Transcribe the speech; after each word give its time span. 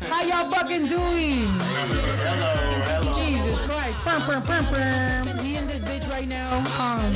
How 0.00 0.22
y'all 0.22 0.50
fucking 0.50 0.86
doing? 0.86 1.58
Jesus 3.14 3.62
Christ. 3.62 3.98
Pum, 4.00 4.22
pum, 4.22 4.42
pum, 4.42 4.64
pum. 4.66 5.36
We 5.38 5.56
in 5.56 5.66
this 5.66 5.82
bitch 5.82 6.10
right 6.10 6.26
now. 6.26 6.58
Um, 6.80 7.12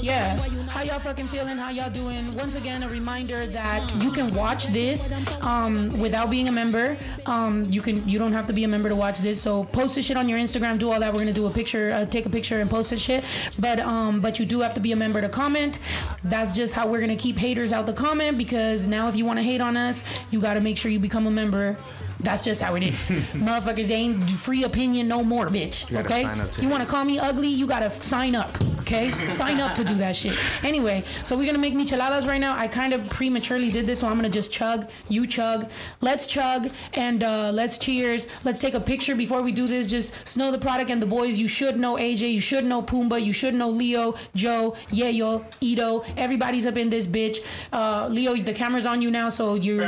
yeah. 0.00 0.36
How 0.68 0.82
y'all 0.82 1.00
fucking 1.00 1.28
feeling? 1.28 1.56
How 1.56 1.70
y'all 1.70 1.90
doing? 1.90 2.34
Once 2.36 2.54
again, 2.54 2.84
a 2.84 2.88
reminder 2.88 3.46
that 3.46 4.02
you 4.02 4.12
can 4.12 4.30
watch 4.30 4.68
this 4.68 5.12
um, 5.40 5.88
without 5.98 6.30
being 6.30 6.48
a 6.48 6.52
member. 6.52 6.96
Um, 7.26 7.64
you 7.68 7.80
can. 7.80 8.08
You 8.08 8.18
don't 8.18 8.32
have 8.32 8.46
to 8.46 8.52
be 8.52 8.64
a 8.64 8.68
member 8.68 8.88
to 8.88 8.96
watch 8.96 9.18
this. 9.18 9.42
So 9.42 9.64
post 9.64 9.96
this 9.96 10.06
shit 10.06 10.16
on 10.16 10.28
your 10.28 10.38
Instagram. 10.38 10.78
Do 10.78 10.92
all 10.92 11.00
that. 11.00 11.12
We're 11.12 11.18
gonna 11.18 11.32
do 11.32 11.46
a 11.46 11.50
picture, 11.50 11.92
uh, 11.92 12.06
take 12.06 12.26
a 12.26 12.30
picture, 12.30 12.60
and 12.60 12.70
post 12.70 12.90
this 12.90 13.00
shit. 13.00 13.24
But 13.58 13.80
um, 13.80 14.20
but 14.20 14.38
you 14.38 14.46
do 14.46 14.60
have 14.60 14.74
to 14.74 14.80
be 14.80 14.92
a 14.92 14.96
member 14.96 15.20
to 15.20 15.28
comment. 15.28 15.80
That's 16.24 16.52
just 16.52 16.74
how 16.74 16.86
we're 16.86 17.00
gonna 17.00 17.16
keep 17.16 17.36
haters 17.36 17.72
out 17.72 17.86
the 17.86 17.92
comment 17.92 18.38
because 18.38 18.86
now 18.86 19.08
if 19.08 19.16
you 19.16 19.24
want 19.26 19.38
to 19.40 19.42
hate 19.42 19.60
on 19.60 19.76
us, 19.76 20.04
you 20.30 20.40
got 20.40 20.54
to 20.54 20.60
make 20.60 20.78
sure 20.78 20.90
you 20.90 21.00
become 21.00 21.26
a 21.26 21.30
member. 21.30 21.76
That's 22.22 22.42
just 22.42 22.60
how 22.60 22.74
it 22.74 22.82
is. 22.82 22.94
Motherfuckers 23.34 23.90
ain't 23.90 24.30
free 24.30 24.64
opinion 24.64 25.08
no 25.08 25.22
more, 25.22 25.46
bitch. 25.46 25.90
gotta 25.90 26.08
okay? 26.08 26.22
sign 26.22 26.40
up 26.40 26.52
to 26.52 26.62
you 26.62 26.68
want 26.68 26.82
to 26.82 26.88
call 26.88 27.04
me 27.04 27.18
ugly? 27.18 27.48
You 27.48 27.66
gotta 27.66 27.90
sign 27.90 28.34
up. 28.34 28.50
Okay? 28.80 29.10
sign 29.32 29.60
up 29.60 29.74
to 29.76 29.84
do 29.84 29.94
that 29.96 30.16
shit. 30.16 30.38
Anyway, 30.62 31.04
so 31.22 31.36
we're 31.36 31.46
gonna 31.46 31.58
make 31.58 31.74
micheladas 31.74 32.26
right 32.26 32.40
now. 32.40 32.56
I 32.56 32.68
kind 32.68 32.92
of 32.92 33.08
prematurely 33.08 33.70
did 33.70 33.86
this, 33.86 34.00
so 34.00 34.08
I'm 34.08 34.16
gonna 34.16 34.28
just 34.28 34.52
chug. 34.52 34.88
You 35.08 35.26
chug. 35.26 35.70
Let's 36.00 36.26
chug 36.26 36.70
and 36.94 37.22
uh, 37.22 37.50
let's 37.52 37.78
cheers. 37.78 38.26
Let's 38.44 38.60
take 38.60 38.74
a 38.74 38.80
picture 38.80 39.14
before 39.14 39.42
we 39.42 39.52
do 39.52 39.66
this. 39.66 39.86
Just 39.86 40.14
Snow 40.28 40.50
Tha 40.50 40.58
Product 40.58 40.90
and 40.90 41.00
the 41.00 41.06
boys. 41.06 41.38
You 41.38 41.48
should 41.48 41.78
know 41.78 41.96
AJ. 41.96 42.32
You 42.32 42.40
should 42.40 42.64
know 42.64 42.82
Pumbaa. 42.82 43.24
You 43.24 43.32
should 43.32 43.54
know 43.54 43.70
Leo, 43.70 44.14
Joe, 44.34 44.76
Yayo, 44.88 45.44
Ito. 45.60 46.04
Everybody's 46.16 46.66
up 46.66 46.76
in 46.76 46.90
this 46.90 47.06
bitch. 47.06 47.38
Uh, 47.72 48.08
Leo, 48.10 48.36
the 48.36 48.52
camera's 48.52 48.86
on 48.86 49.00
you 49.02 49.10
now, 49.10 49.28
so 49.28 49.54
you're 49.54 49.86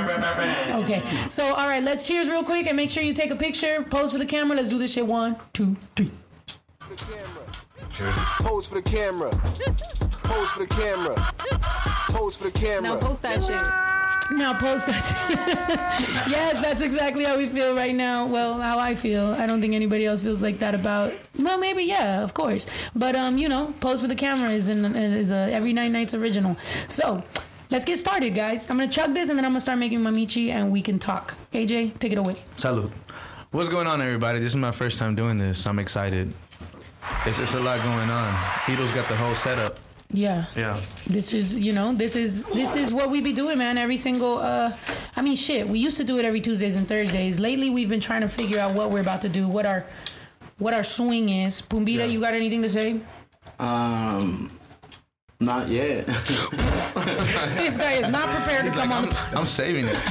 okay. 0.82 1.02
So 1.28 1.44
all 1.44 1.66
right, 1.66 1.82
let's 1.82 2.06
cheers 2.06 2.21
real 2.28 2.44
quick 2.44 2.66
and 2.66 2.76
make 2.76 2.90
sure 2.90 3.02
you 3.02 3.14
take 3.14 3.30
a 3.30 3.36
picture. 3.36 3.82
Pose 3.90 4.12
for 4.12 4.18
the 4.18 4.26
camera. 4.26 4.56
Let's 4.56 4.68
do 4.68 4.78
this 4.78 4.92
shit. 4.92 5.06
One, 5.06 5.36
two, 5.52 5.76
three. 5.96 6.10
Pose 8.40 8.66
for 8.66 8.76
the 8.76 8.82
camera. 8.82 9.30
Pose 10.24 10.50
for 10.50 10.60
the 10.60 10.66
camera. 10.66 11.14
Pose 12.12 12.36
for 12.36 12.44
the 12.44 12.50
camera. 12.52 12.82
Now 12.82 12.98
post 12.98 13.22
that 13.22 13.42
shit. 13.42 14.36
Now 14.36 14.58
post 14.58 14.86
that 14.86 15.02
shit. 15.02 16.28
yes, 16.30 16.64
that's 16.64 16.80
exactly 16.80 17.24
how 17.24 17.36
we 17.36 17.46
feel 17.46 17.76
right 17.76 17.94
now. 17.94 18.26
Well, 18.26 18.60
how 18.60 18.78
I 18.78 18.94
feel. 18.94 19.26
I 19.32 19.46
don't 19.46 19.60
think 19.60 19.74
anybody 19.74 20.06
else 20.06 20.22
feels 20.22 20.42
like 20.42 20.58
that 20.60 20.74
about. 20.74 21.12
Well, 21.38 21.58
maybe 21.58 21.84
yeah, 21.84 22.22
of 22.22 22.34
course. 22.34 22.66
But 22.94 23.14
um, 23.14 23.36
you 23.38 23.48
know, 23.48 23.74
pose 23.80 24.00
for 24.00 24.08
the 24.08 24.14
camera 24.14 24.50
is 24.50 24.68
an, 24.68 24.96
is 24.96 25.30
a 25.30 25.52
every 25.52 25.72
night 25.72 25.90
nights 25.90 26.14
original. 26.14 26.56
So. 26.88 27.22
Let's 27.72 27.86
get 27.86 27.98
started, 27.98 28.34
guys. 28.34 28.68
I'm 28.68 28.76
gonna 28.76 28.92
chug 28.92 29.14
this 29.14 29.30
and 29.30 29.38
then 29.38 29.46
I'm 29.46 29.52
gonna 29.52 29.60
start 29.62 29.78
making 29.78 30.02
my 30.02 30.10
michi 30.10 30.50
and 30.50 30.70
we 30.70 30.82
can 30.82 30.98
talk. 30.98 31.34
AJ, 31.54 31.98
take 32.00 32.12
it 32.12 32.18
away. 32.18 32.36
Salud. 32.58 32.90
What's 33.50 33.70
going 33.70 33.86
on, 33.86 34.02
everybody? 34.02 34.40
This 34.40 34.50
is 34.52 34.56
my 34.56 34.72
first 34.72 34.98
time 34.98 35.14
doing 35.14 35.38
this. 35.38 35.66
I'm 35.66 35.78
excited. 35.78 36.34
It's, 37.24 37.38
it's 37.38 37.54
a 37.54 37.60
lot 37.60 37.82
going 37.82 38.10
on. 38.10 38.38
Ito's 38.68 38.90
got 38.90 39.08
the 39.08 39.16
whole 39.16 39.34
setup. 39.34 39.78
Yeah. 40.10 40.44
Yeah. 40.54 40.78
This 41.06 41.32
is, 41.32 41.54
you 41.54 41.72
know, 41.72 41.94
this 41.94 42.14
is 42.14 42.42
this 42.52 42.76
is 42.76 42.92
what 42.92 43.08
we 43.08 43.22
be 43.22 43.32
doing, 43.32 43.56
man. 43.56 43.78
Every 43.78 43.96
single 43.96 44.36
uh 44.36 44.76
I 45.16 45.22
mean 45.22 45.36
shit, 45.36 45.66
we 45.66 45.78
used 45.78 45.96
to 45.96 46.04
do 46.04 46.18
it 46.18 46.26
every 46.26 46.42
Tuesdays 46.42 46.76
and 46.76 46.86
Thursdays. 46.86 47.38
Lately 47.38 47.70
we've 47.70 47.88
been 47.88 48.02
trying 48.02 48.20
to 48.20 48.28
figure 48.28 48.58
out 48.60 48.74
what 48.74 48.90
we're 48.90 49.00
about 49.00 49.22
to 49.22 49.30
do, 49.30 49.48
what 49.48 49.64
our 49.64 49.86
what 50.58 50.74
our 50.74 50.84
swing 50.84 51.30
is. 51.30 51.62
Pumbita, 51.62 52.00
Yeah. 52.00 52.04
you 52.04 52.20
got 52.20 52.34
anything 52.34 52.60
to 52.60 52.68
say? 52.68 53.00
Um, 53.58 54.50
not 55.44 55.68
yet. 55.68 56.06
This 57.56 57.76
guy 57.76 57.92
is 57.94 58.08
not 58.08 58.28
prepared 58.28 58.64
to 58.66 58.70
come 58.70 58.92
on. 58.92 59.08
I'm 59.34 59.46
saving 59.46 59.86
it. 59.88 59.98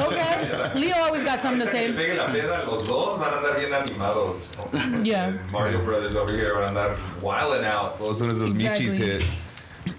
Okay. 0.00 0.72
Leo 0.74 0.96
always 0.96 1.24
got 1.24 1.40
something 1.40 1.60
to 1.60 1.66
say. 1.66 1.92
Pegue 1.92 2.16
la 2.16 2.26
piedra, 2.32 2.64
los 2.66 2.86
dos 2.86 3.18
van 3.18 3.32
a 3.32 3.36
andar 3.38 3.58
bien 3.58 3.72
animados. 3.72 4.46
Yeah. 5.04 5.38
Mario 5.52 5.82
Brothers 5.84 6.14
over 6.16 6.32
here 6.32 6.54
van 6.54 6.76
a 6.76 6.80
andar 6.80 7.20
wilding 7.22 7.64
out 7.64 8.00
as 8.00 8.18
soon 8.18 8.30
as 8.30 8.40
those 8.40 8.52
Exactly. 8.52 8.86
Michis 8.86 8.96
hit. 8.98 9.24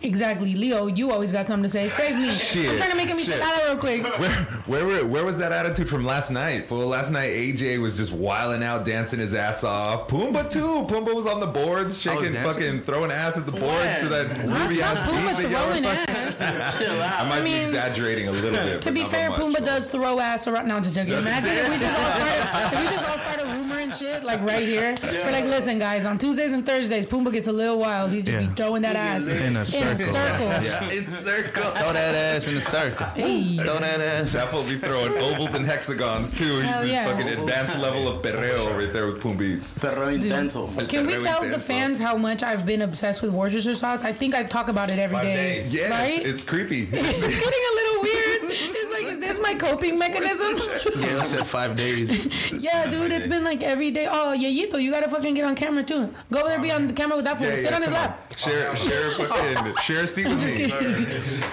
Exactly. 0.04 0.54
Leo, 0.54 0.88
you 0.88 1.12
always 1.12 1.32
got 1.32 1.46
something 1.48 1.64
to 1.64 1.70
say. 1.70 1.88
Save 1.90 2.16
me. 2.16 2.30
I'm 2.70 2.78
trying 2.78 2.90
to 2.92 2.96
make 2.98 3.10
a 3.12 3.20
Shit. 3.20 3.40
michelada 3.40 3.66
real 3.68 3.78
quick. 3.78 4.04
Where, 4.20 4.30
where, 4.66 4.86
were- 4.86 5.06
where 5.08 5.26
was 5.26 5.38
that 5.38 5.52
attitude 5.52 5.88
from 5.90 6.04
last 6.06 6.32
night? 6.32 6.70
Well, 6.72 6.88
last 6.88 7.12
night 7.12 7.30
AJ 7.32 7.80
was 7.80 7.96
just 7.98 8.12
wilding 8.12 8.64
out, 8.64 8.84
dancing 8.84 9.20
his 9.20 9.36
ass 9.36 9.64
off. 9.64 10.08
Pumbaa 10.08 10.50
too. 10.50 10.86
Pumbaa 10.92 11.14
was 11.14 11.28
on 11.28 11.40
the 11.40 11.46
boards, 11.48 12.02
shaking, 12.02 12.34
fucking 12.34 12.82
throwing 12.82 13.12
ass 13.12 13.38
at 13.38 13.46
the 13.46 13.52
boards 13.52 14.00
to 14.00 14.08
that 14.10 14.46
Not, 14.48 14.62
ruby 14.70 14.82
ass 14.82 15.04
beat 15.04 15.12
Pumbaa 15.12 15.42
that 15.42 15.52
y'all 15.52 15.68
were 15.68 15.74
throwing 15.74 15.86
ass. 15.86 16.78
Chill 16.80 17.02
out. 17.02 17.22
I 17.22 17.30
might 17.30 17.36
I 17.38 17.42
be 17.42 17.52
mean, 17.52 17.62
exaggerating 17.62 18.28
a 18.28 18.32
little 18.32 18.52
bit. 18.52 18.82
To 18.82 18.92
be 18.92 19.02
not 19.04 19.12
fair, 19.12 19.30
much. 19.30 19.40
Pumbaa 19.40 19.64
does 19.66 19.90
throw 19.90 20.20
ass 20.20 20.48
around. 20.48 20.68
No, 20.68 20.78
I'm 20.78 20.84
just 20.84 20.96
joking. 20.96 21.14
Imagine 21.14 21.52
if 21.52 21.70
we 21.70 21.78
just 21.78 22.00
all 22.00 22.12
started, 22.12 22.74
if 22.76 22.80
we 22.82 22.96
just 22.96 23.10
all 23.10 23.18
started 23.20 23.44
a 23.48 23.54
rumor 23.56 23.76
and 23.80 23.94
shit 23.94 24.24
like 24.24 24.42
right 24.42 24.66
here. 24.68 24.96
We're 25.04 25.32
like, 25.32 25.46
listen, 25.46 25.78
guys, 25.78 26.06
on 26.06 26.18
Tuesdays 26.18 26.54
and 26.54 26.66
Thursdays, 26.66 27.06
Pumbaa 27.06 27.34
gets 27.34 27.48
a 27.48 27.52
little 27.52 27.78
wild. 27.80 28.12
He 28.12 28.22
just 28.22 28.32
Yeah. 28.32 28.48
be 28.48 28.56
throwing 28.56 28.82
that 28.82 28.96
ass 28.96 29.28
In 29.74 29.84
a 29.88 29.98
circle. 29.98 30.14
circle. 30.14 30.48
Yeah, 30.64 30.90
in 30.90 31.08
circle. 31.08 31.64
Throw 31.64 31.94
that 31.94 32.16
ass 32.16 32.48
in 32.48 32.56
the 32.56 32.62
circle. 32.62 33.06
Hey. 33.08 33.56
Throw 33.58 33.80
that 33.80 34.00
ass. 34.02 34.34
That 34.34 34.52
will 34.54 34.64
be 34.68 34.78
throwing 34.78 35.14
ovals 35.22 35.54
and 35.54 35.66
hexagons 35.66 36.32
too. 36.32 36.58
He's 36.58 36.66
Hell 36.66 36.84
a 36.84 36.88
yeah. 36.88 37.06
fucking 37.06 37.28
advanced 37.30 37.78
level 37.78 38.08
of 38.08 38.22
perreo 38.22 38.78
right 38.78 38.92
there 38.92 39.08
with 39.08 39.22
Pumbeats. 39.22 39.80
Perro 39.80 40.08
intenso. 40.16 40.68
Can 40.90 41.08
we 41.08 41.14
Really 41.14 41.26
tell 41.28 41.42
the 41.42 41.60
fans 41.60 42.00
how 42.00 42.16
much 42.18 42.44
I've 42.44 42.66
been 42.66 42.82
obsessed 42.82 43.22
with 43.22 43.32
Worcestershire 43.32 43.76
sauce? 43.76 44.04
I 44.04 44.14
think 44.14 44.36
I 44.36 44.44
talk 44.44 44.68
about 44.70 44.90
it 44.90 45.00
every 45.00 45.18
day. 45.20 45.62
Day. 45.62 45.68
Yes, 45.70 45.92
Right? 45.92 46.26
it's 46.26 46.44
creepy. 46.44 46.84
It's 46.92 47.22
getting 47.22 47.66
a 47.72 47.76
little 47.76 48.02
weird. 48.04 48.28
It's 48.54 48.92
like, 48.92 49.14
is 49.14 49.20
this 49.20 49.40
my 49.40 49.54
coping 49.66 49.98
mechanism? 49.98 50.58
Yeah, 51.00 51.20
I 51.20 51.24
said 51.24 51.48
five 51.48 51.76
days. 51.76 52.10
yeah, 52.54 52.90
dude, 52.90 53.12
it's 53.12 53.28
been 53.28 53.44
like 53.44 53.62
every 53.64 53.92
day. 53.92 54.08
Oh, 54.10 54.36
Yayito, 54.38 54.82
you 54.82 54.92
gotta 54.92 55.10
fucking 55.10 55.34
get 55.34 55.46
on 55.46 55.56
camera 55.56 55.84
too. 55.84 56.14
Go 56.32 56.40
over 56.40 56.50
there, 56.50 56.62
be 56.62 56.72
on 56.72 56.88
the 56.88 56.94
camera 56.94 57.16
with 57.16 57.26
that 57.26 57.38
fool. 57.38 57.48
Yeah, 57.48 57.56
Sit 57.56 57.70
yeah, 57.70 57.76
on 57.76 57.82
his 57.82 57.92
come 57.92 58.02
lap. 58.02 58.38
Share, 58.38 58.76
share, 58.76 59.12
fucking, 59.12 59.76
share 59.82 60.04
a 60.04 60.08
seat 60.08 60.28
with 60.28 60.44
me. 60.44 60.66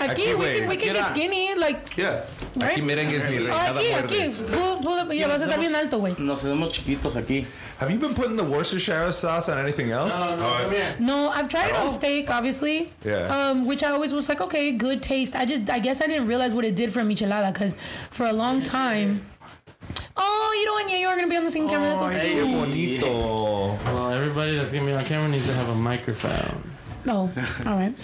Aquí, 0.04 0.09
Aquí, 0.09 0.38
we 0.38 0.59
can, 0.59 0.69
we 0.69 0.76
can 0.76 0.92
Get 0.92 0.94
get 0.94 1.09
skinny, 1.09 1.54
like, 1.54 1.97
Yeah. 1.97 2.25
right? 2.56 2.76
Aquí 2.76 2.82
merengue 2.82 3.15
es 3.15 3.25
mi 3.25 3.38
Oh, 3.38 3.44
rey. 3.44 3.53
Aquí, 3.53 3.92
aquí. 3.92 4.47
Pull, 4.47 4.78
pull 4.82 4.98
up. 4.98 5.09
Mira, 5.09 5.28
vas 5.28 5.41
a 5.42 5.44
estar 5.44 5.60
bien 5.60 5.75
alto, 5.75 5.98
güey. 5.98 6.15
Nos 6.19 6.44
hacemos 6.44 6.70
chiquitos 6.72 7.16
aquí. 7.16 7.47
Have 7.78 7.91
you 7.93 7.99
been 7.99 8.12
putting 8.15 8.34
the 8.34 8.43
Worcestershire 8.44 9.12
sauce 9.12 9.49
on 9.49 9.56
anything 9.59 9.93
else? 9.93 10.12
Oh, 10.16 10.97
No, 10.99 11.28
I've 11.28 11.49
tried 11.49 11.69
it 11.69 11.75
on 11.77 11.89
steak, 11.91 12.28
obviously. 12.28 12.93
Yeah. 13.05 13.27
Um, 13.28 13.66
which 13.66 13.84
I 13.84 13.93
always 13.93 14.12
was 14.12 14.28
like, 14.28 14.41
okay, 14.41 14.72
good 14.72 15.00
taste. 15.00 15.37
I 15.37 15.44
just, 15.44 15.71
I 15.71 15.78
guess 15.78 16.00
I 16.03 16.09
didn't 16.09 16.27
realize 16.27 16.53
what 16.55 16.65
it 16.65 16.75
did 16.75 16.93
for 16.93 17.00
michelada 17.03 17.53
because 17.53 17.77
for 18.11 18.27
a 18.27 18.33
long 18.33 18.62
time. 18.65 19.25
Oh, 20.16 20.56
you 20.59 20.66
know 20.66 20.72
what? 20.72 20.91
Yeah, 20.91 20.97
you 20.99 21.06
are 21.06 21.15
gonna 21.15 21.28
be 21.28 21.37
on 21.37 21.44
the 21.44 21.50
same 21.50 21.69
camera. 21.69 21.91
That's 21.91 22.03
okay. 22.03 22.34
Qué 22.34 22.43
bonito. 22.43 23.78
Well, 23.84 24.10
everybody 24.10 24.56
that's 24.56 24.72
gonna 24.72 24.84
be 24.87 24.93
on 24.93 25.05
camera 25.05 25.28
needs 25.28 25.47
to 25.47 25.55
have 25.55 25.69
a 25.69 25.75
microphone. 25.77 26.60
Oh, 27.06 27.31
all 27.65 27.77
right. 27.77 27.95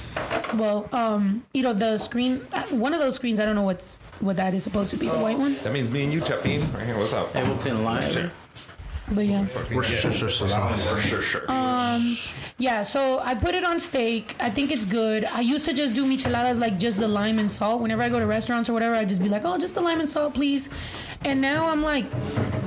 Well, 0.54 0.88
um, 0.92 1.44
you 1.52 1.62
know 1.64 1.72
the 1.74 1.98
screen. 1.98 2.46
uh, 2.52 2.62
One 2.66 2.94
of 2.94 3.00
those 3.00 3.16
screens. 3.16 3.40
I 3.40 3.44
don't 3.44 3.56
know 3.56 3.62
what's 3.62 3.96
what 4.20 4.36
that 4.36 4.54
is 4.54 4.62
supposed 4.62 4.90
to 4.90 4.96
be. 4.96 5.08
The 5.08 5.18
white 5.18 5.36
one. 5.36 5.56
That 5.64 5.72
means 5.72 5.90
me 5.90 6.04
and 6.04 6.12
you, 6.12 6.24
Chapin. 6.24 6.60
Right 6.72 6.86
here. 6.86 6.96
What's 6.96 7.12
up? 7.12 7.32
Ableton 7.32 7.82
Live. 7.82 8.30
But 9.10 9.26
yeah. 9.26 9.46
Worcestershire 9.74 11.44
Um, 11.48 12.16
yeah, 12.56 12.82
so 12.84 13.18
I 13.18 13.34
put 13.34 13.54
it 13.54 13.64
on 13.64 13.78
steak. 13.80 14.36
I 14.40 14.48
think 14.48 14.70
it's 14.70 14.84
good. 14.84 15.26
I 15.26 15.40
used 15.40 15.66
to 15.66 15.74
just 15.74 15.94
do 15.94 16.06
micheladas 16.06 16.58
like 16.58 16.78
just 16.78 16.98
the 16.98 17.08
lime 17.08 17.38
and 17.38 17.50
salt. 17.52 17.82
Whenever 17.82 18.02
I 18.02 18.08
go 18.08 18.18
to 18.18 18.26
restaurants 18.26 18.70
or 18.70 18.72
whatever, 18.72 18.94
I 18.94 19.04
just 19.04 19.22
be 19.22 19.28
like, 19.28 19.44
oh, 19.44 19.58
just 19.58 19.74
the 19.74 19.82
lime 19.82 20.00
and 20.00 20.08
salt, 20.08 20.34
please. 20.34 20.68
And 21.22 21.40
now 21.40 21.68
I'm 21.68 21.82
like, 21.82 22.08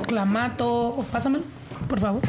clamato, 0.08 0.62
oh, 1.00 1.06
pásame, 1.12 1.44
por 1.90 2.00
favor. 2.00 2.22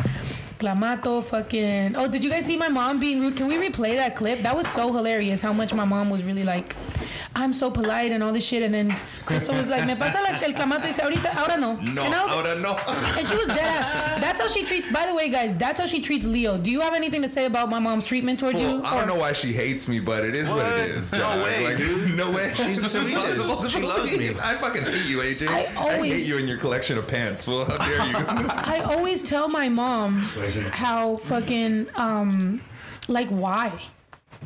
Clamato, 0.58 1.22
fucking. 1.22 1.94
Oh, 1.94 2.08
did 2.08 2.24
you 2.24 2.30
guys 2.30 2.44
see 2.44 2.56
my 2.56 2.66
mom 2.68 2.98
being 2.98 3.20
rude? 3.20 3.36
Can 3.36 3.46
we 3.46 3.54
replay 3.56 3.94
that 3.94 4.16
clip? 4.16 4.42
That 4.42 4.56
was 4.56 4.66
so 4.66 4.92
hilarious. 4.92 5.40
How 5.40 5.52
much 5.52 5.72
my 5.72 5.84
mom 5.84 6.10
was 6.10 6.24
really 6.24 6.42
like, 6.42 6.74
I'm 7.36 7.52
so 7.52 7.70
polite 7.70 8.10
and 8.10 8.24
all 8.24 8.32
this 8.32 8.44
shit. 8.44 8.62
And 8.64 8.74
then 8.74 8.96
Crystal 9.24 9.54
was 9.54 9.68
like, 9.68 9.86
me 9.86 9.94
pasa 9.94 10.20
la- 10.20 10.36
el 10.40 10.52
clamato. 10.54 10.80
Y 10.82 10.86
dice, 10.88 10.98
ahorita, 10.98 11.32
ahora 11.36 11.58
no. 11.60 11.74
No, 11.76 12.02
and 12.02 12.12
I 12.12 12.24
was, 12.24 12.32
ahora 12.32 12.54
no. 12.60 12.74
and 13.16 13.26
she 13.28 13.36
was 13.36 13.46
dead 13.46 13.58
ass. 13.60 14.20
That's 14.20 14.40
how 14.40 14.48
she 14.48 14.64
treats. 14.64 14.88
By 14.90 15.06
the 15.06 15.14
way, 15.14 15.28
guys, 15.28 15.54
that's 15.54 15.78
how 15.80 15.86
she 15.86 16.00
treats 16.00 16.26
Leo. 16.26 16.58
Do 16.58 16.72
you 16.72 16.80
have 16.80 16.92
anything 16.94 17.22
to 17.22 17.28
say 17.28 17.44
about 17.44 17.70
my 17.70 17.78
mom's 17.78 18.04
treatment 18.04 18.40
towards 18.40 18.60
you? 18.60 18.66
Well, 18.66 18.86
I 18.86 18.94
don't 18.96 19.04
Or- 19.04 19.14
know 19.14 19.20
why 19.20 19.34
she 19.34 19.52
hates 19.52 19.86
me, 19.86 20.00
but 20.00 20.24
it 20.24 20.34
is 20.34 20.48
what, 20.50 20.64
What? 20.64 20.72
it 20.80 20.90
is. 20.96 21.12
No 21.12 21.18
dog. 21.20 21.44
way, 21.44 21.64
like, 21.64 21.76
dude. 21.76 22.08
No 22.18 22.32
way. 22.32 22.50
She's 22.56 22.78
the 22.80 22.86
It's 22.86 22.98
sweetest. 22.98 23.70
She 23.70 23.80
loves 23.80 24.10
me. 24.18 24.30
I 24.42 24.54
fucking 24.56 24.82
hate 24.82 25.06
you, 25.06 25.18
AJ. 25.18 25.46
I 25.48 25.72
always- 25.76 26.12
hate 26.14 26.26
you 26.26 26.38
and 26.38 26.48
your 26.48 26.58
collection 26.58 26.98
of 26.98 27.06
pants. 27.06 27.46
Well, 27.46 27.64
how 27.64 27.76
dare 27.76 28.08
you? 28.08 28.16
I 28.50 28.80
always 28.80 29.22
tell 29.22 29.48
my 29.48 29.68
mom 29.68 30.28
how 30.72 31.16
fucking 31.18 31.88
um 31.94 32.60
like 33.08 33.28
why. 33.28 33.80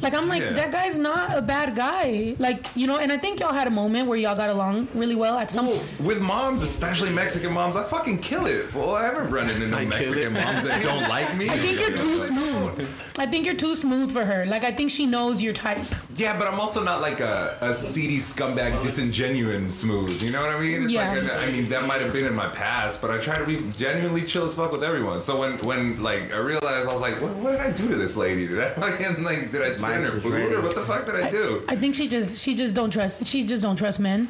Like 0.00 0.14
I'm 0.14 0.26
like 0.28 0.42
Yeah. 0.42 0.52
that 0.52 0.72
guy's 0.72 0.96
not 0.98 1.36
a 1.36 1.42
bad 1.42 1.74
guy. 1.76 2.34
Like 2.38 2.66
you 2.74 2.86
know, 2.86 2.96
and 2.96 3.12
I 3.12 3.18
think 3.18 3.40
y'all 3.40 3.52
had 3.52 3.66
a 3.66 3.70
moment 3.70 4.08
where 4.08 4.16
y'all 4.18 4.34
got 4.36 4.48
along 4.50 4.88
really 4.94 5.14
well 5.14 5.38
at 5.38 5.50
some. 5.50 5.66
Well, 5.68 5.82
with 6.00 6.20
moms, 6.20 6.62
especially 6.62 7.10
Mexican 7.10 7.52
moms, 7.52 7.76
I 7.76 7.84
fucking 7.84 8.18
kill 8.18 8.46
it. 8.46 8.74
Well, 8.74 8.94
I 8.94 9.04
haven't 9.04 9.30
run 9.30 9.50
into 9.50 9.66
no 9.68 9.78
I 9.78 9.84
Mexican 9.86 10.32
moms 10.32 10.62
that 10.64 10.82
don't 10.88 11.08
like 11.08 11.36
me. 11.36 11.48
I 11.50 11.56
think 11.56 11.80
you're 11.80 11.96
too 11.96 12.16
smooth. 12.18 12.88
I 13.18 13.26
think 13.26 13.44
you're 13.44 13.54
too 13.54 13.74
smooth 13.74 14.10
for 14.12 14.24
her. 14.24 14.46
Like 14.46 14.64
I 14.64 14.72
think 14.72 14.90
she 14.90 15.06
knows 15.06 15.42
your 15.42 15.52
type. 15.52 15.78
Yeah, 16.16 16.38
but 16.38 16.48
I'm 16.48 16.58
also 16.58 16.82
not 16.82 17.00
like 17.00 17.20
a, 17.20 17.56
a 17.60 17.72
seedy 17.74 18.16
scumbag, 18.18 18.80
disingenuine 18.80 19.70
smooth. 19.70 20.22
You 20.22 20.30
know 20.30 20.40
what 20.40 20.50
I 20.54 20.58
mean? 20.58 20.84
It's 20.84 20.92
Yeah. 20.92 21.12
like, 21.12 21.32
I 21.34 21.50
mean, 21.50 21.68
that 21.68 21.86
might 21.86 22.00
have 22.00 22.12
been 22.12 22.26
in 22.26 22.34
my 22.34 22.48
past, 22.48 23.00
but 23.02 23.10
I 23.10 23.18
try 23.18 23.38
to 23.38 23.44
be 23.46 23.70
genuinely 23.76 24.24
chill 24.24 24.44
as 24.44 24.54
fuck 24.54 24.72
with 24.72 24.82
everyone. 24.84 25.22
So 25.22 25.38
when, 25.38 25.58
when 25.58 26.02
like 26.02 26.32
I 26.32 26.38
realized, 26.38 26.88
I 26.88 26.92
was 26.92 27.00
like, 27.00 27.20
what, 27.20 27.34
what 27.36 27.50
did 27.52 27.60
I 27.60 27.70
do 27.70 27.88
to 27.88 27.96
this 27.96 28.16
lady? 28.16 28.46
Did 28.48 28.58
I 28.60 28.70
fucking 28.74 29.22
like, 29.24 29.52
did 29.52 29.62
I 29.62 29.70
spit 29.82 29.96
in 29.98 30.02
her 30.04 30.10
Mine's 30.10 30.22
food 30.22 30.32
ready. 30.32 30.54
or 30.54 30.60
what 30.62 30.74
the 30.74 30.84
fuck 30.84 31.06
did 31.06 31.16
I 31.16 31.30
do? 31.30 31.64
I 31.68 31.76
think 31.76 31.94
she 31.94 32.08
just 32.08 32.42
she 32.42 32.54
just 32.54 32.74
don't 32.74 32.90
trust 32.90 33.26
she 33.26 33.44
just 33.44 33.62
don't 33.62 33.76
trust 33.76 34.00
men. 34.00 34.28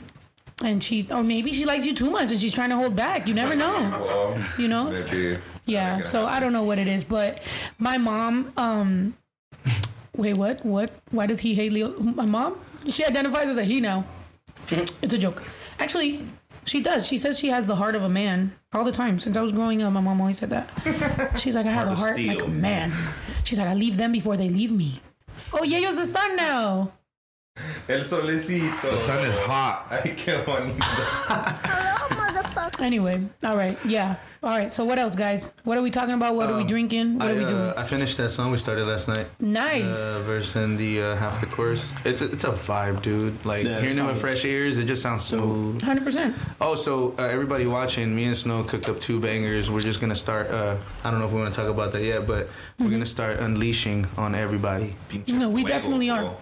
And 0.65 0.83
she 0.83 1.07
or 1.11 1.23
maybe 1.23 1.53
she 1.53 1.65
likes 1.65 1.87
you 1.87 1.95
too 1.95 2.11
much 2.11 2.31
and 2.31 2.41
she's 2.41 2.55
trying 2.55 2.71
to 2.71 2.77
hold 2.77 2.95
back. 2.95 3.27
You 3.29 3.35
never 3.35 3.55
know. 3.57 3.73
Well, 4.07 4.37
You 4.59 4.69
know? 4.69 4.91
maybe. 4.91 5.39
Yeah. 5.67 5.93
gonna 5.93 6.05
So 6.05 6.27
I 6.27 6.41
don't 6.41 6.53
know 6.53 6.63
what 6.65 6.79
it 6.79 6.87
is, 6.89 7.05
but 7.05 7.41
my 7.79 7.97
mom 7.99 8.53
um 8.57 9.17
wait, 10.17 10.35
what? 10.35 10.65
What? 10.65 10.91
Why 11.11 11.27
does 11.27 11.41
he 11.41 11.55
hate 11.55 11.73
Leo? 11.73 11.99
My 12.01 12.27
mom? 12.27 12.59
She 12.89 13.05
identifies 13.05 13.49
as 13.49 13.59
a 13.59 13.65
he 13.65 13.81
now. 13.81 14.05
It's 15.03 15.15
a 15.15 15.19
joke. 15.19 15.43
Actually, 15.79 16.27
she 16.65 16.81
does. 16.81 17.07
She 17.07 17.19
says 17.19 17.39
she 17.39 17.49
has 17.49 17.67
the 17.67 17.75
heart 17.77 17.95
of 17.97 18.03
a 18.03 18.09
man 18.09 18.53
all 18.73 18.85
the 18.85 18.93
time. 18.93 19.19
Since 19.19 19.37
I 19.37 19.43
was 19.43 19.51
growing 19.53 19.83
up, 19.83 19.93
my 19.93 20.01
mom 20.01 20.21
always 20.21 20.39
said 20.39 20.51
that. 20.51 20.69
She's 21.41 21.57
like, 21.57 21.67
I 21.67 21.71
have 21.71 21.89
a 21.89 21.93
of 21.93 21.99
heart 21.99 22.21
like 22.21 22.43
a 22.43 22.49
man. 22.49 22.93
She's 23.45 23.59
like, 23.59 23.67
I 23.69 23.75
leave 23.75 23.97
them 23.97 24.13
before 24.13 24.37
they 24.37 24.49
leave 24.49 24.71
me. 24.71 25.01
Oh, 25.55 25.65
yeah, 25.65 25.79
you're 25.79 25.93
the 25.93 26.07
sun 26.07 26.37
now. 26.37 26.93
El 27.89 28.01
solecito. 28.01 28.81
The 28.91 28.99
sun 29.01 29.25
is 29.25 29.35
hot. 29.47 29.87
Ay, 29.91 30.15
qué 30.17 30.43
bonito. 30.45 30.77
Hello, 30.81 32.09
motherfucker. 32.17 32.81
Anyway, 32.81 33.21
all 33.45 33.57
right, 33.57 33.77
yeah, 33.85 34.17
all 34.43 34.51
right. 34.51 34.73
So 34.73 34.85
what 34.85 34.99
else, 34.99 35.15
guys? 35.15 35.53
What 35.65 35.79
are 35.79 35.83
we 35.83 35.91
talking 35.91 36.15
about? 36.15 36.35
What 36.35 36.51
are 36.51 36.57
we 36.57 36.65
drinking? 36.65 37.19
What 37.19 37.29
I, 37.29 37.33
are 37.33 37.37
we 37.37 37.45
doing? 37.45 37.61
uh, 37.61 37.75
I 37.77 37.85
finished 37.85 38.17
that 38.17 38.31
song 38.31 38.51
we 38.51 38.59
started 38.59 38.87
last 38.87 39.07
night. 39.07 39.29
nice. 39.39 39.89
Uh, 39.89 40.23
verse 40.25 40.57
and 40.57 40.77
the 40.79 41.01
uh, 41.01 41.17
half 41.17 41.41
the 41.41 41.47
chorus. 41.47 41.93
It's 42.05 42.23
a, 42.23 42.33
it's 42.33 42.45
a 42.45 42.51
vibe, 42.53 43.03
dude. 43.03 43.45
Like 43.45 43.65
Yeah, 43.65 43.81
hearing 43.81 43.99
it 43.99 44.05
with 44.05 44.21
fresh 44.21 44.45
ears, 44.45 44.79
it 44.79 44.87
just 44.87 45.03
sounds 45.03 45.25
smooth. 45.25 45.81
Hundred 45.83 46.05
percent. 46.05 46.35
Oh, 46.61 46.75
so 46.75 47.15
uh, 47.19 47.23
everybody 47.23 47.67
watching, 47.67 48.15
me 48.15 48.25
and 48.25 48.37
Snow 48.37 48.65
cooked 48.65 48.89
up 48.89 49.01
two 49.01 49.21
bangers. 49.21 49.71
We're 49.71 49.81
just 49.81 50.01
gonna 50.01 50.17
start. 50.17 50.51
Uh, 50.51 50.77
I 51.05 51.11
don't 51.11 51.21
know 51.21 51.27
if 51.27 51.33
we 51.33 51.41
want 51.41 51.55
to 51.55 51.61
talk 51.61 51.71
about 51.71 51.93
that 51.93 52.03
yet, 52.03 52.27
but 52.27 52.49
we're 52.79 52.91
gonna 52.91 53.07
start 53.07 53.39
unleashing 53.39 54.07
on 54.17 54.35
everybody. 54.35 54.93
No, 55.29 55.49
we 55.49 55.63
definitely 55.65 56.11
are. 56.11 56.35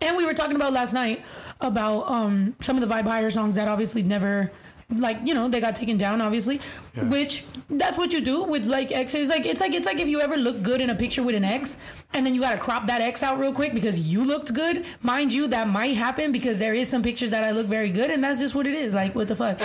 And 0.00 0.16
we 0.16 0.24
were 0.24 0.34
talking 0.34 0.56
about 0.56 0.72
last 0.72 0.92
night 0.92 1.22
about 1.60 2.10
um 2.10 2.54
some 2.60 2.76
of 2.76 2.86
the 2.86 2.92
vibe 2.92 3.04
higher 3.04 3.30
songs 3.30 3.54
that 3.54 3.68
obviously 3.68 4.02
never 4.02 4.50
like 4.90 5.18
you 5.24 5.34
know 5.34 5.48
they 5.48 5.60
got 5.60 5.74
taken 5.74 5.96
down 5.96 6.20
obviously 6.20 6.60
which 7.08 7.44
that's 7.70 7.98
what 7.98 8.12
you 8.12 8.20
do 8.20 8.44
with 8.44 8.64
like 8.66 8.92
exes 8.92 9.28
like 9.28 9.44
it's 9.44 9.60
like 9.60 9.74
it's 9.74 9.84
like 9.84 9.98
if 9.98 10.06
you 10.06 10.20
ever 10.20 10.36
look 10.36 10.62
good 10.62 10.80
in 10.80 10.90
a 10.90 10.94
picture 10.94 11.24
with 11.24 11.34
an 11.34 11.42
ex 11.44 11.76
and 12.12 12.24
then 12.24 12.34
you 12.34 12.40
got 12.40 12.52
to 12.52 12.58
crop 12.58 12.86
that 12.86 13.00
ex 13.00 13.22
out 13.22 13.38
real 13.38 13.52
quick 13.52 13.74
because 13.74 13.98
you 13.98 14.24
looked 14.24 14.54
good. 14.54 14.86
Mind 15.02 15.32
you 15.32 15.48
that 15.48 15.68
might 15.68 15.96
happen 15.96 16.32
because 16.32 16.58
there 16.58 16.72
is 16.72 16.88
some 16.88 17.02
pictures 17.02 17.30
that 17.30 17.44
i 17.44 17.50
look 17.50 17.66
very 17.66 17.90
good 17.90 18.10
and 18.10 18.22
that's 18.22 18.38
just 18.38 18.54
what 18.54 18.66
it 18.66 18.74
is. 18.74 18.94
Like 18.94 19.14
what 19.14 19.28
the 19.28 19.36
fuck? 19.36 19.60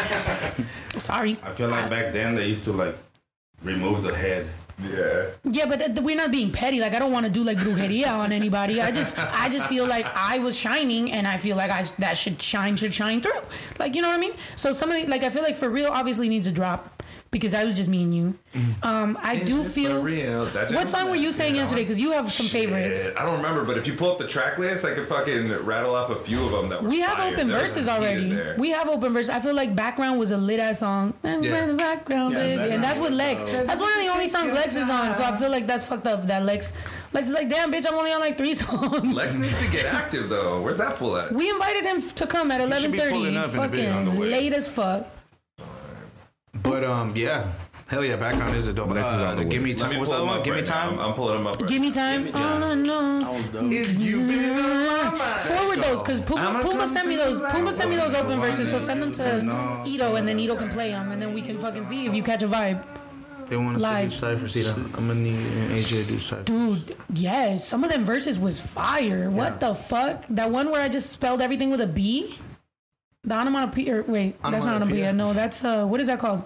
Sorry. 1.00 1.38
I 1.44 1.51
feel 1.51 1.69
like 1.69 1.89
back 1.89 2.13
then 2.13 2.35
they 2.35 2.47
used 2.47 2.63
to 2.65 2.74
like 2.74 2.97
remove 3.63 4.03
the 4.03 4.15
head. 4.15 4.50
Yeah. 4.83 5.25
Yeah, 5.43 5.65
but 5.65 5.99
we're 6.03 6.15
not 6.15 6.31
being 6.31 6.51
petty. 6.51 6.79
Like 6.79 6.93
I 6.93 6.99
don't 6.99 7.11
want 7.11 7.25
to 7.25 7.31
do 7.31 7.43
like 7.43 7.57
brujeria 7.57 8.11
on 8.11 8.31
anybody. 8.31 8.81
I 8.81 8.91
just 8.91 9.17
I 9.17 9.49
just 9.49 9.67
feel 9.67 9.85
like 9.85 10.05
I 10.15 10.39
was 10.39 10.57
shining, 10.57 11.11
and 11.11 11.27
I 11.27 11.37
feel 11.37 11.57
like 11.57 11.71
I 11.71 11.85
that 11.99 12.17
should 12.17 12.41
shine 12.41 12.75
should 12.77 12.93
shine 12.93 13.21
through. 13.21 13.41
Like 13.79 13.95
you 13.95 14.01
know 14.01 14.09
what 14.09 14.17
I 14.17 14.21
mean? 14.21 14.33
So 14.55 14.73
somebody 14.73 15.05
like 15.05 15.23
I 15.23 15.29
feel 15.29 15.43
like 15.43 15.55
for 15.55 15.69
real 15.69 15.89
obviously 15.89 16.29
needs 16.29 16.47
a 16.47 16.51
drop 16.51 17.00
because 17.31 17.53
I 17.53 17.63
was 17.63 17.73
just 17.75 17.89
me 17.89 18.03
and 18.03 18.13
you. 18.13 18.33
Um, 18.83 19.17
I 19.21 19.37
do 19.37 19.61
It's 19.61 19.73
feel. 19.73 19.99
for 19.99 20.05
real. 20.05 20.45
That 20.47 20.71
What 20.71 20.81
just- 20.81 20.91
song 20.93 21.09
were 21.09 21.15
you 21.15 21.31
saying 21.31 21.55
Yeah. 21.55 21.61
yesterday? 21.61 21.83
Because 21.83 21.97
you 21.97 22.11
have 22.11 22.31
some 22.31 22.45
favorites. 22.47 23.07
I 23.17 23.23
don't 23.23 23.37
remember, 23.37 23.63
but 23.63 23.77
if 23.77 23.87
you 23.87 23.93
pull 23.93 24.11
up 24.11 24.17
the 24.17 24.27
track 24.27 24.57
list, 24.57 24.83
I 24.83 24.93
could 24.93 25.07
fucking 25.07 25.49
rattle 25.65 25.95
off 25.95 26.09
a 26.09 26.17
few 26.17 26.43
of 26.45 26.51
them 26.51 26.67
that 26.69 26.83
were. 26.83 26.89
We 26.89 26.99
have 26.99 27.17
fire. 27.17 27.31
open 27.31 27.47
There 27.47 27.61
was 27.61 27.71
verses 27.71 27.85
some 27.85 28.01
heat 28.01 28.07
in 28.09 28.13
already. 28.17 28.33
there. 28.35 28.55
We 28.59 28.71
have 28.71 28.89
open 28.89 29.13
verses. 29.13 29.29
I 29.29 29.39
feel 29.39 29.53
like 29.53 29.73
background 29.75 30.19
was 30.19 30.31
a 30.31 30.37
lit 30.37 30.59
ass 30.59 30.79
song. 30.79 31.13
Yeah. 31.23 31.31
In 31.31 31.41
the 31.69 31.73
background, 31.75 32.33
Yeah, 32.33 32.39
baby, 32.39 32.51
and 32.51 32.59
background 32.59 32.83
that's 32.83 32.99
what 32.99 33.09
was, 33.11 33.17
Lex. 33.17 33.43
uh, 33.45 33.63
That's 33.65 33.81
one 33.81 33.93
of 33.93 33.99
the 33.99 34.07
only 34.09 34.27
songs 34.27 34.53
Lex 34.53 34.75
is 34.75 34.89
on. 34.89 35.13
So 35.13 35.23
I 35.23 35.37
feel 35.37 35.49
like 35.49 35.67
that's 35.67 35.85
fucked 35.85 36.07
up. 36.07 36.27
That 36.27 36.43
Lex, 36.43 36.73
Lex 37.13 37.29
is 37.29 37.33
like, 37.33 37.47
damn, 37.49 37.71
bitch, 37.71 37.87
I'm 37.87 37.93
only 37.97 38.11
on 38.11 38.19
like 38.19 38.37
three 38.37 38.53
songs. 38.61 39.13
Lex 39.15 39.37
needs 39.39 39.57
to 39.59 39.67
get 39.67 39.85
active 39.85 40.27
though. 40.27 40.61
Where's 40.61 40.77
that 40.79 40.97
fool 40.97 41.15
at? 41.15 41.31
We 41.33 41.49
invited 41.49 41.85
him 41.85 42.01
to 42.01 42.27
come 42.27 42.51
at 42.51 42.59
should 42.59 42.67
eleven 42.69 42.91
be 42.91 42.97
thirty. 42.97 43.11
pulling 43.11 43.37
up 43.37 43.53
in 43.53 43.59
a 43.59 43.67
bit 43.69 43.87
on 43.89 43.95
Fucking 44.05 44.13
the 44.15 44.19
way. 44.19 44.29
late 44.31 44.53
as 44.53 44.67
fuck. 44.67 45.07
But 46.63 46.83
um, 46.83 47.15
yeah, 47.15 47.51
hell 47.87 48.03
yeah, 48.03 48.15
background 48.15 48.55
is 48.55 48.67
a 48.67 48.73
dope. 48.73 48.89
Lex 48.89 49.07
is 49.07 49.13
Uh, 49.13 49.23
on 49.25 49.37
the 49.37 49.43
the 49.43 49.49
give 49.49 49.61
way. 49.61 49.65
me 49.69 49.71
Let 49.73 49.79
time. 49.79 49.89
me 49.91 49.97
What's 49.97 50.09
pull 50.11 50.17
that 50.19 50.23
him 50.23 50.29
one? 50.29 50.37
up 50.39 50.43
Give 50.45 50.53
me 50.53 50.59
right 50.61 50.69
now. 50.69 50.75
time. 50.81 50.93
I'm, 50.99 51.05
I'm 51.09 51.13
pulling 51.13 51.37
them 51.37 51.47
up. 51.47 51.59
Right 51.59 51.69
Give 51.69 51.81
me 51.81 51.91
time. 51.91 52.21
Me 52.21 52.27
All 52.27 52.33
Time. 52.33 52.63
I 52.63 52.73
know. 52.75 53.19
That 53.19 53.33
was 53.33 53.49
dope. 53.49 53.71
Is 53.71 53.97
you 53.97 54.17
been 54.27 54.55
on 54.59 54.87
my 54.87 55.17
mind? 55.17 55.39
Forward 55.41 55.77
Let's 55.77 55.89
those, 55.89 56.03
cause 56.03 56.21
Puma, 56.21 56.41
I'ma 56.41 56.61
Puma 56.61 56.77
come 56.79 56.87
sent 56.89 57.07
me 57.07 57.15
through 57.15 57.25
those. 57.25 57.39
like 57.39 57.53
Puma 57.53 57.73
sent 57.73 57.89
me 57.89 57.95
those 57.95 58.13
open 58.13 58.39
verses, 58.39 58.69
so 58.69 58.79
send 58.79 59.01
them 59.01 59.11
to 59.13 59.83
Ito, 59.87 60.15
and 60.15 60.27
then 60.27 60.39
Ito 60.39 60.55
can 60.55 60.69
play 60.69 60.91
them, 60.91 61.11
and 61.11 61.21
then 61.21 61.33
we 61.33 61.41
can 61.41 61.57
fucking 61.57 61.85
see 61.85 62.05
if 62.05 62.13
you 62.13 62.23
catch 62.23 62.43
a 62.43 62.47
vibe. 62.47 62.83
They 63.49 63.57
want 63.57 63.75
us 63.75 63.81
Live. 63.81 64.09
to 64.11 64.15
do 64.15 64.15
ciphers. 64.15 64.53
See, 64.53 64.61
them. 64.61 64.93
I'm 64.97 65.07
gonna 65.07 65.19
need 65.19 65.35
AJ 65.71 65.89
to 65.89 66.03
do 66.05 66.19
ciphers. 66.19 66.45
Dude, 66.45 66.95
yes, 67.13 67.67
some 67.67 67.83
of 67.83 67.89
them 67.91 68.05
verses 68.05 68.39
was 68.39 68.61
fire. 68.61 69.29
What 69.29 69.59
the 69.59 69.75
fuck? 69.75 70.23
That 70.29 70.49
one 70.51 70.71
where 70.71 70.81
I 70.81 70.87
just 70.87 71.09
spelled 71.09 71.41
everything 71.41 71.69
with 71.69 71.81
a 71.81 71.87
B. 71.87 72.37
The 73.23 73.35
onomatopoeia. 73.35 73.97
Or 74.00 74.03
wait, 74.03 74.41
that's 74.41 74.65
not 74.65 74.75
Onomatopoeia? 74.77 75.09
onomatopoeia. 75.09 75.13
No, 75.13 75.33
that's 75.33 75.63
uh, 75.63 75.85
what 75.85 76.01
is 76.01 76.07
that 76.07 76.19
called? 76.19 76.44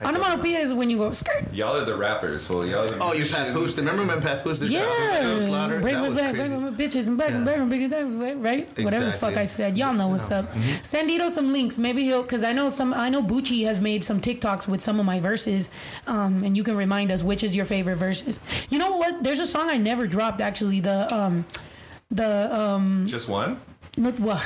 don't. 0.00 0.14
Onomatopoeia 0.14 0.60
is 0.60 0.72
when 0.72 0.88
you 0.90 0.96
go 0.98 1.10
skirt. 1.10 1.52
Y'all 1.52 1.76
are 1.76 1.84
the 1.84 1.96
rappers, 1.96 2.46
fool. 2.46 2.64
Y'all 2.64 2.84
are 2.84 2.86
the 2.88 2.98
Oh, 3.02 3.12
you 3.12 3.18
musicians. 3.18 3.46
Pat 3.46 3.54
Poosted. 3.54 3.78
Remember 3.78 4.06
when 4.06 4.22
Pat 4.22 4.44
Poosted? 4.44 4.70
Yeah, 4.70 5.40
Slaughter? 5.40 5.80
bring 5.80 5.96
That 5.96 6.02
me 6.04 6.08
was 6.10 6.18
back, 6.20 6.34
crazy. 6.34 6.48
bring 6.48 6.62
my 6.62 6.70
bitches 6.70 7.08
and 7.08 7.18
back 7.18 7.30
and 7.30 7.40
Yeah. 7.40 7.44
back 7.52 7.56
and 7.58 7.68
bigger 7.68 7.88
that 7.88 8.36
right? 8.38 8.68
Whatever 8.78 9.06
the 9.06 9.12
fuck 9.12 9.36
I 9.36 9.46
said, 9.46 9.76
y'all 9.76 9.92
know 9.92 10.06
what's 10.08 10.30
up. 10.30 10.48
Send 10.82 11.10
Ito 11.10 11.28
some 11.30 11.52
links. 11.52 11.76
Maybe 11.78 12.04
he'll 12.04 12.22
because 12.22 12.44
I 12.44 12.52
know 12.52 12.70
some. 12.70 12.94
I 12.94 13.08
know 13.08 13.22
Bucci 13.22 13.64
has 13.64 13.80
made 13.80 14.04
some 14.04 14.20
TikToks 14.20 14.68
with 14.68 14.82
some 14.84 15.00
of 15.00 15.04
my 15.04 15.18
verses, 15.18 15.68
um, 16.06 16.44
and 16.44 16.56
you 16.56 16.62
can 16.62 16.76
remind 16.76 17.10
us 17.10 17.24
which 17.24 17.42
is 17.42 17.56
your 17.56 17.64
favorite 17.64 17.96
verses. 17.96 18.38
You 18.70 18.78
know 18.78 18.96
what? 18.96 19.24
There's 19.24 19.40
a 19.40 19.46
song 19.46 19.68
I 19.68 19.76
never 19.78 20.06
dropped 20.06 20.40
actually. 20.40 20.78
The 20.80 21.12
um, 21.12 21.44
the 22.10 22.56
um, 22.56 23.04
Just 23.08 23.28
one? 23.28 23.60
No, 23.98 24.12
well, 24.20 24.42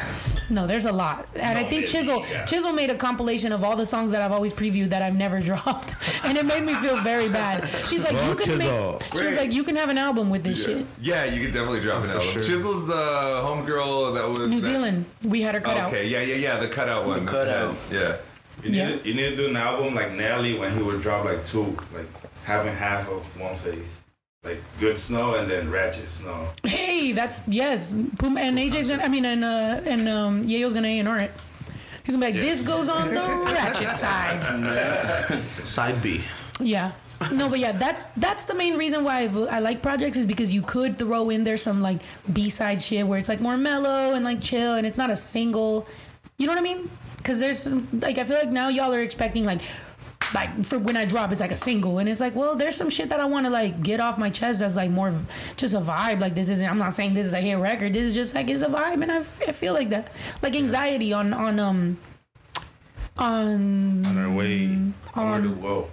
no, 0.51 0.67
there's 0.67 0.87
a 0.87 0.93
lot, 0.93 1.29
and 1.35 1.59
I 1.59 1.65
think 1.65 1.87
Chisel 1.87 2.25
Chisel 2.47 2.73
made 2.73 2.91
a 2.91 2.95
compilation 2.97 3.53
of 3.53 3.63
all 3.63 3.77
the 3.77 3.87
songs 3.87 4.13
that 4.13 4.23
I've 4.23 4.33
always 4.33 4.53
previewed 4.53 4.89
that 4.91 5.03
I've 5.03 5.15
never 5.15 5.41
dropped, 5.51 5.95
and 6.25 6.37
it 6.39 6.45
made 6.47 6.63
me 6.63 6.75
feel 6.77 7.01
very 7.03 7.29
bad. 7.29 7.69
She's 7.87 8.03
like, 8.03 8.15
you 8.27 8.35
can 8.35 8.47
Chisel. 8.59 8.93
make. 9.01 9.17
She 9.17 9.25
was 9.27 9.37
like, 9.37 9.53
you 9.53 9.63
can 9.63 9.77
have 9.77 9.89
an 9.91 9.99
album 9.99 10.31
with 10.31 10.43
this 10.43 10.65
shit. 10.65 10.87
Yeah, 11.01 11.25
you 11.25 11.41
could 11.43 11.53
definitely 11.53 11.81
drop 11.81 12.03
an 12.05 12.11
album. 12.11 12.27
sure. 12.27 12.43
Chisel's 12.43 12.87
the 12.87 12.95
homegirl 13.45 14.15
that 14.15 14.29
was 14.29 14.39
New 14.49 14.61
that- 14.61 14.61
Zealand, 14.61 15.05
we 15.25 15.43
had 15.43 15.55
her 15.55 15.61
cut 15.61 15.77
out. 15.77 15.89
Okay, 15.89 16.09
yeah, 16.09 16.23
yeah, 16.23 16.35
yeah, 16.37 16.57
the 16.59 16.69
cutout 16.69 17.07
one. 17.07 17.27
cutout. 17.27 17.75
Yeah. 17.91 18.17
You 18.63 18.71
need, 18.71 18.77
Yeah. 18.77 18.89
to, 18.97 19.09
you 19.09 19.15
need 19.15 19.31
to 19.31 19.37
do 19.37 19.49
an 19.49 19.57
album 19.57 19.95
like 19.95 20.13
Nelly 20.13 20.59
when 20.59 20.77
he 20.77 20.83
would 20.83 21.01
drop 21.03 21.25
like 21.25 21.47
two, 21.47 21.77
like 21.95 22.07
having 22.45 22.73
half 22.75 23.09
of 23.09 23.41
one 23.41 23.57
face. 23.57 23.99
Like 24.45 24.61
Good 24.81 24.99
Snow 24.99 25.37
and 25.37 25.49
then 25.49 25.71
Ratchet 25.71 26.09
Snow. 26.09 26.49
Hey, 26.65 27.13
that's 27.13 27.47
yes. 27.47 27.97
Puma 28.19 28.41
and 28.41 28.59
AJ's 28.59 28.89
gonna. 28.89 29.05
I 29.05 29.07
mean, 29.07 29.25
and 29.25 29.45
uh, 29.45 29.81
and 29.85 30.09
um, 30.09 30.45
Yayo's 30.45 30.73
gonna 30.75 30.89
A 30.89 30.99
and 30.99 31.07
R 31.09 31.19
it. 31.19 31.31
He's 32.03 32.17
gonna 32.17 32.27
be 32.27 32.33
like, 32.33 32.43
this 32.43 32.61
goes 32.63 32.89
on 32.89 33.15
the 33.15 33.21
ratchet 33.47 33.91
side. 33.91 35.43
Side 35.65 36.03
B. 36.03 36.25
Yeah. 36.59 36.91
No, 37.31 37.49
but 37.49 37.61
yeah, 37.61 37.71
that's 37.71 38.07
that's 38.17 38.43
the 38.43 38.55
main 38.57 38.77
reason 38.77 39.05
why 39.05 39.21
I, 39.21 39.27
I 39.27 39.59
like 39.61 39.81
projects 39.81 40.17
is 40.19 40.27
because 40.27 40.53
you 40.53 40.63
could 40.63 40.99
throw 40.99 41.31
in 41.31 41.45
there 41.45 41.57
some 41.57 41.81
like 41.81 42.01
B 42.33 42.51
side 42.51 42.83
shit 42.83 43.07
where 43.07 43.21
it's 43.21 43.29
like 43.29 43.41
more 43.41 43.57
mellow 43.57 44.15
and 44.15 44.25
like 44.25 44.41
chill, 44.41 44.75
and 44.75 44.85
it's 44.85 44.99
not 44.99 45.11
a 45.11 45.15
single. 45.15 45.87
You 46.39 46.49
know 46.49 46.55
what 46.55 46.59
I 46.59 46.65
mean? 46.65 46.91
Because 47.17 47.39
there's 47.39 47.61
some, 47.61 47.87
like 47.93 48.19
I 48.19 48.25
feel 48.25 48.39
like 48.39 48.51
now 48.51 48.71
y'all 48.71 48.93
are 48.93 49.03
expecting 49.03 49.45
like 49.45 49.61
like 50.35 50.65
for 50.65 50.79
when 50.79 50.97
I 50.97 51.05
drop 51.05 51.31
it's 51.33 51.41
like 51.41 51.51
a 51.51 51.57
single, 51.57 51.99
and 51.99 52.09
it's 52.09 52.21
like 52.21 52.35
well 52.35 52.55
there's 52.57 52.77
some 52.77 52.89
shit 52.91 53.09
that 53.11 53.21
I 53.21 53.25
want 53.27 53.47
to 53.47 53.51
like 53.51 53.83
get 53.83 54.01
off 54.01 54.17
my 54.19 54.31
chest 54.31 54.61
that's 54.61 54.77
like 54.77 54.91
more 54.91 55.13
just 55.57 55.75
a 55.75 55.81
vibe. 55.81 56.21
Like 56.21 56.35
this 56.35 56.49
isn't. 56.49 56.69
I'm 56.69 56.79
not 56.79 56.95
saying 56.95 57.15
this 57.15 57.27
is 57.27 57.35
a 57.35 57.41
hit 57.41 57.55
record. 57.59 57.93
This 57.93 58.03
is 58.05 58.15
just 58.15 58.35
like 58.35 58.49
it's 58.51 58.63
a 58.63 58.69
vibe, 58.69 59.03
and 59.03 59.13
I, 59.13 59.19
I 59.19 59.53
feel 59.53 59.75
like 59.75 59.91
that. 59.91 60.13
Like 60.43 60.57
anxiety 60.57 61.13
on 61.13 61.33
on 61.35 61.59
um 61.59 61.99
on 63.19 64.05
On 64.07 64.19
our 64.19 64.31
way, 64.31 64.67
to 65.15 65.21
Um, 65.21 65.61
go. 65.61 65.89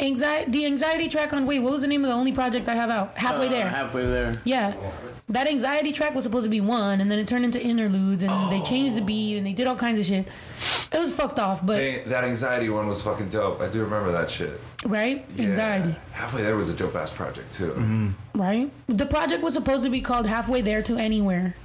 Anxiety, 0.00 0.50
the 0.50 0.66
anxiety 0.66 1.08
track 1.08 1.32
on 1.32 1.46
wait, 1.46 1.60
what 1.60 1.72
was 1.72 1.82
the 1.82 1.88
name 1.88 2.02
of 2.02 2.08
the 2.08 2.14
only 2.14 2.32
project 2.32 2.68
I 2.68 2.74
have 2.74 2.90
out? 2.90 3.16
Halfway 3.16 3.46
Uh, 3.48 3.50
there. 3.50 3.68
Halfway 3.68 4.06
there. 4.06 4.40
yeah. 4.44 4.74
That 5.30 5.48
anxiety 5.48 5.92
track 5.92 6.14
was 6.14 6.24
supposed 6.24 6.44
to 6.44 6.50
be 6.50 6.60
one, 6.60 7.00
and 7.00 7.10
then 7.10 7.18
it 7.18 7.26
turned 7.26 7.46
into 7.46 7.62
interludes, 7.62 8.22
and 8.22 8.52
they 8.52 8.60
changed 8.60 8.94
the 8.96 9.00
oh. 9.00 9.06
beat, 9.06 9.38
and 9.38 9.46
they 9.46 9.54
did 9.54 9.66
all 9.66 9.76
kinds 9.76 9.98
of 9.98 10.04
shit. 10.04 10.28
It 10.92 10.98
was 10.98 11.14
fucked 11.16 11.38
off, 11.38 11.64
but 11.64 11.78
Hey, 11.78 12.04
that 12.04 12.24
anxiety 12.24 12.68
one 12.68 12.86
was 12.86 13.00
fucking 13.00 13.30
dope. 13.30 13.60
I 13.60 13.68
do 13.68 13.82
remember 13.82 14.12
that 14.12 14.30
shit. 14.30 14.60
right? 14.84 15.24
Yeah. 15.36 15.46
Anxiety, 15.46 15.96
Halfway 16.12 16.42
there 16.42 16.56
was 16.56 16.68
a 16.68 16.74
dope 16.74 16.94
ass 16.94 17.10
project 17.10 17.54
too. 17.54 17.70
Mm-hmm. 17.70 18.38
right? 18.38 18.70
The 18.86 19.06
project 19.06 19.42
was 19.42 19.54
supposed 19.54 19.82
to 19.84 19.90
be 19.90 20.02
called 20.02 20.26
Halfway 20.26 20.60
There 20.60 20.82
to 20.82 20.96
Anywhere. 20.96 21.56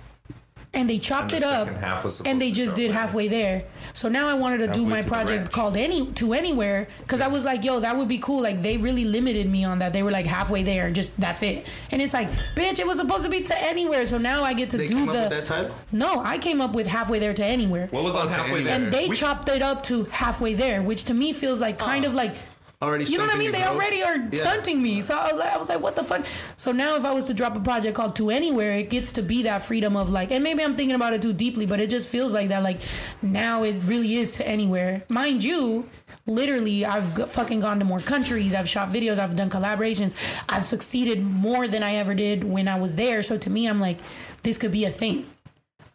And 0.71 0.87
they 0.87 0.99
chopped 0.99 1.31
And 1.33 1.41
it 1.41 1.43
up 1.43 1.67
half 1.77 2.03
was 2.05 2.21
and 2.21 2.39
they 2.39 2.51
just 2.51 2.75
did 2.75 2.87
later. 2.91 2.93
halfway 2.93 3.27
there. 3.27 3.63
So 3.93 4.07
now 4.07 4.27
i 4.27 4.35
wanted 4.35 4.59
to 4.59 4.67
do 4.71 4.85
my 4.85 5.01
to 5.01 5.07
project 5.07 5.51
called 5.51 5.75
any 5.75 6.05
to 6.13 6.33
anywhere 6.33 6.87
because 6.99 7.21
i 7.21 7.27
was 7.27 7.43
like 7.43 7.63
yo 7.63 7.79
that 7.79 7.97
would 7.97 8.07
be 8.07 8.19
cool. 8.19 8.41
Like 8.41 8.61
they 8.61 8.77
really 8.77 9.03
limited 9.03 9.49
me 9.49 9.63
on 9.63 9.79
that. 9.79 9.93
They 9.93 10.03
were 10.03 10.11
like 10.11 10.27
halfway 10.27 10.61
there 10.61 10.91
just 10.91 11.11
that's 11.19 11.41
it. 11.41 11.65
And 11.91 12.01
it's 12.03 12.13
like 12.13 12.29
bitch 12.55 12.77
it 12.79 12.85
was 12.85 12.97
supposed 12.97 13.23
to 13.23 13.29
be 13.29 13.41
to 13.41 13.59
anywhere. 13.59 14.05
So 14.05 14.19
now 14.19 14.43
i 14.43 14.53
get 14.53 14.69
to 14.69 14.77
They 14.77 14.85
do 14.85 14.95
came 14.95 15.09
up 15.09 15.15
the 15.15 15.21
with 15.21 15.29
that 15.31 15.45
title? 15.45 15.75
no 15.91 16.19
i 16.19 16.37
came 16.37 16.61
up 16.61 16.73
with 16.73 16.85
halfway 16.85 17.17
there 17.17 17.33
to 17.33 17.43
anywhere. 17.43 17.87
What 17.89 18.03
was 18.03 18.15
on 18.15 18.27
Oh, 18.27 18.29
halfway 18.29 18.61
there? 18.63 18.75
and 18.75 18.93
they 18.93 19.07
We- 19.09 19.15
chopped 19.15 19.49
it 19.49 19.63
up 19.63 19.81
to 19.83 20.03
halfway 20.11 20.53
there 20.53 20.83
which 20.83 21.05
to 21.05 21.13
me 21.15 21.33
feels 21.33 21.59
like 21.59 21.79
kind 21.79 22.05
uh. 22.05 22.09
of 22.09 22.13
like 22.13 22.35
Already 22.81 23.03
you 23.03 23.17
know 23.17 23.25
what 23.25 23.35
I 23.35 23.37
mean? 23.37 23.51
They 23.51 23.57
growth? 23.61 23.71
already 23.75 24.03
are 24.03 24.15
Yeah. 24.15 24.39
stunting 24.45 24.81
me. 24.81 25.01
So 25.01 25.17
I 25.17 25.33
was, 25.33 25.33
like, 25.33 25.53
I 25.53 25.57
was 25.57 25.67
like, 25.67 25.81
what 25.81 25.97
the 25.97 26.03
fuck? 26.03 26.25
So 26.55 26.71
now 26.71 26.95
if 26.95 27.03
I 27.03 27.11
was 27.11 27.25
to 27.25 27.33
drop 27.33 27.57
a 27.57 27.59
project 27.59 27.93
called 27.93 28.15
To 28.15 28.29
Anywhere, 28.29 28.77
it 28.77 28.89
gets 28.89 29.11
to 29.13 29.21
be 29.21 29.43
that 29.43 29.63
freedom 29.63 29.97
of 29.97 30.09
like, 30.09 30.31
and 30.31 30.41
maybe 30.45 30.63
I'm 30.63 30.73
thinking 30.73 30.95
about 30.95 31.11
it 31.11 31.21
too 31.21 31.33
deeply, 31.33 31.65
but 31.65 31.81
it 31.81 31.89
just 31.89 32.07
feels 32.07 32.33
like 32.33 32.47
that. 32.47 32.63
Like 32.63 32.79
now 33.21 33.63
it 33.63 33.81
really 33.83 34.15
is 34.15 34.31
to 34.33 34.47
anywhere. 34.47 35.03
Mind 35.09 35.43
you, 35.43 35.89
literally, 36.25 36.85
I've 36.85 37.17
g- 37.17 37.25
fucking 37.25 37.59
gone 37.59 37.79
to 37.79 37.85
more 37.85 37.99
countries. 37.99 38.55
I've 38.55 38.69
shot 38.69 38.93
videos. 38.93 39.19
I've 39.19 39.35
done 39.35 39.49
collaborations. 39.49 40.13
I've 40.47 40.65
succeeded 40.65 41.21
more 41.21 41.67
than 41.67 41.83
I 41.83 41.95
ever 41.95 42.15
did 42.15 42.45
when 42.45 42.69
I 42.69 42.79
was 42.79 42.95
there. 42.95 43.21
So 43.23 43.37
to 43.39 43.49
me, 43.49 43.67
I'm 43.67 43.81
like, 43.81 43.97
this 44.43 44.57
could 44.57 44.71
be 44.71 44.85
a 44.85 44.89
thing. 44.89 45.25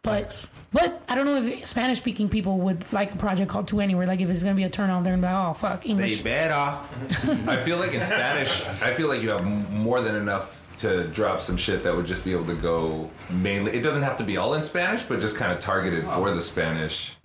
But 0.05 0.47
but 0.71 1.01
I 1.09 1.15
don't 1.15 1.25
know 1.25 1.41
if 1.41 1.65
Spanish 1.65 1.97
speaking 1.97 2.29
people 2.29 2.59
would 2.59 2.85
like 2.93 3.13
a 3.13 3.17
project 3.17 3.49
called 3.49 3.67
To 3.69 3.79
Anywhere. 3.81 4.05
Like 4.05 4.21
if 4.21 4.29
it's 4.29 4.43
gonna 4.43 4.55
be 4.55 4.63
a 4.63 4.69
turn 4.69 4.89
off, 4.91 5.03
they're 5.03 5.17
gonna 5.17 5.27
be 5.27 5.33
like, 5.33 5.47
oh 5.49 5.53
fuck 5.53 5.85
English. 5.85 6.17
They 6.17 6.23
better. 6.23 6.53
I 7.49 7.61
feel 7.65 7.77
like 7.77 7.93
in 7.93 8.03
Spanish, 8.03 8.65
I 8.81 8.93
feel 8.93 9.07
like 9.07 9.21
you 9.21 9.31
have 9.31 9.43
more 9.43 10.01
than 10.01 10.15
enough 10.15 10.61
to 10.77 11.07
drop 11.07 11.41
some 11.41 11.57
shit 11.57 11.83
that 11.83 11.95
would 11.95 12.05
just 12.05 12.23
be 12.23 12.33
able 12.33 12.45
to 12.45 12.55
go 12.55 13.09
mainly. 13.29 13.73
It 13.73 13.81
doesn't 13.81 14.03
have 14.03 14.17
to 14.17 14.23
be 14.23 14.37
all 14.37 14.53
in 14.53 14.61
Spanish, 14.61 15.03
but 15.03 15.19
just 15.19 15.37
kind 15.37 15.51
of 15.51 15.59
targeted 15.59 16.05
for 16.05 16.31
the 16.31 16.41
Spanish, 16.41 17.15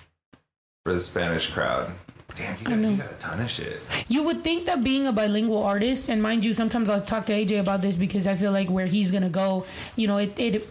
for 0.84 0.94
the 0.94 1.00
Spanish 1.00 1.50
crowd. 1.50 1.92
Damn, 2.36 2.56
you 2.60 2.64
got, 2.64 2.78
you 2.78 2.96
got 2.96 3.12
a 3.12 3.16
ton 3.16 3.40
of 3.40 3.50
shit. 3.50 3.80
You 4.08 4.22
would 4.22 4.38
think 4.38 4.66
that 4.66 4.84
being 4.84 5.08
a 5.08 5.12
bilingual 5.12 5.64
artist, 5.64 6.08
and 6.08 6.22
mind 6.22 6.44
you, 6.44 6.54
sometimes 6.54 6.88
I'll 6.88 7.00
talk 7.00 7.26
to 7.26 7.32
AJ 7.32 7.60
about 7.60 7.82
this 7.82 7.96
because 7.96 8.28
I 8.28 8.36
feel 8.36 8.52
like 8.52 8.70
where 8.70 8.86
he's 8.86 9.10
gonna 9.10 9.28
go, 9.28 9.66
you 9.96 10.06
know, 10.06 10.18
it, 10.18 10.38
it 10.38 10.68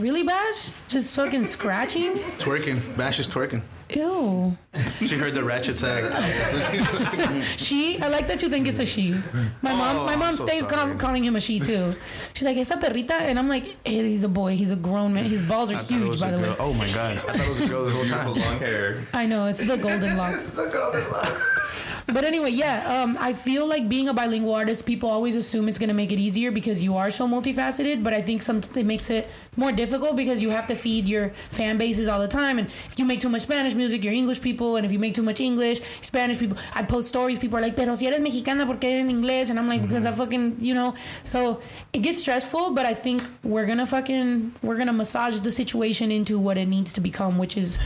really 0.00 0.22
bash, 0.22 0.70
just 0.88 1.14
fucking 1.14 1.44
scratching. 1.44 2.14
Twerking. 2.38 2.96
Bash 2.96 3.20
is 3.20 3.28
twerking. 3.28 3.62
Ew. 3.96 4.56
She 5.06 5.16
heard 5.16 5.34
the 5.34 5.42
ratchet 5.42 5.76
sag. 5.76 6.04
She. 7.56 8.00
I 8.00 8.08
like 8.08 8.28
that 8.28 8.42
you 8.42 8.48
think 8.48 8.68
it's 8.68 8.80
a 8.80 8.86
she. 8.86 9.12
My 9.62 9.72
mom. 9.72 9.96
Oh, 9.96 10.06
my 10.06 10.16
mom 10.16 10.36
so 10.36 10.44
stays 10.46 10.66
call, 10.66 10.94
calling 10.94 11.24
him 11.24 11.36
a 11.36 11.40
she 11.40 11.58
too. 11.58 11.94
She's 12.34 12.44
like, 12.46 12.56
"Esa 12.56 12.76
perrita," 12.76 13.12
and 13.12 13.38
I'm 13.38 13.48
like, 13.48 13.64
hey, 13.84 14.02
"He's 14.08 14.24
a 14.24 14.28
boy. 14.28 14.56
He's 14.56 14.70
a 14.70 14.76
grown 14.76 15.14
man. 15.14 15.24
His 15.24 15.42
balls 15.42 15.70
are 15.72 15.76
I 15.76 15.82
huge, 15.82 16.20
by 16.20 16.28
a 16.28 16.36
the 16.36 16.42
way." 16.42 16.56
Oh 16.58 16.72
my 16.72 16.90
god. 16.92 17.16
I 17.16 17.20
thought 17.20 17.36
it 17.36 17.48
was 17.48 17.60
a 17.60 17.66
girl 17.66 17.84
the 17.84 17.90
whole 17.90 18.02
Beautiful 18.04 18.34
time. 18.34 18.42
long 18.50 18.58
hair. 18.58 19.04
I 19.12 19.26
know 19.26 19.46
it's 19.46 19.66
the 19.66 19.76
golden 19.76 20.16
locks. 20.16 20.54
But 22.06 22.24
anyway, 22.24 22.50
yeah, 22.50 23.02
um, 23.02 23.16
I 23.20 23.32
feel 23.32 23.66
like 23.66 23.88
being 23.88 24.08
a 24.08 24.14
bilingual 24.14 24.54
artist, 24.54 24.84
people 24.84 25.08
always 25.08 25.36
assume 25.36 25.68
it's 25.68 25.78
gonna 25.78 25.94
make 25.94 26.10
it 26.10 26.18
easier 26.18 26.50
because 26.50 26.82
you 26.82 26.96
are 26.96 27.10
so 27.10 27.26
multifaceted. 27.26 28.02
But 28.02 28.14
I 28.14 28.22
think 28.22 28.42
some 28.42 28.60
it 28.74 28.84
makes 28.86 29.10
it 29.10 29.28
more 29.56 29.70
difficult 29.72 30.16
because 30.16 30.42
you 30.42 30.50
have 30.50 30.66
to 30.68 30.74
feed 30.74 31.08
your 31.08 31.32
fan 31.50 31.78
bases 31.78 32.08
all 32.08 32.18
the 32.18 32.28
time. 32.28 32.58
And 32.58 32.68
if 32.88 32.98
you 32.98 33.04
make 33.04 33.20
too 33.20 33.28
much 33.28 33.42
Spanish 33.42 33.74
music, 33.82 33.98
you're 34.04 34.18
English 34.22 34.40
people, 34.48 34.70
and 34.76 34.84
if 34.86 34.92
you 34.94 35.00
make 35.06 35.14
too 35.20 35.26
much 35.30 35.40
English, 35.50 35.78
Spanish 36.10 36.38
people. 36.42 36.56
I 36.74 36.82
post 36.94 37.06
stories, 37.14 37.38
people 37.44 37.56
are 37.58 37.64
like, 37.68 37.76
"Pero 37.80 37.94
si 37.94 38.06
eres 38.10 38.20
mexicana, 38.28 38.66
porque 38.70 38.84
eres 38.92 39.02
en 39.06 39.10
inglés?" 39.18 39.50
And 39.50 39.58
I'm 39.58 39.68
like, 39.74 39.82
"Because 39.88 40.04
I 40.10 40.12
fucking, 40.22 40.46
you 40.68 40.74
know." 40.74 40.90
So 41.24 41.40
it 41.96 42.02
gets 42.06 42.18
stressful, 42.24 42.64
but 42.78 42.84
I 42.92 42.94
think 43.04 43.18
we're 43.42 43.66
gonna 43.70 43.86
fucking 43.96 44.52
we're 44.62 44.78
gonna 44.80 44.98
massage 45.04 45.36
the 45.48 45.50
situation 45.62 46.10
into 46.18 46.34
what 46.46 46.56
it 46.62 46.68
needs 46.76 46.92
to 46.94 47.00
become, 47.10 47.34
which 47.44 47.56
is 47.56 47.78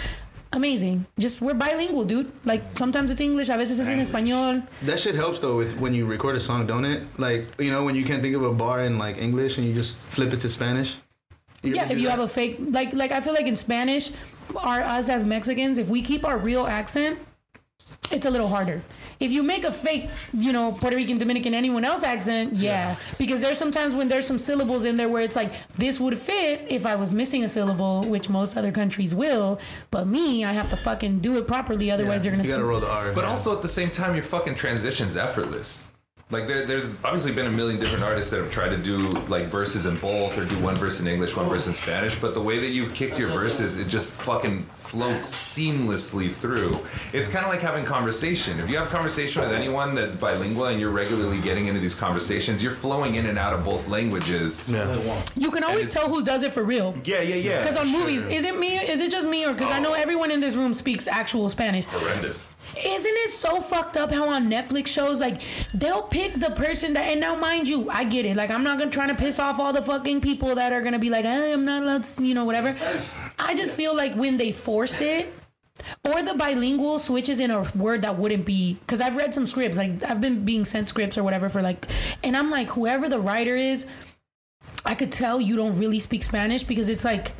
amazing. 0.52 1.04
Just 1.18 1.40
we're 1.40 1.54
bilingual, 1.66 2.04
dude. 2.04 2.30
Like 2.44 2.62
sometimes 2.82 3.10
it's 3.10 3.20
English, 3.20 3.48
a 3.48 3.56
veces 3.56 3.78
es 3.80 3.88
en 3.88 4.00
español. 4.04 4.62
That 4.86 4.98
shit 4.98 5.14
helps 5.14 5.40
though 5.40 5.56
with 5.56 5.78
when 5.80 5.94
you 5.94 6.06
record 6.06 6.36
a 6.36 6.40
song, 6.40 6.66
don't 6.66 6.84
it? 6.84 7.02
Like 7.18 7.42
you 7.58 7.70
know 7.74 7.84
when 7.84 7.94
you 7.94 8.04
can't 8.04 8.22
think 8.22 8.34
of 8.36 8.42
a 8.42 8.52
bar 8.52 8.84
in 8.84 8.98
like 8.98 9.16
English 9.18 9.58
and 9.58 9.66
you 9.66 9.74
just 9.74 9.98
flip 10.14 10.32
it 10.32 10.40
to 10.40 10.48
Spanish. 10.48 10.96
You 11.62 11.74
Yeah, 11.74 11.90
if 11.90 11.98
you 11.98 12.04
that? 12.08 12.16
have 12.16 12.20
a 12.20 12.28
fake 12.28 12.54
like 12.78 12.92
like 12.92 13.10
I 13.10 13.20
feel 13.20 13.32
like 13.34 13.46
in 13.46 13.56
Spanish, 13.56 14.10
our 14.56 14.82
us 14.82 15.08
as 15.08 15.24
Mexicans, 15.24 15.78
if 15.78 15.88
we 15.88 16.02
keep 16.02 16.24
our 16.24 16.38
real 16.38 16.66
accent, 16.66 17.18
it's 18.10 18.26
a 18.26 18.30
little 18.30 18.48
harder. 18.48 18.82
If 19.20 19.30
you 19.30 19.42
make 19.42 19.64
a 19.64 19.72
fake, 19.72 20.10
you 20.32 20.52
know, 20.52 20.72
Puerto 20.72 20.96
Rican, 20.96 21.18
Dominican, 21.18 21.54
anyone 21.54 21.84
else 21.84 22.02
accent, 22.02 22.54
yeah. 22.54 22.96
Because 23.16 23.40
there's 23.40 23.56
sometimes 23.56 23.94
when 23.94 24.08
there's 24.08 24.26
some 24.26 24.38
syllables 24.38 24.84
in 24.84 24.96
there 24.96 25.08
where 25.08 25.22
it's 25.22 25.36
like 25.36 25.52
this 25.76 26.00
would 26.00 26.18
fit 26.18 26.66
if 26.68 26.84
I 26.84 26.96
was 26.96 27.12
missing 27.12 27.44
a 27.44 27.48
syllable, 27.48 28.04
which 28.04 28.28
most 28.28 28.56
other 28.56 28.72
countries 28.72 29.14
will. 29.14 29.60
But 29.90 30.06
me, 30.06 30.44
I 30.44 30.52
have 30.52 30.68
to 30.70 30.76
fucking 30.76 31.20
do 31.20 31.38
it 31.38 31.46
properly, 31.46 31.90
otherwise 31.90 32.24
you're 32.24 32.32
gonna. 32.32 32.44
you 32.44 32.50
gotta 32.50 32.64
roll 32.64 32.80
the 32.80 32.90
R. 32.90 33.12
But 33.12 33.24
also 33.24 33.54
at 33.54 33.62
the 33.62 33.68
same 33.68 33.90
time, 33.90 34.14
your 34.14 34.24
fucking 34.24 34.56
transition's 34.56 35.16
effortless. 35.16 35.90
Like 36.34 36.48
there, 36.48 36.66
there's 36.66 36.88
obviously 37.04 37.30
been 37.30 37.46
a 37.46 37.50
million 37.50 37.78
different 37.78 38.02
artists 38.02 38.32
that 38.32 38.40
have 38.40 38.50
tried 38.50 38.70
to 38.70 38.76
do 38.76 39.12
like 39.28 39.44
verses 39.44 39.86
in 39.86 39.96
both, 39.98 40.36
or 40.36 40.44
do 40.44 40.58
one 40.58 40.74
verse 40.74 40.98
in 40.98 41.06
English, 41.06 41.36
one 41.36 41.48
verse 41.48 41.68
in 41.68 41.74
Spanish. 41.74 42.20
But 42.20 42.34
the 42.34 42.42
way 42.42 42.58
that 42.58 42.70
you've 42.70 42.92
kicked 42.92 43.20
your 43.20 43.28
verses, 43.28 43.78
it 43.78 43.86
just 43.86 44.08
fucking 44.08 44.66
flows 44.74 45.18
seamlessly 45.18 46.32
through. 46.32 46.80
It's 47.12 47.28
kind 47.28 47.44
of 47.44 47.52
like 47.52 47.60
having 47.60 47.84
conversation. 47.84 48.58
If 48.58 48.68
you 48.68 48.76
have 48.78 48.88
conversation 48.88 49.42
with 49.42 49.52
anyone 49.52 49.94
that's 49.94 50.16
bilingual 50.16 50.66
and 50.66 50.80
you're 50.80 50.90
regularly 50.90 51.40
getting 51.40 51.66
into 51.66 51.78
these 51.78 51.94
conversations, 51.94 52.64
you're 52.64 52.72
flowing 52.72 53.14
in 53.14 53.26
and 53.26 53.38
out 53.38 53.52
of 53.52 53.64
both 53.64 53.86
languages. 53.86 54.68
yeah. 54.68 55.22
You 55.36 55.52
can 55.52 55.62
always 55.62 55.90
tell 55.90 56.08
who 56.08 56.24
does 56.24 56.42
it 56.42 56.52
for 56.52 56.64
real. 56.64 56.96
Yeah, 57.04 57.22
yeah, 57.22 57.36
yeah. 57.36 57.60
Because 57.60 57.76
on 57.76 57.86
Sure. 57.86 58.00
movies, 58.00 58.24
is 58.24 58.44
it 58.44 58.58
me? 58.58 58.78
Is 58.78 59.00
it 59.00 59.12
just 59.12 59.28
me? 59.28 59.44
Or 59.44 59.52
because 59.52 59.70
I 59.70 59.78
know 59.78 59.90
oh. 59.90 59.94
everyone 59.94 60.32
in 60.32 60.40
this 60.40 60.54
room 60.56 60.74
speaks 60.74 61.06
actual 61.06 61.48
Spanish. 61.48 61.84
horrendous. 61.84 62.53
Isn't 62.76 63.14
it 63.14 63.30
so 63.30 63.60
fucked 63.60 63.96
up 63.96 64.10
how 64.10 64.28
on 64.28 64.48
Netflix 64.48 64.88
shows 64.88 65.20
like 65.20 65.42
they'll 65.74 66.02
pick 66.02 66.34
the 66.34 66.50
person 66.50 66.92
that 66.94 67.04
and 67.04 67.20
now 67.20 67.34
mind 67.36 67.68
you, 67.68 67.88
I 67.90 68.04
get 68.04 68.24
it. 68.24 68.36
Like 68.36 68.50
I'm 68.50 68.64
not 68.64 68.78
gonna 68.78 68.90
try 68.90 69.06
to 69.06 69.14
piss 69.14 69.38
off 69.38 69.58
all 69.58 69.72
the 69.72 69.82
fucking 69.82 70.20
people 70.20 70.54
that 70.54 70.72
are 70.72 70.82
gonna 70.82 70.98
be 70.98 71.10
like, 71.10 71.24
hey, 71.24 71.52
I'm 71.52 71.64
not 71.64 71.82
allowed 71.82 72.04
to, 72.04 72.24
you 72.24 72.34
know, 72.34 72.44
whatever. 72.44 72.76
I 73.38 73.54
just 73.54 73.74
feel 73.74 73.94
like 73.94 74.14
when 74.14 74.36
they 74.36 74.52
force 74.52 75.00
it, 75.00 75.32
or 76.04 76.22
the 76.22 76.34
bilingual 76.34 76.98
switches 76.98 77.40
in 77.40 77.50
a 77.50 77.62
word 77.74 78.02
that 78.02 78.18
wouldn't 78.18 78.44
be 78.44 78.74
because 78.74 79.00
I've 79.00 79.16
read 79.16 79.34
some 79.34 79.46
scripts, 79.46 79.76
like 79.76 80.02
I've 80.02 80.20
been 80.20 80.44
being 80.44 80.64
sent 80.64 80.88
scripts 80.88 81.18
or 81.18 81.22
whatever 81.22 81.48
for 81.48 81.62
like 81.62 81.86
and 82.22 82.36
I'm 82.36 82.50
like, 82.50 82.70
whoever 82.70 83.08
the 83.08 83.18
writer 83.18 83.56
is, 83.56 83.86
I 84.84 84.94
could 84.94 85.12
tell 85.12 85.40
you 85.40 85.56
don't 85.56 85.78
really 85.78 85.98
speak 85.98 86.22
Spanish 86.22 86.64
because 86.64 86.88
it's 86.88 87.04
like 87.04 87.32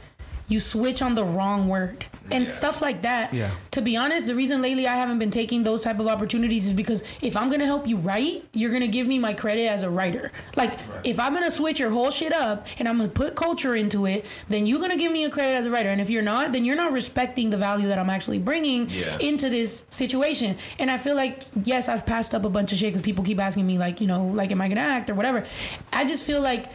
you 0.47 0.61
switch 0.61 1.01
on 1.01 1.15
the 1.15 1.25
wrong 1.25 1.69
word 1.69 2.05
and 2.31 2.51
stuff 2.51 2.81
like 2.83 3.03
that. 3.03 3.33
Yeah. 3.33 3.51
To 3.73 3.81
be 3.83 3.97
honest, 3.97 4.27
the 4.27 4.35
reason 4.35 4.61
lately 4.63 4.87
I 4.87 4.95
haven't 4.95 5.19
been 5.19 5.31
taking 5.31 5.63
those 5.63 5.83
type 5.83 5.99
of 6.01 6.07
opportunities 6.07 6.67
is 6.67 6.73
because 6.73 7.03
if 7.23 7.37
I'm 7.37 7.51
gonna 7.51 7.67
help 7.67 7.87
you 7.87 7.97
write, 7.97 8.45
you're 8.53 8.71
gonna 8.71 8.87
give 8.89 9.07
me 9.07 9.19
my 9.19 9.33
credit 9.35 9.67
as 9.69 9.83
a 9.83 9.91
writer. 9.91 10.33
Like 10.57 10.75
if 11.03 11.19
I'm 11.21 11.33
gonna 11.35 11.51
switch 11.51 11.81
your 11.81 11.91
whole 11.91 12.11
shit 12.11 12.33
up 12.33 12.67
and 12.79 12.89
I'm 12.89 12.97
gonna 12.99 13.09
put 13.11 13.35
culture 13.37 13.75
into 13.75 14.07
it, 14.07 14.25
then 14.49 14.67
you're 14.67 14.81
gonna 14.81 14.97
give 14.99 15.13
me 15.13 15.25
a 15.25 15.31
credit 15.31 15.57
as 15.57 15.67
a 15.67 15.71
writer. 15.71 15.89
And 15.91 16.01
if 16.01 16.09
you're 16.11 16.23
not, 16.23 16.53
then 16.53 16.65
you're 16.65 16.77
not 16.77 16.93
respecting 16.93 17.51
the 17.51 17.57
value 17.59 17.89
that 17.89 17.99
I'm 17.99 18.11
actually 18.11 18.39
bringing 18.39 18.89
Yeah. 18.91 19.19
into 19.21 19.49
this 19.51 19.85
situation. 19.91 20.57
And 20.79 20.91
I 20.91 20.97
feel 20.99 21.15
like 21.15 21.41
yes, 21.65 21.89
I've 21.89 22.05
passed 22.07 22.35
up 22.35 22.45
a 22.45 22.51
bunch 22.51 22.73
of 22.73 22.79
shit 22.79 22.89
because 22.89 23.03
people 23.03 23.25
keep 23.25 23.39
asking 23.41 23.67
me 23.67 23.79
like, 23.79 24.01
you 24.01 24.07
know, 24.07 24.25
like 24.27 24.51
am 24.53 24.61
I 24.61 24.69
gonna 24.69 24.81
act 24.83 25.09
or 25.11 25.15
whatever. 25.15 25.45
I 25.93 26.05
just 26.05 26.25
feel 26.25 26.41
like 26.41 26.67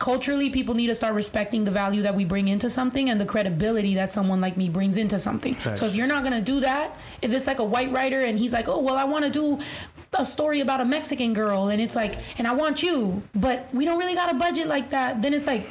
culturally 0.00 0.50
people 0.50 0.74
need 0.74 0.88
to 0.88 0.94
start 0.94 1.14
respecting 1.14 1.62
the 1.62 1.70
value 1.70 2.02
that 2.02 2.16
we 2.16 2.24
bring 2.24 2.48
into 2.48 2.68
something 2.68 3.08
and 3.08 3.20
the 3.20 3.26
credibility 3.26 3.94
that 3.94 4.12
someone 4.12 4.40
like 4.40 4.56
me 4.56 4.68
brings 4.68 4.96
into 4.96 5.18
something. 5.18 5.56
So 5.76 5.84
if 5.84 5.94
you're 5.94 6.08
not 6.08 6.24
going 6.24 6.34
to 6.34 6.40
do 6.40 6.58
that 6.60 6.96
if 7.22 7.32
it's 7.32 7.46
like 7.46 7.58
a 7.60 7.64
white 7.64 7.92
writer 7.92 8.20
and 8.20 8.38
he's 8.38 8.52
like 8.52 8.68
oh 8.68 8.80
well 8.80 8.96
i 8.96 9.04
want 9.04 9.24
to 9.24 9.30
do 9.30 9.58
a 10.14 10.26
story 10.26 10.60
about 10.60 10.80
a 10.80 10.84
mexican 10.84 11.32
girl 11.32 11.68
and 11.68 11.80
it's 11.80 11.94
like 11.94 12.16
and 12.38 12.46
i 12.48 12.52
want 12.52 12.82
you 12.82 13.22
but 13.34 13.68
we 13.72 13.84
don't 13.84 13.98
really 13.98 14.14
got 14.14 14.30
a 14.30 14.34
budget 14.34 14.66
like 14.66 14.90
that 14.90 15.22
then 15.22 15.32
it's 15.32 15.46
like 15.46 15.66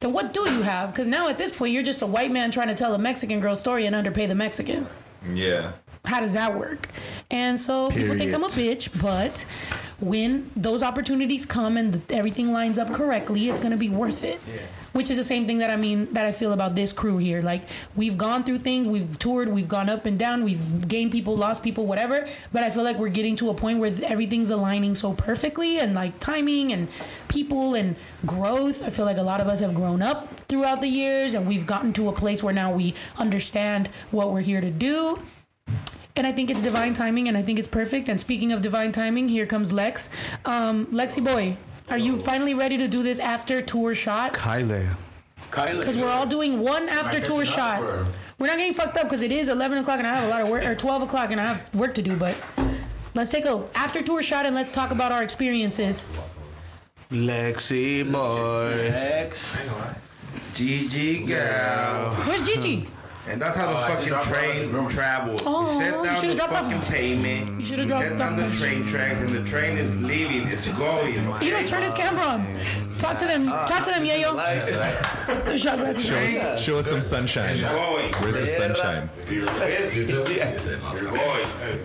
then 0.00 0.12
what 0.12 0.34
do 0.34 0.40
you 0.40 0.62
have? 0.62 0.92
Because 0.92 1.06
now 1.06 1.28
at 1.28 1.38
this 1.38 1.50
point 1.56 1.72
you're 1.72 1.82
just 1.82 2.02
a 2.02 2.06
white 2.06 2.30
man 2.30 2.50
trying 2.50 2.68
to 2.68 2.74
tell 2.74 2.94
a 2.94 2.98
mexican 2.98 3.40
girl 3.40 3.56
story 3.56 3.86
and 3.86 3.96
underpay 3.96 4.26
the 4.26 4.34
mexican. 4.34 4.86
Yeah. 5.32 5.72
How 6.06 6.20
does 6.20 6.32
that 6.34 6.56
work? 6.56 6.88
And 7.30 7.60
so 7.60 7.90
people 7.90 8.16
think 8.16 8.32
I'm 8.32 8.44
a 8.44 8.48
bitch, 8.48 8.88
but 9.02 9.44
when 9.98 10.50
those 10.54 10.82
opportunities 10.82 11.46
come 11.46 11.76
and 11.76 11.92
th- 11.92 12.18
everything 12.18 12.52
lines 12.52 12.78
up 12.78 12.92
correctly, 12.92 13.48
it's 13.48 13.60
gonna 13.60 13.76
be 13.76 13.88
worth 13.88 14.22
it. 14.22 14.40
Yeah. 14.46 14.60
Which 14.92 15.10
is 15.10 15.16
the 15.16 15.24
same 15.24 15.46
thing 15.46 15.58
that 15.58 15.70
I 15.70 15.76
mean 15.76 16.12
that 16.12 16.24
I 16.24 16.32
feel 16.32 16.52
about 16.52 16.74
this 16.74 16.92
crew 16.92 17.18
here. 17.18 17.42
Like 17.42 17.62
we've 17.96 18.16
gone 18.16 18.44
through 18.44 18.58
things, 18.60 18.86
we've 18.88 19.18
toured, 19.18 19.48
we've 19.48 19.68
gone 19.68 19.88
up 19.88 20.06
and 20.06 20.18
down, 20.18 20.44
we've 20.44 20.86
gained 20.86 21.12
people, 21.12 21.36
lost 21.36 21.62
people, 21.62 21.86
whatever. 21.86 22.26
But 22.52 22.62
I 22.62 22.70
feel 22.70 22.82
like 22.84 22.98
we're 22.98 23.08
getting 23.08 23.36
to 23.36 23.50
a 23.50 23.54
point 23.54 23.78
where 23.78 23.92
everything's 24.04 24.50
aligning 24.50 24.94
so 24.94 25.12
perfectly 25.12 25.78
and 25.78 25.94
like 25.94 26.18
timing 26.20 26.72
and 26.72 26.88
people 27.28 27.74
and 27.74 27.96
growth. 28.24 28.82
I 28.82 28.90
feel 28.90 29.04
like 29.06 29.18
a 29.18 29.22
lot 29.22 29.40
of 29.40 29.48
us 29.48 29.60
have 29.60 29.74
grown 29.74 30.02
up 30.02 30.46
throughout 30.48 30.80
the 30.80 30.88
years 30.88 31.34
and 31.34 31.46
we've 31.46 31.66
gotten 31.66 31.92
to 31.94 32.08
a 32.08 32.12
place 32.12 32.42
where 32.42 32.54
now 32.54 32.72
we 32.72 32.94
understand 33.16 33.88
what 34.10 34.32
we're 34.32 34.40
here 34.40 34.60
to 34.60 34.70
do. 34.70 35.20
And 36.16 36.26
I 36.26 36.32
think 36.32 36.50
it's 36.50 36.62
divine 36.62 36.94
timing, 36.94 37.28
and 37.28 37.36
I 37.36 37.42
think 37.42 37.58
it's 37.58 37.68
perfect. 37.68 38.08
And 38.08 38.18
speaking 38.18 38.50
of 38.50 38.62
divine 38.62 38.90
timing, 38.90 39.28
here 39.28 39.44
comes 39.44 39.70
Lex. 39.70 40.08
Um, 40.46 40.86
Lexi 40.86 41.22
boy, 41.22 41.58
are 41.90 41.98
you 41.98 42.18
finally 42.18 42.54
ready 42.54 42.78
to 42.78 42.88
do 42.88 43.02
this 43.02 43.20
after 43.20 43.60
tour 43.60 43.94
shot? 43.94 44.32
Kyle. 44.32 44.96
Kyle. 45.50 45.78
because 45.78 45.96
we're 45.98 46.08
all 46.08 46.26
doing 46.26 46.60
one 46.60 46.88
after 46.88 47.20
tour 47.20 47.44
shot. 47.44 47.82
We're 48.38 48.46
not 48.46 48.56
getting 48.56 48.74
fucked 48.74 48.96
up 48.96 49.04
because 49.04 49.22
it 49.22 49.30
is 49.30 49.48
11 49.48 49.78
o'clock 49.78 49.98
and 49.98 50.06
I 50.06 50.16
have 50.16 50.24
a 50.24 50.28
lot 50.28 50.42
of 50.42 50.48
work, 50.48 50.64
or 50.64 50.74
12 50.74 51.02
o'clock 51.02 51.30
and 51.30 51.40
I 51.40 51.52
have 51.52 51.74
work 51.74 51.94
to 51.94 52.02
do. 52.02 52.16
But 52.16 52.34
let's 53.14 53.30
take 53.30 53.44
a 53.44 53.62
after 53.74 54.02
tour 54.02 54.22
shot 54.22 54.46
and 54.46 54.54
let's 54.54 54.72
talk 54.72 54.90
about 54.90 55.12
our 55.12 55.22
experiences. 55.22 56.06
Lexi 57.10 58.10
boy. 58.10 58.90
X. 58.92 59.56
GG 60.54 61.26
girl. 61.26 62.14
Where's 62.24 62.42
Gigi? 62.42 62.88
And 63.28 63.42
that's 63.42 63.56
how 63.56 63.66
the 63.66 63.94
fucking 63.94 64.30
train 64.32 64.88
travels. 64.88 65.42
Oh, 65.44 65.72
you 65.72 65.78
set 65.80 65.96
you 65.96 66.04
down 66.04 66.14
should've 66.16 66.30
the 66.30 66.34
dropped 66.36 66.52
off- 66.52 66.64
fucking 66.72 66.80
pavement. 66.92 67.60
You 67.60 67.66
should've 67.66 67.84
you 67.84 67.88
dropped 67.90 68.06
set 68.06 68.16
down 68.18 68.36
the 68.36 68.42
the- 68.46 68.56
train 68.56 68.86
tracks, 68.86 69.20
and 69.20 69.28
the 69.30 69.42
train 69.50 69.78
is 69.78 69.94
leaving. 70.02 70.46
It's 70.48 70.68
going. 70.68 71.14
You 71.42 71.50
don't 71.50 71.66
turn 71.66 71.82
his 71.82 71.92
camera 71.94 72.24
on. 72.24 72.58
Talk 72.98 73.18
to 73.18 73.26
them. 73.26 73.48
Ah, 73.50 73.66
Talk 73.66 73.82
to 73.84 73.90
them, 73.90 74.04
Yayo. 74.04 75.58
Shot 75.58 75.78
glasses. 75.78 76.62
Show 76.62 76.78
us 76.78 76.86
some 76.86 77.00
sunshine. 77.00 77.56
Where's 78.20 78.36
the 78.36 78.46
sunshine? 78.46 79.10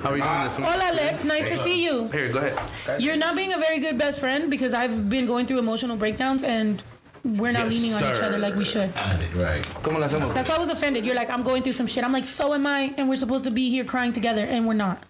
How 0.02 0.12
are 0.12 0.18
you 0.18 0.24
doing 0.24 0.44
this 0.44 0.58
one? 0.60 0.64
Hola, 0.72 0.94
Lex. 0.96 1.24
Nice 1.26 1.50
to 1.50 1.58
see 1.58 1.84
you. 1.84 2.08
Here, 2.10 2.30
go 2.32 2.40
ahead. 2.40 3.02
You're 3.02 3.18
not 3.18 3.36
being 3.36 3.54
a 3.54 3.58
very 3.58 3.80
good 3.80 3.98
best 3.98 4.20
friend 4.20 4.50
because 4.50 4.74
I've 4.74 5.10
been 5.10 5.26
going 5.26 5.46
through 5.46 5.60
emotional 5.60 5.98
breakdowns 5.98 6.44
and 6.44 6.84
we're 7.24 7.51
not 7.51 7.68
leaning 7.68 7.94
on 7.94 8.04
each 8.04 8.22
other 8.22 8.38
like 8.38 8.56
we 8.56 8.63
should. 8.63 8.94
Right. 9.36 9.63
¿Cómo 9.82 10.00
la 10.00 10.08
hacemos? 10.08 10.34
That's 10.34 10.50
why 10.50 10.56
I 10.56 10.60
was 10.60 10.70
offended. 10.70 11.06
You're 11.06 11.16
like, 11.16 11.30
I'm 11.30 11.44
going 11.44 11.63
through 11.63 11.74
some 11.74 11.88
shit. 11.88 12.04
I'm 12.04 12.12
like, 12.12 12.25
so 12.25 12.54
am 12.54 12.66
I, 12.66 12.94
and 12.98 13.10
we're 13.10 13.16
supposed 13.16 13.44
to 13.46 13.51
be 13.51 13.70
here 13.70 13.84
crying 13.84 14.13
together, 14.13 14.44
and 14.46 14.68
we're 14.68 14.74
not. 14.74 15.04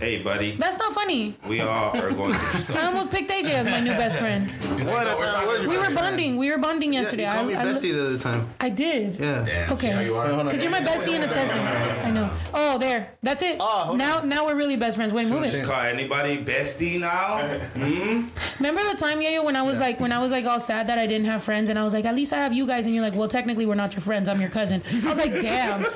Hey, 0.00 0.22
buddy. 0.22 0.52
That's 0.52 0.78
not 0.78 0.94
funny. 0.94 1.36
We 1.46 1.60
all 1.60 1.94
are 1.96 2.10
going 2.12 2.32
through 2.32 2.74
I 2.76 2.86
almost 2.86 3.10
picked 3.10 3.30
AJ 3.30 3.50
as 3.50 3.66
my 3.68 3.78
new 3.80 3.92
best 3.92 4.18
friend. 4.18 4.50
What? 4.84 5.06
I 5.06 5.14
thought- 5.14 5.46
what- 5.46 5.66
We 5.66 5.78
were 5.78 5.94
bonding. 5.94 6.36
We 6.36 6.50
were 6.50 6.58
bonding 6.58 6.92
Yeah, 6.92 7.00
yesterday. 7.02 7.24
you 7.26 7.32
called 7.32 7.46
me 7.48 7.54
I, 7.54 7.62
I, 7.62 7.64
bestie 7.66 7.92
the 7.92 8.06
other 8.06 8.18
time. 8.18 8.46
I 8.60 8.68
did. 8.68 9.18
Yeah. 9.18 9.68
Okay. 9.70 9.92
Because 10.08 10.62
you're 10.62 10.70
my 10.70 10.80
bestie 10.80 11.14
in 11.14 11.22
a 11.22 11.28
Tesla. 11.28 11.60
I 11.62 12.10
know. 12.10 12.30
Oh, 12.52 12.78
there. 12.78 13.10
That's 13.22 13.42
it. 13.42 13.56
Oh. 13.60 13.94
Now, 13.96 14.20
now 14.20 14.44
we're 14.46 14.56
really 14.56 14.76
best 14.76 14.96
friends. 14.96 15.12
Wait, 15.14 15.28
move 15.28 15.42
it. 15.44 15.52
Just 15.52 15.64
call 15.64 15.80
anybody 15.80 16.36
bestie 16.42 17.00
now? 17.00 17.38
Hmm? 17.74 18.26
Remember 18.58 18.82
the 18.90 18.96
time, 18.98 19.20
Yayo, 19.20 19.44
when 19.44 19.56
I 19.56 19.62
was 19.62 19.78
like, 19.80 20.00
when 20.00 20.12
I 20.12 20.18
was 20.18 20.32
like 20.32 20.44
all 20.44 20.60
sad 20.60 20.86
that 20.88 20.98
I 20.98 21.06
didn't 21.06 21.26
have 21.26 21.42
friends, 21.42 21.70
and 21.70 21.78
I 21.78 21.84
was 21.84 21.94
like, 21.94 22.04
at 22.04 22.14
least 22.14 22.32
I 22.32 22.36
have 22.38 22.52
you 22.52 22.66
guys, 22.66 22.84
and 22.86 22.94
you're 22.94 23.04
like, 23.04 23.14
well, 23.14 23.28
technically 23.28 23.64
we're 23.66 23.74
not 23.74 23.94
your 23.94 24.02
friends. 24.02 24.28
I'm 24.28 24.40
your 24.40 24.50
cousin. 24.50 24.82
I 25.04 25.08
was 25.14 25.18
like, 25.18 25.40
damn. 25.40 25.82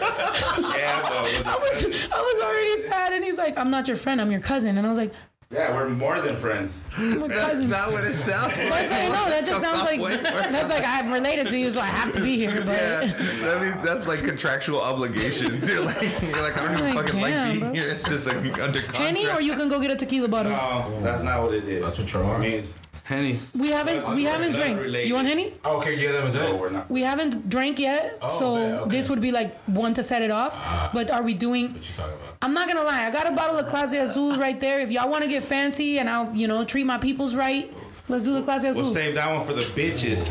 Yeah, 0.79 1.03
I 1.45 1.57
was, 1.61 1.85
I 1.85 2.21
was 2.21 2.43
already 2.43 2.83
sad, 2.83 3.13
and 3.13 3.25
he's 3.25 3.38
like, 3.39 3.57
I'm 3.59 3.71
not 3.71 3.89
your 3.89 3.97
friend. 3.97 4.21
I'm 4.21 4.31
your 4.31 4.41
cousin, 4.41 4.77
and 4.77 4.87
I 4.87 4.91
was 4.91 4.99
like, 4.99 5.13
yeah, 5.51 5.75
we're 5.75 5.89
more 5.89 6.21
than 6.21 6.37
friends. 6.37 6.79
That's 6.99 7.61
not 7.61 7.91
what 7.91 8.05
it 8.05 8.17
sounds 8.17 8.55
That's 8.55 8.91
like, 8.91 9.09
no, 9.11 9.25
that 9.31 9.47
just 9.47 9.65
sounds 9.65 9.83
like 9.83 9.99
that's 10.23 10.69
like 10.69 10.85
I'm 10.87 11.11
related 11.11 11.49
to 11.49 11.59
you, 11.59 11.71
so 11.71 11.81
I 11.81 11.87
have 11.87 12.13
to 12.13 12.21
be 12.21 12.37
here. 12.37 12.53
But 12.55 12.67
that 12.67 13.63
means 13.63 13.83
that's 13.83 14.07
like 14.07 14.25
contractual 14.25 14.83
obligations. 14.83 15.67
You're 15.69 15.81
like, 15.87 16.03
you're 16.21 16.43
like, 16.43 16.59
I 16.59 16.65
don't 16.65 16.73
even 16.73 16.95
Like, 16.95 17.07
fucking 17.07 17.21
damn, 17.21 17.23
like 17.23 17.53
being 17.53 17.61
bro. 17.61 17.73
here. 17.73 17.89
It's 17.89 18.07
just 18.07 18.27
like 18.27 18.37
under 18.37 18.83
contract. 18.83 18.95
Henny, 18.97 19.27
or 19.27 19.41
you 19.41 19.55
can 19.57 19.71
go 19.71 19.81
get 19.81 19.91
a 19.91 19.97
tequila 19.97 20.29
bottle. 20.29 20.53
No, 20.53 21.01
that's 21.01 21.23
not 21.23 21.43
what 21.43 21.55
it 21.55 21.67
is. 21.67 21.83
That's 21.83 21.99
what 21.99 22.13
you're 22.13 22.39
means. 22.39 22.75
Henny. 23.09 23.39
We 23.59 23.71
haven't, 23.71 24.15
we 24.15 24.25
haven't 24.25 24.53
drank. 24.53 24.95
You 25.07 25.15
want 25.15 25.29
Henny? 25.29 25.55
Okay, 25.65 25.97
yeah, 25.97 26.13
that 26.13 26.25
was 26.25 26.35
No, 26.35 26.55
it. 26.55 26.61
we're 26.61 26.69
not. 26.69 26.91
We 26.91 27.01
haven't 27.01 27.49
drank 27.49 27.79
yet, 27.79 28.19
so 28.31 28.57
man, 28.57 28.75
okay. 28.81 28.91
this 28.99 29.09
would 29.09 29.23
be 29.23 29.33
like 29.33 29.57
one 29.65 29.95
to 29.95 30.03
set 30.03 30.21
it 30.21 30.31
off. 30.31 30.93
but 30.93 31.11
are 31.11 31.23
we 31.23 31.33
doing? 31.33 31.73
What 31.73 31.89
you 31.89 31.95
talking 31.97 32.13
about? 32.13 32.37
I'm 32.43 32.53
not 32.53 32.69
gonna 32.69 32.83
lie. 32.83 33.07
I 33.07 33.11
got 33.11 33.27
a 33.27 33.31
bottle 33.35 33.57
of 33.57 33.65
Clase 33.67 33.99
Azul 33.99 34.37
right 34.37 34.61
there. 34.61 34.81
If 34.81 34.91
y'all 34.91 35.09
want 35.09 35.25
to 35.25 35.31
get 35.31 35.43
fancy 35.43 35.99
and 35.99 36.11
I'll, 36.11 36.35
you 36.37 36.47
know, 36.47 36.67
treat 36.67 36.85
my 36.85 36.99
peoples 36.99 37.35
right, 37.35 37.73
let's 38.09 38.25
do 38.25 38.35
the 38.35 38.43
Clase 38.43 38.69
Azul. 38.69 38.83
We'll 38.83 38.93
save 38.93 39.15
that 39.15 39.35
one 39.35 39.47
for 39.47 39.55
the 39.55 39.63
bitches. 39.63 40.29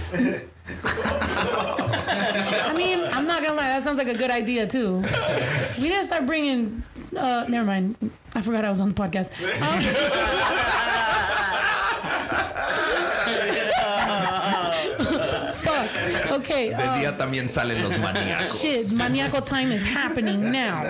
I 0.70 2.74
mean, 2.78 3.00
I'm 3.12 3.26
not 3.26 3.42
gonna 3.42 3.56
lie. 3.56 3.72
That 3.72 3.82
sounds 3.82 3.98
like 3.98 4.08
a 4.08 4.14
good 4.14 4.30
idea 4.32 4.68
too. 4.68 5.04
We 5.80 5.90
didn't 5.90 6.06
start 6.06 6.28
bringing. 6.28 6.84
Uh, 7.16 7.46
never 7.50 7.66
mind. 7.66 7.96
I 8.36 8.42
forgot 8.44 8.66
I 8.66 8.70
was 8.70 8.82
on 8.82 8.90
the 8.90 8.96
podcast. 8.96 9.32
Um, 9.62 9.82
fuck. 15.54 15.90
Okay. 17.18 17.26
De 17.26 17.34
um, 17.34 17.42
día 17.42 17.48
también 17.48 17.50
salen 17.50 17.84
los 17.84 17.98
maníacos. 17.98 18.62
Shit, 18.62 18.92
maniacal 18.94 19.42
time 19.42 19.72
is 19.72 19.86
happening 19.86 20.52
now. 20.52 20.84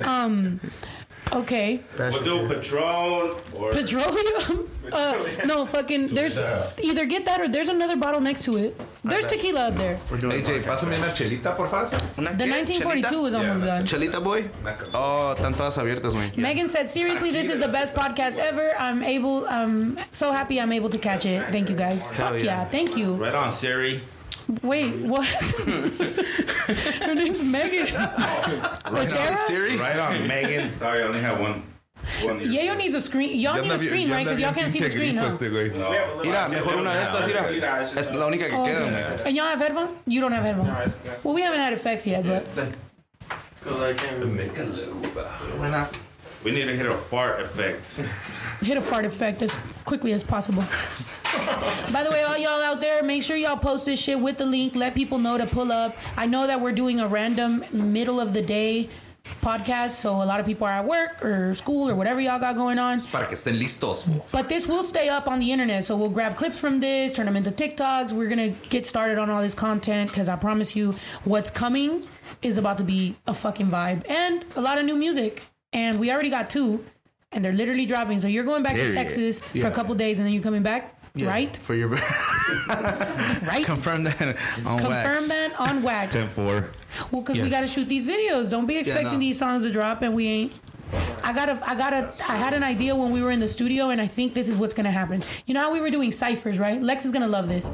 Um, 0.00 0.60
okay. 1.32 1.80
We'll 1.98 2.22
do 2.22 2.48
Patron 2.48 3.36
or 3.54 3.72
Petroleum? 3.72 4.68
Uh, 4.92 5.22
no, 5.44 5.66
fucking. 5.66 6.08
There's 6.08 6.38
either 6.82 7.04
get 7.04 7.24
that 7.26 7.40
or 7.40 7.48
there's 7.48 7.68
another 7.68 7.96
bottle 7.96 8.20
next 8.20 8.44
to 8.44 8.56
it. 8.56 8.80
There's 9.04 9.28
tequila 9.28 9.68
up 9.68 9.76
there. 9.76 9.98
We're 10.10 10.16
doing 10.16 10.42
AJ, 10.42 10.62
pásame 10.64 10.96
una 10.96 11.12
chelita, 11.12 11.54
por 11.54 11.68
favor. 11.68 11.90
The 12.16 12.46
1942 12.46 13.26
is 13.26 13.34
almost 13.34 13.64
done. 13.64 13.86
Chelita 13.86 14.22
boy? 14.22 14.48
Oh, 14.94 15.34
están 15.36 15.54
todas 15.54 15.76
abiertas, 15.76 16.14
güey. 16.14 16.34
Megan 16.36 16.68
said, 16.68 16.88
"Seriously, 16.88 17.30
this 17.30 17.50
is 17.50 17.58
the 17.58 17.68
best 17.68 17.94
podcast 17.94 18.38
ever. 18.38 18.72
I'm 18.78 19.02
able. 19.02 19.46
I'm 19.46 19.98
so 20.10 20.32
happy 20.32 20.58
I'm 20.60 20.72
able 20.72 20.88
to 20.90 20.98
catch 20.98 21.26
it. 21.26 21.52
Thank 21.52 21.68
you 21.68 21.76
guys. 21.76 22.10
Fuck 22.12 22.38
yeah. 22.40 22.44
yeah, 22.44 22.64
thank 22.64 22.96
you. 22.96 23.16
right 23.16 23.34
on 23.34 23.52
Siri. 23.52 24.00
Wait, 24.62 24.94
what? 24.96 25.26
Her 25.26 27.14
name's 27.14 27.42
Megan. 27.42 27.94
Or 27.94 28.12
oh, 28.86 29.04
Sarah? 29.04 29.36
Siri? 29.36 29.76
Right 29.76 29.98
on 29.98 30.26
Megan. 30.26 30.74
Sorry, 30.78 31.02
I 31.02 31.06
only 31.06 31.20
have 31.20 31.38
one. 31.38 31.62
one 32.22 32.40
ear. 32.40 32.46
Yayo 32.46 32.78
needs 32.78 32.94
a 32.94 33.00
screen. 33.00 33.38
Y'all 33.38 33.60
need 33.60 33.70
a 33.70 33.78
screen, 33.78 34.10
right? 34.10 34.24
Because 34.24 34.40
y'all 34.40 34.54
can't 34.54 34.72
see 34.72 34.80
the 34.80 34.88
screen, 34.88 35.16
huh? 35.16 35.28
No. 35.28 36.22
Mira, 36.22 36.48
mejor 36.48 36.76
una 36.76 36.94
de 36.94 37.02
estas, 37.04 37.26
mira. 37.26 37.82
Es 37.94 38.10
la 38.10 38.26
única 38.26 38.48
que 38.48 38.56
Oh, 38.56 38.64
queda, 38.64 38.82
okay. 38.86 39.16
güey. 39.16 39.26
And 39.26 39.36
y'all 39.36 39.46
have 39.46 39.60
headphones? 39.60 39.90
You 40.06 40.20
don't 40.22 40.32
have 40.32 40.44
headphones. 40.44 40.98
Well, 41.22 41.34
we 41.34 41.42
haven't 41.42 41.60
had 41.60 41.74
effects 41.74 42.06
yet, 42.06 42.24
but 42.24 42.46
So 43.60 43.84
I 43.84 43.92
can't 43.92 44.20
We 46.44 46.52
need 46.52 46.66
to 46.66 46.76
hit 46.76 46.86
a 46.86 46.96
fart 46.96 47.40
effect. 47.40 47.84
hit 48.62 48.78
a 48.78 48.80
fart 48.80 49.04
effect 49.04 49.42
as 49.42 49.58
quickly 49.88 50.12
as 50.12 50.22
possible. 50.22 50.62
By 51.92 52.04
the 52.04 52.10
way, 52.10 52.22
all 52.22 52.36
y'all 52.36 52.62
out 52.62 52.80
there, 52.80 53.02
make 53.02 53.22
sure 53.22 53.36
y'all 53.36 53.56
post 53.56 53.86
this 53.86 53.98
shit 53.98 54.20
with 54.20 54.36
the 54.36 54.44
link. 54.44 54.76
Let 54.76 54.94
people 54.94 55.18
know 55.18 55.38
to 55.38 55.46
pull 55.46 55.72
up. 55.72 55.96
I 56.16 56.26
know 56.26 56.46
that 56.46 56.60
we're 56.60 56.72
doing 56.72 57.00
a 57.00 57.08
random 57.08 57.64
middle 57.72 58.20
of 58.20 58.34
the 58.34 58.42
day 58.42 58.90
podcast, 59.42 59.92
so 59.92 60.10
a 60.22 60.26
lot 60.26 60.40
of 60.40 60.46
people 60.46 60.66
are 60.66 60.72
at 60.72 60.84
work 60.84 61.24
or 61.24 61.54
school 61.54 61.88
or 61.90 61.94
whatever 61.94 62.20
y'all 62.20 62.38
got 62.38 62.54
going 62.54 62.78
on. 62.78 63.00
Para 63.10 63.26
que 63.26 63.34
estén 63.34 63.58
listos. 63.58 64.06
But 64.30 64.50
this 64.50 64.66
will 64.66 64.84
stay 64.84 65.08
up 65.08 65.26
on 65.26 65.40
the 65.40 65.50
internet, 65.50 65.86
so 65.86 65.96
we'll 65.96 66.10
grab 66.10 66.36
clips 66.36 66.58
from 66.58 66.80
this, 66.80 67.14
turn 67.14 67.24
them 67.24 67.36
into 67.36 67.50
TikToks. 67.50 68.12
We're 68.12 68.28
gonna 68.28 68.50
get 68.68 68.84
started 68.84 69.18
on 69.18 69.30
all 69.30 69.40
this 69.40 69.54
content 69.54 70.10
because 70.10 70.28
I 70.28 70.36
promise 70.36 70.76
you, 70.76 70.94
what's 71.24 71.50
coming 71.50 72.06
is 72.42 72.58
about 72.58 72.76
to 72.78 72.84
be 72.84 73.16
a 73.26 73.32
fucking 73.32 73.68
vibe 73.68 74.08
and 74.08 74.44
a 74.54 74.60
lot 74.60 74.76
of 74.76 74.84
new 74.84 74.96
music. 74.96 75.42
And 75.72 75.98
we 75.98 76.10
already 76.10 76.30
got 76.30 76.48
two, 76.50 76.84
and 77.32 77.44
they're 77.44 77.52
literally 77.52 77.86
dropping. 77.86 78.20
So 78.20 78.28
you're 78.28 78.44
going 78.44 78.62
back 78.62 78.74
to 78.74 78.78
Period. 78.78 78.94
Texas 78.94 79.38
for 79.60 79.66
a 79.66 79.70
couple 79.70 79.94
days, 79.94 80.18
and 80.18 80.26
then 80.26 80.32
you're 80.32 80.42
coming 80.42 80.62
back, 80.62 80.94
Yeah, 81.14 81.28
right? 81.28 81.56
For 81.56 81.74
your 81.74 81.88
Right. 82.68 83.62
confirm 83.64 84.04
that 84.04 84.20
on 84.20 84.36
wax. 84.36 84.82
Confirm 84.82 84.90
wax. 84.90 85.28
that 85.28 85.60
on 85.60 85.82
wax. 85.82 86.32
Four. 86.34 86.70
Well, 87.10 87.22
because 87.22 87.38
we 87.38 87.50
got 87.50 87.62
to 87.62 87.68
shoot 87.68 87.88
these 87.88 88.06
videos. 88.06 88.50
Don't 88.50 88.66
be 88.66 88.76
expecting 88.78 89.14
no. 89.14 89.18
these 89.18 89.38
songs 89.38 89.64
to 89.64 89.72
drop, 89.72 90.02
and 90.02 90.14
we 90.14 90.26
ain't. 90.26 90.52
I 91.22 91.34
gotta, 91.34 91.60
I 91.68 91.74
gotta, 91.74 92.10
I 92.26 92.36
had 92.36 92.54
an 92.54 92.62
idea 92.62 92.96
when 92.96 93.12
we 93.12 93.20
were 93.20 93.30
in 93.30 93.40
the 93.40 93.48
studio, 93.48 93.90
and 93.90 94.00
I 94.00 94.06
think 94.06 94.32
this 94.32 94.48
is 94.48 94.56
what's 94.56 94.72
gonna 94.72 94.90
happen. 94.90 95.22
You 95.44 95.52
know 95.52 95.60
how 95.60 95.70
we 95.70 95.82
were 95.82 95.90
doing 95.90 96.10
ciphers, 96.10 96.58
right? 96.58 96.80
Lex 96.80 97.04
is 97.04 97.12
gonna 97.12 97.28
love 97.28 97.46
this. 97.48 97.70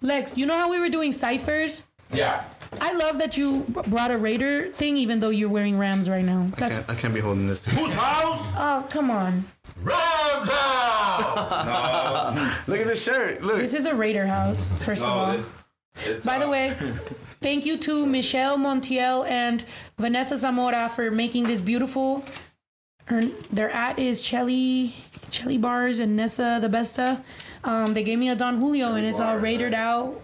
Lex, 0.00 0.34
you 0.34 0.46
know 0.46 0.56
how 0.56 0.70
we 0.70 0.78
were 0.78 0.88
doing 0.88 1.12
ciphers? 1.12 1.84
Yeah. 2.10 2.44
I 2.80 2.92
love 2.92 3.18
that 3.18 3.36
you 3.36 3.64
brought 3.68 4.10
a 4.10 4.18
Raider 4.18 4.70
thing, 4.72 4.96
even 4.96 5.20
though 5.20 5.30
you're 5.30 5.50
wearing 5.50 5.78
Rams 5.78 6.08
right 6.08 6.24
now. 6.24 6.50
I 6.56 6.60
That's 6.60 6.80
can't, 6.80 6.90
I 6.90 6.94
can't 6.94 7.14
be 7.14 7.20
holding 7.20 7.46
this. 7.46 7.64
Whose 7.64 7.92
house? 7.94 8.40
oh, 8.56 8.86
come 8.90 9.10
on. 9.10 9.44
Rams 9.82 10.48
house. 10.50 11.48
Look 12.68 12.80
at 12.80 12.86
this 12.86 13.02
shirt. 13.02 13.42
Look. 13.42 13.58
This 13.58 13.74
is 13.74 13.86
a 13.86 13.94
Raider 13.94 14.26
house, 14.26 14.72
first 14.80 15.02
of 15.02 15.08
all. 15.08 15.32
No, 15.34 15.44
it's, 16.04 16.24
By 16.24 16.38
the 16.38 16.46
uh, 16.46 16.50
way, 16.50 16.76
thank 17.40 17.64
you 17.66 17.76
to 17.78 18.06
Michelle 18.06 18.56
Montiel 18.58 19.28
and 19.28 19.64
Vanessa 19.98 20.36
Zamora 20.36 20.88
for 20.88 21.10
making 21.10 21.46
this 21.46 21.60
beautiful. 21.60 22.24
Her 23.06 23.22
their 23.50 23.70
at 23.70 23.98
is 23.98 24.20
Chelly 24.20 24.94
Chelly 25.30 25.56
Bars 25.56 25.98
and 25.98 26.14
Nessa 26.14 26.58
the 26.60 26.68
Besta. 26.68 27.22
Um, 27.64 27.94
they 27.94 28.02
gave 28.04 28.18
me 28.18 28.28
a 28.28 28.36
Don 28.36 28.58
Julio 28.58 28.94
and 28.94 29.06
it's 29.06 29.18
all 29.18 29.38
rated 29.38 29.72
out 29.74 30.20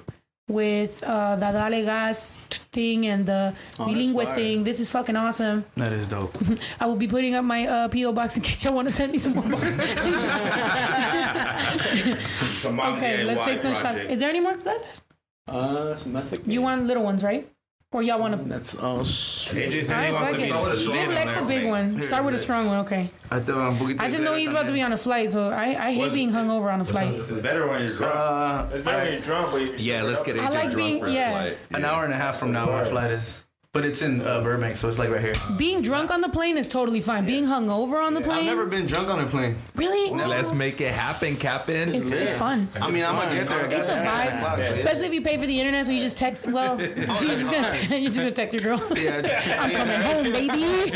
with 0.48 1.02
uh, 1.02 1.37
the 1.37 1.50
Dale 1.52 1.85
Gas 1.85 2.40
thing 2.72 3.07
and 3.07 3.24
the 3.24 3.54
bilingüe 3.78 4.24
fire. 4.24 4.35
thing. 4.35 4.64
This 4.64 4.80
is 4.80 4.90
fucking 4.90 5.16
awesome. 5.16 5.64
That 5.76 5.92
is 5.92 6.09
dope. 6.09 6.37
I 6.80 6.87
will 6.87 6.96
be 6.96 7.09
putting 7.09 7.35
up 7.35 7.44
my 7.44 7.66
uh, 7.66 7.88
PO 7.88 8.12
box 8.12 8.37
in 8.37 8.42
case 8.46 8.64
y'all 8.64 8.74
want 8.74 8.88
to 8.88 8.92
send 8.92 9.12
me 9.12 9.18
some 9.18 9.35
more 9.35 9.44
bars. 9.44 9.78
Come 12.62 12.80
on, 12.80 12.96
okay, 12.96 13.24
let's 13.24 13.44
take 13.44 13.61
some 13.61 13.74
shots. 13.74 13.98
Is 14.11 14.20
there 14.20 14.30
any 14.30 14.40
more? 14.40 14.57
glasses? 14.57 15.02
Uh, 15.46 15.94
se 15.94 16.09
me 16.11 16.16
hace 16.20 16.38
que- 16.38 16.52
You 16.52 16.62
want 16.62 16.83
little 16.85 17.04
ones, 17.04 17.22
right? 17.22 17.48
Or 17.94 18.02
y'all 18.02 18.18
want 18.18 18.37
to? 18.37 18.48
That's 18.48 18.74
oh 18.80 19.04
shit. 19.04 19.70
AJ 19.70 19.87
said 19.87 19.96
All 19.96 20.02
he 20.02 20.11
right, 20.11 20.12
wants 20.12 20.83
to 20.85 20.90
be 20.90 20.98
it. 20.98 20.98
the 20.98 21.07
Give 21.07 21.09
lead 21.09 21.09
Lex 21.14 21.37
on 21.37 21.44
a 21.44 21.46
big 21.46 21.66
one. 21.68 22.02
Start 22.02 22.24
with 22.24 22.35
a 22.35 22.38
strong 22.40 22.66
one, 22.66 22.78
okay? 22.78 23.09
I, 23.30 23.38
thought, 23.38 23.57
um, 23.57 23.78
poquito 23.78 24.00
I 24.00 24.11
just 24.11 24.24
know 24.24 24.35
he's 24.35 24.50
about 24.50 24.66
to 24.66 24.72
be 24.72 24.83
on 24.83 24.92
a 24.92 24.96
flight, 24.96 25.30
so 25.30 25.50
I, 25.50 25.87
I 25.87 25.92
hate 25.92 26.12
being 26.12 26.33
hungover 26.33 26.72
on 26.72 26.80
a 26.80 26.85
flight. 26.85 27.14
It's 27.14 27.30
better 27.30 27.68
when 27.68 27.83
you're 27.83 27.90
drunk. 27.96 28.12
Uh, 28.16 28.68
It's 28.72 28.83
better 28.83 29.04
when 29.04 29.12
you're 29.12 29.22
drunk, 29.22 29.52
but 29.52 29.59
you're 29.61 29.76
Yeah, 29.76 30.02
let's 30.02 30.22
get 30.22 30.35
AJ 30.35 30.40
I 30.44 30.48
like 30.48 30.61
drunk 30.70 30.74
being- 30.76 30.98
for 30.98 31.07
his 31.07 31.14
yeah. 31.14 31.30
flight. 31.30 31.59
an 31.72 31.85
hour 31.85 32.04
and 32.04 32.12
a 32.12 32.16
half 32.16 32.37
from 32.37 32.50
now, 32.50 32.68
our 32.68 32.85
flight 32.85 33.12
is. 33.12 33.43
But 33.75 33.85
it's 33.85 34.03
in 34.03 34.23
uh, 34.23 34.41
Burbank, 34.41 34.77
so 34.77 34.89
it's 34.89 35.01
like 35.01 35.11
right 35.11 35.21
here. 35.21 35.35
Being 35.57 35.83
drunk 35.83 36.13
on 36.13 36.21
the 36.21 36.29
plane 36.29 36.57
is 36.57 36.69
totally 36.69 37.01
fine. 37.01 37.27
Being 37.27 37.45
hungover 37.45 38.01
on 38.01 38.15
the 38.15 38.21
plane. 38.21 38.39
I've 38.39 38.45
never 38.45 38.67
been 38.67 38.87
drunk 38.87 39.11
on 39.11 39.19
a 39.19 39.27
plane. 39.27 39.57
really? 39.75 40.11
Let's 40.13 40.53
make 40.53 40.81
it 40.81 40.95
happen, 40.95 41.37
Captain. 41.37 41.93
It's, 41.93 42.09
it's 42.09 42.37
fun. 42.37 42.69
I 42.81 42.89
mean, 42.93 43.05
I'm 43.05 43.17
gonna 43.17 43.35
get 43.35 43.49
there. 43.49 43.67
It's 43.69 43.89
a 43.89 43.95
vibe, 43.97 44.59
especially 44.61 45.09
if 45.09 45.15
you 45.15 45.23
pay 45.23 45.39
for 45.39 45.47
the 45.47 45.59
internet. 45.59 45.87
So 45.87 45.91
you 45.91 46.01
just 46.01 46.17
text. 46.17 46.47
Well, 46.47 46.81
you're 46.81 46.95
just 46.95 47.51
gonna 47.51 47.69
te- 47.69 47.97
you're 48.01 48.11
just 48.11 48.19
gonna 48.21 48.31
text 48.31 48.55
your 48.55 48.63
girl. 48.63 48.81
Yeah, 48.97 49.59
I'm 49.61 49.71
coming 49.73 50.01
home, 50.03 50.33
baby. 50.33 50.93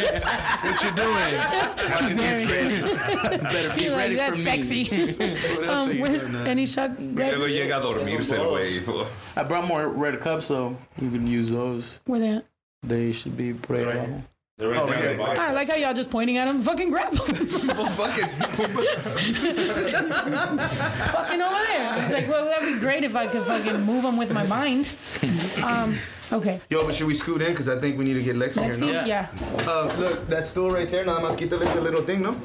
What 0.62 0.82
you 0.84 0.90
doing? 0.92 1.34
Watching 1.90 2.16
these 2.16 2.46
kids. 2.46 2.82
Better 3.42 3.74
be 3.74 3.82
You're 3.82 3.96
like, 3.96 4.16
ready 4.16 4.18
for 4.18 4.20
that's 4.20 4.70
me. 4.70 4.84
sexy. 4.84 5.16
what 5.56 5.68
else 5.68 5.88
are 5.88 5.90
um, 5.90 5.96
you 5.96 6.02
where's 6.02 6.20
doing 6.20 6.46
any 6.46 6.66
shot? 6.66 7.00
Luego 7.00 7.48
llega 7.48 7.78
a 7.78 7.80
dormirse 7.80 8.38
el 8.38 8.44
güey. 8.52 9.06
I 9.34 9.42
brought 9.42 9.66
more 9.66 9.88
red 9.88 10.20
cups, 10.20 10.46
so 10.46 10.76
you 11.02 11.10
can 11.10 11.26
use 11.26 11.50
those. 11.50 11.98
Where 12.06 12.20
they 12.20 12.28
at? 12.28 12.44
They 12.82 13.12
should 13.12 13.36
be 13.36 13.52
por 13.54 13.76
ahí 13.76 13.82
abajo. 13.84 14.22
They're 14.58 14.70
right 14.70 14.80
Oh, 14.80 14.86
there 14.86 14.94
right 14.96 15.10
on 15.10 15.16
the 15.18 15.22
box. 15.24 15.38
I 15.38 15.52
like 15.52 15.68
how 15.68 15.76
y'all 15.76 15.94
just 15.94 16.10
pointing 16.10 16.36
at 16.36 16.48
him. 16.48 16.60
Fucking 16.62 16.90
grab 16.90 17.12
him. 17.12 17.18
fucking 20.08 21.42
over 21.42 21.54
there. 21.54 22.02
It's 22.02 22.12
like, 22.12 22.28
well, 22.28 22.44
that'd 22.44 22.66
be 22.74 22.78
great 22.80 23.04
if 23.04 23.14
I 23.14 23.26
could 23.28 23.42
fucking 23.44 23.82
move 23.82 24.04
him 24.04 24.16
with 24.16 24.32
my 24.32 24.44
mind. 24.46 24.88
Um, 25.62 25.98
okay. 26.32 26.60
Yo, 26.70 26.84
but 26.86 26.94
should 26.94 27.06
we 27.08 27.14
scoot 27.14 27.42
in? 27.42 27.50
Because 27.50 27.68
I 27.68 27.78
think 27.80 27.98
we 27.98 28.04
need 28.04 28.14
to 28.14 28.22
get 28.22 28.36
Lex 28.36 28.56
in 28.56 28.70
Lexi, 28.70 28.84
here, 28.84 29.04
yeah. 29.06 29.28
no? 29.66 29.72
Uh, 29.72 29.94
look, 29.98 30.28
that 30.28 30.46
stool 30.46 30.70
right 30.70 30.88
there, 30.90 31.04
nada 31.04 31.20
más 31.20 31.36
quítale 31.36 31.66
ese 31.66 31.80
little 31.80 32.02
thing, 32.02 32.22
no? 32.22 32.40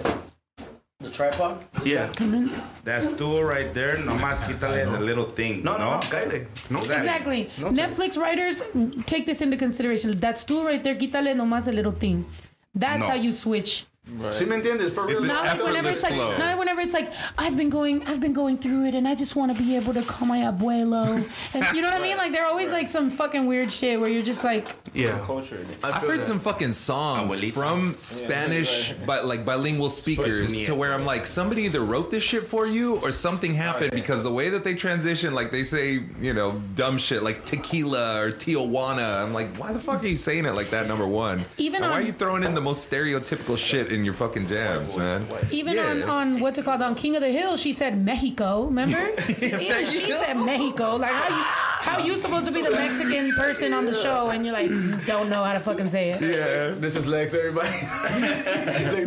The 1.03 1.09
tripod? 1.09 1.65
Yeah. 1.83 2.07
Come 2.15 2.33
in. 2.33 2.51
That 2.85 3.03
stool 3.03 3.43
right 3.43 3.73
there, 3.73 3.97
nomás 3.97 4.39
quítale 4.47 4.85
the 4.89 4.99
little 4.99 5.25
thing. 5.25 5.61
No, 5.63 5.77
no, 5.77 5.91
no, 5.95 5.99
cállate. 5.99 6.47
No, 6.69 6.79
Exactly. 6.79 7.49
No, 7.59 7.69
Netflix 7.71 8.17
writers, 8.17 8.61
take 9.05 9.25
this 9.25 9.41
into 9.41 9.57
consideration. 9.57 10.17
That 10.19 10.39
stool 10.39 10.63
right 10.63 10.81
there, 10.83 10.95
quítale 10.95 11.35
nomás 11.35 11.67
a 11.67 11.71
little 11.71 11.91
thing. 11.91 12.25
That's 12.73 13.01
No. 13.01 13.07
how 13.09 13.15
you 13.15 13.31
switch. 13.33 13.85
¿Sí 14.05 14.45
me 14.45 14.57
entiendes? 14.57 14.91
For 14.91 15.05
real. 15.07 15.15
It's 15.15 15.23
Not 15.25 15.45
like 15.45 15.63
whenever 15.63 15.87
it's 15.89 16.03
like, 16.03 16.13
flow. 16.13 16.37
not 16.37 16.57
whenever 16.59 16.81
it's 16.81 16.93
like, 16.93 17.09
I've 17.37 17.55
been 17.55 17.69
going, 17.69 18.05
I've 18.05 18.19
been 18.19 18.33
going 18.33 18.57
through 18.57 18.85
it, 18.87 18.95
and 18.95 19.07
I 19.07 19.15
just 19.15 19.37
want 19.37 19.55
to 19.55 19.63
be 19.63 19.77
able 19.77 19.93
to 19.93 20.01
call 20.03 20.27
my 20.27 20.39
abuelo, 20.39 21.15
and 21.53 21.65
you 21.75 21.81
know 21.81 21.89
what 21.89 22.01
I 22.01 22.03
mean? 22.03 22.17
Like, 22.17 22.33
they're 22.33 22.45
always 22.45 22.73
like 22.73 22.89
some 22.89 23.09
fucking 23.09 23.45
weird 23.45 23.71
shit 23.71 23.97
where 24.01 24.09
you're 24.09 24.21
just 24.21 24.43
like, 24.43 24.75
yeah. 24.93 25.19
Culture. 25.25 25.65
I 25.81 25.87
I've 25.87 26.01
feel 26.01 26.09
heard 26.11 26.19
that. 26.19 26.25
some 26.25 26.39
fucking 26.41 26.73
songs 26.73 27.39
Abuelita. 27.39 27.53
from 27.53 27.95
Spanish, 27.97 28.93
but 29.05 29.25
like 29.25 29.45
bilingual 29.45 29.87
speakers, 29.89 30.63
to 30.63 30.75
where 30.75 30.93
I'm 30.93 31.05
like, 31.05 31.25
somebody 31.25 31.61
either 31.63 31.79
wrote 31.79 32.11
this 32.11 32.23
shit 32.23 32.43
for 32.43 32.67
you 32.67 32.97
or 32.97 33.13
something 33.13 33.53
happened 33.53 33.91
because 33.91 34.21
the 34.21 34.33
way 34.33 34.49
that 34.49 34.65
they 34.65 34.75
transition, 34.75 35.33
like 35.33 35.49
they 35.49 35.63
say, 35.63 36.03
you 36.19 36.33
know, 36.33 36.61
dumb 36.75 36.97
shit 36.97 37.23
like 37.23 37.45
tequila 37.45 38.19
or 38.21 38.31
Tijuana. 38.31 39.23
I'm 39.23 39.33
like, 39.33 39.55
why 39.55 39.71
the 39.71 39.79
fuck 39.79 40.03
are 40.03 40.07
you 40.07 40.17
saying 40.17 40.45
it 40.45 40.55
like 40.55 40.71
that? 40.71 40.87
Number 40.89 41.07
one, 41.07 41.45
Even 41.57 41.83
And 41.83 41.91
why 41.91 41.99
are 41.99 42.01
you 42.03 42.11
throwing 42.11 42.43
in 42.43 42.53
the 42.53 42.61
most 42.61 42.89
stereotypical 42.91 43.57
shit 43.57 43.92
in 43.93 44.03
your 44.03 44.13
fucking 44.13 44.47
jams, 44.47 44.97
man? 44.97 45.25
even 45.51 45.75
Yeah. 45.75 45.89
on, 45.89 46.03
on 46.03 46.39
what's 46.39 46.57
it 46.57 46.65
called 46.65 46.81
on 46.81 46.95
King 46.95 47.15
of 47.15 47.21
the 47.21 47.29
Hill, 47.29 47.55
she 47.57 47.71
said 47.73 48.03
Mexico. 48.03 48.65
Remember? 48.65 48.97
even 49.41 49.85
she 49.85 50.11
said 50.11 50.35
Mexico. 50.37 50.95
Like 50.97 51.11
how 51.13 51.29
you 51.37 51.43
how 51.83 51.97
you 51.99 52.15
supposed 52.15 52.47
to 52.47 52.53
be 52.53 52.61
the 52.61 52.71
Mexican 52.71 53.33
person 53.33 53.73
on 53.73 53.85
the 53.85 53.93
show 53.93 54.29
and 54.29 54.45
you're 54.45 54.53
like 54.53 54.69
mm, 54.69 55.05
don't 55.05 55.29
know 55.29 55.43
how 55.43 55.51
to 55.53 55.59
fucking 55.59 55.89
say 55.89 56.11
it. 56.11 56.21
Yeah, 56.21 56.73
this 56.79 56.95
is 56.95 57.05
Lex, 57.07 57.33
everybody. 57.33 57.69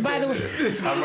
By 0.01 0.19
the 0.19 0.29
way, 0.29 0.39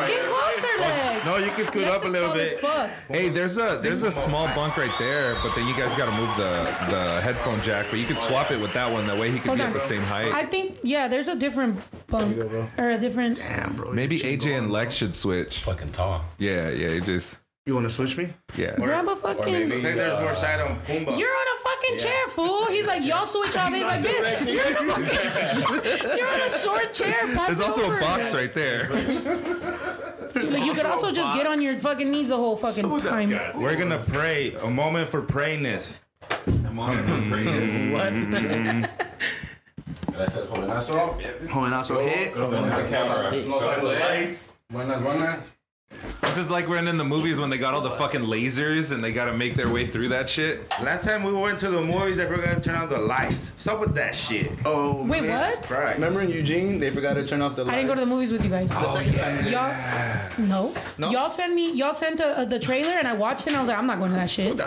get 0.07 0.25
closer, 0.27 0.81
Lex. 0.81 1.25
No, 1.25 1.37
you 1.38 1.51
can 1.51 1.64
scoot 1.66 1.83
Lex 1.85 1.97
up 1.97 2.03
a 2.05 2.07
is 2.07 2.12
little 2.12 2.29
tall 2.31 2.38
as 2.40 2.51
bit. 2.51 2.61
fuck. 2.61 2.90
Hey, 3.09 3.29
there's 3.29 3.57
a 3.59 3.79
there's 3.83 4.03
a 4.03 4.11
small 4.11 4.47
bunk 4.55 4.77
right 4.77 4.92
there, 4.99 5.35
but 5.42 5.55
then 5.55 5.66
you 5.66 5.75
guys 5.75 5.95
got 5.95 6.07
to 6.07 6.12
move 6.12 6.29
the 6.37 6.53
the 6.90 7.21
headphone 7.23 7.61
jack. 7.62 7.87
But 7.90 7.99
you 8.01 8.07
could 8.07 8.18
swap 8.18 8.51
it 8.51 8.61
with 8.61 8.73
that 8.75 8.90
one. 8.92 9.07
That 9.07 9.18
way 9.18 9.31
he 9.31 9.38
could 9.38 9.47
Hold 9.49 9.59
be 9.59 9.62
on. 9.62 9.68
at 9.68 9.75
the 9.75 9.81
same 9.81 10.03
height. 10.03 10.33
I 10.33 10.45
think 10.45 10.79
yeah, 10.83 11.09
there's 11.09 11.29
a 11.29 11.37
different 11.37 11.81
bunk 12.09 12.37
or 12.79 12.90
a 12.90 12.99
different. 12.99 13.38
Damn, 13.73 13.85
bro. 13.85 13.93
Maybe 13.93 14.21
AJ 14.21 14.59
and 14.59 14.71
Lex 14.71 14.95
should 14.95 15.15
switch. 15.15 15.59
Fucking 15.61 15.93
tall. 15.93 16.25
Yeah, 16.39 16.69
yeah, 16.71 16.89
it 16.89 17.05
just 17.05 17.39
You 17.67 17.75
want 17.75 17.87
to 17.87 17.91
switch 17.93 18.17
me? 18.17 18.33
yeah. 18.57 18.75
Grab 18.77 19.09
a 19.09 19.17
fucking. 19.17 19.55
I 19.55 19.69
think 19.71 19.83
there's 19.83 20.21
more 20.21 20.31
uh, 20.31 20.35
side 20.35 20.61
on 20.61 20.79
Pumba. 20.81 21.17
You're 21.19 21.29
on 21.35 21.47
a 21.57 21.59
fucking 21.65 21.99
chair, 21.99 22.29
fool. 22.29 22.67
He's 22.67 22.87
like, 22.87 23.05
y'all 23.05 23.27
switch 23.27 23.57
all 23.57 23.71
these. 23.71 23.83
Like, 23.85 24.01
bitch, 24.01 24.55
you're 24.55 24.67
in 24.69 24.77
a 24.77 24.93
fucking. 24.93 26.19
You're 26.19 26.35
in 26.35 26.41
a 26.41 26.51
short 26.51 26.93
chair. 26.93 27.15
Pass 27.35 27.47
There's 27.47 27.61
also 27.61 27.85
over. 27.85 27.99
a 27.99 28.01
box 28.01 28.35
right 28.35 28.53
there. 28.53 28.89
Like, 30.35 30.65
you 30.65 30.73
could 30.75 30.87
also 30.87 31.13
just 31.13 31.35
get 31.35 31.47
on 31.47 31.61
your 31.61 31.75
fucking 31.75 32.11
knees 32.11 32.29
the 32.29 32.37
whole 32.37 32.57
fucking 32.57 32.99
time. 33.01 33.31
We're 33.61 33.77
gonna 33.77 33.99
pray. 33.99 34.55
A 34.55 34.71
moment 34.71 35.11
for 35.11 35.23
prayness. 35.23 35.99
A 36.47 36.71
moment 36.73 37.07
for 37.07 37.31
prayness. 37.31 37.71
Mm-hmm. 38.03 39.03
Gracias, 40.11 40.47
jovenazo. 40.49 41.19
Jovenazo 41.49 42.01
hit. 42.03 42.35
Buenas, 44.71 45.03
buenas. 45.03 45.38
This 46.23 46.38
is 46.38 46.51
like 46.51 46.69
when 46.69 46.88
in 46.88 46.97
the 46.97 47.05
movies 47.05 47.38
when 47.38 47.51
they 47.51 47.59
got 47.59 47.75
all 47.75 47.81
the 47.81 47.91
fucking 47.91 48.23
lasers 48.23 48.93
and 48.93 49.05
they 49.05 49.12
got 49.12 49.27
to 49.27 49.35
make 49.35 49.55
their 49.55 49.71
way 49.71 49.87
through 49.87 50.09
that 50.09 50.29
shit. 50.29 50.61
Last 50.83 51.05
time 51.05 51.25
we 51.25 51.33
went 51.33 51.59
to 51.61 51.71
the 51.71 51.83
movies, 51.83 52.17
they 52.17 52.27
forgot 52.27 52.55
to 52.55 52.61
turn 52.61 52.75
on 52.75 52.88
the 52.88 52.99
lights. 52.99 53.51
What's 53.51 53.67
up 53.67 53.81
with 53.81 53.95
that 53.97 54.15
shit? 54.15 54.51
Oh, 54.65 55.03
Wait, 55.05 55.29
what? 55.29 55.71
Right. 55.71 55.95
remember 55.95 56.23
in 56.23 56.31
Eugene, 56.31 56.79
they 56.79 56.91
forgot 56.91 57.15
to 57.15 57.27
turn 57.27 57.43
off 57.43 57.57
the 57.57 57.65
lights? 57.65 57.75
I 57.75 57.77
didn't 57.77 57.88
go 57.88 57.95
to 57.97 58.01
the 58.01 58.07
movies 58.07 58.33
with 58.33 58.43
you 58.45 58.51
guys. 58.51 58.71
The 58.71 58.79
oh, 58.79 58.95
second 58.95 59.15
time. 59.15 59.47
Y'all, 59.53 60.47
no. 60.47 60.75
No? 60.97 61.11
Y'all 61.11 61.31
sent 61.31 61.55
me. 61.55 61.73
Y'all 61.73 61.95
sent 61.95 62.21
a, 62.21 62.43
a, 62.43 62.47
the 62.47 62.59
trailer, 62.59 62.93
and 62.93 63.07
I 63.07 63.12
watched 63.12 63.43
it. 63.43 63.49
and 63.49 63.57
I 63.57 63.61
was 63.61 63.69
like, 63.69 63.79
I'm 63.79 63.87
not 63.87 63.99
going 63.99 64.12
to 64.12 64.17
that 64.17 64.31
shit. 64.31 64.59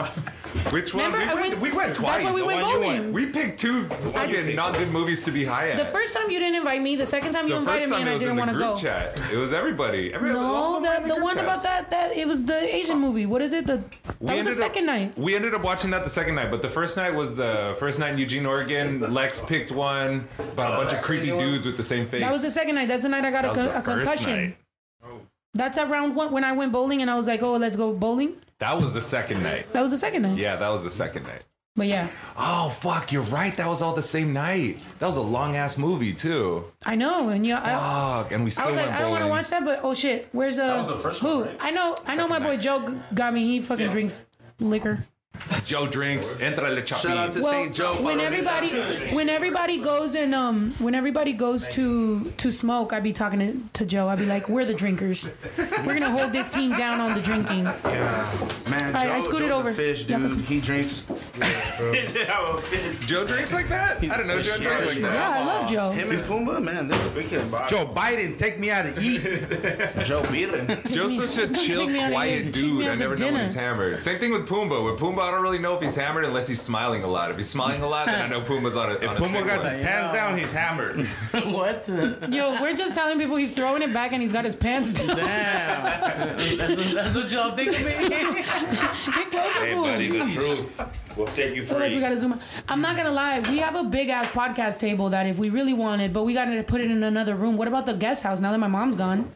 Which 0.72 0.94
one? 0.94 1.12
Remember, 1.12 1.18
we, 1.18 1.24
I 1.24 1.34
went, 1.34 1.50
went- 1.50 1.62
we 1.62 1.72
went 1.78 1.96
twice. 1.96 2.14
That's 2.14 2.24
why 2.26 2.32
we 2.34 2.40
The 2.42 2.46
went 2.48 2.62
one 2.62 2.70
you 2.72 2.80
bowling. 2.80 3.14
We 3.14 3.26
picked 3.28 3.60
two 3.60 3.86
fucking 3.88 4.56
not 4.56 4.74
good 4.76 4.90
movies 4.92 5.24
to 5.26 5.32
be 5.32 5.44
high 5.46 5.70
at. 5.70 5.78
The 5.78 5.86
first 5.86 6.14
time 6.14 6.30
you 6.32 6.40
didn't 6.40 6.56
invite 6.56 6.82
me. 6.82 6.96
The 6.96 7.06
second 7.06 7.34
time 7.34 7.48
you 7.48 7.54
The 7.54 7.60
invited 7.60 7.82
first 7.90 7.92
me, 7.92 8.02
and 8.02 8.10
I 8.10 8.18
didn't 8.18 8.38
want 8.38 8.52
to 8.52 8.56
group 8.56 8.76
go. 8.76 8.78
chat. 8.78 9.20
It 9.32 9.38
was 9.38 9.54
everybody. 9.54 10.14
Everybody 10.14 10.40
No, 10.40 10.46
all 10.54 10.80
the 10.82 10.96
in 10.98 11.04
the 11.08 11.14
group 11.16 11.24
one 11.24 11.38
about 11.40 11.62
that 11.64 11.90
that 11.92 12.16
it 12.16 12.28
was 12.28 12.44
the 12.44 12.76
Asian 12.76 13.00
movie. 13.00 13.26
What 13.26 13.42
is 13.42 13.54
it? 13.54 13.68
The 13.68 13.78
We 13.78 13.82
that 13.82 14.12
was 14.22 14.28
the 14.28 14.32
ended 14.34 14.48
up- 14.54 14.58
second 14.58 14.86
night. 14.86 15.18
We 15.18 15.36
ended 15.36 15.54
up 15.54 15.64
watching 15.64 15.92
that 15.92 16.04
the 16.04 16.10
second 16.10 16.36
night, 16.36 16.50
but 16.52 16.62
the 16.62 16.70
first 16.70 16.96
night 16.98 17.14
was 17.14 17.36
the 17.36 17.76
first 17.80 18.00
night 18.00 18.14
in 18.14 18.18
Eugene, 18.18 18.46
Oregon. 18.46 19.00
Lex 19.14 19.40
picked 19.42 19.72
one 19.72 20.28
about 20.40 20.74
a 20.74 20.78
bunch 20.78 20.94
of 20.94 21.02
creepy 21.04 21.28
dudes 21.28 21.66
with 21.66 21.78
the 21.78 21.84
same 21.84 22.08
face. 22.08 22.22
That 22.22 22.32
was 22.32 22.42
the 22.44 22.52
second 22.52 22.76
night. 22.76 22.88
That's 22.88 23.04
the 23.04 23.10
night 23.10 23.26
I 23.26 23.32
got 23.32 23.46
a, 23.46 23.50
was 23.50 23.58
con- 23.58 23.68
the 23.68 23.78
a 23.78 23.82
first 23.82 24.06
concussion. 24.24 24.42
night. 24.42 24.58
Oh. 25.06 25.20
That's 25.54 25.78
around 25.78 26.16
one 26.16 26.32
when 26.32 26.44
I 26.44 26.52
went 26.54 26.72
bowling 26.72 27.02
and 27.02 27.10
I 27.12 27.16
was 27.16 27.28
like, 27.28 27.42
oh, 27.44 27.56
let's 27.58 27.76
go 27.76 27.94
bowling. 27.94 28.36
That 28.60 28.80
was 28.80 28.94
the 28.94 29.02
second 29.02 29.44
night. 29.44 29.72
That 29.74 29.82
was 29.82 29.92
the 29.92 29.98
second 29.98 30.22
night. 30.24 30.38
Yeah, 30.38 30.56
that 30.56 30.70
was 30.70 30.84
the 30.84 30.90
second 30.90 31.24
night. 31.24 31.44
But 31.78 31.88
yeah, 31.88 32.08
Oh 32.38 32.70
fuck, 32.80 33.12
you're 33.12 33.22
right. 33.24 33.56
That 33.58 33.68
was 33.68 33.82
all 33.82 33.94
the 33.94 34.02
same 34.02 34.32
night. 34.32 34.80
That 35.00 35.08
was 35.08 35.18
a 35.18 35.22
long 35.22 35.58
ass 35.58 35.78
movie 35.78 36.14
too. 36.14 36.64
I 36.86 36.96
know. 36.96 37.28
And 37.28 37.46
yeah, 37.46 37.60
I, 37.62 38.24
Fuck, 38.24 38.32
and 38.32 38.46
we 38.46 38.50
still 38.50 38.68
I 38.68 38.68
was 38.68 38.76
like, 38.78 38.86
went 38.86 38.98
I 38.98 39.02
don't 39.02 39.10
want 39.10 39.20
to 39.20 39.26
bowling. 39.26 39.38
watch 39.40 39.50
that, 39.50 39.66
but 39.66 39.82
oh 39.84 39.94
shit, 39.94 40.30
where's 40.32 40.58
uh 40.58 40.86
was 40.88 40.88
the 40.88 40.98
first 40.98 41.20
who? 41.20 41.40
one, 41.40 41.48
right? 41.50 41.58
I 41.60 41.72
know, 41.72 41.98
I 42.06 42.16
know. 42.16 42.30
My 42.30 42.40
boy 42.40 42.56
Joe 42.56 42.88
g- 42.88 42.98
got 43.14 43.34
me. 43.34 43.44
He 43.46 43.62
fucking 43.62 43.90
drinks 43.90 44.22
liquor. 44.62 45.06
Joe 45.66 45.88
drinks. 45.88 46.36
Entra 46.36 46.74
le 46.74 46.82
chapi. 46.82 47.02
Shout 47.02 47.18
out 47.18 47.32
to 47.34 47.42
Well, 47.42 47.52
St. 47.64 47.74
Joe. 47.76 48.02
when 48.02 48.20
everybody 48.20 48.70
when 49.16 49.30
everybody 49.30 49.78
goes 49.80 50.16
and 50.16 50.34
um 50.36 50.72
when 50.80 50.94
everybody 50.96 51.34
goes 51.34 51.68
to 51.70 52.24
to 52.38 52.52
smoke, 52.52 52.94
I'd 52.94 53.04
be 53.04 53.14
talking 53.14 53.40
to, 53.40 53.80
to 53.80 53.86
Joe. 53.86 54.08
I'd 54.10 54.20
be 54.20 54.26
like, 54.26 54.48
we're 54.50 54.66
the 54.66 54.74
drinkers. 54.74 55.32
We're 55.86 56.00
gonna 56.00 56.10
hold 56.18 56.32
this 56.34 56.50
team 56.52 56.72
down 56.72 57.00
on 57.02 57.14
the 57.16 57.22
drinking. 57.22 57.66
Yeah, 57.66 58.48
man. 58.70 58.96
I- 58.96 59.04
Joe, 59.04 59.12
I 59.12 59.20
scooted 59.22 59.50
Joe's 59.50 59.58
over. 59.60 59.70
A 59.70 59.74
fish, 59.74 60.06
Yeah, 60.08 60.18
dude. 60.20 60.42
He 60.42 60.60
drinks. 60.62 61.04
Joe 63.08 63.26
drinks 63.26 63.54
like 63.54 63.70
that? 63.70 64.04
I 64.04 64.18
don't 64.18 64.28
know. 64.28 64.42
Joe 64.42 64.58
drinks 64.58 64.86
like 64.86 65.02
that. 65.02 65.14
Yeah, 65.14 65.40
I 65.42 65.46
love 65.46 65.70
Joe. 65.70 65.92
Him 65.92 66.10
and 66.10 66.18
Pumba, 66.18 66.62
man. 66.64 66.88
They're 66.88 67.68
Joe 67.68 67.86
Biden, 67.86 68.38
take 68.38 68.60
me 68.60 68.72
out 68.72 68.84
to 68.84 69.02
eat. 69.02 69.22
Joe 70.06 70.22
Biden. 70.24 70.92
Joe's 70.92 71.30
such 71.30 71.52
a 71.52 71.54
chill, 71.54 71.88
me 71.88 72.00
out 72.00 72.08
to 72.08 72.10
eat. 72.10 72.12
quiet 72.14 72.54
dude. 72.54 72.86
I 72.86 72.90
out 72.90 72.94
to 72.94 72.98
never 73.00 73.16
know 73.18 73.32
when 73.32 73.42
he's 73.42 73.54
hammered. 73.56 74.02
Same 74.04 74.20
thing 74.20 74.32
with 74.32 74.48
Pumbaa. 74.48 74.84
With 74.86 75.00
Pumbaa, 75.00 75.25
I 75.26 75.32
don't 75.32 75.42
really 75.42 75.60
know 75.60 75.76
if 75.76 75.82
he's 75.82 75.96
hammered 75.96 76.26
unless 76.26 76.48
he's 76.48 76.62
smiling 76.62 77.04
a 77.04 77.08
lot. 77.08 77.32
If 77.32 77.38
he's 77.38 77.50
smiling 77.50 77.82
a 77.82 77.88
lot, 77.88 78.06
then 78.06 78.22
I 78.22 78.28
know 78.28 78.42
Puma's 78.42 78.76
on 78.76 78.92
a, 78.92 78.94
If 78.96 79.08
on 79.10 79.18
a 79.18 79.20
Pumba 79.20 79.30
sick 79.32 79.46
got 79.46 79.64
one. 79.64 79.74
his 79.76 79.86
pants 79.88 80.14
down, 80.14 80.38
he's 80.38 80.52
hammered. 80.52 81.06
what? 81.54 81.88
Yo, 82.34 82.62
we're 82.62 82.76
just 82.76 82.96
telling 82.96 83.20
people 83.20 83.36
he's 83.36 83.52
throwing 83.52 83.82
it 83.82 83.92
back 83.94 84.14
and 84.14 84.22
he's 84.22 84.32
got 84.32 84.46
his 84.46 84.56
pants 84.56 84.94
down. 84.94 85.08
Damn. 85.08 86.58
that's, 86.58 86.94
that's 86.94 87.16
what 87.16 87.32
y'all 87.32 87.56
think 87.56 87.70
of 87.70 87.86
me? 87.86 88.10
Get 88.10 89.32
closer 89.32 89.60
Hey, 89.66 89.74
to 89.74 89.82
buddy, 89.82 90.08
him. 90.18 90.28
the 90.28 90.34
truth 90.34 90.80
will 91.18 91.28
set 91.28 91.56
you 91.56 91.64
Otherwise, 91.64 91.94
we 91.94 92.00
gotta 92.00 92.18
zoom 92.18 92.34
out. 92.34 92.40
I'm 92.68 92.82
not 92.82 92.96
gonna 92.98 93.12
lie, 93.12 93.40
we 93.50 93.58
have 93.60 93.76
a 93.76 93.84
big 93.84 94.10
ass 94.10 94.28
podcast 94.28 94.80
table 94.80 95.10
that 95.10 95.26
if 95.28 95.38
we 95.38 95.50
really 95.50 95.74
wanted, 95.74 96.14
but 96.14 96.24
we 96.24 96.34
gotta 96.34 96.62
put 96.64 96.82
it 96.82 96.92
in 96.92 97.04
another 97.04 97.36
room. 97.36 97.58
What 97.58 97.68
about 97.68 97.86
the 97.86 97.94
guest 97.94 98.24
house 98.24 98.40
now 98.42 98.52
that 98.52 98.58
my 98.60 98.68
mom's 98.68 98.96
gone? 98.96 99.32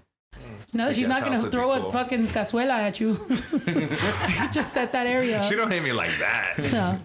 That 0.73 0.95
she's 0.95 1.07
not 1.07 1.23
gonna 1.23 1.49
throw 1.49 1.73
cool. 1.73 1.87
a 1.87 1.91
fucking 1.91 2.27
cazuela 2.27 2.71
at 2.71 2.99
you. 2.99 3.13
just 4.51 4.71
set 4.71 4.91
that 4.91 5.07
area. 5.07 5.43
She 5.49 5.55
don't 5.55 5.71
hate 5.71 5.83
me 5.83 5.91
like 5.91 6.17
that. 6.19 6.55
No. 6.71 6.99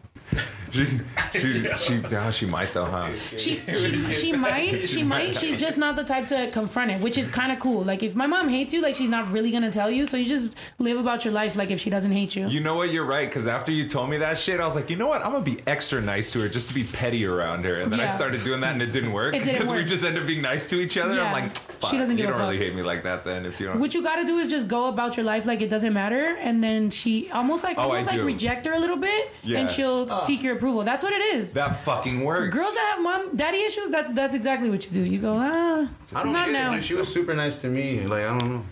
She, 0.72 0.86
she, 1.34 1.68
she, 1.78 2.00
oh, 2.16 2.30
she 2.32 2.46
might 2.46 2.72
though, 2.74 2.84
huh? 2.86 3.10
She, 3.36 3.54
she, 3.54 4.12
she 4.12 4.32
might, 4.32 4.88
she 4.88 5.04
might. 5.04 5.36
She's 5.36 5.56
just 5.56 5.78
not 5.78 5.94
the 5.94 6.02
type 6.02 6.26
to 6.28 6.50
confront 6.50 6.90
it, 6.90 7.00
which 7.00 7.16
is 7.16 7.28
kind 7.28 7.52
of 7.52 7.60
cool. 7.60 7.84
Like 7.84 8.02
if 8.02 8.16
my 8.16 8.26
mom 8.26 8.48
hates 8.48 8.72
you, 8.72 8.82
like 8.82 8.96
she's 8.96 9.08
not 9.08 9.30
really 9.30 9.52
gonna 9.52 9.70
tell 9.70 9.88
you. 9.88 10.04
So 10.06 10.16
you 10.16 10.26
just 10.28 10.52
live 10.80 10.98
about 10.98 11.24
your 11.24 11.32
life, 11.32 11.54
like 11.54 11.70
if 11.70 11.78
she 11.78 11.90
doesn't 11.90 12.10
hate 12.10 12.34
you. 12.34 12.48
You 12.48 12.58
know 12.58 12.74
what? 12.74 12.90
You're 12.90 13.04
right. 13.04 13.28
Because 13.28 13.46
after 13.46 13.70
you 13.70 13.86
told 13.88 14.10
me 14.10 14.16
that 14.18 14.36
shit, 14.36 14.58
I 14.58 14.64
was 14.64 14.74
like, 14.74 14.90
you 14.90 14.96
know 14.96 15.06
what? 15.06 15.22
I'm 15.24 15.30
gonna 15.30 15.44
be 15.44 15.58
extra 15.68 16.00
nice 16.00 16.32
to 16.32 16.40
her 16.40 16.48
just 16.48 16.68
to 16.70 16.74
be 16.74 16.82
petty 16.92 17.24
around 17.24 17.64
her. 17.64 17.76
And 17.80 17.92
then 17.92 18.00
I 18.00 18.04
Yeah. 18.04 18.08
started 18.08 18.42
doing 18.42 18.60
that, 18.62 18.72
and 18.72 18.82
it 18.82 18.90
didn't 18.90 19.12
work 19.12 19.32
It 19.34 19.40
didn't 19.44 19.52
because 19.54 19.70
we 19.70 19.78
work. 19.78 19.86
just 19.86 20.02
end 20.04 20.18
up 20.18 20.26
being 20.26 20.42
nice 20.42 20.68
to 20.70 20.80
each 20.80 20.96
other. 20.98 21.14
Yeah. 21.14 21.24
I'm 21.26 21.32
like, 21.32 21.56
She 21.88 21.98
doesn't 21.98 22.18
you 22.18 22.24
give 22.24 22.30
a 22.34 22.38
don't 22.38 22.40
really 22.48 22.58
fuck. 22.58 22.66
hate 22.66 22.74
me 22.74 22.82
like 22.82 23.04
that. 23.04 23.24
Then 23.24 23.46
if 23.46 23.60
you 23.60 23.66
don't, 23.66 23.78
What 23.78 23.94
you 23.94 24.02
gotta 24.02 24.24
do 24.24 24.38
is 24.38 24.48
just 24.48 24.66
go 24.66 24.88
about 24.88 25.16
your 25.16 25.24
life 25.24 25.46
like 25.46 25.60
it 25.62 25.68
doesn't 25.68 25.92
matter, 25.92 26.36
and 26.40 26.64
then 26.64 26.90
she 26.90 27.30
almost 27.30 27.62
like 27.62 27.78
Oh, 27.78 27.82
I 27.82 27.84
almost 27.84 28.06
like 28.08 28.16
do. 28.16 28.24
reject 28.24 28.66
her 28.66 28.72
a 28.72 28.78
little 28.80 28.96
bit, 28.96 29.30
Yeah. 29.44 29.58
and 29.60 29.70
she'll 29.70 30.10
seek 30.20 30.42
your 30.42 30.56
approval. 30.56 30.84
That's 30.84 31.02
what 31.02 31.12
it 31.12 31.22
is. 31.34 31.52
that 31.54 31.82
fucking 31.84 32.22
works. 32.24 32.54
Girls 32.54 32.74
that 32.74 32.92
have 32.94 33.02
mom 33.02 33.34
daddy 33.36 33.58
issues, 33.58 33.90
that's 33.90 34.12
that's 34.12 34.34
exactly 34.34 34.70
what 34.70 34.84
you 34.84 34.90
do. 35.04 35.10
You 35.10 35.18
go, 35.18 35.36
ah, 35.36 35.88
I 36.14 36.22
don't 36.22 36.32
not 36.32 36.46
get 36.46 36.54
it. 36.54 36.58
now. 36.58 36.70
Like, 36.72 36.82
she 36.82 36.94
was 36.94 37.12
super 37.12 37.34
nice 37.34 37.60
to 37.62 37.68
me. 37.68 38.00
Like 38.06 38.24
I 38.24 38.38
don't 38.38 38.48
know. 38.50 38.64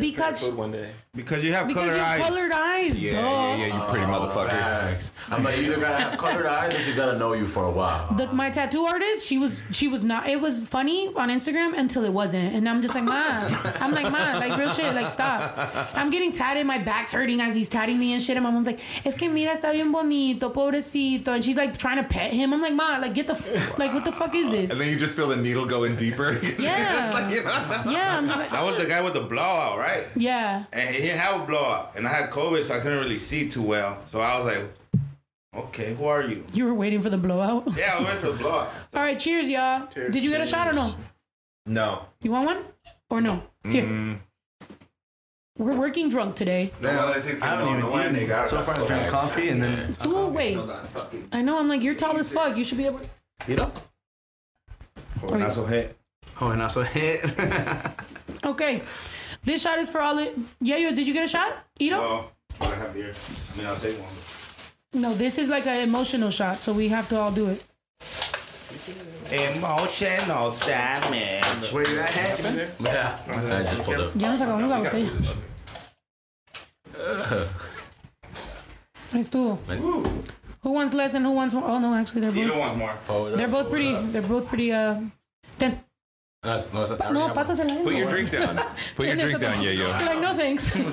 Because- 0.00 0.52
one 0.52 0.72
day. 0.72 0.90
Because 1.16 1.44
you 1.44 1.52
have 1.52 1.68
because 1.68 1.84
colored 1.84 1.96
you 1.96 2.02
have 2.02 2.20
eyes. 2.20 2.28
colored 2.28 2.52
eyes. 2.52 3.00
yeah, 3.00 3.12
duh. 3.12 3.18
yeah, 3.28 3.56
yeah, 3.56 3.66
you 3.66 3.88
pretty 3.90 4.04
oh, 4.04 4.08
motherfucker. 4.08 4.48
Facts. 4.50 5.12
I'm 5.30 5.44
like, 5.44 5.58
you 5.58 5.66
either 5.66 5.80
gotta 5.80 6.02
have 6.02 6.18
colored 6.18 6.44
eyes 6.46 6.74
or 6.74 6.82
she 6.82 6.92
gotta 6.94 7.16
know 7.18 7.32
you 7.34 7.46
for 7.46 7.64
a 7.64 7.70
while. 7.70 8.12
The, 8.14 8.26
my 8.32 8.50
tattoo 8.50 8.82
artist, 8.84 9.24
she 9.26 9.38
was 9.38 9.62
she 9.70 9.86
was 9.86 10.02
not. 10.02 10.28
It 10.28 10.40
was 10.40 10.64
funny 10.64 11.12
on 11.14 11.28
Instagram 11.28 11.78
until 11.78 12.04
it 12.04 12.12
wasn't, 12.12 12.54
and 12.54 12.68
I'm 12.68 12.82
just 12.82 12.94
like, 12.96 13.04
ma. 13.04 13.46
I'm 13.80 13.92
like, 13.92 14.10
ma, 14.10 14.38
like 14.38 14.58
real 14.58 14.72
shit, 14.72 14.92
like 14.94 15.10
stop. 15.10 15.56
I'm 15.94 16.10
getting 16.10 16.32
tatted, 16.32 16.66
my 16.66 16.78
back's 16.78 17.12
hurting 17.12 17.40
as 17.40 17.54
he's 17.54 17.68
tatting 17.68 17.98
me 17.98 18.12
and 18.12 18.20
shit. 18.20 18.36
And 18.36 18.42
my 18.44 18.50
mom's 18.50 18.66
like, 18.66 18.80
es 19.06 19.14
que 19.14 19.28
mira, 19.30 19.52
está 19.56 19.72
bien 19.72 19.92
bonito, 19.92 20.50
pobrecito, 20.50 21.28
and 21.28 21.44
she's 21.44 21.56
like 21.56 21.78
trying 21.78 21.96
to 21.98 22.04
pet 22.04 22.32
him. 22.32 22.52
I'm 22.52 22.60
like, 22.60 22.74
ma, 22.74 22.98
like 22.98 23.14
get 23.14 23.28
the 23.28 23.34
f- 23.34 23.78
like 23.78 23.94
what 23.94 24.04
the 24.04 24.12
fuck 24.12 24.34
is 24.34 24.50
this? 24.50 24.70
And 24.70 24.80
then 24.80 24.88
you 24.88 24.98
just 24.98 25.14
feel 25.14 25.28
the 25.28 25.36
needle 25.36 25.64
going 25.66 25.94
deeper. 25.96 26.40
Yeah. 26.58 27.10
Like, 27.12 27.34
you 27.34 27.42
know, 27.42 27.50
Yeah, 27.92 28.16
I'm 28.16 28.26
just 28.26 28.38
like, 28.38 28.50
That 28.50 28.64
was 28.64 28.76
the 28.78 28.86
guy 28.86 29.00
with 29.02 29.14
the 29.14 29.20
blowout, 29.20 29.78
right? 29.78 30.08
yeah. 30.16 30.64
And 30.72 30.94
he 30.94 31.03
didn't 31.06 31.20
have 31.20 31.40
a 31.40 31.44
blowout. 31.44 31.92
And 31.96 32.06
I 32.06 32.10
had 32.10 32.30
COVID, 32.30 32.64
so 32.64 32.74
I 32.74 32.80
couldn't 32.80 32.98
really 32.98 33.18
see 33.18 33.48
too 33.48 33.62
well. 33.62 33.98
So 34.12 34.20
I 34.20 34.38
was 34.38 34.46
like, 34.46 35.02
okay, 35.54 35.94
who 35.94 36.04
are 36.04 36.22
you? 36.22 36.44
You 36.52 36.66
were 36.66 36.74
waiting 36.74 37.02
for 37.02 37.10
the 37.10 37.18
blowout. 37.18 37.68
Yeah, 37.76 37.98
I 37.98 38.02
went 38.02 38.18
for 38.20 38.32
the 38.32 38.38
blowout. 38.38 38.70
All 38.94 39.02
right, 39.02 39.18
cheers, 39.18 39.48
y'all. 39.48 39.86
Did 39.92 40.22
you 40.22 40.30
get 40.30 40.40
a 40.40 40.46
shot 40.46 40.68
or 40.68 40.72
no? 40.72 40.90
no. 41.66 42.06
You 42.22 42.30
want 42.30 42.46
one 42.46 42.64
or 43.10 43.20
no? 43.20 43.42
Here. 43.64 44.20
We're 45.56 45.76
working 45.76 46.08
drunk 46.08 46.34
today. 46.34 46.72
No 46.80 46.92
no, 46.92 46.98
I 47.08 47.12
haven't 47.14 47.78
even 47.78 48.00
eaten. 48.00 48.16
Nigga. 48.16 48.42
I 48.42 48.46
so 48.48 48.62
far, 48.64 48.82
I 48.82 48.86
drank 48.88 49.10
coffee 49.10 49.48
and 49.50 49.62
then. 49.62 49.96
Ooh, 50.04 50.26
wait. 50.26 50.58
I 51.30 51.42
know. 51.42 51.58
I'm 51.58 51.68
like, 51.68 51.80
you're 51.80 51.94
tall 51.94 52.16
as 52.16 52.32
fuck. 52.32 52.56
You 52.56 52.64
should 52.64 52.78
be 52.78 52.86
able. 52.86 53.00
You 53.46 53.56
know? 53.56 53.72
Oh, 55.22 55.36
not 55.36 55.52
so 55.52 55.64
hit. 55.64 55.96
Oh, 56.40 56.50
and 56.50 56.60
also 56.60 56.82
hit. 56.82 57.24
Okay. 58.44 58.82
This 59.44 59.62
shot 59.62 59.78
is 59.78 59.90
for 59.90 60.00
all 60.00 60.18
it. 60.18 60.36
Yeah, 60.60 60.76
yo, 60.76 60.94
did 60.94 61.06
you 61.06 61.12
get 61.12 61.24
a 61.24 61.28
shot? 61.28 61.52
Ito? 61.78 61.96
Oh, 61.96 62.30
but 62.58 62.68
I 62.68 62.76
have 62.76 62.94
beer. 62.94 63.12
I 63.52 63.56
mean, 63.58 63.66
I'll 63.66 63.76
take 63.76 63.98
one. 64.00 64.10
No, 64.94 65.12
this 65.14 65.38
is 65.38 65.48
like 65.48 65.66
an 65.66 65.80
emotional 65.82 66.30
shot, 66.30 66.58
so 66.58 66.72
we 66.72 66.88
have 66.88 67.08
to 67.10 67.18
all 67.20 67.30
do 67.32 67.48
it. 67.48 67.64
Emotional 69.30 70.50
damage. 70.52 71.72
Wait, 71.72 71.86
that 71.88 72.10
happen? 72.10 72.70
Yeah. 72.80 73.18
I 73.28 73.62
just 73.62 73.82
pulled 73.82 74.00
up. 74.00 74.12
Ya 74.16 74.30
nos 74.30 74.40
acabamos 74.40 74.68
la 74.68 74.80
botella. 74.80 75.10
Ahí 79.12 79.20
estuvo. 79.20 79.58
Who 80.62 80.72
wants 80.72 80.94
less 80.94 81.14
and 81.14 81.24
who 81.26 81.32
wants 81.32 81.54
more? 81.54 81.64
Oh 81.64 81.78
no, 81.78 81.94
actually 81.94 82.22
they're 82.22 82.30
Either 82.30 82.48
both 82.48 82.58
one's 82.58 82.78
more. 82.78 82.94
Oh, 83.08 83.36
they're 83.36 83.48
both 83.48 83.70
pretty. 83.70 83.94
They're 83.94 84.22
both 84.22 84.48
pretty. 84.48 84.72
Uh, 84.72 85.00
ten. 85.58 85.80
That's, 86.44 86.70
no, 86.74 86.84
that's, 86.86 87.00
I 87.00 87.10
No, 87.10 87.28
have 87.28 87.36
one. 87.36 87.46
pásasela. 87.46 87.82
Put 87.82 87.94
your 87.94 88.08
drink 88.08 88.30
down. 88.30 88.60
Put 88.96 89.06
your 89.06 89.16
drink 89.16 89.40
down, 89.40 89.62
yeah, 89.62 89.70
yo. 89.70 89.90
Like 89.90 90.20
no 90.20 90.34
thanks. 90.34 90.74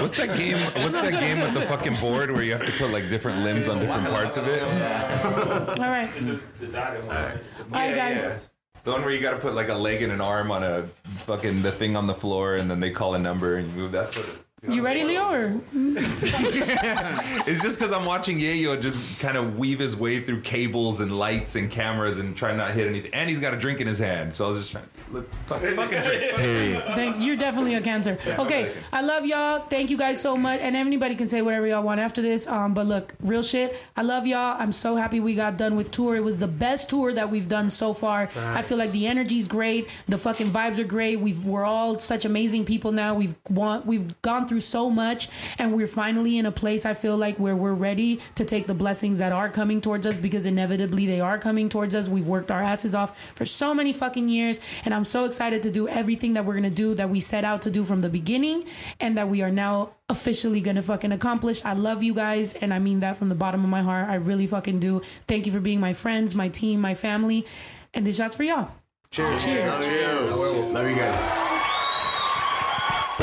What's 0.00 0.16
that 0.16 0.36
game? 0.36 0.58
What's 0.82 1.00
that 1.00 1.12
game 1.12 1.40
with 1.40 1.54
the 1.54 1.62
fucking 1.62 1.96
board 1.96 2.30
where 2.30 2.42
you 2.42 2.52
have 2.52 2.64
to 2.64 2.72
put 2.72 2.90
like 2.90 3.08
different 3.08 3.42
limbs 3.42 3.68
on 3.68 3.80
different 3.80 4.08
parts 4.08 4.36
of 4.36 4.46
it? 4.46 4.62
all 4.62 5.76
right 5.90 6.10
the 6.18 7.64
one 7.68 7.94
guys. 7.94 8.50
The 8.84 8.90
one 8.90 9.02
where 9.02 9.12
you 9.12 9.20
got 9.20 9.30
to 9.32 9.38
put 9.38 9.54
like 9.54 9.68
a 9.68 9.74
leg 9.74 10.02
and 10.02 10.12
an 10.12 10.20
arm 10.20 10.50
on 10.50 10.62
a 10.64 10.88
fucking 11.18 11.62
the 11.62 11.70
thing 11.70 11.96
on 11.96 12.06
the 12.08 12.14
floor, 12.14 12.56
and 12.56 12.68
then 12.70 12.80
they 12.80 12.90
call 12.90 13.14
a 13.14 13.18
number 13.18 13.56
and 13.56 13.70
you 13.70 13.76
move. 13.82 13.92
That's 13.92 14.16
what. 14.16 14.26
It, 14.28 14.34
You 14.68 14.84
ready, 14.84 15.02
Leo? 15.02 15.28
Or 15.28 15.60
it's 15.74 17.60
just 17.60 17.80
because 17.80 17.90
I'm 17.90 18.04
watching 18.04 18.38
Yayo 18.38 18.80
just 18.80 19.18
kind 19.18 19.36
of 19.36 19.58
weave 19.58 19.80
his 19.80 19.96
way 19.96 20.20
through 20.20 20.42
cables 20.42 21.00
and 21.00 21.18
lights 21.18 21.56
and 21.56 21.68
cameras 21.68 22.20
and 22.20 22.36
try 22.36 22.54
not 22.54 22.68
to 22.68 22.72
hit 22.74 22.86
anything. 22.86 23.12
And 23.12 23.28
he's 23.28 23.40
got 23.40 23.54
a 23.54 23.56
drink 23.56 23.80
in 23.80 23.88
his 23.88 23.98
hand, 23.98 24.32
so 24.32 24.44
I 24.44 24.48
was 24.48 24.58
just 24.58 24.70
trying. 24.70 24.84
Let, 25.10 25.24
fuck, 25.46 25.62
fucking 25.62 26.02
drink. 26.02 26.80
Thank, 26.80 27.16
you're 27.18 27.34
definitely 27.34 27.74
a 27.74 27.80
cancer. 27.80 28.16
Okay, 28.24 28.72
I 28.92 29.00
love 29.00 29.26
y'all. 29.26 29.66
Thank 29.68 29.90
you 29.90 29.96
guys 29.96 30.20
so 30.20 30.36
much. 30.36 30.60
And 30.60 30.76
anybody 30.76 31.16
can 31.16 31.26
say 31.26 31.42
whatever 31.42 31.66
y'all 31.66 31.82
want 31.82 31.98
after 31.98 32.22
this. 32.22 32.46
Um, 32.46 32.72
but 32.72 32.86
look, 32.86 33.14
real 33.20 33.42
shit. 33.42 33.76
I 33.96 34.02
love 34.02 34.28
y'all. 34.28 34.56
I'm 34.60 34.72
so 34.72 34.94
happy 34.94 35.18
we 35.18 35.34
got 35.34 35.56
done 35.56 35.74
with 35.74 35.90
tour. 35.90 36.14
It 36.14 36.22
was 36.22 36.38
the 36.38 36.46
best 36.46 36.88
tour 36.88 37.12
that 37.14 37.28
we've 37.28 37.48
done 37.48 37.68
so 37.68 37.92
far. 37.92 38.30
I 38.36 38.62
feel 38.62 38.78
like 38.78 38.92
the 38.92 39.08
energy's 39.08 39.48
great. 39.48 39.88
The 40.06 40.18
fucking 40.18 40.48
vibes 40.50 40.78
are 40.78 40.84
great. 40.84 41.16
We've 41.18 41.44
we're 41.44 41.64
all 41.64 41.98
such 41.98 42.24
amazing 42.24 42.64
people 42.64 42.92
now. 42.92 43.16
We've 43.16 43.34
want 43.50 43.86
we've 43.86 44.20
gone 44.22 44.46
through 44.46 44.51
so 44.60 44.90
much, 44.90 45.28
and 45.58 45.74
we're 45.74 45.86
finally 45.86 46.38
in 46.38 46.46
a 46.46 46.52
place. 46.52 46.84
I 46.84 46.94
feel 46.94 47.16
like 47.16 47.38
where 47.38 47.56
we're 47.56 47.74
ready 47.74 48.20
to 48.34 48.44
take 48.44 48.66
the 48.66 48.74
blessings 48.74 49.18
that 49.18 49.32
are 49.32 49.48
coming 49.48 49.80
towards 49.80 50.06
us 50.06 50.18
because 50.18 50.46
inevitably 50.46 51.06
they 51.06 51.20
are 51.20 51.38
coming 51.38 51.68
towards 51.68 51.94
us. 51.94 52.08
We've 52.08 52.26
worked 52.26 52.50
our 52.50 52.62
asses 52.62 52.94
off 52.94 53.18
for 53.34 53.46
so 53.46 53.74
many 53.74 53.92
fucking 53.92 54.28
years, 54.28 54.60
and 54.84 54.94
I'm 54.94 55.04
so 55.04 55.24
excited 55.24 55.62
to 55.64 55.70
do 55.70 55.88
everything 55.88 56.34
that 56.34 56.44
we're 56.44 56.54
gonna 56.54 56.70
do 56.70 56.94
that 56.94 57.10
we 57.10 57.20
set 57.20 57.44
out 57.44 57.62
to 57.62 57.70
do 57.70 57.84
from 57.84 58.00
the 58.00 58.08
beginning, 58.08 58.64
and 59.00 59.16
that 59.16 59.28
we 59.28 59.42
are 59.42 59.50
now 59.50 59.90
officially 60.08 60.60
gonna 60.60 60.82
fucking 60.82 61.12
accomplish. 61.12 61.64
I 61.64 61.72
love 61.72 62.02
you 62.02 62.14
guys, 62.14 62.54
and 62.54 62.72
I 62.74 62.78
mean 62.78 63.00
that 63.00 63.16
from 63.16 63.28
the 63.28 63.34
bottom 63.34 63.64
of 63.64 63.70
my 63.70 63.82
heart. 63.82 64.08
I 64.08 64.16
really 64.16 64.46
fucking 64.46 64.78
do. 64.78 65.02
Thank 65.26 65.46
you 65.46 65.52
for 65.52 65.60
being 65.60 65.80
my 65.80 65.92
friends, 65.92 66.34
my 66.34 66.48
team, 66.48 66.80
my 66.80 66.94
family, 66.94 67.46
and 67.94 68.06
this 68.06 68.16
shot's 68.16 68.34
for 68.34 68.44
y'all. 68.44 68.70
Cheers. 69.10 69.44
Cheers. 69.44 70.32
Love 70.32 70.88
you 70.88 70.96
guys. 70.96 71.51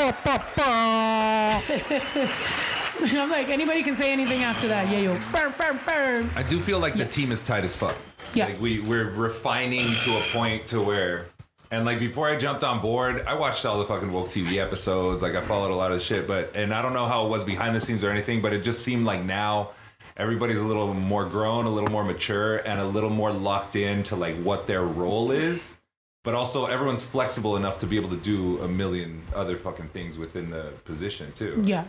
I'm 0.00 0.08
like 3.28 3.50
anybody 3.50 3.82
can 3.82 3.94
say 3.94 4.10
anything 4.10 4.42
after 4.42 4.66
that. 4.68 4.90
Yeah, 4.90 5.00
yo, 5.00 5.12
burr, 5.30 5.54
burr, 5.58 5.78
burr. 5.86 6.26
I 6.34 6.42
do 6.42 6.58
feel 6.60 6.78
like 6.78 6.94
the 6.94 7.04
team 7.04 7.30
is 7.30 7.42
tight 7.42 7.64
as 7.64 7.76
fuck. 7.76 7.96
Yeah. 8.32 8.46
Like 8.46 8.60
we 8.60 8.80
we're 8.80 9.10
refining 9.10 9.94
to 9.98 10.16
a 10.16 10.22
point 10.32 10.66
to 10.68 10.80
where 10.80 11.26
and 11.70 11.84
like 11.84 11.98
before 11.98 12.28
I 12.28 12.36
jumped 12.36 12.64
on 12.64 12.80
board, 12.80 13.26
I 13.26 13.34
watched 13.34 13.66
all 13.66 13.78
the 13.78 13.84
fucking 13.84 14.10
woke 14.10 14.28
TV 14.28 14.56
episodes. 14.56 15.20
Like 15.20 15.34
I 15.34 15.42
followed 15.42 15.70
a 15.70 15.74
lot 15.74 15.92
of 15.92 16.00
shit, 16.00 16.26
but 16.26 16.52
and 16.54 16.72
I 16.72 16.80
don't 16.80 16.94
know 16.94 17.06
how 17.06 17.26
it 17.26 17.28
was 17.28 17.44
behind 17.44 17.76
the 17.76 17.80
scenes 17.80 18.02
or 18.02 18.08
anything, 18.08 18.40
but 18.40 18.54
it 18.54 18.64
just 18.64 18.82
seemed 18.82 19.04
like 19.04 19.22
now 19.22 19.72
everybody's 20.16 20.60
a 20.60 20.66
little 20.66 20.94
more 20.94 21.26
grown, 21.26 21.66
a 21.66 21.70
little 21.70 21.90
more 21.90 22.04
mature, 22.04 22.58
and 22.58 22.80
a 22.80 22.86
little 22.86 23.10
more 23.10 23.32
locked 23.32 23.76
in 23.76 24.02
to 24.04 24.16
like 24.16 24.40
what 24.42 24.66
their 24.66 24.82
role 24.82 25.30
is. 25.30 25.76
But 26.22 26.34
also 26.34 26.66
everyone's 26.66 27.02
flexible 27.02 27.56
enough 27.56 27.78
to 27.78 27.86
be 27.86 27.96
able 27.96 28.10
to 28.10 28.16
do 28.16 28.60
a 28.62 28.68
million 28.68 29.22
other 29.34 29.56
fucking 29.56 29.88
things 29.88 30.18
within 30.18 30.50
the 30.50 30.72
position 30.84 31.32
too. 31.32 31.62
Yeah. 31.64 31.84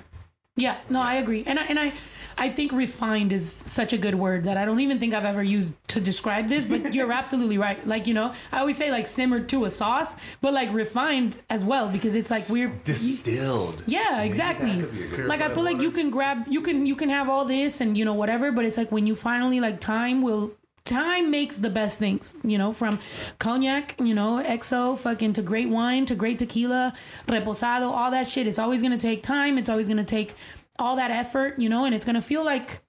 Yeah, 0.58 0.78
no, 0.90 1.02
I 1.02 1.16
agree. 1.16 1.44
And 1.48 1.58
I 1.58 1.64
and 1.64 1.80
I 1.80 1.94
I 2.38 2.50
think 2.50 2.74
refined 2.74 3.32
is 3.32 3.64
such 3.68 3.94
a 3.94 3.98
good 3.98 4.16
word 4.16 4.44
that 4.44 4.58
I 4.58 4.66
don't 4.66 4.82
even 4.82 5.00
think 5.00 5.14
I've 5.14 5.24
ever 5.24 5.42
used 5.42 5.74
to 5.90 6.02
describe 6.02 6.50
this, 6.50 6.66
but 6.66 6.94
you're 6.94 7.12
absolutely 7.12 7.58
right. 7.58 7.86
Like, 7.88 8.06
you 8.06 8.14
know, 8.14 8.34
I 8.52 8.60
always 8.60 8.76
say 8.76 8.92
like 8.92 9.08
simmered 9.08 9.48
to 9.50 9.64
a 9.64 9.72
sauce, 9.72 10.18
but 10.42 10.54
like 10.54 10.72
refined 10.74 11.38
as 11.50 11.64
well 11.64 11.88
because 11.88 12.16
it's 12.16 12.30
like 12.30 12.44
we're 12.50 12.68
Distilled. 12.84 13.82
yeah, 13.88 14.24
exactly. 14.24 14.82
Like 15.24 15.42
I 15.42 15.54
feel 15.54 15.64
like 15.64 15.80
you 15.80 15.90
can 15.92 16.10
grab 16.10 16.38
you 16.50 16.60
can 16.62 16.86
you 16.86 16.98
can 16.98 17.10
have 17.10 17.30
all 17.30 17.46
this 17.46 17.80
and 17.80 17.98
you 17.98 18.04
know 18.04 18.14
whatever, 18.14 18.52
but 18.52 18.66
it's 18.66 18.78
like 18.78 18.92
when 18.92 19.08
you 19.08 19.16
finally 19.16 19.62
like 19.62 19.80
time 19.80 20.22
will 20.22 20.52
time 20.86 21.30
makes 21.32 21.58
the 21.58 21.70
best 21.70 22.00
things, 22.00 22.34
you 22.44 22.58
know, 22.58 22.72
from 22.72 23.00
cognac, 23.40 23.96
you 24.00 24.14
know, 24.14 24.42
XO, 24.46 24.98
fucking 24.98 25.34
to 25.34 25.42
great 25.42 25.70
wine, 25.70 26.06
to 26.08 26.16
great 26.16 26.40
tequila, 26.40 26.94
reposado, 27.28 27.90
all 27.92 28.12
that 28.12 28.28
shit. 28.28 28.48
It's 28.48 28.60
always 28.60 28.82
gonna 28.82 28.98
take 28.98 29.24
time. 29.24 29.58
It's 29.58 29.70
always 29.70 29.88
gonna 29.88 30.04
take 30.04 30.34
all 30.80 30.96
that 30.96 31.12
effort, 31.12 31.60
you 31.60 31.70
know, 31.70 31.86
and 31.86 31.94
it's 31.94 32.06
gonna 32.06 32.22
feel 32.22 32.44
like 32.44 32.82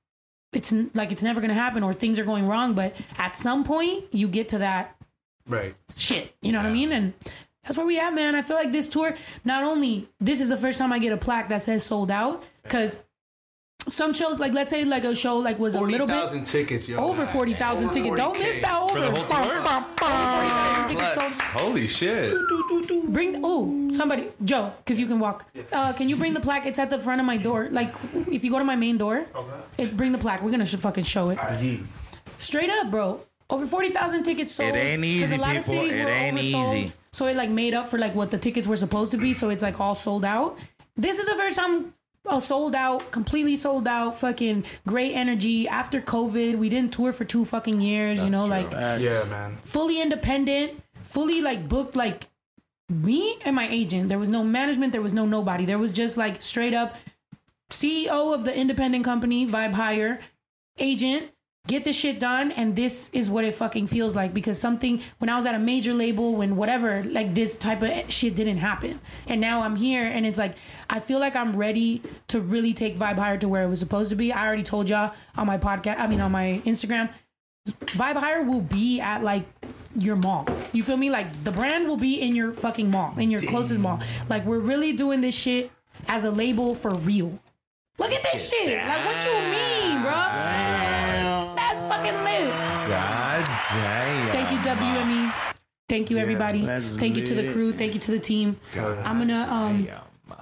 it's 0.52 0.72
like 0.94 1.12
it's 1.12 1.22
never 1.22 1.40
gonna 1.40 1.54
happen 1.54 1.82
or 1.82 1.94
things 1.94 2.18
are 2.18 2.24
going 2.24 2.46
wrong. 2.46 2.74
But 2.74 2.94
at 3.16 3.36
some 3.36 3.64
point, 3.64 4.04
you 4.10 4.28
get 4.28 4.48
to 4.50 4.58
that 4.58 4.96
Right. 5.46 5.74
shit. 5.96 6.34
You 6.42 6.52
know 6.52 6.58
what 6.58 6.66
I 6.66 6.72
mean? 6.72 6.92
And 6.92 7.12
that's 7.64 7.76
where 7.76 7.86
we 7.86 7.98
at, 7.98 8.14
man. 8.14 8.34
I 8.34 8.42
feel 8.42 8.56
like 8.56 8.72
this 8.72 8.88
tour, 8.88 9.14
not 9.44 9.64
only 9.64 10.08
this 10.20 10.40
is 10.40 10.48
the 10.48 10.56
first 10.56 10.78
time 10.78 10.92
I 10.92 10.98
get 10.98 11.12
a 11.12 11.16
plaque 11.16 11.48
that 11.48 11.62
says 11.62 11.84
sold 11.84 12.10
out, 12.10 12.42
because 12.62 12.96
some 13.88 14.14
shows, 14.14 14.38
like 14.38 14.52
let's 14.52 14.70
say 14.70 14.84
like 14.84 15.04
a 15.04 15.14
show 15.14 15.36
like 15.38 15.58
was 15.58 15.74
a 15.74 15.80
little 15.80 16.06
bit 16.06 16.12
thousand 16.14 16.44
tickets, 16.44 16.88
yo. 16.88 16.98
over 16.98 17.26
forty 17.26 17.54
thousand 17.54 17.90
tickets. 17.90 18.16
Don't 18.16 18.38
miss 18.38 18.60
that 18.62 18.80
over 18.80 18.98
over. 18.98 19.00
the 19.00 19.10
whole 19.20 19.28
Bum, 19.28 19.42
tour? 19.44 19.62
bum, 19.62 19.84
bum. 19.96 20.86
40,000 20.88 20.88
tickets 20.88 21.14
sold. 21.14 21.32
Holy 21.62 21.86
shit. 21.86 22.34
Bring 23.08 23.40
oh 23.44 23.88
somebody 23.90 24.28
Joe 24.44 24.72
because 24.78 24.98
you 24.98 25.06
can 25.06 25.18
walk. 25.18 25.46
Uh, 25.72 25.92
can 25.92 26.08
you 26.08 26.16
bring 26.16 26.32
the 26.34 26.40
plaque? 26.40 26.66
It's 26.66 26.78
at 26.78 26.90
the 26.90 26.98
front 26.98 27.20
of 27.20 27.26
my 27.26 27.36
door. 27.36 27.68
Like 27.70 27.92
if 28.30 28.44
you 28.44 28.50
go 28.50 28.58
to 28.58 28.64
my 28.64 28.76
main 28.76 28.98
door, 28.98 29.26
it, 29.78 29.96
bring 29.96 30.12
the 30.12 30.18
plaque. 30.18 30.42
We're 30.42 30.50
gonna 30.52 30.66
sh- 30.66 30.76
fucking 30.76 31.04
show 31.04 31.30
it. 31.30 31.38
Straight 32.38 32.70
up, 32.70 32.90
bro. 32.90 33.20
Over 33.50 33.66
forty 33.66 33.90
thousand 33.90 34.22
tickets 34.24 34.52
sold. 34.52 34.70
It 34.74 34.78
ain't 34.78 35.00
'cause 35.02 35.06
easy, 35.08 35.20
Because 35.26 35.32
a 35.38 35.40
lot 35.40 35.56
of 35.56 35.64
cities 35.64 35.92
It 35.92 36.04
were 36.04 36.10
ain't 36.10 36.38
oversold, 36.38 36.76
easy. 36.78 36.92
So 37.12 37.26
it 37.26 37.36
like 37.36 37.50
made 37.50 37.74
up 37.74 37.88
for 37.90 37.98
like 37.98 38.14
what 38.14 38.30
the 38.30 38.38
tickets 38.38 38.66
were 38.66 38.76
supposed 38.76 39.10
to 39.12 39.18
be. 39.18 39.34
So 39.34 39.50
it's 39.50 39.62
like 39.62 39.78
all 39.80 39.94
sold 39.94 40.24
out. 40.24 40.58
This 40.96 41.18
is 41.18 41.26
the 41.26 41.34
first 41.34 41.56
time. 41.56 41.92
A 42.28 42.40
sold 42.40 42.74
out, 42.76 43.10
completely 43.10 43.56
sold 43.56 43.88
out, 43.88 44.18
fucking 44.18 44.64
great 44.86 45.12
energy. 45.14 45.66
After 45.66 46.00
COVID, 46.00 46.56
we 46.56 46.68
didn't 46.68 46.92
tour 46.92 47.12
for 47.12 47.24
two 47.24 47.44
fucking 47.44 47.80
years, 47.80 48.22
you 48.22 48.30
know, 48.30 48.46
like 48.46 48.70
Yeah, 48.70 49.24
man. 49.24 49.58
fully 49.64 50.00
independent, 50.00 50.80
fully 51.02 51.40
like 51.40 51.68
booked 51.68 51.96
like 51.96 52.28
me 52.88 53.38
and 53.44 53.56
my 53.56 53.68
agent. 53.68 54.08
There 54.08 54.20
was 54.20 54.28
no 54.28 54.44
management, 54.44 54.92
there 54.92 55.02
was 55.02 55.12
no 55.12 55.26
nobody. 55.26 55.64
There 55.64 55.78
was 55.80 55.92
just 55.92 56.16
like 56.16 56.42
straight 56.42 56.74
up 56.74 56.94
CEO 57.70 58.32
of 58.32 58.44
the 58.44 58.56
independent 58.56 59.04
company, 59.04 59.46
Vibe 59.46 59.72
Higher, 59.72 60.20
agent, 60.78 61.30
get 61.68 61.84
the 61.84 61.92
shit 61.92 62.18
done 62.18 62.50
and 62.50 62.74
this 62.74 63.08
is 63.12 63.30
what 63.30 63.44
it 63.44 63.54
fucking 63.54 63.86
feels 63.86 64.16
like 64.16 64.34
because 64.34 64.58
something 64.58 65.00
when 65.18 65.28
I 65.28 65.36
was 65.36 65.46
at 65.46 65.54
a 65.54 65.60
major 65.60 65.94
label 65.94 66.34
when 66.34 66.56
whatever 66.56 67.04
like 67.04 67.34
this 67.34 67.56
type 67.56 67.82
of 67.82 68.10
shit 68.10 68.34
didn't 68.34 68.58
happen. 68.58 69.00
And 69.28 69.40
now 69.40 69.62
I'm 69.62 69.76
here 69.76 70.04
and 70.04 70.26
it's 70.26 70.38
like 70.38 70.56
I 70.90 70.98
feel 70.98 71.20
like 71.20 71.36
I'm 71.36 71.56
ready 71.56 72.02
to 72.28 72.40
really 72.40 72.74
take 72.74 72.98
Vibe 72.98 73.16
higher 73.16 73.38
to 73.38 73.48
where 73.48 73.62
it 73.62 73.68
was 73.68 73.78
supposed 73.78 74.10
to 74.10 74.16
be. 74.16 74.32
I 74.32 74.44
already 74.44 74.64
told 74.64 74.88
y'all 74.88 75.14
on 75.36 75.46
my 75.46 75.56
podcast, 75.56 75.98
I 75.98 76.08
mean 76.08 76.20
on 76.20 76.32
my 76.32 76.60
Instagram, 76.66 77.10
Vibe 77.68 78.16
higher 78.16 78.42
will 78.42 78.60
be 78.60 79.00
at 79.00 79.22
like 79.22 79.44
your 79.94 80.16
mall. 80.16 80.46
You 80.72 80.82
feel 80.82 80.96
me? 80.96 81.10
Like 81.10 81.44
the 81.44 81.52
brand 81.52 81.86
will 81.86 81.96
be 81.96 82.20
in 82.20 82.34
your 82.34 82.52
fucking 82.52 82.90
mall, 82.90 83.14
in 83.18 83.30
your 83.30 83.40
closest 83.40 83.78
mall. 83.78 84.00
Like 84.28 84.44
we're 84.44 84.58
really 84.58 84.94
doing 84.94 85.20
this 85.20 85.34
shit 85.34 85.70
as 86.08 86.24
a 86.24 86.30
label 86.30 86.74
for 86.74 86.90
real. 86.90 87.38
Look 87.98 88.10
at 88.10 88.22
this 88.32 88.50
shit. 88.50 88.84
Like 88.84 89.04
what 89.04 89.24
you 89.24 89.32
mean, 89.52 90.02
bro? 90.02 91.21
That's 92.12 92.24
fucking 92.24 92.44
lit. 92.44 92.50
God 92.88 93.44
damn. 93.72 94.32
Thank 94.32 94.52
you, 94.52 94.58
WME. 94.58 95.32
Thank 95.88 96.10
you, 96.10 96.18
everybody. 96.18 96.64
that's 96.64 96.96
Thank 96.96 97.16
you 97.16 97.26
to 97.26 97.34
the 97.34 97.52
crew. 97.52 97.72
Thank 97.72 97.94
you 97.94 98.00
to 98.00 98.10
the 98.12 98.18
team. 98.18 98.56
I'm 98.76 99.18
gonna 99.18 99.46
um, 99.50 99.88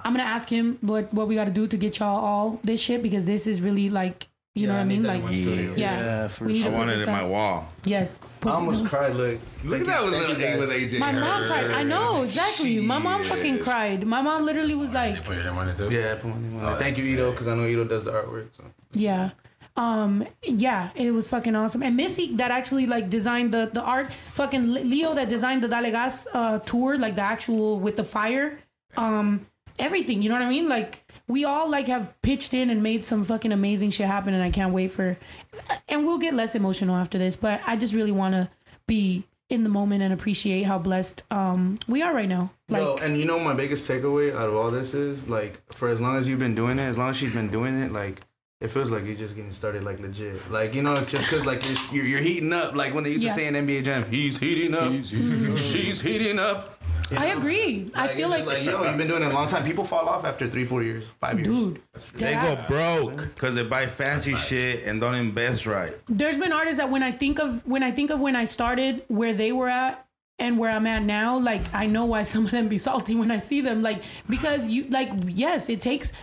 I'm 0.03 0.13
gonna 0.13 0.23
ask 0.23 0.49
him 0.49 0.77
what 0.81 1.13
what 1.13 1.27
we 1.27 1.35
got 1.35 1.45
to 1.45 1.51
do 1.51 1.67
to 1.67 1.77
get 1.77 1.99
y'all 1.99 2.23
all 2.23 2.59
this 2.63 2.79
shit 2.81 3.03
because 3.03 3.25
this 3.25 3.47
is 3.47 3.61
really 3.61 3.89
like, 3.89 4.29
you 4.55 4.67
know 4.67 4.73
what 4.73 4.81
I 4.81 4.85
mean? 4.85 5.03
Like, 5.03 5.21
Yeah, 5.29 5.73
yeah, 5.75 6.27
for 6.29 6.45
we 6.45 6.53
need 6.53 6.59
sure. 6.59 6.67
I 6.67 6.71
put 6.71 6.77
wanted 6.77 6.99
it 7.01 7.07
in 7.07 7.13
my 7.13 7.23
wall. 7.25 7.69
Yes. 7.83 8.15
I 8.43 8.49
almost 8.49 8.85
cried. 8.85 9.15
Look, 9.15 9.39
Look 9.63 9.81
at 9.81 9.87
that 9.87 10.05
little 10.05 10.35
thing 10.35 10.57
with 10.57 10.69
AJ. 10.69 10.99
My 10.99 11.11
mom 11.11 11.47
cried. 11.47 11.71
I 11.71 11.83
know 11.83 12.21
exactly. 12.21 12.79
My 12.79 12.97
mom 12.97 13.23
fucking 13.23 13.59
cried. 13.59 14.07
My 14.07 14.21
mom 14.21 14.43
literally 14.43 14.75
was 14.75 14.93
like, 14.93 15.23
Put 15.25 15.37
your 15.43 15.53
money 15.53 15.73
too. 15.75 15.89
Yeah, 15.91 16.15
put 16.15 16.29
money 16.29 16.59
on 16.59 16.73
it. 16.73 16.79
Thank 16.79 16.97
you, 16.97 17.03
Ito, 17.05 17.31
because 17.31 17.47
I 17.47 17.55
know 17.55 17.65
Ito 17.65 17.83
does 17.85 18.05
the 18.05 18.11
artwork. 18.11 18.47
So. 18.55 18.63
Yeah. 18.93 19.31
Um 19.81 20.27
yeah, 20.43 20.91
it 20.93 21.11
was 21.11 21.27
fucking 21.27 21.55
awesome. 21.55 21.81
And 21.81 21.97
Missy 21.97 22.35
that 22.35 22.51
actually 22.51 22.85
like 22.85 23.09
designed 23.09 23.51
the 23.51 23.63
the 23.73 23.81
art, 23.81 24.07
fucking 24.33 24.65
Leo 24.73 25.15
that 25.15 25.27
designed 25.27 25.63
the 25.63 25.67
Dale 25.67 25.89
Gas 25.89 26.27
uh 26.33 26.59
tour, 26.59 26.97
like 26.99 27.15
the 27.15 27.23
actual 27.35 27.79
with 27.79 27.95
the 27.95 28.03
fire, 28.03 28.59
um 28.95 29.47
everything, 29.79 30.21
you 30.21 30.29
know 30.29 30.35
what 30.35 30.43
I 30.43 30.49
mean? 30.49 30.69
Like 30.69 30.91
we 31.27 31.45
all 31.45 31.67
like 31.67 31.87
have 31.87 32.13
pitched 32.21 32.53
in 32.53 32.69
and 32.69 32.83
made 32.83 33.03
some 33.03 33.23
fucking 33.23 33.51
amazing 33.51 33.89
shit 33.89 34.05
happen 34.05 34.35
and 34.35 34.43
I 34.43 34.51
can't 34.51 34.73
wait 34.73 34.91
for 34.91 35.17
and 35.89 36.05
we'll 36.05 36.19
get 36.19 36.35
less 36.35 36.53
emotional 36.53 36.95
after 36.95 37.17
this, 37.17 37.35
but 37.35 37.61
I 37.65 37.75
just 37.75 37.93
really 37.93 38.11
want 38.11 38.33
to 38.35 38.49
be 38.85 39.23
in 39.49 39.63
the 39.63 39.69
moment 39.69 40.03
and 40.03 40.13
appreciate 40.13 40.63
how 40.63 40.77
blessed 40.77 41.23
um 41.31 41.75
we 41.87 42.03
are 42.03 42.13
right 42.13 42.29
now. 42.29 42.51
Like 42.69 42.83
Yo, 42.83 42.97
and 42.97 43.17
you 43.17 43.25
know 43.25 43.39
my 43.39 43.55
biggest 43.55 43.89
takeaway 43.89 44.31
out 44.31 44.47
of 44.49 44.55
all 44.55 44.69
this 44.69 44.93
is 44.93 45.27
like 45.27 45.59
for 45.73 45.89
as 45.89 45.99
long 45.99 46.17
as 46.17 46.27
you've 46.27 46.43
been 46.47 46.55
doing 46.55 46.77
it, 46.77 46.83
as 46.83 46.99
long 46.99 47.09
as 47.09 47.17
she's 47.17 47.33
been 47.33 47.49
doing 47.49 47.81
it, 47.81 47.91
like 47.91 48.21
it 48.61 48.69
feels 48.69 48.91
like 48.91 49.05
you're 49.05 49.15
just 49.15 49.35
getting 49.35 49.51
started 49.51 49.83
like 49.83 49.99
legit. 49.99 50.49
Like 50.51 50.73
you 50.73 50.83
know, 50.83 50.95
just 51.03 51.29
because 51.29 51.45
like 51.45 51.67
you're, 51.67 51.77
you're 51.91 52.05
you're 52.05 52.19
heating 52.21 52.53
up. 52.53 52.75
Like 52.75 52.93
when 52.93 53.03
they 53.03 53.09
used 53.11 53.23
Yeah. 53.23 53.29
to 53.31 53.35
say 53.35 53.47
in 53.47 53.55
NBA 53.55 53.83
Jam, 53.83 54.05
he's 54.09 54.37
heating 54.39 54.73
up, 54.75 54.91
she's 55.57 56.01
heating 56.01 56.39
up. 56.39 56.77
You 57.09 57.17
I 57.17 57.33
know? 57.33 57.39
agree. 57.39 57.91
I 57.93 58.07
feel 58.09 58.31
it's 58.31 58.45
like, 58.47 58.63
yo, 58.63 58.85
you've 58.85 58.97
been 58.97 59.09
doing 59.09 59.21
it 59.21 59.31
a 59.31 59.33
long 59.33 59.49
time. 59.49 59.65
People 59.65 59.83
fall 59.83 60.07
off 60.07 60.23
after 60.23 60.49
three, 60.49 60.63
four 60.63 60.81
years, 60.81 61.03
five 61.19 61.35
years. 61.37 61.45
dude, 61.47 61.81
They 62.15 62.31
go 62.35 62.57
broke 62.69 63.17
because 63.35 63.53
they 63.53 63.63
buy 63.63 63.87
fancy 63.87 64.33
shit 64.35 64.85
and 64.85 65.01
don't 65.01 65.15
invest 65.15 65.65
right. 65.65 65.93
there's 66.07 66.37
been 66.37 66.53
artists 66.53 66.77
that 66.77 66.89
when 66.89 67.03
I 67.03 67.11
think 67.11 67.37
of 67.39 67.67
when 67.67 67.83
I 67.83 67.91
think 67.91 68.11
of 68.11 68.21
when 68.21 68.37
I 68.37 68.45
started 68.45 69.03
where 69.09 69.33
they 69.33 69.51
were 69.51 69.67
at 69.67 70.05
and 70.39 70.57
where 70.57 70.71
I'm 70.71 70.87
at 70.87 71.03
now, 71.03 71.37
like 71.37 71.61
I 71.73 71.85
know 71.85 72.05
why 72.05 72.23
some 72.23 72.45
of 72.45 72.51
them 72.51 72.69
be 72.69 72.77
salty 72.77 73.13
when 73.15 73.29
I 73.29 73.39
see 73.39 73.59
them. 73.59 73.81
Like 73.81 74.03
because 74.29 74.67
you 74.67 74.85
like 74.89 75.09
yes, 75.27 75.67
it 75.67 75.81
takes 75.81 76.13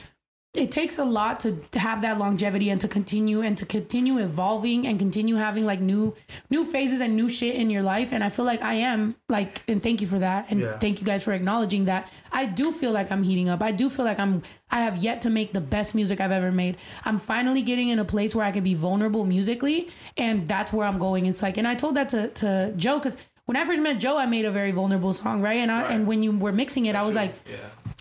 it 0.55 0.73
takes 0.73 0.97
a 0.99 1.05
lot 1.05 1.41
to 1.41 1.61
have 1.75 2.01
that 2.01 2.19
longevity 2.19 2.71
and 2.71 2.81
to 2.81 2.89
continue 2.89 3.43
and 3.43 3.57
to 3.59 3.67
continue 3.67 4.17
evolving 4.19 4.87
and 4.87 4.99
continue 4.99 5.37
having 5.37 5.67
like 5.67 5.79
new 5.79 6.15
new 6.49 6.65
phases 6.65 7.03
and 7.03 7.15
new 7.15 7.29
shit 7.29 7.55
in 7.55 7.69
your 7.69 7.83
life. 7.83 8.13
And 8.13 8.25
i 8.25 8.31
feel 8.31 8.47
like 8.47 8.63
i 8.63 8.73
am 8.75 9.15
like 9.29 9.63
and 9.69 9.83
thank 9.83 10.01
you 10.01 10.07
for 10.07 10.19
that. 10.21 10.47
And 10.51 10.61
Yeah. 10.61 10.79
thank 10.79 11.01
you 11.01 11.07
guys 11.07 11.23
for 11.23 11.33
acknowledging 11.33 11.85
that. 11.85 12.09
I 12.33 12.47
do 12.47 12.73
feel 12.73 12.93
like 12.93 13.13
i'm 13.13 13.23
heating 13.23 13.49
up. 13.51 13.63
I 13.63 13.73
do 13.73 13.91
feel 13.91 14.07
like 14.07 14.19
i'm 14.19 14.43
i 14.71 14.81
have 14.81 14.97
yet 14.97 15.21
to 15.23 15.31
make 15.31 15.53
the 15.53 15.61
best 15.61 15.95
music 15.95 16.19
i've 16.19 16.33
ever 16.33 16.51
made. 16.51 16.79
I'm 17.05 17.19
finally 17.19 17.61
getting 17.61 17.91
in 17.91 17.99
a 17.99 18.05
place 18.07 18.35
where 18.35 18.47
i 18.47 18.51
can 18.51 18.65
be 18.65 18.75
vulnerable 18.75 19.27
musically 19.27 19.89
and 20.17 20.49
that's 20.49 20.73
where 20.73 20.87
i'm 20.87 20.99
going. 20.99 21.27
It's 21.27 21.43
like 21.43 21.59
and 21.59 21.69
i 21.69 21.75
told 21.75 21.95
that 21.97 22.09
to 22.09 22.29
to 22.29 22.73
joe 22.75 22.99
because 22.99 23.19
when 23.45 23.57
i 23.57 23.65
first 23.65 23.81
met 23.83 23.99
joe 23.99 24.17
i 24.19 24.27
made 24.27 24.45
a 24.47 24.51
very 24.51 24.73
vulnerable 24.73 25.13
song 25.13 25.41
right? 25.43 25.57
And 25.59 25.71
i 25.71 25.83
and 25.93 26.07
when 26.07 26.23
you 26.23 26.33
were 26.33 26.53
mixing 26.53 26.87
it 26.87 26.95
i 26.97 27.03
was 27.03 27.15
like 27.15 27.35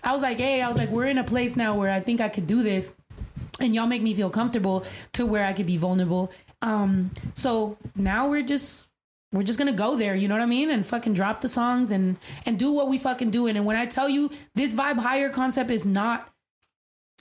I 0.02 0.12
was 0.12 0.22
like, 0.22 0.38
hey, 0.38 0.62
I 0.62 0.68
was 0.68 0.76
like, 0.76 0.90
we're 0.90 1.06
in 1.06 1.18
a 1.18 1.24
place 1.24 1.56
now 1.56 1.74
where 1.74 1.90
I 1.90 2.00
think 2.00 2.20
I 2.20 2.28
could 2.28 2.46
do 2.46 2.62
this, 2.62 2.92
and 3.60 3.74
y'all 3.74 3.86
make 3.86 4.02
me 4.02 4.14
feel 4.14 4.30
comfortable 4.30 4.84
to 5.14 5.26
where 5.26 5.44
I 5.44 5.52
could 5.52 5.66
be 5.66 5.76
vulnerable. 5.76 6.30
Um, 6.62 7.10
so 7.34 7.76
now 7.96 8.28
we're 8.28 8.42
just 8.42 8.86
we're 9.32 9.42
just 9.42 9.58
gonna 9.58 9.72
go 9.72 9.96
there, 9.96 10.14
you 10.14 10.26
know 10.28 10.34
what 10.34 10.42
I 10.42 10.46
mean, 10.46 10.70
and 10.70 10.86
fucking 10.86 11.14
drop 11.14 11.40
the 11.40 11.48
songs 11.48 11.90
and 11.90 12.16
and 12.46 12.58
do 12.58 12.72
what 12.72 12.88
we 12.88 12.98
fucking 12.98 13.30
doing. 13.30 13.56
And 13.56 13.66
when 13.66 13.76
I 13.76 13.86
tell 13.86 14.08
you 14.08 14.30
this 14.54 14.74
Vibe 14.74 14.98
Higher 14.98 15.30
concept 15.30 15.70
is 15.70 15.84
not. 15.84 16.28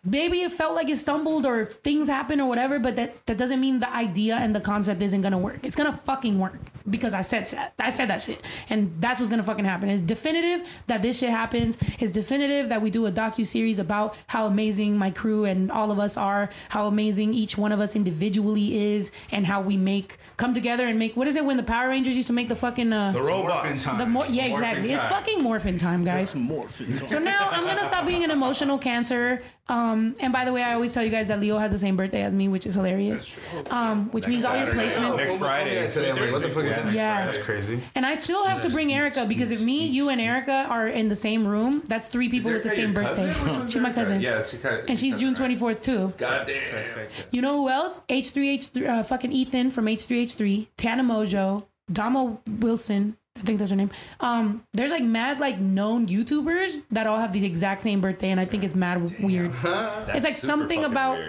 Maybe 0.04 0.42
it 0.42 0.52
felt 0.52 0.76
like 0.76 0.88
it 0.90 0.98
stumbled 0.98 1.46
or 1.46 1.66
things 1.66 2.08
happened 2.08 2.40
or 2.40 2.48
whatever, 2.48 2.80
but 2.80 2.96
that, 2.96 3.26
that 3.26 3.38
doesn't 3.38 3.60
mean 3.60 3.80
the 3.80 3.94
idea 3.94 4.38
and 4.38 4.56
the 4.56 4.62
concept 4.62 5.02
isn't 5.02 5.22
gonna 5.22 5.40
work. 5.40 5.60
It's 5.64 5.76
gonna 5.76 5.92
fucking 6.06 6.40
work 6.40 6.54
because 6.90 7.14
I 7.14 7.22
said 7.22 7.48
that. 7.48 7.74
I 7.80 7.90
said 7.92 8.10
that 8.10 8.22
shit, 8.22 8.44
and 8.70 8.94
that's 9.00 9.20
what's 9.20 9.30
gonna 9.30 9.44
fucking 9.44 9.66
happen. 9.66 9.90
It's 9.90 10.02
definitive 10.02 10.68
that 10.88 11.02
this 11.02 11.20
shit 11.20 11.30
happens. 11.30 11.78
It's 12.00 12.12
definitive 12.14 12.70
that 12.70 12.82
we 12.82 12.90
do 12.90 13.06
a 13.06 13.12
docu 13.12 13.46
series 13.46 13.80
about 13.80 14.16
how 14.28 14.46
amazing 14.46 14.98
my 14.98 15.12
crew 15.12 15.46
and 15.46 15.72
all 15.72 15.92
of 15.92 16.00
us 16.00 16.18
are, 16.18 16.50
how 16.70 16.88
amazing 16.88 17.34
each 17.34 17.58
one 17.58 17.72
of 17.72 17.80
us 17.80 17.96
individually 17.96 18.94
is, 18.96 19.12
and 19.32 19.46
how 19.46 19.62
we 19.62 19.78
make 19.78 20.18
come 20.38 20.54
together 20.54 20.88
and 20.88 21.00
make. 21.00 21.16
What 21.18 21.28
is 21.28 21.36
it 21.36 21.46
when 21.46 21.58
the 21.58 21.64
Power 21.64 21.90
Rangers 21.90 22.16
used 22.16 22.28
to 22.28 22.34
make 22.34 22.48
the 22.48 22.56
fucking 22.56 22.94
uh, 22.94 23.12
The 23.12 23.20
Morphin 23.20 23.36
robots. 23.46 23.84
time. 23.84 23.98
the 23.98 24.06
more 24.06 24.26
yeah 24.28 24.46
exactly. 24.46 24.92
It's 24.92 25.04
fucking 25.06 25.42
morphin 25.42 25.78
time, 25.78 26.04
guys. 26.04 26.28
It's 26.28 26.36
morphin 26.36 26.96
time. 26.98 27.08
So 27.08 27.20
now 27.20 27.50
I'm 27.52 27.64
gonna 27.64 27.88
stop 27.88 28.06
being 28.06 28.24
an 28.24 28.32
emotional 28.32 28.78
cancer. 28.78 29.42
Um, 29.70 30.16
and 30.22 30.32
by 30.32 30.46
the 30.46 30.54
way, 30.54 30.64
I 30.64 30.76
always 30.76 30.94
tell 30.94 31.04
you 31.04 31.10
guys 31.10 31.28
that 31.28 31.42
Leo 31.42 31.58
has 31.58 31.74
the 31.74 31.80
same 31.80 31.98
birthday 31.98 32.22
as 32.22 32.34
me, 32.34 32.48
which 32.48 32.66
is 32.66 32.76
hilarious. 32.76 33.36
Um, 33.70 34.10
which 34.12 34.26
means 34.26 34.46
all 34.46 34.56
your 34.56 34.68
placements. 34.68 35.18
Next 35.18 35.36
Friday. 35.38 35.90
Today, 35.90 36.32
what 36.32 36.42
the 36.42 36.50
fuck 36.50 36.64
is 36.64 36.77
that? 36.86 36.94
Yeah. 36.94 37.26
That's 37.26 37.38
crazy. 37.38 37.82
And 37.96 38.06
I 38.06 38.16
still 38.16 38.46
have 38.46 38.62
to 38.62 38.70
bring 38.70 38.94
Erica 38.94 39.26
because 39.26 39.52
if 39.52 39.62
me, 39.62 39.86
you, 39.86 40.10
and 40.10 40.20
Erica 40.22 40.68
are 40.70 40.88
in 40.88 41.10
the 41.10 41.16
same 41.16 41.48
room, 41.48 41.82
that's 41.88 42.08
three 42.08 42.30
people 42.30 42.52
with 42.52 42.64
the 42.64 42.70
same 42.70 42.94
birthday. 42.94 43.34
She's 43.68 43.82
my 43.82 43.92
cousin. 43.92 44.22
Yeah, 44.22 44.44
she 44.44 44.58
kind 44.58 44.78
of. 44.78 44.86
And 44.90 44.98
she's 44.98 45.16
June 45.16 45.36
24th 45.36 45.82
too. 45.82 46.14
Goddamn. 46.18 47.08
You 47.32 47.42
know 47.42 47.58
who 47.58 47.70
else? 47.70 48.02
H3H3, 48.10 48.88
uh, 48.88 49.04
fucking 49.04 49.32
Ethan 49.32 49.72
from 49.72 49.86
H3H3, 49.86 50.68
Tana 50.78 51.04
Mongeau, 51.04 51.66
Dama 51.92 52.38
Wilson. 52.60 53.18
I 53.38 53.42
think 53.42 53.60
that's 53.60 53.72
her 53.72 53.78
name. 53.78 53.92
Um, 54.20 54.64
there's 54.74 54.92
like 54.92 55.04
mad 55.04 55.40
like 55.40 55.60
known 55.60 56.08
YouTubers 56.08 56.84
that 56.92 57.06
all 57.06 57.20
have 57.20 57.34
the 57.34 57.46
exact 57.46 57.84
same 57.84 58.02
birthday, 58.02 58.32
and 58.32 58.40
I 58.40 58.46
think 58.46 58.64
it's 58.64 58.74
mad 58.76 59.20
weird. 59.20 59.52
it's 59.64 60.24
like 60.24 60.34
something 60.34 60.84
about 60.84 61.20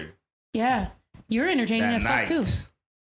yeah. 0.53 0.87
You're 1.27 1.47
entertaining 1.47 1.91
That 1.91 2.25
as 2.25 2.29
fuck 2.29 2.45
too. 2.45 2.51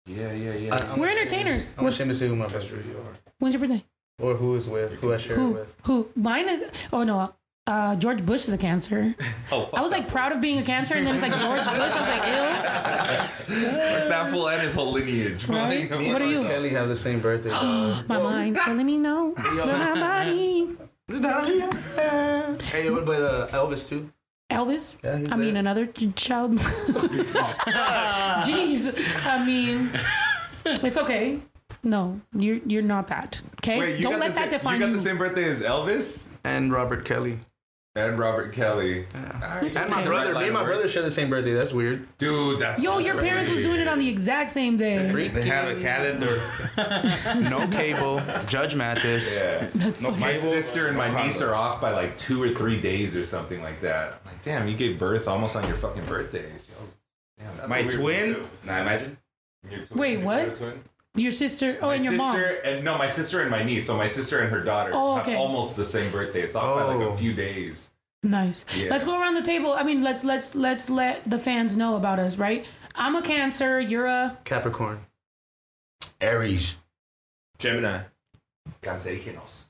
Yeah, 0.05 0.31
yeah, 0.33 0.53
yeah. 0.53 0.75
I- 0.75 0.99
We're 0.99 1.09
entertainers. 1.09 1.73
I'm 1.77 1.87
ashamed 1.87 2.11
to 2.11 2.15
say 2.15 2.27
who 2.27 2.35
my 2.35 2.47
best 2.47 2.67
friend 2.67 2.85
is. 2.85 2.95
When's 3.39 3.55
your 3.55 3.61
birthday? 3.61 3.83
Or 4.19 4.35
who 4.35 4.55
is 4.55 4.67
with, 4.67 4.93
who 4.93 5.13
I 5.13 5.17
share 5.17 5.33
it 5.33 5.39
Who? 5.39 5.49
with. 5.51 5.75
Who? 5.83 6.07
Mine 6.15 6.47
is. 6.47 6.63
Oh 6.93 7.03
no. 7.03 7.33
Uh, 7.67 7.95
George 7.95 8.23
Bush 8.23 8.47
is 8.47 8.53
a 8.53 8.57
cancer. 8.57 9.15
Oh, 9.51 9.65
fuck 9.65 9.79
I 9.79 9.81
was 9.83 9.91
like 9.91 10.07
proud 10.07 10.31
of 10.31 10.41
being 10.41 10.57
a 10.57 10.63
cancer, 10.63 10.95
and 10.95 11.05
then 11.05 11.13
it's 11.13 11.21
like 11.21 11.37
George 11.39 11.59
Bush. 11.59 11.67
I 11.67 11.79
was 11.79 11.95
like, 11.95 12.25
ew. 13.47 14.09
that 14.09 14.31
fool 14.31 14.49
and 14.49 14.61
his 14.61 14.73
whole 14.73 14.91
lineage. 14.91 15.45
Right? 15.47 15.89
Like, 15.89 16.07
What 16.07 16.21
are 16.21 16.25
you? 16.25 16.41
Kelly 16.41 16.69
have 16.69 16.87
the 16.87 16.95
same 16.95 17.19
birthday. 17.19 17.49
dog. 17.61 18.07
My 18.07 18.17
mind's 18.19 18.59
telling 18.61 18.85
me 18.85 18.97
no. 18.97 19.35
You're 19.53 19.65
my 19.67 19.93
body. 19.93 20.67
hey, 22.71 22.89
but 22.89 23.21
uh, 23.21 23.47
Elvis 23.49 23.87
too. 23.87 24.09
Elvis. 24.51 24.95
Yeah, 25.03 25.17
he's 25.17 25.31
I 25.31 25.35
mean, 25.37 25.57
another 25.57 25.87
child. 25.87 26.53
Jeez. 28.45 28.93
I 29.25 29.45
mean, 29.45 29.89
it's 30.65 30.97
okay. 30.97 31.39
no, 31.83 32.19
you're 32.35 32.59
you're 32.65 32.81
not 32.83 33.07
that. 33.07 33.41
Okay, 33.61 33.79
Wait, 33.79 33.97
you 33.97 34.03
don't 34.03 34.13
got 34.13 34.19
let 34.21 34.27
the 34.29 34.35
that 34.35 34.43
same, 34.43 34.59
define 34.59 34.79
you. 34.79 34.85
you. 34.87 34.91
got 34.93 34.97
the 34.97 35.03
same 35.03 35.17
birthday 35.17 35.49
as 35.49 35.61
Elvis 35.61 36.25
And 36.43 36.71
Robert 36.71 37.05
Kelly. 37.05 37.39
and 37.95 38.19
Robert 38.19 38.53
Kelly. 38.53 39.05
And 39.13 39.89
my 39.89 40.03
brother. 40.05 40.33
Me 40.35 40.43
and 40.45 40.53
my 40.53 40.63
brother 40.63 40.87
share 40.87 41.01
the 41.01 41.09
same 41.09 41.29
birthday. 41.29 41.53
That's 41.53 41.71
weird. 41.73 42.07
Dude, 42.19 42.59
that's 42.59 42.83
Yo, 42.83 42.99
your 42.99 43.17
a 43.17 43.21
parents 43.21 43.49
was 43.49 43.61
doing 43.61 43.79
it 43.79 43.87
on 43.87 43.97
the 43.99 44.07
exact 44.09 44.51
same 44.51 44.77
day. 44.77 45.11
They 45.29 45.41
have 45.43 45.75
a 45.75 45.81
calendar. 45.81 46.41
No 47.49 47.67
cable. 47.69 48.21
Judge 48.47 48.75
Mathis. 48.75 49.39
Yeah. 49.39 49.69
That's 49.75 50.01
No 50.01 50.09
funny. 50.09 50.21
My 50.21 50.33
sister 50.35 50.87
and 50.87 50.97
my 50.97 51.23
niece 51.23 51.41
are 51.41 51.55
off 51.55 51.79
by 51.81 51.91
like 51.93 52.17
two 52.17 52.41
or 52.43 52.49
three 52.49 52.79
days 52.81 53.15
or 53.17 53.23
something 53.23 53.61
like 53.63 53.81
that. 53.81 54.21
I'm 54.45 54.51
like, 54.51 54.59
damn, 54.63 54.67
you 54.69 54.77
gave 54.77 54.99
birth 54.99 55.27
almost 55.27 55.55
on 55.55 55.67
your 55.67 55.77
fucking 55.77 56.05
birthday. 56.05 56.51
Damn, 57.37 57.57
that's 57.57 57.69
My 57.69 57.81
weird 57.81 57.93
twin? 57.95 58.33
one, 58.33 58.43
too. 58.43 58.49
Nah, 58.65 58.81
imagine. 58.81 59.17
Your 59.69 59.85
twin- 59.85 59.99
Wait, 59.99 60.11
your 60.13 60.21
what? 60.25 60.55
twin? 60.57 60.83
Your 61.15 61.31
sister, 61.31 61.77
oh, 61.81 61.87
my 61.87 61.95
and 61.95 62.03
your 62.03 62.13
mom. 62.13 62.35
and 62.65 62.83
no, 62.83 62.97
my 62.97 63.07
sister 63.07 63.41
and 63.41 63.49
my 63.49 63.63
niece. 63.63 63.87
So 63.87 63.95
my 63.97 64.07
sister 64.07 64.39
and 64.39 64.51
her 64.51 64.61
daughter 64.61 64.91
Oh, 64.93 65.17
okay. 65.19 65.31
have 65.31 65.39
almost 65.39 65.77
the 65.77 65.85
same 65.85 66.11
birthday. 66.11 66.41
It's 66.41 66.55
off 66.57 66.75
by 66.75 66.83
like 66.83 66.97
Oh. 66.97 67.13
a 67.13 67.17
few 67.17 67.33
days. 67.33 67.91
Nice. 68.21 68.65
Yeah. 68.75 68.89
Let's 68.89 69.05
go 69.05 69.17
around 69.19 69.35
the 69.35 69.41
table. 69.41 69.71
I 69.71 69.83
mean, 69.83 70.01
let's 70.03 70.23
let's 70.25 70.55
let's 70.55 70.89
let 70.89 71.29
the 71.29 71.39
fans 71.39 71.77
know 71.77 71.95
about 71.95 72.19
us, 72.19 72.37
right? 72.37 72.65
I'm 72.95 73.15
a 73.15 73.21
Cancer. 73.21 73.79
You're 73.79 74.07
a 74.07 74.37
Capricorn. 74.43 75.05
Aries. 76.19 76.75
Gemini. 77.59 78.01
Cancerigenos. 78.81 79.64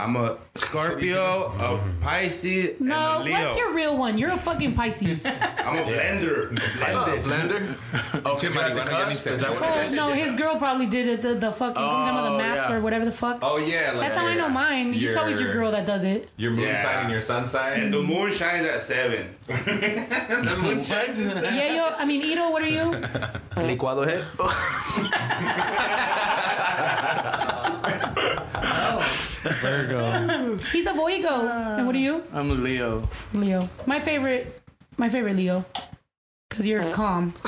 I'm 0.00 0.16
a 0.16 0.38
Scorpio, 0.54 1.52
a 1.58 1.78
Pisces, 2.02 2.78
and 2.80 2.88
no. 2.88 3.18
a 3.18 3.22
Leo. 3.22 3.34
What's 3.34 3.56
your 3.56 3.74
real 3.74 3.98
one? 3.98 4.16
You're 4.16 4.30
a 4.30 4.38
fucking 4.38 4.74
Pisces. 4.74 5.26
I'm 5.26 5.76
a 5.78 5.82
blender. 5.82 6.58
Oh, 6.80 7.20
blender. 7.22 7.76
Oh, 8.24 8.38
you 8.40 8.50
got 8.52 8.74
the 8.74 8.80
cusp? 8.82 9.26
Is 9.26 9.40
that 9.40 9.50
what 9.50 9.62
it 9.62 9.68
oh 9.72 9.80
is? 9.82 9.94
no, 9.94 10.08
his 10.12 10.34
girl 10.34 10.56
probably 10.56 10.86
did 10.86 11.06
it. 11.06 11.22
The 11.22 11.34
the 11.34 11.52
fucking 11.52 11.76
oh, 11.76 12.04
the 12.04 12.30
Oh, 12.30 12.38
map 12.38 12.70
yeah. 12.70 12.72
or 12.74 12.80
whatever 12.80 13.04
the 13.04 13.12
fuck. 13.12 13.38
Oh 13.42 13.58
yeah, 13.58 13.92
like 13.92 14.00
That's 14.00 14.16
how 14.16 14.26
I 14.26 14.34
know 14.34 14.48
mine. 14.48 14.94
It's 14.94 15.16
always 15.16 15.38
your 15.38 15.52
girl 15.52 15.70
that 15.72 15.86
does 15.86 16.04
it. 16.04 16.28
Your 16.36 16.50
moon 16.50 16.66
Yeah. 16.68 16.82
sign 16.82 16.98
and 17.04 17.10
your 17.10 17.20
sun 17.20 17.46
sign. 17.46 17.80
And 17.80 17.94
the 17.94 18.02
moon 18.02 18.32
shines 18.32 18.66
at 18.66 18.80
seven. 18.80 19.34
the 19.46 20.56
moon 20.60 20.82
shines 20.84 21.24
in 21.24 21.32
seven. 21.32 21.54
Yeah, 21.54 21.76
yo. 21.76 21.94
I 21.96 22.04
mean, 22.04 22.22
Ito, 22.22 22.50
what 22.50 22.62
are 22.62 22.66
you? 22.66 22.90
Licuado 23.56 24.06
head. 24.08 24.24
Virgo. 29.42 30.56
He's 30.72 30.86
a 30.86 30.92
Voigo. 30.92 31.48
And 31.78 31.86
what 31.86 31.94
are 31.94 31.98
you? 31.98 32.22
I'm 32.32 32.50
a 32.50 32.54
Leo. 32.54 33.08
Leo. 33.32 33.68
My 33.86 34.00
favorite. 34.00 34.60
My 34.96 35.08
favorite 35.08 35.36
Leo. 35.36 35.64
Cause 36.50 36.66
you're 36.66 36.84
calm. 36.92 37.32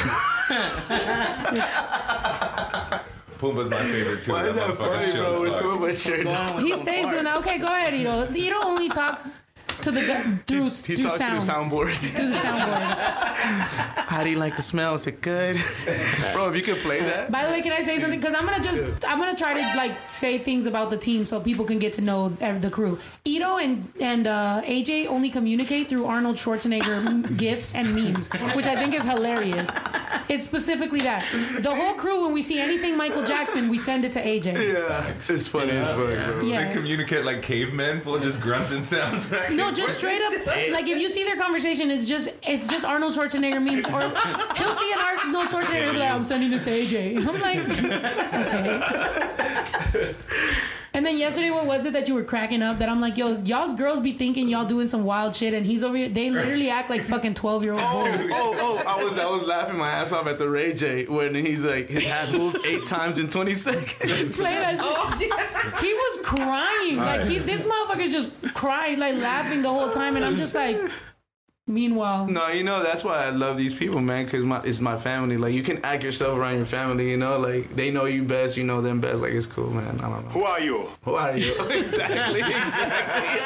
Pumbaa's 3.38 3.68
my 3.68 3.82
favorite 3.82 4.22
too. 4.22 4.30
Why 4.32 4.46
is 4.46 4.54
that 4.54 4.68
motherfucker's 4.70 5.04
funny, 5.06 5.12
bro? 5.18 5.40
We're 5.40 5.50
so 5.50 5.76
mature 5.78 6.22
now. 6.24 6.58
He 6.58 6.76
stays 6.76 7.08
doing 7.08 7.24
that. 7.24 7.38
Okay, 7.38 7.58
go 7.58 7.66
ahead, 7.66 7.94
Ito. 7.94 8.32
Ito 8.32 8.56
only 8.64 8.88
talks 8.88 9.36
to 9.82 9.90
the 9.90 10.00
gu- 10.00 10.38
through 10.46 10.64
He 10.64 10.96
through 10.96 11.04
talks 11.04 11.18
sounds. 11.18 11.46
through 11.46 11.54
soundboards. 11.54 12.10
Through 12.10 12.28
the 12.28 12.34
soundboard. 12.34 12.92
How 14.12 14.22
do 14.22 14.30
you 14.30 14.36
like 14.38 14.56
the 14.56 14.62
smell? 14.62 14.94
Is 14.94 15.06
it 15.06 15.20
good? 15.20 15.56
Bro, 16.32 16.50
if 16.50 16.56
you 16.56 16.62
could 16.62 16.78
play 16.82 17.00
that. 17.00 17.30
By 17.30 17.44
the 17.46 17.50
way, 17.50 17.60
can 17.62 17.72
I 17.72 17.82
say 17.82 17.98
something? 17.98 18.18
Because 18.20 18.34
I'm 18.34 18.44
gonna 18.46 18.62
just 18.62 18.84
I'm 19.06 19.18
gonna 19.18 19.36
try 19.36 19.54
to 19.54 19.76
like 19.76 20.08
say 20.08 20.38
things 20.38 20.66
about 20.66 20.90
the 20.90 20.96
team 20.98 21.24
so 21.24 21.40
people 21.40 21.64
can 21.64 21.78
get 21.78 21.92
to 21.94 22.00
know 22.00 22.28
the 22.30 22.70
crew. 22.70 22.98
Ito 23.24 23.56
and 23.58 23.88
and 24.00 24.26
uh, 24.26 24.62
AJ 24.64 25.06
only 25.08 25.30
communicate 25.30 25.88
through 25.88 26.06
Arnold 26.06 26.36
Schwarzenegger 26.36 27.04
m- 27.06 27.22
gifs 27.36 27.74
and 27.74 27.94
memes, 27.94 28.28
which 28.54 28.66
I 28.66 28.76
think 28.76 28.94
is 28.94 29.04
hilarious. 29.04 29.68
It's 30.28 30.44
specifically 30.44 31.00
that 31.00 31.24
the 31.62 31.74
whole 31.74 31.94
crew 31.94 32.24
when 32.24 32.32
we 32.32 32.42
see 32.42 32.60
anything 32.60 32.96
Michael 32.96 33.24
Jackson, 33.24 33.68
we 33.68 33.78
send 33.78 34.04
it 34.04 34.12
to 34.12 34.22
AJ. 34.22 34.72
Yeah, 34.72 35.12
it's 35.28 35.48
funny 35.48 35.72
as 35.72 35.88
fuck, 35.88 35.96
bro. 35.96 36.40
They 36.40 36.70
communicate 36.72 37.24
like 37.24 37.42
cavemen, 37.42 38.00
full 38.02 38.14
of 38.16 38.22
just 38.22 38.40
grunts 38.40 38.70
and 38.72 38.86
sounds. 38.86 39.30
No, 39.50 39.71
just 39.74 39.98
straight 39.98 40.22
up. 40.22 40.32
Like 40.72 40.86
if 40.88 40.98
you 40.98 41.08
see 41.08 41.24
their 41.24 41.36
conversation, 41.36 41.90
it's 41.90 42.04
just 42.04 42.28
it's 42.42 42.66
just 42.66 42.84
Arnold 42.84 43.14
Schwarzenegger 43.14 43.62
memes, 43.62 43.86
or 43.86 44.00
he'll 44.56 44.74
see 44.74 44.92
an 44.92 44.98
Arnold 44.98 45.48
Schwarzenegger 45.48 45.94
like, 45.98 46.10
"I'm 46.10 46.24
sending 46.24 46.50
this 46.50 46.64
to 46.64 46.70
AJ." 46.70 47.18
I'm 47.26 47.40
like, 47.40 47.58
okay. 49.94 50.14
And 50.94 51.06
then 51.06 51.16
yesterday, 51.16 51.50
what 51.50 51.64
was 51.64 51.86
it 51.86 51.94
that 51.94 52.06
you 52.06 52.14
were 52.14 52.22
cracking 52.22 52.60
up? 52.60 52.78
That 52.78 52.90
I'm 52.90 53.00
like, 53.00 53.16
yo, 53.16 53.38
y'all's 53.44 53.72
girls 53.72 53.98
be 53.98 54.12
thinking 54.12 54.46
y'all 54.46 54.66
doing 54.66 54.86
some 54.86 55.04
wild 55.04 55.34
shit, 55.34 55.54
and 55.54 55.64
he's 55.64 55.82
over 55.82 55.96
here. 55.96 56.08
They 56.10 56.28
literally 56.28 56.68
act 56.68 56.90
like 56.90 57.00
fucking 57.02 57.32
twelve 57.34 57.64
year 57.64 57.72
old 57.72 57.80
Oh, 57.82 58.04
boys. 58.12 58.28
oh, 58.32 58.56
oh! 58.60 58.82
I 58.86 59.02
was, 59.02 59.16
I 59.18 59.24
was 59.24 59.42
laughing 59.42 59.78
my 59.78 59.88
ass 59.90 60.12
off 60.12 60.26
at 60.26 60.38
the 60.38 60.48
Ray 60.50 60.74
J 60.74 61.06
when 61.06 61.34
he's 61.34 61.64
like, 61.64 61.88
his 61.88 62.04
hat 62.04 62.32
moved 62.36 62.58
eight 62.66 62.84
times 62.84 63.18
in 63.18 63.30
twenty 63.30 63.54
seconds. 63.54 64.36
Play 64.36 64.44
that 64.54 65.18
shit. 65.18 65.32
He 65.82 65.94
was 65.94 66.18
crying. 66.26 66.96
Like 66.98 67.22
he, 67.22 67.38
this 67.38 67.64
motherfucker 67.64 68.10
just 68.10 68.30
cried, 68.52 68.98
like 68.98 69.14
laughing 69.16 69.62
the 69.62 69.70
whole 69.70 69.90
time, 69.90 70.16
and 70.16 70.24
I'm 70.24 70.36
just 70.36 70.54
like. 70.54 70.76
Meanwhile, 71.68 72.26
No, 72.26 72.48
you 72.48 72.64
know 72.64 72.82
that's 72.82 73.04
why 73.04 73.24
I 73.24 73.30
love 73.30 73.56
these 73.56 73.72
people, 73.72 74.00
man. 74.00 74.28
Cause 74.28 74.42
my 74.42 74.60
it's 74.62 74.80
my 74.80 74.96
family. 74.96 75.36
Like 75.36 75.54
you 75.54 75.62
can 75.62 75.78
act 75.84 76.02
yourself 76.02 76.36
around 76.36 76.56
your 76.56 76.64
family. 76.64 77.08
You 77.08 77.16
know, 77.16 77.38
like 77.38 77.72
they 77.76 77.90
know 77.92 78.06
you 78.06 78.24
best. 78.24 78.56
You 78.56 78.64
know 78.64 78.82
them 78.82 79.00
best. 79.00 79.22
Like 79.22 79.32
it's 79.32 79.46
cool, 79.46 79.70
man. 79.70 80.00
I 80.00 80.08
don't 80.08 80.24
know. 80.24 80.30
Who 80.30 80.42
are 80.42 80.58
you? 80.60 80.90
Who 81.04 81.14
are 81.14 81.36
you? 81.36 81.52
exactly. 81.70 82.40
Exactly. 82.40 83.40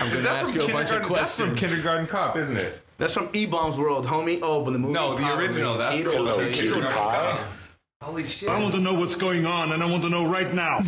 I'm 0.00 0.12
gonna 0.12 0.28
ask 0.30 0.54
you 0.54 0.62
a 0.62 0.72
bunch 0.72 0.90
of 0.90 1.02
questions. 1.02 1.18
That's 1.18 1.34
from. 1.36 1.54
Kindergarten 1.54 2.06
Cop, 2.06 2.36
isn't 2.36 2.56
it? 2.56 2.80
That's 2.96 3.12
from 3.12 3.28
E 3.34 3.44
Bombs 3.44 3.76
World, 3.76 4.06
homie. 4.06 4.38
Oh, 4.42 4.64
but 4.64 4.72
the 4.72 4.78
movie. 4.78 4.94
No, 4.94 5.16
the 5.16 5.22
Power 5.22 5.38
original. 5.38 5.76
Man. 5.76 5.78
That's 5.78 6.00
Edo. 6.00 6.12
from 6.12 6.20
oh 6.22 6.36
Hello, 6.38 6.50
Kindergarten 6.50 6.92
Cop. 6.92 7.40
Holy 8.00 8.24
shit! 8.24 8.48
I 8.48 8.58
want 8.58 8.74
to 8.74 8.80
know 8.80 8.94
what's 8.94 9.16
going 9.16 9.44
on, 9.44 9.72
and 9.72 9.82
I 9.82 9.86
want 9.86 10.02
to 10.04 10.08
know 10.08 10.26
right 10.26 10.52
now. 10.52 10.80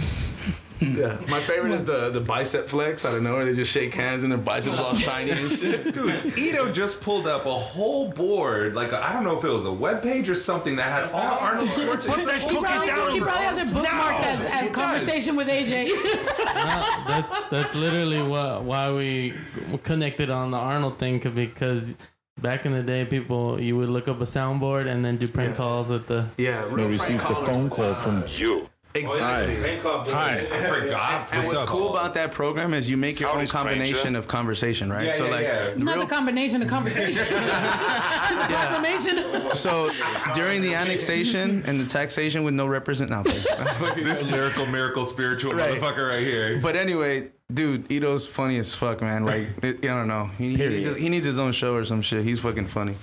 Yeah, 0.97 1.19
my 1.29 1.41
favorite 1.41 1.73
is 1.73 1.85
the 1.85 2.11
the 2.11 2.21
bicep 2.21 2.69
flex. 2.69 3.05
I 3.05 3.13
don't 3.13 3.25
know, 3.25 3.45
they 3.45 3.55
just 3.55 3.73
shake 3.73 3.95
hands 3.95 4.23
and 4.23 4.33
their 4.33 4.39
biceps 4.39 4.79
all 4.79 4.95
shiny 4.95 5.31
and 5.31 5.51
shit. 5.51 5.95
Dude, 5.95 6.37
Ito 6.39 6.71
just 6.73 7.01
pulled 7.01 7.27
up 7.27 7.47
a 7.47 7.55
whole 7.55 8.09
board, 8.11 8.75
like 8.75 8.93
I 8.93 9.11
I 9.11 9.13
don't 9.13 9.25
know 9.25 9.39
if 9.39 9.45
it 9.45 9.49
was 9.51 9.65
a 9.65 9.73
web 9.73 10.03
page 10.03 10.29
or 10.29 10.35
something 10.35 10.77
that 10.77 10.85
had 10.85 11.11
all 11.13 11.39
Arnold 11.39 11.69
Schwarzenegger. 11.71 12.51
he 12.51 12.59
probably, 12.59 13.15
he 13.15 13.21
probably 13.21 13.45
has 13.45 13.69
it 13.69 13.75
bookmarked 13.75 14.21
as, 14.25 14.63
as 14.63 14.71
conversation 14.71 15.37
with 15.37 15.49
AJ. 15.49 15.89
No, 15.89 17.05
that's 17.07 17.49
that's 17.51 17.75
literally 17.75 18.23
what 18.23 18.63
why 18.65 18.93
we 18.93 19.35
connected 19.83 20.31
on 20.31 20.51
the 20.51 20.59
Arnold 20.59 20.99
thing 20.99 21.19
because 21.19 21.97
back 22.41 22.67
in 22.67 22.73
the 22.73 22.83
day, 22.83 23.05
people 23.05 23.61
you 23.61 23.77
would 23.77 23.89
look 23.89 24.09
up 24.09 24.21
a 24.21 24.25
soundboard 24.25 24.89
and 24.89 25.05
then 25.05 25.17
do 25.17 25.29
prank 25.29 25.57
calls 25.57 25.91
with 25.91 26.07
the. 26.07 26.29
Yeah, 26.37 26.67
We 26.67 26.85
received 26.85 27.23
a 27.25 27.35
phone 27.35 27.71
call 27.71 27.95
from 27.95 28.23
uh, 28.23 28.27
you. 28.27 28.69
Exactly. 28.97 29.79
Hi. 30.13 30.47
I 30.53 30.69
forgot. 30.69 31.29
And 31.33 31.47
what's 31.47 31.63
cool 31.65 31.91
about 31.91 32.15
that 32.15 32.33
program 32.33 32.75
is 32.75 32.89
you 32.91 32.97
make 32.97 33.21
your 33.21 33.29
Howdy, 33.29 33.43
own 33.43 33.47
combination 33.47 33.95
stranger. 33.97 34.19
of 34.19 34.29
conversation, 34.29 34.91
right? 34.91 35.07
Yeah, 35.07 35.13
so 35.13 35.25
yeah, 35.27 35.31
like, 35.31 35.45
yeah. 35.45 35.71
the 35.71 35.79
Not 35.79 35.97
real- 35.97 36.07
the 36.07 36.15
combination 36.15 36.63
of 36.63 36.69
conversation. 36.69 37.25
the 37.31 38.47
proclamation. 38.49 39.55
so 39.55 39.91
during 40.35 40.63
the 40.63 40.75
annexation 40.75 41.63
and 41.67 41.81
the 41.81 41.87
taxation 41.87 42.45
with 42.45 42.55
no 42.55 42.67
represent, 42.67 43.11
no, 43.11 43.23
this 43.97 44.25
miracle, 44.31 44.67
miracle 44.67 45.05
spiritual 45.05 45.53
Right. 45.53 45.81
motherfucker 45.81 46.09
right 46.09 46.23
here. 46.23 46.59
But 46.63 46.77
anyway, 46.77 47.31
dude, 47.53 47.91
Ito's 47.91 48.27
funny 48.27 48.59
as 48.59 48.75
fuck, 48.75 49.01
man. 49.01 49.25
Like, 49.25 49.49
it, 49.63 49.79
I 49.85 49.89
don't 49.89 50.09
know. 50.09 50.31
He, 50.39 50.51
he, 50.51 50.57
needs 50.57 50.85
his, 50.85 50.97
he 50.97 51.09
needs 51.09 51.25
his 51.25 51.39
own 51.39 51.53
show 51.53 51.75
or 51.77 51.85
some 51.85 52.03
shit. 52.03 52.25
He's 52.25 52.41
fucking 52.41 52.67
funny. 52.69 52.97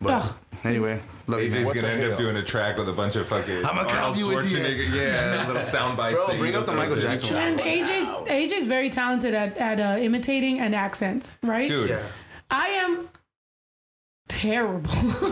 But 0.00 0.22
Ugh. 0.22 0.36
anyway, 0.64 1.00
love 1.26 1.40
you, 1.40 1.50
AJ's 1.50 1.66
man. 1.66 1.74
gonna 1.74 1.88
end 1.88 2.12
up 2.12 2.18
doing 2.18 2.36
a 2.36 2.42
track 2.44 2.76
with 2.76 2.88
a 2.88 2.92
bunch 2.92 3.16
of 3.16 3.26
fucking 3.28 3.58
I'ma 3.64 3.80
Arnold 3.82 3.88
copy. 3.88 4.20
Schwarzenegger. 4.20 4.94
Yeah, 4.94 5.44
little 5.48 5.62
sound 5.62 5.96
bites. 5.96 6.16
Bro, 6.16 6.26
that 6.28 6.38
bring 6.38 6.50
Ito 6.52 6.60
up 6.60 6.66
the 6.66 6.72
throws 6.72 6.88
Michael 6.88 6.96
in. 7.04 7.10
Jackson. 7.18 7.36
And 7.36 7.58
AJ's 7.60 8.10
AJ's 8.52 8.66
very 8.66 8.90
talented 8.90 9.34
at, 9.34 9.56
at 9.58 9.80
uh, 9.80 9.98
imitating 10.00 10.60
and 10.60 10.74
accents, 10.74 11.38
right? 11.42 11.66
Dude, 11.68 11.90
Yeah. 11.90 12.02
I 12.50 12.68
am 12.68 13.08
terrible. 14.28 14.90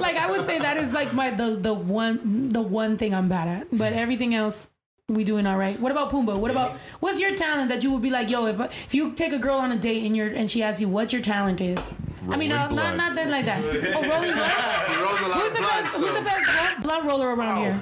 like 0.00 0.16
I 0.16 0.30
would 0.30 0.44
say 0.46 0.58
that 0.58 0.76
is 0.76 0.92
like 0.92 1.12
my 1.12 1.30
the 1.30 1.56
the 1.56 1.74
one 1.74 2.48
the 2.48 2.62
one 2.62 2.96
thing 2.96 3.14
I'm 3.14 3.28
bad 3.28 3.48
at. 3.48 3.76
But 3.76 3.92
everything 3.92 4.34
else 4.34 4.68
we 5.08 5.22
doing 5.24 5.46
all 5.46 5.58
right. 5.58 5.78
What 5.78 5.92
about 5.92 6.10
Pumbaa? 6.10 6.38
What 6.38 6.50
about 6.50 6.76
what's 7.00 7.20
your 7.20 7.34
talent 7.34 7.68
that 7.68 7.82
you 7.82 7.90
would 7.92 8.02
be 8.02 8.10
like, 8.10 8.30
yo, 8.30 8.46
if 8.46 8.58
if 8.86 8.94
you 8.94 9.12
take 9.12 9.32
a 9.32 9.38
girl 9.38 9.58
on 9.58 9.70
a 9.72 9.76
date 9.76 10.04
and 10.04 10.16
you're 10.16 10.28
and 10.28 10.50
she 10.50 10.62
asks 10.62 10.80
you 10.80 10.88
what 10.88 11.12
your 11.12 11.20
talent 11.22 11.60
is? 11.60 11.78
I 12.30 12.36
mean, 12.36 12.52
uh, 12.52 12.68
not 12.70 12.96
not 12.96 13.14
that 13.14 13.28
like 13.28 13.44
that. 13.44 13.62
Oh, 13.62 13.68
rolling 14.12 14.32
blunts. 14.32 15.24
Rolls 15.24 15.34
Who's 15.42 15.52
the 15.52 15.58
blunts, 15.58 15.82
best? 15.82 15.96
Who's 15.96 16.14
the 16.14 16.22
best 16.22 16.44
blunt, 16.52 16.82
blunt 16.82 17.04
roller 17.10 17.34
around 17.34 17.60
here? 17.62 17.80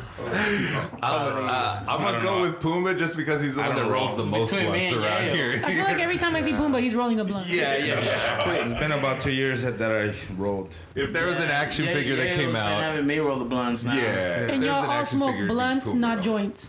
uh, 1.02 1.84
I 1.88 1.98
must 1.98 2.22
go 2.22 2.42
with 2.42 2.60
Puma 2.60 2.94
just 2.94 3.16
because 3.16 3.40
he's 3.40 3.54
the 3.54 3.62
one 3.62 3.74
that 3.76 3.86
rolls 3.90 4.16
the 4.16 4.24
most 4.26 4.50
Between 4.50 4.72
me 4.72 4.90
blunts 4.90 4.96
and 4.96 5.04
around 5.04 5.22
Yayo. 5.22 5.34
here. 5.34 5.62
I 5.64 5.74
feel 5.74 5.84
like 5.84 5.98
every 6.00 6.18
time 6.18 6.34
I 6.36 6.40
see 6.40 6.52
Pumbaa, 6.52 6.80
he's 6.80 6.94
rolling 6.94 7.20
a 7.20 7.24
blunt. 7.24 7.46
Yeah, 7.48 7.76
yeah. 7.76 8.00
It's 8.72 8.80
been 8.80 8.92
about 8.92 9.20
two 9.20 9.32
years 9.32 9.62
that, 9.62 9.78
that 9.78 9.90
I 9.92 10.14
rolled. 10.36 10.70
If 10.94 11.12
there 11.12 11.26
was 11.26 11.38
an 11.40 11.50
action 11.50 11.84
Yeah, 11.86 11.92
figure 11.94 12.14
yeah, 12.14 12.22
that 12.24 12.28
yeah, 12.30 12.36
came 12.36 12.48
it's 12.50 12.58
been 12.58 12.66
out, 12.66 12.80
having 12.82 13.06
me 13.06 13.18
roll 13.18 13.38
the 13.38 13.44
blunts 13.44 13.84
now. 13.84 13.94
yeah. 13.94 14.50
And 14.52 14.62
y'all 14.64 14.88
all 14.90 15.04
smoke 15.04 15.30
figure, 15.30 15.44
it'd 15.44 15.48
be 15.48 15.54
blunts, 15.54 15.92
not 15.92 16.22
joints. 16.22 16.68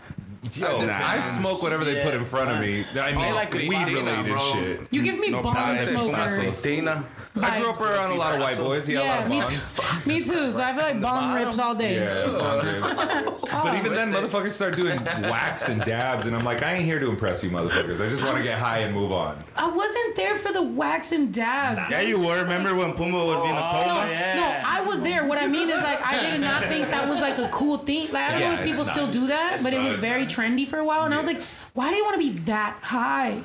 Yo, 0.54 0.78
I 0.88 1.20
smoke 1.20 1.62
whatever 1.62 1.84
they 1.84 2.02
put 2.02 2.14
in 2.14 2.24
front 2.24 2.50
of 2.50 2.60
me. 2.60 2.70
Blunts. 2.70 2.96
I 2.96 3.12
mean, 3.12 3.20
I 3.24 3.32
like 3.32 3.52
weed 3.54 3.68
Cristina, 3.70 4.10
related 4.12 4.30
bro. 4.32 4.52
shit. 4.52 4.80
You 4.90 5.02
give 5.02 5.18
me 5.18 5.30
bomb 5.30 5.42
blunts, 5.54 5.84
smoker. 5.88 6.16
fácil. 6.16 6.62
Dana. 6.62 7.04
I 7.42 7.58
grew 7.58 7.70
up 7.70 7.80
around 7.80 8.12
a 8.12 8.14
lot 8.14 8.34
of 8.34 8.40
white 8.40 8.56
boys. 8.56 8.86
He 8.86 8.94
had 8.94 9.02
Yeah, 9.04 9.18
a 9.18 9.20
lot 9.22 9.28
me 9.28 9.40
of 9.40 9.48
too. 9.48 9.56
bongs. 9.56 10.06
Me 10.06 10.20
too. 10.22 10.50
So 10.52 10.62
I 10.62 10.68
feel 10.68 10.82
like 10.84 11.00
bong 11.00 11.34
rips 11.34 11.58
all 11.58 11.74
day. 11.74 11.96
Yeah, 11.96 12.26
bong 12.26 12.36
oh. 12.40 12.64
ribs. 12.64 13.40
Oh. 13.56 13.60
But 13.62 13.74
even 13.76 13.94
then, 13.94 14.12
motherfuckers 14.12 14.52
start 14.52 14.74
doing 14.74 15.02
wax 15.04 15.68
and 15.68 15.80
dabs, 15.84 16.26
and 16.26 16.34
I'm 16.34 16.44
like, 16.44 16.62
I 16.62 16.74
ain't 16.74 16.84
here 16.84 16.98
to 16.98 17.08
impress 17.08 17.44
you, 17.44 17.50
motherfuckers. 17.50 18.04
I 18.04 18.08
just 18.08 18.24
want 18.24 18.36
to 18.36 18.42
get 18.42 18.58
high 18.58 18.78
and 18.78 18.92
move 18.92 19.12
on. 19.12 19.42
I 19.54 19.68
wasn't 19.68 20.16
there 20.16 20.36
for 20.38 20.52
the 20.52 20.62
wax 20.62 21.12
and 21.12 21.32
dabs. 21.32 21.88
Yeah, 21.90 22.00
you 22.00 22.18
were. 22.20 22.42
Remember 22.42 22.74
when 22.74 22.94
Puma 22.94 23.24
would 23.24 23.42
be 23.42 23.48
in 23.48 23.54
the 23.54 23.60
No, 23.60 23.84
coma? 23.84 24.06
no, 24.34 24.60
I 24.66 24.80
was 24.84 25.02
there. 25.02 25.24
What 25.26 25.38
I 25.38 25.46
mean 25.46 25.68
is, 25.70 25.76
like, 25.82 26.04
I 26.04 26.30
did 26.30 26.40
not 26.40 26.64
think 26.64 26.88
that 26.90 27.08
was 27.08 27.20
like 27.20 27.38
a 27.38 27.48
cool 27.50 27.78
thing. 27.78 28.10
Like, 28.10 28.24
I 28.24 28.38
don't 28.38 28.40
know 28.40 28.52
if 28.60 28.64
people 28.66 28.82
it's 28.82 28.90
still 28.90 29.10
do 29.10 29.28
that, 29.28 29.60
but 29.62 29.72
it 29.72 29.80
was 29.80 29.94
very 29.94 30.24
trendy 30.26 30.66
for 30.66 30.78
a 30.78 30.84
while. 30.84 31.04
And 31.04 31.14
I 31.14 31.16
was 31.18 31.26
like, 31.26 31.42
why 31.74 31.90
do 31.90 31.96
you 31.96 32.04
want 32.04 32.20
to 32.20 32.32
be 32.32 32.38
that 32.44 32.78
high? 32.82 33.40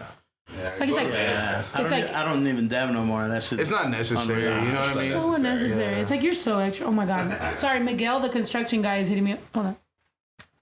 Like, 0.79 0.89
it's 0.89 0.97
like, 0.97 1.07
Yeah, 1.09 1.55
I 1.73 1.81
it's 1.81 1.91
don't, 1.91 1.91
like, 1.91 2.13
I 2.13 2.25
don't 2.25 2.47
even 2.47 2.67
dab 2.67 2.89
no 2.91 3.03
more. 3.03 3.27
That 3.27 3.43
shit's 3.43 3.61
It's 3.61 3.71
not 3.71 3.89
necessary. 3.89 4.45
unreal. 4.45 4.63
You 4.65 4.71
know 4.73 4.81
what 4.81 4.95
I 4.97 4.99
mean? 5.01 5.11
so 5.11 5.33
unnecessary. 5.35 6.01
It's 6.01 6.11
like, 6.11 6.23
you're 6.23 6.33
so 6.33 6.59
extra. 6.59 6.87
Oh 6.87 6.91
my 6.91 7.05
God. 7.05 7.57
Sorry, 7.59 7.79
Miguel, 7.79 8.19
the 8.19 8.29
construction 8.29 8.81
guy, 8.81 8.97
is 8.97 9.09
hitting 9.09 9.23
me 9.23 9.33
up. 9.33 9.39
Hold 9.53 9.65
on. 9.67 9.75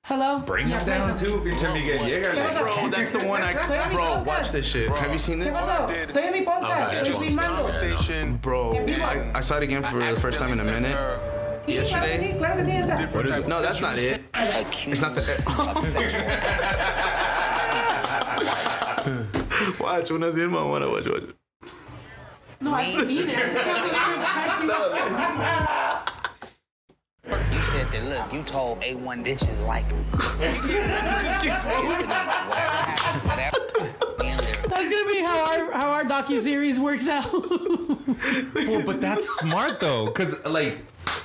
Hello? 0.04 0.40
Bring 0.40 0.68
Yeah, 0.70 0.76
him 0.80 0.84
play 0.86 0.98
down 1.00 1.18
some. 1.18 1.28
too, 1.28 1.40
pinche 1.42 1.74
Miguel. 1.74 2.00
Llega, 2.00 2.34
Bro, 2.58 2.90
that's 2.90 3.12
the 3.12 3.20
one 3.28 3.42
I. 3.42 3.54
Bro, 3.92 4.24
watch 4.24 4.52
this 4.52 4.66
shit. 4.66 4.90
Have 4.90 5.12
you 5.12 5.18
seen 5.18 5.40
¿Qué 5.40 5.46
this? 5.46 5.54
pasó? 5.54 5.88
Estoy 5.90 6.24
en 6.28 6.32
mi 6.34 6.42
podcast. 6.44 6.94
Estoy 6.94 7.16
filmando. 7.32 8.42
Bro, 8.42 8.74
I, 8.88 9.32
I 9.36 9.42
saw 9.42 9.58
it 9.58 9.64
again 9.64 9.84
for 9.84 10.00
the 10.00 10.16
first 10.16 10.40
time 10.40 10.54
in 10.54 10.60
a 10.62 10.64
minute. 10.64 10.96
Yesterday? 11.68 12.36
Claro 12.38 12.56
que 12.56 12.64
sí, 12.64 12.72
claro 12.72 12.96
que 12.96 13.28
sí, 13.28 13.34
está. 13.34 13.48
No, 13.50 13.62
that's 13.62 13.82
not 13.82 13.98
it. 13.98 14.22
It's 14.88 15.02
not 15.02 15.14
the. 15.16 15.24
watch, 19.80 20.12
una 20.12 20.28
así, 20.28 20.40
mamona, 20.48 20.88
watch, 20.92 21.08
watch. 21.08 21.24
No, 22.60 22.74
I've 22.74 22.94
seen 22.94 23.30
it. 23.30 23.38
You 27.30 27.62
said 27.64 27.88
that, 27.88 28.04
look, 28.06 28.32
you 28.34 28.42
told 28.44 28.80
A1 28.82 29.24
bitches 29.26 29.66
like 29.68 29.86
me. 29.92 29.98
Just 31.22 31.42
keep 31.42 31.54
saying 31.54 31.92
to 31.94 32.00
them, 32.00 32.08
whatever 32.08 32.82
happened, 32.88 33.30
whatever. 33.30 33.58
in 34.24 34.38
there. 34.38 34.62
That's 34.70 34.90
gonna 34.90 35.12
be 35.12 35.22
how 35.22 35.46
our 35.46 35.72
how 35.74 35.90
our 35.92 36.04
docu 36.06 36.40
series 36.40 36.80
works 36.80 37.08
out. 37.10 37.30
Well, 38.56 38.82
but 38.84 39.00
that's 39.02 39.28
smart 39.40 39.80
though, 39.80 40.06
because 40.08 40.34
like, 40.46 40.80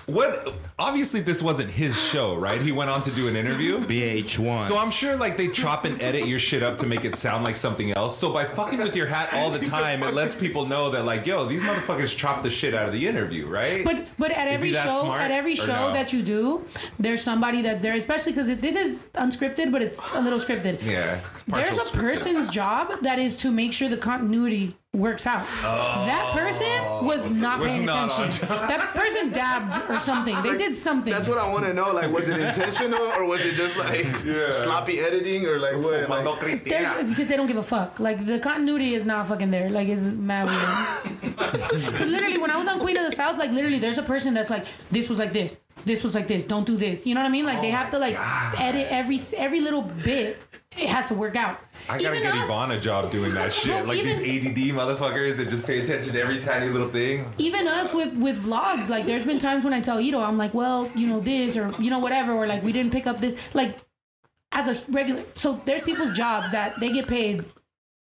what? 0.07 0.55
Obviously, 0.79 1.21
this 1.21 1.43
wasn't 1.43 1.71
his 1.71 1.97
show, 2.01 2.35
right? 2.35 2.61
He 2.61 2.73
went 2.73 2.91
on 2.91 3.03
to 3.03 3.11
do 3.13 3.29
an 3.29 3.37
interview. 3.37 3.79
VH1. 3.79 4.65
So 4.67 4.77
I'm 4.79 4.91
sure 4.91 5.17
like 5.17 5.37
they 5.37 5.49
chop 5.49 5.85
and 5.85 6.01
edit 6.03 6.27
your 6.27 6.39
shit 6.39 6.63
up 6.63 6.79
to 6.79 6.87
make 6.87 7.05
it 7.05 7.15
sound 7.15 7.45
like 7.45 7.57
something 7.57 7.93
else. 7.93 8.19
So 8.19 8.33
by 8.33 8.45
fucking 8.45 8.79
with 8.79 8.97
your 8.97 9.07
hat 9.07 9.33
all 9.33 9.51
the 9.51 9.61
time, 9.61 10.03
it 10.03 10.15
lets 10.15 10.35
people 10.35 10.67
know 10.67 10.91
that 10.91 11.05
like, 11.05 11.27
yo, 11.27 11.47
these 11.47 11.63
motherfuckers 11.63 12.17
chopped 12.17 12.43
the 12.43 12.51
shit 12.51 12.75
out 12.75 12.87
of 12.87 12.93
the 12.93 13.07
interview, 13.07 13.47
right? 13.47 13.85
But 13.85 14.07
but 14.19 14.33
at 14.33 14.49
Is 14.49 14.55
every 14.55 14.73
show, 14.73 15.13
at 15.13 15.31
every 15.31 15.55
show 15.55 15.89
no? 15.89 15.93
that 15.93 16.13
you 16.13 16.23
do, 16.23 16.65
there's 16.99 17.23
somebody 17.23 17.63
that's 17.63 17.83
there, 17.83 17.95
especially 17.95 18.33
because 18.33 18.49
this 18.59 18.75
is 18.75 19.09
unscripted, 19.15 19.71
but 19.71 19.83
it's 19.83 20.03
a 20.15 20.21
little 20.21 20.39
scripted. 20.39 20.83
yeah, 20.83 21.21
There's 21.47 21.77
a 21.77 21.81
scripted. 21.81 22.01
person's 22.01 22.49
job 22.49 22.93
that 23.03 23.19
is 23.19 23.37
to 23.39 23.51
make 23.51 23.73
sure 23.73 23.89
the 23.89 23.97
continuity 23.97 24.77
works 24.95 25.27
out. 25.27 25.47
that 25.63 26.33
person 26.35 26.67
was 27.07 27.41
not 27.41 27.61
Was 27.61 27.71
paying 27.71 27.87
not 27.87 28.13
attention. 28.13 28.47
That 28.47 28.91
person 28.95 29.31
dabbed 29.31 29.91
or 29.91 29.99
something. 29.99 30.41
They 30.43 30.59
did 30.59 30.77
something. 30.77 31.11
That's 31.11 31.27
what 31.27 31.39
I 31.39 31.51
want 31.51 31.65
to 31.65 31.73
know. 31.73 31.93
Like, 31.93 32.13
was 32.13 32.29
it 32.29 32.39
intentional 32.39 33.01
or 33.03 33.25
was 33.25 33.43
it 33.43 33.55
just 33.55 33.75
like 33.79 34.05
sloppy 34.53 35.01
editing 35.01 35.47
or 35.47 35.59
like 35.59 35.77
what? 35.77 36.11
Like, 36.11 36.43
it's 36.43 36.63
because 36.63 37.27
they 37.27 37.37
don't 37.39 37.47
give 37.47 37.57
a 37.57 37.63
fuck. 37.63 38.01
Like 38.01 38.27
the 38.27 38.39
continuity 38.39 38.95
is 38.95 39.07
not 39.07 39.27
fucking 39.29 39.51
there. 39.51 39.71
Like 39.71 39.89
it's 39.89 40.13
mad 40.13 40.47
weird. 40.47 41.37
'Cause 41.39 42.09
literally, 42.09 42.37
when 42.37 42.51
I 42.51 42.57
was 42.57 42.69
on 42.69 42.79
Queen 42.79 42.97
of 42.99 43.09
the 43.09 43.17
South, 43.17 43.39
like 43.39 43.51
literally, 43.51 43.79
there's 43.79 43.97
a 43.99 44.03
person 44.03 44.35
that's 44.35 44.51
like, 44.51 44.67
this 44.91 45.09
was 45.09 45.19
like 45.19 45.33
this, 45.33 45.57
this 45.87 46.05
was 46.05 46.15
like 46.15 46.29
this. 46.29 46.45
Don't 46.45 46.67
do 46.67 46.77
this. 46.77 47.07
You 47.07 47.15
know 47.15 47.23
what 47.23 47.29
I 47.29 47.33
mean? 47.33 47.47
Like 47.47 47.63
they 47.63 47.71
have 47.71 47.91
to 47.93 47.99
like 47.99 48.17
edit 48.61 48.89
every 48.91 49.19
every 49.39 49.61
little 49.61 49.83
bit. 49.83 50.37
It 50.77 50.89
has 50.89 51.07
to 51.09 51.15
work 51.15 51.37
out. 51.37 51.59
I 51.89 51.99
gotta 52.01 52.17
Even 52.17 52.23
get 52.23 52.35
us- 52.35 52.45
Yvonne 52.49 52.71
a 52.71 52.81
job 52.81 53.11
doing 53.11 53.35
that 53.35 53.53
shit. 53.53 53.85
Bro, 53.85 53.93
like 53.95 54.03
these 54.03 54.19
ADD 54.19 54.73
motherfuckers 54.75 55.37
that 55.37 55.51
just 55.51 55.67
pay 55.67 55.81
attention 55.83 56.13
to 56.15 56.21
every 56.21 56.41
tiny 56.41 56.69
little 56.71 56.89
thing. 56.89 57.31
even 57.39 57.69
us 57.69 57.93
with 57.93 58.17
with 58.17 58.43
vlogs 58.45 58.89
like 58.89 59.05
there's 59.07 59.23
been 59.25 59.39
times 59.39 59.65
when 59.65 59.73
i 59.75 59.81
tell 59.81 60.01
ito 60.01 60.19
i'm 60.21 60.39
like 60.39 60.55
well 60.55 60.91
you 60.95 61.07
know 61.07 61.21
this 61.21 61.57
or 61.57 61.73
you 61.79 61.91
know 61.91 61.99
whatever 61.99 62.33
or 62.33 62.47
like 62.47 62.63
we 62.63 62.73
didn't 62.73 62.91
pick 62.93 63.07
up 63.07 63.21
this 63.21 63.37
like 63.55 63.77
as 64.53 64.67
a 64.69 64.83
regular 64.93 65.23
so 65.35 65.61
there's 65.67 65.83
people's 65.83 66.11
jobs 66.13 66.51
that 66.53 66.79
they 66.81 66.91
get 66.91 67.07
paid 67.07 67.45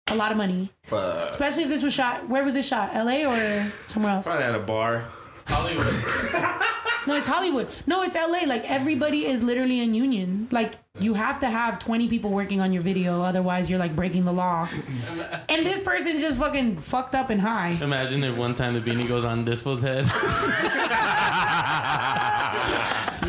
a 0.08 0.16
lot 0.16 0.32
of 0.32 0.38
money 0.38 0.70
especially 0.92 1.64
if 1.64 1.70
this 1.70 1.84
was 1.84 1.94
shot 1.94 2.28
where 2.30 2.44
was 2.44 2.54
this 2.54 2.68
shot 2.68 2.94
la 2.96 3.12
or 3.34 3.72
somewhere 3.88 4.14
else 4.14 4.26
Probably 4.26 4.44
at 4.46 4.56
a 4.56 4.60
bar. 4.60 5.06
Hollywood. 5.48 5.86
no 7.08 7.16
it's 7.16 7.28
hollywood 7.28 7.68
no 7.88 8.02
it's 8.04 8.16
la 8.16 8.40
like 8.46 8.64
everybody 8.70 9.26
is 9.26 9.42
literally 9.44 9.80
in 9.82 9.94
union 9.94 10.48
like 10.52 10.74
you 11.00 11.14
have 11.14 11.40
to 11.40 11.50
have 11.50 11.80
20 11.80 12.10
people 12.10 12.32
working 12.32 12.60
on 12.60 12.74
your 12.74 12.82
video 12.82 13.22
otherwise 13.22 13.70
you're 13.70 13.80
like 13.80 13.96
breaking 13.96 14.26
the 14.26 14.32
law 14.32 14.68
and 15.48 15.66
this 15.66 15.80
person's 15.80 16.22
just 16.22 16.38
fucking 16.38 16.76
fucked 16.76 17.16
up 17.16 17.30
and 17.30 17.40
high 17.40 17.70
Imagine 17.82 18.26
if 18.26 18.36
one 18.38 18.54
time 18.54 18.74
the 18.74 18.82
beanie 18.82 19.08
goes 19.08 19.24
on 19.24 19.46
this 19.46 19.62
fool's 19.62 19.82
head. 19.82 20.06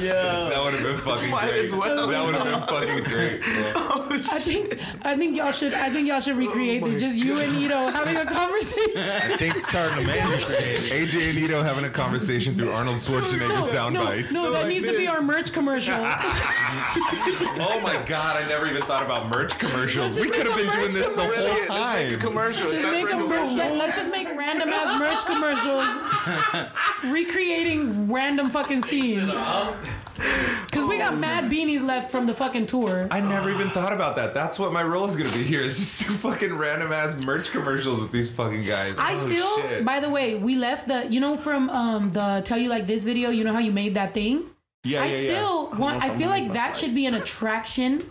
Yeah, 0.03 0.49
that 0.51 0.61
would 0.65 0.75
have 0.75 0.83
been 0.83 0.99
fucking 0.99 1.31
Might 1.31 1.51
great. 1.51 1.65
as 1.67 1.73
well. 1.73 2.09
That 2.09 2.27
would 2.27 2.35
have 2.35 2.45
been 2.45 2.61
fucking 2.63 3.05
great. 3.05 3.41
Bro. 3.43 3.73
Oh, 3.77 4.09
I 4.33 4.41
think 4.41 4.79
I 5.03 5.17
think 5.17 5.37
y'all 5.37 5.53
should 5.53 5.75
I 5.75 5.91
think 5.91 6.09
y'all 6.09 6.19
should 6.19 6.37
recreate 6.37 6.83
oh 6.83 6.89
this. 6.89 7.01
Just 7.01 7.17
you 7.17 7.39
and 7.39 7.55
Ito 7.55 7.89
having 7.91 8.17
a 8.17 8.27
conversation. 8.27 8.97
I 8.97 9.37
think 9.37 9.65
Charlie 9.69 10.05
Man 10.05 10.43
created. 10.45 11.09
AJ 11.09 11.31
and 11.31 11.39
Ito 11.39 11.63
having 11.63 11.85
a 11.85 11.91
conversation 11.91 12.57
through 12.57 12.71
Arnold 12.71 12.97
Schwarzenegger 12.97 13.63
sound 13.65 13.95
no, 13.95 14.05
bites. 14.05 14.33
no, 14.33 14.51
that 14.53 14.67
needs 14.67 14.87
to 14.87 14.97
be 14.97 15.07
our 15.07 15.23
merch 15.23 15.53
commercial. 15.53 15.95
Oh 17.61 17.81
my 17.81 18.01
god, 18.07 18.37
I 18.43 18.49
never 18.49 18.67
even 18.67 18.83
thought 18.83 19.03
about 19.05 19.29
merch 19.29 19.59
commercials. 19.59 20.19
We 20.19 20.31
could 20.31 20.47
have 20.47 20.57
been 20.57 20.71
doing 20.73 20.91
this 20.93 21.07
the 21.07 21.13
commercial. 21.23 21.47
whole 21.51 21.55
Let's 21.55 21.69
make 21.69 22.11
a 22.11 22.11
time. 22.11 22.21
commercial. 22.21 22.71
Just 22.71 22.83
make 22.85 23.03
a 23.05 23.07
bringing 23.07 23.29
mer- 23.29 23.45
let- 23.53 23.77
let's 23.77 23.97
just 23.97 24.11
make 24.11 24.29
random 24.37 24.69
ass 24.71 24.99
merch 24.99 25.25
commercials, 25.27 25.87
recreating 27.13 28.11
random 28.13 28.51
fucking 28.51 28.83
scenes. 28.85 29.35
Cause 30.71 30.85
we 30.85 30.99
got 30.99 31.17
mad 31.17 31.51
beanies 31.51 31.83
left 31.85 32.11
from 32.11 32.27
the 32.27 32.35
fucking 32.35 32.67
tour. 32.67 33.09
I 33.11 33.21
never 33.21 33.51
even 33.51 33.71
thought 33.71 33.93
about 33.93 34.17
that. 34.17 34.35
That's 34.35 34.59
what 34.59 34.73
my 34.73 34.83
role 34.83 35.05
is 35.05 35.17
gonna 35.17 35.31
be 35.33 35.43
here. 35.43 35.61
Is 35.61 35.79
just 35.79 36.07
do 36.07 36.15
fucking 36.15 36.55
random 36.57 36.93
ass 36.93 37.17
merch 37.25 37.51
commercials 37.51 38.01
with 38.01 38.13
these 38.13 38.31
fucking 38.31 38.65
guys. 38.65 38.99
I 38.99 39.15
Holy 39.15 39.21
still, 39.31 39.61
shit. 39.63 39.85
by 39.85 40.01
the 40.01 40.11
way, 40.11 40.37
we 40.37 40.55
left 40.55 40.87
the, 40.89 41.07
you 41.09 41.21
know, 41.21 41.37
from 41.37 41.69
um 41.71 42.09
the 42.11 42.43
tell 42.45 42.59
you 42.59 42.69
like 42.69 42.87
this 42.87 43.03
video. 43.05 43.31
You 43.31 43.45
know 43.45 43.53
how 43.53 43.59
you 43.59 43.73
made 43.73 43.95
that 43.95 44.15
thing. 44.15 44.45
Yeah, 44.85 45.03
I 45.03 45.07
yeah, 45.07 45.17
yeah. 45.17 45.27
still 45.27 45.71
want. 45.71 46.03
I 46.03 46.17
feel 46.17 46.29
like 46.29 46.53
that 46.55 46.77
should 46.77 46.95
be 46.95 47.07
an 47.07 47.15
attraction 47.15 48.11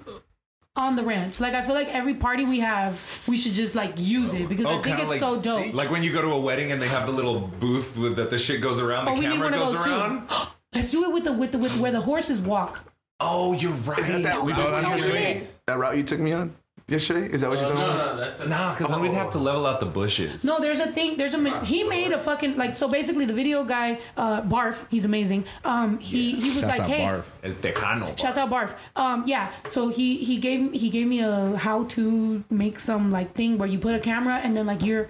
on 0.76 0.96
the 0.96 1.04
ranch. 1.04 1.40
Like 1.40 1.54
I 1.54 1.62
feel 1.62 1.76
like 1.76 1.90
every 1.90 2.16
party 2.16 2.46
we 2.46 2.60
have, 2.60 3.00
we 3.28 3.38
should 3.38 3.54
just 3.54 3.76
like 3.76 3.94
use 3.98 4.34
it 4.34 4.48
because 4.48 4.66
I 4.66 4.74
oh, 4.74 4.82
think 4.82 5.00
Oh, 5.00 5.02
it's 5.02 5.12
like, 5.12 5.20
so 5.20 5.42
dope. 5.42 5.74
Like 5.74 5.92
when 5.92 6.04
you 6.04 6.14
go 6.14 6.22
to 6.22 6.30
a 6.30 6.40
wedding 6.40 6.72
and 6.72 6.82
they 6.82 6.88
have 6.88 7.08
the 7.08 7.12
little 7.12 7.40
booth 7.40 7.98
with 7.98 8.16
that 8.16 8.30
the 8.30 8.40
shit 8.40 8.62
goes 8.62 8.80
around, 8.80 9.06
the 9.06 9.12
Oh, 9.12 9.16
we 9.16 9.22
need 9.22 9.32
camera 9.32 9.48
one 9.48 9.54
of 9.54 9.60
goes 9.60 9.74
those 9.74 9.88
around. 9.88 10.30
too. 10.30 10.36
Let's 10.74 10.92
do 10.92 11.04
it 11.04 11.14
with 11.14 11.26
the 11.26 11.34
with 11.34 11.52
the 11.52 11.58
with 11.58 11.78
where 11.78 11.92
the 11.92 12.02
horses 12.02 12.40
walk. 12.40 12.86
Oh, 13.20 13.54
you're 13.54 13.72
right. 13.72 14.00
Is 14.00 14.08
that 14.08 14.24
that 14.24 14.44
would 14.44 14.56
route 14.56 14.96
be 14.96 15.02
so 15.02 15.08
lit. 15.08 15.54
That 15.68 15.78
route 15.78 15.98
you 15.98 16.04
took 16.04 16.20
me 16.20 16.32
on 16.32 16.56
yesterday? 16.92 17.26
Is 17.34 17.42
that 17.42 17.50
what 17.50 17.60
you're 17.60 17.68
Oh, 17.70 17.74
talking 17.74 17.88
no, 17.88 17.96
about? 17.96 18.16
no, 18.16 18.22
that's 18.22 18.40
Nah, 18.48 18.74
because 18.74 18.90
then 18.92 19.02
we'd 19.02 19.14
have 19.14 19.32
to 19.32 19.40
level 19.40 19.66
out 19.66 19.80
the 19.80 19.86
bushes. 20.00 20.44
No, 20.44 20.60
there's 20.60 20.80
a 20.80 20.92
thing. 20.98 21.18
There's 21.18 21.34
a 21.34 21.38
ma- 21.46 21.62
he 21.74 21.80
made 21.84 22.12
a 22.12 22.20
fucking 22.20 22.58
like 22.58 22.74
so 22.76 22.88
basically 22.88 23.26
the 23.26 23.34
video 23.42 23.64
guy 23.64 24.00
uh 24.18 24.42
Barf, 24.54 24.78
he's 24.94 25.06
amazing. 25.06 25.46
Um 25.64 25.98
he 26.00 26.22
he 26.44 26.50
was 26.58 26.66
Shouts 26.66 26.68
like, 26.74 26.82
out 26.82 26.88
"Hey, 26.94 27.02
Barf. 27.10 27.24
El 27.48 27.54
Tejano. 27.66 28.08
Shout 28.24 28.38
out 28.38 28.50
Barf. 28.56 28.72
Um, 29.04 29.24
yeah. 29.34 29.52
So 29.76 29.90
he 29.98 30.08
he 30.30 30.36
gave 30.38 30.72
he 30.74 30.90
gave 30.90 31.08
me 31.08 31.20
a 31.22 31.56
how 31.58 31.78
to 31.96 32.44
make 32.50 32.78
some 32.80 33.12
like 33.18 33.30
thing 33.40 33.58
where 33.58 33.70
you 33.74 33.80
put 33.88 33.96
a 33.96 34.00
camera 34.12 34.36
and 34.44 34.52
then 34.56 34.66
like 34.74 34.84
you're. 34.90 35.08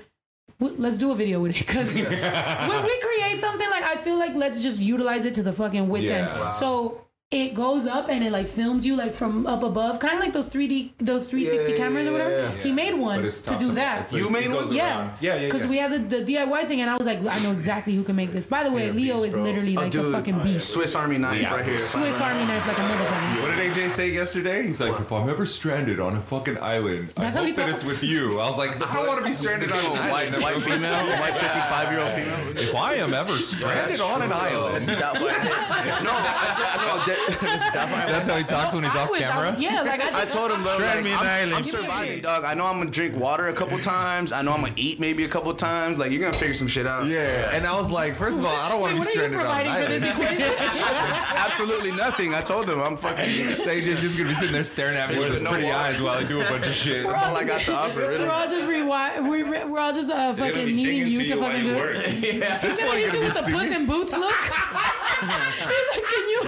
w- 0.59 0.77
Let's 0.86 0.97
do 1.03 1.09
a 1.11 1.15
video 1.15 1.38
with 1.43 1.51
it 1.55 1.59
because 1.65 1.91
when 2.71 2.84
we 2.89 2.93
create 3.07 3.38
something 3.45 3.69
like 3.75 3.84
I 3.93 3.95
feel 4.05 4.17
like 4.23 4.34
let's 4.36 4.59
just 4.67 4.79
utilize 4.79 5.25
it 5.29 5.34
to 5.39 5.43
the 5.49 5.53
fucking 5.61 5.86
wits 5.89 6.09
Yeah. 6.09 6.17
end. 6.19 6.27
Wow. 6.39 6.51
So 6.51 7.01
it 7.32 7.53
goes 7.53 7.86
up 7.88 8.09
and 8.09 8.21
it 8.25 8.29
like 8.32 8.45
films 8.45 8.86
you 8.86 8.93
like 8.93 9.13
from 9.13 9.47
up 9.47 9.63
above, 9.63 9.99
kind 9.99 10.15
of 10.15 10.19
like 10.19 10.34
those 10.34 10.47
3D 10.49 10.91
those 10.97 11.27
360 11.27 11.71
Yeah, 11.71 11.77
cameras 11.77 12.05
or 12.07 12.11
whatever. 12.11 12.32
yeah, 12.38 12.51
He 12.61 12.73
made 12.73 12.93
one 12.93 13.23
to 13.23 13.57
do 13.57 13.71
that. 13.73 14.11
You 14.11 14.29
made 14.29 14.51
one? 14.51 14.71
Yeah, 14.73 15.15
yeah, 15.21 15.36
yeah. 15.36 15.45
Because 15.45 15.61
yeah. 15.61 15.67
we 15.69 15.77
had 15.77 15.91
the, 16.09 16.19
the 16.19 16.25
DIY 16.36 16.67
thing, 16.67 16.82
and 16.82 16.89
I 16.89 16.97
was 16.97 17.07
like, 17.07 17.19
I 17.25 17.39
know 17.41 17.53
exactly 17.53 17.95
who 17.95 18.03
can 18.03 18.17
make 18.17 18.34
this. 18.34 18.45
By 18.45 18.63
the 18.65 18.71
way, 18.71 18.91
Leo 18.91 19.23
is 19.23 19.34
literally 19.34 19.77
Oh, 19.77 19.82
like 19.84 19.91
dude, 19.93 20.05
a 20.07 20.11
fucking 20.11 20.36
oh, 20.41 20.43
beast. 20.43 20.71
Swiss 20.71 20.93
Army 20.93 21.17
knife 21.17 21.49
right 21.49 21.63
here. 21.63 21.77
Swiss 21.77 22.19
Army 22.19 22.43
knife 22.45 22.67
like 22.67 22.77
a 22.77 22.82
motherfucker. 22.82 23.41
What 23.47 23.55
did 23.55 23.71
AJ 23.73 23.91
say 23.91 24.09
yesterday? 24.11 24.63
He's 24.67 24.82
like, 24.82 24.99
if 24.99 25.09
I'm 25.13 25.29
ever 25.29 25.45
stranded 25.45 26.01
on 26.01 26.17
a 26.17 26.21
fucking 26.21 26.57
island, 26.57 27.13
I 27.15 27.21
That's 27.21 27.38
how 27.38 27.43
he 27.43 27.51
hope 27.51 27.55
that 27.57 27.69
it's 27.69 27.86
with 27.86 28.03
you. 28.03 28.41
I 28.41 28.47
was 28.47 28.57
like, 28.57 28.75
I 28.86 28.93
don't 28.93 29.07
want 29.07 29.19
to 29.19 29.25
be 29.25 29.32
stranded 29.32 29.71
on 29.71 29.86
a 29.86 29.89
White, 29.91 30.01
island. 30.34 30.43
white 30.43 30.61
female, 30.61 31.05
white 31.21 31.36
55 31.38 31.91
year 31.93 32.01
old 32.01 32.11
female. 32.11 32.57
If 32.61 32.75
I 32.75 32.95
am 32.95 33.13
ever 33.13 33.39
stranded 33.39 34.01
on 34.01 34.21
an 34.21 34.34
island, 34.34 34.86
No, 34.88 34.93
I, 36.13 36.97
no, 36.97 37.05
de- 37.05 37.20
That's 37.41 38.30
how 38.30 38.38
he 38.38 38.43
talks 38.43 38.74
when 38.74 38.84
he's 38.84 38.95
I 38.95 39.03
off 39.03 39.11
wish 39.11 39.22
I 39.24 39.30
camera. 39.32 39.55
yeah, 39.59 39.82
like 39.82 40.01
I, 40.01 40.22
I 40.22 40.26
told 40.26 40.51
him, 40.51 40.61
bro, 40.63 40.78
Shred 40.78 40.95
like, 40.95 41.03
me 41.03 41.11
an 41.11 41.17
I'm, 41.19 41.26
island. 41.28 41.53
I'm 41.55 41.63
Give 41.63 41.74
me 41.74 41.80
a 41.80 41.84
surviving, 41.84 42.07
break. 42.09 42.24
dog. 42.24 42.43
I 42.43 42.53
know 42.53 42.65
I'm 42.65 42.78
gonna 42.80 42.89
drink 42.91 43.15
water 43.15 43.47
a 43.47 43.53
couple 43.53 43.78
times. 43.80 44.32
I 44.32 44.41
know 44.41 44.53
I'm 44.53 44.61
gonna 44.61 44.74
eat 44.76 44.99
maybe 44.99 45.24
a 45.24 45.28
couple 45.28 45.53
times. 45.53 45.97
Like 45.97 46.11
you're 46.11 46.22
gonna 46.22 46.38
figure 46.38 46.53
some 46.55 46.67
shit 46.67 46.88
out. 46.88 47.05
Yeah, 47.05 47.51
and 47.55 47.65
I 47.65 47.76
was 47.76 47.91
like, 47.91 48.15
first 48.15 48.39
of 48.39 48.45
all, 48.45 48.55
I 48.55 48.69
don't 48.69 48.82
want 48.82 48.93
Wait, 48.97 49.03
to 49.03 49.11
be 49.13 49.17
what 49.19 49.34
are 49.34 49.34
you 49.34 49.39
stranded 49.39 49.39
on 49.39 49.45
an 49.45 49.65
providing 49.65 49.84
for 49.84 49.89
this 49.99 50.03
island. 50.03 50.39
equation? 50.39 50.55
Absolutely 51.41 51.91
nothing. 51.91 52.34
I 52.34 52.41
told 52.41 52.67
them 52.67 52.80
I'm 52.80 52.97
fucking. 52.97 53.65
They 53.65 53.82
just, 53.82 54.01
just 54.01 54.17
gonna 54.17 54.30
be 54.30 54.36
sitting 54.36 54.53
there 54.53 54.63
staring 54.63 54.97
at 54.97 55.09
me 55.09 55.17
with 55.17 55.32
his 55.32 55.41
No 55.41 55.49
pretty 55.51 55.65
water. 55.65 55.78
eyes 55.78 56.01
while 56.01 56.17
I 56.17 56.24
do 56.24 56.41
a 56.41 56.45
bunch 56.45 56.67
of 56.67 56.74
shit. 56.74 57.05
We're 57.05 57.11
That's 57.11 57.24
all 57.24 57.30
all 57.30 57.38
I 57.38 57.43
got 57.43 57.53
just- 57.61 57.65
to 57.65 57.74
offer, 57.76 57.99
really. 57.99 58.26
We're 58.26 58.32
all 58.32 58.47
just 58.47 58.67
rewind. 58.67 59.28
We're, 59.30 59.67
we're 59.67 59.80
all 59.80 59.93
just 59.93 60.09
uh, 60.09 60.32
They're 60.34 60.51
gonna 60.51 60.51
fucking 60.51 60.65
be 60.65 60.74
needing 60.74 60.86
singing 61.05 61.07
you 61.22 61.28
to 61.28 61.36
while 61.39 61.49
fucking 61.51 61.65
you 61.65 61.72
do 61.74 61.78
work. 61.80 61.95
it. 61.97 62.36
Yeah. 62.36 62.59
He's 62.59 62.78
gonna 62.78 62.97
hit 62.97 63.13
you 63.13 63.22
with 63.22 63.34
the 63.34 63.51
puss 63.51 63.72
in 63.72 63.86
boots 63.86 64.13
look. 64.13 64.34
He's 65.22 65.88
like, 65.95 66.07
can 66.09 66.26
you? 66.30 66.41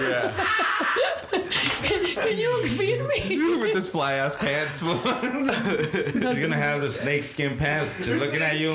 can 2.20 2.38
you 2.38 2.66
feed 2.68 3.00
me? 3.06 3.54
with 3.58 3.74
this 3.74 3.88
fly 3.88 4.14
ass 4.14 4.36
pants. 4.36 4.80
He's 4.80 4.90
gonna 4.90 6.56
have 6.56 6.80
the 6.80 6.90
snake 6.92 7.24
skin 7.24 7.56
pants 7.56 7.90
just 7.98 8.22
looking 8.22 8.42
at 8.42 8.58
you. 8.58 8.72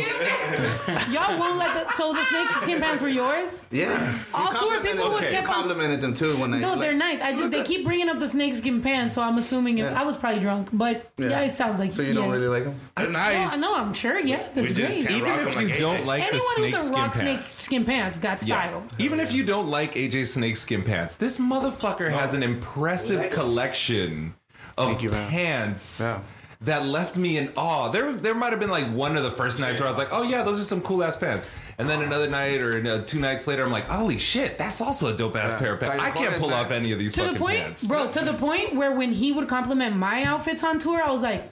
Y'all 1.12 1.40
won't 1.40 1.58
let 1.58 1.74
the 1.88 1.94
so 1.94 2.14
the 2.14 2.24
snake 2.24 2.50
skin 2.58 2.80
pants 2.80 3.02
were 3.02 3.10
yours. 3.10 3.64
Yeah. 3.72 4.20
All 4.34 4.54
tour 4.54 4.82
people 4.82 5.10
would 5.10 5.24
okay. 5.24 5.32
kept 5.32 5.48
on. 5.48 5.54
complimented 5.54 6.02
them 6.02 6.14
too 6.14 6.38
when 6.38 6.54
I. 6.54 6.60
No, 6.60 6.72
like, 6.72 6.80
they're 6.80 6.94
nice. 6.94 7.22
I 7.22 7.34
just 7.34 7.52
they 7.52 7.64
keep 7.64 7.86
bringing 7.86 8.10
up 8.10 8.20
the 8.20 8.28
snakeskin 8.28 8.82
pants, 8.82 9.16
so 9.16 9.22
I'm 9.22 9.38
assuming 9.38 9.78
it, 9.78 9.84
Yeah. 9.84 10.00
I 10.00 10.04
was 10.04 10.18
probably 10.18 10.40
drunk, 10.40 10.70
but 10.74 11.12
yeah, 11.18 11.42
it 11.42 11.56
sounds 11.56 11.80
like 11.80 11.94
So 11.94 12.02
you 12.02 12.10
yeah. 12.10 12.14
don't 12.16 12.30
really 12.30 12.48
like 12.48 12.64
them? 12.66 12.80
They're 12.96 13.10
nice. 13.10 13.56
No, 13.56 13.58
no, 13.58 13.76
I'm 13.76 13.94
sure. 13.94 14.20
Yeah, 14.20 14.48
that's 14.54 14.74
great. 14.74 15.10
Even 15.10 15.26
if 15.48 15.56
you 15.56 15.68
like 15.68 15.78
don't 15.78 15.98
AJ. 15.98 16.06
like 16.06 16.22
the 16.22 16.28
Anyone 16.28 16.56
who 16.56 16.62
snake 16.64 16.72
can 16.72 16.80
skin 16.80 16.96
rock 16.96 17.16
snake 17.16 17.38
pants. 17.40 17.52
skin 17.54 17.86
pants 17.86 18.20
got 18.20 18.40
style. 18.40 18.84
Even 18.98 19.20
if 19.20 19.32
you 19.34 19.44
don't 19.44 19.68
like 19.68 19.89
AJ 19.94 20.28
Snake 20.28 20.58
skin 20.58 20.84
pants, 20.84 21.16
this 21.16 21.38
motherfucker 21.38 22.10
has 22.12 22.34
an 22.34 22.44
impressive 22.44 23.32
collection 23.32 24.36
of 24.78 25.02
you, 25.02 25.10
man. 25.10 25.30
pants. 25.30 26.00
Yeah. 26.02 26.22
That 26.64 26.86
left 26.86 27.16
me 27.16 27.38
in 27.38 27.54
awe. 27.56 27.88
There, 27.90 28.12
there 28.12 28.36
might 28.36 28.52
have 28.52 28.60
been 28.60 28.70
like 28.70 28.86
one 28.92 29.16
of 29.16 29.24
the 29.24 29.32
first 29.32 29.62
nights 29.62 29.80
where 29.80 29.88
I 29.88 29.90
was 29.90 29.98
like, 29.98 30.10
"Oh 30.12 30.24
yeah, 30.24 30.44
those 30.44 30.60
are 30.60 30.64
some 30.66 30.82
cool 30.82 31.02
ass 31.06 31.16
pants," 31.16 31.48
and 31.78 31.90
then 31.90 32.02
another 32.02 32.30
night 32.30 32.60
or 32.62 32.86
uh, 32.86 33.02
two 33.06 33.18
nights 33.22 33.48
later, 33.48 33.64
I'm 33.64 33.72
like, 33.72 33.88
"Holy 33.88 34.18
shit, 34.18 34.58
that's 34.58 34.82
also 34.82 35.08
a 35.08 35.16
dope 35.16 35.38
ass 35.38 35.54
pair 35.54 35.76
of 35.76 35.80
pants." 35.80 36.04
I 36.04 36.12
can't 36.12 36.36
pull 36.36 36.54
off 36.54 36.70
any 36.72 36.92
of 36.92 37.00
these 37.00 37.14
To 37.14 37.22
fucking 37.22 37.34
the 37.36 37.40
point, 37.40 37.60
pants. 37.64 37.88
bro. 37.88 38.12
To 38.12 38.26
the 38.26 38.34
point 38.34 38.76
where 38.76 38.94
when 38.94 39.14
he 39.14 39.32
would 39.32 39.48
compliment 39.48 39.96
my 39.96 40.24
outfits 40.26 40.62
on 40.66 40.80
tour, 40.80 41.02
I 41.02 41.10
was 41.12 41.22
like, 41.22 41.50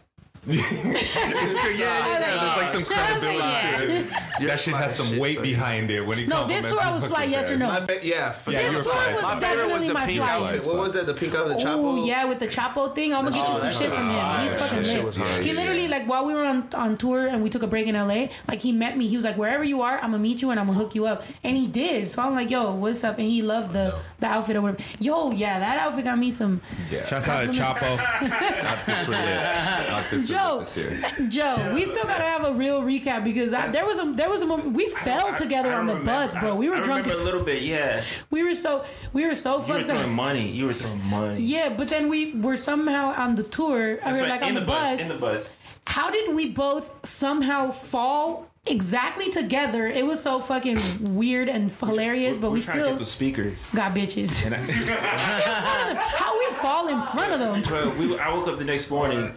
It's 0.50 1.56
good. 1.64 1.78
Yeah, 1.78 1.86
yeah, 1.86 2.20
yeah. 2.20 2.20
There's 2.20 2.58
like 2.58 2.70
some 2.70 2.82
Shut 2.84 2.92
up, 2.98 3.20
credibility 3.20 3.38
yeah. 3.38 3.78
to 3.78 3.96
it. 3.96 4.08
That 4.48 4.60
shit 4.60 4.76
has 4.76 4.96
some 4.96 5.18
weight 5.18 5.42
behind 5.42 5.90
it 5.90 6.06
when 6.06 6.18
he 6.20 6.26
No, 6.26 6.48
this 6.48 6.62
compliments 6.68 6.70
tour 6.70 6.80
I 6.90 6.94
was 6.94 7.10
like 7.12 7.30
yes 7.30 7.50
or 7.50 7.58
no? 7.58 7.68
My 7.68 7.86
fa- 7.86 8.00
yeah. 8.06 8.28
f- 8.30 8.48
Yeah, 8.48 8.62
This 8.62 8.72
you 8.72 8.78
were 8.78 8.84
tour 8.84 8.94
fly. 8.94 9.12
was 9.14 9.22
My 9.24 9.40
favorite 9.40 9.66
was 9.66 9.84
definitely 9.84 9.88
the 9.88 9.94
my 9.96 10.06
pink 10.06 10.20
fly. 10.20 10.30
outfit. 10.30 10.64
What 10.68 10.78
was 10.78 10.94
that? 10.94 11.06
The 11.08 11.14
pink 11.16 11.36
outfit, 11.36 11.58
the 11.58 11.64
Chapo? 11.66 11.76
Oh 12.00 12.06
yeah, 12.06 12.26
with 12.26 12.40
the 12.40 12.48
Chapo 12.48 12.96
thing, 12.96 13.14
I'm 13.14 13.26
gonna 13.26 13.36
get 13.36 13.50
you 13.50 13.56
some 13.58 13.68
shit 13.72 13.76
shit 13.82 13.90
from 13.94 14.04
him. 14.04 14.14
fire. 14.14 14.42
He's 14.44 14.52
That 14.52 14.60
fucking 14.62 14.84
shit 14.84 15.04
lit. 15.04 15.16
hard. 15.18 15.44
He 15.44 15.54
literally 15.54 15.88
like 15.88 16.08
while 16.08 16.26
we 16.26 16.34
were 16.34 16.46
on 16.46 16.70
on 16.76 16.98
tour 16.98 17.28
and 17.28 17.44
we 17.44 17.50
took 17.50 17.64
a 17.64 17.68
break 17.68 17.88
in 17.88 17.96
LA, 17.96 18.28
like 18.48 18.60
he 18.60 18.72
met 18.72 18.96
me. 18.98 19.08
He 19.08 19.16
was 19.16 19.26
like, 19.26 19.38
wherever 19.38 19.64
you 19.64 19.82
are, 19.82 19.96
I'm 19.98 20.12
gonna 20.12 20.20
meet 20.20 20.42
you 20.42 20.52
and 20.52 20.60
I'm 20.60 20.68
gonna 20.68 20.78
hook 20.78 20.94
you 20.96 21.06
up. 21.08 21.24
And 21.44 21.58
he 21.58 21.68
did. 21.68 22.08
So 22.08 22.22
I'm 22.22 22.36
like, 22.36 22.50
yo, 22.52 22.74
what's 22.76 23.04
up? 23.04 23.18
And 23.18 23.28
he 23.28 23.42
loved 23.42 23.74
the 23.74 23.96
the 24.20 24.28
outfit 24.28 24.56
or 24.56 24.62
whatever. 24.62 24.82
Yo, 25.00 25.32
yeah, 25.32 25.60
that 25.60 25.80
outfit 25.80 26.06
got 26.06 26.18
me 26.20 26.32
some. 26.32 26.62
Shouts 27.08 27.28
out 27.28 27.42
to 27.46 27.52
Chapo. 27.52 27.98
Outfits 28.64 29.08
were 29.08 29.14
lit. 29.14 29.38
Outfits 29.90 30.30
were 30.32 30.37
Joe. 30.38 30.60
this 30.60 30.78
year. 30.78 31.00
Joe, 31.30 31.72
we 31.74 31.86
still 31.86 32.04
gotta 32.06 32.24
have 32.24 32.44
a 32.46 32.54
real 32.54 32.82
recap 32.82 33.24
because 33.24 33.54
I, 33.54 33.68
there 33.68 33.86
was 33.86 34.00
a 34.00 34.12
there 34.14 34.30
was 34.30 34.42
a 34.42 34.46
moment 34.46 34.74
we 34.74 34.88
fell 34.90 35.34
together 35.36 35.74
on 35.76 35.86
the 35.88 35.96
bus, 35.96 36.34
bro. 36.34 36.56
We 36.56 36.70
were 36.70 36.78
I 36.78 36.84
drunk 36.84 37.08
as 37.08 37.20
a 37.20 37.24
little 37.24 37.44
bit, 37.44 37.62
yeah. 37.64 38.04
we 38.30 38.44
were 38.44 38.54
so 38.54 38.84
we 39.14 39.26
were 39.26 39.36
so 39.36 39.54
You 39.54 39.60
were 39.60 39.64
fucked 39.80 39.90
throwing 39.90 40.04
up. 40.06 40.10
money. 40.10 40.50
You 40.50 40.66
were 40.68 40.74
throwing 40.74 41.04
money. 41.06 41.42
Yeah, 41.42 41.70
but 41.76 41.90
then 41.90 42.10
we 42.10 42.34
were 42.34 42.56
somehow 42.58 43.14
on 43.16 43.36
the 43.36 43.44
tour. 43.44 44.00
I 44.04 44.14
mean, 44.14 44.22
right, 44.22 44.30
like 44.30 44.42
on 44.44 44.54
the, 44.54 44.60
the 44.62 44.66
bus. 44.66 44.92
bus. 45.00 45.02
In 45.02 45.16
the 45.16 45.22
bus. 45.22 45.56
How 45.86 46.10
did 46.12 46.36
we 46.36 46.50
both 46.52 47.06
somehow 47.08 47.72
fall 47.72 48.48
exactly 48.66 49.30
together? 49.32 49.88
It 49.88 50.06
was 50.06 50.22
so 50.22 50.40
fucking 50.40 50.78
weird 51.16 51.48
and 51.48 51.72
hilarious, 51.72 52.38
but 52.38 52.52
we, 52.52 52.60
We're 52.60 52.66
to 52.66 52.72
still 52.74 52.90
get 52.90 52.98
those 52.98 53.10
speakers. 53.12 53.66
got 53.74 53.96
bitches. 53.96 54.46
And 54.46 54.54
I, 54.54 54.58
How 56.18 56.38
we 56.38 56.46
fall 56.56 56.90
in 56.90 57.02
front 57.04 57.32
of 57.32 57.40
them? 57.40 57.62
Bro, 57.64 57.92
we, 57.98 58.20
I 58.20 58.34
woke 58.34 58.50
up 58.50 58.58
the 58.58 58.66
next 58.66 58.90
morning 58.90 59.34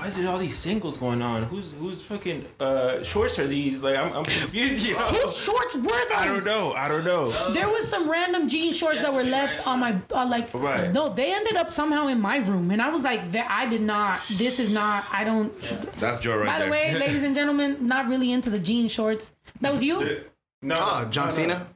"Why 0.00 0.06
is 0.06 0.16
there 0.16 0.28
all 0.30 0.38
these 0.38 0.56
singles 0.56 0.96
going 0.96 1.20
on? 1.20 1.42
Who's 1.44 1.72
who's 1.78 2.00
fucking 2.00 2.46
uh, 2.58 3.02
shorts 3.02 3.38
are 3.38 3.46
these? 3.46 3.82
Like, 3.82 3.96
I'm, 3.96 4.12
I'm 4.14 4.24
confused. 4.24 4.86
You 4.88 4.94
know? 4.94 5.06
Whose 5.08 5.36
shorts 5.36 5.74
were 5.76 5.82
those? 5.82 6.12
I 6.16 6.26
don't 6.26 6.44
know. 6.44 6.72
I 6.72 6.88
don't 6.88 7.04
know. 7.04 7.52
There 7.52 7.68
was 7.68 7.86
some 7.88 8.10
random 8.10 8.48
jean 8.48 8.72
shorts 8.72 9.00
that 9.02 9.12
were 9.12 9.22
left 9.22 9.66
on 9.66 9.80
my 9.80 10.00
uh, 10.12 10.26
like. 10.26 10.52
Right. 10.54 10.90
No, 10.92 11.10
they 11.10 11.32
ended 11.34 11.56
up 11.56 11.70
somehow 11.70 12.06
in 12.08 12.18
my 12.20 12.38
room, 12.38 12.70
and 12.70 12.80
I 12.80 12.88
was 12.88 13.04
like, 13.04 13.30
"That- 13.32 13.50
I 13.50 13.66
did 13.66 13.82
not. 13.82 14.20
This 14.42 14.58
is 14.58 14.70
not. 14.70 15.04
I 15.12 15.22
don't. 15.24 15.52
That's 16.00 16.18
Joe 16.20 16.36
right 16.38 16.46
By 16.46 16.58
there. 16.58 16.66
the 16.66 16.72
way, 16.72 16.94
ladies 17.06 17.22
and 17.22 17.34
gentlemen, 17.34 17.86
not 17.86 18.08
really 18.08 18.32
into 18.32 18.48
the 18.50 18.58
jean 18.58 18.88
shorts. 18.88 19.32
That 19.60 19.70
was 19.72 19.82
you. 19.82 20.22
No, 20.62 20.76
Oh, 20.78 21.04
John 21.06 21.24
no, 21.26 21.30
no. 21.30 21.36
Cena. 21.36 21.66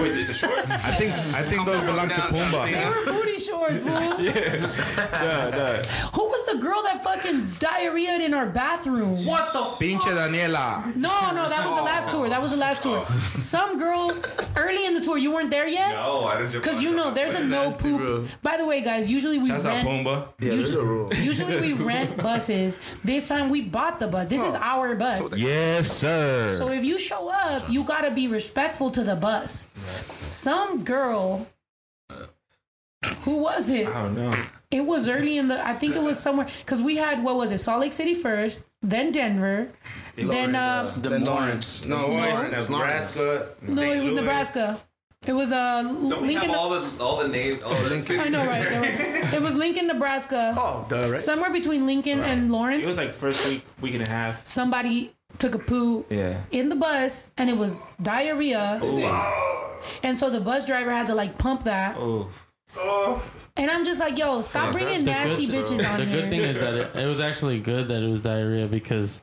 Wait, 0.00 0.12
the, 0.12 0.24
the 0.24 0.34
shorts? 0.34 0.70
I 0.70 0.92
think 0.92 1.12
I 1.34 1.42
think 1.42 1.66
those 1.66 1.84
belong 1.84 2.08
to 2.08 2.14
Down, 2.16 2.32
Pumbaa. 2.32 2.64
They 2.64 2.88
were 2.88 3.04
booty 3.12 3.38
shorts, 3.38 3.82
fool. 3.82 3.92
no, 3.94 5.50
no. 5.50 5.82
Who 6.14 6.24
was 6.28 6.46
the 6.52 6.58
girl 6.58 6.82
that 6.82 7.02
fucking 7.02 7.42
diarrheaed 7.58 8.20
in 8.20 8.34
our 8.34 8.46
bathroom? 8.46 9.14
What 9.26 9.52
the? 9.52 9.60
Pinche 9.84 10.02
Daniela. 10.02 10.94
No, 10.96 11.32
no, 11.32 11.48
that 11.48 11.64
was 11.64 11.76
the 11.76 11.82
last 11.82 12.10
tour. 12.10 12.28
That 12.28 12.42
was 12.42 12.50
the 12.50 12.56
last 12.56 12.82
tour. 12.82 13.02
Oh. 13.08 13.36
Some 13.38 13.78
girl 13.78 14.12
early 14.56 14.86
in 14.86 14.94
the 14.94 15.00
tour. 15.00 15.16
You 15.18 15.32
weren't 15.32 15.50
there 15.50 15.68
yet. 15.68 15.94
No, 15.94 16.26
I 16.26 16.38
didn't. 16.42 16.62
Cause 16.62 16.82
you 16.82 16.94
know 16.94 17.10
there's 17.10 17.34
a 17.34 17.44
no 17.44 17.64
Nasty, 17.64 17.96
bro. 17.96 18.20
poop. 18.20 18.28
By 18.42 18.56
the 18.56 18.66
way, 18.66 18.82
guys, 18.82 19.08
usually 19.10 19.38
we 19.38 19.48
Shouts 19.48 19.64
out 19.64 19.84
rent. 19.84 19.88
Pumbaa. 19.88 20.28
Yeah, 20.40 20.50
there's 20.56 20.74
a 20.74 20.84
rule. 20.84 21.12
Usually 21.14 21.60
we 21.60 21.72
rent 21.90 22.16
buses. 22.16 22.78
This 23.04 23.28
time 23.28 23.48
we 23.48 23.62
bought 23.62 23.98
the 24.00 24.08
bus. 24.08 24.28
This 24.28 24.42
is 24.42 24.54
our 24.54 24.94
bus. 24.94 25.36
Yes, 25.36 25.96
sir. 25.96 26.54
So 26.56 26.68
if 26.70 26.84
you 26.84 26.98
show 26.98 27.28
up, 27.28 27.68
you 27.70 27.84
gotta 27.84 28.10
be 28.10 28.28
respectful 28.28 28.90
to 28.92 29.02
the 29.02 29.16
bus. 29.16 29.68
Some 30.30 30.84
girl. 30.84 31.46
Who 33.24 33.36
was 33.38 33.70
it? 33.70 33.86
I 33.88 34.02
don't 34.02 34.14
know. 34.14 34.34
It 34.70 34.82
was 34.84 35.08
early 35.08 35.38
in 35.38 35.48
the. 35.48 35.66
I 35.66 35.74
think 35.74 35.96
it 35.96 36.02
was 36.02 36.18
somewhere 36.18 36.46
because 36.64 36.80
we 36.82 36.96
had 36.96 37.24
what 37.24 37.36
was 37.36 37.50
it? 37.50 37.58
Salt 37.58 37.80
Lake 37.80 37.92
City 37.92 38.14
first, 38.14 38.62
then 38.82 39.10
Denver, 39.10 39.68
then 40.16 40.54
uh, 40.54 40.92
Then 40.98 41.24
Lawrence. 41.24 41.84
No, 41.84 42.08
Lawrence. 42.08 42.68
Lawrence. 42.68 43.16
Nebraska. 43.16 43.48
no, 43.62 43.82
it 43.82 44.00
was 44.02 44.12
Nebraska. 44.12 44.80
It 45.26 45.32
was 45.34 45.52
uh 45.52 45.82
Don't 45.82 46.22
we 46.22 46.28
Lincoln. 46.28 46.50
have 46.50 46.58
all 46.58 46.70
the 46.70 47.02
all 47.02 47.16
the 47.18 47.28
names? 47.28 47.62
All 47.62 47.74
the 47.74 48.18
I 48.20 48.28
know, 48.28 48.46
right? 48.46 48.68
There 48.68 48.80
were- 48.80 49.34
It 49.36 49.42
was 49.42 49.54
Lincoln, 49.54 49.86
Nebraska. 49.86 50.54
Oh, 50.56 50.86
duh, 50.88 51.10
right? 51.10 51.20
Somewhere 51.20 51.50
between 51.50 51.86
Lincoln 51.86 52.20
and 52.20 52.50
Lawrence, 52.50 52.84
It 52.84 52.88
was 52.88 52.96
like 52.96 53.12
first 53.12 53.46
week, 53.46 53.62
week 53.82 53.94
and 53.94 54.06
a 54.06 54.10
half. 54.10 54.46
somebody 54.46 55.12
took 55.38 55.54
a 55.54 55.58
poo 55.58 56.04
Yeah. 56.10 56.40
in 56.50 56.68
the 56.70 56.74
bus 56.76 57.30
and 57.36 57.50
it 57.50 57.56
was 57.56 57.82
diarrhea. 58.00 58.80
And 60.02 60.16
so 60.16 60.30
the 60.30 60.40
bus 60.40 60.66
driver 60.66 60.90
had 60.90 61.06
to 61.06 61.14
like 61.14 61.38
pump 61.38 61.64
that. 61.64 61.96
Oh. 61.98 62.30
And 63.56 63.70
I'm 63.70 63.84
just 63.84 64.00
like, 64.00 64.18
yo, 64.18 64.42
stop 64.42 64.72
bringing 64.72 65.04
nasty 65.04 65.46
good, 65.46 65.66
bitches 65.66 65.90
on 65.90 65.98
the 65.98 66.04
here. 66.06 66.16
The 66.16 66.22
good 66.22 66.30
thing 66.30 66.40
is 66.40 66.60
that 66.60 66.74
it, 66.74 66.96
it 66.96 67.06
was 67.06 67.20
actually 67.20 67.58
good 67.60 67.88
that 67.88 68.02
it 68.02 68.08
was 68.08 68.20
diarrhea 68.20 68.66
because 68.68 69.20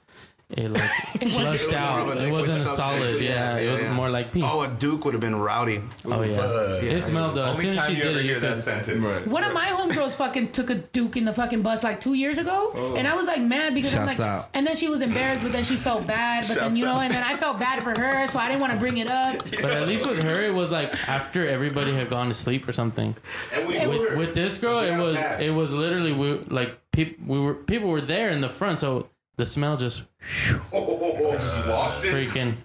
it 0.50 0.72
like 0.72 1.30
flushed 1.30 1.74
out. 1.74 2.16
It 2.18 2.32
wasn't 2.32 2.56
a 2.58 2.70
solid. 2.70 3.20
Yeah, 3.20 3.58
it 3.58 3.84
was 3.84 3.95
more 3.95 4.10
like 4.10 4.32
pee. 4.32 4.41
Oh, 4.41 4.62
a 4.62 4.70
Duke 4.70 5.04
would 5.04 5.14
have 5.14 5.20
been 5.20 5.36
rowdy. 5.36 5.82
Oh 6.06 6.22
yeah, 6.22 6.76
it 6.82 7.04
smelled. 7.04 7.38
As 7.38 7.48
Only 7.50 7.62
soon 7.64 7.70
as 7.72 7.76
time 7.76 7.88
she 7.89 7.98
you 7.98 8.04
did 8.04 8.12
ever 8.12 8.20
it, 8.20 8.24
hear 8.24 8.34
you 8.36 8.39
that 8.39 8.54
could- 8.54 8.64
sentence. 8.64 9.26
One 9.26 9.43
of 9.43 9.54
my 9.54 9.66
homegirls 9.68 10.16
fucking 10.16 10.54
took 10.54 10.70
a 10.70 10.76
duke 10.76 11.18
in 11.18 11.26
the 11.26 11.34
fucking 11.34 11.64
bus 11.64 11.84
like 11.84 12.00
two 12.00 12.14
years 12.14 12.38
ago, 12.38 12.72
oh. 12.74 12.95
and 12.95 13.08
I 13.08 13.14
was 13.16 13.26
like 13.26 13.41
mad 13.41 13.76
because 13.76 13.93
I'm 13.93 14.06
like, 14.06 14.20
out. 14.22 14.50
and 14.54 14.66
then 14.66 14.76
she 14.78 14.88
was 14.88 15.02
embarrassed, 15.02 15.43
but 15.43 15.52
then 15.52 15.66
she 15.66 15.76
felt 15.76 16.08
bad, 16.08 16.48
but 16.48 16.56
then 16.56 16.76
you 16.78 16.86
know, 16.86 17.00
and 17.00 17.14
then 17.14 17.24
I 17.24 17.36
felt 17.36 17.60
bad 17.60 17.84
for 17.84 17.93
her, 18.00 18.26
so 18.28 18.39
I 18.39 18.48
didn't 18.48 18.62
want 18.62 18.72
to 18.72 18.80
bring 18.80 18.98
it 18.98 19.08
up. 19.08 19.36
But 19.62 19.72
at 19.72 19.88
least 19.88 20.08
with 20.08 20.20
her, 20.20 20.43
it 20.45 20.54
was 20.54 20.72
like 20.72 20.93
after 21.10 21.45
everybody 21.45 21.93
had 21.93 22.10
gone 22.10 22.30
to 22.30 22.34
sleep 22.34 22.68
or 22.70 22.72
something. 22.74 23.16
And 23.54 23.68
we 23.68 23.86
With, 23.86 24.18
with 24.18 24.34
this 24.34 24.58
girl, 24.60 24.80
it 24.80 24.95
was 24.95 25.18
it 25.41 25.54
was 25.54 25.74
literally 25.74 26.14
we 26.14 26.38
like 26.43 26.78
people 26.91 27.26
we 27.28 27.39
were 27.39 27.54
people 27.56 27.89
were 27.89 28.00
there 28.02 28.30
in 28.30 28.39
the 28.39 28.48
front, 28.50 28.80
so 28.80 29.10
the 29.38 29.46
smell 29.46 29.78
just 29.78 30.04
Just 30.42 31.68
walked 31.68 32.04
in. 32.06 32.14
freaking. 32.14 32.56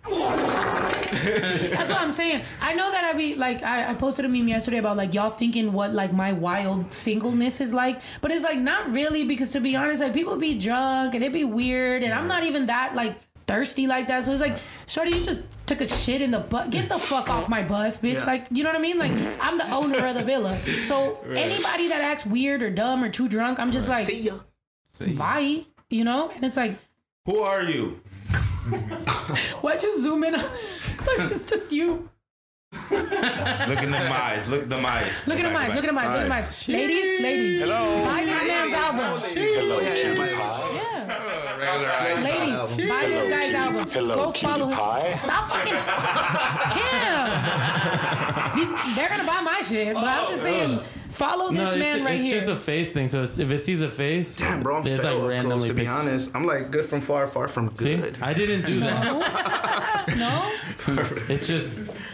That's 1.70 1.89
what 1.89 2.01
I'm 2.01 2.12
saying. 2.12 2.43
I 2.61 2.75
know 2.75 2.91
that 2.91 3.05
I 3.05 3.12
be 3.12 3.35
like 3.35 3.62
I, 3.62 3.91
I 3.91 3.95
posted 3.95 4.25
a 4.25 4.29
meme 4.29 4.49
yesterday 4.49 4.79
about 4.79 4.97
like 4.97 5.14
y'all 5.14 5.31
thinking 5.31 5.73
what 5.73 5.93
like 5.93 6.12
my 6.12 6.33
wild 6.33 6.93
singleness 6.93 7.61
is 7.61 7.73
like, 7.75 8.01
but 8.20 8.31
it's 8.31 8.43
like 8.45 8.59
not 8.59 8.91
really 8.93 9.25
because 9.25 9.53
to 9.53 9.61
be 9.61 9.77
honest, 9.77 10.03
like 10.03 10.14
people 10.14 10.37
be 10.37 10.59
drunk 10.59 11.14
and 11.14 11.23
it 11.23 11.33
be 11.33 11.45
weird, 11.45 12.03
and 12.03 12.12
I'm 12.12 12.27
not 12.27 12.43
even 12.45 12.66
that 12.66 12.95
like 12.95 13.16
thirsty 13.47 13.87
like 13.87 14.09
that. 14.09 14.25
So 14.25 14.33
it's 14.33 14.41
like, 14.41 14.57
shorty, 14.87 15.11
you 15.18 15.25
just 15.25 15.43
took 15.66 15.81
a 15.83 15.89
shit 15.89 16.23
in 16.23 16.31
the 16.31 16.41
butt. 16.41 16.70
Get 16.70 16.89
the 16.89 16.99
fuck 16.99 17.29
off 17.29 17.49
my 17.49 17.62
bus, 17.62 17.99
bitch. 17.99 18.14
Yeah. 18.20 18.25
Like 18.25 18.47
you 18.51 18.64
know 18.64 18.70
what 18.70 18.79
I 18.79 18.83
mean? 18.83 18.99
Like 18.99 19.12
I'm 19.41 19.59
the 19.59 19.70
owner 19.70 20.07
of 20.07 20.14
the 20.14 20.25
villa. 20.25 20.57
So 20.85 21.18
anybody 21.29 21.89
that 21.89 22.01
acts 22.01 22.25
weird 22.25 22.62
or 22.62 22.70
dumb 22.70 23.05
or 23.05 23.11
too 23.11 23.29
drunk, 23.29 23.61
I'm 23.61 23.70
just 23.73 23.89
like, 23.89 24.07
See 24.07 24.23
ya. 24.23 24.37
bye. 25.16 25.66
You 25.93 26.05
know? 26.05 26.30
And 26.34 26.43
it's 26.43 26.57
like, 26.57 26.78
Who 27.26 27.40
are 27.40 27.62
you? 27.62 28.01
why'd 29.61 29.82
you 29.82 30.01
zoom 30.01 30.24
in 30.24 30.34
on? 30.34 30.40
like 31.07 31.32
it's 31.32 31.51
just 31.51 31.70
you. 31.70 32.09
Look 32.72 33.82
in 33.82 33.90
the 33.90 33.99
eyes. 33.99 34.49
Look 34.49 34.62
at 34.62 34.70
the 34.70 34.78
eyes. 34.78 35.12
Look 35.26 35.38
at 35.38 35.43
the 35.43 35.59
eyes. 35.59 35.68
Look 35.76 35.84
at 35.84 35.93
the 35.93 36.01
eyes. 36.01 36.14
Look 36.16 36.24
at 36.24 36.24
him 36.24 36.32
eyes. 36.32 36.66
Ladies, 36.66 37.20
ladies. 37.20 37.61
Hello. 37.61 38.05
Buy 38.07 38.24
this 38.24 38.43
man's 38.49 38.72
album. 38.72 39.20
Hello, 39.34 39.80
Regular 41.59 41.90
eyes. 41.90 42.24
Ladies, 42.24 42.88
buy 42.88 43.05
this 43.07 43.28
guy's 43.28 43.55
album. 43.55 43.84
Go 43.93 44.32
follow 44.32 44.68
him. 44.68 45.14
Stop 45.14 45.51
fucking 45.51 45.74
him. 46.80 47.26
These, 48.57 48.70
they're 48.97 49.11
gonna 49.11 49.26
buy 49.26 49.40
my 49.43 49.61
shit, 49.61 49.93
but 49.95 50.09
I'm 50.09 50.28
just 50.28 50.40
oh. 50.40 50.45
saying, 50.45 50.80
follow 51.13 51.51
this 51.51 51.59
No, 51.59 51.71
it's, 51.71 51.79
man 51.79 52.05
right 52.05 52.15
it's 52.17 52.25
here. 52.25 52.37
It's 52.37 52.47
just 52.47 52.59
a 52.61 52.63
face 52.63 52.91
thing. 52.91 53.09
So 53.09 53.23
it's, 53.23 53.39
if 53.39 53.51
it 53.51 53.61
sees 53.61 53.81
a 53.83 53.91
face, 53.91 54.35
Damn, 54.37 54.63
bro, 54.63 54.79
I'm 54.79 54.87
it's 54.87 55.03
like 55.05 55.29
randomly 55.29 55.57
close, 55.59 55.67
to 55.69 55.75
be 55.75 55.83
picks- 55.83 55.95
honest. 55.95 56.31
I'm 56.35 56.45
like 56.45 56.71
good 56.71 56.87
from 56.87 57.01
far, 57.01 57.27
far 57.29 57.49
from 57.49 57.75
See, 57.77 57.97
good. 57.97 58.19
I 58.23 58.35
didn't 58.35 58.67
do 58.67 58.81
that. 58.81 60.09
no, 60.17 60.53
It's 61.29 61.47
just 61.47 61.67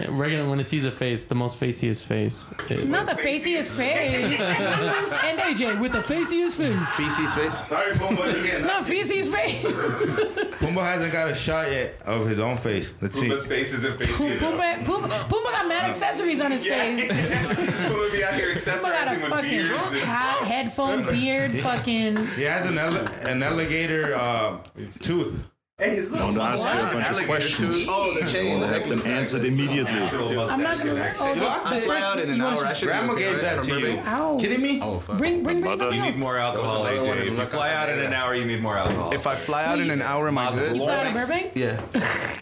regular 0.09 0.49
when 0.49 0.61
it 0.61 0.67
sees 0.67 0.85
a 0.85 0.91
face, 0.91 1.25
the 1.25 1.35
most 1.35 1.59
faciest 1.59 2.07
face. 2.07 2.47
It- 2.69 2.87
not 2.89 3.07
the 3.07 3.15
faciest 3.17 3.71
face. 3.71 4.41
and 4.41 5.39
AJ 5.41 5.81
with 5.81 5.93
the 5.93 6.03
faciest 6.03 6.57
face. 6.57 6.89
Feces 6.91 7.33
face. 7.35 7.67
Sorry, 7.69 7.93
Pumbaa, 7.93 8.37
you 8.37 8.43
getting 8.47 8.67
Not 8.67 8.85
faciest 8.85 9.31
face. 9.33 9.63
Pumbaa 10.59 10.83
hasn't 10.85 11.13
got 11.13 11.29
a 11.31 11.35
shot 11.35 11.71
yet 11.71 12.01
of 12.05 12.29
his 12.29 12.39
own 12.41 12.57
face. 12.57 12.93
Let's 13.01 13.15
see. 13.15 13.23
Puma's 13.23 13.47
face 13.47 13.73
isn't 13.73 13.99
facing 13.99 14.27
enough. 14.27 14.43
Pumbaa, 14.43 14.85
Pumbaa, 14.85 15.29
Pumbaa 15.29 15.53
got 15.53 15.69
mad 15.69 15.91
accessories 15.91 16.41
on 16.41 16.51
his 16.51 16.65
face. 16.65 17.09
Puma 17.09 18.09
be 18.13 18.25
out 18.25 18.35
here 18.35 18.51
Pumbaa 18.93 19.05
got 19.05 19.17
a 19.17 19.31
fucking 19.31 20.01
hat, 20.01 20.39
headphone, 20.47 21.07
beard, 21.07 21.53
fucking. 21.61 22.17
He 22.29 22.43
has 22.43 22.67
an, 22.67 22.79
ele- 22.79 23.07
an 23.27 23.43
alligator 23.43 24.15
uh, 24.15 24.59
tooth. 25.01 25.43
Hey, 25.81 25.95
his 25.95 26.11
little 26.11 26.33
Don't 26.33 26.41
ask 26.41 26.67
her 26.67 26.77
a 26.77 26.93
bunch 26.93 27.21
of 27.21 27.27
questions. 27.27 27.77
tooth. 27.79 27.87
Oh, 27.89 28.13
the 28.13 28.29
chain. 28.29 28.59
You'll 28.59 28.67
have 28.67 28.89
them 28.89 29.01
answered 29.07 29.45
immediately. 29.45 29.93
I'm 29.93 30.61
not 30.61 30.79
gonna. 30.79 31.15
Oh, 31.21 31.29
You 31.35 31.39
the, 31.39 31.47
lost 31.47 31.71
the 31.71 31.77
it. 31.77 31.85
first. 31.85 32.03
out 32.03 32.19
in 32.19 32.31
an 32.31 32.41
hour. 32.41 32.67
I 32.67 32.73
should 32.73 32.89
Grandma 32.89 33.15
gave 33.15 33.41
that 33.43 33.63
to 33.63 33.79
you. 33.79 33.99
Ow. 34.01 34.39
Kidding 34.41 34.61
me? 34.61 34.81
Oh, 34.83 34.99
fuck. 34.99 35.19
Bring, 35.19 35.45
bring, 35.45 35.61
bring 35.61 35.61
Mother, 35.63 35.85
something 35.85 36.01
You 36.05 36.11
need 36.11 36.19
more 36.19 36.37
alcohol, 36.37 36.83
That 36.83 36.99
was 36.99 37.07
another 37.07 37.11
one. 37.11 37.29
AJ. 37.29 37.33
If 37.33 37.39
you 37.39 37.47
fly 37.47 37.73
out 37.73 37.89
in 37.91 38.01
an 38.01 38.13
hour, 38.13 38.35
you 38.35 38.45
need 38.45 38.61
more 38.61 38.77
alcohol. 38.77 39.15
If 39.15 39.29
I 39.29 39.37
fly 39.37 39.67
out 39.67 39.79
in 39.79 39.89
an 39.93 40.03
hour, 40.03 40.27
am 40.27 40.37
I 40.39 40.51
good? 40.53 40.77
You 40.79 40.83
fly 40.83 40.97
out 40.97 41.07
of 41.07 41.15
Burbank? 41.15 41.53
Yeah. 41.55 41.81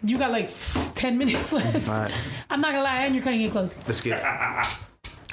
You 0.02 0.16
got 0.16 0.30
like 0.30 0.48
10 0.94 1.18
minutes 1.18 1.52
left. 1.52 1.86
I'm 2.48 2.62
not 2.62 2.72
gonna 2.72 2.84
lie, 2.84 3.00
and 3.04 3.14
you're 3.14 3.22
cutting 3.22 3.42
it 3.42 3.52
close. 3.52 3.74
Let's 3.86 4.00
get 4.00 4.18
it. 4.18 4.66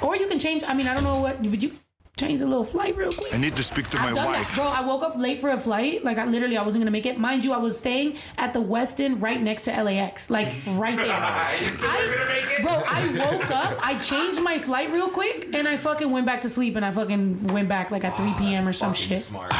Or 0.04 0.16
you 0.16 0.28
can 0.28 0.38
change. 0.40 0.64
I 0.64 0.74
mean, 0.74 0.88
I 0.88 0.94
don't 0.94 1.04
know 1.04 1.20
what. 1.20 1.40
Would 1.42 1.64
you 1.64 1.72
change 2.18 2.42
the 2.42 2.46
little 2.46 2.64
flight 2.64 2.96
real 2.96 3.12
quick? 3.12 3.34
I 3.34 3.38
need 3.38 3.56
to 3.56 3.64
speak 3.64 3.90
to 3.90 3.98
my 3.98 4.10
I've 4.10 4.16
done 4.16 4.32
that, 4.32 4.40
wife. 4.40 4.56
bro. 4.56 4.66
I 4.66 4.82
woke 4.82 5.02
up 5.02 5.16
late 5.18 5.40
for 5.40 5.50
a 5.50 5.58
flight. 5.60 6.04
Like 6.04 6.18
I 6.18 6.26
literally, 6.26 6.58
I 6.58 6.64
wasn't 6.64 6.82
gonna 6.84 6.92
make 6.92 7.06
it. 7.06 7.18
Mind 7.18 7.44
you, 7.46 7.54
I 7.54 7.58
was 7.58 7.80
staying 7.80 8.18
at 8.38 8.54
the 8.54 8.60
Westin 8.60 9.22
right 9.22 9.42
next 9.42 9.64
to 9.66 9.72
LAX, 9.84 10.30
like 10.30 10.50
right 10.72 10.98
there. 10.98 11.08
I, 11.12 12.60
bro, 12.62 12.72
I 12.86 13.32
woke 13.32 13.50
up. 13.52 13.80
I 13.86 13.98
changed 14.00 14.42
my 14.42 14.60
flight 14.60 14.92
real 14.92 15.10
quick, 15.10 15.50
and 15.56 15.68
I 15.68 15.78
fucking 15.78 16.12
went 16.12 16.26
back 16.26 16.42
to 16.42 16.50
sleep. 16.50 16.76
And 16.76 16.86
I 16.86 16.92
fucking 16.92 17.46
went 17.46 17.70
back 17.70 17.90
like 17.92 18.04
at 18.04 18.16
3 18.18 18.34
p.m. 18.38 18.68
or 18.68 18.74
some 18.74 18.94
shit. 18.94 19.18
Smart. 19.18 19.52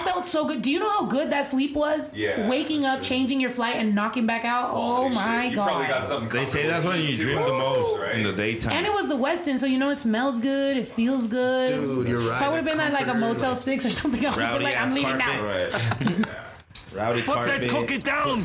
I 0.00 0.04
felt 0.10 0.26
so 0.26 0.44
good. 0.46 0.62
Do 0.62 0.70
you 0.70 0.78
know 0.80 0.90
how 0.90 1.04
good 1.06 1.30
that 1.30 1.46
sleep 1.46 1.74
was? 1.74 2.14
Yeah, 2.16 2.48
Waking 2.48 2.84
up, 2.84 3.02
changing 3.02 3.40
your 3.40 3.50
flight, 3.50 3.76
and 3.76 3.94
knocking 3.94 4.26
back 4.26 4.44
out. 4.44 4.70
Oh 4.72 5.08
my 5.08 5.42
shit. 5.44 5.50
You 5.52 5.56
god. 5.56 5.66
probably 5.68 5.86
got 5.86 6.08
something 6.08 6.28
They 6.40 6.46
say 6.46 6.66
that's 6.66 6.84
when 6.84 7.00
you 7.00 7.08
comfortable 7.16 7.34
dream 7.34 7.46
the 7.46 7.52
most 7.64 7.98
Right. 8.00 8.14
in 8.16 8.22
the 8.22 8.32
daytime. 8.32 8.72
and 8.72 8.86
it 8.86 8.92
was 8.92 9.08
the 9.08 9.16
Westin, 9.16 9.58
so 9.58 9.66
you 9.66 9.78
know 9.78 9.90
it 9.90 9.96
smells 9.96 10.38
good. 10.38 10.76
It 10.76 10.88
feels 10.88 11.26
good. 11.26 11.68
Dude, 11.68 12.08
you're 12.08 12.18
right. 12.28 12.36
If 12.36 12.42
I 12.42 12.48
would 12.48 12.56
have 12.56 12.64
been 12.64 12.80
at 12.80 12.92
like 12.92 13.02
a 13.02 13.12
Comforter, 13.12 13.26
Motel 13.34 13.56
Six 13.56 13.84
or 13.86 13.90
something, 13.90 14.24
I 14.26 14.30
would 14.34 14.44
have 14.44 14.52
been 14.54 14.62
like, 14.62 14.76
I'm 14.76 14.94
leaving 14.94 15.18
carpet. 15.18 15.72
now. 16.02 16.16
Right. 16.24 16.26
Rowdy 16.94 17.22
Put 17.22 17.34
carpet. 17.34 17.60
that 17.62 17.70
cookie 17.70 17.98
down. 17.98 18.42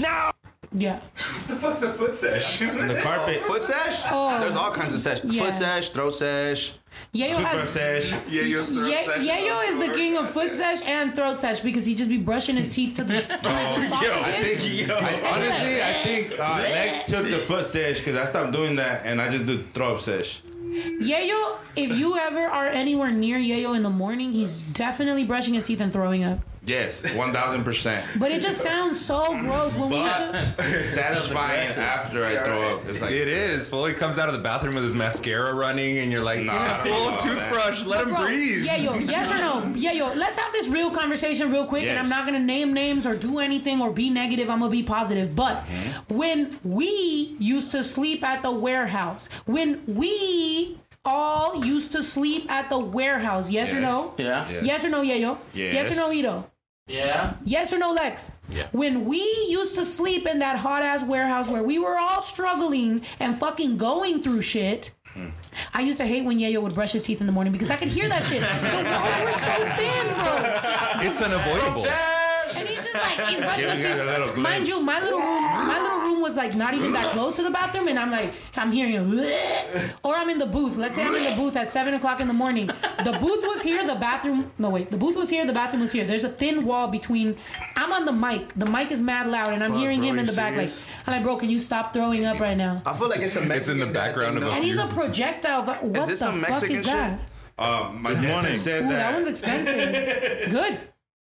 Now! 0.00 0.32
Yeah. 0.76 1.00
the 1.46 1.56
fuck's 1.56 1.82
a 1.82 1.92
foot 1.92 2.14
sesh? 2.14 2.60
And 2.60 2.90
the 2.90 3.00
carpet. 3.00 3.42
Foot 3.42 3.62
sesh? 3.62 4.02
Oh. 4.10 4.40
There's 4.40 4.56
all 4.56 4.72
kinds 4.72 4.92
of 4.92 5.00
sesh. 5.00 5.20
Yeah. 5.24 5.44
Foot 5.44 5.54
sesh, 5.54 5.90
throat 5.90 6.10
sesh. 6.14 6.72
Yayo 7.14 7.34
has. 7.36 7.68
sesh. 7.68 8.12
Yeah, 8.28 8.42
your 8.42 8.62
throat 8.64 8.88
Ye- 8.90 9.04
sesh. 9.04 9.26
Yayo 9.26 9.68
is 9.68 9.78
the 9.88 9.94
king 9.94 10.16
of 10.16 10.30
foot 10.30 10.52
sesh 10.52 10.82
and 10.84 11.14
throat 11.14 11.38
sesh 11.40 11.60
because 11.60 11.86
he 11.86 11.94
just 11.94 12.08
be 12.08 12.16
brushing 12.18 12.56
his 12.56 12.70
teeth 12.70 12.96
to 12.96 13.04
the, 13.04 13.22
to 13.42 13.48
his 13.48 13.92
I 13.92 14.04
esophagus. 14.04 14.64
think, 14.64 14.90
I, 14.90 15.30
honestly, 15.30 15.82
I 15.82 15.92
think 15.92 16.40
uh, 16.40 16.58
Lex 16.58 17.04
took 17.10 17.24
the 17.30 17.38
foot 17.38 17.66
sesh 17.66 17.98
because 18.00 18.16
I 18.16 18.24
stopped 18.24 18.52
doing 18.52 18.76
that 18.76 19.06
and 19.06 19.20
I 19.20 19.28
just 19.28 19.46
do 19.46 19.62
throat 19.74 20.02
sesh. 20.02 20.42
Yayo, 20.64 21.58
if 21.76 21.96
you 21.96 22.16
ever 22.18 22.46
are 22.46 22.66
anywhere 22.66 23.12
near 23.12 23.38
Yayo 23.38 23.76
in 23.76 23.82
the 23.84 23.90
morning, 23.90 24.32
he's 24.32 24.60
definitely 24.60 25.24
brushing 25.24 25.54
his 25.54 25.66
teeth 25.66 25.80
and 25.80 25.92
throwing 25.92 26.24
up. 26.24 26.40
Yes, 26.66 27.02
1000%. 27.02 28.18
But 28.18 28.30
it 28.30 28.40
just 28.40 28.60
sounds 28.60 28.98
so 29.04 29.22
gross 29.40 29.74
when 29.74 29.90
we 29.90 29.96
used 29.98 30.18
But 30.56 30.62
to. 30.64 30.88
satisfying 30.90 31.68
after 31.68 32.24
I 32.24 32.42
throw 32.44 32.62
up. 32.76 32.86
It's 32.88 33.00
like, 33.00 33.10
It 33.12 33.28
is. 33.28 33.68
Fully 33.68 33.92
comes 33.92 34.18
out 34.18 34.28
of 34.28 34.34
the 34.34 34.40
bathroom 34.40 34.74
with 34.74 34.84
his 34.84 34.94
mascara 34.94 35.52
running, 35.54 35.98
and 35.98 36.10
you're 36.10 36.22
like, 36.24 36.40
Nah, 36.40 36.76
full 36.82 37.10
nah, 37.10 37.16
toothbrush. 37.18 37.84
Let 37.84 38.02
him 38.06 38.14
Bro, 38.14 38.24
breathe. 38.26 38.64
yo, 38.64 38.94
yes 38.98 39.30
or 39.30 39.36
no? 39.38 39.72
Yeah, 39.76 39.92
yo. 39.92 40.12
let's 40.14 40.38
have 40.38 40.52
this 40.52 40.68
real 40.68 40.90
conversation 40.90 41.50
real 41.52 41.66
quick, 41.66 41.84
and 41.84 41.98
I'm 41.98 42.08
not 42.08 42.24
gonna 42.26 42.38
name 42.40 42.72
names 42.72 43.06
or 43.06 43.14
do 43.14 43.40
anything 43.40 43.82
or 43.82 43.90
be 43.90 44.08
negative. 44.10 44.48
I'm 44.48 44.60
gonna 44.60 44.70
be 44.70 44.82
positive. 44.82 45.34
But 45.36 45.64
Mm-hmm. 45.64 46.14
when 46.14 46.58
we 46.64 47.36
used 47.38 47.70
to 47.72 47.84
sleep 47.84 48.22
at 48.24 48.42
the 48.42 48.50
warehouse, 48.50 49.28
when 49.46 49.82
we 49.86 50.78
all 51.04 51.64
used 51.64 51.92
to 51.92 52.02
sleep 52.02 52.50
at 52.50 52.70
the 52.70 52.78
warehouse, 52.78 53.50
yes, 53.50 53.72
or 53.72 53.80
no? 53.80 54.14
Yeah. 54.16 54.48
Yes. 54.50 54.64
Yes 54.64 54.84
or 54.84 54.88
no, 54.88 55.02
Yayo? 55.02 55.36
Yes. 55.52 55.74
Yes 55.74 55.92
or 55.92 55.96
no, 55.96 56.10
Ito? 56.12 56.46
Yeah. 56.86 57.34
Yes 57.44 57.72
or 57.72 57.78
no, 57.78 57.92
Lex? 57.92 58.34
Yeah. 58.50 58.66
When 58.72 59.06
we 59.06 59.18
used 59.48 59.74
to 59.76 59.84
sleep 59.84 60.26
in 60.26 60.38
that 60.40 60.58
hot 60.58 60.82
ass 60.82 61.02
warehouse 61.02 61.48
where 61.48 61.62
we 61.62 61.78
were 61.78 61.98
all 61.98 62.20
struggling 62.20 63.02
and 63.20 63.36
fucking 63.36 63.78
going 63.78 64.22
through 64.22 64.42
shit, 64.42 64.92
hmm. 65.14 65.28
I 65.72 65.80
used 65.80 65.98
to 65.98 66.04
hate 66.04 66.26
when 66.26 66.38
Yayo 66.38 66.60
would 66.60 66.74
brush 66.74 66.92
his 66.92 67.02
teeth 67.02 67.20
in 67.20 67.26
the 67.26 67.32
morning 67.32 67.54
because 67.54 67.70
I 67.70 67.76
could 67.76 67.88
hear 67.88 68.08
that 68.10 68.22
shit. 68.24 68.42
The 68.42 68.90
walls 68.90 69.18
were 69.24 69.32
so 69.32 69.54
thin, 69.80 70.06
bro. 70.12 71.08
It's 71.08 71.22
unavoidable. 71.22 71.86
And 71.86 72.68
he's 72.68 72.84
just 72.84 72.94
like, 72.94 73.28
he's 73.28 73.38
brushing 73.38 73.60
Giving 73.60 73.76
his 73.76 73.84
it 73.86 74.00
a 74.00 74.04
little 74.04 74.28
teeth. 74.28 74.36
Mind 74.36 74.68
you, 74.68 74.82
my 74.82 75.00
little 75.00 75.18
room, 75.20 75.26
my 75.42 75.80
little 75.80 75.88
room 75.88 75.93
was 76.24 76.36
like 76.36 76.54
not 76.56 76.74
even 76.74 76.92
that 76.92 77.12
close 77.12 77.36
to 77.36 77.42
the 77.44 77.50
bathroom, 77.50 77.86
and 77.88 77.98
I'm 77.98 78.10
like, 78.10 78.32
I'm 78.56 78.72
hearing 78.72 78.94
him, 78.94 79.18
or 80.02 80.14
I'm 80.16 80.28
in 80.30 80.38
the 80.38 80.46
booth. 80.46 80.76
Let's 80.76 80.96
say 80.96 81.04
I'm 81.04 81.14
in 81.14 81.22
the 81.30 81.36
booth 81.40 81.54
at 81.54 81.68
seven 81.70 81.94
o'clock 81.94 82.18
in 82.20 82.26
the 82.26 82.34
morning. 82.34 82.66
The 82.66 83.16
booth 83.20 83.44
was 83.44 83.62
here, 83.62 83.86
the 83.86 83.94
bathroom. 83.94 84.50
No 84.58 84.70
wait, 84.70 84.90
the 84.90 84.96
booth 84.96 85.16
was 85.16 85.30
here, 85.30 85.46
the 85.46 85.52
bathroom 85.52 85.82
was 85.82 85.92
here. 85.92 86.04
There's 86.04 86.24
a 86.24 86.28
thin 86.30 86.64
wall 86.66 86.88
between. 86.88 87.36
I'm 87.76 87.92
on 87.92 88.04
the 88.06 88.12
mic. 88.12 88.52
The 88.54 88.66
mic 88.66 88.90
is 88.90 89.00
mad 89.00 89.28
loud, 89.28 89.52
and 89.54 89.62
I'm 89.62 89.70
Fuck, 89.72 89.80
hearing 89.80 90.00
bro, 90.00 90.08
him 90.08 90.18
in 90.18 90.24
you 90.24 90.30
the 90.32 90.36
back. 90.36 90.56
Like, 90.56 90.68
serious? 90.70 90.84
I'm 91.06 91.12
like, 91.14 91.22
bro, 91.22 91.36
can 91.36 91.50
you 91.50 91.58
stop 91.60 91.92
throwing 91.94 92.24
up 92.24 92.40
right 92.40 92.56
now? 92.56 92.82
I 92.86 92.96
feel 92.96 93.08
like 93.08 93.20
it's 93.20 93.36
a 93.36 93.40
Mexican 93.40 93.60
It's 93.60 93.68
in 93.68 93.78
the 93.78 93.86
background 93.86 94.36
of 94.38 94.42
a- 94.44 94.50
And 94.50 94.64
he's 94.64 94.78
a 94.78 94.86
projectile. 94.88 95.62
What 95.64 95.82
Is 96.02 96.06
this 96.06 96.20
the 96.20 96.26
some 96.26 96.40
fuck 96.40 96.50
Mexican 96.50 96.76
is 96.76 96.86
that? 96.86 97.20
Uh, 97.56 97.90
my 97.92 98.10
Good 98.10 98.22
morning. 98.22 98.42
dentist 98.42 98.64
said 98.64 98.82
Ooh, 98.84 98.88
that. 98.88 98.96
that 98.96 99.14
one's 99.14 99.28
expensive. 99.28 100.50
Good. 100.50 100.80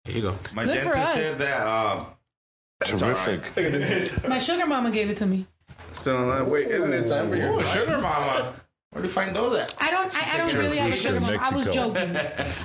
Here 0.05 0.17
you 0.17 0.23
go. 0.23 0.39
my 0.55 0.65
good 0.65 0.79
for 0.83 0.93
dentist 0.93 1.17
us. 1.17 1.37
said 1.37 1.47
that. 1.49 1.67
Uh, 1.67 2.05
Terrific. 2.85 4.29
My 4.29 4.39
sugar 4.39 4.67
mama 4.67 4.91
gave 4.91 5.11
it 5.11 5.17
to 5.19 5.27
me. 5.27 5.47
Still 5.93 6.17
online. 6.17 6.49
Wait, 6.49 6.69
isn't 6.69 6.93
it 6.93 7.09
time 7.09 7.29
for 7.29 7.37
your 7.37 7.53
Ooh, 7.53 7.65
sugar 7.65 7.99
mama. 7.99 8.55
Where 8.91 9.03
do 9.03 9.09
you 9.09 9.13
find 9.13 9.37
all 9.37 9.51
that? 9.51 9.75
I 9.79 9.91
don't. 9.91 10.15
I, 10.15 10.35
I 10.35 10.37
don't 10.39 10.55
really 10.55 10.79
have 10.79 10.91
a 10.93 10.97
sugar 10.97 11.15
Mexico. 11.15 11.37
mama. 11.39 11.53
I 11.53 11.57
was 11.57 11.67
joking. 11.75 12.17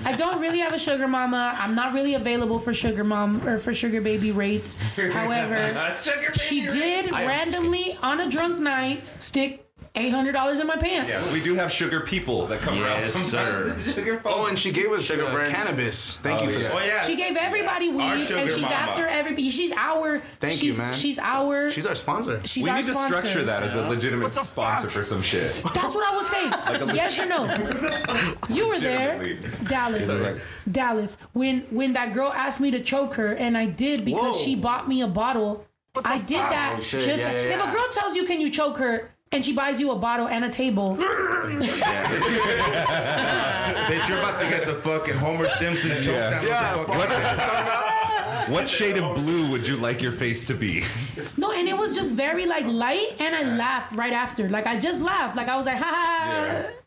I 0.05 0.15
don't 0.15 0.39
really 0.39 0.59
have 0.59 0.71
a 0.71 0.79
sugar 0.79 1.07
mama. 1.07 1.53
I'm 1.59 1.75
not 1.75 1.93
really 1.93 2.13
available 2.13 2.59
for 2.59 2.73
sugar 2.73 3.03
mom 3.03 3.45
or 3.45 3.57
for 3.57 3.73
sugar 3.73 3.99
baby 3.99 4.31
rates. 4.31 4.75
However, 4.95 5.99
she 6.35 6.61
did 6.61 7.11
randomly 7.11 7.97
on 8.01 8.21
a 8.21 8.29
drunk 8.29 8.59
night 8.59 9.01
stick 9.19 9.62
eight 9.95 10.09
hundred 10.09 10.31
dollars 10.31 10.59
in 10.59 10.65
my 10.67 10.75
pants. 10.75 11.09
Yeah, 11.09 11.31
we 11.33 11.41
do 11.41 11.53
have 11.55 11.71
sugar 11.71 11.99
people 12.01 12.47
that 12.47 12.59
come 12.61 12.81
around 12.81 13.01
Yes, 13.01 13.13
sometimes. 13.13 13.73
sir. 13.85 13.91
Sugar 13.93 14.21
Oh, 14.25 14.47
and 14.47 14.57
she 14.57 14.71
gave 14.71 14.91
us 14.91 15.03
Sugar 15.03 15.25
uh, 15.25 15.49
cannabis. 15.49 16.17
Thank 16.17 16.41
Oh, 16.41 16.45
you 16.45 16.53
for 16.53 16.59
yeah. 16.59 16.69
that. 16.69 16.81
Oh, 16.81 16.85
yeah. 16.85 17.01
She 17.03 17.15
gave 17.15 17.35
everybody 17.37 17.89
Our 17.89 17.97
weed, 18.17 18.31
and 18.31 18.49
she's 18.49 18.61
mama. 18.61 18.73
after 18.75 19.07
everybody. 19.07 19.49
She's 19.51 19.71
our. 19.73 20.21
Thank 20.39 20.53
she's, 20.53 20.63
you, 20.63 20.73
man. 20.73 20.93
She's 20.93 21.19
our. 21.19 21.69
She's 21.71 21.85
our 21.85 21.93
sponsor. 21.95 22.41
She's 22.45 22.63
we 22.63 22.69
our 22.71 22.77
need 22.77 22.85
to 22.85 22.93
sponsor. 22.93 23.17
structure 23.17 23.45
that 23.45 23.61
as 23.63 23.75
a 23.75 23.87
legitimate 23.87 24.33
sponsor 24.33 24.89
for 24.89 25.03
some 25.03 25.21
shit. 25.21 25.53
That's 25.63 25.93
what 25.93 26.11
I 26.11 26.15
was 26.15 26.27
saying. 26.27 26.95
yes 26.95 27.19
or 27.19 27.25
no? 27.27 28.55
You 28.55 28.67
were 28.69 28.79
there, 28.79 29.17
Legitimately. 29.19 29.67
Dallas. 29.67 30.39
Dallas. 30.71 31.17
When 31.33 31.61
when 31.69 31.93
that 31.93 32.13
girl 32.13 32.31
asked 32.33 32.59
me 32.59 32.71
to 32.71 32.81
choke 32.81 33.13
her, 33.15 33.33
and 33.33 33.55
I 33.57 33.65
did 33.67 34.05
because 34.05 34.37
Whoa. 34.37 34.43
she 34.43 34.55
bought 34.55 34.87
me 34.89 35.01
a 35.01 35.07
bottle. 35.07 35.65
I 36.03 36.17
did 36.17 36.39
that 36.39 36.73
Oh, 36.77 36.81
just 36.81 37.05
Yeah, 37.07 37.15
yeah, 37.17 37.55
if 37.55 37.63
a 37.63 37.71
girl 37.71 37.85
tells 37.91 38.15
you 38.15 38.25
can 38.25 38.41
you 38.41 38.49
choke 38.49 38.77
her 38.77 39.11
and 39.33 39.43
she 39.43 39.51
buys 39.53 39.79
you 39.79 39.91
a 39.91 39.95
bottle 39.97 40.27
and 40.27 40.45
a 40.45 40.49
table. 40.49 40.95
Bitch, 43.87 44.07
you're 44.07 44.17
about 44.19 44.39
to 44.39 44.47
get 44.47 44.65
the 44.65 44.75
fucking 44.75 45.15
Homer 45.15 45.45
Simpson 45.57 46.01
choke 46.01 46.15
Yeah. 46.15 46.29
down 46.29 46.45
Yeah, 46.45 46.77
with 46.77 46.87
the 46.87 46.93
fucking 46.93 48.53
What 48.53 48.69
shade 48.69 48.97
of 48.97 49.15
blue 49.15 49.49
would 49.51 49.67
you 49.67 49.75
like 49.77 50.01
your 50.01 50.11
face 50.11 50.45
to 50.45 50.53
be? 50.53 50.83
No, 51.37 51.51
and 51.51 51.67
it 51.67 51.77
was 51.77 51.93
just 51.95 52.13
very 52.13 52.45
like 52.45 52.65
light, 52.65 53.15
and 53.19 53.35
I 53.35 53.43
laughed 53.55 53.93
right 53.95 54.13
after. 54.13 54.49
Like 54.49 54.67
I 54.67 54.77
just 54.79 55.01
laughed. 55.01 55.35
Like 55.35 55.47
I 55.49 55.57
was 55.57 55.65
like, 55.65 55.77
ha 55.77 55.93
ha. 55.95 56.63
ha. 56.63 56.82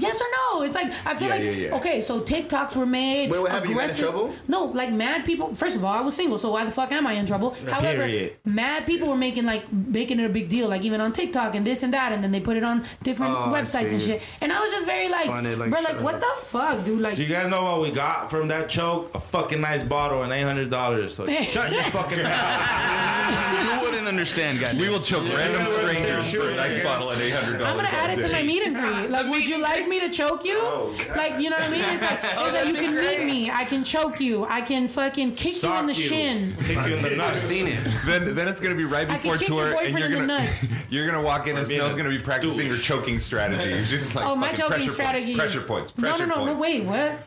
Yes 0.00 0.20
or 0.20 0.26
no? 0.54 0.62
It's 0.62 0.74
like 0.74 0.92
I 1.04 1.14
feel 1.14 1.28
Yeah, 1.28 1.34
like 1.34 1.42
yeah, 1.44 1.50
yeah. 1.50 1.74
okay, 1.76 2.00
so 2.00 2.20
TikToks 2.20 2.76
were 2.76 2.86
made. 2.86 3.30
Wait, 3.30 3.38
what 3.38 3.50
happened? 3.50 3.70
You 3.70 3.76
got 3.76 3.84
in 3.84 3.90
aggressive- 3.90 4.10
trouble? 4.10 4.34
No, 4.48 4.64
like 4.66 4.92
mad 4.92 5.24
people. 5.24 5.54
First 5.54 5.76
of 5.76 5.84
all, 5.84 5.92
I 5.92 6.00
was 6.00 6.14
single, 6.14 6.38
so 6.38 6.50
why 6.50 6.64
the 6.64 6.70
fuck 6.70 6.90
am 6.92 7.06
I 7.06 7.12
in 7.14 7.26
trouble? 7.26 7.50
However, 7.68 8.04
Period. 8.04 8.36
mad 8.44 8.86
people 8.86 9.08
were 9.08 9.16
making 9.16 9.44
like 9.44 9.70
making 9.72 10.20
it 10.20 10.24
a 10.24 10.28
big 10.28 10.48
deal, 10.48 10.68
like 10.68 10.82
even 10.82 11.00
on 11.00 11.12
TikTok 11.12 11.54
and 11.54 11.66
this 11.66 11.82
and 11.82 11.92
that, 11.94 12.12
and 12.12 12.22
then 12.22 12.32
they 12.32 12.40
put 12.40 12.56
it 12.56 12.64
on 12.64 12.84
different 13.02 13.34
Oh, 13.34 13.50
websites 13.52 13.90
and 13.92 14.00
shit. 14.02 14.22
And 14.40 14.52
I 14.52 14.60
was 14.60 14.70
just 14.70 14.86
very 14.86 15.08
like, 15.08 15.24
Spun 15.26 15.58
like 15.58 15.70
bro, 15.70 15.80
like 15.80 16.00
what 16.00 16.20
the 16.20 16.32
fuck, 16.42 16.84
dude? 16.84 17.00
Like 17.00 17.16
Do 17.16 17.22
you 17.22 17.28
guys 17.28 17.50
know 17.50 17.62
what 17.64 17.80
we 17.82 17.90
got 17.90 18.30
from 18.30 18.48
that 18.48 18.68
choke? 18.68 19.10
A 19.14 19.20
fucking 19.20 19.60
nice 19.60 19.82
bottle 19.84 20.22
and 20.22 20.32
eight 20.32 20.42
hundred 20.42 20.70
dollars. 20.70 21.14
So 21.14 21.26
shut 21.42 21.72
your 21.72 21.82
fucking 21.84 22.22
mouth. 22.22 23.80
you 23.80 23.86
wouldn't 23.86 24.08
understand, 24.08 24.60
guys. 24.60 24.74
We 24.76 24.88
will 24.88 25.00
choke 25.00 25.24
random 25.32 25.66
strangers 25.66 26.30
for 26.32 26.48
a 26.50 26.54
nice 26.56 26.82
bottle 26.82 27.10
at 27.10 27.18
eight 27.20 27.30
hundred 27.30 27.58
dollars. 27.58 27.68
I'm 27.70 27.76
gonna 27.76 27.88
add 27.88 28.18
it 28.18 28.26
to 28.26 28.32
my 28.32 28.42
meet 28.42 28.62
and 28.62 28.74
greet. 28.76 29.10
Like, 29.10 29.28
would 29.30 29.46
you 29.46 29.58
like 29.58 29.83
me 29.88 30.00
to 30.00 30.08
choke 30.10 30.44
you? 30.44 30.58
Oh, 30.58 30.94
like, 31.16 31.40
you 31.40 31.50
know 31.50 31.56
what 31.56 31.68
I 31.68 31.70
mean? 31.70 31.84
It's 31.84 32.02
like, 32.02 32.20
Oh, 32.36 32.46
it's 32.46 32.54
like 32.54 32.66
you 32.66 32.74
can 32.74 32.94
be 32.94 33.00
meet 33.00 33.24
me. 33.24 33.50
I 33.50 33.64
can 33.64 33.84
choke 33.84 34.20
you. 34.20 34.44
I 34.44 34.60
can 34.60 34.88
fucking 34.88 35.34
kick 35.34 35.62
you 35.62 35.72
in 35.74 35.86
the 35.86 35.94
shin. 35.94 36.56
Kick 36.60 36.76
you 36.86 36.96
in 36.96 37.02
the 37.02 37.10
nuts. 37.10 37.20
I've 37.20 37.38
seen 37.38 37.66
it. 37.68 37.80
Then, 38.06 38.34
then 38.34 38.48
it's 38.48 38.60
gonna 38.60 38.74
be 38.74 38.84
right 38.84 39.06
before 39.06 39.36
kick 39.36 39.48
your 39.48 39.70
tour, 39.72 39.82
and 39.82 39.98
you're 39.98 40.08
gonna 40.08 40.48
you're 40.90 41.06
gonna 41.06 41.22
walk 41.22 41.46
in, 41.46 41.56
and 41.56 41.66
being 41.66 41.80
Snell's 41.80 41.94
gonna 41.94 42.08
be 42.08 42.18
practicing 42.18 42.68
her 42.68 42.76
choking 42.76 43.18
strategy. 43.18 43.70
It's 43.72 43.90
just 43.90 44.14
like 44.14 44.26
oh, 44.26 44.34
my 44.34 44.48
fucking 44.48 44.60
choking 44.60 44.76
pressure 44.76 44.90
strategy. 44.90 45.36
Points, 45.36 45.52
pressure 45.52 45.60
points. 45.66 45.98
No, 45.98 46.08
Pressure 46.08 46.26
no, 46.26 46.34
no, 46.34 46.44
no. 46.44 46.54
points. 46.54 46.60
Wait, 46.62 46.84
what? 46.84 47.18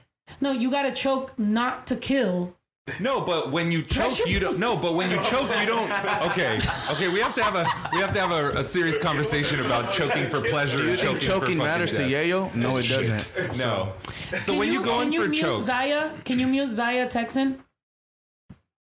No, 0.42 0.52
you 0.52 0.70
gotta 0.72 0.92
choke 0.92 1.38
not 1.40 1.88
to 1.88 1.96
kill. 1.96 2.57
No, 3.00 3.22
but 3.22 3.52
when 3.52 3.72
you 3.72 3.84
choke, 3.84 4.26
you 4.26 4.40
don't. 4.40 4.60
No, 4.60 4.78
but 4.78 4.96
when 4.96 5.12
you 5.12 5.22
choke, 5.24 5.50
you 5.60 5.66
don't. 5.66 5.92
Okay, 6.32 6.60
okay. 6.92 7.08
We 7.10 7.20
have 7.20 7.36
to 7.36 7.44
have 7.44 7.56
a 7.56 7.66
we 7.92 8.00
have 8.00 8.14
to 8.14 8.20
have 8.20 8.32
a, 8.32 8.60
a 8.60 8.64
serious 8.64 8.98
conversation 8.98 9.60
about 9.60 9.92
choking 9.92 10.30
for 10.30 10.42
pleasure. 10.42 10.78
Do 10.78 10.84
you 10.86 10.90
and 10.92 11.00
think 11.00 11.20
choking, 11.20 11.20
for 11.20 11.26
choking 11.26 11.42
fucking 11.42 11.58
matters 11.58 11.94
to. 11.96 12.02
Yayo? 12.02 12.54
No, 12.56 12.78
it 12.78 12.88
doesn't. 12.88 13.26
No. 13.60 13.94
So 14.40 14.54
Can 14.54 14.60
when 14.60 14.72
you, 14.72 14.84
go 14.84 15.00
can 15.00 15.08
in 15.08 15.14
you 15.14 15.24
for 15.24 15.30
mute 15.30 15.42
choke, 15.42 15.64
Zaya? 15.64 16.12
Can 16.24 16.40
you 16.40 16.48
mute 16.48 16.70
Zaya 16.70 17.08
Texan? 17.08 17.64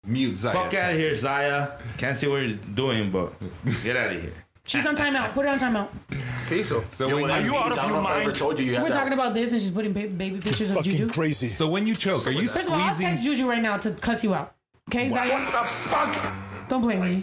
mute 0.04 0.36
Zaya. 0.36 0.54
Fuck 0.54 0.74
out 0.74 0.94
of 0.94 0.98
here, 0.98 1.14
Zaya. 1.14 1.78
Can't 1.96 2.18
see 2.18 2.26
what 2.26 2.42
you're 2.42 2.56
doing, 2.56 3.10
but 3.10 3.32
get 3.82 3.96
out 3.96 4.12
of 4.12 4.20
here. 4.20 4.41
She's 4.64 4.86
on 4.86 4.96
timeout. 4.96 5.32
Put 5.34 5.44
her 5.44 5.50
on 5.52 5.58
timeout. 5.58 5.88
Peso. 6.48 6.84
So 6.88 7.08
Yo, 7.08 7.16
when 7.16 7.24
when 7.24 7.44
you, 7.44 7.54
I 7.56 7.68
meet, 7.68 7.78
I 7.78 7.82
don't 7.82 7.92
know 7.92 8.00
if 8.00 8.06
I 8.06 8.20
ever 8.22 8.32
told 8.32 8.58
you 8.60 8.66
you 8.66 8.74
have 8.74 8.82
We're 8.84 8.90
that. 8.90 8.94
talking 8.98 9.12
about 9.12 9.34
this, 9.34 9.52
and 9.52 9.60
she's 9.60 9.70
putting 9.70 9.92
ba- 9.92 10.08
baby 10.08 10.38
pictures 10.40 10.70
of 10.70 10.82
Juju. 10.84 10.90
Fucking 10.98 11.08
crazy. 11.10 11.48
so 11.48 11.68
when 11.68 11.86
you 11.86 11.94
choke, 11.94 12.26
are 12.26 12.30
you 12.30 12.46
First 12.46 12.66
of 12.66 12.72
all, 12.72 12.80
I'll 12.80 12.90
squeezing? 12.92 13.06
text 13.08 13.24
Juju 13.24 13.48
right 13.48 13.62
now 13.62 13.76
to 13.78 13.90
cuss 13.92 14.22
you 14.22 14.34
out. 14.34 14.54
Okay, 14.90 15.08
Zaya? 15.10 15.30
What 15.32 15.52
the 15.52 15.58
fuck? 15.68 16.68
Don't 16.68 16.80
blame 16.82 17.00
me. 17.00 17.22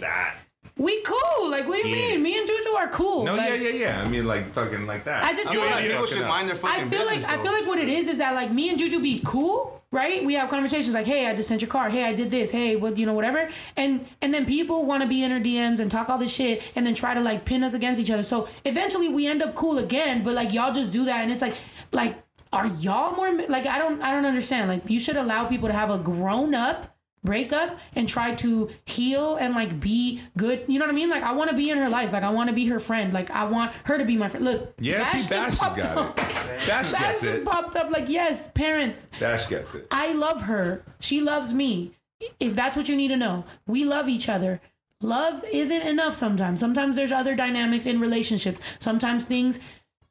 We 0.80 1.02
cool. 1.02 1.50
Like, 1.50 1.68
what 1.68 1.82
do 1.82 1.88
you 1.88 1.94
mean? 1.94 2.22
Me 2.22 2.38
and 2.38 2.46
Juju 2.46 2.70
are 2.70 2.88
cool. 2.88 3.24
No, 3.24 3.34
like, 3.34 3.50
yeah, 3.50 3.54
yeah, 3.56 3.70
yeah. 3.84 4.00
I 4.02 4.08
mean, 4.08 4.24
like 4.26 4.54
fucking 4.54 4.86
like 4.86 5.04
that. 5.04 5.22
I 5.24 5.34
just 5.34 5.50
feel 5.50 5.60
like- 5.60 5.84
People 5.86 6.06
should 6.06 6.26
mind 6.26 6.48
their 6.48 6.56
fucking 6.56 6.86
I 6.86 6.88
feel 6.88 7.04
like 7.04 7.18
business, 7.18 7.38
I 7.38 7.42
feel 7.42 7.52
like 7.52 7.66
what 7.66 7.78
it 7.78 7.88
is 7.90 8.08
is 8.08 8.16
that 8.16 8.34
like 8.34 8.50
me 8.50 8.70
and 8.70 8.78
Juju 8.78 8.98
be 9.00 9.20
cool, 9.24 9.82
right? 9.92 10.24
We 10.24 10.32
have 10.34 10.48
conversations 10.48 10.94
like, 10.94 11.04
"Hey, 11.06 11.26
I 11.26 11.34
just 11.34 11.48
sent 11.48 11.60
your 11.60 11.68
car. 11.68 11.90
Hey, 11.90 12.04
I 12.04 12.14
did 12.14 12.30
this. 12.30 12.50
Hey, 12.50 12.76
what 12.76 12.96
you 12.96 13.04
know, 13.04 13.12
whatever." 13.12 13.50
And 13.76 14.06
and 14.22 14.32
then 14.32 14.46
people 14.46 14.86
want 14.86 15.02
to 15.02 15.08
be 15.08 15.22
in 15.22 15.32
our 15.32 15.38
DMs 15.40 15.80
and 15.80 15.90
talk 15.90 16.08
all 16.08 16.16
this 16.16 16.32
shit, 16.32 16.62
and 16.74 16.86
then 16.86 16.94
try 16.94 17.12
to 17.12 17.20
like 17.20 17.44
pin 17.44 17.62
us 17.62 17.74
against 17.74 18.00
each 18.00 18.10
other. 18.10 18.22
So 18.22 18.48
eventually 18.64 19.08
we 19.10 19.26
end 19.26 19.42
up 19.42 19.54
cool 19.54 19.76
again. 19.76 20.22
But 20.24 20.32
like 20.32 20.54
y'all 20.54 20.72
just 20.72 20.92
do 20.92 21.04
that, 21.04 21.20
and 21.22 21.30
it's 21.30 21.42
like 21.42 21.56
like 21.92 22.16
are 22.54 22.66
y'all 22.66 23.14
more 23.16 23.30
like 23.48 23.66
I 23.66 23.78
don't 23.78 24.00
I 24.00 24.12
don't 24.12 24.24
understand. 24.24 24.68
Like 24.70 24.88
you 24.88 24.98
should 24.98 25.16
allow 25.16 25.44
people 25.44 25.68
to 25.68 25.74
have 25.74 25.90
a 25.90 25.98
grown 25.98 26.54
up 26.54 26.96
breakup 27.22 27.78
and 27.94 28.08
try 28.08 28.34
to 28.36 28.70
heal 28.86 29.36
and 29.36 29.54
like 29.54 29.78
be 29.80 30.20
good. 30.36 30.64
You 30.68 30.78
know 30.78 30.86
what 30.86 30.92
I 30.92 30.94
mean? 30.94 31.10
Like 31.10 31.22
I 31.22 31.32
want 31.32 31.50
to 31.50 31.56
be 31.56 31.70
in 31.70 31.78
her 31.78 31.88
life. 31.88 32.12
Like 32.12 32.22
I 32.22 32.30
want 32.30 32.48
to 32.48 32.54
be 32.54 32.66
her 32.66 32.80
friend. 32.80 33.12
Like 33.12 33.30
I 33.30 33.44
want 33.44 33.72
her 33.84 33.98
to 33.98 34.04
be 34.04 34.16
my 34.16 34.28
friend. 34.28 34.44
Look, 34.44 34.74
Yeah, 34.80 35.04
see, 35.10 35.18
just 35.18 35.30
Bash 35.30 35.44
has 35.50 35.58
popped 35.58 35.76
got 35.76 35.98
up. 35.98 36.18
it. 36.18 36.26
Bash 36.66 36.66
Bash 36.66 36.90
gets 36.92 37.22
just 37.22 37.38
it. 37.40 37.44
popped 37.44 37.76
up. 37.76 37.90
Like 37.90 38.08
yes, 38.08 38.50
parents. 38.52 39.06
Dash 39.18 39.48
gets 39.48 39.74
it. 39.74 39.86
I 39.90 40.12
love 40.12 40.42
her. 40.42 40.84
She 41.00 41.20
loves 41.20 41.52
me. 41.52 41.92
If 42.38 42.54
that's 42.54 42.76
what 42.76 42.88
you 42.88 42.96
need 42.96 43.08
to 43.08 43.16
know, 43.16 43.44
we 43.66 43.84
love 43.84 44.08
each 44.08 44.28
other. 44.28 44.60
Love 45.02 45.42
isn't 45.50 45.80
enough 45.82 46.14
sometimes. 46.14 46.60
Sometimes 46.60 46.94
there's 46.94 47.12
other 47.12 47.34
dynamics 47.34 47.86
in 47.86 47.98
relationships. 48.00 48.60
Sometimes 48.78 49.24
things 49.24 49.58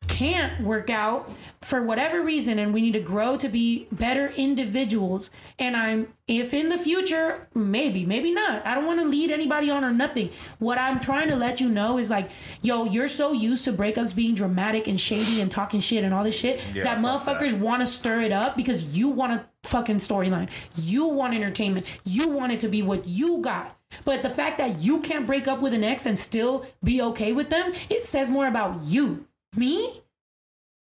can't 0.10 0.62
work 0.64 0.89
out 0.89 1.32
for 1.62 1.82
whatever 1.84 2.22
reason 2.22 2.60
and 2.60 2.74
we 2.74 2.82
need 2.82 2.93
to 2.93 2.99
grow 2.99 3.38
to 3.38 3.47
be 3.47 3.88
better 3.91 4.30
individuals. 4.36 5.30
And 5.57 5.78
i'm 5.78 6.14
if 6.28 6.53
in 6.53 6.70
the 6.70 6.78
future 6.78 7.47
maybe 7.53 8.05
maybe 8.05 8.32
not. 8.32 8.66
I 8.66 8.76
don't 8.76 8.86
want 8.86 8.99
to 8.99 9.05
lead 9.05 9.32
anybody 9.32 9.70
on 9.70 9.84
or 9.86 9.91
nothing. 9.91 10.32
What 10.57 10.78
i'm 10.78 10.99
trying 10.99 11.30
to 11.30 11.36
let 11.36 11.62
you 11.62 11.70
know 11.70 11.97
is 11.99 12.10
like 12.10 12.30
yo 12.62 12.86
you're 12.86 13.07
so 13.07 13.32
used 13.32 13.64
to 13.66 13.72
breakups 13.72 14.14
being 14.14 14.36
dramatic 14.36 14.88
and 14.88 14.99
shady 14.99 15.41
and 15.41 15.49
talking 15.49 15.80
shit 15.80 16.03
and 16.03 16.14
all 16.14 16.24
this 16.24 16.38
shit 16.38 16.60
Yeah, 16.74 16.84
that 16.84 17.01
that. 17.01 17.05
motherfuckers 17.05 17.53
want 17.57 17.82
to 17.82 17.88
stir 17.88 18.22
it 18.22 18.32
up 18.32 18.57
because 18.57 18.84
you 18.97 19.10
want 19.10 19.34
a 19.34 19.45
fucking 19.64 19.97
storyline. 19.97 20.49
You 20.76 21.07
want 21.07 21.34
entertainment. 21.36 21.86
You 22.03 22.30
want 22.30 22.51
it 22.51 22.60
to 22.62 22.68
be 22.68 22.82
what 22.82 23.07
you 23.07 23.39
got. 23.39 23.76
But 24.05 24.24
the 24.24 24.30
fact 24.30 24.57
that 24.60 24.82
you 24.82 25.01
can't 25.01 25.26
break 25.28 25.47
up 25.47 25.62
with 25.62 25.74
an 25.74 25.84
ex 25.84 26.05
and 26.05 26.18
still 26.18 26.66
be 26.84 27.01
okay 27.01 27.34
with 27.34 27.49
them 27.49 27.74
it 27.89 28.05
says 28.05 28.30
more 28.30 28.47
about 28.47 28.84
you 28.84 29.26
me 29.55 30.01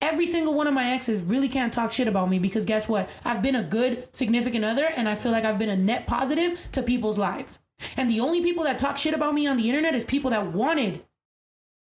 every 0.01 0.27
single 0.27 0.55
one 0.55 0.67
of 0.67 0.75
my 0.75 0.91
exes 0.93 1.23
really 1.23 1.49
can't 1.49 1.73
talk 1.73 1.93
shit 1.93 2.09
about 2.09 2.29
me 2.29 2.39
because 2.39 2.65
guess 2.65 2.89
what? 2.89 3.09
I've 3.25 3.43
been 3.43 3.57
a 3.57 3.63
good 3.63 4.09
significant 4.13 4.65
other 4.65 4.85
and 4.85 5.09
I 5.09 5.15
feel 5.15 5.33
like 5.33 5.45
I've 5.45 5.59
been 5.59 5.71
a 5.71 5.77
net 5.77 6.07
positive 6.07 6.59
to 6.73 6.83
people's 6.83 7.19
lives. 7.19 7.59
And 7.97 8.09
the 8.09 8.21
only 8.21 8.43
people 8.43 8.65
that 8.65 8.79
talk 8.79 8.99
shit 8.99 9.15
about 9.15 9.35
me 9.35 9.47
on 9.47 9.57
the 9.57 9.69
internet 9.69 9.95
is 9.95 10.05
people 10.05 10.31
that 10.31 10.53
wanted 10.53 11.05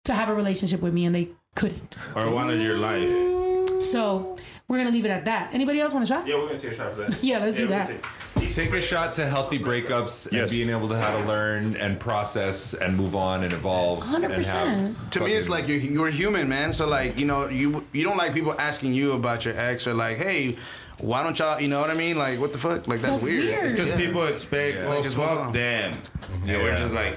to 0.04 0.14
have 0.14 0.28
a 0.28 0.34
relationship 0.34 0.80
with 0.80 0.94
me 0.94 1.04
and 1.04 1.14
they 1.14 1.30
couldn't. 1.54 1.96
Or 2.14 2.30
wanted 2.30 2.60
your 2.60 2.78
life. 2.78 3.82
So 3.84 4.36
we're 4.72 4.78
gonna 4.78 4.90
leave 4.90 5.04
it 5.04 5.10
at 5.10 5.26
that. 5.26 5.50
Anybody 5.52 5.80
else 5.80 5.92
want 5.92 6.02
a 6.02 6.06
shot? 6.08 6.26
Yeah, 6.26 6.36
we're 6.36 6.46
gonna 6.46 6.58
take 6.58 6.72
a 6.72 6.74
shot 6.74 6.94
for 6.94 7.02
that. 7.02 7.22
Yeah, 7.22 7.38
let's 7.38 7.56
do 7.56 7.64
we're 7.64 7.68
that. 7.68 7.88
gonna 7.88 7.98
take- 8.00 8.54
Take 8.54 8.72
a 8.72 8.80
shot 8.82 9.14
to 9.14 9.26
healthy 9.26 9.58
breakups 9.58 10.30
and 10.30 10.50
being 10.50 10.68
able 10.68 10.88
to 10.90 10.98
how 10.98 11.16
to 11.16 11.24
learn 11.26 11.74
and 11.76 11.98
process 11.98 12.74
and 12.74 12.94
move 12.96 13.14
on 13.16 13.44
and 13.44 13.52
evolve. 13.52 14.02
100%. 14.02 15.10
To 15.12 15.20
me, 15.20 15.32
it's 15.34 15.48
like 15.48 15.68
you're, 15.68 15.78
you're 15.78 16.08
human, 16.10 16.48
man. 16.48 16.72
So 16.72 16.86
like 16.86 17.18
you 17.18 17.24
know, 17.24 17.48
you 17.48 17.84
you 17.92 18.04
don't 18.04 18.16
like 18.18 18.34
people 18.34 18.54
asking 18.58 18.92
you 18.94 19.12
about 19.12 19.44
your 19.46 19.56
ex 19.58 19.86
or 19.86 19.94
like, 19.94 20.18
hey, 20.18 20.56
why 20.98 21.22
don't 21.22 21.38
y'all? 21.38 21.60
You 21.60 21.68
know 21.68 21.80
what 21.80 21.90
I 21.90 21.94
mean? 21.94 22.18
Like, 22.18 22.40
what 22.40 22.52
the 22.52 22.58
fuck? 22.58 22.86
Like 22.88 23.00
that's, 23.00 23.12
That's 23.14 23.22
weird. 23.22 23.44
weird. 23.44 23.70
Because 23.70 23.88
Yeah. 23.88 23.96
people 23.96 24.26
expect, 24.26 24.76
Yeah. 24.76 24.84
oh, 24.86 24.90
Like, 24.90 25.02
just 25.04 25.16
move 25.16 25.26
fuck 25.28 25.38
on. 25.38 25.52
them. 25.52 25.98
And 26.46 26.62
we're 26.62 26.76
just 26.76 26.92
like, 26.92 27.16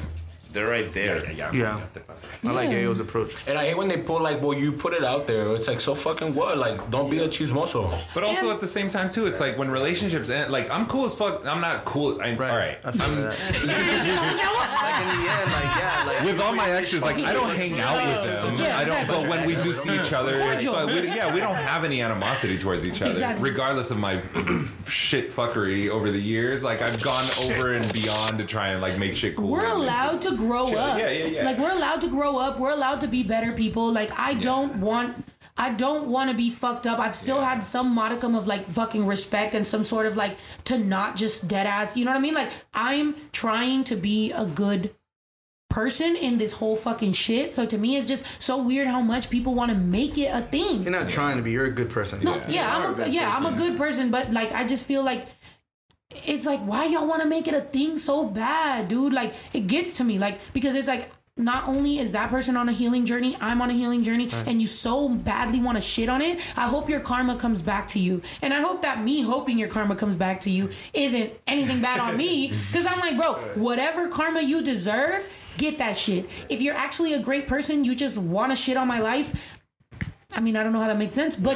they're 0.56 0.70
right 0.70 0.92
there. 0.94 1.30
Yeah, 1.32 1.50
I 2.44 2.52
like 2.52 2.70
Yeah. 2.70 2.76
Yayo's 2.78 3.00
approach. 3.00 3.32
And 3.46 3.58
I 3.60 3.66
hate 3.68 3.78
when 3.78 3.88
they 3.90 3.98
pull 3.98 4.22
like, 4.22 4.42
well, 4.42 4.54
you 4.54 4.72
put 4.72 4.94
it 4.94 5.04
out 5.04 5.28
there. 5.28 5.54
It's 5.54 5.68
like 5.68 5.82
so 5.82 5.94
fucking 5.94 6.34
what? 6.34 6.58
Like, 6.58 6.90
don't 6.90 7.10
be 7.12 7.20
a 7.20 7.28
chismoso. 7.28 7.96
But 8.14 8.24
also 8.24 8.46
And- 8.48 8.52
at 8.56 8.62
the 8.62 8.68
same 8.68 8.90
time 8.90 9.10
too, 9.12 9.26
it's 9.28 9.40
like 9.40 9.58
when 9.58 9.70
relationships 9.70 10.30
end. 10.30 10.52
Like 10.52 10.70
I'm 10.72 10.88
cool 10.88 11.06
as 11.06 11.14
fuck. 11.16 11.46
I'm 11.46 11.62
not 11.62 11.86
cool. 11.86 12.20
I, 12.22 12.32
All 12.32 12.38
right. 12.40 12.78
I 12.84 12.92
feel 12.92 13.02
I'm, 13.04 13.16
that. 13.22 13.38
like 13.40 15.02
in 15.02 15.10
the 15.24 15.30
end, 15.32 15.52
like 15.52 15.72
yeah, 15.78 16.04
like 16.08 16.22
with 16.24 16.40
all 16.40 16.56
my 16.56 16.70
exes, 16.72 17.04
like 17.04 17.18
I 17.18 17.34
don't 17.34 17.50
hang 17.56 17.80
out 17.80 17.98
with 18.06 18.26
them. 18.26 18.56
Yeah, 18.58 18.78
I 18.78 18.86
don't. 18.86 19.08
But 19.08 19.28
when 19.28 19.46
we 19.46 19.56
do 19.56 19.74
see 19.74 19.94
each 20.00 20.14
other, 20.14 20.34
it's 20.36 20.66
Cordial. 20.66 20.88
We, 20.88 21.08
yeah, 21.08 21.34
we 21.34 21.40
don't 21.40 21.56
have 21.56 21.84
any 21.84 22.02
animosity 22.02 22.58
towards 22.58 22.86
each 22.86 23.02
other, 23.02 23.12
Exactly. 23.12 23.44
regardless 23.50 23.92
of 23.92 23.98
my 24.00 24.22
shit 24.88 25.32
fuckery 25.32 25.90
over 25.90 26.12
the 26.12 26.20
years. 26.22 26.64
Like 26.64 26.82
I've 26.82 27.02
gone 27.02 27.26
over 27.44 27.74
and 27.74 27.92
beyond 27.94 28.38
to 28.38 28.46
try 28.46 28.70
and 28.70 28.82
like 28.82 28.98
make 28.98 29.16
shit 29.16 29.36
cool. 29.36 29.50
We're 29.50 29.66
allowed 29.68 30.22
to 30.24 30.32
grow 30.46 30.68
Chill. 30.68 30.80
up. 30.80 30.98
Yeah, 30.98 31.10
yeah, 31.10 31.26
yeah. 31.26 31.46
Like 31.46 31.58
we're 31.58 31.72
allowed 31.72 32.02
to 32.02 32.08
grow 32.08 32.38
up. 32.38 32.60
We're 32.60 32.72
allowed 32.72 33.02
to 33.02 33.08
be 33.08 33.24
better 33.24 33.52
people. 33.52 33.92
Like 33.92 34.12
I 34.18 34.34
don't 34.34 34.78
want 34.78 35.26
I 35.58 35.72
don't 35.74 36.08
want 36.08 36.30
to 36.30 36.36
be 36.36 36.50
fucked 36.50 36.86
up. 36.86 37.00
I've 37.00 37.16
still 37.16 37.40
had 37.40 37.64
some 37.64 37.94
modicum 37.96 38.36
of 38.36 38.46
like 38.46 38.68
fucking 38.68 39.06
respect 39.06 39.56
and 39.56 39.66
some 39.66 39.84
sort 39.84 40.06
of 40.06 40.18
like 40.18 40.38
to 40.66 40.78
not 40.78 41.16
just 41.16 41.48
dead 41.48 41.66
ass. 41.66 41.96
You 41.96 42.04
know 42.04 42.12
what 42.12 42.18
I 42.18 42.22
mean? 42.22 42.34
Like 42.34 42.52
I'm 42.74 43.16
trying 43.32 43.86
to 43.86 43.96
be 43.96 44.32
a 44.32 44.46
good 44.46 44.94
person 45.70 46.16
in 46.16 46.38
this 46.38 46.54
whole 46.54 46.76
fucking 46.76 47.14
shit. 47.14 47.54
So 47.54 47.66
to 47.66 47.78
me 47.78 47.96
it's 47.98 48.08
just 48.08 48.26
so 48.40 48.62
weird 48.62 48.88
how 48.88 49.02
much 49.02 49.30
people 49.30 49.56
want 49.56 49.72
to 49.72 49.78
make 49.78 50.18
it 50.18 50.28
a 50.28 50.42
thing. 50.42 50.84
you're 50.84 50.92
not 50.92 51.10
trying 51.10 51.38
to 51.38 51.44
be. 51.44 51.52
You're 51.52 51.66
a 51.66 51.72
good 51.72 51.90
person. 51.90 52.22
No, 52.24 52.42
yeah, 52.50 52.78
I'm 52.78 53.00
a 53.00 53.08
yeah, 53.08 53.32
I'm 53.34 53.46
a 53.46 53.56
good 53.56 53.78
person, 53.78 54.12
but 54.12 54.32
like 54.32 54.52
I 54.52 54.66
just 54.66 54.86
feel 54.86 55.04
like 55.04 55.28
it's 56.26 56.46
like 56.46 56.62
why 56.62 56.86
y'all 56.86 57.08
want 57.08 57.22
to 57.22 57.28
make 57.28 57.48
it 57.48 57.54
a 57.54 57.62
thing 57.62 57.98
so 57.98 58.26
bad, 58.26 58.88
dude? 58.88 59.14
Like 59.14 59.34
it 59.54 59.68
gets 59.68 59.94
to 59.96 60.04
me, 60.04 60.20
like 60.20 60.40
because 60.54 60.76
it's 60.76 60.88
like 60.88 61.12
not 61.38 61.68
only 61.68 62.00
is 62.00 62.14
that 62.14 62.30
person 62.30 62.56
on 62.56 62.70
a 62.70 62.72
healing 62.72 63.06
journey, 63.06 63.36
I'm 63.42 63.62
on 63.62 63.70
a 63.70 63.74
healing 63.74 64.04
journey, 64.04 64.30
and 64.32 64.62
you 64.62 64.68
so 64.68 65.10
badly 65.10 65.60
want 65.60 65.78
to 65.78 65.82
shit 65.82 66.08
on 66.08 66.22
it. 66.22 66.40
I 66.56 66.68
hope 66.68 66.90
your 66.90 67.02
karma 67.02 67.36
comes 67.36 67.62
back 67.62 67.90
to 67.90 68.00
you, 68.00 68.22
and 68.42 68.54
I 68.54 68.62
hope 68.62 68.82
that 68.84 69.04
me 69.04 69.22
hoping 69.22 69.60
your 69.60 69.68
karma 69.68 69.96
comes 69.98 70.16
back 70.16 70.40
to 70.42 70.50
you 70.50 70.70
isn't 70.94 71.34
anything 71.46 71.82
bad 71.82 72.00
on 72.00 72.16
me, 72.16 72.54
because 72.68 72.86
I'm 72.86 73.00
like, 73.00 73.18
bro, 73.18 73.34
whatever 73.56 74.08
karma 74.08 74.42
you 74.42 74.62
deserve. 74.62 75.26
Get 75.58 75.78
that 75.78 75.96
shit. 75.96 76.30
If 76.50 76.62
you're 76.62 76.76
actually 76.76 77.14
a 77.14 77.20
great 77.20 77.48
person, 77.48 77.86
you 77.86 77.96
just 77.96 78.18
want 78.18 78.52
to 78.52 78.58
shit 78.58 78.76
on 78.76 78.90
my 78.90 79.00
life. 79.00 79.34
I 80.34 80.42
mean, 80.42 80.58
I 80.58 80.64
don't 80.64 80.74
know 80.74 80.82
how 80.82 80.88
that 80.88 80.98
makes 80.98 81.14
sense, 81.14 81.38
but 81.38 81.56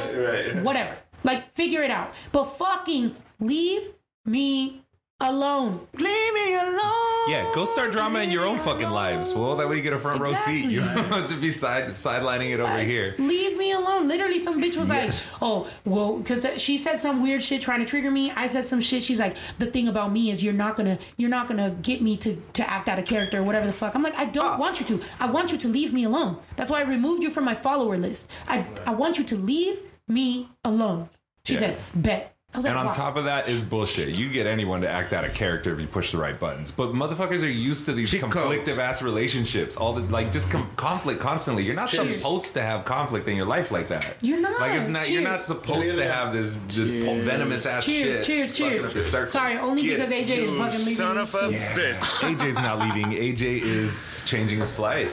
whatever. 0.62 0.96
Like, 1.22 1.54
figure 1.54 1.82
it 1.82 1.90
out. 1.90 2.14
But 2.32 2.44
fucking 2.44 3.14
leave 3.40 3.90
me 4.24 4.82
alone. 5.20 5.86
Leave 5.94 6.34
me 6.34 6.54
alone. 6.54 7.10
Yeah, 7.28 7.48
go 7.54 7.64
start 7.64 7.92
drama 7.92 8.20
in 8.20 8.30
your 8.30 8.46
own 8.46 8.58
fucking 8.60 8.88
lives. 8.88 9.34
Well, 9.34 9.54
that 9.56 9.68
way 9.68 9.76
you 9.76 9.82
get 9.82 9.92
a 9.92 9.98
front 9.98 10.20
row 10.20 10.32
seat. 10.32 10.64
You 10.64 10.80
don't 10.80 11.12
have 11.12 11.28
to 11.28 11.36
be 11.36 11.50
side 11.50 11.90
sidelining 11.90 12.52
it 12.54 12.60
over 12.60 12.72
uh, 12.72 12.78
here. 12.78 13.14
Leave 13.18 13.58
me 13.58 13.72
alone. 13.72 14.08
Literally, 14.08 14.38
some 14.38 14.60
bitch 14.60 14.76
was 14.76 14.88
like, 14.88 15.12
"Oh, 15.42 15.68
well," 15.84 16.18
because 16.18 16.46
she 16.60 16.78
said 16.78 16.98
some 16.98 17.22
weird 17.22 17.42
shit 17.42 17.60
trying 17.60 17.80
to 17.80 17.86
trigger 17.86 18.10
me. 18.10 18.30
I 18.30 18.46
said 18.46 18.64
some 18.64 18.80
shit. 18.80 19.02
She's 19.02 19.20
like, 19.20 19.36
"The 19.58 19.66
thing 19.66 19.88
about 19.88 20.12
me 20.12 20.30
is 20.30 20.42
you're 20.42 20.54
not 20.54 20.76
gonna, 20.76 20.98
you're 21.18 21.30
not 21.30 21.46
gonna 21.46 21.70
get 21.82 22.00
me 22.00 22.16
to 22.18 22.42
to 22.54 22.68
act 22.68 22.88
out 22.88 22.98
a 22.98 23.02
character 23.02 23.38
or 23.38 23.42
whatever 23.42 23.66
the 23.66 23.72
fuck." 23.72 23.94
I'm 23.94 24.02
like, 24.02 24.16
I 24.16 24.24
don't 24.24 24.54
ah. 24.54 24.58
want 24.58 24.80
you 24.80 24.86
to. 24.86 25.06
I 25.20 25.26
want 25.26 25.52
you 25.52 25.58
to 25.58 25.68
leave 25.68 25.92
me 25.92 26.04
alone. 26.04 26.38
That's 26.56 26.70
why 26.70 26.80
I 26.80 26.84
removed 26.84 27.22
you 27.22 27.30
from 27.30 27.44
my 27.44 27.54
follower 27.54 27.98
list. 27.98 28.28
I 28.48 28.64
I 28.86 28.94
want 28.94 29.18
you 29.18 29.24
to 29.24 29.36
leave 29.36 29.80
me 30.08 30.48
alone. 30.64 31.10
She 31.44 31.54
Yeah. 31.54 31.60
said, 31.60 31.78
"Bet." 31.94 32.36
I 32.52 32.58
like, 32.58 32.66
And 32.66 32.76
on 32.78 32.86
wow. 32.86 32.92
top 32.92 33.16
of 33.16 33.24
that 33.26 33.48
is 33.48 33.70
bullshit. 33.70 34.16
You 34.16 34.28
get 34.28 34.44
anyone 34.44 34.80
to 34.80 34.88
act 34.90 35.12
out 35.12 35.24
a 35.24 35.30
character 35.30 35.72
if 35.72 35.80
you 35.80 35.86
push 35.86 36.10
the 36.10 36.18
right 36.18 36.36
buttons. 36.38 36.72
But 36.72 36.88
motherfuckers 36.94 37.44
are 37.44 37.48
used 37.48 37.86
to 37.86 37.92
these 37.92 38.12
conflictive 38.12 38.78
ass 38.78 39.02
relationships. 39.02 39.76
All 39.76 39.92
the 39.92 40.00
like 40.12 40.32
just 40.32 40.50
com- 40.50 40.68
conflict 40.74 41.20
constantly. 41.20 41.62
You're 41.62 41.76
not 41.76 41.90
Cheers. 41.90 42.16
supposed 42.16 42.54
to 42.54 42.62
have 42.62 42.84
conflict 42.84 43.28
in 43.28 43.36
your 43.36 43.46
life 43.46 43.70
like 43.70 43.86
that. 43.88 44.16
You're 44.20 44.40
not. 44.40 44.60
Like 44.60 44.72
it's 44.72 44.88
not. 44.88 45.08
You're 45.08 45.22
not 45.22 45.36
Cheers. 45.36 45.46
supposed 45.46 45.96
to 45.96 46.12
have 46.12 46.32
this 46.32 46.56
this 46.66 46.88
Cheers. 46.90 47.24
venomous 47.24 47.66
ass 47.66 47.84
Cheers, 47.84 48.16
shit. 48.16 48.24
cheers, 48.24 48.48
fucking 48.50 48.70
cheers. 48.70 48.84
up 48.84 48.94
your 48.94 49.04
circles. 49.04 49.32
Sorry, 49.32 49.56
only 49.58 49.82
Get 49.82 49.96
because 49.98 50.10
it. 50.10 50.26
AJ 50.26 50.30
is 50.38 50.54
fucking 50.56 50.78
leaving. 50.80 50.94
Son 50.94 51.18
of 51.18 51.34
a 51.36 51.52
Yeah. 51.52 51.74
bitch. 51.74 52.36
AJ's 52.36 52.56
not 52.56 52.78
leaving. 52.80 53.12
AJ 53.12 53.60
is 53.62 54.24
changing 54.26 54.58
his 54.58 54.72
flight. 54.72 55.08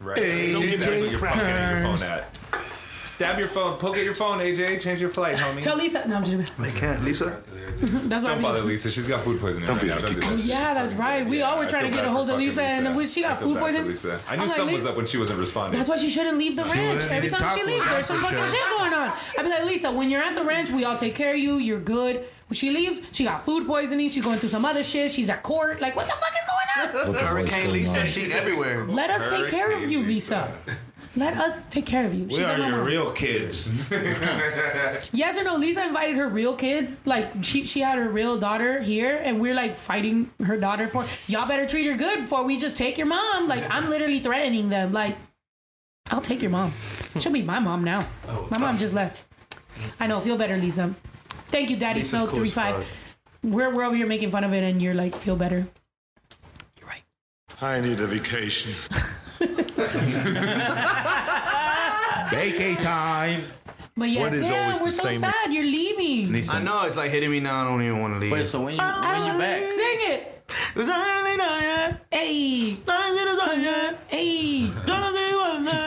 Right. 0.00 0.18
AJ 0.18 0.76
That's 0.78 0.86
what 0.88 0.98
you're 0.98 1.10
your 1.10 1.18
phone 1.20 2.02
at. 2.02 2.36
Stab 3.10 3.38
your 3.38 3.48
phone. 3.48 3.76
Poke 3.78 3.96
at 3.96 4.04
your 4.04 4.14
phone, 4.14 4.38
AJ. 4.38 4.80
Change 4.80 5.00
your 5.00 5.10
flight, 5.10 5.36
homie. 5.36 5.60
Tell 5.60 5.76
Lisa. 5.76 6.06
No, 6.06 6.16
I'm 6.16 6.24
just. 6.24 6.52
I 6.58 6.68
can't, 6.70 7.04
Lisa. 7.04 7.42
That's 7.80 8.22
why 8.24 8.34
Don't 8.34 8.42
bother 8.42 8.60
Lisa. 8.62 8.90
She's 8.90 9.08
got 9.08 9.24
food 9.24 9.40
poisoning 9.40 9.68
right 9.68 9.82
now. 9.82 9.98
Don't 9.98 10.14
do 10.14 10.20
that. 10.20 10.38
Yeah, 10.40 10.74
that's 10.74 10.92
right. 10.94 11.26
We 11.26 11.42
all 11.42 11.58
were 11.58 11.66
trying 11.66 11.90
to 11.90 11.96
get 11.96 12.04
a 12.04 12.10
hold 12.10 12.28
of 12.30 12.36
Lisa, 12.38 12.56
fucking 12.60 12.70
and 12.76 12.86
then 12.86 12.94
when 12.96 13.06
she 13.06 13.24
I 13.24 13.28
got 13.30 13.38
feel 13.40 13.48
food 13.48 13.54
bad 13.54 13.60
for 13.60 13.66
poisoning. 13.66 13.88
Lisa. 13.90 14.20
I 14.28 14.36
knew 14.36 14.42
I'm 14.42 14.48
like, 14.48 14.56
something 14.56 14.74
was 14.74 14.82
Lisa- 14.82 14.90
up 14.90 14.96
when 14.96 15.06
she 15.06 15.16
wasn't 15.18 15.38
responding. 15.38 15.78
That's 15.78 15.88
why 15.88 15.96
she 15.96 16.08
shouldn't 16.10 16.36
leave 16.38 16.56
the 16.56 16.64
She 16.64 16.78
ranch. 16.78 16.94
wouldn't 16.94 17.12
Every 17.12 17.28
eat 17.28 17.32
time 17.32 17.54
she 17.56 17.62
tacos, 17.62 17.66
leaves, 17.66 17.78
there's 17.84 17.94
that's 17.94 18.06
some 18.08 18.16
for 18.18 18.22
fucking 18.24 18.38
sure. 18.38 18.46
shit 18.48 18.68
going 18.78 18.92
on. 18.94 19.12
I'd 19.38 19.42
be 19.42 19.48
like, 19.48 19.64
Lisa, 19.64 19.90
when 19.92 20.10
you're 20.10 20.22
at 20.22 20.34
the 20.34 20.44
ranch, 20.44 20.70
we 20.70 20.84
all 20.84 20.96
take 20.96 21.14
care 21.14 21.32
of 21.32 21.38
you. 21.38 21.56
You're 21.56 21.80
good. 21.80 22.24
When 22.48 22.56
she 22.56 22.70
leaves, 22.70 23.00
she 23.12 23.24
got 23.24 23.46
food 23.46 23.66
poisoning. 23.66 24.10
She's 24.10 24.24
going 24.24 24.40
through 24.40 24.48
some 24.48 24.64
other 24.64 24.82
shit. 24.82 25.10
She's 25.12 25.30
at 25.30 25.42
court. 25.42 25.80
Like, 25.80 25.94
what 25.96 26.06
the 26.06 26.12
fuck 26.14 26.32
is 26.32 26.94
going 26.94 27.16
on? 27.16 27.24
Hurricane 27.24 27.70
Lisa, 27.70 28.04
she's 28.06 28.34
everywhere. 28.34 28.84
Let 28.86 29.10
us 29.10 29.30
take 29.30 29.48
care 29.48 29.70
of 29.70 29.90
you, 29.90 30.00
Lisa. 30.02 30.52
Let 31.16 31.36
us 31.36 31.66
take 31.66 31.86
care 31.86 32.06
of 32.06 32.14
you. 32.14 32.24
We 32.24 32.30
She's 32.34 32.38
are 32.40 32.48
like, 32.56 32.58
your 32.58 32.70
"Mama." 32.70 32.82
real 32.84 33.12
kids. 33.12 33.68
Yes 35.12 35.36
or 35.36 35.42
no? 35.44 35.56
Lisa 35.56 35.84
invited 35.86 36.16
her 36.16 36.28
real 36.28 36.54
kids. 36.54 37.02
Like 37.04 37.42
she 37.42 37.64
she 37.66 37.80
had 37.80 37.98
her 37.98 38.08
real 38.08 38.38
daughter 38.38 38.80
here, 38.80 39.20
and 39.24 39.40
we're 39.40 39.54
like 39.54 39.74
fighting 39.76 40.30
her 40.44 40.56
daughter 40.56 40.86
for. 40.86 41.04
Y'all 41.26 41.48
better 41.48 41.66
treat 41.66 41.86
her 41.90 41.96
good 41.96 42.20
before 42.20 42.44
we 42.44 42.58
just 42.58 42.76
take 42.76 42.96
your 42.96 43.06
mom. 43.08 43.48
Like 43.48 43.64
I'm 43.70 43.88
literally 43.88 44.20
threatening 44.20 44.68
them. 44.68 44.92
Like 44.92 45.16
I'll 46.10 46.20
take 46.20 46.42
your 46.42 46.50
mom. 46.52 46.72
She'll 47.18 47.32
be 47.32 47.42
my 47.42 47.58
mom 47.58 47.82
now. 47.84 48.06
Oh, 48.28 48.46
my 48.50 48.58
mom 48.58 48.78
just 48.78 48.94
left. 48.94 49.24
I 49.98 50.06
know. 50.06 50.20
Feel 50.20 50.36
better, 50.38 50.56
Lisa. 50.56 50.94
Thank 51.48 51.70
you, 51.70 51.76
Daddy 51.76 52.00
Lisa's 52.00 52.10
Snow 52.10 52.26
cool 52.26 52.36
three 52.36 52.50
five. 52.50 52.76
fuck. 52.76 52.84
We're 53.42 53.74
we're 53.74 53.84
over 53.84 53.96
here 53.96 54.06
making 54.06 54.30
fun 54.30 54.44
of 54.44 54.52
it, 54.52 54.62
and 54.62 54.80
you're 54.80 54.94
like 54.94 55.14
feel 55.16 55.36
better. 55.36 55.66
You're 56.78 56.88
right. 56.88 57.02
I 57.60 57.80
need 57.80 58.00
a 58.00 58.06
vacation. 58.06 58.72
Vacay 62.30 62.80
time. 62.82 63.40
But 63.96 64.08
yeah, 64.08 64.20
What 64.20 64.34
is 64.34 64.42
damn, 64.42 64.62
always 64.62 64.78
we're 64.78 64.86
the 64.86 64.92
so 64.92 65.08
same- 65.08 65.20
sad. 65.20 65.52
You're 65.52 65.64
leaving. 65.64 66.48
I 66.48 66.62
know 66.62 66.84
it's 66.86 66.96
like 66.96 67.10
hitting 67.10 67.30
me 67.30 67.40
now. 67.40 67.62
I 67.62 67.64
don't 67.68 67.82
even 67.82 68.00
want 68.00 68.14
to 68.14 68.20
leave. 68.20 68.32
Wait, 68.32 68.46
so 68.46 68.60
when 68.62 68.74
you 68.74 68.80
when 68.80 69.26
you 69.26 69.38
back? 69.38 69.64
Sing 69.64 69.98
it. 70.12 70.26
Hey. 72.10 72.76
Hey. 74.08 74.70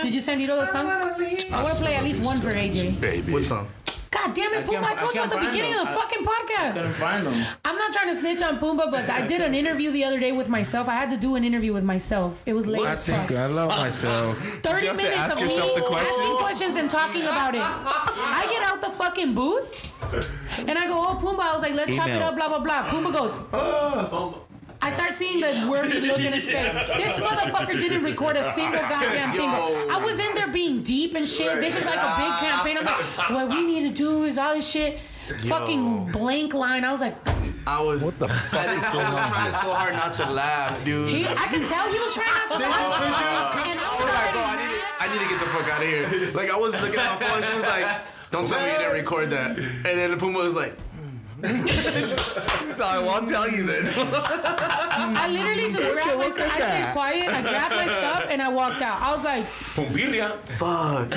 Did 0.04 0.14
you 0.14 0.22
send 0.22 0.42
Nito 0.42 0.56
the 0.58 0.66
song? 0.66 0.88
I 0.88 1.64
want 1.64 1.74
to 1.76 1.82
play 1.82 1.96
at 1.96 2.04
least 2.04 2.22
one 2.22 2.40
for 2.42 2.50
AJ. 2.54 3.00
Baby. 3.00 3.32
What 3.32 3.44
song? 3.44 3.68
God 4.14 4.34
damn 4.36 4.54
it, 4.54 4.66
Pumbaa! 4.66 4.84
I 4.84 4.96
told 4.96 5.16
you 5.16 5.22
at 5.22 5.30
the 5.30 5.38
beginning 5.38 5.74
of 5.74 5.80
the 5.82 5.94
fucking 5.94 6.24
podcast. 6.24 6.70
I 6.70 6.72
Couldn't 6.74 6.94
find 6.94 7.26
them. 7.26 7.34
I'm 7.66 7.78
not 7.78 7.92
trying 7.94 8.10
to 8.10 8.16
snitch 8.16 8.42
on 8.44 8.60
Pumbaa, 8.60 8.92
but 8.92 9.10
I 9.10 9.26
did 9.26 9.42
an 9.42 9.56
interview 9.56 9.92
the 9.92 10.04
other 10.04 10.20
day 10.20 10.32
with 10.32 10.50
myself. 10.50 10.88
I 10.88 10.94
had 10.96 11.10
to 11.12 11.18
do 11.18 11.36
an 11.36 11.44
interview 11.44 11.74
with 11.74 11.84
myself. 11.84 12.44
It 12.46 12.54
was 12.54 12.68
late 12.68 12.84
I 12.84 12.92
as 12.94 13.04
fuck. 13.06 13.28
think 13.28 13.40
I 13.40 13.48
love 13.48 13.70
myself. 13.70 14.38
30 14.64 14.94
minutes 14.94 15.34
of 15.34 15.40
me 15.42 15.58
asking 15.58 16.36
questions 16.38 16.76
and 16.76 16.90
talking 16.90 17.24
about 17.24 17.56
it. 17.56 17.62
I 17.62 18.48
get 18.52 18.64
out 18.66 18.82
the 18.82 18.90
fucking 18.92 19.34
booth 19.34 19.74
and 20.58 20.78
I 20.78 20.86
go, 20.88 21.02
oh, 21.06 21.20
Pumbaa. 21.22 21.40
I 21.46 21.54
was 21.54 21.62
like, 21.64 21.74
let's 21.74 21.96
chop 21.96 22.08
it 22.08 22.22
up, 22.22 22.36
blah, 22.36 22.48
blah, 22.50 22.60
blah. 22.60 22.84
Pumbaa 22.90 23.14
goes, 23.14 24.44
I 24.86 24.92
start 24.94 25.14
seeing 25.14 25.40
the 25.40 25.68
wormy 25.70 26.00
look 26.02 26.20
in 26.20 26.34
his 26.34 26.46
face. 26.46 26.74
This 27.04 27.20
motherfucker 27.20 27.80
didn't 27.80 28.04
record 28.04 28.36
a 28.38 28.44
single 28.54 28.80
goddamn 28.94 29.32
thing. 29.32 29.50
I 29.50 29.98
was 30.04 30.20
in 30.20 30.34
there 30.36 30.48
being 30.50 30.84
deep 30.84 31.16
and 31.16 31.28
shit. 31.28 31.62
This 31.62 31.76
is 31.78 31.86
like 31.86 31.96
a 32.00 32.14
big 32.22 32.34
campaign. 32.50 32.78
I'm 32.78 32.86
like, 32.86 33.30
what 33.34 33.50
we 33.50 33.64
need 33.66 33.88
to 33.88 33.94
do 33.94 34.26
is 34.26 34.38
all 34.38 34.54
this 34.56 34.68
shit. 34.68 35.00
Fucking 35.48 36.12
blank 36.12 36.54
line. 36.54 36.84
I 36.84 36.92
was 36.92 37.00
like, 37.02 37.16
I 37.66 37.82
was. 37.82 38.02
What 38.04 38.20
the 38.20 38.28
fuck 38.28 38.66
is 38.78 38.84
I, 38.84 38.96
was 38.96 39.18
trying 39.32 39.52
so 39.54 39.74
hard 39.74 39.94
not 39.94 40.12
to 40.14 40.30
laugh, 40.30 40.84
dude. 40.84 41.08
he, 41.08 41.26
I 41.26 41.46
can 41.48 41.66
tell 41.66 41.90
he 41.90 41.98
was 42.00 42.14
trying 42.14 42.28
not 42.28 42.50
to 42.52 42.58
Did 42.58 42.66
you? 42.66 42.72
laugh. 42.72 43.54
Could 43.56 43.66
you? 43.66 43.72
And 43.72 43.80
I 43.80 43.88
I 43.88 43.96
was 43.96 44.04
was 44.04 44.14
like, 44.14 44.34
bro, 44.34 44.42
I 44.44 44.56
need, 44.58 44.68
to, 44.68 45.04
I 45.04 45.08
need 45.14 45.22
to 45.24 45.30
get 45.30 45.40
the 45.40 45.46
fuck 45.56 45.68
out 45.72 45.82
of 45.82 45.88
here. 45.88 46.32
Like, 46.34 46.50
I 46.52 46.58
was 46.58 46.74
looking 46.82 47.00
at 47.00 47.20
my 47.22 47.26
phone, 47.26 47.42
she 47.42 47.56
was 47.56 47.66
like, 47.66 48.02
don't 48.32 48.46
tell 48.46 48.62
me 48.62 48.72
you 48.72 48.78
didn't 48.80 48.94
record 48.94 49.30
that. 49.30 49.58
And 49.58 49.86
then 49.86 50.12
the 50.12 50.18
Pumbaa 50.18 50.44
was 50.44 50.56
like, 50.56 50.76
so 52.74 52.86
I 52.86 53.00
won't 53.00 53.28
tell 53.28 53.50
you 53.50 53.64
then. 53.64 53.94
I 53.98 55.28
literally 55.30 55.70
just 55.70 55.92
grabbed 55.92 56.18
my 56.18 56.30
stuff. 56.30 56.56
I 56.56 56.62
stayed 56.62 56.92
quiet. 56.94 57.30
I 57.30 57.42
grabbed 57.42 57.76
my 57.76 57.88
stuff 57.88 58.28
and 58.30 58.42
I 58.42 58.48
walked 58.48 58.82
out. 58.82 59.02
I 59.02 59.12
was 59.12 59.26
like, 59.26 59.44
fuck. 59.44 61.10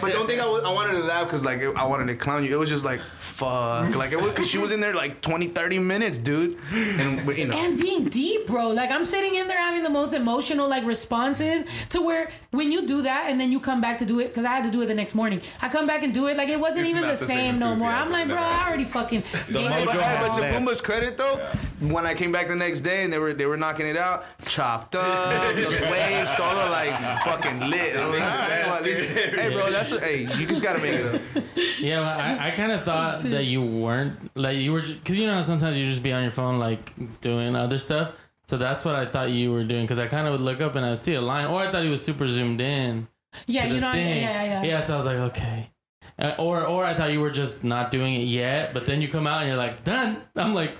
But 0.00 0.12
don't 0.12 0.28
think 0.28 0.40
I, 0.40 0.46
was, 0.46 0.62
I 0.62 0.70
wanted 0.70 0.92
to 0.92 1.00
laugh 1.00 1.26
because, 1.26 1.44
like, 1.44 1.60
I 1.76 1.84
wanted 1.84 2.06
to 2.06 2.14
clown 2.14 2.44
you. 2.44 2.54
It 2.54 2.58
was 2.58 2.68
just 2.68 2.84
like, 2.84 3.00
fuck. 3.18 3.96
Like, 3.96 4.12
it 4.12 4.20
was, 4.20 4.30
cause 4.32 4.48
she 4.48 4.58
was 4.58 4.70
in 4.70 4.78
there 4.80 4.94
like 4.94 5.20
20, 5.22 5.48
30 5.48 5.78
minutes, 5.80 6.18
dude. 6.18 6.56
And, 6.72 7.26
you 7.36 7.46
know. 7.48 7.56
and 7.56 7.80
being 7.80 8.08
deep, 8.08 8.46
bro. 8.46 8.68
Like 8.68 8.92
I'm 8.92 9.04
sitting 9.04 9.34
in 9.34 9.48
there 9.48 9.58
having 9.58 9.82
the 9.82 9.90
most 9.90 10.14
emotional 10.14 10.68
like 10.68 10.84
responses 10.84 11.64
to 11.88 12.00
where 12.00 12.30
when 12.54 12.70
you 12.72 12.86
do 12.86 13.02
that 13.02 13.28
and 13.30 13.40
then 13.40 13.50
you 13.52 13.60
come 13.60 13.80
back 13.80 13.98
to 13.98 14.06
do 14.06 14.20
it 14.20 14.28
because 14.28 14.44
I 14.44 14.50
had 14.50 14.64
to 14.64 14.70
do 14.70 14.80
it 14.82 14.86
the 14.86 14.94
next 14.94 15.14
morning. 15.14 15.40
I 15.60 15.68
come 15.68 15.86
back 15.86 16.02
and 16.02 16.12
do 16.14 16.26
it 16.28 16.36
like 16.36 16.48
it 16.48 16.58
wasn't 16.60 16.86
It's 16.86 16.96
even 16.96 17.02
the 17.08 17.14
the 17.16 17.16
same, 17.16 17.26
same 17.26 17.58
no 17.58 17.74
more. 17.76 17.88
I'm 17.90 18.10
like, 18.10 18.26
bro. 18.28 18.36
I 18.36 18.66
already 18.66 18.84
fucking. 18.84 19.20
gave 19.20 19.32
But, 19.52 19.80
it. 19.80 19.86
but, 19.86 19.94
but 19.96 20.34
to 20.34 20.42
Pumbaa's 20.42 20.80
credit 20.80 21.16
though, 21.16 21.36
when 21.80 22.06
I 22.06 22.14
came 22.14 22.32
back 22.32 22.48
the 22.48 22.56
next 22.56 22.80
day 22.80 23.04
and 23.04 23.12
they 23.12 23.18
were 23.18 23.32
they 23.32 23.46
were 23.46 23.56
knocking 23.56 23.86
it 23.86 23.96
out, 23.96 24.24
chopped 24.46 24.94
up, 24.94 25.54
those 25.56 25.80
waves, 25.80 26.32
todo 26.32 26.70
like 26.70 26.94
fucking 27.24 27.60
lit. 27.60 27.94
Like, 27.96 28.04
all 28.04 28.10
right, 28.12 28.64
well, 28.66 28.82
least- 28.82 29.02
hey, 29.04 29.50
bro, 29.52 29.70
that's 29.70 29.92
a, 29.92 30.00
hey, 30.00 30.20
you 30.38 30.46
just 30.46 30.62
gotta 30.62 30.78
make 30.80 30.94
it 30.94 31.14
up. 31.14 31.20
Yeah, 31.80 32.00
well, 32.00 32.08
I, 32.40 32.46
I 32.48 32.50
kind 32.52 32.72
of 32.72 32.84
thought 32.84 33.22
that 33.24 33.44
you 33.44 33.60
weren't 33.60 34.30
like 34.36 34.56
you 34.56 34.72
were 34.72 34.80
because 34.80 35.18
you 35.18 35.26
know 35.26 35.34
how 35.34 35.42
sometimes 35.42 35.78
you 35.78 35.84
just 35.86 36.02
be 36.02 36.12
on 36.12 36.22
your 36.22 36.32
phone 36.32 36.58
like 36.58 36.92
doing 37.20 37.54
other 37.56 37.78
stuff. 37.78 38.12
So 38.46 38.58
that's 38.58 38.84
what 38.84 38.94
I 38.94 39.06
thought 39.06 39.30
you 39.30 39.52
were 39.52 39.64
doing 39.64 39.84
because 39.84 39.98
I 39.98 40.06
kind 40.06 40.26
of 40.26 40.32
would 40.32 40.40
look 40.40 40.60
up 40.60 40.74
and 40.74 40.84
I'd 40.84 41.02
see 41.02 41.14
a 41.14 41.20
line, 41.20 41.46
or 41.46 41.60
I 41.60 41.70
thought 41.72 41.82
he 41.82 41.88
was 41.88 42.04
super 42.04 42.28
zoomed 42.28 42.60
in. 42.60 43.08
Yeah, 43.46 43.66
you 43.66 43.80
know, 43.80 43.88
yeah, 43.88 43.92
thing. 43.92 44.22
yeah, 44.22 44.44
yeah. 44.44 44.62
Yeah, 44.62 44.80
so 44.80 44.94
I 44.94 44.96
was 44.96 45.06
like, 45.06 45.16
okay. 45.16 45.70
Uh, 46.18 46.34
or 46.38 46.64
or 46.64 46.84
I 46.84 46.94
thought 46.94 47.10
you 47.10 47.20
were 47.20 47.30
just 47.30 47.64
not 47.64 47.90
doing 47.90 48.14
it 48.14 48.24
yet, 48.24 48.72
but 48.72 48.86
then 48.86 49.00
you 49.00 49.08
come 49.08 49.26
out 49.26 49.40
and 49.40 49.48
you're 49.48 49.56
like 49.56 49.82
done. 49.82 50.22
I'm 50.36 50.54
like, 50.54 50.76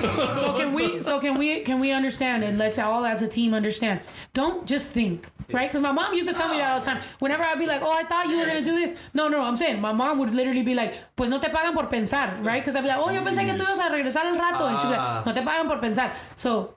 so 0.00 0.54
can 0.56 0.74
we? 0.74 1.00
So 1.00 1.20
can 1.20 1.38
we? 1.38 1.60
Can 1.60 1.78
we 1.80 1.92
understand? 1.92 2.42
And 2.44 2.58
let's 2.58 2.78
all 2.78 3.04
as 3.04 3.22
a 3.22 3.28
team 3.28 3.54
understand. 3.54 4.00
Don't 4.32 4.66
just 4.66 4.90
think, 4.90 5.28
right? 5.52 5.68
Because 5.70 5.80
my 5.82 5.92
mom 5.92 6.12
used 6.14 6.28
to 6.28 6.34
tell 6.34 6.48
me 6.48 6.56
that 6.58 6.68
all 6.70 6.80
the 6.80 6.86
time. 6.86 7.02
Whenever 7.20 7.44
I'd 7.44 7.58
be 7.58 7.66
like, 7.66 7.80
"Oh, 7.82 7.92
I 7.92 8.02
thought 8.04 8.28
you 8.28 8.38
were 8.38 8.46
gonna 8.46 8.62
do 8.64 8.74
this." 8.74 8.94
No, 9.14 9.28
no, 9.28 9.42
I'm 9.42 9.56
saying 9.56 9.80
my 9.80 9.92
mom 9.92 10.18
would 10.18 10.34
literally 10.34 10.62
be 10.62 10.74
like, 10.74 10.94
"Pues 11.16 11.30
no 11.30 11.38
te 11.38 11.48
pagan 11.48 11.74
por 11.74 11.86
pensar," 11.88 12.36
right? 12.42 12.60
Because 12.62 12.76
I'd 12.76 12.82
be 12.82 12.88
like, 12.88 12.98
"Oh, 12.98 13.10
yo 13.10 13.20
pensé 13.22 13.44
que 13.44 13.54
tú 13.54 13.64
ibas 13.64 13.78
a 13.78 13.90
regresar 13.90 14.24
al 14.26 14.36
rato," 14.38 14.66
and 14.66 14.78
she'd 14.78 14.88
be 14.88 14.94
Ah. 14.98 15.16
like, 15.18 15.26
"No 15.26 15.32
te 15.32 15.42
pagan 15.42 15.66
por 15.68 15.78
pensar." 15.80 16.10
So 16.34 16.74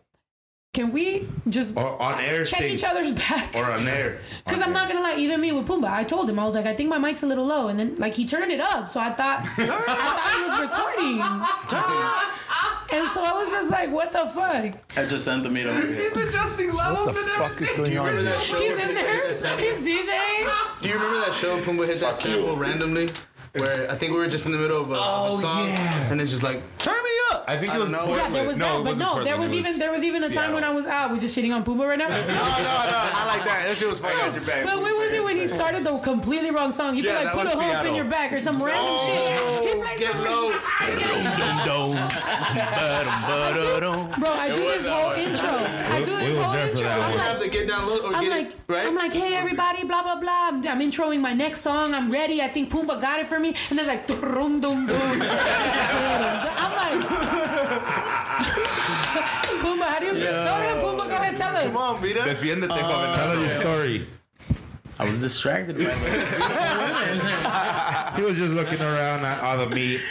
can 0.78 0.92
we 0.92 1.28
just 1.50 1.76
Or 1.76 2.00
on 2.00 2.20
air 2.20 2.46
check 2.46 2.60
thing. 2.60 2.74
each 2.74 2.84
other's 2.84 3.12
back? 3.12 3.56
Or 3.56 3.66
on 3.66 3.88
air. 3.88 4.22
Because 4.46 4.62
I'm 4.62 4.74
not 4.74 4.88
gonna 4.88 5.02
lie, 5.02 5.16
even 5.18 5.42
me 5.42 5.52
with 5.52 5.68
Pumbaa, 5.68 5.90
I 5.90 6.04
told 6.04 6.30
him 6.30 6.38
I 6.38 6.46
was 6.46 6.54
like, 6.54 6.68
I 6.68 6.76
think 6.76 6.88
my 6.88 7.00
mic's 7.00 7.24
a 7.24 7.26
little 7.26 7.46
low, 7.46 7.68
and 7.70 7.80
then 7.80 7.96
like 7.98 8.14
he 8.14 8.26
turned 8.26 8.52
it 8.52 8.62
up, 8.62 8.88
so 8.88 9.00
I 9.00 9.12
thought 9.20 9.40
I 9.58 9.94
thought 10.06 10.28
he 10.36 10.40
was 10.48 10.56
recording. 10.68 11.18
And 12.90 13.06
so 13.10 13.22
I 13.22 13.34
was 13.34 13.52
just 13.52 13.70
like, 13.70 13.92
what 13.92 14.14
the 14.14 14.26
fuck? 14.28 14.74
I 14.98 15.06
just 15.06 15.26
sent 15.26 15.44
the 15.44 15.50
meat 15.50 15.66
over 15.66 15.88
here. 15.88 16.00
He's 16.04 16.16
adjusting 16.16 16.74
levels. 16.74 17.08
What 17.08 17.16
the 17.16 17.32
fuck 17.44 17.62
is 17.62 17.70
going 17.76 17.98
on 17.98 18.08
here? 18.26 18.40
He's 18.40 18.78
in 18.78 18.96
there. 18.96 19.28
He's 19.34 19.80
DJing. 19.88 20.46
Do 20.82 20.88
you 20.88 20.96
remember 20.96 21.20
that 21.26 21.34
show 21.34 21.62
Pumbaa 21.62 21.86
hit 21.86 22.00
that 22.00 22.16
sample 22.18 22.56
randomly? 22.56 23.10
Where 23.54 23.90
I 23.90 23.96
think 23.96 24.14
we 24.14 24.20
were 24.20 24.28
just 24.28 24.46
in 24.46 24.52
the 24.52 24.58
middle 24.58 24.82
of 24.82 24.90
a, 24.92 24.94
of 24.94 25.00
a 25.00 25.34
oh, 25.34 25.40
song, 25.40 25.68
and 25.68 26.22
it's 26.22 26.32
just 26.32 26.44
like, 26.44 26.62
turn 26.78 27.02
me 27.04 27.10
up. 27.32 27.46
I 27.48 27.58
think 27.58 27.74
it 27.74 27.80
was 27.80 27.90
know. 27.90 28.16
Yeah, 28.16 28.30
there 28.30 28.46
was 28.46 28.58
that, 28.58 28.84
but 28.84 28.98
no, 28.98 29.24
there 29.24 29.38
was 29.38 29.54
even 29.54 29.80
there 29.80 29.92
was 29.92 30.04
even 30.04 30.24
a 30.24 30.30
time 30.30 30.54
when 30.54 30.64
I 30.64 30.70
was 30.70 30.86
out. 30.86 31.12
We 31.12 31.20
just 31.20 31.36
shitting 31.36 31.56
on 31.56 31.64
Pumbaa 31.64 31.88
right 31.88 31.98
now. 31.98 32.08
No, 32.28 32.34
no, 32.34 32.34
no, 32.34 32.40
I 32.40 33.26
like 33.28 33.46
that. 33.46 33.66
That 33.68 33.78
shit 33.78 33.88
was 33.88 34.00
funny. 34.00 34.16
No, 34.16 34.64
but 34.64 34.82
when 34.82 34.98
was 34.98 35.12
it 35.14 35.24
when 35.24 35.38
he 35.38 35.48
started 35.48 35.84
the 35.84 35.98
completely 36.00 36.52
wrong 36.52 36.72
song? 36.72 36.96
He 36.96 37.02
Yeah, 37.02 37.20
like 37.20 37.34
put 37.34 37.46
was 37.46 37.56
a 37.56 37.64
hope 37.64 37.86
in 37.86 37.96
your 37.96 38.06
back 38.06 38.34
or 38.34 38.40
some 38.40 38.62
random 38.62 38.98
shit. 39.06 39.68
He 39.68 39.82
played 39.82 40.00
Get 40.00 40.16
low. 40.20 40.54
Bro, 44.20 44.32
I 44.34 44.50
do 44.50 44.56
this 44.56 44.86
whole 44.88 45.12
intro. 45.12 45.50
I 45.50 46.04
do 46.04 46.12
We 46.12 46.18
this 46.18 46.38
was 46.38 46.46
whole 46.46 46.54
there 46.54 46.66
for 46.66 46.72
intro. 46.72 46.88
that 46.88 47.00
I'm 47.00 47.10
one. 47.12 47.18
like, 47.18 47.28
Have 47.28 47.42
to 47.42 47.50
get 47.50 47.68
down 47.68 47.88
low 47.88 48.00
or 48.00 48.16
I'm 48.16 48.24
get 48.24 48.30
like, 48.30 48.48
it 48.48 48.60
right. 48.68 48.88
I'm 48.88 48.96
like, 48.96 49.14
hey 49.14 49.36
everybody, 49.36 49.84
blah 49.84 50.04
blah 50.04 50.20
blah. 50.20 50.50
I'm, 50.50 50.68
I'm 50.68 50.80
introing 50.80 51.20
my 51.22 51.34
next 51.34 51.62
song. 51.62 51.94
I'm 51.94 52.10
ready. 52.12 52.42
I 52.42 52.48
think 52.50 52.72
Pumbaa 52.72 53.00
got 53.02 53.20
it 53.20 53.28
for 53.28 53.37
me. 53.40 53.56
And 53.70 53.78
there's 53.78 53.88
like, 53.88 54.08
dum 54.08 54.60
dum 54.62 54.88
dum. 54.88 54.98
I'm 56.62 56.74
like, 56.76 57.08
how 59.98 60.00
do 60.00 60.06
you 60.06 60.14
feel? 60.14 60.32
Go 60.32 60.56
ahead, 60.62 60.84
Pumbaa. 60.84 61.08
Go 61.08 61.16
ahead, 61.16 61.38
tell 61.38 61.56
us. 61.56 61.66
Come 61.66 61.78
on, 61.78 62.02
Vita. 62.02 62.20
Defiéndete, 62.22 62.72
Uh. 62.72 63.16
Tell 63.16 63.30
us 63.32 63.40
your 63.40 63.60
story. 63.62 64.08
I 65.00 65.06
was 65.08 65.22
distracted 65.22 65.78
by 65.78 65.84
He 68.16 68.22
was 68.24 68.34
just 68.36 68.52
looking 68.54 68.82
around 68.82 69.24
at 69.26 69.42
all 69.44 69.58
the 69.60 69.70
meat. 69.76 70.02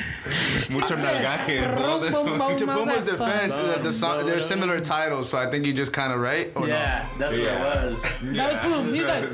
Mucho 0.71 0.95
nalgaje. 0.95 1.75
Boom, 2.13 2.39
boom, 2.39 2.57
To 2.57 2.67
boom. 2.67 2.71
I 2.71 2.77
Pumbaa's 2.95 3.05
defense, 3.05 3.57
the, 3.57 3.79
the 3.83 3.93
song, 3.93 4.25
they're 4.27 4.39
similar 4.39 4.79
titles, 4.81 5.29
so 5.29 5.39
I 5.39 5.51
think 5.51 5.67
you 5.67 5.73
just 5.73 5.93
kind 5.93 6.13
of 6.13 6.21
right. 6.21 6.53
Or 6.55 6.69
Yeah, 6.69 7.05
that's 7.19 7.37
what 7.37 7.47
it 7.47 7.59
was. 7.59 8.03
That 8.23 8.65
was 8.65 8.73
boom. 8.73 8.95
He's 8.95 9.07
like, 9.07 9.25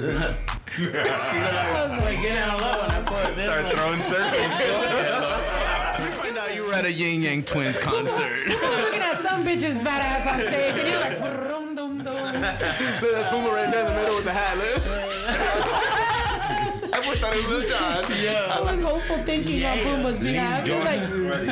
She's 0.75 0.89
like, 0.95 2.01
like, 2.01 2.23
get 2.23 2.35
down 2.37 2.59
low, 2.59 2.81
and 2.83 2.93
I 2.93 3.03
put 3.05 3.35
this 3.35 3.45
Start 3.45 3.65
one. 3.65 3.75
throwing 3.75 4.03
circles. 4.05 4.59
no? 4.59 6.05
You 6.07 6.11
find 6.15 6.39
out 6.39 6.55
you 6.55 6.65
were 6.65 6.73
at 6.73 6.87
a 6.87 6.91
Ying 6.93 7.21
Yang 7.23 7.45
Twins 7.45 7.77
concert. 7.77 8.23
I 8.25 8.55
was 8.55 8.85
looking 8.85 9.01
at 9.03 9.19
some 9.19 9.45
bitch's 9.45 9.77
fat 9.77 10.03
ass 10.03 10.27
on 10.27 10.41
stage, 10.41 10.79
and 10.79 10.89
he 10.89 10.95
was 10.95 11.01
like, 11.03 11.19
dum 11.21 11.75
dum 11.75 11.99
dum. 12.03 12.41
That's 12.41 13.29
Pumbaa 13.29 13.53
right 13.53 13.71
there 13.71 13.87
in 13.87 13.95
the 13.95 14.01
middle 14.01 14.17
with 14.17 14.25
the 14.25 14.33
hat. 14.33 14.57
Look. 14.57 15.12
I 15.55 17.17
thought 17.17 17.35
it 17.37 17.47
was 17.49 17.65
a 17.65 17.69
John. 17.69 18.05
I 18.05 18.61
was 18.73 18.81
hopeful 18.81 19.19
thinking 19.25 19.65
on 19.65 19.77
Pumbaa's 19.79 20.19
behalf. 20.19 20.65
He 20.67 20.73
was 20.73 20.89
like, 20.89 21.01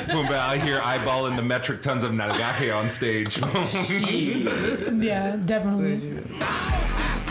Pumbaa 0.09 0.33
out 0.33 0.63
here 0.63 0.79
eyeballing 0.81 1.37
the 1.37 1.43
metric 1.43 1.83
tons 1.83 2.03
of 2.05 2.13
nalgaje 2.13 2.75
on 2.77 2.89
stage. 2.89 3.39
Yeah, 5.01 5.37
definitely. 5.45 6.23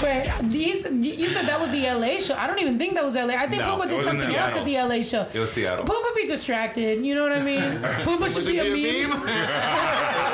But 0.01 0.31
these, 0.49 0.85
you 0.85 1.29
said 1.29 1.45
that 1.47 1.59
was 1.59 1.71
the 1.71 1.81
LA 1.91 2.17
show. 2.19 2.33
I 2.35 2.47
don't 2.47 2.59
even 2.59 2.79
think 2.79 2.93
that 2.95 3.03
was 3.03 3.15
LA. 3.15 3.33
I 3.35 3.47
think 3.47 3.61
No, 3.63 3.75
Pumbaa 3.77 3.89
did 3.89 4.03
something 4.05 4.33
else 4.33 4.55
at 4.55 4.63
the 4.65 4.77
LA 4.77 5.01
show. 5.01 5.27
It 5.33 5.39
was 5.39 5.51
Seattle. 5.51 5.85
Pumbaa 5.85 6.15
be 6.15 6.25
distracted. 6.27 7.05
You 7.05 7.15
know 7.15 7.23
what 7.23 7.33
I 7.33 7.41
mean? 7.43 7.61
Pumbaa 8.07 8.33
should 8.33 8.45
be 8.45 8.59
a 8.59 8.63
meme. 9.07 9.11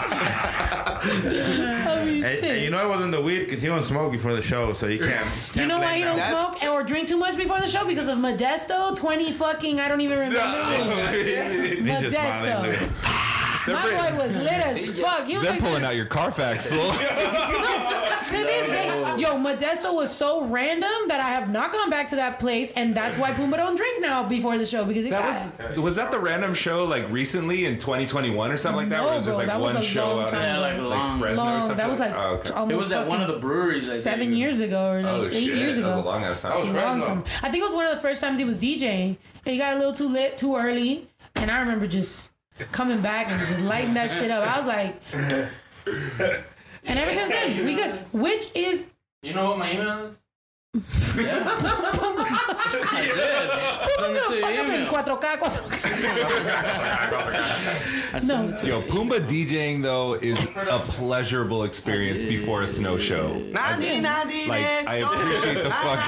I 0.00 2.02
mean, 2.04 2.24
And, 2.24 2.44
and 2.44 2.62
you 2.62 2.70
know 2.70 2.84
it 2.84 2.88
wasn't 2.88 3.12
the 3.12 3.20
weed 3.20 3.40
because 3.40 3.62
he 3.62 3.68
don't 3.68 3.84
smoke 3.84 4.12
before 4.12 4.34
the 4.34 4.42
show, 4.42 4.72
so 4.74 4.86
you 4.86 4.98
can't. 4.98 5.28
You 5.54 5.66
know 5.66 5.78
why 5.78 5.84
blame 5.86 5.98
you 6.00 6.04
don't 6.04 6.16
that. 6.16 6.58
smoke 6.60 6.72
or 6.72 6.82
drink 6.82 7.08
too 7.08 7.18
much 7.18 7.36
before 7.36 7.60
the 7.60 7.68
show? 7.68 7.86
Because 7.86 8.08
of 8.08 8.18
Modesto, 8.18 8.96
20 8.96 9.32
fucking, 9.32 9.80
I 9.80 9.88
don't 9.88 10.00
even 10.00 10.18
remember. 10.18 10.38
Ninja 11.78 12.10
Modesto. 12.10 13.27
Look. 13.72 13.82
My 13.98 14.10
boy 14.10 14.16
was 14.24 14.36
lit 14.36 14.52
as 14.52 14.88
fuck. 15.00 15.26
He 15.26 15.34
was 15.34 15.42
They're 15.42 15.52
like, 15.52 15.60
pulling 15.60 15.84
out 15.84 15.96
your 15.96 16.06
Carfax, 16.06 16.66
fool. 16.66 16.78
no, 16.78 18.04
to 18.30 18.36
this 18.36 18.68
day, 18.68 18.88
yo, 19.18 19.30
Modesto 19.38 19.94
was 19.94 20.14
so 20.14 20.44
random 20.46 20.90
that 21.08 21.20
I 21.22 21.28
have 21.40 21.48
not 21.50 21.72
gone 21.72 21.90
back 21.90 22.08
to 22.08 22.16
that 22.16 22.38
place, 22.38 22.72
and 22.72 22.94
that's 22.94 23.16
why 23.16 23.32
Pumbaa 23.32 23.56
don't 23.56 23.76
drink 23.76 24.00
now 24.02 24.22
before 24.22 24.58
the 24.58 24.66
show 24.66 24.84
because 24.84 25.04
it 25.04 25.10
got. 25.10 25.56
That 25.58 25.70
was 25.70 25.80
was 25.80 25.96
that 25.96 26.10
the 26.10 26.18
random 26.20 26.52
show 26.54 26.84
like 26.84 27.08
recently 27.10 27.64
in 27.64 27.78
2021 27.78 28.50
or 28.52 28.56
something 28.56 28.76
like 28.76 28.88
that? 28.90 28.98
No, 28.98 29.04
where 29.04 29.12
it 29.14 29.16
was 29.16 29.24
just 29.26 29.38
bro, 29.38 29.38
like 29.38 29.46
that 29.46 29.60
was 29.60 29.74
one 29.74 29.82
a 29.82 29.86
show 29.86 30.04
long 30.06 30.22
out 30.24 30.28
time 30.28 30.42
Yeah, 30.42 30.58
like 30.58 30.74
ago. 30.74 30.88
long. 30.88 31.20
Fresno 31.20 31.42
or 31.42 31.46
Long. 31.46 31.60
something? 31.60 31.76
That 31.78 31.88
was 31.88 31.98
like 31.98 32.12
Oh, 32.14 32.18
okay. 32.40 32.50
almost 32.52 32.72
It 32.72 32.76
was 32.76 32.92
at 32.92 33.06
one 33.08 33.20
of 33.22 33.28
the 33.28 33.38
breweries. 33.38 33.90
I 33.90 33.94
seven 33.96 34.20
think. 34.28 34.36
years 34.36 34.60
ago 34.60 34.90
or 34.90 35.02
like 35.02 35.12
Oh, 35.12 35.26
eight 35.26 35.32
shit. 35.46 35.56
years 35.56 35.76
That 35.76 35.84
was 35.86 35.94
ago. 35.94 36.02
a 36.02 36.06
long 36.10 36.24
ass 36.24 36.42
time. 36.42 36.50
That 36.52 36.60
was 36.60 36.68
A 36.68 36.72
long 36.72 36.98
Fresno. 37.02 37.14
time. 37.14 37.24
I 37.42 37.50
think 37.50 37.62
it 37.62 37.66
was 37.66 37.74
one 37.74 37.86
of 37.86 37.94
the 37.94 38.00
first 38.02 38.20
times 38.20 38.38
he 38.38 38.44
was 38.44 38.58
DJing. 38.58 39.16
And 39.46 39.52
he 39.54 39.56
got 39.58 39.74
a 39.74 39.78
little 39.78 39.94
too 39.94 40.08
lit, 40.08 40.36
too 40.36 40.56
early, 40.56 41.08
and 41.34 41.50
I 41.50 41.60
remember 41.60 41.86
just 41.86 42.30
coming 42.72 43.00
back 43.00 43.30
and 43.30 43.48
just 43.48 43.62
lighting 43.62 43.94
that 43.94 44.10
shit 44.10 44.30
up. 44.30 44.46
I 44.46 44.58
was 44.58 44.66
like, 44.66 45.00
and 46.84 46.98
ever 46.98 47.12
since 47.12 47.30
then 47.30 47.64
we 47.64 47.74
good. 47.74 48.04
Which 48.12 48.54
is 48.54 48.88
You 49.22 49.34
know 49.34 49.50
what 49.50 49.58
my 49.58 49.72
email 49.72 50.06
is? 50.06 50.16
I 50.74 50.80
did. 53.02 53.24
I 53.24 53.88
it 54.10 54.26
to 54.28 54.34
your 54.36 54.64
email. 54.64 54.92
4K, 54.92 55.38
4K. 55.38 55.78
I 58.14 58.20
sent 58.20 58.50
it 58.54 58.58
to 58.58 58.66
Yo, 58.66 58.82
Pumbaa 58.82 59.20
DJing 59.26 59.82
though 59.82 60.14
is 60.14 60.38
a 60.44 60.78
pleasurable 60.80 61.64
experience 61.64 62.22
before 62.22 62.62
a 62.62 62.68
snow 62.68 62.98
show. 62.98 63.34
Nani, 63.50 64.00
nani, 64.00 64.46
Like 64.46 64.64
I 64.86 64.96
appreciate 64.96 65.62
the 65.64 65.70
fuck. 65.70 65.98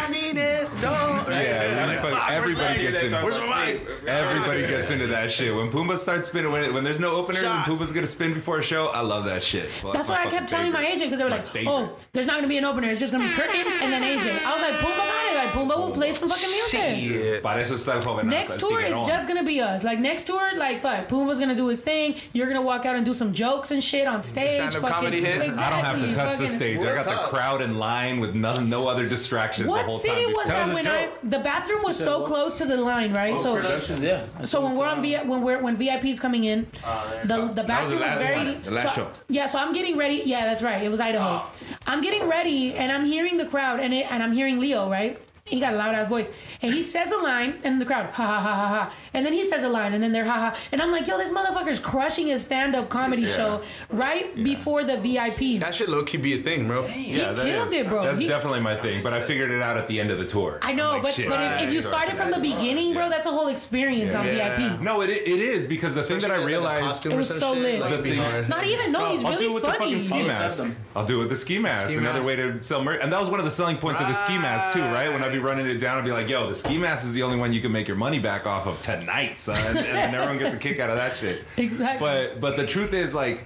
Yeah, 1.30 1.86
like, 1.86 2.00
fuck, 2.12 2.30
everybody 2.30 2.82
gets 2.82 3.12
in. 3.12 3.24
Where's 3.24 3.36
my 3.48 3.72
mic? 3.72 3.88
Everybody 4.06 4.66
gets 4.66 4.90
into 4.90 5.06
that 5.08 5.30
shit. 5.30 5.54
When 5.54 5.68
Pumbaa 5.70 5.96
starts 5.96 6.28
spinning, 6.28 6.52
when, 6.52 6.72
when 6.74 6.84
there's 6.84 7.00
no 7.00 7.16
openers 7.16 7.42
Shot. 7.42 7.66
and 7.68 7.78
Pumbaa's 7.78 7.92
gonna 7.92 8.06
spin 8.06 8.34
before 8.34 8.58
a 8.58 8.62
show, 8.62 8.88
I 8.88 9.00
love 9.00 9.24
that 9.24 9.42
shit. 9.42 9.70
Well, 9.82 9.92
That's 9.92 10.06
my 10.08 10.12
what 10.14 10.20
I 10.20 10.24
fucking 10.24 10.38
kept 10.38 10.50
telling 10.50 10.72
my 10.72 10.84
agent 10.84 11.10
because 11.10 11.18
they 11.18 11.24
were 11.24 11.30
like, 11.30 11.54
my 11.54 11.64
"Oh, 11.66 11.96
there's 12.12 12.26
not 12.26 12.36
gonna 12.36 12.48
be 12.48 12.58
an 12.58 12.64
opener. 12.64 12.88
It's 12.88 13.00
just 13.00 13.12
gonna 13.12 13.24
be 13.24 13.32
curtains 13.32 13.72
and 13.82 13.92
then 13.92 14.02
AJ." 14.02 14.49
I 14.50 14.54
was 14.54 14.62
like, 14.62 14.74
"Pumbaa 14.80 15.06
got 15.12 15.24
it. 15.30 15.36
Like 15.36 15.48
Pumbaa 15.52 15.78
will 15.78 15.92
play 15.92 16.12
some 16.12 16.28
fucking 16.28 16.50
music." 16.50 17.42
Para 17.42 17.60
eso 17.60 17.74
está 17.74 17.94
el 17.94 18.00
jovenazo, 18.02 18.24
Next 18.30 18.58
tour 18.58 18.80
is 18.80 19.06
just 19.06 19.28
gonna 19.28 19.42
be 19.44 19.60
us. 19.60 19.84
Like 19.84 19.98
next 20.00 20.26
tour, 20.26 20.42
like 20.56 20.82
fuck, 20.82 21.08
Pumbaa's 21.08 21.38
gonna 21.38 21.54
do 21.54 21.68
his 21.68 21.80
thing. 21.80 22.16
You're 22.32 22.48
gonna 22.48 22.62
walk 22.62 22.84
out 22.86 22.96
and 22.96 23.04
do 23.06 23.14
some 23.14 23.32
jokes 23.32 23.70
and 23.70 23.82
shit 23.82 24.06
on 24.06 24.22
stage. 24.22 24.50
Stand-up 24.50 24.82
fucking, 24.82 24.88
comedy 24.94 25.20
hit. 25.20 25.40
Exactly, 25.42 25.62
I 25.64 25.70
don't 25.70 25.84
have 25.84 26.00
to 26.08 26.14
touch 26.14 26.36
the 26.38 26.48
stage. 26.48 26.80
I 26.80 26.94
got 26.94 27.04
the 27.06 27.28
crowd 27.28 27.62
in 27.62 27.78
line 27.78 28.20
with 28.20 28.34
no, 28.34 28.60
no 28.60 28.88
other 28.88 29.08
distractions 29.08 29.66
the 29.66 29.70
What 29.70 29.86
whole 29.86 29.98
city 29.98 30.24
time. 30.24 30.34
was 30.34 30.48
that 30.48 30.66
the 30.68 30.74
when 30.74 30.84
joke. 30.84 30.92
I 30.94 31.08
the 31.28 31.38
bathroom 31.40 31.82
was 31.82 31.96
so 31.96 32.24
close 32.24 32.58
to 32.58 32.66
the 32.66 32.76
line, 32.76 33.12
right? 33.14 33.34
Oh, 33.34 33.42
so 33.42 33.54
production, 33.56 34.02
yeah. 34.02 34.24
I 34.38 34.44
so 34.44 34.60
when 34.60 34.74
we're 34.76 34.86
on 34.86 35.02
them. 35.02 35.22
V 35.24 35.28
when 35.30 35.42
we're 35.42 35.62
when 35.62 35.76
VIP's 35.76 36.18
coming 36.20 36.44
in, 36.44 36.66
ah, 36.84 37.12
the 37.24 37.48
the 37.54 37.62
bathroom 37.64 38.00
was, 38.00 38.08
last 38.08 38.18
very 38.18 38.36
one, 38.36 38.62
the 38.62 38.70
last 38.70 38.94
so- 38.94 39.02
show. 39.02 39.10
Yeah, 39.28 39.46
so 39.46 39.58
I'm 39.58 39.72
getting 39.72 39.96
ready. 39.96 40.22
Yeah, 40.24 40.46
that's 40.46 40.62
right. 40.62 40.82
It 40.82 40.90
was 40.90 41.00
Idaho. 41.00 41.24
Ah. 41.42 41.52
I'm 41.86 42.00
getting 42.00 42.28
ready 42.28 42.74
and 42.74 42.90
I'm 42.92 43.04
hearing 43.04 43.36
the 43.36 43.46
crowd 43.46 43.80
and 43.80 43.92
it, 43.94 44.10
and 44.10 44.22
I'm 44.22 44.32
hearing 44.32 44.39
Leo, 44.48 44.90
right? 44.90 45.18
He 45.50 45.60
got 45.60 45.74
a 45.74 45.76
loud 45.76 45.94
ass 45.94 46.08
voice. 46.08 46.30
And 46.62 46.72
he 46.72 46.82
says 46.82 47.12
a 47.12 47.18
line 47.18 47.58
and 47.64 47.80
the 47.80 47.84
crowd, 47.84 48.06
ha 48.10 48.26
ha 48.26 48.40
ha 48.40 48.54
ha 48.54 48.68
ha. 48.68 48.94
And 49.14 49.24
then 49.26 49.32
he 49.32 49.44
says 49.44 49.62
a 49.64 49.68
line 49.68 49.92
and 49.94 50.02
then 50.02 50.12
they're 50.12 50.24
ha 50.24 50.32
ha. 50.52 50.58
And 50.72 50.80
I'm 50.80 50.92
like, 50.92 51.06
yo, 51.06 51.18
this 51.18 51.32
motherfucker's 51.32 51.78
crushing 51.78 52.28
his 52.28 52.44
stand 52.44 52.74
up 52.76 52.88
comedy 52.88 53.22
Yeah. 53.22 53.28
show 53.36 53.62
right 53.88 54.34
before 54.36 54.84
the 54.84 54.98
VIP. 55.00 55.58
That 55.60 55.74
should 55.74 55.88
low 55.88 56.04
key 56.04 56.18
be 56.18 56.38
a 56.40 56.42
thing, 56.42 56.66
bro. 56.68 56.86
Yeah, 56.86 57.32
that 57.32 57.44
killed 57.46 57.68
is- 57.68 57.72
it, 57.74 57.88
bro. 57.88 58.04
That's 58.04 58.18
He- 58.18 58.28
definitely 58.28 58.60
my 58.60 58.76
thing, 58.76 59.02
but 59.02 59.12
I 59.12 59.22
figured 59.26 59.50
it 59.50 59.62
out 59.62 59.76
at 59.76 59.86
the 59.86 59.98
end 60.00 60.10
of 60.10 60.18
the 60.18 60.26
tour. 60.26 60.58
I 60.62 60.72
know, 60.72 60.90
like, 60.90 61.02
but, 61.02 61.14
shit. 61.14 61.28
but 61.28 61.40
if, 61.40 61.68
if 61.68 61.72
you 61.72 61.80
started 61.82 62.16
from 62.16 62.30
the 62.30 62.38
beginning, 62.38 62.94
bro, 62.94 63.08
that's 63.08 63.26
a 63.26 63.30
whole 63.30 63.48
experience 63.48 64.14
on 64.14 64.24
VIP. 64.26 64.80
No, 64.80 65.00
it, 65.02 65.10
it 65.10 65.26
is 65.26 65.66
because 65.66 65.94
the 65.94 66.02
thing 66.02 66.20
that 66.20 66.30
I 66.30 66.42
realized 66.44 67.06
It 67.06 67.16
was 67.16 67.28
so 67.38 67.52
lit. 67.52 67.80
the 67.80 67.98
thing, 68.02 68.18
Not 68.48 68.64
even, 68.66 68.92
no, 68.92 69.06
he's 69.06 69.24
I'll 69.24 69.32
do 69.32 69.36
really 69.38 69.46
it 69.46 69.54
with 69.54 69.62
the 69.64 69.72
funny. 69.72 69.78
fucking 69.78 70.00
ski 70.02 70.22
mask. 70.26 70.64
I'll 70.94 71.04
do 71.04 71.16
it 71.16 71.18
with 71.20 71.28
the 71.30 71.36
ski 71.36 71.58
mask. 71.58 71.88
Ski 71.88 71.96
Another 71.96 72.18
mask. 72.20 72.26
way 72.26 72.36
to 72.36 72.62
sell 72.62 72.82
merch, 72.84 73.00
and 73.02 73.12
that 73.12 73.18
was 73.20 73.28
one 73.30 73.38
of 73.40 73.44
the 73.44 73.50
selling 73.50 73.76
points 73.78 74.00
of 74.00 74.06
the 74.06 74.12
ski 74.12 74.36
mask 74.38 74.72
too, 74.74 74.80
right? 74.82 75.08
When 75.12 75.22
I'd 75.22 75.32
be 75.32 75.38
running 75.40 75.66
it 75.66 75.78
down, 75.78 75.98
I'd 75.98 76.04
be 76.04 76.12
like, 76.12 76.28
"Yo, 76.28 76.48
the 76.48 76.54
ski 76.54 76.78
mask 76.78 77.04
is 77.04 77.12
the 77.12 77.22
only 77.22 77.36
one 77.38 77.52
you 77.52 77.60
can 77.60 77.72
make 77.72 77.88
your 77.88 77.96
money 77.96 78.18
back 78.18 78.46
off 78.46 78.66
of 78.66 78.80
tonight, 78.82 79.38
son," 79.38 79.56
and 79.76 79.76
then 79.78 80.14
everyone 80.14 80.38
gets 80.38 80.54
a 80.54 80.58
kick 80.58 80.78
out 80.80 80.90
of 80.90 80.96
that 80.96 81.16
shit. 81.16 81.44
Exactly. 81.56 81.98
But 82.06 82.40
but 82.40 82.56
the 82.56 82.66
truth 82.66 82.92
is, 82.94 83.14
like, 83.14 83.44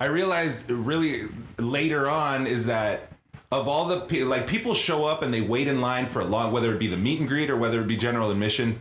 I 0.00 0.06
realized 0.06 0.70
really 0.70 1.28
later 1.58 2.08
on 2.10 2.46
is 2.46 2.66
that 2.66 3.10
of 3.52 3.68
all 3.68 3.86
the 3.86 4.00
pe- 4.00 4.24
like 4.24 4.46
people 4.46 4.74
show 4.74 5.04
up 5.04 5.22
and 5.22 5.32
they 5.32 5.40
wait 5.40 5.68
in 5.68 5.80
line 5.80 6.06
for 6.06 6.20
a 6.20 6.24
long, 6.24 6.50
whether 6.52 6.72
it 6.72 6.78
be 6.78 6.88
the 6.88 6.96
meet 6.96 7.20
and 7.20 7.28
greet 7.28 7.50
or 7.50 7.56
whether 7.56 7.80
it 7.80 7.86
be 7.86 7.96
general 7.96 8.30
admission. 8.30 8.80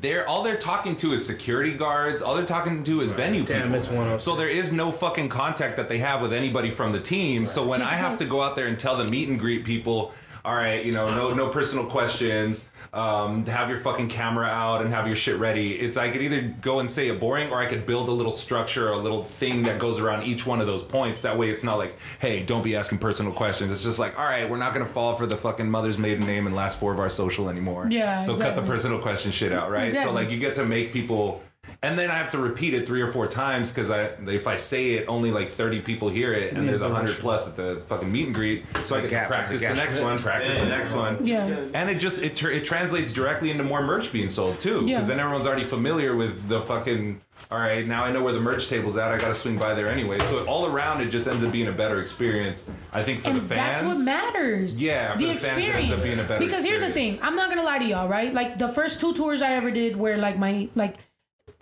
They're 0.00 0.28
all 0.28 0.42
they're 0.42 0.56
talking 0.56 0.96
to 0.96 1.12
is 1.12 1.24
security 1.24 1.70
guards. 1.72 2.20
All 2.20 2.34
they're 2.34 2.44
talking 2.44 2.82
to 2.82 3.00
is 3.00 3.12
venue 3.12 3.44
Damn, 3.44 3.62
people. 3.64 3.76
it's 3.78 3.88
one 3.88 4.08
oh 4.08 4.14
of- 4.16 4.22
so 4.22 4.34
there 4.34 4.48
is 4.48 4.72
no 4.72 4.90
fucking 4.90 5.28
contact 5.28 5.76
that 5.76 5.88
they 5.88 5.98
have 5.98 6.20
with 6.20 6.32
anybody 6.32 6.68
from 6.70 6.90
the 6.90 6.98
team. 7.00 7.46
So 7.46 7.64
when 7.64 7.80
I 7.80 7.90
have 7.92 8.16
to 8.16 8.24
go 8.24 8.42
out 8.42 8.56
there 8.56 8.66
and 8.66 8.76
tell 8.78 8.96
the 8.96 9.04
meet 9.08 9.28
and 9.28 9.38
greet 9.38 9.64
people, 9.64 10.12
all 10.44 10.54
right, 10.54 10.84
you 10.84 10.92
know, 10.92 11.14
no 11.14 11.32
no 11.32 11.48
personal 11.48 11.86
questions. 11.86 12.70
Um, 12.92 13.44
have 13.46 13.70
your 13.70 13.80
fucking 13.80 14.08
camera 14.08 14.46
out 14.46 14.82
and 14.82 14.92
have 14.94 15.06
your 15.06 15.16
shit 15.16 15.38
ready. 15.38 15.74
It's 15.74 15.96
I 15.96 16.10
could 16.10 16.22
either 16.22 16.42
go 16.60 16.78
and 16.80 16.88
say 16.88 17.08
a 17.08 17.14
boring, 17.14 17.50
or 17.50 17.58
I 17.58 17.66
could 17.66 17.86
build 17.86 18.08
a 18.08 18.12
little 18.12 18.30
structure, 18.30 18.88
or 18.88 18.92
a 18.92 18.98
little 18.98 19.24
thing 19.24 19.62
that 19.62 19.80
goes 19.80 19.98
around 19.98 20.24
each 20.24 20.46
one 20.46 20.60
of 20.60 20.66
those 20.66 20.84
points. 20.84 21.22
That 21.22 21.36
way, 21.38 21.50
it's 21.50 21.64
not 21.64 21.78
like, 21.78 21.96
hey, 22.20 22.42
don't 22.42 22.62
be 22.62 22.76
asking 22.76 22.98
personal 22.98 23.32
questions. 23.32 23.72
It's 23.72 23.82
just 23.82 23.98
like, 23.98 24.18
all 24.18 24.24
right, 24.26 24.48
we're 24.48 24.58
not 24.58 24.72
gonna 24.74 24.86
fall 24.86 25.16
for 25.16 25.26
the 25.26 25.36
fucking 25.36 25.68
mother's 25.68 25.98
maiden 25.98 26.26
name 26.26 26.46
and 26.46 26.54
last 26.54 26.78
four 26.78 26.92
of 26.92 27.00
our 27.00 27.08
social 27.08 27.48
anymore. 27.48 27.88
Yeah, 27.90 28.20
So 28.20 28.36
cut 28.36 28.54
the 28.54 28.62
personal 28.62 29.00
question 29.00 29.32
shit 29.32 29.54
out, 29.54 29.70
right? 29.70 29.94
So 30.04 30.12
like 30.12 30.28
you 30.30 30.38
get 30.38 30.54
to 30.56 30.64
make 30.66 30.92
people 30.92 31.40
and 31.82 31.98
then 31.98 32.10
I 32.10 32.14
have 32.14 32.30
to 32.30 32.38
repeat 32.38 32.74
it 32.74 32.86
three 32.86 33.00
or 33.02 33.12
four 33.12 33.26
times 33.26 33.70
because 33.70 33.90
I 33.90 34.10
if 34.26 34.46
I 34.46 34.56
say 34.56 34.92
it, 34.92 35.06
only 35.08 35.30
like 35.30 35.50
thirty 35.50 35.80
people 35.80 36.08
hear 36.08 36.32
it, 36.32 36.54
and 36.54 36.68
there's 36.68 36.80
a 36.82 36.88
hundred 36.88 37.16
plus 37.16 37.48
at 37.48 37.56
the 37.56 37.82
fucking 37.88 38.10
meet 38.10 38.26
and 38.26 38.34
greet. 38.34 38.64
So 38.78 38.96
I 38.96 39.00
get 39.00 39.10
to 39.10 39.26
practice 39.26 39.60
there's 39.60 39.76
the 39.76 39.82
next 39.82 40.00
one, 40.00 40.18
practice 40.18 40.58
the 40.58 40.66
next 40.66 40.94
one. 40.94 41.24
Yeah. 41.24 41.46
And 41.74 41.90
it 41.90 41.98
just 41.98 42.20
it, 42.22 42.36
tr- 42.36 42.50
it 42.50 42.64
translates 42.64 43.12
directly 43.12 43.50
into 43.50 43.64
more 43.64 43.82
merch 43.82 44.12
being 44.12 44.28
sold 44.30 44.60
too, 44.60 44.80
because 44.82 44.90
Yeah. 44.90 45.00
then 45.00 45.20
everyone's 45.20 45.46
already 45.46 45.64
familiar 45.64 46.14
with 46.16 46.48
the 46.48 46.60
fucking. 46.62 47.20
All 47.50 47.58
right, 47.58 47.86
now 47.86 48.04
I 48.04 48.10
know 48.12 48.22
where 48.22 48.32
the 48.32 48.40
merch 48.40 48.68
table's 48.68 48.96
at. 48.96 49.12
I 49.12 49.18
got 49.18 49.28
to 49.28 49.34
swing 49.34 49.58
by 49.58 49.74
there 49.74 49.88
anyway. 49.88 50.18
So 50.20 50.46
all 50.46 50.66
around, 50.66 51.02
it 51.02 51.08
just 51.10 51.26
ends 51.28 51.44
up 51.44 51.52
being 51.52 51.66
a 51.68 51.72
better 51.72 52.00
experience. 52.00 52.68
I 52.92 53.02
think 53.02 53.20
for 53.22 53.28
and 53.28 53.36
the 53.36 53.42
fans. 53.42 53.80
that's 53.80 53.98
what 53.98 54.04
matters. 54.04 54.80
Yeah, 54.80 55.12
for 55.12 55.18
the, 55.18 55.26
the 55.26 55.34
fans, 55.34 55.44
it 55.44 55.48
ends 55.48 55.68
experience. 55.68 55.92
up 55.92 56.02
being 56.04 56.18
a 56.20 56.22
better 56.24 56.38
because 56.44 56.64
here's 56.64 56.80
the 56.80 56.90
thing, 56.92 57.18
I'm 57.22 57.36
not 57.36 57.50
gonna 57.50 57.62
lie 57.64 57.78
to 57.78 57.84
y'all, 57.84 58.08
right? 58.08 58.32
Like 58.32 58.58
the 58.58 58.68
first 58.68 58.98
two 59.00 59.12
tours 59.14 59.42
I 59.42 59.52
ever 59.54 59.70
did, 59.70 59.96
where 59.96 60.16
like 60.16 60.38
my 60.38 60.68
like. 60.74 60.94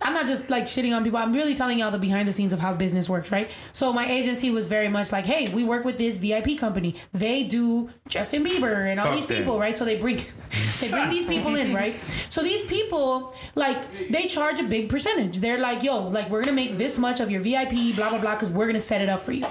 I'm 0.03 0.13
not 0.13 0.27
just 0.27 0.49
like 0.49 0.65
shitting 0.65 0.95
on 0.95 1.03
people. 1.03 1.17
I'm 1.19 1.33
really 1.33 1.55
telling 1.55 1.79
y'all 1.79 1.91
the 1.91 1.97
behind 1.97 2.27
the 2.27 2.33
scenes 2.33 2.53
of 2.53 2.59
how 2.59 2.73
business 2.73 3.07
works, 3.09 3.31
right? 3.31 3.49
So 3.71 3.91
my 3.93 4.05
agency 4.09 4.51
was 4.51 4.67
very 4.67 4.89
much 4.89 5.11
like, 5.11 5.25
"Hey, 5.25 5.47
we 5.53 5.63
work 5.63 5.85
with 5.85 5.97
this 5.97 6.17
VIP 6.17 6.57
company. 6.57 6.95
They 7.13 7.43
do 7.43 7.89
Justin 8.07 8.43
Bieber 8.43 8.89
and 8.91 8.99
all 8.99 9.07
Fuck 9.07 9.15
these 9.15 9.25
them. 9.27 9.37
people, 9.37 9.59
right? 9.59 9.75
So 9.75 9.85
they 9.85 9.97
bring 9.97 10.17
they 10.79 10.89
bring 10.89 11.09
these 11.09 11.25
people 11.25 11.55
in, 11.55 11.73
right? 11.73 11.95
So 12.29 12.43
these 12.43 12.61
people 12.61 13.33
like 13.55 14.11
they 14.11 14.27
charge 14.27 14.59
a 14.59 14.63
big 14.63 14.89
percentage. 14.89 15.39
They're 15.39 15.59
like, 15.59 15.83
"Yo, 15.83 16.07
like 16.07 16.29
we're 16.29 16.43
gonna 16.43 16.55
make 16.55 16.77
this 16.77 16.97
much 16.97 17.19
of 17.19 17.31
your 17.31 17.41
VIP, 17.41 17.95
blah 17.95 18.09
blah 18.09 18.19
blah, 18.19 18.35
because 18.35 18.51
we're 18.51 18.67
gonna 18.67 18.81
set 18.81 19.01
it 19.01 19.09
up 19.09 19.21
for 19.21 19.31
you." 19.31 19.45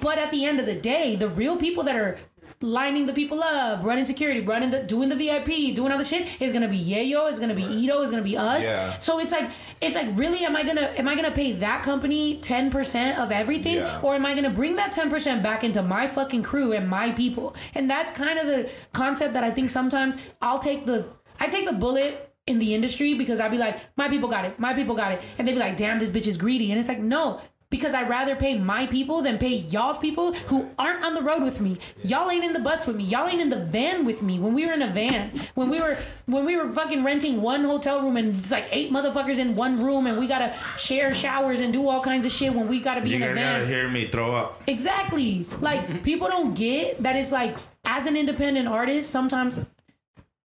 But 0.00 0.16
at 0.18 0.30
the 0.30 0.44
end 0.44 0.60
of 0.60 0.66
the 0.66 0.74
day, 0.76 1.16
the 1.16 1.28
real 1.28 1.56
people 1.56 1.82
that 1.84 1.96
are 1.96 2.18
lining 2.62 3.06
the 3.06 3.12
people 3.12 3.42
up, 3.42 3.84
running 3.84 4.04
security, 4.04 4.40
running 4.40 4.70
the 4.70 4.82
doing 4.82 5.08
the 5.08 5.16
VIP, 5.16 5.74
doing 5.74 5.92
all 5.92 5.98
the 5.98 6.04
shit 6.04 6.40
is 6.40 6.52
gonna 6.52 6.68
be 6.68 6.78
Yayo, 6.82 7.28
it's 7.30 7.38
gonna 7.38 7.54
be 7.54 7.64
Ito, 7.64 8.02
it's 8.02 8.10
gonna 8.10 8.22
be 8.22 8.36
us. 8.36 8.64
Yeah. 8.64 8.98
So 8.98 9.18
it's 9.18 9.32
like 9.32 9.50
it's 9.80 9.96
like 9.96 10.08
really 10.16 10.44
am 10.44 10.56
I 10.56 10.62
gonna 10.62 10.92
am 10.96 11.08
I 11.08 11.14
gonna 11.14 11.30
pay 11.30 11.52
that 11.52 11.82
company 11.82 12.38
ten 12.40 12.70
percent 12.70 13.18
of 13.18 13.32
everything? 13.32 13.76
Yeah. 13.76 14.00
Or 14.02 14.14
am 14.14 14.26
I 14.26 14.34
gonna 14.34 14.50
bring 14.50 14.76
that 14.76 14.92
ten 14.92 15.10
percent 15.10 15.42
back 15.42 15.64
into 15.64 15.82
my 15.82 16.06
fucking 16.06 16.42
crew 16.42 16.72
and 16.72 16.88
my 16.88 17.12
people? 17.12 17.54
And 17.74 17.90
that's 17.90 18.12
kind 18.12 18.38
of 18.38 18.46
the 18.46 18.70
concept 18.92 19.34
that 19.34 19.44
I 19.44 19.50
think 19.50 19.70
sometimes 19.70 20.16
I'll 20.40 20.58
take 20.58 20.86
the 20.86 21.06
I 21.40 21.48
take 21.48 21.66
the 21.66 21.72
bullet 21.72 22.32
in 22.46 22.58
the 22.58 22.74
industry 22.74 23.14
because 23.14 23.40
I'd 23.40 23.50
be 23.50 23.58
like, 23.58 23.78
my 23.96 24.08
people 24.08 24.28
got 24.28 24.44
it, 24.44 24.58
my 24.58 24.74
people 24.74 24.96
got 24.96 25.12
it. 25.12 25.22
And 25.38 25.46
they'd 25.46 25.52
be 25.52 25.58
like, 25.58 25.76
damn, 25.76 25.98
this 25.98 26.10
bitch 26.10 26.26
is 26.26 26.36
greedy. 26.36 26.70
And 26.70 26.78
it's 26.78 26.88
like, 26.88 26.98
no, 26.98 27.40
because 27.72 27.92
I'd 27.94 28.08
rather 28.08 28.36
pay 28.36 28.56
my 28.56 28.86
people 28.86 29.20
than 29.22 29.36
pay 29.38 29.48
y'all's 29.48 29.98
people 29.98 30.32
who 30.34 30.68
aren't 30.78 31.02
on 31.04 31.14
the 31.14 31.22
road 31.22 31.42
with 31.42 31.60
me. 31.60 31.78
Y'all 32.04 32.30
ain't 32.30 32.44
in 32.44 32.52
the 32.52 32.60
bus 32.60 32.86
with 32.86 32.94
me. 32.94 33.02
Y'all 33.02 33.28
ain't 33.28 33.40
in 33.40 33.48
the 33.48 33.64
van 33.64 34.04
with 34.04 34.22
me. 34.22 34.38
When 34.38 34.54
we 34.54 34.64
were 34.64 34.72
in 34.74 34.82
a 34.82 34.88
van, 34.88 35.32
when 35.56 35.68
we 35.68 35.80
were 35.80 35.98
when 36.26 36.44
we 36.44 36.56
were 36.56 36.70
fucking 36.70 37.02
renting 37.02 37.42
one 37.42 37.64
hotel 37.64 38.00
room 38.00 38.16
and 38.16 38.36
it's 38.36 38.52
like 38.52 38.68
eight 38.70 38.92
motherfuckers 38.92 39.40
in 39.40 39.56
one 39.56 39.82
room 39.82 40.06
and 40.06 40.16
we 40.18 40.28
gotta 40.28 40.54
share 40.76 41.12
showers 41.12 41.58
and 41.58 41.72
do 41.72 41.88
all 41.88 42.00
kinds 42.00 42.24
of 42.24 42.30
shit 42.30 42.54
when 42.54 42.68
we 42.68 42.78
gotta 42.80 43.00
be 43.00 43.08
You 43.08 43.16
in 43.16 43.22
a 43.24 43.34
van. 43.34 43.54
gotta 43.60 43.66
hear 43.66 43.88
me 43.88 44.06
throw 44.06 44.32
up. 44.36 44.62
Exactly. 44.68 45.44
Like 45.60 46.04
people 46.04 46.28
don't 46.28 46.54
get 46.54 47.02
that 47.02 47.16
it's 47.16 47.32
like 47.32 47.56
as 47.84 48.06
an 48.06 48.16
independent 48.16 48.68
artist, 48.68 49.10
sometimes 49.10 49.58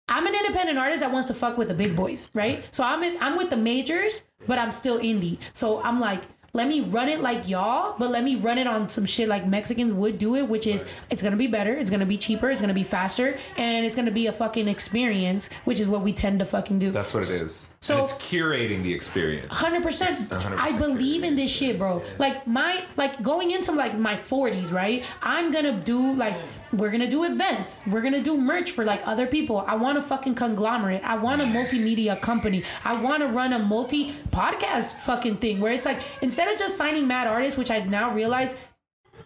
I'm 0.08 0.24
an 0.26 0.34
independent 0.36 0.78
artist 0.78 1.00
that 1.00 1.10
wants 1.12 1.26
to 1.28 1.34
fuck 1.34 1.58
with 1.58 1.66
the 1.66 1.74
big 1.74 1.96
boys, 1.96 2.30
right? 2.32 2.64
So 2.70 2.84
I'm 2.84 3.02
in, 3.02 3.16
I'm 3.20 3.36
with 3.36 3.50
the 3.50 3.56
majors, 3.56 4.22
but 4.46 4.56
I'm 4.56 4.70
still 4.70 5.00
indie. 5.00 5.38
So 5.52 5.82
I'm 5.82 5.98
like, 5.98 6.22
let 6.56 6.68
me 6.68 6.80
run 6.80 7.10
it 7.10 7.20
like 7.20 7.46
y'all, 7.48 7.94
but 7.98 8.10
let 8.10 8.24
me 8.24 8.34
run 8.36 8.56
it 8.56 8.66
on 8.66 8.88
some 8.88 9.04
shit 9.04 9.28
like 9.28 9.46
Mexicans 9.46 9.92
would 9.92 10.16
do 10.16 10.36
it, 10.36 10.48
which 10.48 10.66
is 10.66 10.86
it's 11.10 11.22
gonna 11.22 11.36
be 11.36 11.46
better, 11.46 11.74
it's 11.74 11.90
gonna 11.90 12.06
be 12.06 12.16
cheaper, 12.16 12.50
it's 12.50 12.62
gonna 12.62 12.72
be 12.72 12.82
faster, 12.82 13.36
and 13.58 13.84
it's 13.84 13.94
gonna 13.94 14.10
be 14.10 14.26
a 14.26 14.32
fucking 14.32 14.66
experience, 14.66 15.50
which 15.66 15.78
is 15.78 15.86
what 15.86 16.00
we 16.00 16.14
tend 16.14 16.38
to 16.38 16.46
fucking 16.46 16.78
do. 16.78 16.90
That's 16.90 17.12
what 17.12 17.24
it 17.24 17.42
is. 17.42 17.68
So- 17.80 17.94
and 17.94 18.04
it's 18.04 18.14
curating 18.14 18.82
the 18.82 18.92
experience. 18.92 19.46
Hundred 19.50 19.82
percent. 19.82 20.16
100% 20.16 20.58
I 20.58 20.76
believe 20.76 21.22
in 21.22 21.36
this 21.36 21.50
shit, 21.50 21.78
bro. 21.78 22.02
Like 22.18 22.46
my 22.46 22.82
like 22.96 23.22
going 23.22 23.50
into 23.50 23.72
like 23.72 23.96
my 23.98 24.16
forties, 24.16 24.72
right? 24.72 25.04
I'm 25.22 25.50
gonna 25.52 25.80
do 25.84 26.12
like 26.14 26.36
we're 26.72 26.90
gonna 26.90 27.08
do 27.08 27.24
events. 27.24 27.80
We're 27.86 28.00
gonna 28.00 28.22
do 28.22 28.36
merch 28.36 28.72
for 28.72 28.84
like 28.84 29.06
other 29.06 29.26
people. 29.26 29.64
I 29.66 29.76
want 29.76 29.98
a 29.98 30.00
fucking 30.00 30.34
conglomerate. 30.34 31.02
I 31.04 31.16
want 31.16 31.40
a 31.42 31.44
multimedia 31.44 32.20
company. 32.20 32.64
I 32.84 33.00
want 33.00 33.22
to 33.22 33.28
run 33.28 33.52
a 33.52 33.58
multi 33.58 34.14
podcast 34.30 34.94
fucking 35.00 35.36
thing 35.36 35.60
where 35.60 35.72
it's 35.72 35.86
like 35.86 36.00
instead 36.22 36.48
of 36.52 36.58
just 36.58 36.76
signing 36.76 37.06
mad 37.06 37.26
artists, 37.28 37.56
which 37.56 37.70
I 37.70 37.80
now 37.80 38.12
realize 38.12 38.56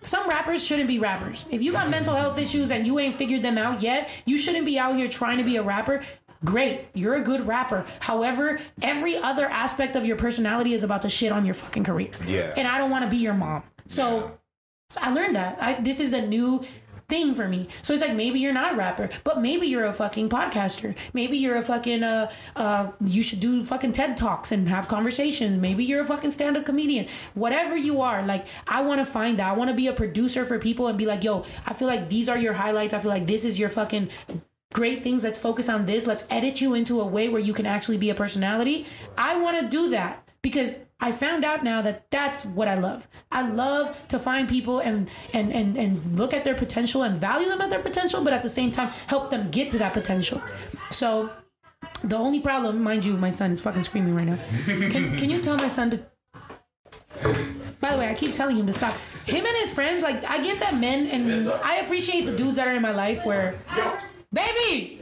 some 0.02 0.26
rappers 0.28 0.64
shouldn't 0.64 0.88
be 0.88 0.98
rappers. 0.98 1.44
If 1.50 1.62
you 1.62 1.72
got 1.72 1.90
mental 1.90 2.14
health 2.14 2.38
issues 2.38 2.70
and 2.70 2.86
you 2.86 2.98
ain't 2.98 3.14
figured 3.14 3.42
them 3.42 3.58
out 3.58 3.82
yet, 3.82 4.08
you 4.24 4.38
shouldn't 4.38 4.64
be 4.64 4.78
out 4.78 4.96
here 4.96 5.08
trying 5.08 5.36
to 5.36 5.44
be 5.44 5.56
a 5.56 5.62
rapper. 5.62 6.00
Great, 6.44 6.86
you're 6.94 7.16
a 7.16 7.20
good 7.20 7.46
rapper. 7.46 7.84
However, 8.00 8.58
every 8.82 9.16
other 9.16 9.46
aspect 9.46 9.94
of 9.94 10.06
your 10.06 10.16
personality 10.16 10.72
is 10.72 10.82
about 10.82 11.02
to 11.02 11.10
shit 11.10 11.32
on 11.32 11.44
your 11.44 11.54
fucking 11.54 11.84
career. 11.84 12.10
Yeah. 12.26 12.54
And 12.56 12.66
I 12.66 12.78
don't 12.78 12.90
want 12.90 13.04
to 13.04 13.10
be 13.10 13.18
your 13.18 13.34
mom. 13.34 13.62
So, 13.86 14.38
so 14.88 15.00
I 15.02 15.12
learned 15.12 15.36
that. 15.36 15.58
I, 15.60 15.80
this 15.80 16.00
is 16.00 16.10
the 16.10 16.22
new 16.22 16.64
thing 17.10 17.34
for 17.34 17.46
me. 17.46 17.68
So 17.82 17.92
it's 17.92 18.00
like 18.00 18.14
maybe 18.14 18.38
you're 18.38 18.54
not 18.54 18.72
a 18.72 18.76
rapper, 18.76 19.10
but 19.24 19.42
maybe 19.42 19.66
you're 19.66 19.84
a 19.84 19.92
fucking 19.92 20.30
podcaster. 20.30 20.94
Maybe 21.12 21.36
you're 21.36 21.56
a 21.56 21.62
fucking 21.62 22.02
uh 22.02 22.30
uh 22.56 22.92
you 23.04 23.22
should 23.22 23.40
do 23.40 23.62
fucking 23.64 23.92
TED 23.92 24.16
Talks 24.16 24.52
and 24.52 24.68
have 24.68 24.88
conversations. 24.88 25.60
Maybe 25.60 25.84
you're 25.84 26.00
a 26.00 26.04
fucking 26.06 26.30
stand-up 26.30 26.64
comedian. 26.64 27.08
Whatever 27.34 27.76
you 27.76 28.00
are, 28.00 28.22
like 28.22 28.46
I 28.66 28.80
want 28.82 29.00
to 29.00 29.04
find 29.04 29.38
that. 29.40 29.48
I 29.50 29.52
want 29.52 29.68
to 29.70 29.76
be 29.76 29.88
a 29.88 29.92
producer 29.92 30.44
for 30.46 30.58
people 30.58 30.86
and 30.86 30.96
be 30.96 31.04
like, 31.04 31.24
"Yo, 31.24 31.44
I 31.66 31.74
feel 31.74 31.88
like 31.88 32.08
these 32.08 32.28
are 32.28 32.38
your 32.38 32.54
highlights. 32.54 32.94
I 32.94 33.00
feel 33.00 33.10
like 33.10 33.26
this 33.26 33.44
is 33.44 33.58
your 33.58 33.68
fucking 33.68 34.08
great 34.72 35.02
things. 35.02 35.24
Let's 35.24 35.38
focus 35.38 35.68
on 35.68 35.86
this. 35.86 36.06
Let's 36.06 36.24
edit 36.30 36.60
you 36.60 36.74
into 36.74 37.00
a 37.00 37.06
way 37.06 37.28
where 37.28 37.40
you 37.40 37.52
can 37.52 37.66
actually 37.66 37.98
be 37.98 38.10
a 38.10 38.14
personality." 38.14 38.86
I 39.18 39.36
want 39.36 39.58
to 39.60 39.68
do 39.68 39.90
that 39.90 40.28
because 40.42 40.78
I 41.00 41.12
found 41.12 41.44
out 41.44 41.64
now 41.64 41.82
that 41.82 42.10
that's 42.10 42.44
what 42.44 42.68
I 42.68 42.74
love. 42.74 43.08
I 43.32 43.48
love 43.48 43.96
to 44.08 44.18
find 44.18 44.48
people 44.48 44.80
and 44.80 45.10
and 45.32 45.52
and 45.52 45.76
and 45.76 46.18
look 46.18 46.34
at 46.34 46.44
their 46.44 46.54
potential 46.54 47.02
and 47.02 47.20
value 47.20 47.48
them 47.48 47.60
at 47.60 47.70
their 47.70 47.82
potential, 47.82 48.22
but 48.22 48.32
at 48.32 48.42
the 48.42 48.50
same 48.50 48.70
time 48.70 48.88
help 49.06 49.30
them 49.30 49.50
get 49.50 49.70
to 49.70 49.78
that 49.78 49.92
potential. 49.92 50.40
So 50.90 51.30
the 52.04 52.16
only 52.16 52.40
problem, 52.40 52.82
mind 52.82 53.04
you, 53.04 53.16
my 53.16 53.30
son 53.30 53.52
is 53.52 53.60
fucking 53.60 53.84
screaming 53.84 54.14
right 54.14 54.26
now. 54.26 54.38
Can, 54.64 55.16
can 55.16 55.30
you 55.30 55.40
tell 55.40 55.56
my 55.56 55.68
son 55.68 55.90
to? 55.90 56.02
By 57.80 57.92
the 57.92 57.98
way, 57.98 58.08
I 58.08 58.14
keep 58.14 58.34
telling 58.34 58.56
him 58.56 58.66
to 58.66 58.72
stop. 58.72 58.94
Him 59.26 59.44
and 59.46 59.56
his 59.58 59.70
friends, 59.70 60.02
like 60.02 60.24
I 60.24 60.42
get 60.42 60.60
that 60.60 60.76
men 60.76 61.06
and 61.06 61.50
I 61.64 61.76
appreciate 61.76 62.26
the 62.26 62.36
dudes 62.36 62.56
that 62.56 62.68
are 62.68 62.74
in 62.74 62.82
my 62.82 62.92
life 62.92 63.24
where, 63.24 63.58
baby. 64.32 65.00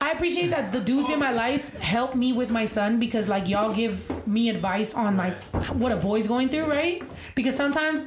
I 0.00 0.12
appreciate 0.12 0.48
that 0.50 0.70
the 0.72 0.80
dudes 0.80 1.10
in 1.10 1.18
my 1.18 1.32
life 1.32 1.74
help 1.78 2.14
me 2.14 2.32
with 2.32 2.50
my 2.50 2.66
son 2.66 2.98
because 3.00 3.28
like 3.28 3.48
y'all 3.48 3.74
give 3.74 4.26
me 4.26 4.48
advice 4.48 4.94
on 4.94 5.16
like 5.16 5.42
what 5.72 5.90
a 5.92 5.96
boy's 5.96 6.26
going 6.28 6.48
through, 6.48 6.66
right? 6.66 7.02
Because 7.34 7.56
sometimes 7.56 8.06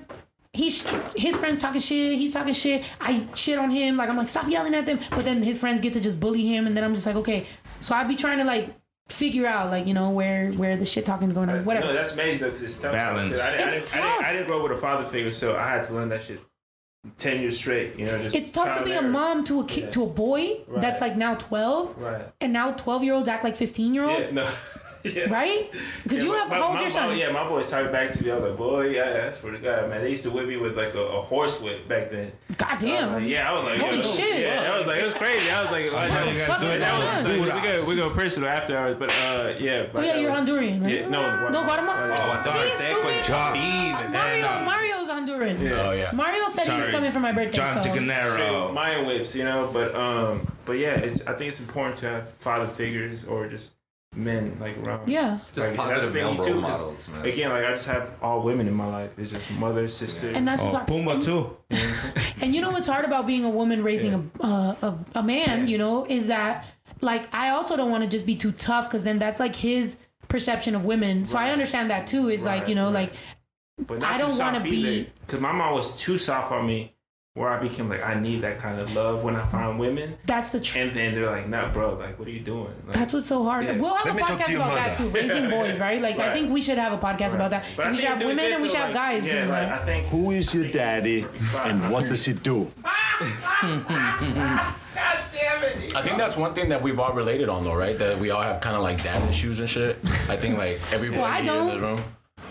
he's 0.53 0.89
his 1.15 1.35
friends 1.35 1.59
talking 1.61 1.81
shit, 1.81 2.17
he's 2.17 2.33
talking 2.33 2.53
shit, 2.53 2.85
I 3.01 3.25
shit 3.35 3.59
on 3.59 3.69
him, 3.71 3.97
like 3.97 4.09
I'm 4.09 4.15
like 4.17 4.29
stop 4.29 4.47
yelling 4.49 4.73
at 4.73 4.85
them, 4.85 4.99
but 5.11 5.25
then 5.25 5.43
his 5.43 5.59
friends 5.59 5.81
get 5.81 5.93
to 5.93 5.99
just 6.01 6.19
bully 6.19 6.45
him 6.47 6.65
and 6.65 6.75
then 6.77 6.83
I'm 6.85 6.95
just 6.95 7.05
like 7.05 7.17
okay. 7.17 7.45
So 7.81 7.93
I'd 7.93 8.07
be 8.07 8.15
trying 8.15 8.37
to 8.37 8.45
like 8.45 8.73
figure 9.09 9.45
out 9.45 9.69
like 9.69 9.85
you 9.85 9.93
know 9.93 10.11
where 10.11 10.51
where 10.53 10.77
the 10.77 10.85
shit 10.85 11.05
talking 11.05 11.27
is 11.27 11.33
going 11.33 11.49
on, 11.49 11.59
uh, 11.59 11.63
whatever. 11.63 11.87
No, 11.87 11.93
that's 11.93 12.13
amazing 12.13 12.39
though, 12.39 12.47
because 12.51 12.61
it's 12.63 12.77
tough. 12.77 12.93
Balance. 12.93 13.31
'Cause 13.33 13.41
I, 13.41 13.51
didn't- 13.57 13.61
I, 13.61 13.75
It's 13.75 13.91
didn't, 13.91 14.03
I, 14.05 14.09
didn't, 14.13 14.25
I 14.27 14.31
didn't 14.31 14.47
grow 14.47 14.57
up 14.57 14.63
with 14.69 14.77
a 14.77 14.81
father 14.81 15.05
figure, 15.05 15.31
so 15.31 15.57
I 15.57 15.67
had 15.67 15.83
to 15.83 15.93
learn 15.93 16.07
that 16.09 16.21
shit 16.21 16.39
ten 17.17 17.39
years 17.39 17.57
straight. 17.57 17.97
You 17.97 18.05
know, 18.05 18.21
just 18.21 18.35
it's 18.35 18.51
tough 18.51 18.77
to 18.77 18.83
be 18.83 18.93
a 18.93 19.01
mom 19.01 19.43
to 19.45 19.59
a 19.61 19.65
kid 19.65 19.85
Yeah. 19.85 19.89
to 19.91 20.03
a 20.03 20.07
boy 20.07 20.57
Right. 20.67 20.81
that's 20.81 21.01
like 21.01 21.17
now 21.17 21.35
12 21.35 21.97
Right. 21.97 22.27
and 22.39 22.53
now 22.53 22.71
12 22.71 23.03
year 23.03 23.13
olds 23.13 23.27
act 23.27 23.43
like 23.43 23.55
15 23.55 23.93
year 23.93 24.05
Yeah, 24.05 24.17
olds 24.17 24.33
no. 24.35 24.47
Yeah. 25.03 25.31
right 25.33 25.71
because 26.03 26.19
Yeah, 26.19 26.23
you 26.25 26.33
have 26.33 26.49
my, 26.49 26.57
how 26.57 26.73
my 26.73 26.81
your 26.81 26.89
son 26.89 27.09
boy- 27.09 27.15
yeah, 27.15 27.31
my 27.31 27.47
boys 27.47 27.69
talking 27.69 27.91
back 27.91 28.11
to 28.11 28.23
me. 28.23 28.31
I 28.31 28.35
was 28.35 28.43
like, 28.49 28.57
boy, 28.57 28.87
yeah, 28.89 29.25
I 29.27 29.31
swear 29.31 29.51
to 29.53 29.59
God, 29.59 29.89
man. 29.89 30.01
They 30.03 30.09
used 30.11 30.23
to 30.23 30.31
whip 30.31 30.47
me 30.47 30.57
with 30.57 30.77
like 30.77 30.93
a, 30.95 31.01
a 31.01 31.21
horse 31.21 31.59
whip 31.61 31.87
back 31.87 32.09
then. 32.09 32.31
God 32.57 32.79
So 32.79 32.87
damn. 32.87 33.13
like, 33.13 33.29
yeah, 33.29 33.49
I 33.49 33.53
was 33.53 33.63
like, 33.63 33.79
Holy 33.79 34.01
shit. 34.01 34.41
Yeah, 34.41 34.71
I 34.73 34.77
was 34.77 34.87
like, 34.87 34.99
it 35.01 35.05
was 35.05 35.13
crazy. 35.13 35.49
I 35.49 35.61
was 35.63 35.71
like, 35.71 35.91
like, 35.93 36.09
how 36.11 36.23
you 36.23 36.37
guys 36.37 36.47
that 36.47 36.61
do 36.61 36.67
it 36.67 36.79
that 36.79 36.99
now. 36.99 37.17
was, 37.17 37.27
we 37.29 37.61
go, 37.67 37.85
we 37.89 37.95
go 37.95 38.09
personal 38.13 38.49
after 38.49 38.77
hours, 38.77 38.95
but 38.97 39.09
uh, 39.09 39.53
yeah. 39.59 39.83
oh 39.85 39.89
but 39.93 40.05
yeah 40.05 40.17
you're 40.17 40.29
was- 40.31 40.39
Honduran 40.41 40.81
right 40.83 40.93
Yeah, 40.93 41.09
no, 41.09 41.49
no 41.49 41.63
Guatemala 41.63 42.07
Oh, 42.09 42.31
I 42.31 42.43
thought 42.43 42.53
See, 42.77 42.85
I 42.87 42.93
stupid. 42.93 43.25
John. 43.25 43.57
Mario 44.11 44.11
then, 44.41 44.43
uh, 44.45 44.65
Mario's 44.65 45.07
Honduran 45.07 45.61
Yeah. 45.61 45.87
Oh 45.87 45.91
yeah. 45.91 46.11
Mario 46.13 46.49
said 46.49 46.67
he 46.71 46.79
was 46.79 46.89
coming 46.89 47.11
for 47.11 47.19
my 47.19 47.31
birthday 47.31 47.57
John 47.57 47.81
so 47.83 47.89
Straight 47.89 47.95
Ticanero. 48.07 48.73
Mayan 48.73 49.05
whips, 49.05 49.35
you 49.35 49.43
know, 49.43 49.69
but 49.71 49.95
um, 49.95 50.51
but 50.65 50.73
yeah, 50.73 50.95
it's 50.95 51.25
I 51.27 51.33
think 51.33 51.49
it's 51.49 51.59
important 51.59 51.97
to 51.97 52.09
have 52.09 52.29
father 52.39 52.67
figures 52.67 53.23
or 53.25 53.47
just 53.47 53.73
men 54.15 54.57
like 54.59 54.77
around. 54.79 55.07
yeah 55.09 55.39
Just 55.55 55.69
Like, 55.69 55.77
positive 55.77 56.13
big 56.13 56.23
male 56.23 56.37
too, 56.37 56.59
models, 56.59 57.07
man. 57.07 57.25
Again, 57.25 57.49
like 57.49 57.63
I 57.63 57.71
just 57.71 57.87
have 57.87 58.11
all 58.21 58.41
women 58.41 58.67
in 58.67 58.73
my 58.73 58.85
life. 58.87 59.17
It's 59.17 59.31
just 59.31 59.49
mother, 59.51 59.87
sister. 59.87 60.29
and 60.31 60.45
that's 60.45 60.61
what's 60.61 60.75
Oh, 60.75 60.77
hard. 60.79 60.89
Pumbaa 60.89 61.23
too. 61.23 61.55
and 62.41 62.53
you 62.53 62.59
know 62.61 62.71
what's 62.71 62.87
hard 62.87 63.05
about 63.05 63.25
being 63.25 63.45
a 63.45 63.49
woman 63.49 63.83
raising 63.83 64.13
a, 64.41 64.43
uh, 64.45 64.75
a 64.81 65.19
a 65.19 65.23
man 65.23 65.67
you 65.67 65.77
know 65.77 66.05
is 66.05 66.27
that 66.27 66.65
like 66.99 67.33
I 67.33 67.49
also 67.49 67.77
don't 67.77 67.89
want 67.89 68.03
to 68.03 68.09
just 68.09 68.25
be 68.25 68.35
too 68.35 68.51
tough 68.51 68.89
because 68.89 69.03
then 69.05 69.17
that's 69.17 69.39
like 69.39 69.55
his 69.55 69.95
perception 70.27 70.75
of 70.75 70.83
women 70.85 71.25
so 71.25 71.37
I 71.37 71.51
understand 71.51 71.89
that 71.91 72.07
too 72.07 72.29
is 72.29 72.43
like 72.43 72.67
you 72.67 72.75
know 72.75 72.85
right. 72.85 73.09
like 73.09 73.13
But 73.87 73.99
not 73.99 74.11
I 74.11 74.17
don't 74.17 74.37
wanna 74.37 74.59
be- 74.59 75.09
Cause 75.27 75.39
my 75.39 75.53
mom 75.53 75.73
was 75.73 75.95
too 75.95 76.17
soft 76.17 76.51
on 76.51 76.67
me, 76.67 76.93
where 77.33 77.47
I 77.47 77.59
became 77.61 77.87
like 77.87 78.03
I 78.03 78.19
need 78.19 78.41
that 78.41 78.59
kind 78.59 78.77
of 78.77 78.91
love 78.93 79.23
when 79.23 79.37
I 79.37 79.45
find 79.47 79.79
women. 79.79 80.17
That's 80.25 80.51
the 80.51 80.59
truth. 80.59 80.83
And 80.83 80.95
then 80.95 81.15
they're 81.15 81.31
like, 81.31 81.47
"No, 81.47 81.69
bro, 81.71 81.93
like, 81.95 82.19
what 82.19 82.27
are 82.27 82.31
you 82.31 82.41
doing?" 82.41 82.73
Like, 82.85 82.93
That's 82.97 83.13
what's 83.13 83.27
so 83.27 83.43
hard. 83.45 83.63
Yeah. 83.63 83.77
We'll 83.77 83.93
have 83.93 84.05
Let 84.05 84.13
a 84.13 84.17
me 84.17 84.21
talk 84.21 84.37
to 84.37 84.43
podcast 84.43 84.49
your 84.49 84.61
about 84.61 84.75
that 84.75 84.97
too, 84.97 85.07
raising 85.09 85.49
boys, 85.49 85.79
right? 85.79 86.01
Like 86.01 86.19
I 86.19 86.33
think 86.33 86.51
we 86.51 86.61
should 86.61 86.77
have 86.77 86.91
a 86.91 86.97
podcast 86.97 87.33
about 87.33 87.51
that. 87.51 87.63
But 87.77 87.91
we 87.91 87.97
should 87.97 88.09
have 88.09 88.19
women 88.19 88.51
and 88.51 88.61
we 88.61 88.67
is 88.67 88.73
should 88.73 88.81
have 88.81 88.93
guys 88.93 89.25
yeah, 89.25 89.31
doing 89.31 89.49
like, 89.49 89.69
that. 89.69 89.81
I 89.81 89.85
think 89.85 90.07
Who 90.07 90.31
is 90.31 90.53
your 90.53 90.65
daddy 90.65 91.25
and 91.59 91.89
what 91.89 92.03
does 92.03 92.25
he 92.25 92.33
do? 92.33 92.69
I 95.93 96.01
think 96.03 96.17
that's 96.17 96.35
one 96.35 96.53
thing 96.53 96.67
that 96.69 96.81
we've 96.81 96.99
all 96.99 97.13
related 97.13 97.47
on, 97.47 97.63
though, 97.63 97.75
right? 97.75 97.97
That 97.97 98.19
we 98.19 98.31
all 98.31 98.41
have 98.41 98.59
kind 98.59 98.75
of 98.75 98.81
like 98.81 99.01
dad 99.03 99.27
issues 99.29 99.59
and 99.59 99.69
shit. 99.69 99.97
I 100.27 100.35
think 100.35 100.57
like 100.57 100.81
everybody 100.91 101.21
Well, 101.21 101.31
I 101.31 101.39
in 101.39 101.45
don't. 101.45 101.67
the 101.69 101.79
room. 101.79 102.03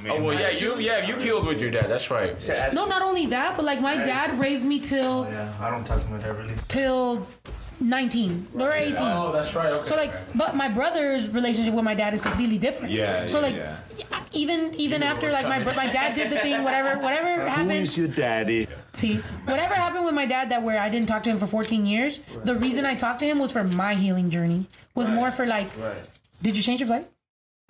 Oh 0.09 0.23
well, 0.23 0.39
yeah, 0.39 0.51
you 0.51 0.79
yeah 0.79 1.07
you 1.07 1.17
healed 1.17 1.47
with 1.47 1.61
your 1.61 1.71
dad. 1.71 1.87
That's 1.89 2.11
right. 2.11 2.35
No, 2.73 2.87
not 2.87 3.03
only 3.03 3.27
that, 3.27 3.57
but 3.57 3.65
like 3.65 3.81
my 3.81 3.97
dad 3.97 4.39
raised 4.39 4.65
me 4.65 4.81
till 4.81 5.25
oh, 5.25 5.31
Yeah, 5.31 5.53
I 5.61 5.71
don't 5.71 5.85
talk 5.85 6.03
to 6.03 6.09
my 6.09 6.19
dad 6.19 6.37
really. 6.37 6.55
till 6.69 7.27
19 7.81 8.49
or 8.59 8.73
18. 8.73 8.95
Oh, 9.01 9.33
that's 9.33 9.55
right. 9.55 9.73
Okay. 9.73 9.89
So 9.89 9.97
like, 9.97 10.13
but 10.37 10.55
my 10.55 10.69
brother's 10.69 11.29
relationship 11.29 11.73
with 11.75 11.85
my 11.85 11.95
dad 11.95 12.13
is 12.13 12.21
completely 12.21 12.59
different. 12.59 12.93
Yeah, 12.93 13.27
So 13.27 13.39
yeah, 13.41 13.47
like, 13.47 13.57
yeah. 13.57 14.23
even 14.33 14.75
even 14.75 15.03
after 15.03 15.31
like 15.31 15.47
my 15.47 15.59
my 15.75 15.87
dad 15.91 16.15
did 16.15 16.31
the 16.31 16.39
thing, 16.39 16.63
whatever 16.63 17.01
whatever 17.01 17.35
Who 17.41 17.49
happened. 17.49 17.73
is 17.73 17.97
your 17.97 18.09
daddy? 18.09 18.69
See, 18.93 19.17
whatever 19.45 19.75
happened 19.75 20.05
with 20.05 20.15
my 20.15 20.27
dad 20.27 20.51
that 20.51 20.63
where 20.63 20.79
I 20.79 20.89
didn't 20.89 21.09
talk 21.09 21.23
to 21.25 21.31
him 21.31 21.39
for 21.39 21.47
14 21.47 21.87
years, 21.87 22.21
the 22.45 22.57
reason 22.57 22.85
I 22.85 22.95
talked 22.95 23.21
to 23.21 23.27
him 23.27 23.39
was 23.39 23.51
for 23.53 23.65
my 23.65 23.95
healing 23.95 24.31
journey. 24.31 24.67
Was 24.95 25.09
more 25.09 25.31
for 25.31 25.47
like, 25.47 25.69
did 26.43 26.57
you 26.57 26.63
change 26.63 26.81
your 26.81 26.87
flight? 26.89 27.07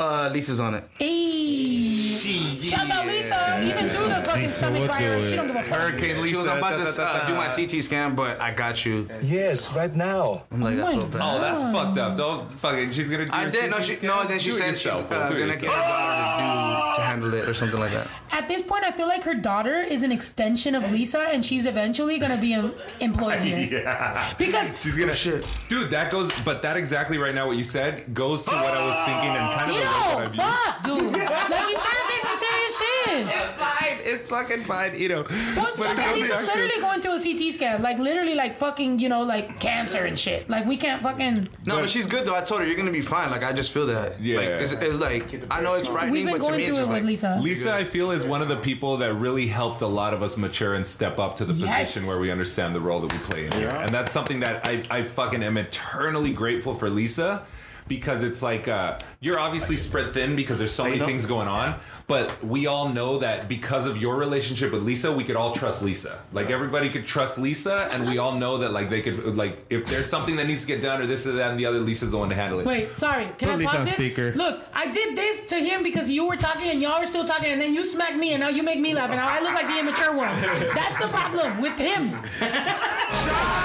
Uh, 0.01 0.31
Lisa's 0.33 0.61
on 0.61 0.75
it. 0.75 0.85
Hey, 0.99 2.59
shout 2.63 2.91
out 2.91 3.07
Lisa. 3.07 3.61
Even 3.63 3.89
through 3.91 4.09
the 4.09 4.23
fucking 4.25 4.51
stomach 4.51 4.91
virus, 4.91 5.29
she 5.29 5.37
don't 5.37 5.47
give 5.47 5.57
a 5.57 5.63
fuck. 5.63 5.79
Hurricane 5.79 6.23
Lisa. 6.23 6.29
She 6.31 6.37
was 6.37 6.47
about 6.47 6.77
to 6.79 6.85
da, 6.85 6.93
da, 6.97 7.03
uh, 7.03 7.27
do 7.27 7.35
my 7.35 7.49
CT 7.49 7.83
scan, 7.85 8.15
but 8.15 8.41
I 8.41 8.53
got 8.55 8.87
you. 8.87 9.09
Yes, 9.21 9.71
right 9.75 9.95
now. 9.95 10.45
I'm 10.51 10.63
like, 10.63 10.79
Oh 10.79 10.87
I 10.87 10.95
my 10.95 10.99
feel 10.99 11.09
bad. 11.11 11.21
Oh, 11.23 11.41
that's 11.41 11.63
fucked 11.63 11.99
up. 11.99 12.17
Don't 12.17 12.51
fucking. 12.55 12.93
She's 12.93 13.11
gonna. 13.11 13.27
Do 13.27 13.33
I 13.33 13.43
your 13.43 13.51
did. 13.51 13.71
No, 13.71 13.77
CT 13.77 13.85
she 13.85 13.95
scan? 13.97 14.09
no. 14.09 14.27
Then 14.27 14.39
she 14.39 14.51
Do 14.51 14.57
it 14.57 14.59
said 14.59 14.77
she's 14.77 14.85
yourself, 14.87 15.13
uh, 15.13 15.29
fool. 15.29 15.37
Do 15.37 15.45
it 15.45 15.47
gonna 15.49 15.61
get 15.61 15.71
her 15.71 15.77
daughter 15.83 16.87
to 16.87 16.97
do 16.97 16.97
to 16.97 17.03
handle 17.07 17.35
it 17.35 17.49
or 17.49 17.53
something 17.55 17.79
like 17.81 17.93
that. 17.93 18.09
At 18.33 18.49
this 18.49 18.63
point, 18.63 18.85
I 18.85 18.91
feel 18.93 19.07
like 19.09 19.23
her 19.25 19.35
daughter 19.35 19.81
is 19.81 20.03
an 20.03 20.13
extension 20.13 20.75
of 20.75 20.91
Lisa, 20.91 21.21
and 21.31 21.45
she's 21.45 21.67
eventually 21.67 22.19
gonna 22.19 22.39
be 22.41 22.55
em- 22.55 22.73
employed 23.01 23.41
here. 23.43 23.59
Yeah. 23.83 24.33
Because 24.39 24.73
She's 24.83 24.97
gonna 24.97 25.15
shit. 25.15 25.47
Dude, 25.69 25.91
that 25.91 26.11
goes 26.11 26.31
but 26.43 26.63
that 26.63 26.77
exactly 26.79 27.19
right 27.19 27.35
now 27.35 27.47
what 27.47 27.59
you 27.59 27.63
said 27.65 28.15
goes 28.15 28.45
to 28.47 28.51
what 28.51 28.73
I 28.73 28.87
was 28.87 28.97
thinking 29.05 29.29
and 29.31 29.59
kind 29.59 29.71
of 29.71 29.77
you 29.77 29.83
the 29.83 29.90
way 29.91 30.15
that 30.15 30.19
I 30.19 30.25
know, 30.25 30.31
view 30.31 30.41
fuck, 30.43 30.83
dude. 30.85 31.13
Like 31.13 31.69
he's 31.69 31.83
trying 31.83 31.95
to 31.95 32.07
say 32.09 32.19
some 32.23 32.37
serious 32.37 32.79
shit. 32.79 33.27
It's 33.29 33.57
fine. 33.57 33.99
It's 34.03 34.29
fucking 34.29 34.65
fine. 34.65 34.99
You 34.99 35.09
know. 35.09 35.27
Well, 35.57 35.73
But 35.77 35.91
it 35.91 35.97
comes 35.97 36.29
to- 36.29 36.41
literally 36.43 36.81
going 36.81 37.01
through 37.01 37.15
a 37.17 37.21
CT 37.21 37.53
scan, 37.55 37.83
like 37.83 37.99
literally, 37.99 38.35
like 38.35 38.57
fucking, 38.57 38.99
you 38.99 39.09
know, 39.09 39.23
like 39.23 39.61
cancer 39.61 40.05
and 40.05 40.19
shit. 40.19 40.49
Like 40.49 40.65
we 40.67 40.77
can't 40.77 41.03
fucking. 41.03 41.49
No, 41.67 41.81
but, 41.81 41.91
she's 41.91 42.07
good 42.07 42.27
though. 42.27 42.35
I 42.35 42.41
told 42.43 42.61
her 42.61 42.67
you're 42.67 42.77
gonna 42.77 42.91
be 42.91 43.01
fine. 43.01 43.31
Like 43.31 43.43
I 43.45 43.53
just 43.53 43.73
feel 43.73 43.87
that. 43.87 44.21
Yeah. 44.21 44.37
Like, 44.39 44.49
it's, 44.49 44.73
it's 44.73 44.99
like 44.99 45.45
I 45.51 45.61
know 45.61 45.75
it's 45.75 45.89
frightening, 45.89 46.27
We've 46.27 46.39
but 46.39 46.47
to 46.49 46.57
me 46.57 46.65
it's 46.65 46.77
just 46.77 46.91
like 46.91 47.03
Lisa. 47.05 47.39
Lisa, 47.41 47.75
I 47.75 47.85
feel, 47.85 48.11
is 48.11 48.25
one 48.25 48.43
of 48.43 48.49
the 48.49 48.57
people 48.57 48.97
that 48.99 49.15
really 49.15 49.47
helped 49.47 49.83
a 49.83 49.87
lot 49.87 50.15
of 50.15 50.23
us 50.23 50.37
mature 50.37 50.75
and 50.75 50.87
step 50.87 51.19
up 51.19 51.37
to 51.37 51.45
the 51.45 51.55
Yes. 51.55 51.81
position 51.93 52.09
where 52.09 52.21
we 52.21 52.31
understand 52.31 52.75
the 52.75 52.81
role 52.81 53.01
that 53.01 53.13
we 53.13 53.19
play 53.21 53.47
in 53.47 53.53
here. 53.53 53.69
And 53.69 53.93
that's 53.93 54.13
something 54.13 54.41
that 54.41 54.67
I, 54.67 54.83
I 54.91 55.03
fucking 55.03 55.43
am 55.43 55.57
eternally 55.59 56.33
grateful 56.33 56.75
for 56.75 56.89
Lisa 56.89 57.45
because 57.91 58.23
it's 58.23 58.41
like 58.41 58.69
uh, 58.69 58.97
you're 59.19 59.39
obviously 59.39 59.77
spread 59.77 60.15
thin 60.15 60.37
because 60.37 60.59
there's 60.59 60.73
so 60.73 60.85
many 60.85 61.01
things 61.01 61.27
going 61.27 61.49
on, 61.49 61.75
but 62.07 62.43
we 62.43 62.69
all 62.69 62.89
know 62.89 63.19
that 63.19 63.49
because 63.49 63.85
of 63.85 63.97
your 63.97 64.15
relationship 64.15 64.71
with 64.71 64.83
Lisa, 64.85 65.13
we 65.13 65.25
could 65.25 65.35
all 65.35 65.53
trust 65.53 65.83
Lisa. 65.83 66.23
Like 66.33 66.51
everybody 66.51 66.89
could 66.89 67.05
trust 67.05 67.37
Lisa, 67.37 67.89
and 67.93 68.07
we 68.07 68.19
all 68.19 68.37
know 68.37 68.59
that 68.59 68.73
like 68.73 68.91
they 68.91 69.03
could 69.03 69.37
like 69.37 69.67
if 69.71 69.87
there's 69.87 70.09
something 70.09 70.37
that 70.37 70.47
needs 70.47 70.61
to 70.63 70.69
get 70.69 70.81
done 70.81 71.03
or 71.03 71.07
this 71.09 71.27
or 71.27 71.33
that 71.33 71.51
and 71.51 71.59
the 71.59 71.67
other, 71.67 71.81
Lisa's 71.81 72.13
the 72.13 72.19
one 72.19 72.29
to 72.29 72.37
handle 72.37 72.61
it. 72.61 72.67
Wait, 72.67 72.97
sorry. 72.97 73.25
Can 73.39 73.49
Put 73.49 73.49
I 73.49 73.57
Lisa 73.57 73.71
pause 73.71 73.79
on 73.81 73.85
this? 73.87 73.95
speaker. 73.97 74.33
Look, 74.37 74.61
I 74.73 74.87
did 74.93 75.17
this 75.17 75.45
to 75.47 75.57
him 75.57 75.83
because 75.83 76.09
you 76.09 76.29
were 76.29 76.37
talking 76.37 76.71
and 76.71 76.81
y'all 76.81 77.01
were 77.01 77.07
still 77.07 77.27
talking, 77.27 77.51
and 77.51 77.61
then 77.61 77.75
you 77.75 77.85
smacked 77.85 78.17
me, 78.17 78.35
and 78.35 78.41
now 78.41 78.51
you 78.51 78.63
make 78.63 78.79
me 78.79 78.95
laugh, 78.95 79.11
and 79.11 79.17
now 79.17 79.27
I 79.27 79.41
look 79.41 79.53
like 79.53 79.67
the 79.67 79.81
immature 79.81 80.15
one. 80.17 80.41
That's 80.41 80.97
the 80.99 81.09
problem 81.09 81.61
with 81.61 81.77
him. 81.77 82.13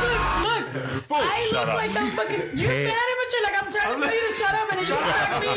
look, 0.06 0.44
look 0.44 0.55
I 1.12 1.50
look 1.52 1.68
like 1.68 1.92
the 1.94 2.00
fucking. 2.16 2.58
You're 2.58 2.72
Hey. 2.72 2.86
mad 2.86 3.08
immature. 3.14 3.42
Like 3.44 3.58
I'm 3.64 3.72
trying 3.72 4.02
to 4.02 4.06
tell 4.06 4.16
you 4.16 4.22
to 4.30 4.36
shut 4.36 4.54
up, 4.54 4.72
and 4.72 4.80
then 4.80 4.88
you 4.88 4.96
smack 4.96 5.30
me. 5.42 5.48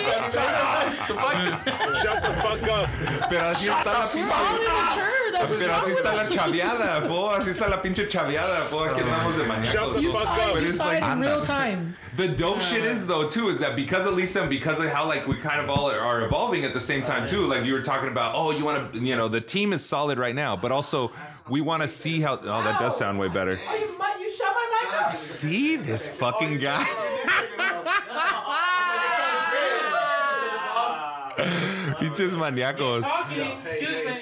Shut 2.03 2.23
the 2.23 2.33
fuck 2.43 2.69
up. 2.69 2.89
Pero 3.31 3.45
así 3.51 3.69
está 3.69 3.85
la 3.93 4.07
We're 4.15 4.33
all 4.33 4.57
immature. 4.61 5.15
That's 5.33 5.51
what's 5.51 5.63
Pero 5.63 5.73
wrong 5.73 5.81
así 5.83 5.89
with 5.89 5.99
está 5.99 6.13
la 6.17 6.25
me. 6.25 6.31
chaveada, 6.37 7.09
po. 7.09 7.29
Así 7.31 7.49
está 7.51 7.69
la 7.69 7.83
pinche 7.83 8.09
chaveada, 8.09 8.69
po. 8.71 8.85
Aquí 8.85 9.01
andamos 9.01 9.37
de 9.37 9.45
maníacos. 9.45 10.01
You 10.03 10.11
po. 10.11 10.19
saw 10.19 10.35
it, 10.49 10.55
But 10.55 10.63
you 10.63 10.69
it's 10.69 10.79
saw 10.79 10.87
like- 10.87 11.03
it 11.03 11.13
in 11.13 11.21
real 11.21 11.45
time. 11.45 11.97
The 12.17 12.29
dope 12.29 12.61
shit 12.61 12.85
is 12.85 13.07
though 13.07 13.29
too 13.29 13.49
is 13.49 13.59
that 13.59 13.77
because 13.77 14.05
of 14.05 14.15
Lisa 14.15 14.41
and 14.41 14.51
because 14.51 14.81
of 14.81 14.89
how 14.91 15.07
like 15.07 15.27
we 15.29 15.37
kind 15.37 15.61
of 15.61 15.71
all 15.71 15.89
are 15.91 16.23
evolving 16.25 16.65
at 16.65 16.73
the 16.73 16.81
same 16.81 17.05
time 17.05 17.27
too. 17.29 17.47
Like 17.47 17.65
you 17.65 17.73
were 17.73 17.83
talking 17.83 18.09
about, 18.09 18.35
oh, 18.35 18.51
you 18.51 18.65
want 18.65 18.93
to, 18.93 18.99
you 18.99 19.15
know, 19.17 19.29
the 19.29 19.41
team 19.41 19.73
is 19.73 19.85
solid 19.85 20.19
right 20.19 20.35
now, 20.35 20.57
but 20.57 20.73
also 20.73 21.13
we 21.49 21.61
want 21.61 21.83
to 21.83 21.89
see 21.89 22.21
how. 22.21 22.35
Oh, 22.43 22.63
that 22.65 22.81
does 22.81 22.97
sound 22.99 23.19
way 23.21 23.29
better. 23.29 23.59
You, 24.39 24.45
mi- 24.45 24.51
you 24.51 24.55
shut 24.55 24.55
my 24.55 24.91
mic 24.93 25.07
off. 25.07 25.17
See 25.17 25.77
this 25.77 26.09
fucking 26.09 26.59
guy. 26.59 26.85
You 32.09 32.17
just 32.17 32.37
maniacos. 32.37 33.05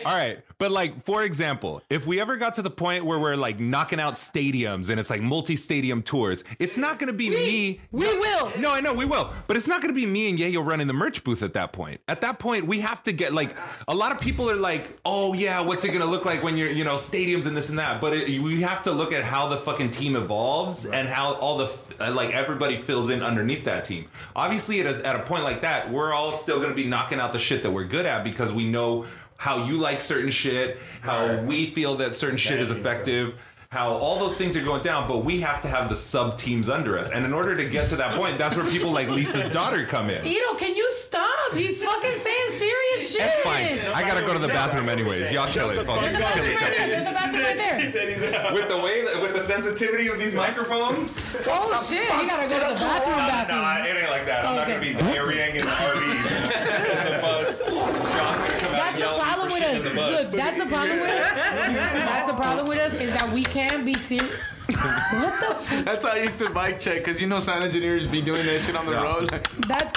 All 0.05 0.15
right, 0.15 0.39
but 0.59 0.71
like 0.71 1.05
for 1.05 1.25
example, 1.25 1.83
if 1.91 2.07
we 2.07 2.21
ever 2.21 2.37
got 2.37 2.55
to 2.57 2.63
the 2.63 2.71
point 2.71 3.05
where 3.05 3.19
we're 3.19 3.37
like 3.37 3.61
knocking 3.61 4.01
out 4.01 4.15
stadiums 4.15 4.89
and 4.91 4.99
it's 4.99 5.11
like 5.11 5.23
multi-stadium 5.23 6.03
tours, 6.03 6.45
it's 6.59 6.77
not 6.77 6.99
going 6.99 7.09
to 7.09 7.13
be 7.13 7.31
me. 7.31 7.81
We 7.91 8.07
will. 8.19 8.53
No, 8.59 8.73
I 8.73 8.81
know 8.81 8.95
we 8.95 9.05
will, 9.05 9.33
but 9.47 9.57
it's 9.57 9.69
not 9.69 9.83
going 9.83 9.93
to 9.93 9.99
be 9.99 10.07
me 10.07 10.31
and 10.31 10.39
Yayo 10.39 10.65
running 10.65 10.87
the 10.87 10.93
merch 10.93 11.25
booth 11.25 11.43
at 11.43 11.55
that 11.55 11.73
point. 11.73 12.01
At 12.09 12.21
that 12.23 12.39
point, 12.39 12.67
we 12.67 12.81
have 12.81 13.03
to 13.05 13.13
get 13.13 13.33
like 13.33 13.57
a 13.89 13.95
lot 13.95 14.13
of 14.13 14.19
people 14.19 14.51
are 14.51 14.57
like, 14.57 14.99
"Oh 15.05 15.33
yeah, 15.35 15.61
what's 15.61 15.85
it 15.85 15.89
going 15.89 16.01
to 16.01 16.07
look 16.07 16.25
like 16.25 16.43
when 16.43 16.57
you're, 16.57 16.71
you 16.71 16.85
know, 16.85 16.95
stadiums 16.95 17.47
and 17.47 17.57
this 17.57 17.69
and 17.69 17.79
that?" 17.79 18.01
But 18.01 18.15
it, 18.15 18.41
we 18.41 18.63
have 18.63 18.83
to 18.85 18.93
look 18.93 19.13
at 19.13 19.25
how 19.25 19.49
the 19.49 19.57
fucking 19.57 19.91
team 19.91 20.17
evolves 20.17 20.87
and 20.87 21.09
how 21.09 21.35
all 21.35 21.59
the 21.59 21.71
uh, 22.01 22.13
like 22.13 22.31
everybody 22.31 22.81
fills 22.83 23.11
in 23.11 23.23
underneath 23.23 23.65
that 23.65 23.85
team. 23.85 24.07
Obviously, 24.35 24.81
it 24.81 24.87
is 24.87 25.01
at 25.01 25.17
a 25.17 25.23
point 25.23 25.45
like 25.45 25.63
that, 25.63 25.91
we're 25.91 26.13
all 26.13 26.33
still 26.33 26.59
going 26.59 26.71
to 26.71 26.75
be 26.75 26.87
knocking 26.87 27.21
out 27.21 27.33
the 27.33 27.39
shit 27.39 27.63
that 27.63 27.71
we're 27.77 27.85
good 27.85 28.07
at 28.07 28.24
because 28.24 28.55
we 28.55 28.66
know 28.66 29.05
how 29.36 29.66
you 29.66 29.74
like 29.77 30.01
certain 30.01 30.31
shit, 30.31 30.78
how 31.03 31.36
we 31.43 31.66
feel 31.66 31.97
that 31.97 32.15
certain 32.15 32.39
shit 32.39 32.59
is 32.59 32.70
effective 32.70 33.35
how 33.70 33.90
all 33.90 34.19
those 34.19 34.36
things 34.36 34.57
are 34.57 34.62
going 34.62 34.81
down, 34.81 35.09
but 35.09 35.19
we 35.24 35.40
have 35.40 35.61
to 35.61 35.69
have 35.69 35.89
the 35.89 35.97
sub 35.97 36.36
teams 36.39 36.69
under 36.69 36.98
us. 36.98 37.11
And 37.11 37.24
in 37.27 37.32
order 37.35 37.57
to 37.57 37.69
get 37.69 37.89
to 37.90 37.97
that 37.97 38.16
point, 38.16 38.39
that's 38.39 38.57
where 38.57 38.65
people 38.65 38.90
like 38.93 39.09
Lisa's 39.09 39.48
daughter 39.48 39.85
come 39.85 40.09
in. 40.09 40.24
Ito, 40.24 40.55
can 40.55 40.77
you 40.77 40.89
stop? 40.93 41.53
He's 41.53 41.82
fucking 41.82 42.19
saying 42.19 42.51
serious 42.51 43.12
shit. 43.12 43.23
It's 43.23 43.39
fine. 43.40 43.81
I 43.94 44.07
gotta 44.07 44.24
go 44.24 44.32
to 44.32 44.39
the 44.39 44.48
bathroom 44.48 44.89
anyways. 44.89 45.32
Y'all 45.32 45.48
kill 45.48 45.70
it. 45.70 45.74
There's 45.74 46.15
a 46.15 46.19
bathroom 46.19 46.57
right 46.57 46.77
there. 46.77 46.89
There's 46.89 47.07
a 47.07 47.12
bathroom 47.12 47.43
right 47.43 47.59
there. 47.59 48.55
With 48.55 48.69
the 48.69 48.78
way, 48.81 49.05
with 49.20 49.35
the 49.35 49.40
sensitivity 49.40 50.09
of 50.09 50.19
these 50.19 50.35
microphones. 50.35 51.23
Oh 51.47 51.85
shit, 51.89 52.03
he 52.20 52.27
gotta 52.28 52.48
go 52.48 52.59
to 52.61 52.73
the 52.73 52.81
bathroom. 52.81 53.16
No, 53.16 53.27
Bathroom. 53.27 53.86
it 53.86 54.01
ain't 54.01 54.11
like 54.11 54.27
that. 54.27 54.44
I'm 54.44 54.57
not 54.57 54.69
gonna 54.69 54.81
be 54.81 54.94
diarrheaing 54.94 55.57
in 55.57 55.65
the 55.66 55.73
RVs. 55.73 57.45
In 57.61 57.66
the 57.66 57.81
bus. 57.81 58.12
John's 58.12 58.39
gonna 58.39 58.59
come 58.61 58.74
out 58.74 58.77
That's 58.77 58.95
the 58.97 59.01
yell 59.01 59.15
at 59.15 59.19
me 59.19 59.24
problem 59.24 59.53
with 59.53 59.62
us. 59.62 60.33
Look, 60.33 60.43
that's 60.43 60.59
the 60.59 60.66
problem 60.66 61.01
with 61.01 61.11
us. 61.11 61.33
That's 61.35 62.27
the 62.27 62.35
problem 62.35 62.66
with 62.69 62.78
us 62.78 62.95
is 62.95 63.15
that 63.15 63.31
we 63.33 63.43
can't 63.45 63.85
be 63.85 63.95
serious. 63.95 64.33
What 64.66 65.41
the? 65.41 65.51
F- 65.51 65.85
That's 65.85 66.05
how 66.05 66.12
I 66.12 66.16
used 66.23 66.39
to 66.41 66.51
bike 66.51 66.81
check 66.81 66.97
because 67.05 67.20
you 67.20 67.28
know 67.28 67.39
sound 67.39 67.62
engineers 67.62 68.07
be 68.09 68.20
doing 68.20 68.45
that 68.47 68.61
shit 68.61 68.74
on 68.74 68.85
the 68.85 68.93
road. 68.95 69.31
Like, 69.31 69.49
that's 69.69 69.93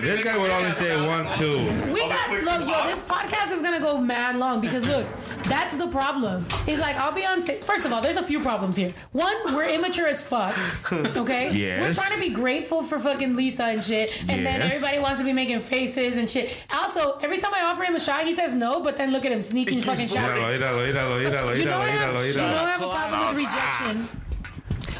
This 0.00 0.22
guy 0.24 0.36
would 0.36 0.50
only 0.50 0.70
say 0.72 1.06
one, 1.06 1.26
two. 1.36 1.58
we 1.92 2.00
got 2.08 2.30
look, 2.30 2.60
yo. 2.68 2.86
This 2.90 3.08
podcast 3.08 3.52
is 3.52 3.62
gonna 3.62 3.80
go 3.80 3.96
mad 3.98 4.36
long 4.36 4.60
because 4.60 4.86
look, 4.86 5.06
that's 5.44 5.76
the 5.76 5.88
problem. 5.88 6.46
He's 6.66 6.78
like 6.78 6.96
I'll 6.96 7.12
be 7.12 7.24
on 7.26 7.40
stage. 7.40 7.62
First 7.62 7.84
of 7.84 7.92
all, 7.92 8.00
there's 8.00 8.16
a 8.16 8.22
few 8.22 8.40
problems 8.40 8.76
here. 8.76 8.92
One, 9.12 9.34
we're 9.54 9.68
immature 9.68 10.06
as 10.06 10.20
fuck. 10.22 10.56
Okay, 10.92 11.50
Yes. 11.52 11.80
we're 11.96 12.02
trying 12.02 12.14
to 12.14 12.20
be 12.20 12.30
grateful 12.30 12.82
for 12.82 12.98
fucking 12.98 13.36
Lisa 13.36 13.64
and 13.64 13.82
shit, 13.82 14.12
and 14.28 14.44
then 14.46 14.62
everybody 14.62 14.98
wants 14.98 15.18
to 15.20 15.24
be 15.24 15.32
making 15.32 15.60
faces 15.60 16.16
and 16.16 16.28
shit. 16.30 16.56
Also, 16.70 17.18
every 17.18 17.38
time 17.38 17.52
I 17.54 17.62
offer 17.62 17.84
him 17.84 17.94
a 17.94 18.00
shot, 18.00 18.24
he 18.24 18.32
says 18.32 18.54
no, 18.54 18.80
but 18.82 18.96
then 18.96 19.12
look 19.12 19.24
at 19.24 19.32
him 19.32 19.42
sneaking 19.42 19.82
fucking 19.82 20.08
shots. 20.08 20.14
You 20.26 20.40
know 20.40 20.46
I 20.46 20.52
míralo, 20.56 20.86
have, 20.86 21.34
míralo, 21.34 21.58
you 21.58 21.64
know 21.64 21.78
I 21.78 22.70
have 22.70 22.82
a 22.82 22.88
problem 22.90 23.28
with 23.28 23.36
rejection. 23.46 24.08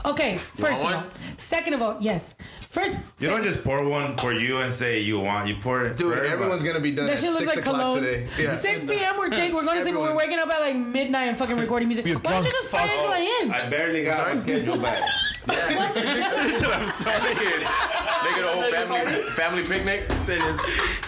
Okay, 0.05 0.37
first 0.37 0.83
of 0.83 0.95
all. 0.95 1.05
Second 1.37 1.75
of 1.75 1.83
all, 1.83 1.97
yes. 2.01 2.35
First, 2.71 2.99
You 3.19 3.29
don't 3.29 3.43
just 3.43 3.63
pour 3.65 3.85
one 3.89 4.17
for 4.17 4.33
you 4.33 4.59
and 4.59 4.73
say 4.73 5.01
you 5.01 5.21
want. 5.21 5.49
You 5.49 5.57
pour 5.57 5.85
it. 5.87 5.97
dude, 5.97 6.07
for 6.09 6.13
everybody. 6.19 6.33
everyone's 6.33 6.63
gonna 6.63 6.81
be 6.81 6.91
done 6.93 7.07
that 7.07 7.15
at 7.15 7.19
shit 7.19 7.29
looks 7.31 7.39
six 7.45 7.49
like 7.57 7.59
o'clock 7.59 7.77
cologne. 7.95 8.03
today. 8.03 8.29
Yeah. 8.39 8.53
6 8.55 8.83
p.m. 8.85 9.19
We're 9.19 9.31
taking, 9.31 9.55
we're 9.55 9.65
going 9.65 9.77
to 9.79 9.83
sleep, 9.83 9.95
but 9.95 10.01
we're 10.03 10.07
Everyone. 10.11 10.17
waking 10.17 10.39
up 10.39 10.49
at 10.51 10.61
like 10.61 10.77
midnight 10.77 11.29
and 11.29 11.37
fucking 11.37 11.57
recording 11.57 11.89
music. 11.89 12.07
Why 12.07 12.13
don't 12.15 12.45
you 12.45 12.51
just 12.53 12.71
play 12.71 12.83
until 12.83 13.11
I 13.13 13.39
end? 13.43 13.53
I 13.53 13.69
barely 13.69 14.05
got 14.05 14.35
my 14.35 14.41
schedule 14.41 14.79
back. 14.79 15.03
That's 15.51 16.63
what 16.63 16.75
I'm 16.77 16.89
saying. 16.89 17.23
Make 17.25 18.37
it 18.37 18.45
a 18.45 18.49
whole 18.53 18.71
family 18.71 19.23
family 19.33 19.63
picnic. 19.65 20.05
Say 20.21 20.39
this. 20.39 20.57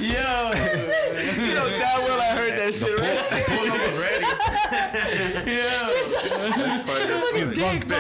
Yo. 0.01 0.07
You 1.43 1.55
know 1.55 1.69
damn 1.69 2.03
well 2.03 2.21
I 2.21 2.37
heard 2.37 2.59
that 2.59 2.75
shit. 2.75 2.99
Right? 2.99 4.23
Yeah. 5.47 5.91
You're 5.91 6.05
so- 6.05 6.23
You're 6.23 7.21
fucking 7.21 7.51
dick, 7.55 7.87
bro. 7.89 7.99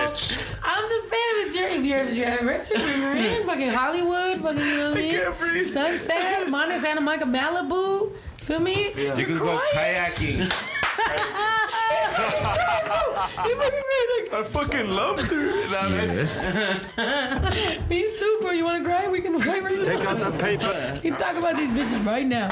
I'm 0.64 0.89
just 0.89 1.09
saying 1.09 1.23
if 1.35 1.47
it's 1.47 1.55
your 1.56 1.69
if 1.69 1.85
your 1.85 2.01
if 2.01 2.14
your 2.14 2.27
anniversary, 2.27 2.78
we're 2.78 3.16
in 3.16 3.47
fucking 3.47 3.69
Hollywood, 3.69 4.40
fucking 4.43 4.59
you 4.59 4.77
know 4.77 4.90
what 4.90 5.40
I 5.43 5.52
mean? 5.55 5.64
Sunset, 5.64 6.48
Monte 6.48 6.78
Santa 6.78 7.01
Monica, 7.01 7.24
Malibu. 7.27 8.12
Feel 8.39 8.60
me? 8.60 8.89
You 8.97 9.24
can 9.27 9.39
go 9.39 9.60
kayaking. 9.73 10.52
You 13.47 13.56
fucking 13.56 13.82
great. 13.82 14.32
I 14.32 14.43
fucking 14.44 14.90
loved 14.90 15.31
her. 15.31 15.69
Nah, 15.70 15.89
that's- 15.89 17.78
Me 17.89 18.02
too, 18.19 18.39
bro. 18.40 18.51
You 18.52 18.64
wanna 18.64 18.85
cry? 18.85 19.09
We 19.09 19.20
can 19.20 19.39
cry 19.40 19.59
right 19.60 19.78
now. 19.78 19.85
Take 19.85 20.06
out 20.06 20.19
the 20.19 20.31
paper. 20.39 21.01
You 21.02 21.14
talk 21.14 21.36
about 21.36 21.56
these 21.56 21.70
bitches 21.70 22.05
right 22.06 22.27
now. 22.27 22.48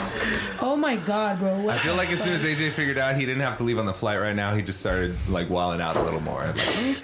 Oh 0.60 0.76
my 0.76 0.96
god, 0.96 1.38
bro. 1.38 1.68
I 1.68 1.78
feel 1.78 1.94
like 1.94 2.10
as 2.10 2.22
soon 2.22 2.32
as 2.34 2.44
AJ 2.44 2.72
figured 2.72 2.98
out 2.98 3.16
he 3.16 3.24
didn't 3.26 3.42
have 3.42 3.56
to 3.58 3.64
leave 3.64 3.78
on 3.78 3.86
the 3.86 3.94
flight 3.94 4.18
right 4.20 4.34
now, 4.36 4.54
he 4.54 4.62
just 4.62 4.80
started 4.80 5.16
like 5.28 5.48
wilding 5.50 5.80
out 5.80 5.96
a 5.96 6.02
little 6.02 6.20
more. 6.20 6.52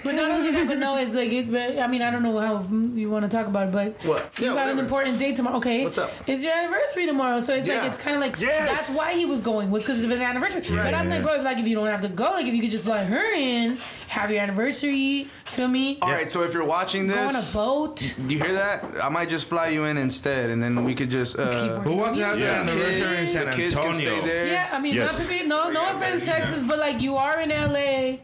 But 0.03 0.15
not 0.15 0.29
only 0.31 0.51
that, 0.51 0.67
but 0.67 0.77
no, 0.77 0.97
it's 0.97 1.15
like 1.15 1.31
it. 1.31 1.79
I 1.79 1.87
mean, 1.87 2.01
I 2.01 2.11
don't 2.11 2.23
know 2.23 2.37
how 2.39 2.65
you 2.95 3.09
want 3.09 3.29
to 3.29 3.35
talk 3.35 3.47
about 3.47 3.69
it, 3.69 3.71
but 3.71 3.93
What? 4.07 4.29
you 4.39 4.45
Yeah, 4.45 4.51
got 4.51 4.55
whatever. 4.57 4.71
an 4.71 4.79
important 4.79 5.19
date 5.19 5.35
tomorrow. 5.35 5.57
Okay, 5.57 5.83
What's 5.85 5.97
up? 5.97 6.11
It's 6.27 6.41
your 6.43 6.53
anniversary 6.53 7.05
tomorrow, 7.05 7.39
so 7.39 7.53
it's 7.53 7.67
Yeah. 7.67 7.79
like 7.79 7.89
it's 7.89 7.97
kind 7.97 8.15
of 8.15 8.21
like 8.21 8.39
Yes. 8.39 8.75
that's 8.75 8.89
why 8.97 9.13
he 9.13 9.25
was 9.25 9.41
going 9.41 9.71
was 9.71 9.83
because 9.83 10.03
of 10.03 10.09
his 10.09 10.19
anniversary. 10.19 10.61
but 10.69 10.93
I'm 10.93 11.09
like, 11.09 11.23
bro, 11.27 11.41
like 11.43 11.57
if 11.57 11.67
you 11.67 11.75
don't 11.75 11.87
have 11.87 12.01
to 12.01 12.09
go, 12.09 12.25
like 12.31 12.45
if 12.45 12.53
you 12.53 12.61
could 12.61 12.71
just 12.71 12.83
fly 12.85 13.03
her 13.03 13.33
in, 13.33 13.77
have 14.07 14.31
your 14.31 14.41
anniversary, 14.41 15.27
feel 15.45 15.67
me? 15.67 15.97
All 16.01 16.09
right, 16.09 16.29
so 16.29 16.43
if 16.43 16.53
you're 16.53 16.65
watching 16.65 17.07
this, 17.07 17.17
Go 17.17 17.27
on 17.27 17.35
a 17.35 17.53
boat. 17.87 18.13
do 18.27 18.33
you 18.33 18.41
hear 18.43 18.53
that? 18.53 18.85
I 19.03 19.09
might 19.09 19.29
just 19.29 19.45
fly 19.45 19.67
you 19.67 19.85
in 19.85 19.97
instead, 19.97 20.49
and 20.49 20.61
then 20.61 20.83
we 20.83 20.95
could 20.95 21.09
just. 21.11 21.37
Uh, 21.37 21.79
Who 21.81 21.95
wants 21.95 22.17
to 22.19 22.25
have 22.25 22.39
yeah, 22.39 22.63
their 22.63 22.75
anniversary 22.75 23.01
in 23.09 23.15
kids, 23.15 23.31
San 23.31 23.45
the 23.45 23.51
kids 23.55 23.73
can 23.75 23.93
stay 23.93 24.21
there. 24.21 24.47
Yeah, 24.47 24.69
I 24.71 24.79
mean, 24.79 24.95
Yes. 24.95 25.17
not 25.17 25.23
to 25.25 25.29
be 25.29 25.47
no, 25.47 25.69
no 25.69 25.95
offense, 25.95 26.25
Texas, 26.25 26.63
but 26.63 26.79
like 26.79 27.01
you 27.01 27.15
are 27.17 27.39
in 27.41 27.49
LA. 27.49 28.19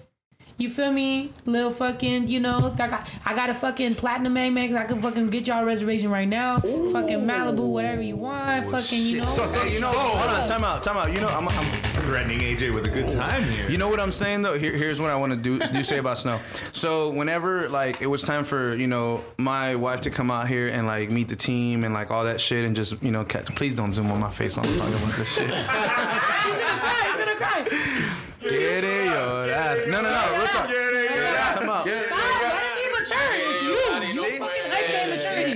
You 0.63 0.69
feel 0.69 0.93
me? 0.93 1.33
Little 1.45 1.71
fucking, 1.71 2.29
you 2.29 2.39
know, 2.39 2.73
I 2.79 2.87
got, 2.87 3.05
I 3.25 3.35
got 3.35 3.49
a 3.49 3.53
fucking 3.53 3.95
platinum 3.95 4.35
Amex. 4.35 4.73
I 4.77 4.85
can 4.85 5.01
fucking 5.01 5.29
get 5.29 5.45
y'all 5.45 5.61
a 5.61 5.65
reservation 5.65 6.09
right 6.09 6.25
now. 6.25 6.61
Fucking 6.61 7.19
Malibu, 7.19 7.69
whatever 7.69 8.01
you 8.01 8.15
want. 8.15 8.67
Oh, 8.67 8.71
fucking, 8.71 9.01
you 9.01 9.19
know. 9.19 9.25
So, 9.25 9.45
so, 9.45 9.65
you 9.65 9.81
know, 9.81 9.91
so, 9.91 9.99
hold 9.99 10.31
on, 10.33 10.47
time 10.47 10.63
out, 10.63 10.81
time 10.81 10.95
out. 10.95 11.11
You 11.11 11.19
know, 11.19 11.27
I'm, 11.27 11.49
I'm 11.49 11.65
threatening 12.05 12.39
AJ 12.39 12.73
with 12.73 12.87
a 12.87 12.89
good 12.89 13.11
time 13.11 13.43
here. 13.43 13.69
You 13.69 13.77
know 13.77 13.89
what 13.89 13.99
I'm 13.99 14.13
saying 14.13 14.41
though? 14.41 14.57
Here, 14.57 14.71
here's 14.71 15.01
what 15.01 15.11
I 15.11 15.17
want 15.17 15.33
to 15.33 15.35
do 15.35 15.59
do 15.59 15.83
say 15.83 15.97
about 15.97 16.17
snow. 16.17 16.39
So 16.71 17.09
whenever 17.09 17.67
like 17.67 18.01
it 18.01 18.07
was 18.07 18.21
time 18.21 18.45
for 18.45 18.73
you 18.73 18.87
know 18.87 19.21
my 19.35 19.75
wife 19.75 19.99
to 20.01 20.11
come 20.11 20.31
out 20.31 20.47
here 20.47 20.69
and 20.69 20.87
like 20.87 21.11
meet 21.11 21.27
the 21.27 21.35
team 21.35 21.83
and 21.83 21.93
like 21.93 22.09
all 22.09 22.23
that 22.23 22.39
shit 22.39 22.63
and 22.63 22.73
just 22.73 23.03
you 23.03 23.11
know 23.11 23.25
catch. 23.25 23.53
Please 23.53 23.75
don't 23.75 23.91
zoom 23.91 24.09
on 24.11 24.19
my 24.21 24.31
face 24.31 24.55
while 24.55 24.65
I'm 24.65 24.77
talking 24.77 24.93
about 24.93 25.11
this 25.15 25.35
shit. 25.35 25.47
He's 25.53 25.65
gonna 25.65 27.35
cry. 27.35 27.65
He's 27.69 27.69
gonna 27.69 28.05
cry. 28.05 28.22
Get 28.49 28.83
it, 28.83 29.05
yo. 29.05 29.47
that- 29.47 29.87
No, 29.87 30.01
no, 30.01 30.09
no. 30.09 30.37
Real 30.37 30.47
talk. 30.47 30.67
Time 30.67 31.69
out. 31.69 31.85
Stop. 31.85 31.85
Let 31.85 32.63
him 32.63 32.75
be 32.77 32.99
mature. 32.99 33.17
It's 33.33 33.63
you. 33.63 34.23
You 34.23 34.39
fucking 34.39 34.71
hype 34.71 34.87
that 34.91 35.09
maturity. 35.09 35.51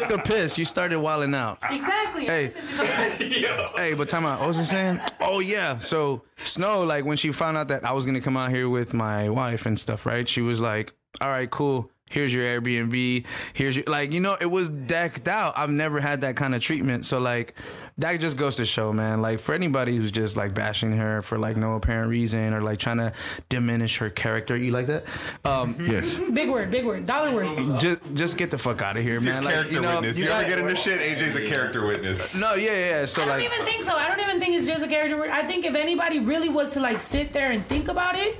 You 0.00 0.06
took 0.08 0.18
a 0.18 0.22
piss. 0.22 0.58
You 0.58 0.64
started 0.64 0.98
wilding 0.98 1.34
out. 1.34 1.58
Exactly. 1.70 2.26
Hey. 2.26 2.52
Hey, 3.76 3.94
but 3.94 4.08
time 4.08 4.26
out. 4.26 4.40
What 4.40 4.48
was 4.48 4.58
I 4.58 4.62
saying? 4.62 5.00
Oh 5.20 5.40
yeah. 5.40 5.78
So 5.78 6.22
Snow, 6.44 6.82
like 6.84 7.04
when 7.04 7.16
she 7.16 7.30
found 7.32 7.56
out 7.56 7.68
that 7.68 7.84
I 7.84 7.92
was 7.92 8.04
gonna 8.04 8.20
come 8.20 8.36
out 8.36 8.50
here 8.50 8.68
with 8.68 8.94
my 8.94 9.28
wife 9.28 9.66
and 9.66 9.78
stuff, 9.78 10.06
right? 10.06 10.28
She 10.28 10.40
was 10.40 10.60
like, 10.60 10.92
"All 11.20 11.28
right, 11.28 11.50
cool. 11.50 11.90
Here's 12.08 12.32
your 12.32 12.44
Airbnb. 12.44 13.24
Here's 13.52 13.76
your 13.76 13.84
like, 13.88 14.12
you 14.12 14.20
know, 14.20 14.36
it 14.40 14.46
was 14.46 14.70
decked 14.70 15.26
out. 15.26 15.54
I've 15.56 15.70
never 15.70 16.00
had 16.00 16.20
that 16.20 16.36
kind 16.36 16.54
of 16.54 16.62
treatment. 16.62 17.04
So 17.04 17.18
like, 17.18 17.54
that 17.98 18.20
just 18.20 18.36
goes 18.36 18.56
to 18.56 18.64
show, 18.64 18.92
man. 18.92 19.22
Like 19.22 19.40
for 19.40 19.54
anybody 19.54 19.96
who's 19.96 20.12
just 20.12 20.36
like 20.36 20.54
bashing 20.54 20.92
her 20.92 21.22
for 21.22 21.36
like 21.38 21.56
no 21.56 21.74
apparent 21.74 22.10
reason 22.10 22.52
or 22.52 22.60
like 22.60 22.78
trying 22.78 22.98
to 22.98 23.12
diminish 23.48 23.96
her 23.98 24.08
character, 24.10 24.54
you 24.56 24.70
like 24.70 24.86
that? 24.86 25.04
Um, 25.44 25.74
yes. 25.80 26.04
Big 26.32 26.48
word, 26.50 26.70
big 26.70 26.84
word, 26.86 27.06
dollar 27.06 27.34
word. 27.34 27.80
Just, 27.80 28.00
just 28.14 28.36
get 28.38 28.50
the 28.52 28.58
fuck 28.58 28.82
out 28.82 28.96
of 28.96 29.02
here, 29.02 29.14
He's 29.14 29.24
man. 29.24 29.42
your 29.42 29.52
Like, 29.64 29.72
you 29.72 29.80
know, 29.80 29.94
witness. 29.96 30.18
you 30.18 30.26
You, 30.26 30.30
ever 30.30 30.42
got- 30.42 30.48
get 30.48 30.58
into 30.60 30.76
shit? 30.76 31.00
AJ's 31.00 31.34
a 31.34 31.48
character 31.48 31.86
witness. 31.86 32.32
No, 32.34 32.54
yeah, 32.54 32.70
yeah. 33.00 33.06
So 33.06 33.22
I 33.22 33.24
don't 33.24 33.36
like, 33.38 33.44
even 33.52 33.64
think 33.64 33.82
so. 33.82 33.96
I 33.96 34.08
don't 34.08 34.20
even 34.20 34.38
think 34.38 34.54
it's 34.54 34.68
just 34.68 34.84
a 34.84 34.88
character. 34.88 35.16
word. 35.16 35.30
I 35.30 35.44
think 35.46 35.64
if 35.64 35.74
anybody 35.74 36.20
really 36.20 36.50
was 36.50 36.70
to 36.74 36.80
like 36.80 37.00
sit 37.00 37.32
there 37.32 37.50
and 37.50 37.66
think 37.66 37.88
about 37.88 38.16
it, 38.16 38.36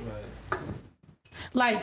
like 1.53 1.81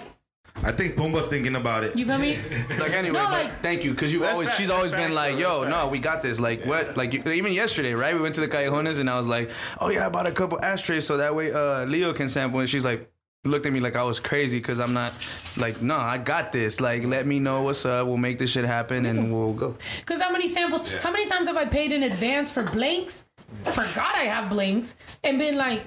I 0.63 0.73
think 0.73 0.95
Pumbaa's 0.97 1.27
thinking 1.27 1.57
about 1.57 1.85
it. 1.85 1.97
you 1.97 2.07
feel 2.07 2.19
me? 2.19 2.39
Like 2.79 2.93
anyway, 2.93 3.19
No, 3.19 3.25
like- 3.25 3.61
thank 3.61 3.85
you 3.85 3.91
because 3.91 4.13
you 4.13 4.25
always 4.25 4.49
facts, 4.49 4.59
she's 4.61 4.71
always 4.71 4.93
been 4.93 5.13
facts, 5.13 5.15
like, 5.17 5.39
yo, 5.39 5.65
no, 5.65 5.71
facts. 5.71 5.91
we 5.93 5.99
got 5.99 6.23
this. 6.23 6.41
Like 6.41 6.65
what? 6.65 6.97
Like 6.97 7.13
even 7.15 7.53
yesterday, 7.53 7.95
right? 7.95 8.15
We 8.15 8.21
went 8.21 8.35
to 8.37 8.41
the 8.41 8.49
Callejones 8.49 8.99
and 8.99 9.11
I 9.11 9.19
was 9.19 9.27
like, 9.27 9.51
oh 9.81 9.91
yeah, 9.91 10.07
I 10.07 10.09
bought 10.09 10.27
a 10.27 10.33
couple 10.33 10.63
ashtrays 10.65 11.07
so 11.07 11.17
that 11.19 11.35
way 11.35 11.53
uh, 11.53 11.85
Leo 11.85 12.13
can 12.13 12.29
sample. 12.29 12.61
And 12.61 12.69
she's 12.69 12.85
like. 12.85 13.11
Looked 13.47 13.67
at 13.67 13.75
me 13.75 13.81
like 13.81 13.95
I 13.95 14.03
was 14.05 14.21
crazy 14.21 14.57
because 14.57 14.81
I'm 14.81 14.95
not 14.95 15.13
like 15.61 15.83
no 15.83 15.99
I 15.99 16.17
got 16.17 16.51
this 16.51 16.81
like 16.81 17.05
let 17.05 17.27
me 17.27 17.39
know 17.41 17.61
what's 17.61 17.85
up 17.85 18.07
we'll 18.07 18.17
make 18.17 18.39
this 18.39 18.49
shit 18.53 18.65
happen 18.65 19.05
and 19.05 19.31
we'll 19.31 19.53
go 19.53 19.77
Because 20.01 20.23
how 20.23 20.33
many 20.33 20.49
samples? 20.49 20.89
How 21.03 21.11
many 21.13 21.27
times 21.27 21.47
have 21.49 21.57
I 21.59 21.67
paid 21.67 21.93
in 21.93 22.05
advance 22.05 22.51
for 22.51 22.63
blanks? 22.63 23.27
Forgot 23.67 24.17
I 24.17 24.25
have 24.25 24.49
blanks 24.49 24.97
and 25.23 25.39
been 25.39 25.59
like, 25.59 25.83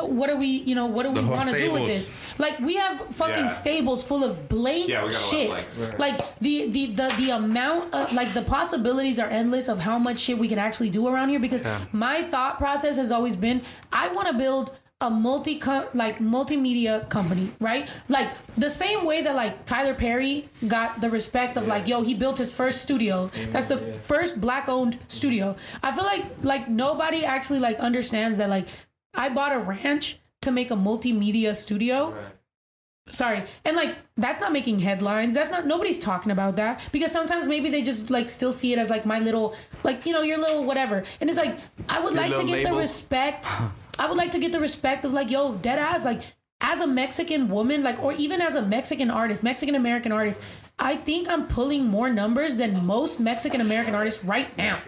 what 0.00 0.30
are 0.30 0.36
we? 0.36 0.46
You 0.46 0.74
know, 0.74 0.86
what 0.86 1.02
do 1.04 1.10
we 1.10 1.22
want 1.24 1.50
to 1.50 1.58
do 1.58 1.72
with 1.72 1.86
this? 1.86 2.10
Like 2.38 2.58
we 2.60 2.76
have 2.76 3.00
fucking 3.14 3.44
Yeah. 3.44 3.46
stables 3.48 4.02
full 4.02 4.24
of 4.24 4.48
blank 4.48 4.88
Yeah, 4.88 5.04
we 5.04 5.12
got 5.12 5.20
a 5.20 5.24
lot 5.24 5.24
of 5.24 5.30
shit. 5.30 5.48
blanks. 5.78 5.98
Like 5.98 6.38
the 6.40 6.70
the 6.70 6.86
the 6.94 7.14
the 7.18 7.30
amount 7.30 7.92
of 7.94 8.12
like 8.12 8.32
the 8.34 8.42
possibilities 8.42 9.18
are 9.18 9.28
endless 9.28 9.68
of 9.68 9.78
how 9.80 9.98
much 9.98 10.18
shit 10.20 10.38
we 10.38 10.48
can 10.48 10.58
actually 10.58 10.90
do 10.90 11.06
around 11.08 11.28
here. 11.28 11.40
Because 11.40 11.64
my 11.92 12.22
thought 12.24 12.58
process 12.58 12.96
has 12.96 13.12
always 13.12 13.36
been, 13.36 13.62
I 13.92 14.08
want 14.12 14.28
to 14.28 14.34
build 14.34 14.76
a 15.00 15.10
multi 15.10 15.60
like 15.94 16.20
multimedia 16.20 17.08
company, 17.08 17.52
right? 17.60 17.88
Like 18.08 18.28
the 18.56 18.70
same 18.70 19.04
way 19.04 19.20
that 19.22 19.34
like 19.34 19.64
Tyler 19.66 19.94
Perry 19.94 20.48
got 20.68 21.00
the 21.00 21.10
respect 21.10 21.56
of 21.56 21.66
like, 21.66 21.88
yo, 21.88 22.02
he 22.02 22.14
built 22.14 22.38
his 22.38 22.52
first 22.52 22.82
studio. 22.82 23.28
That's 23.50 23.66
the 23.66 23.78
first 24.04 24.40
black 24.40 24.68
owned 24.68 24.98
studio. 25.08 25.56
I 25.82 25.90
feel 25.92 26.04
like 26.04 26.24
like 26.42 26.68
nobody 26.68 27.24
actually 27.24 27.58
like 27.58 27.78
understands 27.80 28.38
that 28.38 28.48
like 28.48 28.68
I 29.14 29.28
bought 29.28 29.52
a 29.52 29.58
ranch 29.58 30.18
to 30.42 30.50
make 30.50 30.70
a 30.70 30.74
multimedia 30.74 31.54
studio. 31.56 32.14
Sorry. 33.10 33.44
And 33.64 33.76
like 33.76 33.96
that's 34.16 34.40
not 34.40 34.52
making 34.52 34.78
headlines. 34.78 35.34
That's 35.34 35.50
not 35.50 35.66
nobody's 35.66 35.98
talking 35.98 36.32
about 36.32 36.56
that 36.56 36.80
because 36.92 37.10
sometimes 37.10 37.46
maybe 37.46 37.68
they 37.68 37.82
just 37.82 38.10
like 38.10 38.30
still 38.30 38.52
see 38.52 38.72
it 38.72 38.78
as 38.78 38.90
like 38.90 39.04
my 39.04 39.18
little 39.18 39.54
like 39.82 40.06
you 40.06 40.12
know 40.12 40.22
your 40.22 40.38
little 40.38 40.64
whatever. 40.64 41.02
And 41.20 41.28
it's 41.28 41.38
like 41.38 41.58
I 41.88 42.00
would 42.00 42.14
Your 42.14 42.22
like 42.22 42.34
to 42.36 42.44
get 42.46 42.64
label. 42.64 42.76
the 42.76 42.80
respect. 42.80 43.48
I 43.98 44.06
would 44.08 44.16
like 44.16 44.30
to 44.32 44.38
get 44.38 44.52
the 44.52 44.60
respect 44.60 45.04
of 45.04 45.12
like 45.12 45.30
yo 45.30 45.54
dead 45.56 45.78
ass 45.78 46.04
like 46.04 46.22
as 46.60 46.80
a 46.80 46.86
Mexican 46.86 47.48
woman 47.50 47.82
like 47.82 48.02
or 48.02 48.12
even 48.14 48.40
as 48.40 48.54
a 48.54 48.62
Mexican 48.62 49.10
artist, 49.10 49.42
Mexican 49.42 49.74
American 49.74 50.12
artist, 50.12 50.40
I 50.78 50.96
think 50.96 51.28
I'm 51.28 51.46
pulling 51.46 51.86
more 51.86 52.10
numbers 52.10 52.56
than 52.56 52.84
most 52.84 53.20
Mexican 53.20 53.60
American 53.60 53.94
artists 53.94 54.24
right 54.24 54.56
now. 54.58 54.78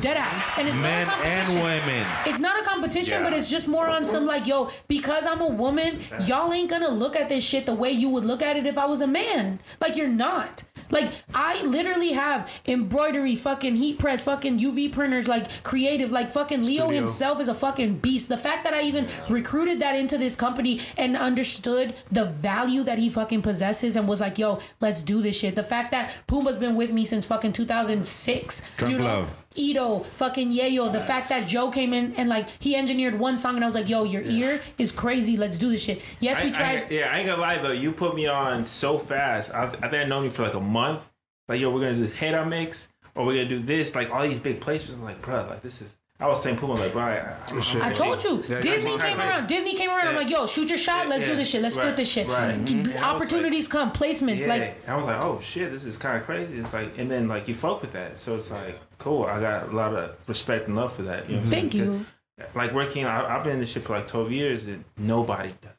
Dead 0.00 0.16
ass. 0.16 0.58
And 0.58 0.66
it's 0.68 0.78
Men 0.78 1.06
not 1.06 1.18
a 1.20 1.22
and 1.26 1.46
competition. 1.46 1.62
women. 1.62 2.06
It's 2.26 2.40
not 2.40 2.60
a 2.60 2.64
competition, 2.64 3.14
Yeah. 3.18 3.22
but 3.24 3.32
it's 3.34 3.48
just 3.48 3.68
more 3.68 3.86
on 3.88 4.04
some 4.04 4.24
like, 4.24 4.46
yo, 4.46 4.70
because 4.88 5.26
I'm 5.26 5.40
a 5.40 5.46
woman, 5.48 6.00
y'all 6.24 6.52
ain't 6.52 6.70
gonna 6.70 6.88
look 6.88 7.16
at 7.16 7.28
this 7.28 7.44
shit 7.44 7.66
the 7.66 7.74
way 7.74 7.90
you 7.90 8.08
would 8.08 8.24
look 8.24 8.40
at 8.40 8.56
it 8.56 8.66
if 8.66 8.78
I 8.78 8.86
was 8.86 9.00
a 9.02 9.06
man. 9.06 9.58
Like 9.80 9.96
you're 9.96 10.08
not. 10.08 10.62
Like 10.90 11.12
I 11.34 11.62
literally 11.62 12.12
have 12.12 12.48
embroidery, 12.66 13.36
fucking 13.36 13.76
heat 13.76 13.98
press, 13.98 14.22
fucking 14.24 14.58
UV 14.58 14.92
printers, 14.92 15.28
like 15.28 15.62
creative, 15.62 16.10
like 16.10 16.30
fucking 16.30 16.62
Leo 16.62 16.84
Studio. 16.84 16.88
himself 16.88 17.40
is 17.40 17.48
a 17.48 17.54
fucking 17.54 17.98
beast. 17.98 18.28
The 18.28 18.38
fact 18.38 18.64
that 18.64 18.74
I 18.74 18.82
even 18.82 19.08
recruited 19.28 19.80
that 19.80 19.96
into 19.96 20.18
this 20.18 20.36
company 20.36 20.80
and 20.96 21.16
understood 21.16 21.94
the 22.10 22.26
value 22.26 22.82
that 22.84 22.98
he 22.98 23.08
fucking 23.08 23.42
possesses 23.42 23.96
and 23.96 24.08
was 24.08 24.20
like, 24.20 24.38
yo, 24.38 24.58
let's 24.80 25.02
do 25.02 25.22
this 25.22 25.36
shit. 25.36 25.54
The 25.54 25.62
fact 25.62 25.90
that 25.92 26.12
Pumbaa's 26.26 26.58
been 26.58 26.76
with 26.76 26.90
me 26.90 27.04
since 27.04 27.26
fucking 27.26 27.52
2006. 27.52 28.62
Drunk 28.76 28.92
you 28.92 28.98
know, 28.98 29.04
love. 29.04 29.39
Ito, 29.56 30.04
fucking 30.16 30.52
Yayo, 30.52 30.92
the 30.92 31.00
fact 31.00 31.28
that 31.30 31.48
Joe 31.48 31.70
came 31.72 31.92
in 31.92 32.14
and 32.14 32.28
like 32.28 32.48
he 32.60 32.76
engineered 32.76 33.18
one 33.18 33.36
song 33.36 33.56
and 33.56 33.64
I 33.64 33.66
was 33.66 33.74
like, 33.74 33.88
yo, 33.88 34.04
your 34.04 34.22
ear 34.22 34.60
is 34.78 34.92
crazy. 34.92 35.36
Let's 35.36 35.58
do 35.58 35.70
this 35.70 35.82
shit. 35.82 36.02
Yes, 36.20 36.38
I, 36.38 36.44
we 36.44 36.48
I- 36.50 36.52
tried. 36.52 36.90
yeah, 36.90 37.10
I 37.12 37.18
ain't 37.18 37.26
gonna 37.26 37.42
lie 37.42 37.58
though. 37.58 37.72
You 37.72 37.90
put 37.90 38.14
me 38.14 38.26
on 38.28 38.64
so 38.64 38.96
fast. 38.98 39.50
I, 39.52 39.64
I 39.64 39.68
think 39.68 39.94
I 39.94 40.04
known 40.04 40.24
you 40.24 40.30
for 40.30 40.42
like 40.42 40.54
a 40.54 40.60
month. 40.60 41.08
Like, 41.48 41.60
yo, 41.60 41.70
we're 41.70 41.80
gonna 41.80 41.94
do 41.94 42.00
this 42.02 42.12
head 42.12 42.34
on 42.34 42.48
mix, 42.48 42.88
or 43.16 43.26
we're 43.26 43.34
gonna 43.34 43.48
do 43.48 43.58
this. 43.58 43.96
Like 43.96 44.10
all 44.10 44.22
these 44.22 44.38
big 44.38 44.60
placements. 44.60 44.94
I'm 44.94 45.04
like, 45.04 45.20
bro, 45.20 45.44
like 45.48 45.62
this 45.62 45.82
is. 45.82 45.96
I 46.20 46.26
was 46.28 46.42
saying, 46.42 46.58
Pumbaa, 46.58 46.78
like, 46.78 46.92
bro, 46.92 47.02
I, 47.02 47.16
I, 47.16 47.36
don't. 47.46 47.82
I 47.82 47.92
told 47.94 48.22
you, 48.22 48.44
Yeah, 48.46 48.60
Disney 48.60 48.96
yeah. 48.96 49.08
came 49.08 49.18
around. 49.20 49.46
Disney 49.46 49.74
came 49.74 49.88
around. 49.88 50.06
I'm 50.08 50.14
like, 50.16 50.28
yo, 50.28 50.46
shoot 50.46 50.68
your 50.68 50.76
shot. 50.76 51.08
Let's 51.08 51.24
do 51.24 51.34
this 51.34 51.48
shit. 51.48 51.62
Let's 51.62 51.74
split 51.74 51.96
this 51.96 52.08
shit. 52.10 52.28
Right. 52.28 52.62
D- 52.62 52.74
Mhm. 52.74 52.90
And 52.94 52.98
I 52.98 53.12
was 53.14 53.22
Opportunities 53.22 53.66
come, 53.68 53.90
placements. 53.92 54.40
Yeah, 54.40 54.46
Like, 54.48 54.88
I 54.88 54.96
was 54.96 55.06
like, 55.06 55.22
oh 55.24 55.40
shit, 55.42 55.72
this 55.72 55.84
is 55.86 55.96
kind 55.96 56.18
of 56.18 56.24
crazy. 56.24 56.58
It's 56.58 56.72
like, 56.74 56.98
and 56.98 57.10
then 57.10 57.26
like 57.26 57.48
you 57.48 57.54
fuck 57.54 57.80
with 57.80 57.92
that, 57.92 58.18
so 58.20 58.36
it's 58.36 58.50
like 58.50 58.78
cool. 58.98 59.24
I 59.24 59.40
got 59.40 59.68
a 59.72 59.76
lot 59.76 59.94
of 59.94 60.14
respect 60.26 60.66
and 60.68 60.76
love 60.76 60.92
for 60.92 61.02
that. 61.02 61.28
You 61.28 61.36
know 61.36 61.40
what 61.42 61.46
I'm 61.46 61.50
thank 61.50 61.74
you. 61.74 61.84
you. 61.84 62.06
'Cause, 62.38 62.54
Like 62.54 62.72
working, 62.74 63.06
I, 63.06 63.36
I've 63.36 63.42
been 63.44 63.54
in 63.54 63.60
this 63.60 63.70
shit 63.70 63.84
for 63.84 63.96
like 63.96 64.06
12 64.06 64.30
years, 64.30 64.66
and 64.66 64.84
nobody 64.98 65.54
does. 65.62 65.70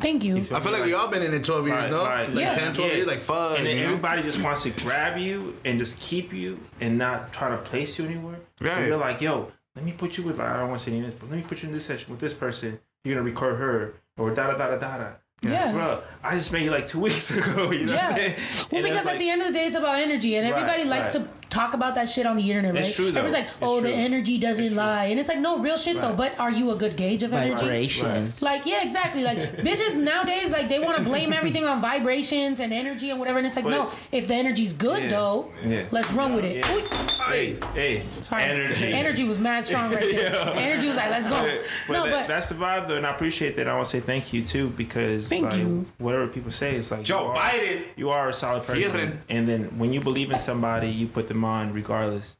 Thank 0.00 0.24
you. 0.24 0.36
I 0.38 0.58
feel 0.60 0.72
like 0.72 0.84
we 0.84 0.94
all 0.94 1.08
been 1.08 1.22
in 1.22 1.32
it 1.32 1.44
12 1.44 1.68
years, 1.68 1.88
no? 1.90 2.02
Like 2.02 2.32
10, 2.34 2.74
12 2.74 2.92
years, 2.92 3.06
like 3.06 3.20
fuck. 3.20 3.56
And 3.58 3.66
then 3.66 3.76
you 3.76 3.82
know? 3.84 3.88
everybody 3.90 4.22
just 4.22 4.42
wants 4.42 4.64
to 4.64 4.70
grab 4.70 5.16
you 5.16 5.56
and 5.64 5.78
just 5.78 6.00
keep 6.00 6.32
you 6.32 6.58
and 6.80 6.98
not 6.98 7.32
try 7.32 7.50
to 7.50 7.58
place 7.58 7.98
you 7.98 8.06
anywhere. 8.06 8.40
Right. 8.60 8.70
And 8.78 8.86
You're 8.88 8.96
like, 8.96 9.20
yo, 9.20 9.52
let 9.74 9.84
me 9.84 9.92
put 9.92 10.18
you 10.18 10.24
with, 10.24 10.38
I 10.40 10.58
don't 10.58 10.68
want 10.68 10.80
to 10.80 10.84
say 10.90 10.98
names, 10.98 11.14
but 11.14 11.30
let 11.30 11.36
me 11.36 11.44
put 11.46 11.62
you 11.62 11.68
in 11.68 11.74
this 11.74 11.84
session 11.84 12.10
with 12.10 12.20
this 12.20 12.34
person. 12.34 12.78
You're 13.04 13.14
going 13.14 13.24
to 13.24 13.30
record 13.30 13.58
her 13.58 13.94
or 14.18 14.30
da 14.34 14.48
da 14.48 14.56
da 14.56 14.68
da 14.68 14.76
da 14.76 14.98
da. 14.98 15.08
Yeah. 15.42 15.72
Bro, 15.72 16.02
I 16.22 16.36
just 16.36 16.52
met 16.52 16.62
you 16.62 16.70
like 16.70 16.86
two 16.86 17.00
weeks 17.00 17.30
ago. 17.36 17.70
You 17.72 17.86
know 17.86 17.92
what 17.94 18.02
I'm 18.02 18.10
Yeah. 18.10 18.14
saying? 18.14 18.34
Well, 18.70 18.78
And 18.78 18.84
because 18.84 19.06
at 19.06 19.18
the 19.18 19.28
end 19.30 19.40
of 19.42 19.48
the 19.48 19.52
day, 19.54 19.66
it's 19.66 19.74
about 19.76 19.98
energy, 19.98 20.36
and 20.36 20.48
Right, 20.48 20.56
everybody 20.62 20.84
likes 20.84 21.16
right. 21.16 21.24
to 21.24 21.41
talk 21.52 21.74
about 21.74 21.94
that 21.96 22.08
shit 22.08 22.24
on 22.26 22.36
the 22.36 22.48
internet, 22.50 22.74
right? 22.74 22.84
It's 22.84 22.94
true, 22.96 23.10
though. 23.12 23.20
Everybody's 23.20 23.34
like, 23.34 23.46
It's 23.46 23.70
"Oh, 23.70 23.80
the 23.80 23.88
true. 23.92 23.96
energy 24.08 24.38
doesn't 24.38 24.74
lie," 24.74 25.04
and 25.06 25.20
it's 25.20 25.28
like, 25.28 25.38
no, 25.38 25.58
real 25.58 25.76
shit 25.76 26.00
though. 26.00 26.14
But 26.14 26.38
are 26.38 26.50
you 26.50 26.70
a 26.70 26.76
good 26.76 26.96
gauge 26.96 27.22
of 27.22 27.32
energy? 27.32 27.62
Vibrations. 27.62 28.40
Like, 28.40 28.64
yeah, 28.66 28.82
exactly. 28.82 29.22
Like, 29.22 29.38
bitches 29.68 29.94
nowadays, 29.96 30.50
like, 30.50 30.68
they 30.68 30.78
want 30.78 30.96
to 30.98 31.02
blame 31.04 31.32
everything 31.32 31.64
on 31.64 31.80
vibrations 31.82 32.60
and 32.60 32.72
energy 32.72 33.10
and 33.10 33.18
whatever, 33.18 33.38
and 33.38 33.46
it's 33.46 33.56
like, 33.56 33.64
no, 33.66 33.90
if 34.10 34.26
the 34.28 34.34
energy's 34.34 34.72
good 34.72 35.02
Yeah. 35.04 35.08
though, 35.10 35.52
Yeah. 35.64 35.84
let's 35.90 36.10
run 36.12 36.34
with 36.34 36.44
it. 36.44 36.56
Yeah. 36.64 37.02
Hey, 37.30 37.56
hey, 37.74 38.02
Sorry. 38.20 38.42
energy. 38.44 38.92
Energy 38.92 39.24
was 39.24 39.38
mad 39.38 39.64
strong 39.64 39.92
right 39.92 40.00
there. 40.00 40.32
Yeah. 40.32 40.52
Energy 40.54 40.88
was 40.88 40.96
like, 40.96 41.10
let's 41.10 41.28
go. 41.28 41.40
But 41.86 41.92
no, 41.92 42.04
that- 42.04 42.12
but 42.12 42.28
that's 42.28 42.48
the 42.48 42.54
vibe 42.54 42.88
though, 42.88 42.96
and 42.96 43.06
I 43.06 43.10
appreciate 43.10 43.56
that. 43.56 43.68
I 43.68 43.74
want 43.74 43.86
to 43.86 43.90
say 43.90 44.00
thank 44.00 44.32
you 44.32 44.44
too 44.44 44.68
because 44.70 45.28
Thank 45.28 45.44
like 45.44 45.56
you. 45.58 45.86
whatever 45.98 46.26
people 46.28 46.50
say, 46.50 46.74
it's 46.76 46.90
like 46.90 47.02
Joe 47.02 47.20
you 47.24 47.26
are, 47.30 47.36
Biden. 47.36 47.82
You 47.96 48.10
are 48.10 48.28
a 48.28 48.32
solid 48.34 48.64
person, 48.64 48.82
Fierren. 48.90 49.16
and 49.28 49.48
then 49.48 49.78
when 49.78 49.92
you 49.92 50.00
believe 50.00 50.30
in 50.30 50.38
somebody, 50.38 50.88
you 50.88 51.06
put 51.06 51.28
them 51.28 51.41
on 51.44 51.72
regardless. 51.72 52.36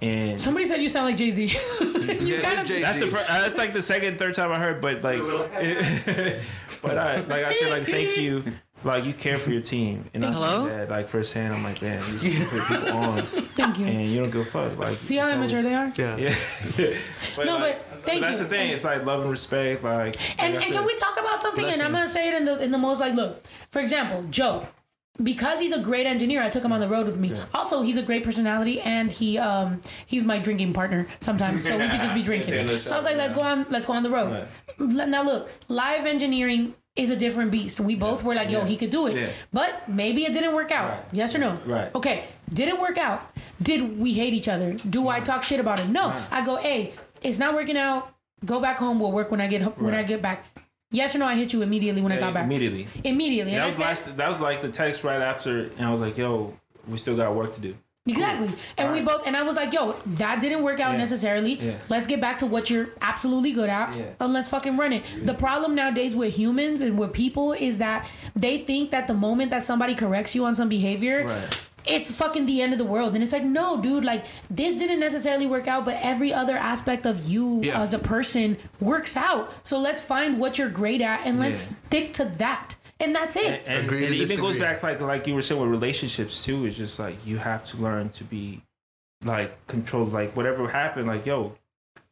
And 0.00 0.40
somebody 0.40 0.66
said 0.66 0.80
you 0.80 0.88
sound 0.88 1.06
like 1.06 1.16
Jay 1.16 1.30
Z. 1.32 1.46
Yeah, 2.20 2.40
kind 2.40 2.58
of. 2.60 2.68
That's 2.68 3.00
the 3.00 3.06
fir- 3.08 3.18
uh, 3.28 3.40
that's 3.42 3.58
like 3.58 3.72
the 3.74 3.82
second, 3.82 4.18
third 4.18 4.32
time 4.34 4.50
I 4.50 4.58
heard, 4.58 4.80
but 4.80 5.02
like, 5.02 5.20
but 6.82 6.96
I 6.98 7.16
like 7.20 7.44
I 7.44 7.52
said 7.52 7.70
like 7.70 7.84
thank 7.84 8.16
you. 8.16 8.44
Like 8.84 9.04
you 9.04 9.12
care 9.12 9.38
for 9.38 9.50
your 9.50 9.60
team, 9.60 10.08
and 10.14 10.24
I 10.24 10.30
Hello? 10.32 10.64
see 10.64 10.70
that 10.70 10.88
like 10.88 11.08
firsthand. 11.08 11.52
I'm 11.52 11.64
like, 11.64 11.82
man, 11.82 12.00
you 12.22 12.46
put 12.50 12.62
people 12.62 12.92
on, 12.92 13.22
Thank 13.56 13.78
you. 13.80 13.86
and 13.86 14.06
you 14.08 14.20
don't 14.20 14.30
give 14.30 14.42
a 14.42 14.44
fuck. 14.44 14.78
Like, 14.78 15.02
See 15.02 15.16
how 15.16 15.28
immature 15.28 15.62
they 15.62 15.74
are? 15.74 15.92
Yeah. 15.96 16.16
Yeah. 16.16 16.94
but 17.36 17.46
No, 17.46 17.58
like, 17.58 17.90
but 17.90 18.06
thank 18.06 18.20
that's 18.20 18.20
you. 18.20 18.20
That's 18.20 18.38
the 18.38 18.44
thing. 18.44 18.70
It's 18.70 18.84
like 18.84 19.04
love 19.04 19.22
and 19.22 19.30
respect. 19.32 19.82
Like, 19.82 20.16
And, 20.40 20.54
like 20.54 20.64
and 20.64 20.72
said, 20.72 20.72
can 20.78 20.84
we 20.86 20.94
talk 20.96 21.18
about 21.18 21.42
something? 21.42 21.64
And 21.64 21.82
I'm 21.82 21.90
gonna 21.90 22.08
say 22.08 22.28
it 22.28 22.34
in 22.34 22.44
the 22.44 22.62
in 22.62 22.70
the 22.70 22.78
most 22.78 23.00
like, 23.00 23.14
look, 23.14 23.44
for 23.72 23.80
example, 23.80 24.24
Joe, 24.30 24.68
because 25.22 25.60
he's 25.60 25.72
a 25.72 25.80
great 25.80 26.06
engineer, 26.06 26.42
I 26.42 26.48
took 26.50 26.64
him 26.64 26.72
on 26.72 26.80
the 26.80 26.88
road 26.88 27.06
with 27.06 27.18
me. 27.18 27.34
Also, 27.54 27.82
he's 27.82 27.96
a 27.96 28.02
great 28.02 28.24
personality, 28.24 28.80
and 28.80 29.10
he 29.10 29.38
um 29.38 29.80
he's 30.06 30.22
my 30.22 30.38
drinking 30.38 30.72
partner 30.72 31.06
sometimes. 31.20 31.64
So 31.64 31.76
we 31.76 31.88
could 31.88 32.00
just 32.00 32.14
be 32.14 32.22
drinking. 32.30 32.66
So 32.80 32.94
I 32.94 32.98
was 32.98 33.04
like, 33.06 33.16
let's 33.16 33.34
go 33.34 33.40
on, 33.42 33.66
let's 33.70 33.86
go 33.86 33.92
on 33.94 34.02
the 34.02 34.10
road. 34.10 34.46
L- 34.80 35.06
Now 35.08 35.22
look, 35.22 35.50
live 35.68 36.06
engineering 36.06 36.74
is 36.96 37.10
a 37.10 37.16
different 37.16 37.50
beast. 37.52 37.78
We 37.78 37.94
both 37.94 38.24
were 38.24 38.34
like, 38.34 38.50
yo, 38.50 38.64
he 38.64 38.76
could 38.76 38.90
do 38.90 39.06
it, 39.06 39.14
Yeah. 39.16 39.28
but 39.52 39.88
maybe 39.88 40.24
it 40.24 40.32
didn't 40.32 40.52
work 40.54 40.72
out. 40.72 41.04
Yes 41.12 41.34
or 41.34 41.38
no? 41.38 41.58
Right. 41.64 41.94
Okay, 41.94 42.24
didn't 42.52 42.80
work 42.80 42.98
out. 42.98 43.20
Did 43.62 43.98
we 43.98 44.12
hate 44.14 44.34
each 44.34 44.48
other? 44.48 44.72
Do 44.74 45.08
I 45.08 45.20
talk 45.20 45.42
shit 45.44 45.60
about 45.60 45.78
him? 45.78 45.92
No. 45.92 46.12
I 46.30 46.44
go, 46.44 46.56
hey, 46.56 46.94
it's 47.22 47.38
not 47.38 47.54
working 47.54 47.76
out. 47.76 48.12
Go 48.44 48.60
back 48.60 48.78
home. 48.78 48.98
We'll 49.00 49.12
work 49.12 49.30
when 49.30 49.40
I 49.40 49.46
get 49.48 49.62
when 49.80 49.94
I 49.94 50.02
get 50.04 50.22
back. 50.22 50.44
Yes 50.90 51.14
or 51.14 51.18
no? 51.18 51.26
I 51.26 51.34
hit 51.36 51.52
you 51.52 51.62
immediately 51.62 52.00
when 52.00 52.12
I 52.12 52.18
got 52.18 52.34
back. 52.34 52.44
immediately. 52.44 52.88
Immediately. 53.04 53.52
And 53.52 53.60
that 53.60 53.66
was 53.66 53.76
said, 53.76 53.84
last. 53.84 54.16
That 54.16 54.28
was 54.28 54.40
like 54.40 54.60
the 54.62 54.70
text 54.70 55.04
right 55.04 55.20
after, 55.20 55.64
and 55.76 55.82
I 55.86 55.90
was 55.90 56.00
like, 56.00 56.16
"Yo, 56.16 56.54
we 56.86 56.96
still 56.96 57.16
got 57.16 57.34
work 57.34 57.52
to 57.54 57.60
do." 57.60 57.74
Exactly. 58.06 58.50
And 58.78 58.92
we 58.92 59.02
both 59.02 59.26
and 59.26 59.36
I 59.36 59.42
was 59.42 59.54
like, 59.54 59.70
yo, 59.74 59.92
that 60.16 60.40
didn't 60.40 60.62
work 60.62 60.80
out 60.80 60.92
Yeah. 60.92 60.96
necessarily. 60.98 61.54
Yeah. 61.60 61.74
Let's 61.90 62.06
get 62.06 62.22
back 62.22 62.38
to 62.38 62.46
what 62.46 62.70
you're 62.70 62.88
absolutely 63.02 63.52
good 63.52 63.68
at 63.68 63.94
Yeah. 63.94 64.04
and 64.18 64.32
let's 64.32 64.48
fucking 64.48 64.78
run 64.78 64.94
it. 64.94 65.02
The 65.26 65.34
problem 65.34 65.74
nowadays 65.74 66.14
with 66.14 66.32
humans 66.34 66.80
and 66.80 66.98
with 66.98 67.12
people 67.12 67.52
is 67.52 67.76
that 67.78 68.08
they 68.34 68.56
think 68.58 68.92
that 68.92 69.08
the 69.08 69.12
moment 69.14 69.50
that 69.50 69.62
somebody 69.62 69.94
corrects 69.94 70.34
you 70.34 70.46
on 70.46 70.54
some 70.54 70.70
behavior, 70.70 71.26
Right. 71.26 71.58
It's 71.86 72.10
fucking 72.10 72.46
the 72.46 72.60
end 72.62 72.72
of 72.72 72.78
the 72.78 72.84
world. 72.84 73.14
And 73.14 73.22
it's 73.24 73.32
like, 73.32 73.44
no, 73.44 73.80
dude, 73.80 74.04
like 74.04 74.24
this 74.50 74.76
didn't 74.78 75.00
necessarily 75.00 75.46
work 75.46 75.66
out, 75.68 75.84
but 75.84 75.96
every 76.02 76.32
other 76.32 76.56
aspect 76.56 77.06
of 77.06 77.26
you 77.28 77.60
Yeah. 77.62 77.80
as 77.80 77.92
a 77.94 77.98
person 77.98 78.56
works 78.80 79.16
out. 79.16 79.52
So 79.62 79.78
let's 79.78 80.02
find 80.02 80.38
what 80.38 80.58
you're 80.58 80.68
great 80.68 81.00
at 81.00 81.26
and 81.26 81.38
let's 81.38 81.72
Yeah. 81.72 81.78
stick 81.88 82.12
to 82.14 82.24
that. 82.38 82.74
And 83.00 83.14
that's 83.14 83.36
it. 83.36 83.62
And, 83.66 83.76
and 83.78 83.84
Agree 83.86 84.04
it 84.06 84.12
even 84.12 84.40
goes 84.40 84.56
back 84.56 84.82
like 84.82 85.00
like 85.00 85.26
you 85.26 85.34
were 85.34 85.42
saying 85.42 85.60
with 85.60 85.70
relationships 85.70 86.44
too. 86.44 86.66
It's 86.66 86.76
just 86.76 86.98
like 86.98 87.24
you 87.24 87.38
have 87.38 87.64
to 87.66 87.76
learn 87.76 88.08
to 88.10 88.24
be 88.24 88.62
like 89.24 89.66
controlled. 89.68 90.12
Like 90.12 90.36
whatever 90.36 90.68
happened, 90.68 91.06
like 91.06 91.24
yo, 91.24 91.54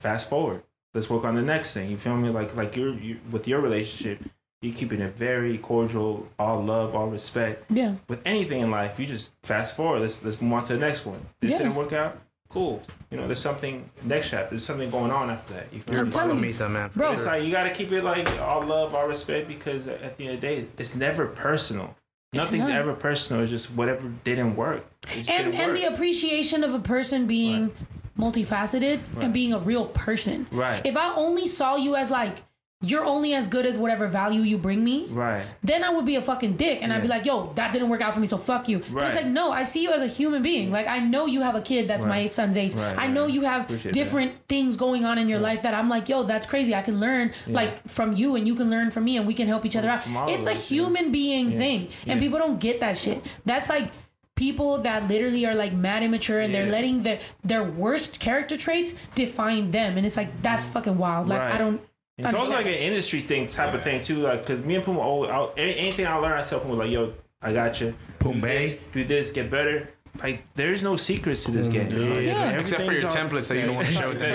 fast 0.00 0.28
forward. 0.30 0.62
Let's 0.94 1.10
work 1.10 1.24
on 1.24 1.34
the 1.34 1.42
next 1.42 1.74
thing. 1.74 1.90
You 1.90 1.96
feel 1.98 2.16
me? 2.16 2.28
Like 2.30 2.54
like 2.56 2.76
you're 2.76 2.94
you, 2.94 3.18
with 3.30 3.46
your 3.48 3.60
relationship, 3.60 4.20
you 4.62 4.72
keeping 4.72 5.00
it 5.00 5.14
very 5.16 5.58
cordial, 5.58 6.26
all 6.38 6.62
love, 6.62 6.94
all 6.94 7.08
respect. 7.08 7.64
yeah. 7.70 7.94
with 8.08 8.22
anything 8.24 8.60
in 8.60 8.70
life, 8.70 8.98
you 8.98 9.06
just 9.06 9.32
fast 9.42 9.76
forward. 9.76 10.00
Let's 10.00 10.24
let's 10.24 10.40
move 10.40 10.52
on 10.54 10.64
to 10.64 10.72
the 10.74 10.78
next 10.78 11.04
one. 11.06 11.20
This 11.40 11.50
Yeah. 11.52 11.58
didn't 11.58 11.74
work 11.74 11.92
out. 11.92 12.18
Cool. 12.48 12.80
You 13.10 13.16
know, 13.18 13.26
there's 13.26 13.40
something 13.40 13.90
next 14.04 14.30
chapter. 14.30 14.50
There's 14.50 14.64
something 14.64 14.88
going 14.90 15.10
on 15.10 15.30
after 15.30 15.54
that. 15.54 15.66
You 15.72 15.80
feel 15.80 15.98
I'm 15.98 16.06
me? 16.06 16.10
telling 16.12 16.42
you. 16.44 16.54
Palomita, 16.54 16.70
man. 16.70 16.90
for 16.90 16.98
Bro. 17.00 17.12
It's 17.12 17.26
like 17.26 17.42
you 17.42 17.50
gotta 17.50 17.70
keep 17.70 17.90
it 17.92 18.02
like 18.04 18.28
all 18.40 18.64
love, 18.64 18.94
all 18.94 19.06
respect, 19.08 19.48
because 19.48 19.88
at 19.88 20.16
the 20.16 20.24
end 20.26 20.34
of 20.36 20.40
the 20.40 20.46
day, 20.46 20.68
it's 20.78 20.94
never 20.94 21.26
personal. 21.26 21.94
It's 22.32 22.38
Nothing's 22.38 22.68
not. 22.68 22.76
ever 22.76 22.92
personal. 22.94 23.42
It's 23.42 23.50
just 23.50 23.72
whatever 23.72 24.08
didn't 24.24 24.56
work. 24.56 24.84
And 25.14 25.26
didn't 25.26 25.54
and 25.54 25.72
work. 25.72 25.78
the 25.78 25.84
appreciation 25.92 26.64
of 26.64 26.72
a 26.74 26.78
person 26.80 27.26
being 27.26 27.72
multifaceted 28.18 29.00
and 29.20 29.32
being 29.32 29.52
a 29.52 29.58
real 29.58 29.86
person. 29.86 30.46
Right. 30.50 30.84
If 30.84 30.96
I 30.96 31.14
only 31.14 31.46
saw 31.46 31.76
you 31.76 31.96
as 31.96 32.10
like 32.10 32.38
you're 32.82 33.06
only 33.06 33.32
as 33.32 33.48
good 33.48 33.64
as 33.64 33.78
whatever 33.78 34.06
value 34.06 34.42
you 34.42 34.58
bring 34.58 34.84
me, 34.84 35.06
right. 35.06 35.46
then 35.62 35.82
I 35.82 35.88
would 35.88 36.04
be 36.04 36.16
a 36.16 36.22
fucking 36.22 36.56
dick 36.56 36.82
and 36.82 36.92
I'd 36.92 37.00
be 37.00 37.08
like, 37.08 37.24
yo, 37.24 37.50
that 37.54 37.72
didn't 37.72 37.88
work 37.88 38.02
out 38.02 38.12
for 38.12 38.20
me, 38.20 38.26
so 38.26 38.36
fuck 38.36 38.68
you. 38.68 38.82
But 38.92 39.04
it's 39.04 39.16
like, 39.16 39.26
no, 39.26 39.50
I 39.50 39.64
see 39.64 39.82
you 39.82 39.92
as 39.92 40.02
a 40.02 40.06
human 40.06 40.42
being. 40.42 40.70
Like 40.70 40.86
I 40.86 40.98
know 40.98 41.24
you 41.24 41.40
have 41.40 41.54
a 41.54 41.62
kid 41.62 41.88
that's 41.88 42.04
my 42.04 42.26
son's 42.26 42.58
age. 42.58 42.74
Right, 42.74 42.92
I 42.92 42.96
right. 42.96 43.10
know 43.10 43.26
you 43.26 43.42
have 43.42 43.62
Appreciate 43.62 43.94
different 43.94 44.34
things 44.48 44.76
going 44.76 45.06
on 45.06 45.16
in 45.16 45.26
your 45.26 45.40
life 45.40 45.62
that 45.62 45.72
I'm 45.72 45.88
like, 45.88 46.08
yo, 46.10 46.24
that's 46.24 46.46
crazy. 46.46 46.74
I 46.74 46.82
can 46.82 47.00
learn 47.00 47.32
like 47.46 47.86
from 47.88 48.12
you 48.12 48.36
and 48.36 48.46
you 48.46 48.54
can 48.54 48.68
learn 48.68 48.90
from 48.90 49.04
me 49.04 49.16
and 49.16 49.26
we 49.26 49.32
can 49.32 49.48
help 49.48 49.64
each 49.64 49.76
other 49.76 49.88
out. 49.88 50.02
It's 50.28 50.46
a 50.46 50.54
human 50.54 51.10
being 51.10 51.50
thing. 51.50 51.88
And 52.06 52.20
people 52.20 52.38
don't 52.38 52.60
get 52.60 52.80
that 52.80 52.98
shit. 52.98 53.24
That's 53.46 53.70
like 53.70 53.90
people 54.34 54.82
that 54.82 55.08
literally 55.08 55.46
are 55.46 55.54
like 55.54 55.72
mad 55.72 56.02
immature 56.02 56.40
and 56.40 56.54
they're 56.54 56.66
letting 56.66 57.02
their 57.02 57.18
their 57.42 57.64
worst 57.64 58.20
character 58.20 58.56
traits 58.58 58.94
define 59.14 59.70
them. 59.70 59.96
And 59.96 60.06
it's 60.06 60.16
like 60.16 60.42
that's 60.42 60.64
fucking 60.66 60.98
wild. 60.98 61.26
Like 61.26 61.40
I 61.40 61.56
don't 61.56 61.80
It's 62.18 62.32
also 62.32 62.52
like 62.52 62.66
an 62.66 62.72
industry 62.74 63.20
thing 63.20 63.46
type 63.48 63.74
of 63.74 63.82
thing 63.82 64.00
too. 64.00 64.18
Like, 64.22 64.46
cause 64.46 64.60
me 64.62 64.76
and 64.76 64.84
Pumbaa, 64.84 64.98
always, 64.98 65.30
I, 65.30 65.48
anything 65.60 66.06
I 66.06 66.16
learn, 66.16 66.32
I 66.32 66.42
tell 66.42 66.60
Pumbaa 66.60 66.78
like, 66.78 66.90
"Yo, 66.90 67.12
I 67.42 67.52
got 67.52 67.78
you. 67.80 67.94
Do 68.20 68.32
this, 68.40 68.78
do 68.94 69.04
this, 69.04 69.30
get 69.32 69.50
better." 69.50 69.90
Like, 70.22 70.42
there's 70.54 70.82
no 70.82 70.96
secrets 70.96 71.44
to 71.44 71.50
this 71.50 71.68
mm, 71.68 71.72
game. 71.72 72.10
Like, 72.14 72.24
Yeah. 72.24 72.58
Except 72.58 72.84
for 72.86 72.92
your 72.92 73.04
all- 73.04 73.10
templates 73.14 73.48
that 73.48 73.58
you 73.58 73.66
don't 73.66 73.74
want 73.74 73.86
to 73.92 73.92
show 73.92 74.14
to 74.14 74.28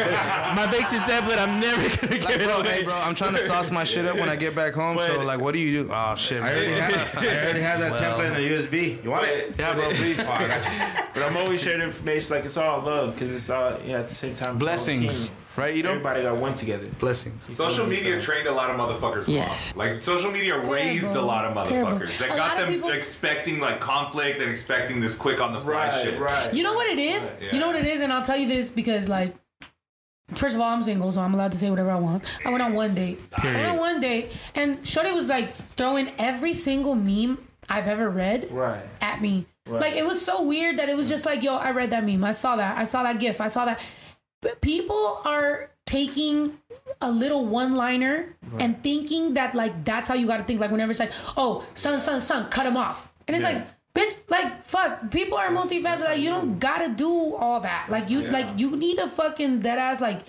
My 0.55 0.67
basic 0.71 0.99
template, 0.99 1.39
I'm 1.39 1.59
never 1.59 1.81
gonna 1.81 2.21
Like, 2.21 2.27
give 2.27 2.41
it 2.41 2.45
bro, 2.45 2.57
away. 2.59 2.69
hey, 2.69 2.83
bro, 2.83 2.93
I'm 2.93 3.15
trying 3.15 3.33
to 3.33 3.41
sauce 3.41 3.71
my 3.71 3.83
shit 3.83 4.05
up 4.05 4.15
when 4.19 4.29
I 4.29 4.35
get 4.35 4.53
back 4.55 4.75
home. 4.75 4.99
so, 4.99 5.23
like, 5.23 5.39
what 5.41 5.53
do 5.53 5.59
you 5.59 5.85
do? 5.85 5.91
Oh, 5.91 6.13
shit. 6.13 6.43
I 6.43 6.51
already 6.51 6.73
have, 6.73 7.17
I 7.17 7.25
already 7.25 7.61
have 7.61 7.79
that 7.79 7.93
template 7.99 8.27
in 8.27 8.33
the 8.35 8.67
USB. 8.67 9.03
You 9.03 9.09
want 9.09 9.25
it? 9.25 9.55
Yeah, 9.57 9.73
bro, 9.73 9.89
please. 9.89 10.19
Oh, 10.19 10.31
I 10.31 10.47
got 10.47 10.63
you. 10.71 11.03
But 11.15 11.23
I'm 11.23 11.37
always 11.37 11.61
sharing 11.63 11.81
information 11.81 12.35
like 12.35 12.45
it's 12.45 12.57
all 12.57 12.81
love 12.83 13.15
because 13.15 13.35
it's 13.35 13.49
all 13.49 13.75
yeah. 13.83 14.01
At 14.01 14.09
the 14.09 14.13
same 14.13 14.35
time, 14.35 14.35
it's 14.35 14.41
all 14.51 14.53
Blessings. 14.59 15.31
Team. 15.55 15.63
Right, 15.63 15.75
you 15.75 15.83
know? 15.83 15.89
Everybody 15.91 16.23
got 16.23 16.37
one 16.37 16.53
together. 16.53 16.87
Blessings. 16.99 17.41
Social 17.55 17.85
media 17.85 18.21
trained 18.21 18.47
a 18.47 18.51
lot 18.53 18.69
of 18.69 18.77
motherfuckers 18.77 19.27
Yes. 19.27 19.73
wrong. 19.75 19.87
Like 19.89 20.03
social 20.03 20.31
media 20.31 20.57
raised 20.59 21.15
a 21.15 21.21
lot 21.21 21.45
of 21.45 21.67
Terrible. 21.67 21.91
motherfuckers. 21.99 22.17
That 22.19 22.31
A 22.31 22.35
got 22.35 22.57
them 22.57 22.69
people- 22.69 22.89
expecting 22.89 23.59
like 23.59 23.79
conflict 23.79 24.39
and 24.41 24.49
expecting 24.49 24.99
this 25.01 25.15
quick 25.15 25.41
on 25.41 25.53
the 25.53 25.59
fly 25.61 25.89
shit. 26.01 26.19
right. 26.19 26.53
You 26.53 26.63
know 26.63 26.73
what 26.73 26.87
it 26.87 26.99
is? 26.99 27.31
Yeah. 27.41 27.53
You 27.53 27.59
know 27.59 27.67
what 27.67 27.75
it 27.75 27.85
is, 27.85 28.01
and 28.01 28.11
I'll 28.13 28.23
tell 28.23 28.37
you 28.37 28.47
this 28.47 28.71
because 28.71 29.07
like 29.09 29.35
First 30.33 30.55
of 30.55 30.61
all, 30.61 30.69
I'm 30.69 30.81
single, 30.81 31.11
so 31.11 31.19
I'm 31.19 31.33
allowed 31.33 31.51
to 31.51 31.57
say 31.57 31.69
whatever 31.69 31.91
I 31.91 31.95
want. 31.99 32.23
I 32.45 32.51
went 32.51 32.63
on 32.63 32.73
one 32.73 32.95
date. 32.95 33.19
I 33.37 33.45
went 33.47 33.67
on 33.67 33.77
one 33.77 33.99
date, 33.99 34.31
and 34.55 34.87
Shorty 34.87 35.11
was 35.11 35.27
like 35.27 35.49
throwing 35.75 36.09
every 36.17 36.53
single 36.53 36.95
meme 36.95 37.37
I've 37.67 37.85
ever 37.89 38.09
read 38.09 38.47
Right. 38.49 38.81
at 39.01 39.21
me. 39.21 39.45
Right. 39.67 39.81
Like 39.81 39.93
it 39.95 40.05
was 40.05 40.23
so 40.25 40.41
weird 40.43 40.77
that 40.79 40.87
it 40.87 40.95
was 40.95 41.09
just 41.09 41.25
like, 41.25 41.43
yo, 41.43 41.55
I 41.57 41.71
read 41.71 41.89
that 41.89 42.05
meme. 42.05 42.23
I 42.23 42.31
saw 42.31 42.55
that. 42.55 42.77
I 42.77 42.85
saw 42.85 43.03
that 43.03 43.19
gif. 43.19 43.41
I 43.41 43.47
saw 43.49 43.65
that. 43.65 43.81
But 44.41 44.61
people 44.61 45.21
are 45.23 45.69
taking 45.85 46.57
a 46.99 47.11
little 47.11 47.45
one 47.45 47.75
liner 47.75 48.35
and 48.59 48.81
thinking 48.83 49.33
that 49.35 49.55
like 49.55 49.85
that's 49.85 50.07
how 50.09 50.15
you 50.15 50.27
got 50.27 50.37
to 50.37 50.43
think. 50.43 50.59
Like 50.59 50.71
whenever 50.71 50.91
it's 50.91 50.99
like, 50.99 51.11
oh, 51.37 51.65
son, 51.73 51.99
son, 51.99 52.19
son, 52.21 52.49
cut 52.49 52.65
him 52.65 52.77
off, 52.77 53.11
and 53.27 53.35
it's 53.35 53.45
Yeah. 53.45 53.53
like. 53.59 53.67
Bitch, 53.93 54.19
like 54.29 54.63
fuck. 54.63 55.11
People 55.11 55.37
are 55.37 55.49
multifaceted. 55.49 56.05
Like 56.05 56.19
you 56.19 56.29
don't 56.29 56.59
gotta 56.59 56.87
do 56.87 57.35
all 57.35 57.59
that. 57.59 57.89
Like 57.89 58.09
you, 58.09 58.21
like 58.21 58.57
you 58.57 58.77
need 58.77 58.95
to 58.99 59.07
fucking 59.09 59.59
dead 59.59 59.79
ass 59.79 59.99
like 59.99 60.21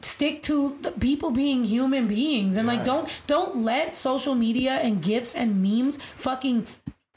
stick 0.00 0.44
to 0.44 0.78
the 0.80 0.92
people 0.92 1.32
being 1.32 1.64
human 1.64 2.06
beings 2.06 2.56
and 2.56 2.68
like 2.68 2.84
don't 2.84 3.08
don't 3.26 3.56
let 3.56 3.96
social 3.96 4.36
media 4.36 4.74
and 4.74 5.02
gifs 5.02 5.34
and 5.34 5.60
memes 5.60 5.98
fucking 6.14 6.68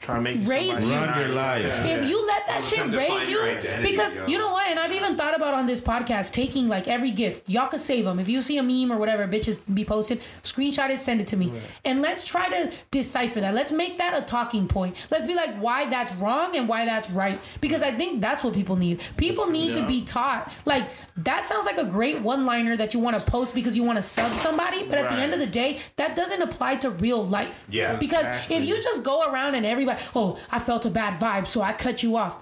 try 0.04 0.16
to 0.16 0.20
make 0.20 0.36
you 0.36 0.48
Raise 0.48 0.84
you. 0.84 0.92
Run 0.92 1.18
your 1.18 1.28
life. 1.30 1.64
If 1.64 2.08
you 2.08 2.24
let 2.26 2.46
that 2.46 2.62
shit 2.62 2.78
Come 2.78 2.90
define 2.90 3.18
raise 3.18 3.28
you, 3.28 3.42
identity, 3.42 3.90
because 3.90 4.14
yo. 4.14 4.26
you 4.26 4.38
know 4.38 4.50
what, 4.52 4.66
and 4.68 4.78
I've 4.78 4.92
even 4.92 5.16
thought 5.16 5.34
about 5.34 5.54
on 5.54 5.66
this 5.66 5.80
podcast 5.80 6.32
taking 6.32 6.68
like 6.68 6.86
every 6.88 7.10
gift. 7.10 7.48
Y'all 7.48 7.68
could 7.68 7.80
save 7.80 8.04
them 8.04 8.18
if 8.18 8.28
you 8.28 8.42
see 8.42 8.58
a 8.58 8.62
meme 8.62 8.92
or 8.92 8.98
whatever, 8.98 9.26
bitches 9.26 9.58
be 9.72 9.84
posted. 9.84 10.20
Screenshot 10.42 10.90
it, 10.90 11.00
send 11.00 11.20
it 11.20 11.26
to 11.28 11.36
me, 11.36 11.52
and 11.84 12.02
let's 12.02 12.24
try 12.24 12.48
to 12.48 12.72
decipher 12.90 13.40
that. 13.40 13.54
Let's 13.54 13.72
make 13.72 13.98
that 13.98 14.16
a 14.20 14.24
talking 14.24 14.68
point. 14.68 14.96
Let's 15.10 15.24
be 15.26 15.34
like 15.34 15.56
why 15.56 15.88
that's 15.88 16.12
wrong 16.16 16.56
and 16.56 16.68
why 16.68 16.84
that's 16.84 17.10
right, 17.10 17.40
because 17.60 17.82
I 17.82 17.92
think 17.92 18.20
that's 18.20 18.44
what 18.44 18.54
people 18.54 18.76
need. 18.76 19.00
People 19.16 19.48
need 19.48 19.74
to 19.74 19.86
be 19.86 20.04
taught. 20.04 20.52
Like 20.64 20.88
that 21.18 21.44
sounds 21.44 21.64
like 21.66 21.78
a 21.78 21.84
great 21.84 22.20
one-liner 22.20 22.76
that 22.76 22.92
you 22.92 23.00
want 23.00 23.16
to 23.16 23.22
post 23.30 23.54
because 23.54 23.76
you 23.76 23.84
want 23.84 23.96
to 23.96 24.02
sub 24.02 24.36
somebody, 24.38 24.84
but 24.84 24.98
at 24.98 25.10
the 25.10 25.16
end 25.16 25.32
of 25.32 25.38
the 25.38 25.46
day, 25.46 25.78
that 25.96 26.16
doesn't 26.16 26.42
apply 26.42 26.76
to 26.76 26.90
real 26.90 27.24
life. 27.24 27.64
Yeah. 27.70 27.96
because 27.96 28.20
Exactly. 28.20 28.56
if 28.56 28.64
you 28.64 28.82
just 28.82 29.02
go 29.04 29.22
around 29.30 29.54
and 29.54 29.64
everybody, 29.64 29.93
oh, 30.14 30.38
I 30.50 30.58
felt 30.58 30.86
a 30.86 30.90
bad 30.90 31.20
vibe, 31.20 31.46
so 31.46 31.62
I 31.62 31.72
cut 31.72 32.02
you 32.02 32.16
off. 32.16 32.36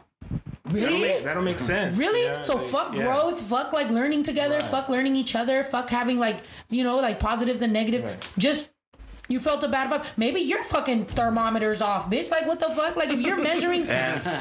Really? 0.71 1.01
make, 1.01 1.25
that 1.25 1.35
don't 1.35 1.45
make 1.45 1.59
sense. 1.59 1.99
Really? 1.99 2.25
Yeah, 2.25 2.41
so 2.41 2.57
like, 2.57 2.67
fuck 2.69 2.95
yeah. 2.95 3.05
growth, 3.05 3.41
fuck 3.43 3.73
like 3.73 3.91
learning 3.91 4.23
together, 4.23 4.61
fuck 4.61 4.89
learning 4.89 5.17
each 5.17 5.35
other, 5.35 5.63
fuck 5.63 5.91
having 5.91 6.19
like 6.19 6.39
you 6.71 6.85
know 6.85 6.97
like 6.97 7.19
positives 7.19 7.63
and 7.63 7.73
negatives. 7.73 8.07
Just 8.39 8.69
you 9.33 9.41
felt 9.41 9.65
a 9.65 9.69
bad 9.69 9.91
vibe. 9.91 10.07
Maybe 10.17 10.41
your 10.41 10.63
fucking 10.63 11.07
thermometer's 11.07 11.81
off, 11.81 12.11
bitch. 12.11 12.31
Like 12.31 12.47
what 12.47 12.61
the 12.61 12.67
fuck? 12.67 12.97
Like 12.97 13.11
if 13.11 13.21
you're 13.21 13.41
measuring 13.53 13.87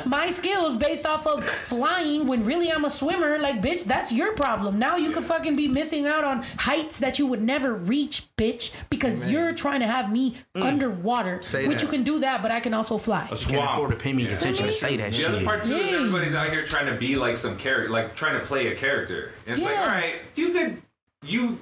my 0.06 0.30
skills 0.30 0.76
based 0.76 1.06
off 1.06 1.26
of 1.26 1.44
flying 1.44 2.28
when 2.28 2.44
really 2.46 2.72
I'm 2.72 2.86
a 2.86 2.90
swimmer, 2.90 3.40
like 3.40 3.62
bitch, 3.62 3.86
that's 3.86 4.12
your 4.12 4.34
problem. 4.36 4.78
Now 4.78 4.98
you 4.98 5.12
could 5.12 5.24
fucking 5.24 5.56
be 5.56 5.68
missing 5.68 6.06
out 6.06 6.24
on 6.24 6.44
heights 6.58 7.00
that 7.00 7.18
you 7.18 7.26
would 7.26 7.42
never 7.42 7.74
reach, 7.74 8.28
bitch, 8.38 8.72
because 8.90 9.32
you're 9.32 9.54
trying 9.54 9.80
to 9.80 9.88
have 9.88 10.12
me 10.12 10.36
mm. 10.56 10.62
underwater. 10.62 11.42
Say 11.42 11.68
which 11.68 11.80
that. 11.80 11.84
you 11.84 11.92
can 11.92 12.04
do 12.04 12.20
that, 12.20 12.42
but 12.42 12.52
I 12.52 12.60
can 12.60 12.74
also 12.74 12.98
fly. 12.98 13.28
A 13.32 13.36
Can't 13.38 13.64
afford 13.64 13.92
to 13.92 13.98
pay 13.98 14.14
me 14.14 14.28
attention 14.28 14.68
to 14.68 14.74
say 14.74 14.98
that 14.98 15.14
The 15.14 15.26
other 15.26 15.44
part 15.44 15.64
too 15.64 15.76
is 15.76 15.94
everybody's 15.94 16.36
out 16.36 16.50
here 16.50 16.66
trying 16.66 16.88
to 16.88 16.96
be 16.96 17.16
like 17.16 17.38
some 17.38 17.58
character, 17.58 17.90
like 17.90 18.16
trying 18.16 18.40
to 18.40 18.46
play 18.46 18.68
a 18.68 18.76
character. 18.76 19.32
And 19.48 19.58
it's 19.58 19.66
like, 19.66 19.78
all 19.78 19.86
right, 19.86 20.16
you 20.36 20.52
could, 20.52 20.82
you 21.24 21.60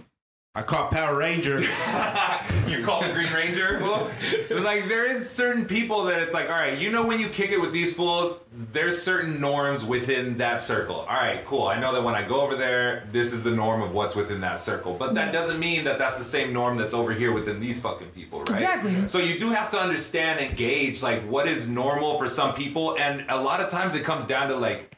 I 0.59 0.61
call 0.61 0.89
Power 0.89 1.17
Ranger. 1.17 1.57
you 2.67 2.83
call 2.83 3.01
the 3.01 3.13
Green 3.13 3.31
Ranger. 3.31 3.79
Well, 3.81 4.11
it's 4.21 4.51
like 4.51 4.89
there 4.89 5.09
is 5.09 5.29
certain 5.29 5.63
people 5.63 6.03
that 6.03 6.21
it's 6.21 6.33
like, 6.33 6.49
all 6.49 6.55
right, 6.55 6.77
you 6.77 6.91
know, 6.91 7.07
when 7.07 7.17
you 7.17 7.29
kick 7.29 7.51
it 7.51 7.61
with 7.61 7.71
these 7.71 7.95
fools, 7.95 8.41
there's 8.73 9.01
certain 9.01 9.39
norms 9.39 9.85
within 9.85 10.37
that 10.39 10.61
circle. 10.61 10.97
All 10.97 11.05
right, 11.05 11.45
cool. 11.45 11.65
I 11.65 11.79
know 11.79 11.93
that 11.93 12.03
when 12.03 12.13
I 12.13 12.27
go 12.27 12.41
over 12.41 12.57
there, 12.57 13.07
this 13.09 13.31
is 13.31 13.41
the 13.41 13.51
norm 13.51 13.81
of 13.81 13.93
what's 13.93 14.17
within 14.17 14.41
that 14.41 14.59
circle. 14.59 14.95
But 14.95 15.15
that 15.15 15.31
doesn't 15.31 15.61
mean 15.61 15.85
that 15.85 15.97
that's 15.97 16.17
the 16.17 16.25
same 16.25 16.51
norm 16.51 16.75
that's 16.75 16.93
over 16.93 17.13
here 17.13 17.31
within 17.31 17.61
these 17.61 17.79
fucking 17.81 18.09
people, 18.09 18.39
right? 18.41 18.55
Exactly. 18.55 19.07
So 19.07 19.19
you 19.19 19.39
do 19.39 19.51
have 19.51 19.71
to 19.71 19.79
understand 19.79 20.41
and 20.41 20.57
gauge 20.57 21.01
like 21.01 21.23
what 21.23 21.47
is 21.47 21.69
normal 21.69 22.17
for 22.17 22.27
some 22.27 22.53
people, 22.53 22.97
and 22.99 23.23
a 23.29 23.41
lot 23.41 23.61
of 23.61 23.69
times 23.69 23.95
it 23.95 24.03
comes 24.03 24.27
down 24.27 24.49
to 24.49 24.57
like 24.57 24.88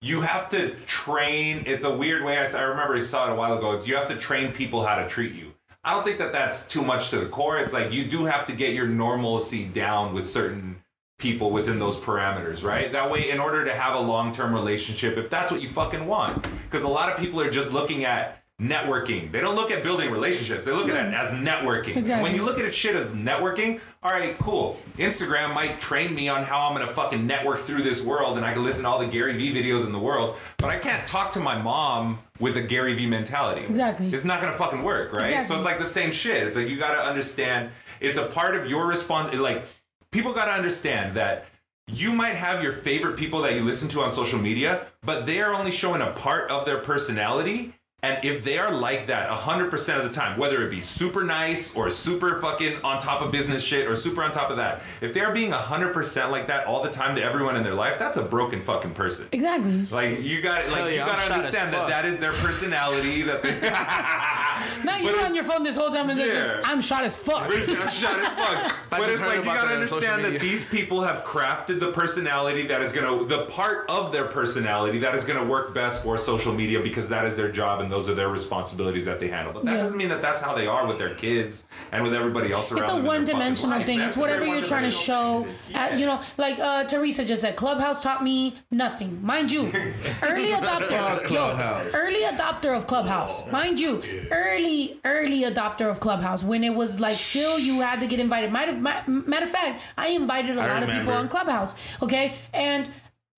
you 0.00 0.20
have 0.20 0.48
to 0.50 0.74
train. 0.86 1.64
It's 1.66 1.84
a 1.84 1.94
weird 1.94 2.24
way. 2.24 2.38
I 2.38 2.62
remember 2.62 2.94
I 2.94 3.00
saw 3.00 3.28
it 3.28 3.32
a 3.32 3.34
while 3.34 3.58
ago. 3.58 3.72
It's 3.72 3.86
you 3.86 3.96
have 3.96 4.08
to 4.08 4.16
train 4.16 4.52
people 4.52 4.84
how 4.84 4.96
to 4.96 5.08
treat 5.08 5.34
you. 5.34 5.54
I 5.84 5.92
don't 5.92 6.04
think 6.04 6.18
that 6.18 6.32
that's 6.32 6.66
too 6.66 6.82
much 6.82 7.10
to 7.10 7.18
the 7.18 7.26
core. 7.26 7.58
It's 7.58 7.72
like 7.72 7.92
you 7.92 8.04
do 8.04 8.24
have 8.26 8.44
to 8.46 8.52
get 8.52 8.74
your 8.74 8.86
normalcy 8.86 9.64
down 9.64 10.14
with 10.14 10.26
certain 10.26 10.82
people 11.18 11.50
within 11.50 11.78
those 11.78 11.96
parameters, 11.96 12.62
right? 12.62 12.92
That 12.92 13.10
way, 13.10 13.30
in 13.30 13.40
order 13.40 13.64
to 13.64 13.74
have 13.74 13.94
a 13.96 14.00
long 14.00 14.32
term 14.32 14.52
relationship, 14.54 15.16
if 15.16 15.30
that's 15.30 15.50
what 15.50 15.62
you 15.62 15.68
fucking 15.70 16.06
want, 16.06 16.46
because 16.64 16.82
a 16.82 16.88
lot 16.88 17.10
of 17.10 17.18
people 17.18 17.40
are 17.40 17.50
just 17.50 17.72
looking 17.72 18.04
at 18.04 18.42
networking. 18.60 19.30
They 19.30 19.40
don't 19.40 19.54
look 19.54 19.70
at 19.70 19.84
building 19.84 20.10
relationships. 20.10 20.66
They 20.66 20.72
look 20.72 20.88
at 20.88 20.96
it 20.96 21.14
as 21.14 21.30
networking. 21.30 21.96
Exactly. 21.96 22.22
when 22.22 22.34
you 22.34 22.44
look 22.44 22.58
at 22.58 22.64
it 22.64 22.74
shit 22.74 22.96
as 22.96 23.06
networking, 23.08 23.80
all 24.02 24.10
right, 24.10 24.36
cool. 24.38 24.80
Instagram 24.96 25.54
might 25.54 25.80
train 25.80 26.12
me 26.12 26.28
on 26.28 26.42
how 26.42 26.68
I'm 26.68 26.76
gonna 26.76 26.92
fucking 26.92 27.24
network 27.24 27.60
through 27.62 27.82
this 27.82 28.02
world, 28.02 28.36
and 28.36 28.44
I 28.44 28.52
can 28.52 28.64
listen 28.64 28.82
to 28.82 28.88
all 28.88 28.98
the 28.98 29.06
Gary 29.06 29.36
Vee 29.36 29.54
videos 29.54 29.86
in 29.86 29.92
the 29.92 29.98
world, 29.98 30.36
but 30.56 30.70
I 30.70 30.78
can't 30.78 31.06
talk 31.06 31.30
to 31.32 31.40
my 31.40 31.56
mom 31.56 32.18
with 32.40 32.56
a 32.56 32.62
Gary 32.62 32.94
Vee 32.94 33.06
mentality. 33.06 33.62
Exactly. 33.62 34.12
It's 34.12 34.24
not 34.24 34.40
gonna 34.40 34.56
fucking 34.56 34.82
work, 34.82 35.12
right? 35.12 35.26
Exactly. 35.26 35.54
So 35.54 35.56
it's 35.56 35.64
like 35.64 35.78
the 35.78 35.86
same 35.86 36.10
shit. 36.10 36.44
It's 36.46 36.56
like 36.56 36.68
you 36.68 36.78
gotta 36.78 36.98
understand. 37.00 37.70
It's 38.00 38.18
a 38.18 38.26
part 38.26 38.56
of 38.56 38.66
your 38.68 38.86
response. 38.86 39.34
Like 39.36 39.66
people 40.10 40.32
gotta 40.32 40.52
understand 40.52 41.14
that. 41.16 41.46
You 41.90 42.12
might 42.12 42.34
have 42.34 42.62
your 42.62 42.74
favorite 42.74 43.16
people 43.16 43.40
that 43.42 43.54
you 43.54 43.62
listen 43.62 43.88
to 43.90 44.02
on 44.02 44.10
social 44.10 44.38
media, 44.38 44.86
but 45.02 45.24
they 45.24 45.40
are 45.40 45.54
only 45.54 45.70
showing 45.70 46.02
a 46.02 46.10
part 46.10 46.50
of 46.50 46.66
their 46.66 46.78
personality. 46.80 47.72
And 48.00 48.24
if 48.24 48.44
they 48.44 48.58
are 48.58 48.70
like 48.72 49.08
that 49.08 49.28
100% 49.28 49.96
of 49.98 50.04
the 50.04 50.10
time, 50.10 50.38
whether 50.38 50.64
it 50.64 50.70
be 50.70 50.80
super 50.80 51.24
nice 51.24 51.74
or 51.74 51.90
super 51.90 52.40
fucking 52.40 52.76
on 52.84 53.00
top 53.00 53.22
of 53.22 53.32
business 53.32 53.60
shit 53.60 53.88
or 53.88 53.96
super 53.96 54.22
on 54.22 54.30
top 54.30 54.50
of 54.50 54.58
that, 54.58 54.82
if 55.00 55.12
they're 55.12 55.32
being 55.32 55.50
100% 55.50 56.30
like 56.30 56.46
that 56.46 56.64
all 56.68 56.80
the 56.80 56.90
time 56.90 57.16
to 57.16 57.22
everyone 57.22 57.56
in 57.56 57.64
their 57.64 57.74
life, 57.74 57.98
that's 57.98 58.16
a 58.16 58.22
broken 58.22 58.62
fucking 58.62 58.92
person. 58.92 59.26
Exactly. 59.32 59.88
Like 59.90 60.20
you 60.22 60.40
got 60.42 60.68
like 60.68 60.76
Hell 60.78 60.90
you 60.90 60.98
got 60.98 61.26
to 61.26 61.32
understand 61.34 61.72
that 61.72 61.88
that 61.88 62.04
is 62.04 62.20
their 62.20 62.30
personality 62.34 63.22
that 63.22 63.42
they 63.42 63.58
Now 64.84 64.96
you're 64.98 65.16
But 65.16 65.28
on 65.30 65.34
your 65.34 65.42
phone 65.42 65.64
this 65.64 65.76
whole 65.76 65.90
time 65.90 66.08
and 66.08 66.20
Yeah. 66.20 66.26
just 66.26 66.70
I'm 66.70 66.80
shot 66.80 67.02
as 67.02 67.16
fuck. 67.16 67.42
I'm 67.52 67.90
shot 67.90 68.20
as 68.20 68.28
fuck. 68.28 68.76
But 68.90 69.08
it's 69.08 69.24
like 69.26 69.38
you 69.38 69.44
gotta 69.44 69.68
that 69.70 69.78
on 69.80 69.86
social 69.88 70.08
understand 70.08 70.24
that 70.24 70.40
these 70.40 70.64
people 70.68 71.02
have 71.02 71.24
crafted 71.24 71.80
the 71.80 71.90
personality 71.90 72.64
that 72.68 72.80
is 72.80 72.92
gonna 72.92 73.24
the 73.24 73.46
part 73.46 73.90
of 73.90 74.12
their 74.12 74.26
personality 74.26 74.98
that 74.98 75.16
is 75.16 75.24
gonna 75.24 75.44
work 75.44 75.74
best 75.74 76.04
for 76.04 76.16
social 76.16 76.54
media 76.54 76.78
because 76.80 77.08
that 77.08 77.24
is 77.24 77.36
their 77.36 77.50
job 77.50 77.80
and 77.80 77.87
those 77.90 78.08
are 78.08 78.14
their 78.14 78.28
responsibilities 78.28 79.04
that 79.04 79.20
they 79.20 79.28
handle. 79.28 79.52
But 79.52 79.64
that 79.64 79.74
Yeah. 79.76 79.82
doesn't 79.82 79.98
mean 79.98 80.08
that 80.08 80.22
that's 80.22 80.42
how 80.42 80.54
they 80.54 80.66
are 80.66 80.86
with 80.86 80.98
their 80.98 81.14
kids 81.14 81.66
and 81.92 82.02
with 82.02 82.14
everybody 82.14 82.52
else 82.52 82.70
around 82.72 82.80
It's 82.80 82.88
a 82.88 82.92
them 82.92 83.00
in 83.00 83.04
their 83.06 83.12
fucking 83.12 83.26
one-dimensional 83.34 83.84
thing. 83.84 83.98
That's 83.98 84.08
It's 84.08 84.16
whatever 84.16 84.46
you're 84.46 84.62
trying 84.62 84.84
to 84.84 84.90
show. 84.90 85.40
one-dimensional 85.40 85.80
At, 85.92 85.98
you 85.98 86.06
know, 86.06 86.20
like 86.36 86.58
uh, 86.58 86.84
Teresa 86.84 87.24
just 87.24 87.42
said, 87.42 87.56
Clubhouse 87.56 88.02
taught 88.02 88.22
me 88.22 88.54
nothing. 88.70 89.20
Mind 89.24 89.50
you, 89.52 89.62
early 90.22 90.50
adopter. 90.52 90.88
Clubhouse. 91.26 91.92
Yo, 91.92 91.98
early 91.98 92.22
adopter 92.22 92.76
of 92.76 92.86
Clubhouse. 92.86 93.44
Mind 93.50 93.80
you, 93.80 94.02
early, 94.30 95.00
early 95.04 95.42
adopter 95.42 95.90
of 95.90 96.00
Clubhouse. 96.00 96.42
When 96.44 96.64
it 96.64 96.74
was 96.74 97.00
like 97.00 97.18
still 97.18 97.58
you 97.58 97.80
had 97.80 98.00
to 98.00 98.06
get 98.06 98.20
invited. 98.20 98.52
Might 98.52 98.68
have, 98.68 99.08
matter 99.08 99.46
of 99.46 99.50
fact, 99.52 99.80
I 99.96 100.08
invited 100.08 100.56
a 100.56 100.60
I 100.60 100.68
lot 100.72 100.82
of 100.82 100.88
people 100.90 101.12
on 101.12 101.28
Clubhouse. 101.28 101.74
Okay, 102.02 102.34
and 102.52 102.88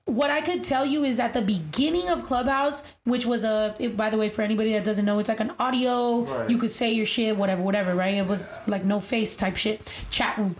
what 0.07 0.31
I 0.31 0.41
could 0.41 0.65
tell 0.65 0.85
you 0.85 1.05
is 1.05 1.21
at 1.21 1.35
the 1.35 1.43
beginning 1.43 2.09
of 2.09 2.25
Clubhouse, 2.25 2.83
which 3.05 3.27
was 3.27 3.45
a, 3.45 3.75
it- 3.79 3.97
by 3.97 4.11
the 4.11 4.17
way, 4.17 4.29
for 4.29 4.43
anybody 4.43 4.73
that 4.73 4.85
doesn't 4.85 5.05
know, 5.05 5.19
it's 5.19 5.29
like 5.29 5.41
an 5.41 5.53
audio. 5.59 6.23
Right. 6.23 6.51
You 6.51 6.59
could 6.59 6.71
say 6.71 6.91
your 6.93 7.07
shit, 7.07 7.37
whatever, 7.37 7.63
whatever, 7.63 7.95
right? 7.95 8.15
It 8.15 8.27
was 8.27 8.57
like 8.67 8.85
no 8.85 9.01
face 9.01 9.37
type 9.37 9.57
shit, 9.57 9.93
chat 10.11 10.37
room. 10.39 10.57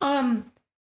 Um, 0.00 0.50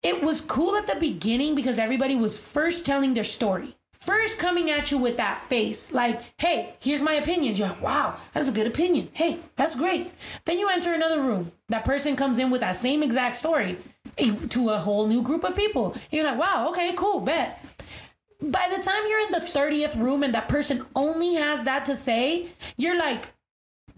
it 0.03 0.23
was 0.23 0.41
cool 0.41 0.77
at 0.77 0.87
the 0.87 0.97
beginning 0.97 1.55
because 1.55 1.79
everybody 1.79 2.17
was 2.17 2.39
first 2.39 2.85
telling 2.87 3.15
their 3.15 3.25
story. 3.25 3.77
First 3.93 4.39
coming 4.39 4.71
at 4.71 4.93
you 4.93 4.99
with 4.99 5.17
that 5.17 5.45
face, 5.49 5.91
like, 5.93 6.21
hey, 6.39 6.75
here's 6.79 7.03
my 7.03 7.15
opinions. 7.15 7.59
You're 7.59 7.69
like, 7.69 7.83
wow, 7.83 8.17
that's 8.35 8.49
a 8.49 8.53
good 8.53 8.69
opinion. 8.69 9.09
Hey, 9.15 9.41
that's 9.57 9.75
great. 9.75 10.13
Then 10.45 10.61
you 10.61 10.69
enter 10.69 10.93
another 10.95 11.21
room. 11.23 11.51
That 11.71 11.85
person 11.85 12.15
comes 12.15 12.39
in 12.39 12.51
with 12.51 12.61
that 12.61 12.77
same 12.77 13.03
exact 13.03 13.35
story 13.35 13.79
eh, 14.17 14.37
to 14.51 14.69
a 14.71 14.79
whole 14.79 15.09
new 15.09 15.23
group 15.23 15.43
of 15.43 15.57
people. 15.57 15.97
You're 16.13 16.25
like, 16.25 16.39
wow, 16.39 16.69
okay, 16.71 16.93
cool, 16.95 17.21
bet. 17.21 17.65
By 18.41 18.69
the 18.75 18.83
time 18.83 19.03
you're 19.09 19.21
in 19.21 19.33
the 19.33 19.51
30th 19.53 20.01
room 20.01 20.23
and 20.23 20.35
that 20.35 20.49
person 20.49 20.85
only 20.95 21.35
has 21.35 21.65
that 21.65 21.85
to 21.87 21.97
say, 21.97 22.49
you're 22.77 22.99
like, 22.99 23.31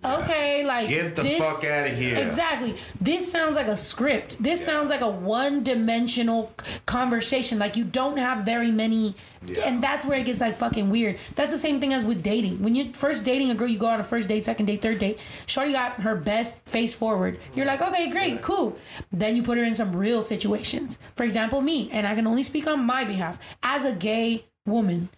okay, 0.04 0.64
like 0.64 0.88
Get 0.88 1.14
the 1.14 1.22
this- 1.22 1.38
fuck 1.38 1.64
of 1.64 1.96
here. 1.96 2.16
Exactly. 2.16 2.76
This 3.00 3.30
sounds 3.30 3.56
like 3.56 3.66
a 3.66 3.76
script. 3.76 4.42
This 4.42 4.64
sounds 4.64 4.90
like 4.90 5.00
a 5.00 5.08
one-dimensional 5.08 6.52
conversation. 6.86 7.58
Like 7.58 7.76
you 7.76 7.84
don't 7.84 8.16
have 8.16 8.44
very 8.44 8.70
many, 8.70 9.14
yeah. 9.46 9.62
and 9.66 9.82
that's 9.82 10.04
where 10.06 10.18
it 10.18 10.24
gets 10.26 10.40
like 10.40 10.56
fucking 10.56 10.90
weird. 10.90 11.18
That's 11.34 11.52
the 11.52 11.58
same 11.58 11.80
thing 11.80 11.92
as 11.92 12.04
with 12.04 12.22
dating. 12.22 12.62
When 12.62 12.74
you're 12.74 12.92
first 12.94 13.24
dating 13.24 13.50
a 13.50 13.54
girl, 13.54 13.68
you 13.68 13.78
go 13.78 13.86
on 13.86 14.00
a 14.00 14.04
first 14.04 14.28
date, 14.28 14.44
second 14.44 14.66
date, 14.66 14.82
third 14.82 14.98
date. 14.98 15.18
Shorty 15.46 15.72
got 15.72 16.00
her 16.00 16.14
best 16.14 16.58
face 16.66 16.94
forward. 16.94 17.38
You're 17.54 17.66
like, 17.66 17.80
okay, 17.82 18.08
great, 18.10 18.42
cool. 18.42 18.76
Then 19.12 19.36
you 19.36 19.42
put 19.42 19.58
her 19.58 19.64
in 19.64 19.74
some 19.74 19.94
real 19.94 20.22
situations. 20.22 20.98
For 21.16 21.24
example, 21.24 21.60
me, 21.60 21.90
and 21.92 22.06
I 22.06 22.14
can 22.14 22.26
only 22.26 22.42
speak 22.42 22.66
on 22.66 22.84
my 22.84 23.04
behalf 23.04 23.38
as 23.62 23.84
a 23.84 23.92
gay 23.92 24.44
woman. 24.66 25.08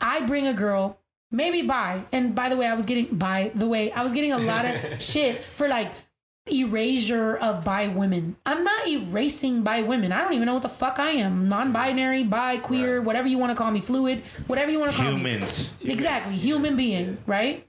I 0.00 0.20
bring 0.20 0.46
a 0.46 0.54
girl, 0.54 0.98
maybe 1.32 1.62
bi, 1.62 2.04
and 2.12 2.34
by 2.34 2.48
the 2.48 2.56
way, 2.56 2.66
I 2.66 2.74
was 2.74 2.86
getting 2.86 3.06
by 3.06 3.50
the 3.54 3.66
way, 3.66 3.90
I 3.90 4.04
was 4.04 4.12
getting 4.12 4.32
a 4.32 4.38
lot 4.38 4.64
of 4.64 4.76
shit 5.02 5.42
for 5.42 5.66
like 5.66 5.90
erasure 6.50 7.36
of 7.36 7.64
bi 7.64 7.88
women. 7.88 8.36
I'm 8.46 8.62
not 8.62 8.86
erasing 8.86 9.62
bi 9.62 9.82
women. 9.82 10.12
I 10.12 10.22
don't 10.22 10.34
even 10.34 10.46
know 10.46 10.54
what 10.54 10.62
the 10.62 10.68
fuck 10.68 10.98
I 10.98 11.10
am. 11.12 11.48
Non-binary, 11.48 12.24
bi, 12.24 12.58
queer, 12.58 13.00
whatever 13.00 13.28
you 13.28 13.38
want 13.38 13.50
to 13.50 13.56
call 13.56 13.70
me, 13.70 13.80
fluid, 13.80 14.22
whatever 14.46 14.70
you 14.70 14.78
want 14.78 14.92
to 14.92 14.96
call 14.96 15.12
me. 15.12 15.16
Humans. 15.16 15.72
Exactly, 15.82 16.36
human 16.36 16.76
being, 16.76 17.18
right? 17.26 17.66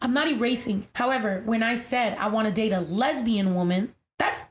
I'm 0.00 0.12
not 0.12 0.28
erasing. 0.28 0.88
However, 0.94 1.42
when 1.44 1.62
I 1.62 1.76
said 1.76 2.16
I 2.18 2.28
want 2.28 2.48
to 2.48 2.54
date 2.54 2.72
a 2.72 2.80
lesbian 2.80 3.54
woman, 3.54 3.94
that's 4.18 4.42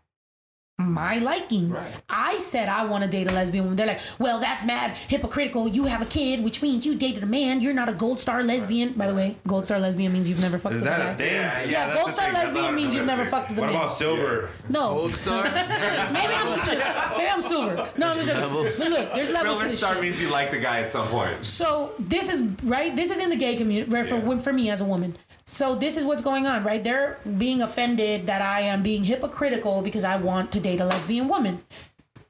my 0.82 1.18
liking. 1.20 1.70
Right. 1.70 1.92
I 2.10 2.40
said 2.40 2.70
I 2.70 2.86
want 2.86 3.04
to 3.04 3.10
date 3.10 3.28
a 3.28 3.32
lesbian 3.32 3.64
woman. 3.66 3.78
They're 3.78 3.88
like, 3.88 4.00
well, 4.20 4.40
that's 4.40 4.64
mad 4.64 4.98
hypocritical. 5.08 5.68
You 5.68 5.86
have 5.86 6.02
a 6.02 6.06
kid, 6.06 6.44
which 6.44 6.62
means 6.62 6.86
you 6.86 6.96
dated 6.96 7.24
a 7.24 7.26
man. 7.26 7.62
You're 7.62 7.74
not 7.74 7.90
a 7.90 7.94
gold 7.94 8.20
star 8.20 8.44
lesbian. 8.44 8.94
By 8.94 9.08
the 9.08 9.16
way, 9.16 9.38
gold 9.48 9.66
star 9.66 9.80
lesbian 9.80 10.14
means 10.14 10.28
you've 10.30 10.40
never 10.40 10.58
fucked 10.58 10.76
Is 10.76 10.82
with 10.82 10.92
a 10.92 10.96
that 10.96 11.00
guy. 11.00 11.12
a 11.12 11.16
thing? 11.18 11.34
Yeah, 11.34 11.64
Yeah, 11.64 11.88
that's 11.88 12.04
gold 12.04 12.14
star 12.16 12.26
thing. 12.34 12.34
Lesbian 12.54 12.76
means 12.76 12.96
you've 12.96 13.06
never 13.06 13.26
fucked 13.26 13.50
with 13.50 13.58
a 13.58 13.62
What 13.62 13.68
man. 13.68 13.76
about 13.76 13.92
silver? 13.98 14.50
No. 14.70 14.94
Gold 14.96 15.16
star? 15.16 15.44
Maybe 16.12 16.34
I'm 16.34 16.50
silver. 16.50 17.12
Maybe 17.18 17.30
I'm 17.30 17.42
silver. 17.42 17.90
No, 17.98 18.08
I'm 18.10 18.18
just 18.18 18.32
but 18.80 18.90
look. 18.90 19.14
There's 19.14 19.32
levels 19.32 19.54
Silver 19.60 19.64
to 19.64 19.70
this 19.70 19.78
star 19.78 19.94
shit. 19.94 20.02
means 20.02 20.22
you 20.22 20.30
liked 20.30 20.54
a 20.54 20.60
guy 20.60 20.80
at 20.80 20.92
some 20.92 21.08
point. 21.08 21.44
So 21.46 21.92
this 22.00 22.30
is 22.30 22.42
right. 22.64 22.96
This 22.96 23.12
is 23.12 23.20
in 23.20 23.30
the 23.30 23.36
gay 23.36 23.56
community 23.56 23.92
right, 23.92 24.06
for 24.06 24.40
for 24.40 24.54
me 24.54 24.70
as 24.70 24.82
a 24.82 24.86
woman. 24.86 25.18
So 25.46 25.76
this 25.76 25.98
is 25.98 26.06
what's 26.06 26.22
going 26.22 26.48
on, 26.48 26.64
right? 26.64 26.84
They're 26.84 27.20
being 27.38 27.62
offended 27.62 28.28
that 28.28 28.42
I 28.42 28.62
am 28.62 28.84
being 28.84 29.04
hypocritical 29.04 29.82
because 29.82 30.04
I 30.04 30.16
want 30.16 30.52
to 30.54 30.60
date 30.60 30.80
a 30.80 30.86
lesbian 30.86 31.28
woman, 31.28 31.62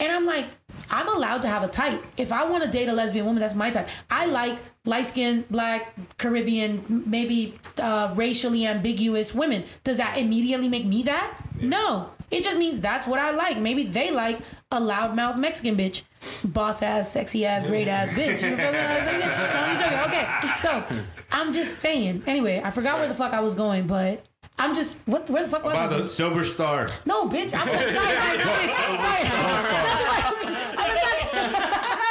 and 0.01 0.11
I'm 0.11 0.25
like, 0.25 0.47
I'm 0.89 1.07
allowed 1.07 1.43
to 1.43 1.47
have 1.47 1.61
a 1.61 1.67
type. 1.67 2.03
If 2.17 2.31
I 2.31 2.43
want 2.45 2.63
to 2.63 2.69
date 2.69 2.89
a 2.89 2.93
lesbian 2.93 3.25
woman, 3.25 3.39
that's 3.39 3.53
my 3.53 3.69
type. 3.69 3.87
I 4.09 4.25
like 4.25 4.57
light 4.83 5.09
skinned, 5.09 5.47
black, 5.49 5.93
Caribbean, 6.17 7.03
maybe 7.05 7.59
uh, 7.77 8.11
racially 8.15 8.65
ambiguous 8.65 9.35
women. 9.35 9.63
Does 9.83 9.97
that 9.97 10.17
immediately 10.17 10.69
make 10.69 10.85
me 10.85 11.03
that? 11.03 11.37
No. 11.61 12.09
It 12.31 12.43
just 12.43 12.57
means 12.57 12.79
that's 12.79 13.05
what 13.05 13.19
I 13.19 13.31
like. 13.31 13.59
Maybe 13.59 13.83
they 13.83 14.09
like 14.09 14.39
a 14.71 14.81
loudmouth 14.81 15.37
Mexican 15.37 15.77
bitch. 15.77 16.01
Boss 16.43 16.81
ass, 16.81 17.11
sexy 17.11 17.45
ass, 17.45 17.65
great 17.65 17.87
ass 17.87 18.09
bitch. 18.17 18.31
You 18.31 18.55
feel 18.55 18.57
me? 18.57 18.57
No, 18.57 18.79
I'm 18.79 19.77
just 19.77 19.83
joking. 19.83 19.99
Okay. 20.07 20.53
So 20.53 20.83
I'm 21.31 21.51
just 21.53 21.79
saying. 21.79 22.23
Anyway, 22.27 22.61
I 22.63 22.69
forgot 22.71 22.99
where 22.99 23.07
the 23.07 23.13
fuck 23.13 23.33
I 23.33 23.39
was 23.39 23.55
going, 23.55 23.87
but 23.87 24.23
I'm 24.59 24.75
just 24.75 24.99
what 25.05 25.29
where 25.29 25.43
the 25.43 25.49
fuck 25.49 25.63
was 25.63 25.73
About 25.73 25.93
I? 25.93 26.01
the 26.01 26.09
silver 26.09 26.43
star. 26.43 26.87
No, 27.05 27.27
bitch. 27.27 27.53
I'm 27.55 27.67
sorry. 27.67 27.93
Sorry. 27.93 28.17
sorry. 28.37 28.67
sorry. 28.97 29.27
Sorry. 30.81 32.07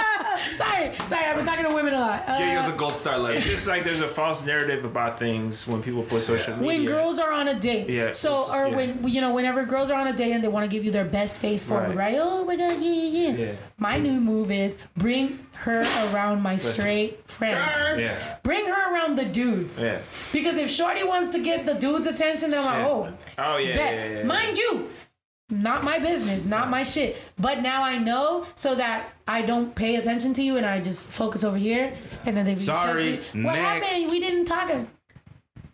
I've 0.63 1.37
been 1.37 1.47
talking 1.47 1.67
to 1.67 1.75
women 1.75 1.95
a 1.95 2.01
lot. 2.01 2.23
Uh, 2.29 2.37
Yeah, 2.39 2.51
he 2.51 2.57
was 2.57 2.75
a 2.75 2.77
gold 2.77 2.97
star 2.97 3.31
It's 3.33 3.47
just 3.47 3.67
like 3.67 3.85
there's 3.85 4.01
a 4.01 4.09
false 4.09 4.45
narrative 4.45 4.85
about 4.85 5.19
things 5.19 5.67
when 5.67 5.83
people 5.83 6.03
put 6.03 6.23
social 6.23 6.55
media. 6.57 6.67
when 6.67 6.85
girls 6.87 7.19
are 7.19 7.33
on 7.33 7.49
a 7.49 7.59
date. 7.59 7.89
Yeah, 7.89 8.13
So, 8.13 8.45
or 8.53 8.69
yeah. 8.69 8.77
when 8.77 9.09
you 9.09 9.21
know, 9.21 9.33
whenever 9.33 9.65
girls 9.65 9.91
are 9.91 10.01
on 10.01 10.07
a 10.07 10.13
date 10.13 10.33
and 10.33 10.43
they 10.43 10.49
want 10.49 10.65
to 10.65 10.75
give 10.75 10.85
you 10.85 10.91
their 10.91 11.05
best 11.05 11.41
face 11.41 11.65
forward, 11.65 11.89
right? 11.97 12.15
Right. 12.15 12.17
Oh 12.19 12.45
my 12.45 12.57
god, 12.57 12.81
yeah, 12.81 12.93
yeah, 12.93 13.19
yeah. 13.31 13.45
Yeah. 13.47 13.53
My 13.79 13.97
new 13.99 14.21
move 14.21 14.51
is 14.51 14.79
bring 14.97 15.47
her 15.59 15.81
around 16.13 16.43
my 16.43 16.57
straight 16.57 17.31
friends. 17.31 18.01
Yeah. 18.01 18.37
Bring 18.43 18.65
her 18.67 18.93
around 18.95 19.17
the 19.17 19.27
dudes. 19.27 19.83
Yeah. 19.83 19.99
Because 20.33 20.57
if 20.59 20.71
Shorty 20.71 21.05
wants 21.05 21.31
to 21.31 21.39
get 21.43 21.67
the 21.67 21.75
dudes' 21.75 22.07
attention, 22.07 22.51
then 22.51 22.61
I'm 22.61 22.67
like, 22.67 22.77
Yeah. 22.79 22.87
oh, 22.89 23.13
Oh 23.39 23.57
yeah, 23.59 23.77
yeah, 23.77 23.91
yeah, 23.91 24.19
yeah. 24.19 24.23
Mind 24.25 24.57
you, 24.57 24.89
not 25.51 25.83
my 25.85 25.99
business, 25.99 26.45
not 26.45 26.71
my 26.71 26.83
shit. 26.83 27.17
But 27.39 27.61
now 27.61 27.83
I 27.83 27.99
know 27.99 28.47
so 28.55 28.75
that 28.77 29.11
I 29.31 29.43
don't 29.43 29.73
pay 29.77 29.95
attention 29.97 30.35
to 30.35 30.43
you 30.43 30.57
and 30.57 30.67
I 30.67 30.81
just 30.81 31.03
focus 31.05 31.45
over 31.45 31.57
here. 31.57 31.93
And 32.27 32.37
then 32.37 32.45
they 32.45 32.55
be 32.55 32.61
Sorry, 32.61 33.19
texting, 33.33 33.45
What 33.45 33.55
next." 33.55 33.87
happened? 33.87 34.11
We 34.11 34.19
didn't 34.19 34.45
talk. 34.47 34.69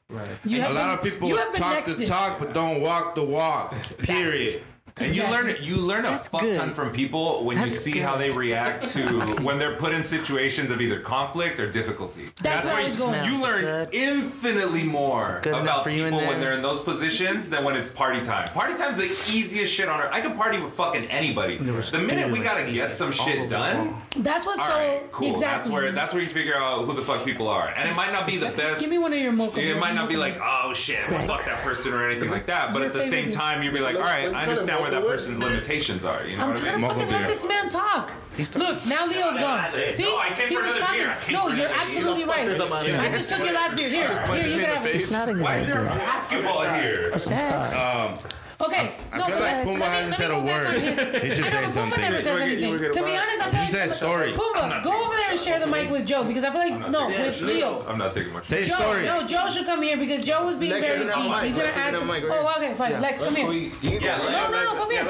Right. 0.09 0.29
You 0.45 0.59
a 0.59 0.63
have 0.63 0.75
lot 0.75 1.03
been- 1.03 1.09
of 1.09 1.15
people 1.15 1.29
you 1.29 1.37
have 1.37 1.53
been 1.53 1.63
talk 1.63 1.85
the 1.87 2.07
talk 2.07 2.39
but 2.39 2.53
don't 2.53 2.81
walk 2.83 3.15
the 3.15 3.25
walk. 3.25 3.75
Period. 3.99 4.63
And 4.99 5.15
you 5.15 5.25
learn 5.25 5.55
you 5.61 5.77
learn 5.77 6.07
a 6.07 6.17
fuck 6.17 6.41
ton 6.41 6.71
from 6.73 6.91
people 6.91 7.45
when 7.45 7.61
you 7.61 7.69
see 7.71 7.93
good. 7.93 8.03
how 8.03 8.17
they 8.17 8.31
react 8.31 8.89
to 8.89 9.21
when 9.43 9.59
they're 9.59 9.77
put 9.77 9.93
in 9.93 10.03
situations 10.03 10.71
of 10.71 10.81
either 10.81 11.01
conflict 11.01 11.61
or 11.61 11.71
difficulty. 11.71 12.31
That's 12.43 12.65
where 12.65 12.77
I 12.77 12.89
where 12.89 13.21
was 13.23 13.29
you, 13.31 13.37
you 13.37 13.43
learn 13.43 13.89
infinitely 13.93 14.85
more 14.85 15.41
good 15.43 15.55
about 15.55 15.85
for 15.85 15.91
people 15.91 16.19
there? 16.19 16.29
when 16.29 16.41
they're 16.41 16.55
in 16.55 16.63
those 16.63 16.81
positions 16.81 17.51
than 17.51 17.63
when 17.63 17.77
it's 17.77 17.91
party 17.91 18.23
time. 18.23 18.49
Party 18.49 18.75
time's 18.75 18.97
the 18.97 19.11
easiest 19.31 19.71
shit 19.71 19.87
on 19.87 20.01
earth. 20.01 20.09
I 20.13 20.23
can 20.23 20.35
party 20.35 20.59
with 20.61 20.73
fucking 20.73 21.05
anybody. 21.11 21.57
The 21.57 21.99
minute 21.99 22.33
we 22.33 22.41
gotta 22.41 22.65
get 22.73 22.95
some 22.95 23.13
shit 23.13 23.51
done, 23.51 23.95
That's 24.17 24.47
what's 24.47 24.61
all 24.61 24.67
so 24.67 24.73
right, 24.73 25.13
cool. 25.13 25.39
That's 25.39 25.69
where 25.69 25.93
that's 25.93 26.15
where 26.15 26.23
you 26.23 26.31
figure 26.31 26.57
out 26.57 26.87
who 26.87 26.95
the 26.95 27.03
fuck 27.03 27.23
people 27.23 27.49
are, 27.49 27.69
and 27.69 27.87
it 27.87 27.95
might 27.95 28.13
not 28.13 28.27
be 28.27 28.39
the 28.39 28.49
best. 28.49 28.81
Give 28.81 28.89
me 28.91 28.99
one 28.99 29.13
of 29.13 29.19
your 29.19 29.33
mocha. 29.33 29.61
It 29.61 29.79
might 29.79 29.95
not 29.95 30.09
be 30.09 30.17
like, 30.17 30.39
oh 30.43 30.73
shit, 30.73 30.97
well, 31.11 31.21
fuck 31.27 31.41
that 31.45 31.63
person 31.65 31.93
or 31.93 32.09
anything 32.09 32.31
like 32.31 32.47
that. 32.47 32.73
But 32.73 32.79
Your 32.79 32.89
at 32.89 32.95
the 32.95 33.03
same 33.03 33.27
favorite- 33.27 33.33
time, 33.35 33.63
you'd 33.63 33.75
be 33.75 33.81
like, 33.81 33.97
all 33.97 34.01
right, 34.01 34.33
I 34.33 34.43
understand 34.45 34.86
where 34.93 35.01
that 35.01 35.07
person's 35.09 35.39
limitations 35.39 36.05
are. 36.05 36.25
You 36.27 36.37
know 36.37 36.43
I'm 36.45 36.49
what 36.51 36.59
I 36.59 36.61
trying 36.61 36.81
mean? 36.81 36.89
to 36.91 36.95
fucking 36.97 37.13
let 37.13 37.29
this 37.29 37.45
man 37.45 37.69
talk. 37.71 38.13
Look, 38.57 38.87
now 38.87 39.07
Leo's 39.07 39.39
gone. 39.39 39.93
See, 39.93 40.03
No, 40.05 40.19
I 40.19 40.31
came 40.31 40.49
he 40.49 40.55
for 40.57 40.63
was 40.63 40.71
another 40.71 40.81
talking. 40.81 40.99
beer. 41.01 41.11
I 41.11 41.21
came 41.21 41.35
No, 41.35 41.43
for 41.43 41.55
you're 41.55 41.67
another 41.67 41.85
beer. 41.89 41.97
absolutely 41.99 42.25
right. 42.25 42.47
There's 42.47 42.61
a 42.61 42.69
man. 42.69 43.01
I 43.01 43.13
just 43.13 43.29
took 43.29 43.39
your 43.39 43.53
last 43.53 43.77
beer. 43.77 43.89
Here, 43.89 44.09
here, 44.09 44.37
you 44.37 44.61
can 44.61 44.75
have 44.77 44.87
it. 44.87 44.95
It's 44.97 45.11
Why 45.11 45.57
is 45.57 45.67
there 45.73 45.83
a 45.83 45.87
basketball 45.87 46.63
here? 46.71 47.11
Um, 47.15 48.19
Okay, 48.59 48.97
I 49.13 49.19
no, 49.19 49.25
feel 49.25 49.37
but 49.37 49.45
like 49.45 49.53
let's- 49.53 49.67
Pumbaa 49.67 49.69
let 49.69 49.77
me- 49.77 49.81
hasn't 49.83 50.11
let 50.11 50.11
me 50.11 50.17
said 50.17 50.31
a 50.31 50.35
go 50.35 50.41
back 50.41 50.57
on 50.57 50.73
word. 50.73 50.81
his- 50.81 51.23
He 51.23 51.31
should 51.37 51.45
I 51.45 51.51
know, 51.51 51.61
say 51.61 51.67
but 51.67 51.69
Pumbaa 51.69 51.75
something. 51.75 52.01
never 52.01 52.21
says 52.23 52.41
anything. 52.41 52.73
To 52.73 53.03
be 53.05 53.17
honest, 53.17 53.41
I'll 53.43 53.47
You 53.47 53.53
tell 53.53 53.61
you 53.61 53.71
said 53.71 53.89
something. 53.91 53.97
story. 53.97 54.33
Pumbaa, 54.33 54.83
go 54.83 54.93
over 55.05 55.16
there 55.27 55.33
and 55.33 55.41
share 55.41 55.61
the 55.61 55.67
mic 55.67 55.91
with 55.91 56.07
Joe 56.07 56.25
because 56.25 56.45
I 56.45 56.51
feel 56.51 56.61
like 56.61 56.91
no, 56.91 57.07
with 57.07 57.41
Leo. 57.41 57.85
I'm 57.87 57.99
not 57.99 58.13
taking 58.13 58.33
much. 58.33 58.47
Joe, 58.49 58.63
story. 58.63 59.05
no, 59.05 59.27
Joe 59.27 59.49
should 59.49 59.67
come 59.67 59.83
here 59.83 59.97
because 59.97 60.25
Joe 60.25 60.45
was 60.45 60.57
being 60.57 60.73
Lex, 60.73 60.87
very 60.87 60.97
isn't 60.97 61.09
that 61.09 61.17
deep. 61.17 61.31
mic? 61.31 61.43
He's 61.45 61.57
gonna 61.57 61.65
Lex, 61.67 61.77
isn't 61.77 61.87
add 61.87 61.95
that 61.95 61.99
some. 61.99 62.09
mic 62.09 62.25
right 62.25 62.41
Oh, 62.41 62.55
okay, 62.57 62.75
fine. 62.75 63.01
Lex, 63.01 63.23
come 63.23 63.35
here. 63.35 63.71
Yeah, 63.83 64.17
No, 64.19 64.49
no, 64.49 64.65
no, 64.65 64.75
come 64.77 64.91
here. 64.91 65.05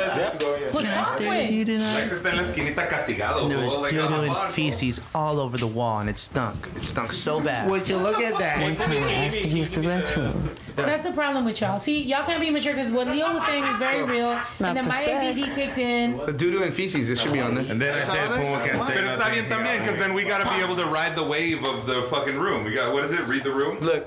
What's 0.73 0.87
up 1.13 1.21
with? 1.21 1.69
Lex 1.69 2.13
está 2.13 2.31
en 2.31 2.37
la 2.37 2.43
esquinita 2.43 2.89
castigado. 2.89 3.49
There 3.49 3.59
was 3.59 3.75
bro, 3.75 3.83
like, 3.83 3.93
doo 3.93 4.01
and 4.01 4.53
feces 4.53 5.01
all 5.15 5.41
over 5.41 5.57
the 5.57 5.67
wall, 5.67 6.01
and 6.01 6.11
it 6.11 6.19
stunk. 6.19 6.69
It 6.77 6.85
stunk 6.85 7.13
so 7.13 7.41
bad. 7.41 7.69
Would 7.71 7.89
you 7.89 7.97
look 7.97 8.21
at 8.21 8.39
that? 8.39 8.61
One 8.61 8.77
time 8.77 8.93
I 8.93 9.13
asked 9.27 9.43
to 9.43 9.49
use 9.49 9.71
the 9.71 9.83
restroom. 9.83 10.57
That's 10.77 11.05
the 11.05 11.13
problem 11.13 11.45
with 11.45 11.61
y'all. 11.61 11.79
See, 11.79 12.03
y'all 12.03 12.27
can't 12.27 12.41
be 12.41 12.51
mature 12.51 12.75
because 12.75 12.91
what 12.93 13.09
Leo 13.09 13.33
was 13.33 13.45
saying 13.45 13.65
is 13.65 13.77
very 13.77 14.03
real, 14.03 14.31
and 14.59 14.77
then 14.77 14.85
for 14.85 14.91
my 14.91 15.05
ADD 15.09 15.37
kicked 15.37 15.79
in. 15.79 16.17
The 16.27 16.33
doo 16.33 16.63
and 16.63 16.73
feces, 16.75 17.09
it 17.11 17.19
should 17.19 17.33
be 17.33 17.41
on 17.41 17.55
there. 17.55 17.65
And 17.65 17.81
then 17.81 17.97
I 17.97 18.03
said 18.03 18.29
Pumbaa 18.31 18.65
can't 18.65 18.87
Pero 18.87 19.09
está 19.09 19.31
bien 19.31 19.49
también, 19.49 19.79
because 19.81 19.97
then 20.07 20.15
we 20.15 20.23
gotta 20.23 20.49
be 20.49 20.65
able 20.65 20.77
to 20.77 20.87
ride 20.87 21.17
the 21.17 21.23
wave 21.23 21.67
of 21.67 21.85
the 21.87 22.03
fucking 22.05 22.39
room. 22.39 22.65
We 22.65 22.75
got, 22.75 22.93
what 22.93 23.05
is 23.05 23.13
it? 23.13 23.23
Read 23.23 23.43
the 23.43 23.51
room? 23.51 23.79
Look, 23.81 24.07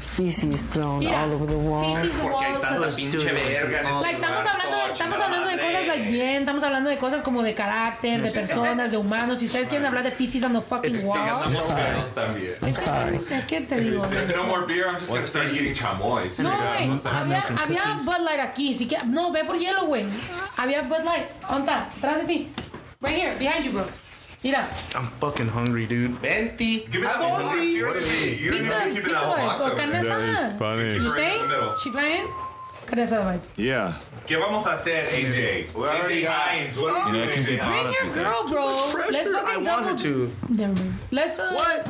Feces 0.00 0.70
thrown 0.70 1.06
all 1.06 1.32
over 1.32 1.46
the 1.46 1.56
feces 2.02 2.20
pinche 2.96 3.32
verga 3.32 3.80
en 3.80 3.86
este 3.86 4.00
Like, 4.00 4.14
estamos 4.14 4.40
lugar, 4.40 4.54
hablando, 4.54 4.76
de, 4.76 4.82
todo 4.82 4.92
estamos 4.92 5.20
hablando 5.20 5.48
de 5.48 5.56
chingada 5.56 5.72
cosas 5.72 5.88
like 5.88 6.10
bien, 6.10 6.36
estamos 6.40 6.62
hablando 6.62 6.90
de 6.90 6.96
cosas 6.98 7.22
como 7.22 7.42
de 7.42 7.54
carácter, 7.54 8.22
de 8.22 8.30
personas, 8.30 8.90
de 8.90 8.96
humanos. 8.96 9.38
Si 9.38 9.46
ustedes 9.46 9.68
quieren 9.68 9.86
hablar 9.86 10.04
de 10.04 10.10
feces 10.10 10.42
on 10.42 10.52
the 10.52 10.60
fucking 10.60 10.96
wall, 11.04 11.18
Estamos 11.28 11.64
pedos 11.64 12.14
también. 12.14 12.56
I'm 12.62 12.70
sorry. 12.70 13.16
es 13.16 13.44
que 13.44 13.60
te 13.60 13.80
digo. 13.80 14.06
There's 14.08 14.34
no 14.34 14.44
more 14.44 14.66
beer, 14.66 14.86
I'm 14.86 14.98
just 14.98 15.10
gonna 15.10 15.24
start 15.24 15.46
eating 15.52 15.74
chamoy. 15.74 16.28
No, 16.38 16.50
güey, 16.50 17.00
había, 17.04 17.44
había 17.62 17.98
Bud 18.04 18.24
Light 18.24 18.40
aquí, 18.40 18.74
si 18.74 18.86
que, 18.86 18.98
no, 19.04 19.32
ve 19.32 19.44
por 19.44 19.58
hielo, 19.58 19.86
güey. 19.86 20.04
Había 20.56 20.82
Bud 20.82 21.04
Light, 21.04 21.26
¿dónde 21.48 21.70
está? 21.70 21.88
Atrás 21.96 22.16
de 22.18 22.24
ti. 22.24 22.52
Right 23.00 23.16
here, 23.16 23.34
behind 23.38 23.64
you, 23.64 23.72
bro. 23.72 24.07
Mira, 24.44 24.68
I'm 24.94 25.06
fucking 25.20 25.48
hungry, 25.48 25.86
dude. 25.86 26.12
Venti. 26.20 26.86
Give 26.86 27.00
me 27.00 27.06
that 27.08 27.16
whole 27.16 27.40
box. 27.42 27.58
You 27.70 27.86
already 27.88 28.06
ate. 28.08 28.40
You 28.40 28.50
don't 28.52 28.60
pizza, 28.60 28.74
have 28.78 28.84
to 28.84 28.90
keep 28.90 28.98
it 28.98 29.04
pizza 29.06 29.14
that 29.14 29.24
whole 29.24 29.34
vibes, 29.36 29.46
box 29.48 29.60
o 29.62 29.66
over 29.66 29.76
carne 29.76 29.90
there. 29.92 30.02
asada. 30.04 30.58
funny. 30.58 30.94
You 30.94 31.02
Right 31.02 31.10
stay? 31.10 31.34
in 31.36 31.42
the 31.42 31.48
middle. 31.48 31.76
She 31.78 31.90
flying? 31.90 32.28
Carne 32.86 33.02
asada 33.02 33.24
vibes. 33.24 33.48
Yeah. 33.56 33.92
¿Qué 34.28 34.36
vamos 34.38 34.66
a 34.66 34.72
hacer, 34.74 35.08
AJ? 35.10 35.74
already 35.74 36.20
AJ 36.20 36.22
got- 36.22 36.32
Hines. 36.48 36.78
What 36.78 36.94
are 36.94 37.10
we 37.10 37.18
You 37.18 37.24
know, 37.26 37.32
doing, 37.32 37.34
can 37.34 37.44
be 37.44 37.58
AJ 37.58 37.66
Bring 37.66 37.92
your 37.94 38.14
girl, 38.14 38.46
bro. 38.46 38.66
Let's 38.66 38.92
Pressure, 38.94 39.36
I 39.36 39.42
fucking 39.42 39.64
double. 39.64 39.84
wanted 39.86 39.98
to. 40.04 40.32
Never 40.50 40.74
mind. 40.74 40.94
Let's, 41.10 41.38
uh. 41.40 41.52
What? 41.54 41.86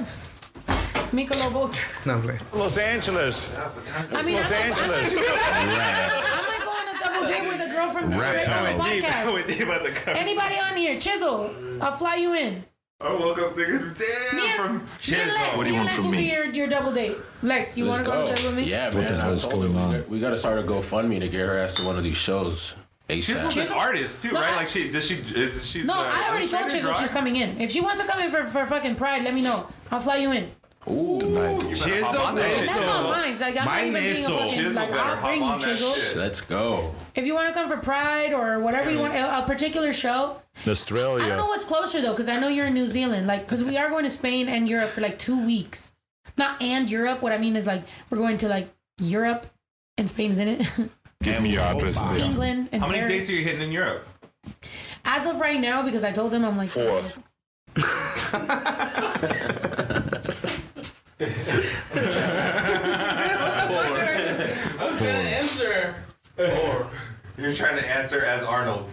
Michelob 1.12 1.54
Ultra. 1.54 1.88
No, 2.06 2.14
I'm 2.14 2.22
playing. 2.22 2.40
Los 2.54 2.76
Angeles. 2.78 3.54
I 4.14 4.22
mean, 4.22 4.36
Los 4.36 4.52
I'm, 4.52 4.56
I'm, 4.56 4.70
Angeles. 4.72 5.16
I 5.16 5.20
might 5.66 6.10
go 6.10 6.16
on 6.16 6.54
a 6.54 6.57
double 7.20 7.28
date 7.28 7.48
with 7.48 7.60
a 7.60 7.70
girl 7.70 7.90
from 7.90 8.10
the 8.10 8.20
Straight 8.20 8.48
Up 8.48 8.80
podcast. 8.80 10.16
Anybody 10.16 10.58
on 10.58 10.76
here? 10.76 10.98
Chisel, 10.98 11.54
I'll 11.80 11.92
fly 11.96 12.16
you 12.16 12.34
in. 12.34 12.64
I 13.00 13.12
woke 13.12 13.38
up 13.38 13.56
thinking, 13.56 13.94
damn, 13.94 14.56
from 14.56 14.76
Me 14.78 15.20
and 15.20 15.30
Lex, 15.32 15.56
me 15.58 15.76
and 15.76 15.84
Lex 15.86 15.98
will 15.98 16.10
be 16.10 16.24
your, 16.24 16.46
your 16.46 16.66
double 16.66 16.92
date. 16.92 17.14
Lex, 17.44 17.76
you 17.76 17.84
want 17.86 18.04
to 18.04 18.10
go 18.10 18.12
go. 18.12 18.18
on 18.22 18.28
a 18.28 18.34
date 18.34 18.44
with 18.44 18.56
me? 18.56 18.64
Yeah, 18.64 18.90
man. 18.90 19.20
I 19.20 19.36
told 19.38 19.62
her 19.62 19.68
we 19.68 19.74
got, 19.74 20.08
we 20.08 20.18
got 20.20 20.30
to 20.30 20.38
start 20.38 20.58
a 20.58 20.62
GoFundMe 20.64 21.20
to 21.20 21.28
get 21.28 21.46
her 21.46 21.56
ass 21.58 21.74
to 21.74 21.86
one 21.86 21.96
of 21.96 22.02
these 22.02 22.16
shows. 22.16 22.74
Chisel's 23.08 23.54
ASAP. 23.54 23.66
an 23.66 23.72
artist 23.72 24.20
too, 24.22 24.32
No, 24.32 24.40
right? 24.40 24.50
I- 24.50 24.56
Like 24.56 24.68
she 24.68 24.90
does 24.90 25.06
she 25.06 25.14
is 25.14 25.64
she's 25.64 25.86
No, 25.86 25.94
the 25.94 26.00
I 26.00 26.28
already 26.28 26.46
told 26.48 26.62
illustrator, 26.62 26.68
Chisel 26.70 26.90
drawer? 26.90 27.00
she's 27.00 27.10
coming 27.10 27.36
in. 27.36 27.60
If 27.60 27.70
she 27.70 27.80
wants 27.80 28.00
to 28.02 28.06
come 28.06 28.20
in 28.20 28.30
for, 28.32 28.44
for 28.44 28.66
fucking 28.66 28.96
Pride, 28.96 29.22
let 29.22 29.32
me 29.32 29.40
know. 29.42 29.66
I'll 29.92 30.00
fly 30.00 30.16
you 30.16 30.32
in. 30.32 30.50
Ooh, 30.90 31.18
You 31.22 31.34
better 31.34 32.04
hop 32.04 32.28
on 32.28 32.34
that 32.36 32.66
that's 32.66 32.76
not 32.80 33.16
mine. 33.16 33.38
Like, 33.38 33.56
I'm 33.58 33.64
not 33.64 33.80
even 33.84 33.94
being 33.94 34.24
a 34.24 34.28
eso. 34.28 34.38
fucking, 34.38 34.58
Chisel 34.58 34.82
like, 34.82 34.90
better 34.90 35.02
I'll 35.02 35.16
hop 35.16 35.24
bring 35.24 35.40
you, 35.40 35.46
on 35.46 35.58
that 35.58 35.68
Chisel. 35.68 35.92
shit. 35.92 36.16
let's 36.16 36.40
go. 36.40 36.94
If 37.14 37.26
you 37.26 37.34
want 37.34 37.48
to 37.48 37.54
come 37.54 37.68
for 37.68 37.76
Pride 37.76 38.32
or 38.32 38.60
whatever 38.60 38.90
you 38.90 38.98
want, 38.98 39.14
a, 39.14 39.38
a 39.38 39.42
particular 39.46 39.92
show. 39.92 40.40
Australia. 40.66 41.24
I 41.24 41.28
don't 41.28 41.38
know 41.38 41.46
what's 41.46 41.64
closer 41.64 42.00
though, 42.00 42.12
because 42.12 42.28
I 42.28 42.38
know 42.40 42.48
you're 42.48 42.66
in 42.66 42.74
New 42.74 42.88
Zealand. 42.88 43.26
Like, 43.26 43.46
because 43.46 43.62
we 43.62 43.76
are 43.76 43.88
going 43.90 44.04
to 44.04 44.10
Spain 44.10 44.48
and 44.48 44.68
Europe 44.68 44.90
for 44.90 45.00
like 45.00 45.18
two 45.18 45.44
weeks. 45.44 45.92
Not 46.36 46.60
and 46.62 46.88
Europe. 46.88 47.20
What 47.22 47.32
I 47.32 47.38
mean 47.38 47.56
is 47.56 47.66
like 47.66 47.82
we're 48.10 48.18
going 48.18 48.38
to 48.38 48.48
like 48.48 48.72
Europe, 48.98 49.46
and 49.96 50.08
Spain 50.08 50.30
is 50.30 50.38
in 50.38 50.48
it. 50.48 50.66
Give 51.22 51.42
me 51.42 51.50
your 51.52 51.62
oh, 51.62 51.76
address 51.76 52.00
there. 52.00 52.18
England 52.18 52.68
and 52.70 52.80
How 52.80 52.86
many 52.86 53.00
Paris. 53.00 53.10
dates 53.26 53.30
are 53.30 53.32
you 53.34 53.42
hitting 53.42 53.60
in 53.60 53.72
Europe? 53.72 54.06
As 55.04 55.26
of 55.26 55.40
right 55.40 55.60
now, 55.60 55.82
because 55.82 56.04
I 56.04 56.12
told 56.12 56.30
them 56.32 56.44
I'm 56.44 56.56
like 56.56 56.68
Four. 56.68 57.02
I 61.20 61.24
was 64.80 64.98
trying 64.98 65.24
to 65.24 65.30
answer. 65.30 65.94
Four. 66.36 66.90
You're 67.36 67.54
trying 67.54 67.76
to 67.76 67.88
answer 67.88 68.24
as 68.24 68.42
Arnold. 68.42 68.88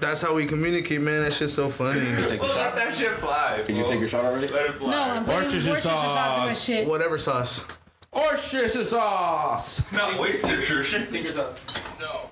That's 0.00 0.20
how 0.20 0.34
we 0.34 0.44
communicate, 0.46 1.00
man. 1.00 1.22
That 1.22 1.32
shit's 1.32 1.54
so 1.54 1.68
funny. 1.68 2.00
Take 2.22 2.42
Well, 2.42 2.54
let 2.56 2.74
that 2.76 2.94
shit 2.94 3.12
fly. 3.12 3.62
Did 3.64 3.76
you 3.76 3.84
take 3.84 4.00
your 4.00 4.08
shot 4.08 4.24
already? 4.24 4.48
Let 4.48 4.70
it 4.70 4.72
fly. 4.74 4.90
No, 4.90 5.00
I'm 5.00 5.24
putting 5.24 5.44
Worcestershire 5.44 5.76
sauce 5.80 6.38
in 6.38 6.48
my 6.48 6.54
shit. 6.54 6.86
Whatever 6.88 7.16
sauce. 7.16 7.64
Worcestershire 8.12 8.84
sauce. 8.84 9.78
It's 9.80 9.92
not 9.92 10.18
Worcestershire. 10.18 10.84
Secret 10.84 11.34
sauce. 11.34 11.58
No. 12.00 12.30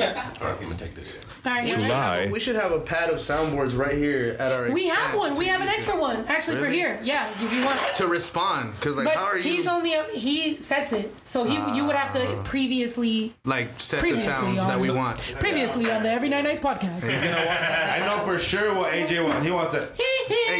Alright, 0.00 0.40
I'm 0.40 0.62
gonna 0.62 0.76
take 0.76 0.94
this. 0.94 1.18
All 1.44 1.52
right, 1.52 1.64
We 1.64 1.70
you 1.70 1.76
should, 1.76 1.84
have, 1.90 2.30
we 2.30 2.40
should 2.40 2.56
have 2.56 2.72
a 2.72 2.78
pad 2.80 3.10
of 3.10 3.16
soundboards 3.18 3.76
right 3.76 3.94
here 3.96 4.36
at 4.38 4.52
our. 4.52 4.70
We 4.70 4.86
have 4.88 5.16
one. 5.16 5.36
We 5.36 5.46
have 5.46 5.60
an 5.60 5.68
extra 5.68 5.98
one 5.98 6.24
actually 6.26 6.58
for 6.58 6.68
here. 6.68 7.00
Yeah, 7.02 7.28
if 7.42 7.52
you 7.52 7.64
want. 7.64 7.80
to 7.96 8.06
respond. 8.06 8.78
Cause 8.80 8.96
like, 8.96 9.08
how 9.08 9.24
are 9.24 9.32
But 9.34 9.42
he's 9.42 9.64
you? 9.64 9.70
only 9.70 9.92
he 10.12 10.56
sets 10.56 10.92
it, 10.92 11.12
so 11.24 11.44
he 11.44 11.54
you 11.76 11.84
would 11.84 11.96
have 11.96 12.12
to 12.12 12.38
ah. 12.38 12.42
previously 12.44 13.34
Like 13.44 13.80
set 13.80 13.96
the 13.96 14.00
previously 14.02 14.32
sounds 14.32 14.60
on- 14.60 14.68
that 14.68 14.78
we 14.80 14.90
want. 14.90 15.18
previously 15.40 15.90
on 15.90 16.02
the 16.02 16.10
Every 16.10 16.28
Night 16.28 16.44
Nights 16.44 16.60
podcast. 16.60 17.02
He's 17.08 17.20
gonna 17.20 17.36
want, 17.46 17.60
I 17.60 17.98
know 18.06 18.24
for 18.24 18.38
sure 18.38 18.74
what 18.74 18.92
AJ 18.92 19.24
wants. 19.24 19.44
He 19.44 19.50
wants 19.50 19.74
a 19.74 19.88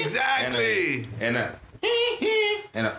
Exactly. 0.01 1.09
and 1.21 1.37
a 1.37 1.59
and 2.75 2.87
a. 2.89 2.97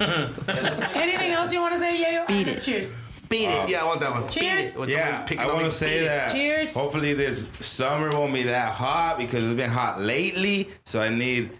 Anything 0.00 1.30
else 1.32 1.52
you 1.52 1.60
want 1.60 1.74
to 1.74 1.78
say, 1.78 2.02
Yayo? 2.02 2.26
Beat 2.28 2.48
it. 2.48 2.60
Cheers. 2.62 2.92
Beat 3.28 3.48
it. 3.48 3.68
Yeah, 3.68 3.82
I 3.82 3.84
want 3.84 4.00
that 4.00 4.10
one. 4.10 4.28
Cheers. 4.28 4.76
When 4.76 4.88
Yeah, 4.88 5.20
picking 5.20 5.44
I 5.44 5.52
want 5.52 5.64
to 5.66 5.70
say 5.72 6.00
beat 6.00 6.02
it. 6.02 6.06
that. 6.06 6.32
Cheers. 6.32 6.74
Hopefully, 6.74 7.14
this 7.14 7.48
summer 7.60 8.10
won't 8.10 8.32
be 8.34 8.42
that 8.44 8.72
hot 8.72 9.18
because 9.18 9.44
it's 9.44 9.54
been 9.56 9.70
hot 9.70 10.00
lately. 10.00 10.68
So 10.84 11.00
I 11.00 11.08
need 11.08 11.50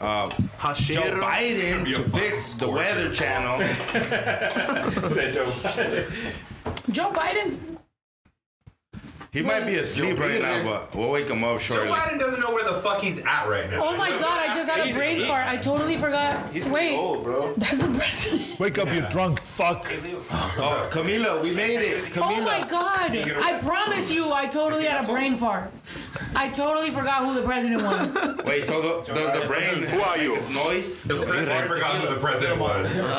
uh, 0.00 0.28
Joe 0.30 0.36
Biden 1.18 1.84
to 1.86 1.94
fucking 2.02 2.12
fix 2.12 2.54
the 2.54 2.70
Weather 2.70 3.12
Channel. 3.12 3.58
Joe 6.90 7.10
Biden's. 7.10 7.60
He 9.36 9.42
might 9.42 9.66
be 9.66 9.74
asleep 9.74 10.18
right 10.18 10.40
now, 10.40 10.64
but 10.64 10.94
we'll 10.94 11.10
wake 11.10 11.28
him 11.28 11.44
up 11.44 11.60
Joe 11.60 11.74
shortly. 11.74 11.88
Biden 11.88 12.18
doesn't 12.18 12.40
know 12.40 12.54
where 12.54 12.64
the 12.64 12.80
fuck 12.80 13.02
he's 13.02 13.18
at 13.18 13.46
right 13.46 13.70
now. 13.70 13.84
Oh 13.84 13.94
my 13.94 14.08
god! 14.08 14.24
I 14.24 14.54
just 14.54 14.66
had 14.66 14.88
a 14.88 14.94
brain 14.94 15.26
fart. 15.26 15.46
I 15.46 15.58
totally 15.58 15.98
forgot. 15.98 16.50
He's 16.54 16.64
Wait, 16.64 16.96
bro. 16.96 17.52
that's 17.58 17.82
the 17.82 17.88
president. 17.88 18.58
Wake 18.58 18.78
up, 18.78 18.90
you 18.94 19.02
drunk 19.10 19.42
fuck. 19.42 19.92
Oh, 20.30 20.88
Camila, 20.90 21.42
we 21.42 21.52
made 21.52 21.82
it. 21.82 22.04
Camila. 22.04 22.38
Oh 22.38 22.40
my 22.40 22.66
god! 22.66 23.14
I 23.14 23.58
promise 23.60 24.10
you, 24.10 24.32
I 24.32 24.46
totally 24.46 24.86
had 24.86 25.04
a 25.04 25.06
brain 25.06 25.36
fart. 25.36 25.70
I 26.34 26.48
totally 26.48 26.90
forgot 26.90 27.24
who 27.24 27.34
the 27.34 27.42
president 27.42 27.82
was. 27.82 28.14
Wait, 28.44 28.64
so 28.64 29.02
the, 29.04 29.12
does 29.12 29.40
the 29.40 29.46
brain 29.46 29.82
Who 29.82 30.00
are 30.00 30.18
you? 30.18 30.34
make 30.34 30.50
noise? 30.50 31.00
I 31.10 31.66
forgot 31.66 32.00
who 32.00 32.14
the 32.14 32.20
president 32.20 32.60
was. 32.60 33.00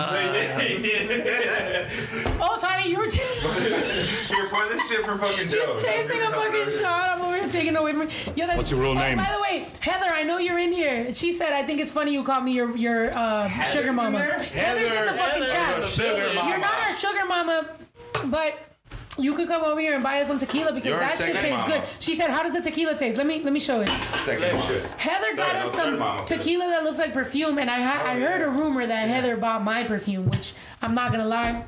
Oh, 2.39 2.57
sorry, 2.59 2.87
you 2.87 2.97
were 2.97 3.07
ch- 3.07 3.17
Here, 3.17 4.47
pour 4.49 4.67
this 4.69 4.87
shit 4.87 5.05
for 5.05 5.17
fucking 5.17 5.49
Joe. 5.49 5.77
chasing 5.81 6.06
a 6.15 6.31
fucking 6.31 6.79
shot. 6.79 7.09
I'm 7.11 7.21
over 7.21 7.35
here 7.35 7.49
taking 7.51 7.75
away 7.75 7.93
from. 7.93 8.09
Yo, 8.35 8.47
that, 8.47 8.57
What's 8.57 8.71
your 8.71 8.79
real 8.79 8.91
Oh, 8.91 8.93
name? 8.95 9.17
By 9.17 9.31
the 9.35 9.41
way, 9.41 9.67
Heather, 9.79 10.13
I 10.13 10.23
know 10.23 10.37
you're 10.37 10.59
in 10.59 10.71
here. 10.71 11.13
She 11.13 11.31
said, 11.31 11.53
"I 11.53 11.63
think 11.63 11.79
it's 11.79 11.91
funny 11.91 12.13
you 12.13 12.23
call 12.23 12.41
me 12.41 12.53
your 12.53 12.75
your 12.77 13.17
uh, 13.17 13.47
sugar 13.65 13.93
mama." 13.93 14.19
Heather's 14.19 14.93
in 14.93 15.05
the 15.05 15.13
fucking 15.13 15.43
chat. 15.43 15.83
Sugar 15.85 16.33
mama. 16.35 16.49
You're 16.49 16.59
not 16.59 16.85
our 16.85 16.93
sugar 16.93 17.25
mama, 17.27 17.65
but. 18.25 18.59
You 19.19 19.33
could 19.33 19.47
come 19.47 19.63
over 19.63 19.81
here 19.81 19.95
and 19.95 20.03
buy 20.03 20.21
us 20.21 20.27
some 20.27 20.37
tequila 20.37 20.71
because 20.73 20.91
You're 20.91 20.99
that 20.99 21.17
shit 21.17 21.35
tastes 21.39 21.67
mama. 21.67 21.79
good. 21.79 21.89
She 21.97 22.13
said, 22.13 22.27
"How 22.29 22.43
does 22.43 22.53
the 22.53 22.61
tequila 22.61 22.95
taste?" 22.95 23.17
Let 23.17 23.25
me 23.25 23.41
let 23.41 23.51
me 23.51 23.59
show 23.59 23.81
it. 23.81 23.89
Second. 24.23 24.59
Heather 24.99 25.35
got 25.35 25.53
Third, 25.53 25.55
us 25.55 25.75
no, 25.75 25.97
some 25.99 26.25
tequila 26.27 26.67
that 26.69 26.83
looks 26.83 26.99
like 26.99 27.13
perfume, 27.15 27.57
and 27.57 27.67
I 27.67 27.81
ha- 27.81 28.03
I 28.05 28.19
heard 28.19 28.43
a 28.43 28.47
rumor 28.51 28.85
that 28.85 29.07
Heather 29.09 29.35
bought 29.35 29.63
my 29.63 29.83
perfume, 29.85 30.29
which 30.29 30.53
I'm 30.83 30.93
not 30.93 31.11
gonna 31.11 31.25
lie. 31.25 31.63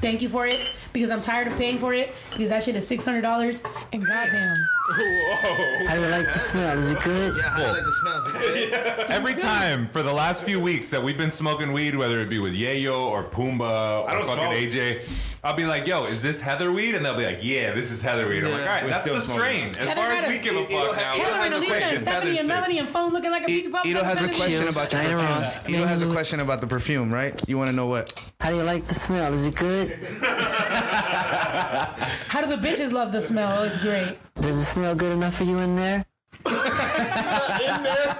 Thank 0.00 0.22
you 0.22 0.28
for 0.30 0.46
it 0.46 0.60
because 0.92 1.10
I'm 1.10 1.20
tired 1.20 1.46
of 1.46 1.56
paying 1.58 1.78
for 1.78 1.92
it 1.92 2.14
because 2.32 2.48
that 2.50 2.62
shit 2.62 2.74
is 2.74 2.86
six 2.86 3.04
hundred 3.04 3.20
dollars 3.20 3.62
and 3.92 4.04
goddamn. 4.04 4.56
How 4.92 5.94
do 5.94 6.00
you 6.00 6.06
like 6.08 6.32
the 6.32 6.38
smell? 6.38 6.78
Is 6.78 6.90
it 6.90 7.00
good? 7.02 7.36
Yeah, 7.36 7.54
I 7.54 7.70
like 7.70 7.84
the 7.84 7.92
smells. 7.92 9.10
Every 9.10 9.34
time 9.34 9.88
for 9.88 10.02
the 10.02 10.12
last 10.12 10.44
few 10.44 10.58
weeks 10.58 10.90
that 10.90 11.02
we've 11.02 11.18
been 11.18 11.30
smoking 11.30 11.72
weed, 11.72 11.94
whether 11.94 12.20
it 12.20 12.28
be 12.30 12.38
with 12.38 12.54
Yayo 12.54 12.98
or 12.98 13.22
Pumbaa 13.24 14.06
I 14.08 14.14
or 14.14 14.18
don't 14.18 14.26
fucking 14.26 14.70
smoke. 14.72 14.72
AJ, 14.72 15.02
I'll 15.42 15.54
be 15.56 15.64
like, 15.64 15.86
"Yo, 15.86 16.04
is 16.04 16.20
this 16.22 16.40
heather 16.42 16.70
weed?" 16.70 16.94
And 16.94 17.04
they'll 17.04 17.16
be 17.16 17.24
like, 17.24 17.38
"Yeah, 17.42 17.72
this 17.72 17.90
is 17.90 18.02
heather 18.02 18.28
weed." 18.28 18.44
I'm 18.44 18.50
like, 18.52 18.60
"All 18.60 18.66
right, 18.66 18.84
We 18.84 18.90
that's 18.90 19.08
the 19.08 19.20
smoke 19.20 19.38
strain." 19.38 19.68
it. 19.70 19.78
As 19.78 19.88
Heather 19.88 20.00
far 20.02 20.10
had 20.10 20.24
as 20.24 20.30
a- 20.30 20.32
we 20.34 20.38
give 20.38 20.54
a 20.56 20.64
fuck 20.66 20.96
now, 20.96 21.12
Heather 21.12 21.32
and 21.32 21.40
what's 21.40 21.48
the 21.48 21.56
Alicia 21.56 21.64
and 21.64 21.70
question? 21.70 22.00
Stephanie 22.00 22.38
and 22.38 22.48
Melanie 22.48 22.78
and 22.78 22.88
phone 22.90 23.12
looking 23.12 23.30
like 23.30 23.42
a 23.48 23.50
E- 23.50 23.54
Pizza 23.62 23.70
Pop. 23.70 23.86
Ito 23.86 24.04
has 24.04 24.18
a 24.20 24.24
question 24.28 24.48
Cheers, 24.50 24.76
about 24.76 24.90
the 24.90 24.96
Diana 24.96 25.14
perfume. 25.14 25.28
Ross. 25.38 25.58
Ito 25.68 25.86
has 25.86 26.00
a 26.00 26.04
Menu. 26.04 26.14
question 26.14 26.40
about 26.40 26.60
the 26.60 26.66
perfume, 26.66 27.10
right? 27.14 27.42
You 27.48 27.56
want 27.58 27.70
to 27.70 27.76
know 27.76 27.86
what? 27.86 28.12
How 28.40 28.50
do 28.50 28.56
you 28.56 28.62
like 28.64 28.86
the 28.86 28.94
smell? 28.94 29.32
Is 29.32 29.46
it 29.46 29.54
good? 29.54 29.92
How 32.28 32.40
do 32.42 32.46
the 32.48 32.56
bitches 32.56 32.92
love 32.92 33.12
the 33.12 33.20
smell? 33.20 33.58
Oh, 33.60 33.64
it's 33.64 33.78
great. 33.78 34.18
Does 34.36 34.58
it 34.60 34.64
smell 34.64 34.94
good 34.94 35.12
enough 35.12 35.34
for 35.36 35.44
you 35.44 35.58
in 35.58 35.74
there? 35.74 36.04
in 36.46 37.82
there? 37.82 38.16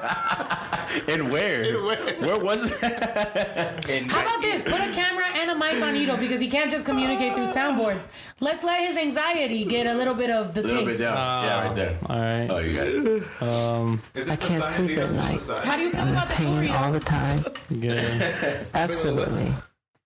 And 1.13 1.33
where? 1.33 1.81
Where 2.21 2.39
was 2.39 2.71
it? 2.71 2.79
How 4.11 4.21
about 4.21 4.41
this? 4.43 4.63
Put 4.63 4.81
a 4.81 4.93
camera 4.93 5.25
and 5.35 5.51
a 5.51 5.55
mic 5.57 5.83
on 5.83 5.97
Ito 5.97 6.17
because 6.19 6.41
he 6.41 6.49
can't 6.49 6.71
just 6.71 6.87
communicate 6.87 7.35
through 7.35 7.47
soundboard. 7.47 8.01
Let's 8.39 8.63
let 8.63 8.87
his 8.87 8.97
anxiety 8.97 9.65
get 9.65 9.87
a 9.87 9.95
little 9.95 10.15
bit 10.15 10.31
of 10.31 10.55
the 10.55 10.61
A 10.61 10.63
little 10.63 10.85
bit 10.85 10.99
taste. 10.99 11.11
down. 11.11 11.45
yeah, 11.45 11.67
right 11.67 11.75
there. 11.77 11.99
All 12.09 12.19
right. 12.21 12.49
Oh, 12.53 12.59
you 12.59 12.77
got 12.77 12.87
it. 12.87 13.43
Um, 13.43 14.03
I 14.31 14.37
can't 14.37 14.63
sleep 14.65 14.99
at 14.99 15.11
night. 15.13 15.41
How 15.65 15.77
do 15.77 15.83
you 15.83 15.91
feel 15.91 16.01
I'm 16.01 16.09
in 16.09 16.15
about 16.15 16.29
the 16.29 16.35
pain 16.35 16.71
all 16.71 16.93
the 16.93 17.01
time. 17.01 17.45
good. 17.81 18.67
Absolutely. 18.75 19.53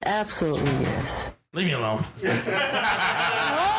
Absolutely, 0.06 0.70
yes. 0.82 1.32
Leave 1.52 1.66
me 1.66 1.72
alone. 1.72 2.04
Oh, 2.24 2.24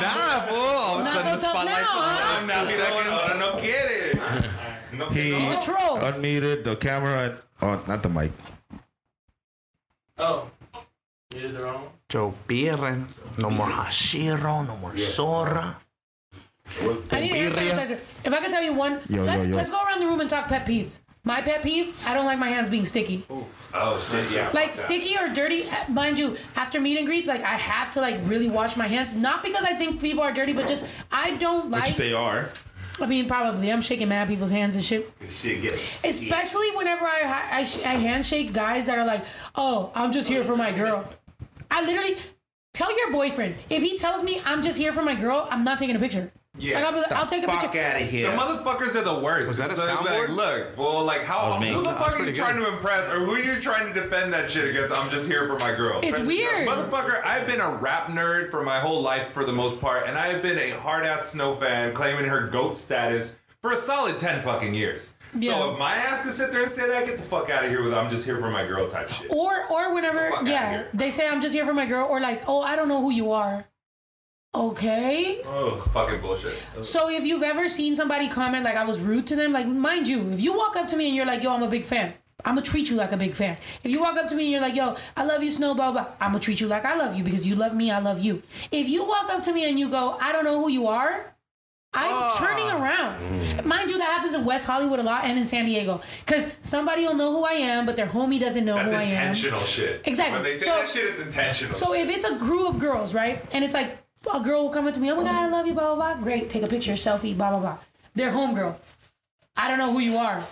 Nah, 0.00 0.46
fool. 0.46 0.56
All 0.58 0.98
of 1.00 1.06
a 1.06 1.10
sudden 1.10 1.24
the 1.24 1.30
tough 1.30 1.40
spotlight's 1.50 1.80
now, 1.80 1.98
on 1.98 2.14
huh? 2.14 2.40
him. 2.40 2.46
Now 2.46 2.64
he's 2.66 2.78
like, 2.78 2.88
"Oh, 2.92 3.36
no 3.38 3.50
quiere." 3.58 3.97
No 3.97 3.97
He 5.12 5.34
He's 5.34 5.52
a 5.52 5.62
troll. 5.62 5.98
unmuted 5.98 6.64
the 6.64 6.76
camera. 6.76 7.40
Oh, 7.62 7.82
not 7.86 8.02
the 8.02 8.08
mic. 8.08 8.32
Oh. 10.18 10.50
You 11.34 11.40
did 11.40 11.54
the 11.54 11.62
wrong 11.62 11.82
one? 11.82 11.92
Joe 12.08 12.34
Biden. 12.48 13.06
No 13.36 13.50
more 13.50 13.68
Hashiro. 13.68 14.66
No 14.66 14.76
more 14.76 14.96
Sora. 14.96 15.76
I 17.12 17.20
need 17.20 17.32
a 17.32 17.36
hand 17.36 17.54
sanitizer. 17.54 17.92
If 18.24 18.32
I 18.32 18.40
could 18.40 18.50
tell 18.50 18.62
you 18.62 18.72
one, 18.74 19.00
Yo, 19.08 19.22
let's 19.22 19.44
yo, 19.46 19.50
yo. 19.52 19.56
let's 19.56 19.70
go 19.70 19.82
around 19.82 20.00
the 20.00 20.06
room 20.06 20.20
and 20.20 20.28
talk 20.28 20.48
pet 20.48 20.66
peeves. 20.66 20.98
My 21.24 21.42
pet 21.42 21.62
peeve: 21.62 21.94
I 22.06 22.14
don't 22.14 22.24
like 22.24 22.38
my 22.38 22.48
hands 22.48 22.70
being 22.70 22.84
sticky. 22.84 23.26
Oh 23.74 23.98
shit, 24.10 24.30
yeah. 24.30 24.50
Like 24.54 24.74
sticky 24.74 25.16
or 25.18 25.28
dirty, 25.28 25.68
uh, 25.68 25.90
mind 25.90 26.18
you. 26.18 26.36
After 26.56 26.80
meet 26.80 26.96
and 26.96 27.06
greets, 27.06 27.28
like 27.28 27.42
I 27.42 27.56
have 27.56 27.90
to 27.92 28.00
like 28.00 28.18
really 28.24 28.48
wash 28.48 28.76
my 28.76 28.86
hands. 28.86 29.14
Not 29.14 29.42
because 29.42 29.64
I 29.64 29.74
think 29.74 30.00
people 30.00 30.22
are 30.22 30.32
dirty, 30.32 30.52
but 30.54 30.66
just 30.66 30.84
I 31.12 31.36
don't 31.36 31.70
like. 31.70 31.84
Which 31.84 31.96
they 31.96 32.12
are. 32.14 32.50
I 33.00 33.06
mean, 33.06 33.26
probably 33.26 33.70
I'm 33.70 33.80
shaking 33.80 34.08
mad 34.08 34.28
people's 34.28 34.50
hands 34.50 34.76
and 34.76 34.84
shit. 34.84 35.12
Shit 35.28 35.62
gets. 35.62 36.04
Especially 36.04 36.70
whenever 36.76 37.06
I 37.06 37.20
I, 37.24 37.60
I 37.60 37.94
handshake 37.94 38.52
guys 38.52 38.86
that 38.86 38.98
are 38.98 39.04
like, 39.04 39.24
"Oh, 39.54 39.90
I'm 39.94 40.12
just 40.12 40.28
here 40.28 40.44
for 40.44 40.56
my 40.56 40.72
girl." 40.72 41.08
I 41.70 41.84
literally 41.84 42.16
tell 42.74 42.96
your 42.96 43.12
boyfriend 43.12 43.56
if 43.70 43.82
he 43.82 43.98
tells 43.98 44.22
me 44.22 44.40
I'm 44.44 44.62
just 44.62 44.78
here 44.78 44.92
for 44.92 45.02
my 45.02 45.14
girl, 45.14 45.46
I'm 45.50 45.64
not 45.64 45.78
taking 45.78 45.96
a 45.96 45.98
picture. 45.98 46.32
Yeah. 46.58 46.74
Like, 46.76 46.84
I'll, 46.84 46.92
be 46.92 47.00
like, 47.00 47.12
I'll 47.12 47.26
take 47.26 47.44
a 47.44 47.46
Fuck 47.46 47.60
picture. 47.60 47.80
out 47.80 48.00
of 48.00 48.08
here. 48.08 48.30
The 48.30 48.36
motherfuckers 48.36 48.94
are 48.96 49.02
the 49.04 49.20
worst. 49.20 49.48
Was 49.48 49.58
that 49.58 49.70
It's 49.70 49.80
a 49.80 49.86
like, 49.86 49.98
soundboard? 49.98 50.28
Look, 50.30 50.76
well, 50.76 51.04
like 51.04 51.22
how 51.24 51.50
was 51.58 51.64
who 51.66 51.78
the 51.82 51.84
fuck 51.84 52.00
are 52.00 52.10
you 52.12 52.16
pretty 52.16 52.32
trying 52.32 52.56
good. 52.56 52.66
to 52.66 52.72
impress, 52.72 53.08
or 53.08 53.20
who 53.24 53.32
are 53.32 53.38
you 53.38 53.60
trying 53.60 53.92
to 53.92 54.00
defend 54.00 54.32
that 54.32 54.50
shit 54.50 54.68
against? 54.68 54.92
I'm 54.94 55.10
just 55.10 55.28
here 55.28 55.46
for 55.46 55.58
my 55.58 55.74
girl. 55.74 56.00
It's 56.02 56.18
weird. 56.18 56.66
Motherfucker, 56.68 57.24
I've 57.24 57.46
been 57.46 57.60
a 57.60 57.70
rap 57.76 58.06
nerd 58.08 58.50
for 58.50 58.62
my 58.62 58.80
whole 58.80 59.02
life 59.02 59.32
for 59.32 59.44
the 59.44 59.52
most 59.52 59.80
part, 59.80 60.06
and 60.06 60.18
I 60.18 60.28
have 60.28 60.42
been 60.42 60.58
a 60.58 60.70
hard 60.70 61.06
ass 61.06 61.28
snow 61.28 61.54
fan 61.54 61.94
claiming 61.94 62.24
her 62.26 62.46
goat 62.48 62.76
status 62.76 63.36
for 63.62 63.72
a 63.72 63.76
solid 63.76 64.18
10 64.18 64.42
fucking 64.42 64.74
years. 64.74 65.14
Yeah. 65.38 65.52
So 65.58 65.72
if 65.72 65.78
my 65.78 65.94
ass 65.94 66.22
can 66.22 66.30
sit 66.30 66.52
there 66.52 66.62
and 66.62 66.70
say 66.70 66.88
that, 66.88 67.04
get 67.04 67.18
the 67.18 67.22
fuck 67.24 67.50
out 67.50 67.62
of 67.64 67.70
here 67.70 67.82
with 67.82 67.92
I'm 67.92 68.08
just 68.08 68.24
here 68.24 68.38
for 68.40 68.50
my 68.50 68.64
girl 68.66 68.88
type 68.88 69.10
shit. 69.10 69.30
Or 69.30 69.66
or 69.70 69.94
whenever, 69.94 70.30
Fuck 70.30 70.48
yeah, 70.48 70.84
they 70.94 71.10
say 71.10 71.28
I'm 71.28 71.40
just 71.42 71.54
here 71.54 71.66
for 71.66 71.74
my 71.74 71.84
girl, 71.86 72.06
or 72.08 72.18
like, 72.18 72.42
oh, 72.48 72.60
I 72.62 72.76
don't 72.76 72.88
know 72.88 73.00
who 73.02 73.10
you 73.10 73.30
are. 73.32 73.64
Okay. 74.54 75.42
Oh, 75.44 75.76
fucking 75.92 76.20
bullshit. 76.20 76.54
So 76.80 77.10
if 77.10 77.24
you've 77.24 77.42
ever 77.42 77.68
seen 77.68 77.94
somebody 77.94 78.28
comment 78.28 78.64
like 78.64 78.76
I 78.76 78.84
was 78.84 78.98
rude 78.98 79.26
to 79.28 79.36
them, 79.36 79.52
like 79.52 79.66
mind 79.66 80.08
you, 80.08 80.30
if 80.30 80.40
you 80.40 80.56
walk 80.56 80.74
up 80.76 80.88
to 80.88 80.96
me 80.96 81.06
and 81.06 81.16
you're 81.16 81.26
like, 81.26 81.42
yo, 81.42 81.54
I'm 81.54 81.62
a 81.62 81.68
big 81.68 81.84
fan. 81.84 82.14
I'm 82.44 82.54
gonna 82.54 82.64
treat 82.64 82.88
you 82.88 82.96
like 82.96 83.12
a 83.12 83.16
big 83.16 83.34
fan. 83.34 83.56
If 83.82 83.90
you 83.90 84.00
walk 84.00 84.16
up 84.16 84.28
to 84.28 84.34
me 84.34 84.44
and 84.44 84.52
you're 84.52 84.60
like, 84.60 84.74
yo, 84.74 84.94
I 85.16 85.24
love 85.24 85.42
you, 85.42 85.50
Snow, 85.50 85.74
blah, 85.74 85.92
blah, 85.92 86.06
I'm 86.20 86.30
gonna 86.30 86.40
treat 86.40 86.60
you 86.60 86.68
like 86.68 86.84
I 86.84 86.96
love 86.96 87.16
you 87.16 87.24
because 87.24 87.44
you 87.44 87.56
love 87.56 87.74
me, 87.74 87.90
I 87.90 87.98
love 87.98 88.20
you. 88.20 88.42
If 88.70 88.88
you 88.88 89.04
walk 89.04 89.28
up 89.30 89.42
to 89.44 89.52
me 89.52 89.68
and 89.68 89.78
you 89.78 89.88
go, 89.88 90.16
I 90.20 90.32
don't 90.32 90.44
know 90.44 90.62
who 90.62 90.70
you 90.70 90.86
are, 90.86 91.34
I'm 91.94 92.12
ah. 92.12 92.36
turning 92.38 92.68
around. 92.68 93.66
Mind 93.66 93.90
you, 93.90 93.98
that 93.98 94.04
happens 94.04 94.34
in 94.34 94.44
West 94.44 94.66
Hollywood 94.66 95.00
a 95.00 95.02
lot 95.02 95.24
and 95.24 95.38
in 95.38 95.46
San 95.46 95.64
Diego. 95.64 96.00
Because 96.24 96.46
somebody 96.62 97.04
will 97.06 97.14
know 97.14 97.32
who 97.32 97.44
I 97.44 97.54
am, 97.54 97.86
but 97.86 97.96
their 97.96 98.06
homie 98.06 98.38
doesn't 98.38 98.64
know 98.64 98.74
That's 98.74 98.92
who 98.92 98.98
I 98.98 99.02
am. 99.02 99.28
intentional 99.28 99.60
shit. 99.62 100.02
Exactly. 100.04 100.34
When 100.34 100.42
they 100.44 100.54
say 100.54 100.66
So- 100.66 100.72
that 100.72 100.90
shit, 100.90 101.04
it's 101.06 101.20
intentional. 101.20 101.74
So 101.74 101.94
if 101.94 102.08
it's 102.08 102.24
a 102.24 102.38
crew 102.38 102.66
of 102.66 102.78
girls, 102.78 103.14
right, 103.14 103.44
and 103.52 103.64
it's 103.64 103.74
like 103.74 103.98
a 104.34 104.40
girl 104.40 104.64
will 104.64 104.70
come 104.70 104.86
up 104.86 104.94
to 104.94 105.00
me, 105.00 105.10
oh 105.10 105.16
my 105.16 105.24
god, 105.24 105.34
I 105.34 105.48
love 105.48 105.66
you, 105.66 105.74
blah 105.74 105.94
blah 105.94 106.14
blah. 106.14 106.22
Great, 106.22 106.50
take 106.50 106.62
a 106.62 106.68
picture, 106.68 106.92
selfie, 106.92 107.36
blah 107.36 107.50
blah 107.50 107.60
blah. 107.60 107.78
They're 108.14 108.30
homegirl. 108.32 108.76
I 109.56 109.68
don't 109.68 109.78
know 109.78 109.92
who 109.92 110.00
you 110.00 110.16
are. 110.16 110.44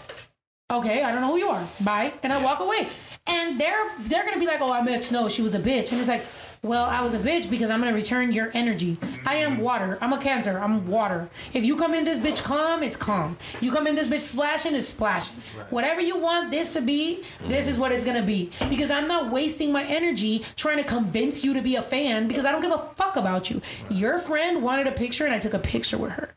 Okay, 0.70 1.03
I 1.03 1.12
don't 1.12 1.20
know 1.20 1.31
who 1.31 1.39
you 1.39 1.48
are. 1.48 1.65
Bye, 1.81 2.12
and 2.23 2.32
I 2.32 2.43
walk 2.43 2.61
away. 2.61 2.89
And 3.27 3.61
they're 3.61 3.90
they're 4.01 4.24
gonna 4.24 4.39
be 4.39 4.47
like, 4.47 4.61
oh, 4.61 4.73
I 4.73 4.82
met 4.82 5.03
Snow. 5.03 5.28
She 5.28 5.43
was 5.43 5.55
a 5.55 5.61
bitch, 5.61 5.93
and 5.93 6.01
it's 6.01 6.09
like, 6.09 6.24
Well, 6.67 6.87
I 6.87 7.01
was 7.01 7.15
a 7.15 7.19
bitch 7.21 7.49
because 7.49 7.71
I'm 7.71 7.79
gonna 7.79 7.95
return 7.95 8.33
your 8.33 8.51
energy. 8.53 8.99
I 9.25 9.37
am 9.37 9.59
water. 9.59 9.99
I'm 10.01 10.13
a 10.13 10.19
cancer. 10.19 10.59
I'm 10.59 10.89
water. 10.89 11.29
If 11.55 11.65
you 11.65 11.77
come 11.77 11.95
in 11.95 12.03
this 12.03 12.19
bitch 12.19 12.43
calm, 12.43 12.83
it's 12.83 12.97
calm. 12.97 13.39
You 13.61 13.71
come 13.71 13.87
in 13.87 13.95
this 13.95 14.09
bitch 14.09 14.23
splashing, 14.23 14.75
it's 14.75 14.89
splashing. 14.89 15.37
Whatever 15.71 16.01
you 16.01 16.19
want 16.19 16.51
this 16.51 16.73
to 16.73 16.81
be, 16.81 17.23
this 17.45 17.69
is 17.69 17.79
what 17.79 17.93
it's 17.93 18.05
gonna 18.05 18.21
be. 18.21 18.51
Because 18.69 18.91
I'm 18.91 19.07
not 19.07 19.31
wasting 19.31 19.71
my 19.71 19.85
energy 19.85 20.45
trying 20.57 20.79
to 20.79 20.83
convince 20.83 21.45
you 21.45 21.55
to 21.55 21.63
be 21.63 21.77
a 21.77 21.83
fan 21.83 22.27
because 22.27 22.45
I 22.45 22.51
don't 22.51 22.63
give 22.63 22.73
a 22.73 22.79
fuck 22.79 23.15
about 23.15 23.49
you. 23.49 23.63
Your 23.89 24.19
friend 24.19 24.61
wanted 24.61 24.89
a 24.89 24.93
picture 24.93 25.25
and 25.25 25.33
I 25.33 25.39
took 25.39 25.55
a 25.55 25.61
picture 25.61 25.99
with 25.99 26.11
her. 26.13 26.35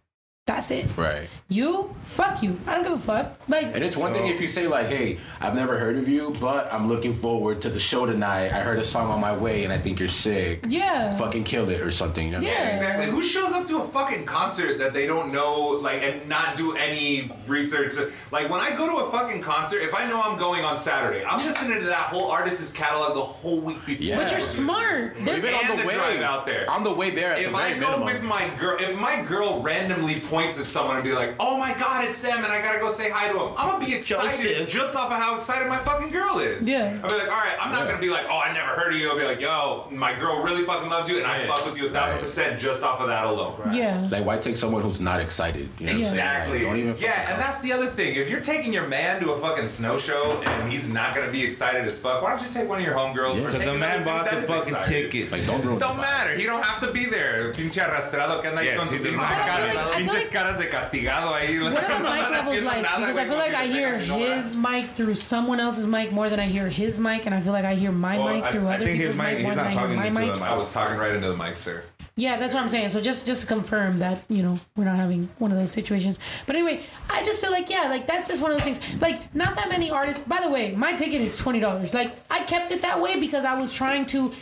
That's 0.50 0.72
it. 0.72 0.88
Right. 0.98 1.30
You, 1.48 1.94
fuck 2.02 2.42
you. 2.42 2.58
I 2.66 2.74
don't 2.74 2.84
give 2.84 2.94
a 2.94 2.98
fuck. 2.98 3.40
Like, 3.48 3.68
And 3.76 3.84
it's 3.84 3.96
one 3.96 4.14
thing 4.14 4.26
if 4.28 4.42
you 4.42 4.48
say 4.48 4.66
like, 4.68 4.88
"Hey, 4.88 5.20
I've 5.40 5.54
never 5.54 5.78
heard 5.78 5.96
of 5.98 6.08
you, 6.08 6.36
but 6.42 6.72
I'm 6.74 6.88
looking 6.88 7.14
forward 7.14 7.62
to 7.62 7.70
the 7.70 7.80
show 7.80 8.08
tonight. 8.08 8.46
I 8.52 8.62
heard 8.62 8.80
a 8.80 8.84
song 8.84 9.12
on 9.12 9.20
my 9.22 9.36
way, 9.38 9.64
and 9.64 9.72
I 9.72 9.78
think 9.78 10.00
you're 10.00 10.08
sick. 10.10 10.66
Yeah. 10.68 11.16
Fucking 11.16 11.44
kill 11.44 11.70
it 11.70 11.82
or 11.82 11.92
something." 11.92 12.26
You 12.26 12.34
know? 12.34 12.40
Yeah, 12.40 12.70
exactly. 12.74 13.06
Who 13.12 13.24
shows 13.24 13.52
up 13.52 13.68
to 13.68 13.82
a 13.84 13.88
fucking 13.90 14.26
concert 14.26 14.80
that 14.80 14.92
they 14.94 15.06
don't 15.06 15.32
know, 15.32 15.54
like, 15.88 16.02
and 16.02 16.28
not 16.28 16.58
do 16.58 16.76
any 16.76 17.32
research? 17.46 17.94
Like, 18.32 18.50
when 18.50 18.60
I 18.60 18.76
go 18.76 18.88
to 18.88 19.06
a 19.06 19.12
fucking 19.12 19.42
concert, 19.44 19.80
if 19.84 19.94
I 19.94 20.08
know 20.10 20.20
I'm 20.24 20.38
going 20.40 20.64
on 20.66 20.78
Saturday, 20.80 21.24
I'm 21.24 21.38
listening 21.38 21.80
to 21.80 21.86
that 21.86 22.08
whole 22.08 22.32
artist's 22.32 22.72
catalog 22.72 23.14
the 23.14 23.22
whole 23.22 23.60
week 23.60 23.86
before. 23.86 24.04
Yeah. 24.04 24.18
But 24.18 24.32
you're 24.32 24.40
smart. 24.40 25.14
There's 25.22 25.44
Even 25.44 25.54
on 25.54 25.72
and 25.72 25.80
the 25.80 25.86
way- 25.88 26.24
out 26.24 26.46
there. 26.48 26.68
on 26.70 26.84
the 26.84 26.94
way 26.94 27.12
there 27.12 27.34
at 27.34 27.42
if 27.42 27.52
the 27.52 27.56
I 27.58 27.74
go 27.74 27.80
minimum. 27.98 28.06
with 28.06 28.24
my 28.24 28.50
girl, 28.60 28.78
if 28.80 28.98
my 28.98 29.22
girl 29.22 29.62
randomly 29.62 30.20
points 30.20 30.39
at 30.48 30.66
someone 30.66 30.95
and 30.95 31.03
be 31.03 31.11
like, 31.11 31.36
"Oh 31.40 31.57
my 31.57 31.74
god, 31.74 32.06
it's 32.06 32.22
them," 32.22 32.44
and 32.44 32.48
I 32.53 32.61
gotta 32.61 32.80
go 32.80 32.90
say 32.90 33.10
hi 33.10 33.28
to 33.28 33.34
them, 33.38 33.53
I'm 33.57 33.70
gonna 33.72 33.86
be 33.86 33.94
excited 33.95 34.41
Joseph. 34.41 34.70
just 34.70 34.95
off 34.95 35.11
of 35.11 35.18
how 35.18 35.36
excited 35.36 35.68
my 35.68 35.78
fucking 35.80 36.10
girl 36.10 36.40
is. 36.40 36.68
Yeah. 36.68 36.98
I'll 37.03 37.10
be 37.10 37.16
like, 37.16 37.24
all 37.30 37.38
right, 37.38 37.56
I'm 37.60 37.72
not 37.72 37.86
gonna 37.88 37.99
be 37.99 38.10
like, 38.10 38.26
oh, 38.30 38.38
I 38.40 38.53
never 38.53 38.68
heard 38.70 38.94
of 38.94 38.99
you. 38.99 39.10
I'll 39.10 39.18
be 39.18 39.24
like, 39.26 39.40
yo, 39.41 39.88
my 39.91 40.14
girl 40.18 40.41
really 40.41 40.64
fucking 40.66 40.90
loves 40.90 41.10
you, 41.10 41.18
and 41.18 41.28
I 41.28 41.48
fuck 41.48 41.66
with 41.66 41.78
you 41.78 41.88
a 41.88 41.91
thousand 41.91 42.20
percent 42.20 42.60
just 42.60 42.84
off 42.84 42.99
of 43.02 43.07
that 43.07 43.26
alone. 43.26 43.74
Yeah. 43.74 44.07
Like, 44.11 44.26
why 44.26 44.38
take 44.38 44.57
someone 44.57 44.82
who's 44.82 44.99
not 45.02 45.20
excited? 45.20 45.70
You 45.80 45.86
know 45.88 45.91
what 45.94 45.95
I'm 45.98 46.02
saying? 46.03 46.14
Exactly. 46.14 46.57
Like, 46.60 46.68
don't 46.68 46.78
even. 46.78 46.95
yeah, 46.99 47.32
and 47.32 47.41
that's 47.41 47.60
the 47.60 47.74
other 47.74 47.88
thing. 47.88 48.16
If 48.16 48.30
you're 48.30 48.40
taking 48.41 48.74
your 48.74 48.88
man 48.88 49.20
to 49.22 49.32
a 49.32 49.40
fucking 49.41 49.68
snow 49.68 49.99
show 49.99 50.41
and 50.45 50.72
he's 50.72 50.90
not 50.90 51.14
gonna 51.16 51.32
be 51.32 51.44
excited 51.44 51.86
as 51.86 51.98
fuck, 51.99 52.22
why 52.22 52.32
don't 52.36 52.45
you 52.45 52.52
take 52.53 52.68
one 52.70 52.80
of 52.80 52.86
your 52.86 52.95
homegirls? 52.95 53.36
Yeah, 53.36 53.44
or 53.44 53.49
'cause 53.49 53.57
take 53.60 53.66
the 53.68 53.74
man 53.78 54.03
bought 54.06 54.30
the 54.30 54.41
fucking 54.41 54.74
excited? 54.76 55.11
ticket. 55.11 55.32
Like, 55.32 55.45
don't 55.45 55.80
Don't 55.80 55.98
matter. 55.98 56.36
He 56.36 56.45
don't 56.45 56.64
have 56.64 56.80
to 56.82 56.91
be 56.91 57.06
there. 57.06 57.52
Pinche 57.53 57.78
arrastrado 57.84 58.41
que 58.41 58.49
anda 58.49 58.61
ahí 58.61 58.66
Yeah, 58.68 58.78
con 58.78 58.88
sí, 58.88 58.91
sus 58.98 58.99
sí. 58.99 59.03
pinches 59.10 59.18
But 59.20 59.26
I 59.26 59.44
feel 59.44 59.68
like- 59.68 59.78
I 59.95 59.98
feel 60.03 60.14
like- 60.14 60.29
caras 60.30 60.58
de 60.58 60.68
castigado 60.70 61.34
ahí. 61.34 61.62
What 61.62 61.84
are 61.84 62.00
No 62.00 62.10
mic 62.10 62.30
levels 62.32 62.62
like? 62.64 62.82
nada, 62.82 63.00
Because 63.00 63.16
güey, 63.16 63.20
I 63.20 63.28
feel 63.28 63.38
like 63.38 63.54
I 63.54 63.66
hear 63.68 63.94
tengas 63.96 64.08
nada. 64.08 64.36
his 64.36 64.56
mic 64.58 64.86
through 64.92 65.16
someone 65.16 65.60
else's 65.60 65.88
mic 65.88 66.12
more 66.12 66.30
than 66.30 66.40
I 66.40 66.46
hear 66.48 66.68
his 66.68 67.00
mic, 67.00 67.26
and 67.26 67.36
I 67.36 67.42
feel 67.42 67.54
like 67.54 67.66
I 67.66 67.76
hear 67.76 67.92
my 67.92 68.18
Well, 68.18 68.34
mic 68.34 68.44
I- 68.44 68.52
through 68.52 68.68
I 68.68 68.76
other 68.76 68.86
think 68.86 68.98
his 68.98 69.10
people's 69.12 69.18
mic- 69.18 69.38
mic 69.40 69.46
he's 69.48 69.56
not 69.56 69.68
I 69.68 69.74
talking 69.74 69.96
my 69.96 70.06
into 70.08 70.20
mic. 70.20 70.30
the 70.32 70.36
mic. 70.38 70.44
I 70.50 70.58
was 70.58 70.74
talking 70.74 70.98
right 70.98 71.16
into 71.16 71.28
the 71.30 71.38
mic, 71.38 71.58
sir. 71.58 71.84
Yeah, 72.16 72.36
that's 72.38 72.54
what 72.54 72.62
I'm 72.64 72.70
saying. 72.70 72.90
So 72.90 73.00
just 73.00 73.26
just 73.26 73.42
to 73.42 73.48
confirm 73.48 74.00
that 74.00 74.24
you 74.30 74.44
know 74.44 74.60
we're 74.76 74.84
not 74.84 74.98
having 74.98 75.30
one 75.38 75.52
of 75.52 75.58
those 75.58 75.72
situations. 75.72 76.20
But 76.46 76.58
anyway, 76.58 76.82
I 77.10 77.24
just 77.24 77.40
feel 77.40 77.52
like 77.52 77.70
yeah, 77.70 77.84
like 77.84 78.08
that's 78.08 78.28
just 78.28 78.42
one 78.42 78.52
of 78.52 78.58
those 78.58 78.66
things. 78.66 78.80
Like 79.02 79.34
not 79.34 79.56
that 79.56 79.70
many 79.70 79.90
artists. 79.90 80.22
By 80.28 80.42
the 80.42 80.50
way, 80.50 80.72
my 80.76 80.92
ticket 80.94 81.22
is 81.22 81.38
twenty 81.38 81.62
dollars. 81.62 81.94
Like 81.94 82.14
I 82.30 82.44
kept 82.44 82.72
it 82.74 82.82
that 82.82 83.02
way 83.02 83.20
because 83.22 83.46
I 83.46 83.54
was 83.58 83.72
trying 83.72 84.06
to. 84.08 84.34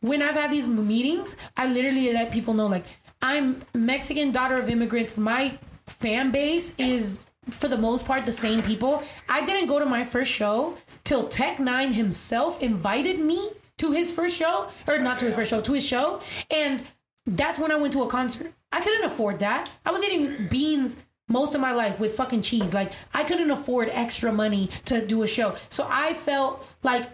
When 0.00 0.20
I've 0.20 0.34
had 0.34 0.50
these 0.50 0.66
meetings, 0.66 1.36
I 1.56 1.68
literally 1.68 2.12
let 2.12 2.32
people 2.32 2.54
know 2.54 2.66
like 2.66 2.86
I'm 3.22 3.62
Mexican 3.72 4.32
daughter 4.32 4.58
of 4.58 4.68
immigrants. 4.68 5.16
My 5.16 5.58
fan 5.86 6.32
base 6.32 6.74
is 6.76 7.26
for 7.50 7.68
the 7.68 7.78
most 7.78 8.04
part 8.04 8.26
the 8.26 8.32
same 8.32 8.62
people. 8.62 9.02
I 9.28 9.44
didn't 9.44 9.68
go 9.68 9.78
to 9.78 9.86
my 9.86 10.02
first 10.02 10.30
show 10.30 10.76
till 11.04 11.28
Tech 11.28 11.58
N9ne 11.58 11.92
himself 11.92 12.60
invited 12.60 13.20
me 13.20 13.50
to 13.78 13.92
his 13.92 14.12
first 14.12 14.36
show, 14.36 14.68
or 14.88 14.98
not 14.98 15.18
to 15.20 15.26
his 15.26 15.34
first 15.34 15.50
show, 15.50 15.60
to 15.60 15.72
his 15.72 15.84
show, 15.84 16.20
and 16.50 16.82
that's 17.26 17.58
when 17.58 17.70
I 17.70 17.76
went 17.76 17.92
to 17.94 18.02
a 18.02 18.08
concert. 18.08 18.52
I 18.72 18.80
couldn't 18.80 19.04
afford 19.04 19.38
that. 19.38 19.70
I 19.86 19.92
was 19.92 20.02
eating 20.02 20.48
beans 20.48 20.96
most 21.28 21.54
of 21.54 21.60
my 21.60 21.72
life 21.72 22.00
with 22.00 22.16
fucking 22.16 22.42
cheese. 22.42 22.74
Like 22.74 22.92
I 23.14 23.22
couldn't 23.22 23.50
afford 23.50 23.88
extra 23.92 24.32
money 24.32 24.68
to 24.86 25.04
do 25.04 25.22
a 25.22 25.28
show. 25.28 25.54
So 25.70 25.86
I 25.88 26.14
felt 26.14 26.66
like 26.82 27.08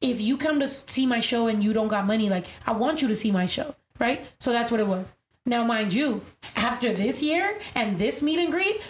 if 0.00 0.20
you 0.20 0.36
come 0.36 0.60
to 0.60 0.68
see 0.68 1.06
my 1.06 1.20
show 1.20 1.48
and 1.48 1.62
you 1.62 1.72
don't 1.72 1.88
got 1.88 2.06
money, 2.06 2.28
like 2.28 2.46
I 2.66 2.72
want 2.72 3.02
you 3.02 3.08
to 3.08 3.16
see 3.16 3.30
my 3.32 3.46
show, 3.46 3.74
right? 3.98 4.24
So 4.38 4.52
that's 4.52 4.70
what 4.70 4.80
it 4.80 4.86
was. 4.86 5.12
Now, 5.46 5.64
mind 5.64 5.92
you, 5.92 6.22
after 6.56 6.92
this 6.92 7.22
year 7.22 7.58
and 7.74 7.98
this 7.98 8.22
meet 8.22 8.38
and 8.38 8.52
greet, 8.52 8.80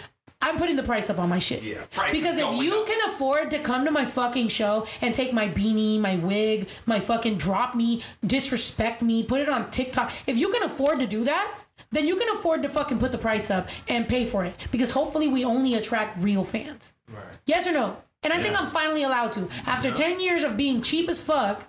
I'm 0.41 0.57
putting 0.57 0.75
the 0.75 0.83
price 0.83 1.09
up 1.09 1.19
on 1.19 1.29
my 1.29 1.37
shit. 1.37 1.61
Yeah, 1.61 1.83
price 1.91 2.13
because 2.13 2.37
if 2.37 2.63
you 2.63 2.81
up. 2.81 2.87
can 2.87 2.99
afford 3.09 3.51
to 3.51 3.59
come 3.59 3.85
to 3.85 3.91
my 3.91 4.05
fucking 4.05 4.47
show 4.47 4.87
and 5.01 5.13
take 5.13 5.33
my 5.33 5.47
beanie, 5.47 5.99
my 5.99 6.15
wig, 6.15 6.67
my 6.85 6.99
fucking 6.99 7.37
drop 7.37 7.75
me, 7.75 8.01
disrespect 8.25 9.01
me, 9.01 9.23
put 9.23 9.39
it 9.39 9.49
on 9.49 9.69
TikTok, 9.69 10.11
if 10.25 10.37
you 10.37 10.49
can 10.49 10.63
afford 10.63 10.99
to 10.99 11.05
do 11.07 11.23
that, 11.25 11.61
then 11.91 12.07
you 12.07 12.15
can 12.15 12.29
afford 12.29 12.63
to 12.63 12.69
fucking 12.69 12.97
put 12.97 13.11
the 13.11 13.17
price 13.17 13.51
up 13.51 13.69
and 13.87 14.07
pay 14.07 14.25
for 14.25 14.43
it. 14.43 14.55
Because 14.71 14.91
hopefully 14.91 15.27
we 15.27 15.45
only 15.45 15.75
attract 15.75 16.21
real 16.21 16.43
fans. 16.43 16.93
Right. 17.07 17.23
Yes 17.45 17.67
or 17.67 17.71
no? 17.71 17.97
And 18.23 18.31
I 18.31 18.41
think 18.41 18.59
I'm 18.59 18.69
finally 18.69 19.03
allowed 19.03 19.31
to. 19.33 19.47
After 19.65 19.91
10 19.91 20.19
years 20.19 20.43
of 20.43 20.55
being 20.55 20.81
cheap 20.81 21.09
as 21.09 21.21
fuck, 21.21 21.67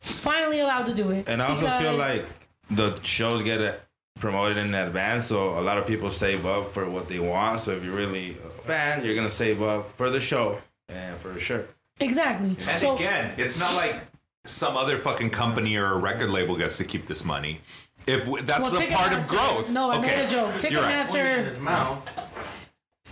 finally 0.00 0.60
allowed 0.60 0.86
to 0.86 0.94
do 0.94 1.10
it. 1.10 1.28
And 1.28 1.40
I 1.40 1.48
also 1.48 1.68
feel 1.78 1.96
like 1.96 2.26
the 2.70 2.98
shows 3.02 3.42
get 3.42 3.60
promoted 4.22 4.56
in 4.56 4.72
advance, 4.72 5.26
so 5.26 5.58
a 5.58 5.62
lot 5.68 5.78
of 5.78 5.84
people 5.86 6.08
save 6.08 6.46
up 6.46 6.72
for 6.72 6.88
what 6.88 7.08
they 7.08 7.18
want. 7.18 7.58
So 7.58 7.72
if 7.72 7.84
you're 7.84 7.96
really 7.96 8.36
a 8.44 8.62
fan, 8.62 9.04
you're 9.04 9.16
gonna 9.16 9.32
save 9.32 9.60
up 9.60 9.96
for 9.96 10.10
the 10.10 10.20
show 10.20 10.60
and 10.88 11.18
for 11.18 11.32
the 11.32 11.40
shirt. 11.40 11.74
Exactly. 11.98 12.56
And 12.68 12.78
so 12.78 12.94
again, 12.94 13.34
it's 13.36 13.58
not 13.58 13.74
like 13.74 13.96
some 14.44 14.76
other 14.76 14.96
fucking 14.96 15.30
company 15.30 15.74
or 15.76 15.86
a 15.86 15.96
record 15.98 16.30
label 16.30 16.56
gets 16.56 16.76
to 16.78 16.84
keep 16.84 17.08
this 17.08 17.24
money. 17.24 17.60
If 18.06 18.20
w- 18.24 18.44
that's 18.44 18.70
Well, 18.70 18.80
the 18.80 18.86
part 18.94 19.12
of 19.12 19.26
growth. 19.26 19.70
No, 19.70 19.90
I 19.90 19.98
okay. 19.98 20.14
made 20.14 20.24
a 20.26 20.28
joke. 20.28 20.70
You're 20.70 20.82
right. 20.82 21.04
Ticketmaster. 21.04 21.34
Pointing 21.34 21.44
his 21.46 21.58
mouth. 21.58 21.98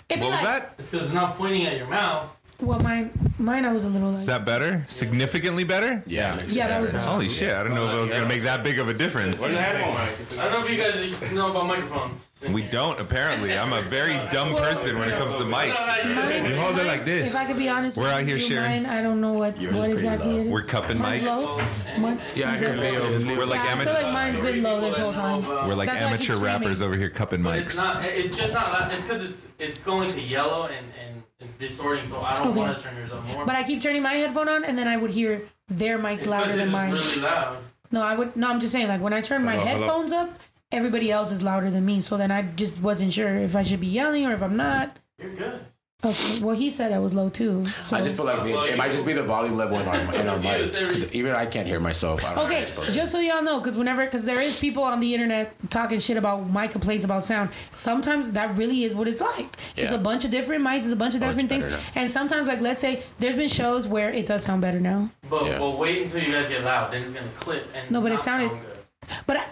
It'd 0.08 0.22
What 0.22 0.30
was 0.30 0.42
like- 0.42 0.44
that? 0.44 0.74
It's 0.78 0.90
because 0.90 1.06
it's 1.06 1.14
not 1.14 1.36
pointing 1.36 1.66
at 1.66 1.76
your 1.76 1.86
mouth. 1.88 2.30
Well, 2.62 2.78
mine, 2.80 3.10
mine, 3.38 3.64
I 3.64 3.72
was 3.72 3.84
a 3.84 3.88
little. 3.88 4.10
Like, 4.10 4.18
Is 4.18 4.26
that 4.26 4.44
better? 4.44 4.84
Significantly 4.86 5.64
better? 5.64 6.02
Yeah. 6.06 6.40
Yeah, 6.48 6.68
that 6.68 6.82
was 6.82 6.90
better. 6.90 7.02
Holy 7.04 7.28
shit! 7.28 7.52
I 7.54 7.62
don't 7.62 7.74
know 7.74 7.86
if 7.86 7.92
that 7.92 8.00
was 8.00 8.10
gonna 8.10 8.26
make 8.28 8.42
that 8.42 8.62
big 8.62 8.78
of 8.78 8.88
a 8.88 8.94
difference. 8.94 9.40
Where's 9.40 9.54
the 9.54 9.60
headphones? 9.60 10.38
I 10.38 10.44
don't 10.44 10.52
know 10.60 10.66
if 10.66 10.70
you 10.70 10.76
guys 11.20 11.32
know 11.32 11.50
about 11.50 11.66
microphones. 11.66 12.26
We 12.50 12.62
don't 12.62 12.98
apparently. 13.00 13.56
I'm 13.56 13.72
a 13.72 13.82
very 13.82 14.14
dumb 14.28 14.54
person 14.56 14.98
when 14.98 15.08
it 15.08 15.16
comes 15.18 15.36
to 15.36 15.44
mics. 15.44 15.86
Mine- 16.14 16.44
You 16.50 16.56
hold 16.56 16.78
it 16.78 16.86
like 16.86 17.04
this. 17.04 17.28
If 17.30 17.36
I 17.36 17.44
could 17.44 17.56
be 17.58 17.68
honest, 17.68 17.96
We're 17.96 18.10
out 18.10 18.22
here 18.22 18.38
sharing. 18.38 18.84
Mine, 18.84 18.86
I 18.86 19.02
don't 19.02 19.20
know 19.20 19.32
what 19.34 19.60
Yours 19.60 19.74
what 19.74 19.90
exactly 19.90 20.32
low. 20.32 20.38
it 20.40 20.46
is. 20.46 20.52
We're 20.52 20.62
cupping 20.62 20.98
Mine's 20.98 21.30
mics. 21.30 21.46
low? 21.46 21.98
Mine- 21.98 22.20
Yeah, 22.34 22.52
I 22.52 22.58
hear 22.58 22.74
Leo. 22.76 23.36
We're 23.36 23.44
like 23.46 23.62
Yeah, 23.62 23.74
I 23.74 23.84
feel 23.84 23.88
amateur. 23.88 23.92
like 24.02 24.12
mine's 24.12 24.38
been 24.40 24.62
low 24.62 24.80
this 24.80 24.96
whole 24.96 25.12
time. 25.12 25.40
We're 25.46 25.74
like 25.74 25.88
That's 25.88 26.00
why 26.00 26.06
I 26.06 26.10
keep 26.16 26.30
amateur 26.30 26.34
screaming. 26.34 26.42
rappers 26.44 26.82
over 26.82 26.96
here 26.96 27.10
cupping 27.10 27.42
But 27.42 27.58
it's 27.58 27.76
mics. 27.76 27.82
not. 27.82 28.04
It's 28.04 28.38
just 28.38 28.52
not. 28.54 28.92
It's 28.92 29.02
because 29.02 29.24
it's 29.24 29.46
it's 29.58 29.78
going 29.78 30.10
to 30.12 30.20
yellow 30.20 30.64
and 30.66 30.86
and 30.98 31.19
it's 31.40 31.54
distorting. 31.54 32.06
So 32.08 32.20
I 32.20 32.34
don't 32.34 32.48
Okay. 32.48 32.58
want 32.60 32.76
to 32.78 32.82
turn 32.84 32.96
yours 32.96 33.12
up 33.12 33.24
more. 33.26 33.44
But 33.44 33.56
I 33.56 33.62
keep 33.62 33.82
turning 33.82 34.02
my 34.02 34.12
headphone 34.14 34.48
on, 34.48 34.64
and 34.64 34.76
then 34.78 34.86
I 34.88 34.96
would 34.96 35.10
hear 35.10 35.42
their 35.68 35.98
mics 35.98 36.14
It's 36.18 36.26
louder 36.26 36.48
'cause 36.50 36.56
than 36.58 36.70
mine. 36.70 36.92
is 36.94 37.06
really 37.16 37.22
loud. 37.22 37.58
No, 37.90 38.02
I 38.02 38.14
would. 38.14 38.36
No, 38.36 38.48
I'm 38.50 38.60
just 38.60 38.72
saying. 38.72 38.88
Like 38.88 39.00
when 39.00 39.12
I 39.12 39.20
turn 39.20 39.44
my 39.44 39.52
Hello, 39.56 39.64
hello. 39.66 39.80
headphones 39.80 40.12
up, 40.12 40.38
everybody 40.70 41.10
else 41.10 41.30
is 41.32 41.42
louder 41.42 41.70
than 41.70 41.84
me. 41.84 42.00
So 42.00 42.16
then 42.16 42.30
I 42.30 42.42
just 42.42 42.80
wasn't 42.82 43.12
sure 43.12 43.34
if 43.36 43.56
I 43.56 43.62
should 43.62 43.80
be 43.80 43.86
yelling 43.88 44.26
or 44.26 44.32
if 44.32 44.42
I'm 44.42 44.56
not. 44.56 44.96
You're 45.20 45.30
good. 45.34 45.60
Okay. 46.02 46.40
Well, 46.40 46.56
he 46.56 46.70
said 46.70 46.92
I 46.92 46.98
was 46.98 47.12
low 47.12 47.28
too. 47.28 47.66
So. 47.82 47.94
I 47.96 48.00
just 48.00 48.16
feel 48.16 48.24
like 48.24 48.46
it, 48.46 48.54
it 48.72 48.78
might 48.78 48.90
just 48.90 49.04
be 49.04 49.12
the 49.12 49.22
volume 49.22 49.56
level 49.58 49.78
in 49.78 49.86
our 49.86 50.14
in 50.14 50.28
our 50.28 50.38
mics 50.48 50.80
because 50.80 51.04
even 51.12 51.34
I 51.34 51.44
can't 51.44 51.66
hear 51.68 51.78
myself. 51.78 52.24
I 52.24 52.34
don't 52.34 52.46
Okay, 52.46 52.62
it's 52.62 52.94
just 52.94 53.12
so 53.12 53.20
y'all 53.20 53.42
know, 53.42 53.58
because 53.60 53.76
whenever, 53.76 54.04
because 54.06 54.24
there 54.24 54.40
is 54.40 54.58
people 54.58 54.82
on 54.82 55.00
the 55.00 55.12
internet 55.12 55.54
talking 55.68 55.98
shit 56.00 56.16
about 56.16 56.48
my 56.48 56.66
complaints 56.68 57.04
about 57.04 57.22
sound. 57.24 57.50
Sometimes 57.72 58.30
that 58.30 58.56
really 58.56 58.84
is 58.84 58.94
what 58.94 59.08
it's 59.08 59.20
like. 59.20 59.56
It's 59.76 59.92
a 59.92 59.98
bunch 59.98 60.24
of 60.24 60.30
different 60.30 60.64
mics, 60.64 60.84
it's 60.84 60.92
a 60.92 60.96
bunch 60.96 61.14
of 61.14 61.22
Oh, 61.22 61.26
different 61.28 61.50
things, 61.50 61.66
now. 61.66 61.78
and 61.94 62.10
sometimes, 62.10 62.46
like, 62.46 62.60
let's 62.62 62.80
say 62.80 63.02
there's 63.18 63.34
been 63.34 63.48
shows 63.50 63.86
where 63.86 64.10
it 64.10 64.24
does 64.24 64.42
sound 64.42 64.62
better 64.62 64.80
now, 64.80 65.10
But 65.28 65.44
Yeah. 65.44 65.58
but 65.58 65.72
wait 65.78 66.02
until 66.02 66.22
you 66.22 66.32
guys 66.32 66.48
get 66.48 66.64
loud. 66.64 66.92
Then 66.94 67.02
it's 67.02 67.12
gonna 67.12 67.28
clip 67.38 67.66
and 67.74 67.90
No, 67.90 68.00
but 68.00 68.12
it 68.12 68.20
sounded- 68.22 68.48
sound 68.50 68.62
good. 68.62 69.18
but 69.26 69.36
I, 69.36 69.44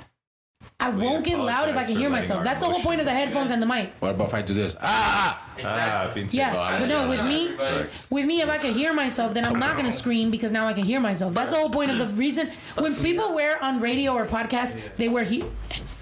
I 0.81 0.91
won't 0.91 1.25
get 1.25 1.39
loud 1.41 1.69
if 1.69 1.77
I 1.77 1.85
can 1.85 1.97
hear 1.97 2.09
myself. 2.09 2.45
That's 2.45 2.61
the 2.63 2.69
whole 2.69 2.81
point 2.81 3.01
of 3.01 3.07
the 3.07 3.13
headphones 3.13 3.51
and 3.51 3.61
the 3.61 3.67
mic. 3.67 3.93
What 3.99 4.13
about 4.13 4.29
if 4.29 4.35
I 4.35 4.43
do 4.43 4.55
this? 4.55 4.77
Ah! 4.81 4.85
ah, 4.85 5.43
ah. 5.51 5.57
Exactly. 5.59 6.23
Ah, 6.23 6.27
pinche- 6.27 6.35
Yeah, 6.35 6.79
but 6.79 6.87
no, 6.89 7.09
with 7.09 7.25
me, 7.25 7.57
with 8.11 8.27
me, 8.27 8.43
if 8.43 8.49
I 8.49 8.59
can 8.59 8.73
hear 8.75 8.93
myself, 8.93 9.35
then 9.35 9.45
I'm 9.45 9.59
not 9.59 9.77
gonna 9.77 9.91
scream 9.91 10.31
because 10.31 10.53
now 10.53 10.69
I 10.69 10.73
can 10.73 10.85
hear 10.85 11.01
myself. 11.01 11.35
That's 11.35 11.51
the 11.51 11.57
whole 11.59 11.69
point 11.71 11.91
of 11.91 11.99
the 11.99 12.07
reason 12.09 12.51
when 12.77 12.95
people 12.95 13.35
wear 13.35 13.61
on 13.63 13.81
radio 13.81 14.13
or 14.15 14.25
podcasts, 14.25 14.79
they 14.97 15.09
wear 15.09 15.25
he, 15.25 15.45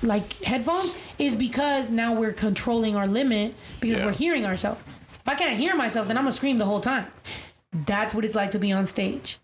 like 0.02 0.34
headphones, 0.42 0.94
is 1.18 1.34
because 1.34 1.88
now 1.88 2.12
we're 2.12 2.34
controlling 2.34 2.96
our 2.96 3.06
limit 3.06 3.54
because 3.80 3.96
Yeah. 3.98 4.06
we're 4.06 4.12
hearing 4.12 4.44
ourselves. 4.44 4.84
If 5.22 5.28
I 5.28 5.34
can't 5.36 5.56
hear 5.58 5.74
myself, 5.74 6.06
then 6.06 6.18
I'm 6.18 6.24
gonna 6.24 6.32
scream 6.32 6.58
the 6.58 6.66
whole 6.66 6.82
time. 6.82 7.06
That's 7.72 8.14
what 8.14 8.26
it's 8.26 8.34
like 8.34 8.50
to 8.50 8.58
be 8.58 8.72
on 8.72 8.84
stage. 8.84 9.38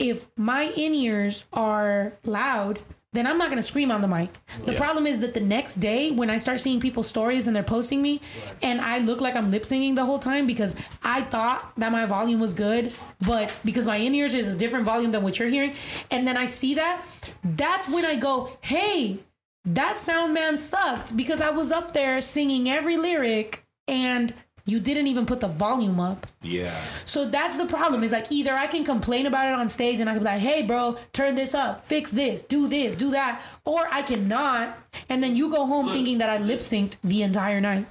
If 0.00 0.26
my 0.36 0.62
in 0.64 0.94
ears 0.96 1.44
are 1.52 2.14
loud, 2.24 2.80
then 3.18 3.26
I'm 3.26 3.36
not 3.36 3.48
gonna 3.50 3.62
scream 3.62 3.90
on 3.90 4.00
the 4.00 4.08
mic. 4.08 4.30
The 4.64 4.72
Yeah. 4.72 4.78
problem 4.78 5.06
is 5.06 5.18
that 5.18 5.34
the 5.34 5.40
next 5.40 5.80
day 5.80 6.10
when 6.12 6.30
I 6.30 6.36
start 6.36 6.60
seeing 6.60 6.80
people's 6.80 7.08
stories 7.08 7.46
and 7.46 7.54
they're 7.56 7.62
posting 7.62 8.00
me, 8.00 8.20
and 8.62 8.80
I 8.80 8.98
look 8.98 9.20
like 9.20 9.34
I'm 9.34 9.50
lip 9.50 9.66
singing 9.66 9.94
the 9.96 10.04
whole 10.04 10.18
time 10.20 10.46
because 10.46 10.76
I 11.02 11.22
thought 11.22 11.72
that 11.76 11.90
my 11.92 12.06
volume 12.06 12.40
was 12.40 12.54
good, 12.54 12.94
but 13.26 13.52
because 13.64 13.84
my 13.84 13.96
in 13.96 14.14
ears 14.14 14.34
is 14.34 14.48
a 14.48 14.54
different 14.54 14.84
volume 14.86 15.10
than 15.10 15.22
what 15.22 15.38
you're 15.38 15.48
hearing, 15.48 15.74
and 16.10 16.26
then 16.26 16.36
I 16.36 16.46
see 16.46 16.74
that, 16.74 17.04
that's 17.44 17.88
when 17.88 18.04
I 18.04 18.14
go, 18.16 18.56
hey, 18.60 19.18
that 19.64 19.98
sound 19.98 20.32
man 20.32 20.56
sucked 20.56 21.16
because 21.16 21.40
I 21.40 21.50
was 21.50 21.72
up 21.72 21.92
there 21.92 22.20
singing 22.20 22.70
every 22.70 22.96
lyric 22.96 23.64
and 23.86 24.32
you 24.68 24.78
didn't 24.80 25.06
even 25.06 25.24
put 25.24 25.40
the 25.40 25.48
volume 25.48 25.98
up. 25.98 26.26
Yeah. 26.42 26.78
So 27.04 27.24
that's 27.26 27.56
the 27.56 27.66
problem. 27.66 28.04
Is 28.04 28.12
like 28.12 28.26
either 28.30 28.52
I 28.52 28.66
can 28.66 28.84
complain 28.84 29.26
about 29.26 29.48
it 29.48 29.54
on 29.54 29.68
stage 29.68 30.00
and 30.00 30.08
I 30.10 30.12
can 30.12 30.22
be 30.22 30.26
like, 30.26 30.40
"Hey, 30.40 30.62
bro, 30.62 30.96
turn 31.12 31.34
this 31.34 31.54
up, 31.54 31.84
fix 31.84 32.10
this, 32.10 32.42
do 32.42 32.68
this, 32.68 32.94
do 32.94 33.10
that," 33.12 33.40
or 33.64 33.88
I 33.90 34.02
cannot, 34.02 34.76
and 35.08 35.22
then 35.22 35.36
you 35.36 35.50
go 35.50 35.64
home 35.66 35.90
thinking 35.92 36.18
that 36.18 36.28
I 36.28 36.38
lip 36.38 36.60
synced 36.60 36.96
the 37.02 37.22
entire 37.22 37.60
night. 37.60 37.86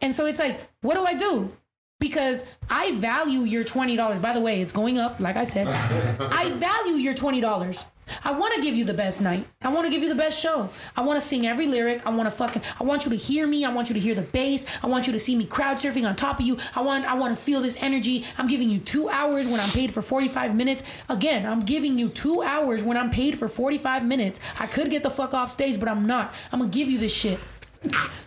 And 0.00 0.14
so 0.14 0.26
it's 0.26 0.38
like, 0.38 0.60
what 0.80 0.94
do 0.94 1.04
I 1.04 1.14
do? 1.14 1.52
Because 2.00 2.44
I 2.70 2.96
value 2.96 3.40
your 3.40 3.64
twenty 3.64 3.96
dollars. 3.96 4.20
By 4.20 4.32
the 4.32 4.40
way, 4.40 4.60
it's 4.60 4.72
going 4.72 4.98
up. 4.98 5.20
Like 5.20 5.36
I 5.36 5.44
said, 5.44 5.66
I 6.20 6.50
value 6.50 6.94
your 6.94 7.14
twenty 7.14 7.40
dollars. 7.40 7.84
I 8.24 8.32
want 8.32 8.54
to 8.54 8.60
give 8.60 8.74
you 8.74 8.84
the 8.84 8.94
best 8.94 9.20
night. 9.20 9.46
I 9.62 9.68
want 9.68 9.86
to 9.86 9.90
give 9.90 10.02
you 10.02 10.08
the 10.08 10.14
best 10.14 10.38
show. 10.40 10.70
I 10.96 11.02
want 11.02 11.20
to 11.20 11.26
sing 11.26 11.46
every 11.46 11.66
lyric. 11.66 12.06
I 12.06 12.10
want 12.10 12.26
to 12.26 12.30
fucking. 12.30 12.62
I 12.80 12.84
want 12.84 13.04
you 13.04 13.10
to 13.10 13.16
hear 13.16 13.46
me. 13.46 13.64
I 13.64 13.72
want 13.72 13.88
you 13.88 13.94
to 13.94 14.00
hear 14.00 14.14
the 14.14 14.22
bass. 14.22 14.66
I 14.82 14.86
want 14.86 15.06
you 15.06 15.12
to 15.12 15.18
see 15.18 15.36
me 15.36 15.44
crowd 15.46 15.76
surfing 15.78 16.06
on 16.08 16.16
top 16.16 16.40
of 16.40 16.46
you. 16.46 16.58
I 16.74 16.80
want. 16.82 17.04
I 17.04 17.14
want 17.14 17.36
to 17.36 17.42
feel 17.42 17.60
this 17.60 17.76
energy. 17.80 18.24
I'm 18.38 18.46
giving 18.48 18.68
you 18.70 18.78
two 18.78 19.08
hours 19.08 19.46
when 19.46 19.60
I'm 19.60 19.70
paid 19.70 19.92
for 19.92 20.02
45 20.02 20.54
minutes. 20.54 20.82
Again, 21.08 21.46
I'm 21.46 21.60
giving 21.60 21.98
you 21.98 22.08
two 22.08 22.42
hours 22.42 22.82
when 22.82 22.96
I'm 22.96 23.10
paid 23.10 23.38
for 23.38 23.48
45 23.48 24.04
minutes. 24.04 24.40
I 24.60 24.66
could 24.66 24.90
get 24.90 25.02
the 25.02 25.10
fuck 25.10 25.34
off 25.34 25.50
stage, 25.50 25.78
but 25.80 25.88
I'm 25.88 26.06
not. 26.06 26.34
I'm 26.52 26.58
gonna 26.60 26.70
give 26.70 26.88
you 26.90 26.98
this 26.98 27.12
shit. 27.12 27.38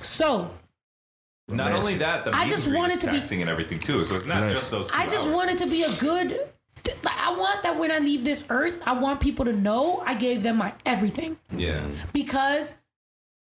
So 0.01 0.51
Not 1.47 1.79
only 1.79 1.95
that, 1.95 2.25
the 2.25 2.35
I 2.35 2.47
just 2.47 2.65
and 2.65 2.73
greet 2.73 2.79
want 2.79 2.91
is 2.93 2.97
it 2.99 3.01
to 3.01 3.07
be- 3.11 3.17
taxing 3.17 3.41
and 3.41 3.49
everything 3.49 3.79
too. 3.79 4.03
So 4.03 4.15
it's 4.15 4.25
not 4.25 4.41
Right. 4.41 4.51
just 4.51 4.69
those. 4.69 4.89
Two 4.91 4.97
I 4.97 5.05
just 5.07 5.25
hours. 5.25 5.33
want 5.35 5.49
it 5.51 5.57
to 5.59 5.65
be 5.67 5.83
a 5.83 5.91
good. 5.93 6.39
Like, 7.03 7.17
I 7.17 7.31
want 7.37 7.63
that 7.63 7.77
when 7.79 7.91
I 7.91 7.99
leave 7.99 8.23
this 8.23 8.43
earth, 8.49 8.81
I 8.85 8.93
want 8.93 9.19
people 9.19 9.45
to 9.45 9.53
know 9.53 10.01
I 10.05 10.13
gave 10.15 10.43
them 10.43 10.57
my 10.57 10.73
everything 10.85 11.37
Yeah. 11.55 11.85
because 12.13 12.75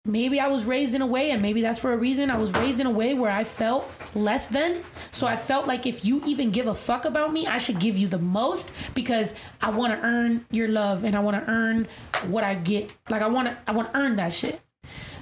maybe 0.05 0.39
I 0.39 0.47
was 0.47 0.65
raised 0.65 0.95
in 0.95 1.01
a 1.01 1.05
way, 1.07 1.31
and 1.31 1.41
maybe 1.41 1.61
that's 1.61 1.79
for 1.79 1.91
a 1.93 1.97
reason. 1.97 2.31
I 2.31 2.37
was 2.37 2.51
raised 2.53 2.79
in 2.79 2.87
a 2.87 2.91
way 2.91 3.13
where 3.13 3.31
I 3.31 3.43
felt 3.43 3.89
less 4.15 4.47
than. 4.47 4.81
So 5.11 5.27
I 5.27 5.35
felt 5.35 5.67
like 5.67 5.85
if 5.85 6.03
you 6.05 6.21
even 6.25 6.51
give 6.51 6.67
a 6.67 6.73
fuck 6.73 7.05
about 7.05 7.31
me, 7.33 7.45
I 7.45 7.57
should 7.57 7.79
give 7.79 7.97
you 7.97 8.07
the 8.07 8.17
most 8.17 8.71
because 8.95 9.33
I 9.61 9.69
want 9.69 9.93
to 9.93 9.99
earn 9.99 10.45
your 10.51 10.67
love 10.67 11.03
and 11.03 11.15
I 11.15 11.19
want 11.19 11.37
to 11.43 11.51
earn 11.51 11.87
what 12.27 12.43
I 12.43 12.55
get. 12.55 12.91
Like 13.09 13.21
I 13.21 13.27
want 13.27 13.49
to, 13.49 13.57
I 13.67 13.71
want 13.71 13.91
to 13.93 13.99
earn 13.99 14.15
that 14.15 14.33
shit. 14.33 14.59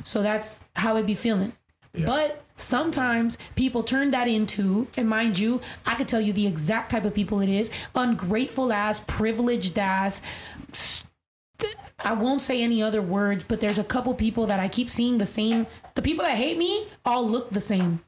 So 0.03 0.21
that's 0.21 0.59
how 0.75 0.95
it 0.97 1.05
be 1.05 1.15
feeling. 1.15 1.53
But 2.05 2.43
sometimes 2.57 3.37
people 3.55 3.83
turn 3.83 4.11
that 4.11 4.27
into, 4.27 4.87
and 4.97 5.07
mind 5.07 5.39
you, 5.39 5.61
I 5.85 5.95
could 5.95 6.07
tell 6.07 6.21
you 6.21 6.33
the 6.33 6.47
exact 6.47 6.91
type 6.91 7.05
of 7.05 7.13
people 7.13 7.39
it 7.39 7.49
is 7.49 7.71
ungrateful 7.95 8.73
ass, 8.73 8.99
privileged 8.99 9.77
ass. 9.79 10.21
I 11.99 12.13
won't 12.13 12.41
say 12.41 12.61
any 12.61 12.83
other 12.83 13.01
words, 13.01 13.43
but 13.43 13.59
there's 13.59 13.79
a 13.79 13.83
couple 13.83 14.13
people 14.13 14.45
that 14.47 14.59
I 14.59 14.67
keep 14.67 14.91
seeing 14.91 15.17
the 15.17 15.25
same. 15.25 15.65
The 15.95 16.01
people 16.01 16.25
that 16.25 16.37
hate 16.37 16.57
me 16.57 16.87
all 17.05 17.27
look 17.27 17.49
the 17.49 17.61
same. 17.61 18.01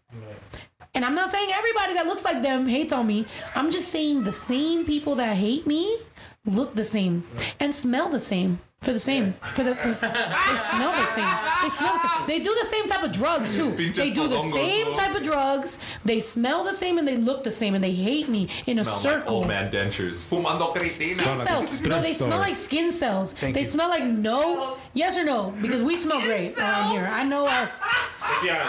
And 0.94 1.06
I'm 1.06 1.16
not 1.16 1.30
saying 1.30 1.50
everybody 1.52 1.94
that 1.94 2.08
looks 2.08 2.26
like 2.26 2.42
them 2.42 2.68
hates 2.68 2.94
on 2.94 3.08
me. 3.08 3.26
I'm 3.56 3.72
just 3.72 3.90
saying 3.90 4.24
the 4.24 4.34
same 4.34 4.86
people 4.86 5.16
that 5.16 5.38
hate 5.38 5.66
me 5.66 5.98
look 6.46 6.76
the 6.76 6.84
same 6.84 7.24
and 7.60 7.74
smell 7.74 8.10
the 8.10 8.20
same. 8.20 8.60
For 8.82 8.94
the 8.94 9.00
same, 9.00 9.34
for 9.54 9.64
the, 9.66 9.76
for, 9.76 9.90
they 9.90 10.56
smell 10.56 10.94
the 10.94 11.06
same. 11.08 11.28
They 11.62 11.68
smell 11.70 11.94
the 11.94 12.00
same. 12.00 12.28
They 12.28 12.40
do 12.40 12.56
the 12.58 12.64
same 12.66 12.88
type 12.88 13.04
of 13.04 13.12
drugs 13.12 13.58
too. 13.58 13.72
Pinches 13.72 13.98
They 13.98 14.12
do 14.12 14.30
the 14.30 14.40
same 14.42 14.86
bro. 14.86 14.94
type 14.94 15.16
of 15.16 15.22
drugs. 15.22 15.78
They 16.06 16.22
smell 16.22 16.64
the 16.64 16.74
same 16.74 16.98
and 16.98 17.06
they 17.06 17.18
look 17.18 17.44
the 17.44 17.52
same 17.52 17.76
and 17.76 17.84
they 17.84 17.92
hate 17.92 18.30
me 18.30 18.48
in 18.68 18.80
a 18.80 18.86
Smell 18.86 18.96
like 18.96 19.02
circle. 19.22 19.36
old 19.36 19.48
man 19.50 19.70
dentures. 19.70 20.24
Fumando 20.24 20.74
cretina. 20.74 21.22
Skin 21.22 21.36
cells. 21.36 21.70
No, 21.82 22.02
they 22.02 22.14
smell 22.14 22.40
like 22.40 22.56
skin 22.56 22.90
cells. 22.90 23.34
they 23.42 23.66
smell 23.66 23.90
like 23.90 24.06
no. 24.06 24.78
Yes 24.94 25.18
or 25.18 25.26
no? 25.26 25.54
Because 25.62 25.84
we 25.86 25.98
smell 25.98 26.22
great 26.22 26.58
around 26.58 26.92
here. 26.92 27.06
I 27.12 27.26
know 27.26 27.48
us. 27.48 27.82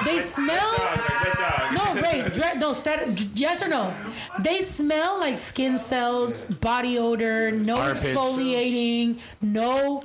They 0.05 0.19
smell. 0.21 0.73
No, 1.73 1.95
Ray. 1.95 2.29
dre- 2.33 2.57
No, 2.57 2.73
stat, 2.73 3.07
yes 3.37 3.63
or 3.63 3.69
no? 3.69 3.93
They 4.41 4.63
smell 4.63 5.19
like 5.21 5.39
skin 5.39 5.77
cells, 5.79 6.43
body 6.45 6.99
odor, 6.99 7.53
no 7.53 7.79
Armpits. 7.79 8.07
exfoliating, 8.07 9.19
no 9.41 10.00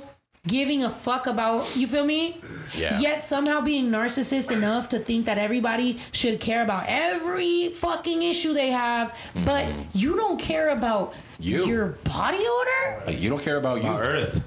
giving 0.46 0.84
a 0.84 0.90
fuck 0.90 1.26
about. 1.26 1.76
You 1.76 1.86
feel 1.86 2.04
me? 2.04 2.40
Yeah. 2.74 2.98
Yet 2.98 3.22
somehow 3.22 3.60
being 3.60 3.90
narcissist 3.90 4.50
enough 4.50 4.88
to 4.90 4.98
think 4.98 5.26
that 5.26 5.38
everybody 5.38 5.98
should 6.12 6.40
care 6.40 6.62
about 6.62 6.84
every 6.88 7.70
fucking 7.70 8.22
issue 8.22 8.54
they 8.54 8.70
have, 8.70 9.16
but 9.44 9.66
mm-hmm. 9.66 9.82
you 9.94 10.16
don't 10.16 10.38
care 10.38 10.70
about 10.70 11.14
You. 11.38 11.66
your 11.66 11.86
body 12.04 12.38
odor. 12.38 13.02
Like, 13.06 13.20
you 13.20 13.30
don't 13.30 13.42
care 13.42 13.56
about 13.56 13.84
you. 13.84 13.90
Earth. 13.90 14.42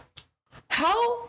How? 0.70 1.29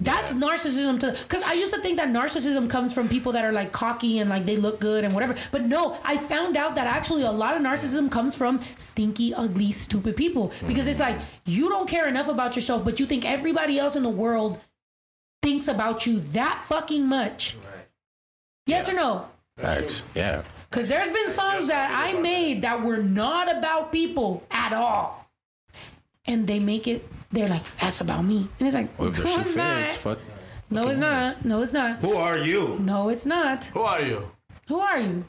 That's 0.00 0.32
narcissism 0.32 1.00
to 1.00 1.10
because 1.10 1.42
I 1.42 1.54
used 1.54 1.74
to 1.74 1.80
think 1.80 1.96
that 1.98 2.08
narcissism 2.08 2.70
comes 2.70 2.94
from 2.94 3.08
people 3.08 3.32
that 3.32 3.44
are 3.44 3.52
like 3.52 3.72
cocky 3.72 4.20
and 4.20 4.30
like 4.30 4.46
they 4.46 4.56
look 4.56 4.78
good 4.78 5.04
and 5.04 5.12
whatever. 5.12 5.34
But 5.50 5.64
no, 5.64 5.98
I 6.04 6.16
found 6.16 6.56
out 6.56 6.76
that 6.76 6.86
actually 6.86 7.22
a 7.22 7.32
lot 7.32 7.56
of 7.56 7.62
narcissism 7.62 8.10
comes 8.10 8.34
from 8.34 8.60
stinky, 8.78 9.34
ugly, 9.34 9.72
stupid 9.72 10.14
people. 10.14 10.52
Because 10.66 10.86
it's 10.86 11.00
like 11.00 11.18
you 11.46 11.68
don't 11.68 11.88
care 11.88 12.06
enough 12.06 12.28
about 12.28 12.54
yourself, 12.54 12.84
but 12.84 13.00
you 13.00 13.06
think 13.06 13.24
everybody 13.24 13.78
else 13.78 13.96
in 13.96 14.04
the 14.04 14.08
world 14.08 14.60
thinks 15.42 15.66
about 15.66 16.06
you 16.06 16.20
that 16.20 16.64
fucking 16.68 17.06
much. 17.06 17.56
Yes 18.66 18.88
or 18.88 18.94
no? 18.94 19.28
Facts. 19.56 20.02
Yeah. 20.14 20.42
Because 20.70 20.88
there's 20.88 21.10
been 21.10 21.30
songs 21.30 21.68
that 21.68 21.90
I 21.90 22.18
made 22.20 22.62
that 22.62 22.82
were 22.84 22.98
not 22.98 23.50
about 23.50 23.90
people 23.90 24.44
at 24.50 24.72
all. 24.72 25.28
And 26.26 26.46
they 26.46 26.60
make 26.60 26.86
it, 26.86 27.08
they're 27.30 27.48
like, 27.48 27.62
that's 27.78 28.00
about 28.00 28.24
me. 28.24 28.48
And 28.58 28.66
it's 28.66 28.74
like, 28.74 28.98
Well, 28.98 29.08
if 29.08 29.16
their 29.16 29.24
no, 29.26 29.30
shit 29.36 29.46
it's 29.46 29.56
not. 29.56 29.82
fits, 29.82 29.96
fuck. 29.96 30.18
No, 30.70 30.88
it's 30.88 30.98
not. 30.98 31.44
No, 31.44 31.62
it's 31.62 31.72
not. 31.72 31.98
Who 32.00 32.14
are 32.14 32.38
you? 32.38 32.78
No, 32.80 33.08
it's 33.08 33.24
not. 33.26 33.64
Who 33.66 33.80
are 33.80 34.02
you? 34.02 34.30
Who 34.68 34.80
are 34.80 34.98
you? 34.98 35.24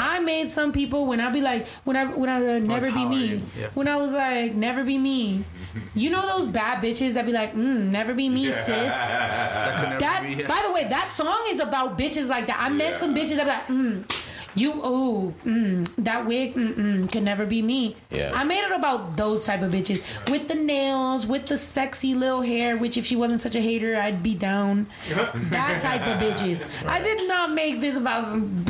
I 0.00 0.18
made 0.20 0.48
some 0.48 0.72
people 0.72 1.06
when 1.06 1.20
I 1.20 1.30
be 1.30 1.40
like 1.40 1.66
when 1.84 1.94
I 1.96 2.06
when 2.06 2.28
I 2.30 2.56
uh, 2.56 2.58
never 2.58 2.86
be 2.86 2.90
how 2.90 3.08
me? 3.08 3.42
Yeah. 3.58 3.68
when 3.74 3.86
I 3.86 3.96
was 3.96 4.12
like 4.12 4.54
never 4.54 4.82
be 4.84 4.98
me. 4.98 5.44
You 5.94 6.10
know 6.10 6.22
those 6.26 6.48
bad 6.48 6.82
bitches 6.82 7.14
that 7.14 7.26
be 7.26 7.30
like, 7.30 7.54
mm, 7.54 7.90
never 7.90 8.12
be 8.14 8.28
me, 8.28 8.50
sis. 8.50 8.66
That 8.94 9.98
That's 10.00 10.26
be. 10.28 10.42
by 10.42 10.60
the 10.66 10.72
way, 10.72 10.88
that 10.88 11.10
song 11.10 11.44
is 11.48 11.60
about 11.60 11.96
bitches 11.98 12.28
like 12.28 12.46
that. 12.48 12.58
I 12.58 12.68
met 12.70 12.98
some 12.98 13.14
bitches 13.14 13.36
that 13.36 13.44
be 13.44 13.50
like, 13.50 13.66
mm, 13.68 14.27
you 14.54 14.80
oh 14.82 15.34
mm, 15.44 15.88
that 15.98 16.26
wig 16.26 16.54
mm, 16.54 16.74
mm, 16.74 17.12
can 17.12 17.24
never 17.24 17.46
be 17.46 17.62
me. 17.62 17.96
Yeah. 18.10 18.32
I 18.34 18.44
made 18.44 18.64
it 18.64 18.72
about 18.72 19.16
those 19.16 19.44
type 19.44 19.62
of 19.62 19.72
bitches 19.72 20.02
with 20.30 20.48
the 20.48 20.54
nails, 20.54 21.26
with 21.26 21.46
the 21.46 21.56
sexy 21.56 22.14
little 22.14 22.42
hair. 22.42 22.76
Which 22.76 22.96
if 22.96 23.06
she 23.06 23.16
wasn't 23.16 23.40
such 23.40 23.56
a 23.56 23.60
hater, 23.60 23.96
I'd 23.96 24.22
be 24.22 24.34
down. 24.34 24.86
that 25.08 25.80
type 25.82 26.02
of 26.02 26.18
bitches. 26.18 26.66
I 26.86 27.00
did 27.00 27.28
not 27.28 27.52
make 27.52 27.80
this 27.80 27.96
about 27.96 28.24
some 28.24 28.64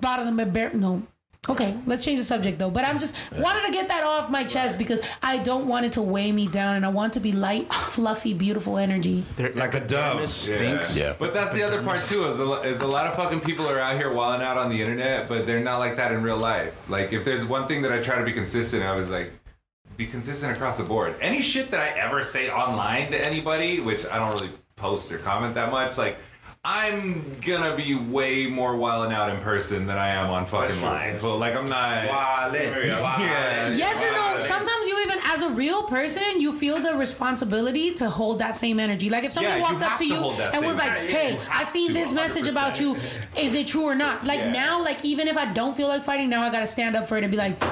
bottom 0.00 0.28
of 0.28 0.36
the 0.36 0.46
bear. 0.46 0.72
No. 0.72 1.02
Okay, 1.48 1.76
let's 1.86 2.04
change 2.04 2.18
the 2.18 2.24
subject 2.24 2.58
though. 2.58 2.70
But 2.70 2.84
I'm 2.84 2.98
just 2.98 3.14
wanted 3.36 3.66
to 3.66 3.72
get 3.72 3.88
that 3.88 4.02
off 4.02 4.30
my 4.30 4.44
chest 4.44 4.78
because 4.78 5.00
I 5.22 5.38
don't 5.38 5.66
want 5.68 5.86
it 5.86 5.92
to 5.92 6.02
weigh 6.02 6.32
me 6.32 6.48
down, 6.48 6.76
and 6.76 6.84
I 6.84 6.88
want 6.88 7.12
to 7.14 7.20
be 7.20 7.32
light, 7.32 7.72
fluffy, 7.72 8.34
beautiful 8.34 8.78
energy. 8.78 9.24
Like 9.38 9.74
a 9.74 9.80
dove. 9.80 10.28
Stinks. 10.28 10.96
Yeah. 10.96 11.14
But 11.18 11.32
that's 11.34 11.52
the 11.52 11.62
other 11.62 11.82
part 11.82 12.00
too. 12.02 12.24
Is 12.24 12.40
a, 12.40 12.62
is 12.62 12.80
a 12.80 12.86
lot 12.86 13.06
of 13.06 13.14
fucking 13.14 13.40
people 13.40 13.68
are 13.68 13.78
out 13.78 13.96
here 13.96 14.12
wilding 14.12 14.46
out 14.46 14.56
on 14.56 14.70
the 14.70 14.80
internet, 14.80 15.28
but 15.28 15.46
they're 15.46 15.62
not 15.62 15.78
like 15.78 15.96
that 15.96 16.12
in 16.12 16.22
real 16.22 16.36
life. 16.36 16.74
Like 16.88 17.12
if 17.12 17.24
there's 17.24 17.44
one 17.44 17.68
thing 17.68 17.82
that 17.82 17.92
I 17.92 18.02
try 18.02 18.18
to 18.18 18.24
be 18.24 18.32
consistent, 18.32 18.82
I 18.82 18.94
was 18.94 19.10
like, 19.10 19.32
be 19.96 20.06
consistent 20.06 20.52
across 20.52 20.76
the 20.78 20.84
board. 20.84 21.16
Any 21.20 21.40
shit 21.40 21.70
that 21.70 21.80
I 21.80 21.88
ever 21.98 22.22
say 22.22 22.50
online 22.50 23.10
to 23.12 23.26
anybody, 23.26 23.80
which 23.80 24.04
I 24.06 24.18
don't 24.18 24.32
really 24.32 24.52
post 24.74 25.12
or 25.12 25.18
comment 25.18 25.54
that 25.54 25.70
much, 25.70 25.96
like. 25.96 26.18
I'm 26.68 27.36
gonna 27.46 27.76
be 27.76 27.94
way 27.94 28.46
more 28.46 28.74
wilding 28.74 29.12
out 29.12 29.30
in 29.30 29.40
person 29.40 29.86
than 29.86 29.96
I 29.98 30.08
am 30.08 30.30
on 30.30 30.46
fucking 30.46 30.82
line. 30.82 31.16
But 31.20 31.36
like 31.36 31.54
I'm 31.54 31.68
not. 31.68 32.04
Yeah. 32.06 33.68
Yes 33.72 34.02
or 34.02 34.10
no? 34.10 34.44
Sometimes 34.46 34.88
you 34.88 35.00
even, 35.02 35.20
as 35.26 35.42
a 35.42 35.50
real 35.50 35.84
person, 35.84 36.40
you 36.40 36.52
feel 36.52 36.80
the 36.80 36.96
responsibility 36.96 37.94
to 37.94 38.10
hold 38.10 38.40
that 38.40 38.56
same 38.56 38.80
energy. 38.80 39.08
Like 39.08 39.22
if 39.22 39.30
somebody 39.32 39.52
Yeah, 39.60 39.68
you 39.68 39.74
walked 39.74 39.82
up 39.84 39.90
have 39.90 39.98
to 40.00 40.04
to 40.08 40.12
you 40.12 40.18
hold 40.20 40.38
that 40.38 40.54
and 40.54 40.60
same 40.60 40.64
was 40.68 40.78
like, 40.78 40.90
energy. 40.90 41.12
"Hey, 41.12 41.32
You 41.34 41.38
I 41.38 41.54
have 41.58 41.68
seen 41.68 41.86
to, 41.88 41.94
this 41.94 42.10
message 42.12 42.48
about 42.48 42.80
you. 42.80 42.96
Is 43.36 43.54
it 43.54 43.68
true 43.68 43.84
or 43.84 43.94
not?" 43.94 44.24
Like 44.26 44.40
Yeah. 44.40 44.50
now, 44.50 44.82
like 44.82 45.04
even 45.04 45.28
if 45.28 45.36
I 45.36 45.52
don't 45.52 45.76
feel 45.76 45.86
like 45.86 46.02
fighting, 46.02 46.28
now 46.28 46.42
I 46.42 46.50
gotta 46.50 46.66
stand 46.66 46.96
up 46.96 47.06
for 47.06 47.16
it 47.16 47.22
and 47.22 47.30
be 47.30 47.36
like, 47.36 47.62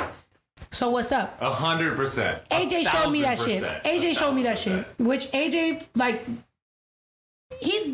"So 0.70 0.90
what's 0.90 1.10
up?" 1.10 1.36
A 1.40 1.50
hundred 1.50 1.96
percent. 1.96 2.38
AJ 2.52 2.84
showed 2.84 3.10
me 3.10 3.22
that 3.22 3.38
thousand 3.38 3.60
shit. 3.60 3.84
AJ 3.84 4.16
showed 4.16 4.34
me 4.34 4.44
that 4.44 4.56
shit. 4.56 4.86
Which 4.98 5.26
AJ 5.32 5.82
like 5.96 6.24
he's 6.26 6.38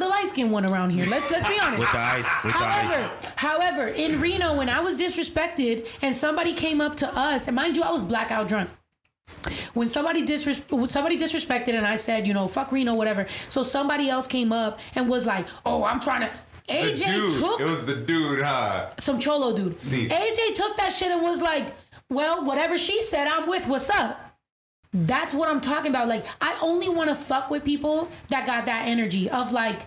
the 0.00 0.08
light 0.08 0.26
skinned 0.28 0.50
one 0.50 0.66
around 0.66 0.90
here. 0.90 1.06
Let's 1.08 1.30
let's 1.30 1.46
be 1.46 1.58
honest. 1.60 1.78
With 1.80 1.92
the 1.92 1.98
eyes. 1.98 2.24
With 2.44 2.54
the 2.54 2.64
eyes. 2.64 2.80
However, 2.82 3.10
however, 3.36 3.88
in 3.88 4.20
Reno, 4.20 4.56
when 4.56 4.68
I 4.68 4.80
was 4.80 4.98
disrespected 4.98 5.86
and 6.02 6.14
somebody 6.16 6.52
came 6.54 6.80
up 6.80 6.96
to 6.98 7.16
us, 7.16 7.46
and 7.46 7.54
mind 7.54 7.76
you, 7.76 7.82
I 7.82 7.90
was 7.90 8.02
blackout 8.02 8.48
drunk. 8.48 8.70
when 9.74 9.88
somebody 9.88 10.26
disres- 10.26 10.88
somebody 10.88 11.16
disrespected 11.18 11.74
and 11.74 11.86
I 11.86 11.96
said, 11.96 12.26
you 12.26 12.34
know, 12.34 12.48
fuck 12.48 12.72
Reno, 12.72 12.94
whatever. 12.94 13.26
So 13.48 13.62
somebody 13.62 14.08
else 14.10 14.26
came 14.26 14.52
up 14.52 14.80
and 14.96 15.08
was 15.08 15.24
like, 15.26 15.46
oh, 15.64 15.84
I'm 15.84 16.00
trying 16.00 16.22
to. 16.22 16.30
AJ 16.68 17.38
took 17.40 17.60
It 17.60 17.68
was 17.68 17.84
the 17.84 17.96
dude, 17.96 18.42
huh? 18.42 18.90
some 18.98 19.18
cholo 19.18 19.56
dude. 19.56 19.82
See. 19.84 20.08
AJ 20.08 20.54
took 20.54 20.76
that 20.76 20.92
shit 20.92 21.10
and 21.10 21.22
was 21.22 21.40
like, 21.42 21.74
well, 22.08 22.44
whatever 22.44 22.76
she 22.78 23.02
said, 23.02 23.26
I'm 23.28 23.48
with. 23.48 23.66
What's 23.66 23.90
up? 23.90 24.29
That's 24.92 25.34
what 25.34 25.48
I'm 25.48 25.60
talking 25.60 25.90
about. 25.90 26.08
Like, 26.08 26.24
I 26.40 26.58
only 26.60 26.88
want 26.88 27.10
to 27.10 27.14
fuck 27.14 27.50
with 27.50 27.64
people 27.64 28.08
that 28.28 28.46
got 28.46 28.66
that 28.66 28.88
energy 28.88 29.30
of 29.30 29.52
like, 29.52 29.82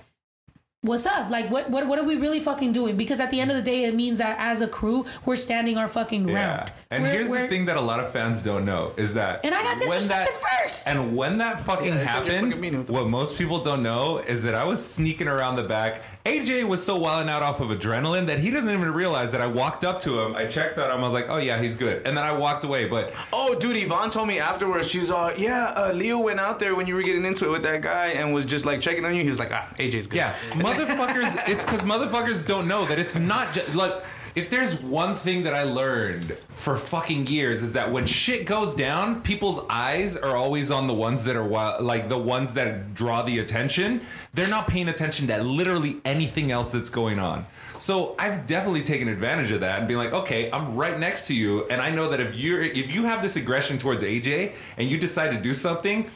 what's 0.81 1.05
up? 1.05 1.29
Like, 1.29 1.49
what, 1.49 1.69
what, 1.69 1.87
what 1.87 1.99
are 1.99 2.03
we 2.05 2.15
really 2.17 2.39
fucking 2.39 2.71
doing? 2.73 2.95
Because 2.97 3.19
at 3.19 3.29
the 3.31 3.39
end 3.41 3.51
of 3.51 3.57
the 3.57 3.63
day, 3.63 3.83
it 3.85 3.95
means 3.95 4.19
that 4.19 4.37
as 4.39 4.61
a 4.61 4.67
crew, 4.67 5.05
we're 5.25 5.35
standing 5.37 5.77
our 5.77 5.87
fucking 5.87 6.23
ground. 6.23 6.67
Yeah. 6.67 6.73
And 6.91 7.03
We're- 7.03 7.15
here's 7.15 7.29
we're- 7.29 7.43
the 7.43 7.47
thing 7.49 7.65
that 7.65 7.75
a 7.77 7.81
lot 7.81 7.99
of 7.99 8.11
fans 8.11 8.43
don't 8.43 8.65
know 8.65 8.93
is 8.97 9.13
that 9.15 9.41
And 9.45 9.53
I 9.55 9.63
got 9.63 9.79
when 9.87 10.07
that 10.09 10.29
first. 10.29 10.87
and 10.87 11.15
when 11.17 11.37
that 11.39 11.61
fucking 11.65 11.87
Yeah, 11.93 12.01
it's 12.01 12.11
fucking 12.11 12.51
happened, 12.51 12.89
what 12.89 13.07
most 13.07 13.37
people 13.37 13.59
don't 13.61 13.83
know 13.83 14.19
is 14.19 14.43
that 14.43 14.55
I 14.55 14.63
was 14.65 14.85
sneaking 14.85 15.27
around 15.27 15.55
the 15.55 15.63
back. 15.63 16.01
AJ 16.25 16.65
was 16.69 16.81
so 16.81 16.95
wilding 16.95 17.29
out 17.29 17.43
off 17.43 17.59
of 17.59 17.67
adrenaline 17.67 18.27
that 18.27 18.39
he 18.39 18.49
doesn't 18.49 18.69
even 18.71 18.93
realize 18.93 19.31
that 19.31 19.41
I 19.41 19.47
walked 19.47 19.83
up 19.83 19.99
to 20.01 20.21
him, 20.21 20.37
I 20.37 20.45
checked 20.45 20.77
on 20.77 20.89
him, 20.89 20.99
I 20.99 21.03
was 21.03 21.11
like, 21.11 21.25
"Oh 21.27 21.35
yeah, 21.35 21.61
he's 21.61 21.75
good," 21.75 22.07
and 22.07 22.15
then 22.17 22.23
I 22.23 22.31
walked 22.31 22.63
away. 22.63 22.85
But 22.85 23.13
Oh, 23.33 23.55
dude, 23.55 23.75
Yvonne 23.75 24.09
told 24.09 24.29
me 24.29 24.39
afterwards. 24.39 24.87
She's 24.89 25.11
all, 25.11 25.33
yeah, 25.35 25.73
uh, 25.75 25.91
Leo 25.91 26.19
went 26.19 26.39
out 26.39 26.59
there 26.59 26.75
when 26.75 26.87
you 26.87 26.95
were 26.95 27.01
getting 27.01 27.25
into 27.25 27.45
it 27.45 27.51
with 27.51 27.63
that 27.63 27.81
guy 27.81 28.07
and 28.11 28.33
was 28.33 28.45
just 28.45 28.65
like 28.65 28.79
checking 28.79 29.03
on 29.03 29.13
you. 29.13 29.21
He 29.21 29.29
was 29.29 29.39
like, 29.39 29.51
ah, 29.51 29.69
AJ's 29.77 30.07
good. 30.07 30.15
Yeah, 30.15 30.33
motherfuckers. 30.51 31.49
it's 31.49 31.65
because 31.65 31.81
motherfuckers 31.81 32.47
don't 32.47 32.69
know 32.69 32.85
that 32.85 32.99
it's 32.99 33.17
not 33.17 33.53
just 33.53 33.75
like. 33.75 33.93
If 34.35 34.49
there's 34.49 34.81
one 34.81 35.13
thing 35.13 35.43
that 35.43 35.53
I 35.53 35.61
learned 35.61 36.35
for 36.49 36.75
fucking 36.75 37.27
years 37.27 37.61
is 37.61 37.73
that 37.73 37.91
when 37.91 38.07
shit 38.07 38.47
goes 38.47 38.73
down, 38.73 39.21
people's 39.21 39.63
eyes 39.69 40.17
are 40.17 40.35
always 40.35 40.71
on 40.71 40.87
the 40.87 40.93
ones 40.93 41.23
that 41.25 41.35
are 41.35 41.79
like 41.79 42.09
the 42.09 42.17
ones 42.17 42.53
that 42.53 42.95
draw 42.95 43.21
the 43.21 43.37
attention. 43.37 44.01
They're 44.33 44.47
not 44.47 44.67
paying 44.67 44.89
attention 44.89 45.27
to 45.27 45.43
literally 45.43 45.97
anything 46.03 46.51
else 46.51 46.71
that's 46.71 46.89
going 46.89 47.19
on. 47.19 47.45
So 47.77 48.15
I've 48.17 48.47
definitely 48.47 48.81
taken 48.81 49.07
advantage 49.07 49.51
of 49.51 49.59
that 49.59 49.79
and 49.79 49.87
being 49.87 49.99
like, 49.99 50.13
okay, 50.13 50.49
I'm 50.51 50.75
right 50.75 50.97
next 50.97 51.27
to 51.27 51.35
you, 51.35 51.67
and 51.67 51.79
I 51.79 51.91
know 51.91 52.09
that 52.09 52.19
if 52.19 52.33
you're 52.33 52.63
if 52.63 52.89
you 52.89 53.03
have 53.03 53.21
this 53.21 53.35
aggression 53.35 53.77
towards 53.77 54.01
AJ 54.01 54.55
and 54.77 54.89
you 54.89 54.97
decide 54.97 55.29
to 55.29 55.39
do 55.39 55.53
something, 55.53 56.09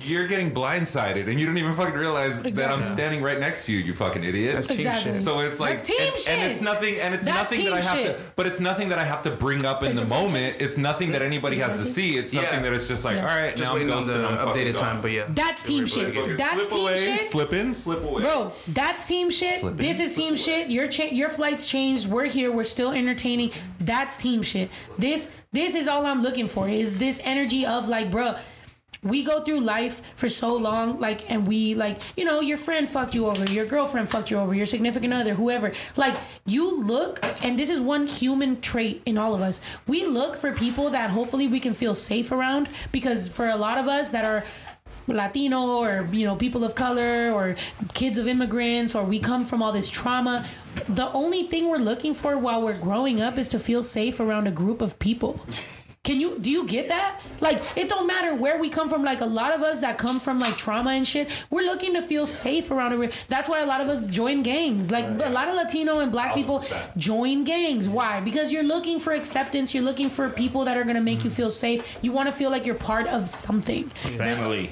you're 0.00 0.26
getting 0.26 0.50
blindsided 0.50 1.28
and 1.28 1.38
you 1.38 1.46
don't 1.46 1.58
even 1.58 1.74
fucking 1.74 1.94
realize 1.94 2.42
that 2.42 2.70
I'm 2.70 2.80
standing 2.82 3.22
right 3.22 3.38
next 3.38 3.66
to 3.66 3.72
you, 3.72 3.78
you 3.80 3.94
fucking 3.94 4.24
idiot. 4.24 4.54
That's 4.54 4.66
team 4.66 4.78
Exactly. 4.78 5.12
shit. 5.12 5.20
So 5.20 5.40
it's 5.40 5.60
like 5.60 5.76
That's 5.76 5.88
team 5.88 5.96
and, 6.00 6.16
shit. 6.18 6.28
and 6.30 6.50
it's 6.50 6.60
nothing 6.62 7.00
and 7.00 7.14
it's 7.14 7.26
That's 7.26 7.36
nothing 7.50 7.64
that 7.66 7.74
I 7.74 7.80
have 7.80 7.96
shit. 7.98 8.16
to 8.18 8.24
but 8.36 8.46
it's 8.46 8.60
nothing 8.60 8.88
that 8.88 8.98
I 8.98 9.04
have 9.04 9.22
to 9.22 9.30
bring 9.30 9.64
up 9.64 9.82
in 9.82 9.90
Is 9.92 10.00
the 10.00 10.06
moment. 10.06 10.30
franchise? 10.32 10.60
It's 10.60 10.78
nothing 10.78 11.12
that 11.12 11.22
anybody 11.22 11.58
has 11.58 11.76
to 11.78 11.84
see. 11.84 12.16
It's 12.16 12.32
something 12.32 12.52
Yeah. 12.54 12.60
that 12.62 12.72
it's 12.72 12.88
just 12.88 13.04
like, 13.04 13.16
Yeah. 13.16 13.22
all 13.30 13.40
right, 13.40 13.50
Just 13.56 13.62
now 13.62 13.70
I'm 13.70 13.74
waiting 13.80 13.92
on 13.92 14.06
the 14.06 14.12
ghosting, 14.14 14.26
I'm 14.30 14.36
fucking 14.38 14.62
updated 14.62 14.74
gone. 14.74 14.82
time, 14.84 15.00
but 15.02 15.10
yeah. 15.12 15.24
That's 15.28 15.62
team 15.62 15.86
shit. 15.86 16.14
That's 16.38 16.52
slip 16.54 16.70
team 16.70 16.80
away, 16.80 16.98
shit. 16.98 17.20
slip 17.20 17.52
in, 17.52 17.72
slip 17.72 18.04
away. 18.04 18.22
Bro, 18.22 18.52
that's 18.68 19.06
team 19.06 19.30
shit. 19.30 19.56
Slip 19.60 19.72
in, 19.72 19.78
this 19.78 20.00
is 20.00 20.14
slip 20.14 20.26
team 20.26 20.36
shit. 20.36 20.68
Your 20.70 20.88
cha- 20.88 21.04
your 21.12 21.28
flights 21.28 21.66
changed. 21.66 22.06
We're 22.08 22.24
here. 22.24 22.50
We're 22.52 22.64
still 22.64 22.92
entertaining. 22.92 23.50
That's 23.80 24.16
team 24.16 24.42
shit. 24.42 24.70
This 24.98 25.30
this 25.52 25.74
is 25.74 25.88
all 25.88 26.06
I'm 26.06 26.22
looking 26.22 26.48
for. 26.48 26.68
Is 26.68 26.96
this 26.98 27.20
energy 27.22 27.66
of 27.66 27.86
like, 27.88 28.10
bro. 28.10 28.34
We 29.04 29.22
go 29.22 29.44
through 29.44 29.60
life 29.60 30.00
for 30.16 30.28
so 30.28 30.54
long, 30.54 30.98
like, 30.98 31.30
and 31.30 31.46
we 31.46 31.74
like, 31.74 32.00
you 32.16 32.24
know, 32.24 32.40
your 32.40 32.58
friend 32.58 32.88
fucked 32.88 33.14
you 33.14 33.26
over, 33.26 33.44
your 33.52 33.66
girlfriend 33.66 34.10
fucked 34.10 34.30
you 34.30 34.38
over, 34.38 34.54
your 34.54 34.66
significant 34.66 35.12
other, 35.12 35.34
whoever. 35.34 35.72
Like, 35.96 36.16
you 36.46 36.74
look, 36.74 37.24
and 37.44 37.58
this 37.58 37.68
is 37.68 37.80
one 37.80 38.06
human 38.06 38.60
trait 38.60 39.02
in 39.06 39.18
all 39.18 39.34
of 39.34 39.40
us. 39.40 39.60
We 39.86 40.04
look 40.04 40.36
for 40.36 40.52
people 40.52 40.90
that 40.90 41.10
hopefully 41.10 41.46
we 41.46 41.60
can 41.60 41.74
feel 41.74 41.94
safe 41.94 42.32
around, 42.32 42.68
because 42.92 43.28
for 43.28 43.48
a 43.48 43.56
lot 43.56 43.78
of 43.78 43.86
us 43.86 44.10
that 44.10 44.24
are 44.24 44.44
Latino 45.06 45.78
or 45.78 46.08
you 46.12 46.24
know 46.24 46.34
people 46.34 46.64
of 46.64 46.74
color 46.74 47.30
or 47.32 47.56
kids 47.92 48.18
of 48.18 48.26
immigrants 48.26 48.94
or 48.94 49.04
we 49.04 49.18
come 49.18 49.44
from 49.44 49.62
all 49.62 49.72
this 49.72 49.90
trauma 49.90 50.46
the 50.88 51.12
only 51.12 51.46
thing 51.46 51.68
we're 51.68 51.76
looking 51.76 52.14
for 52.14 52.38
while 52.38 52.62
we're 52.62 52.78
growing 52.78 53.20
up 53.20 53.36
is 53.36 53.48
to 53.48 53.58
feel 53.58 53.82
safe 53.82 54.18
around 54.18 54.46
a 54.46 54.50
group 54.50 54.80
of 54.80 54.98
people 54.98 55.38
can 56.04 56.20
you 56.20 56.38
do 56.38 56.50
you 56.50 56.66
get 56.66 56.88
that? 56.88 57.20
Like 57.40 57.60
it 57.76 57.88
don't 57.88 58.06
matter 58.06 58.34
where 58.34 58.58
we 58.58 58.68
come 58.68 58.88
from. 58.88 59.02
Like 59.02 59.20
a 59.20 59.26
lot 59.26 59.52
of 59.54 59.62
us 59.62 59.80
that 59.80 59.98
come 59.98 60.20
from 60.20 60.38
like 60.38 60.56
trauma 60.56 60.90
and 60.90 61.06
shit 61.06 61.30
we're 61.50 61.62
looking 61.62 61.94
to 61.94 62.02
feel 62.02 62.26
safe 62.26 62.70
around 62.70 62.92
it. 63.02 63.26
That's 63.28 63.48
why 63.48 63.60
a 63.60 63.66
lot 63.66 63.80
of 63.80 63.88
us 63.88 64.06
join 64.06 64.42
gangs. 64.42 64.90
Like 64.90 65.06
a 65.06 65.30
lot 65.30 65.48
of 65.48 65.54
latino 65.54 65.98
and 65.98 66.12
black 66.12 66.34
people 66.34 66.64
join 66.96 67.44
gangs. 67.44 67.88
Why? 67.88 68.20
Because 68.20 68.52
you're 68.52 68.62
looking 68.62 69.00
for 69.00 69.12
acceptance. 69.12 69.74
You're 69.74 69.84
looking 69.84 70.10
for 70.10 70.28
people 70.28 70.64
that 70.64 70.76
are 70.76 70.84
going 70.84 70.96
to 70.96 71.02
make 71.02 71.24
you 71.24 71.30
mm. 71.30 71.34
feel 71.34 71.50
safe. 71.50 71.98
You 72.02 72.12
want 72.12 72.28
to 72.28 72.32
feel 72.32 72.50
like 72.50 72.66
you're 72.66 72.74
part 72.74 73.06
of 73.06 73.28
something. 73.28 73.88
Family. 73.88 74.70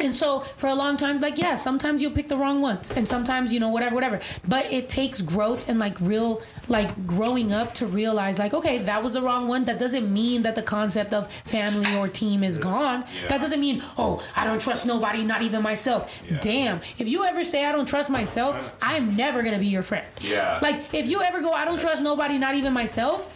And 0.00 0.12
so 0.14 0.40
for 0.56 0.66
a 0.68 0.74
long 0.74 0.96
time, 0.96 1.20
like 1.20 1.38
yeah, 1.38 1.54
sometimes 1.54 2.02
you'll 2.02 2.12
pick 2.12 2.28
the 2.28 2.36
wrong 2.36 2.60
ones, 2.60 2.90
and 2.90 3.06
sometimes 3.08 3.52
you 3.52 3.60
know 3.60 3.68
whatever, 3.68 3.94
whatever. 3.94 4.20
But 4.46 4.66
it 4.72 4.86
takes 4.88 5.20
growth 5.22 5.68
and 5.68 5.78
like 5.78 6.00
real, 6.00 6.42
like 6.68 7.06
growing 7.06 7.52
up 7.52 7.74
to 7.74 7.86
realize 7.86 8.38
like 8.38 8.54
okay, 8.54 8.78
that 8.84 9.02
was 9.02 9.12
the 9.14 9.22
wrong 9.22 9.48
one. 9.48 9.64
That 9.64 9.78
doesn't 9.78 10.12
mean 10.12 10.42
that 10.42 10.54
the 10.54 10.62
concept 10.62 11.12
of 11.12 11.30
family 11.44 11.96
or 11.96 12.08
team 12.08 12.42
is 12.44 12.58
gone. 12.58 13.04
That 13.28 13.40
doesn't 13.40 13.60
mean 13.60 13.82
oh 13.98 14.22
I 14.36 14.44
don't 14.46 14.60
trust 14.60 14.86
nobody, 14.86 15.22
not 15.24 15.42
even 15.42 15.62
myself. 15.62 16.12
Damn, 16.40 16.80
if 16.98 17.08
you 17.08 17.24
ever 17.24 17.42
say 17.44 17.64
I 17.64 17.72
don't 17.72 17.86
trust 17.86 18.10
myself, 18.10 18.56
I'm 18.82 19.16
never 19.16 19.42
gonna 19.42 19.58
be 19.58 19.66
your 19.68 19.82
friend. 19.82 20.06
Yeah. 20.20 20.58
Like 20.62 20.94
if 20.94 21.06
you 21.06 21.22
ever 21.22 21.40
go 21.40 21.52
I 21.52 21.64
don't 21.64 21.80
trust 21.80 22.02
nobody, 22.02 22.38
not 22.38 22.54
even 22.54 22.72
myself, 22.72 23.32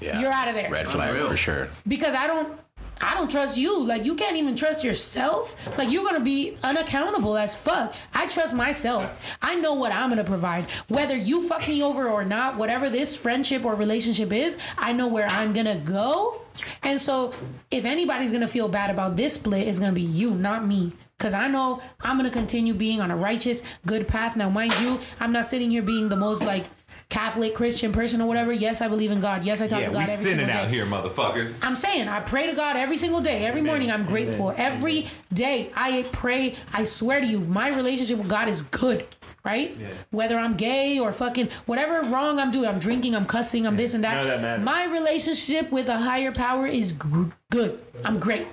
Yeah. 0.00 0.20
you're 0.20 0.32
out 0.32 0.48
of 0.48 0.54
there 0.54 0.70
Red 0.70 0.88
flag 0.88 1.14
for 1.28 1.36
sure. 1.36 1.68
because 1.86 2.14
I 2.14 2.26
don't 2.26 2.58
I 3.02 3.14
don't 3.14 3.28
trust 3.30 3.58
you. 3.58 3.82
Like 3.82 4.04
you 4.04 4.14
can't 4.14 4.36
even 4.36 4.54
trust 4.54 4.84
yourself. 4.84 5.56
Like 5.76 5.90
you're 5.90 6.04
gonna 6.04 6.20
be 6.20 6.56
unaccountable 6.62 7.36
as 7.36 7.56
fuck. 7.56 7.92
I 8.14 8.28
trust 8.28 8.54
myself. 8.54 9.12
I 9.42 9.56
know 9.56 9.74
what 9.74 9.90
I'm 9.90 10.08
gonna 10.08 10.22
provide. 10.22 10.70
Whether 10.88 11.16
you 11.16 11.46
fuck 11.46 11.66
me 11.66 11.82
over 11.82 12.08
or 12.08 12.24
not, 12.24 12.56
whatever 12.56 12.88
this 12.88 13.16
friendship 13.16 13.64
or 13.64 13.74
relationship 13.74 14.32
is, 14.32 14.56
I 14.78 14.92
know 14.92 15.08
where 15.08 15.26
I'm 15.26 15.52
gonna 15.52 15.78
go. 15.78 16.42
And 16.82 17.00
so 17.00 17.32
if 17.72 17.84
anybody's 17.84 18.30
gonna 18.30 18.46
feel 18.46 18.68
bad 18.68 18.90
about 18.90 19.16
this 19.16 19.34
split, 19.34 19.66
it's 19.66 19.80
gonna 19.80 19.92
be 19.92 20.02
you, 20.02 20.30
not 20.30 20.66
me. 20.66 20.92
Cause 21.18 21.34
I 21.34 21.46
know 21.46 21.80
I'm 22.00 22.16
gonna 22.16 22.30
continue 22.30 22.74
being 22.74 23.00
on 23.00 23.10
a 23.12 23.16
righteous, 23.16 23.62
good 23.86 24.08
path. 24.08 24.34
Now, 24.36 24.50
mind 24.50 24.74
you, 24.80 24.98
I'm 25.20 25.30
not 25.30 25.46
sitting 25.46 25.70
here 25.70 25.82
being 25.82 26.08
the 26.08 26.16
most 26.16 26.42
like 26.42 26.66
Catholic 27.12 27.54
Christian 27.54 27.92
person 27.92 28.22
or 28.22 28.26
whatever. 28.26 28.52
Yes, 28.54 28.80
I 28.80 28.88
believe 28.88 29.10
in 29.10 29.20
God. 29.20 29.44
Yes, 29.44 29.60
I 29.60 29.68
talk 29.68 29.80
Yeah, 29.80 29.88
to 29.88 29.92
God 29.92 29.98
we 29.98 30.02
every 30.04 30.14
sinning 30.16 30.46
single 30.46 30.56
out 30.64 30.68
here, 30.70 30.86
motherfuckers. 30.86 31.62
I'm 31.62 31.76
saying 31.76 32.08
I 32.08 32.20
pray 32.20 32.46
to 32.46 32.54
God 32.54 32.74
every 32.74 32.96
single 32.96 33.20
day, 33.20 33.44
every 33.44 33.60
morning. 33.60 33.90
I'm 33.92 34.06
grateful. 34.06 34.54
Every 34.56 35.08
day 35.30 35.70
I 35.76 36.06
pray. 36.10 36.56
I 36.72 36.84
swear 36.84 37.20
to 37.20 37.26
you, 37.26 37.40
my 37.40 37.68
relationship 37.68 38.16
with 38.16 38.30
God 38.30 38.48
is 38.48 38.62
good. 38.62 39.06
Right? 39.44 39.76
Yeah. 39.76 39.88
Whether 40.10 40.38
I'm 40.38 40.54
gay 40.56 40.98
or 41.00 41.12
fucking 41.12 41.50
whatever 41.66 42.00
wrong 42.08 42.38
I'm 42.38 42.50
doing, 42.50 42.66
I'm 42.66 42.78
drinking, 42.78 43.14
I'm 43.14 43.26
cussing, 43.26 43.66
I'm 43.66 43.76
this 43.76 43.92
and 43.92 44.02
that. 44.04 44.14
None 44.14 44.22
of 44.22 44.28
that 44.28 44.40
matters. 44.40 44.64
My 44.64 44.84
relationship 44.86 45.70
with 45.70 45.88
a 45.88 45.98
higher 45.98 46.32
power 46.32 46.66
is 46.66 46.92
gr- 46.92 47.24
good. 47.50 47.78
I'm 48.06 48.18
great. 48.20 48.46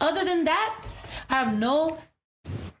Other 0.00 0.24
than 0.24 0.42
that, 0.44 0.82
I 1.30 1.34
have 1.34 1.56
no 1.56 1.98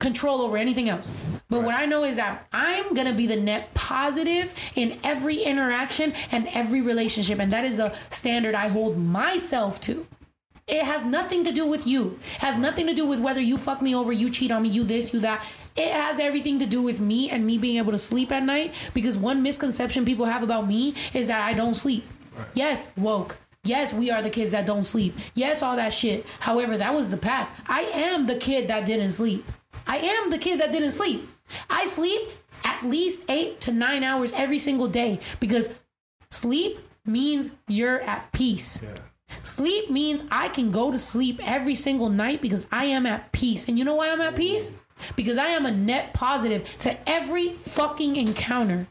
control 0.04 0.42
over 0.42 0.56
anything 0.56 0.88
else. 0.88 1.14
But 1.48 1.62
what 1.62 1.78
I 1.78 1.86
know 1.86 2.04
is 2.04 2.16
that 2.16 2.46
I'm 2.52 2.92
going 2.94 3.06
to 3.06 3.14
be 3.14 3.26
the 3.26 3.36
net 3.36 3.72
positive 3.72 4.52
in 4.76 5.00
every 5.02 5.36
interaction 5.36 6.12
and 6.30 6.46
every 6.48 6.82
relationship. 6.82 7.38
And 7.38 7.52
that 7.52 7.64
is 7.64 7.78
a 7.78 7.94
standard 8.10 8.54
I 8.54 8.68
hold 8.68 8.98
myself 8.98 9.80
to. 9.82 10.06
It 10.66 10.82
has 10.82 11.04
nothing 11.04 11.44
to 11.44 11.52
do 11.52 11.66
with 11.66 11.86
you. 11.86 12.18
It 12.36 12.40
has 12.40 12.56
nothing 12.56 12.86
to 12.86 12.94
do 12.94 13.06
with 13.06 13.20
whether 13.20 13.40
you 13.40 13.58
fuck 13.58 13.82
me 13.82 13.94
over, 13.94 14.12
you 14.12 14.30
cheat 14.30 14.50
on 14.50 14.62
me, 14.62 14.68
you 14.68 14.84
this, 14.84 15.12
you 15.12 15.20
that. 15.20 15.44
It 15.76 15.92
has 15.92 16.18
everything 16.18 16.58
to 16.60 16.66
do 16.66 16.80
with 16.82 17.00
me 17.00 17.30
and 17.30 17.44
me 17.44 17.58
being 17.58 17.78
able 17.78 17.92
to 17.92 17.98
sleep 17.98 18.30
at 18.30 18.42
night 18.42 18.74
because 18.94 19.16
one 19.16 19.42
misconception 19.42 20.04
people 20.04 20.26
have 20.26 20.42
about 20.42 20.68
me 20.68 20.94
is 21.12 21.26
that 21.26 21.42
I 21.42 21.52
don't 21.52 21.74
sleep. 21.74 22.04
Yes, 22.54 22.90
woke. 22.96 23.38
Yes, 23.64 23.94
we 23.94 24.10
are 24.10 24.20
the 24.20 24.30
kids 24.30 24.52
that 24.52 24.66
don't 24.66 24.84
sleep. 24.84 25.16
Yes, 25.34 25.62
all 25.62 25.76
that 25.76 25.92
shit. 25.92 26.26
However, 26.40 26.76
that 26.76 26.92
was 26.92 27.08
the 27.08 27.16
past. 27.16 27.52
I 27.66 27.82
am 27.82 28.26
the 28.26 28.36
kid 28.36 28.68
that 28.68 28.84
didn't 28.84 29.12
sleep. 29.12 29.46
I 29.86 29.98
am 29.98 30.30
the 30.30 30.38
kid 30.38 30.60
that 30.60 30.72
didn't 30.72 30.92
sleep. 30.92 31.28
I 31.68 31.86
sleep 31.86 32.30
at 32.64 32.84
least 32.84 33.24
eight 33.28 33.60
to 33.62 33.72
nine 33.72 34.02
hours 34.02 34.32
every 34.32 34.58
single 34.58 34.88
day 34.88 35.20
because 35.40 35.68
sleep 36.30 36.78
means 37.04 37.50
you're 37.68 38.00
at 38.00 38.32
peace. 38.32 38.82
Sleep 39.42 39.90
means 39.90 40.22
I 40.30 40.48
can 40.48 40.70
go 40.70 40.90
to 40.90 40.98
sleep 40.98 41.40
every 41.42 41.74
single 41.74 42.08
night 42.08 42.40
because 42.40 42.66
I 42.70 42.86
am 42.86 43.06
at 43.06 43.32
peace. 43.32 43.68
And 43.68 43.78
you 43.78 43.84
know 43.84 43.96
why 43.96 44.10
I'm 44.10 44.20
at 44.20 44.36
peace? 44.36 44.72
Because 45.16 45.38
I 45.38 45.48
am 45.48 45.66
a 45.66 45.70
net 45.70 46.14
positive 46.14 46.68
to 46.80 47.08
every 47.08 47.54
fucking 47.54 48.16
encounter. 48.16 48.86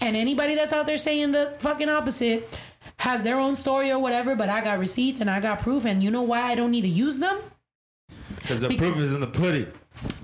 And 0.00 0.16
anybody 0.16 0.54
that's 0.54 0.72
out 0.72 0.86
there 0.86 0.96
saying 0.96 1.32
the 1.32 1.54
fucking 1.58 1.88
opposite 1.88 2.58
has 2.98 3.22
their 3.22 3.38
own 3.38 3.54
story 3.54 3.90
or 3.90 3.98
whatever, 3.98 4.34
but 4.34 4.48
I 4.48 4.60
got 4.60 4.78
receipts 4.78 5.20
and 5.20 5.28
I 5.28 5.40
got 5.40 5.60
proof. 5.60 5.84
And 5.84 6.02
you 6.02 6.10
know 6.10 6.22
why 6.22 6.42
I 6.42 6.54
don't 6.54 6.70
need 6.70 6.82
to 6.82 6.88
use 6.88 7.18
them? 7.18 7.38
Because 8.36 8.60
the 8.60 8.76
proof 8.76 8.96
is 8.96 9.12
in 9.12 9.20
the 9.20 9.26
pudding. 9.26 9.66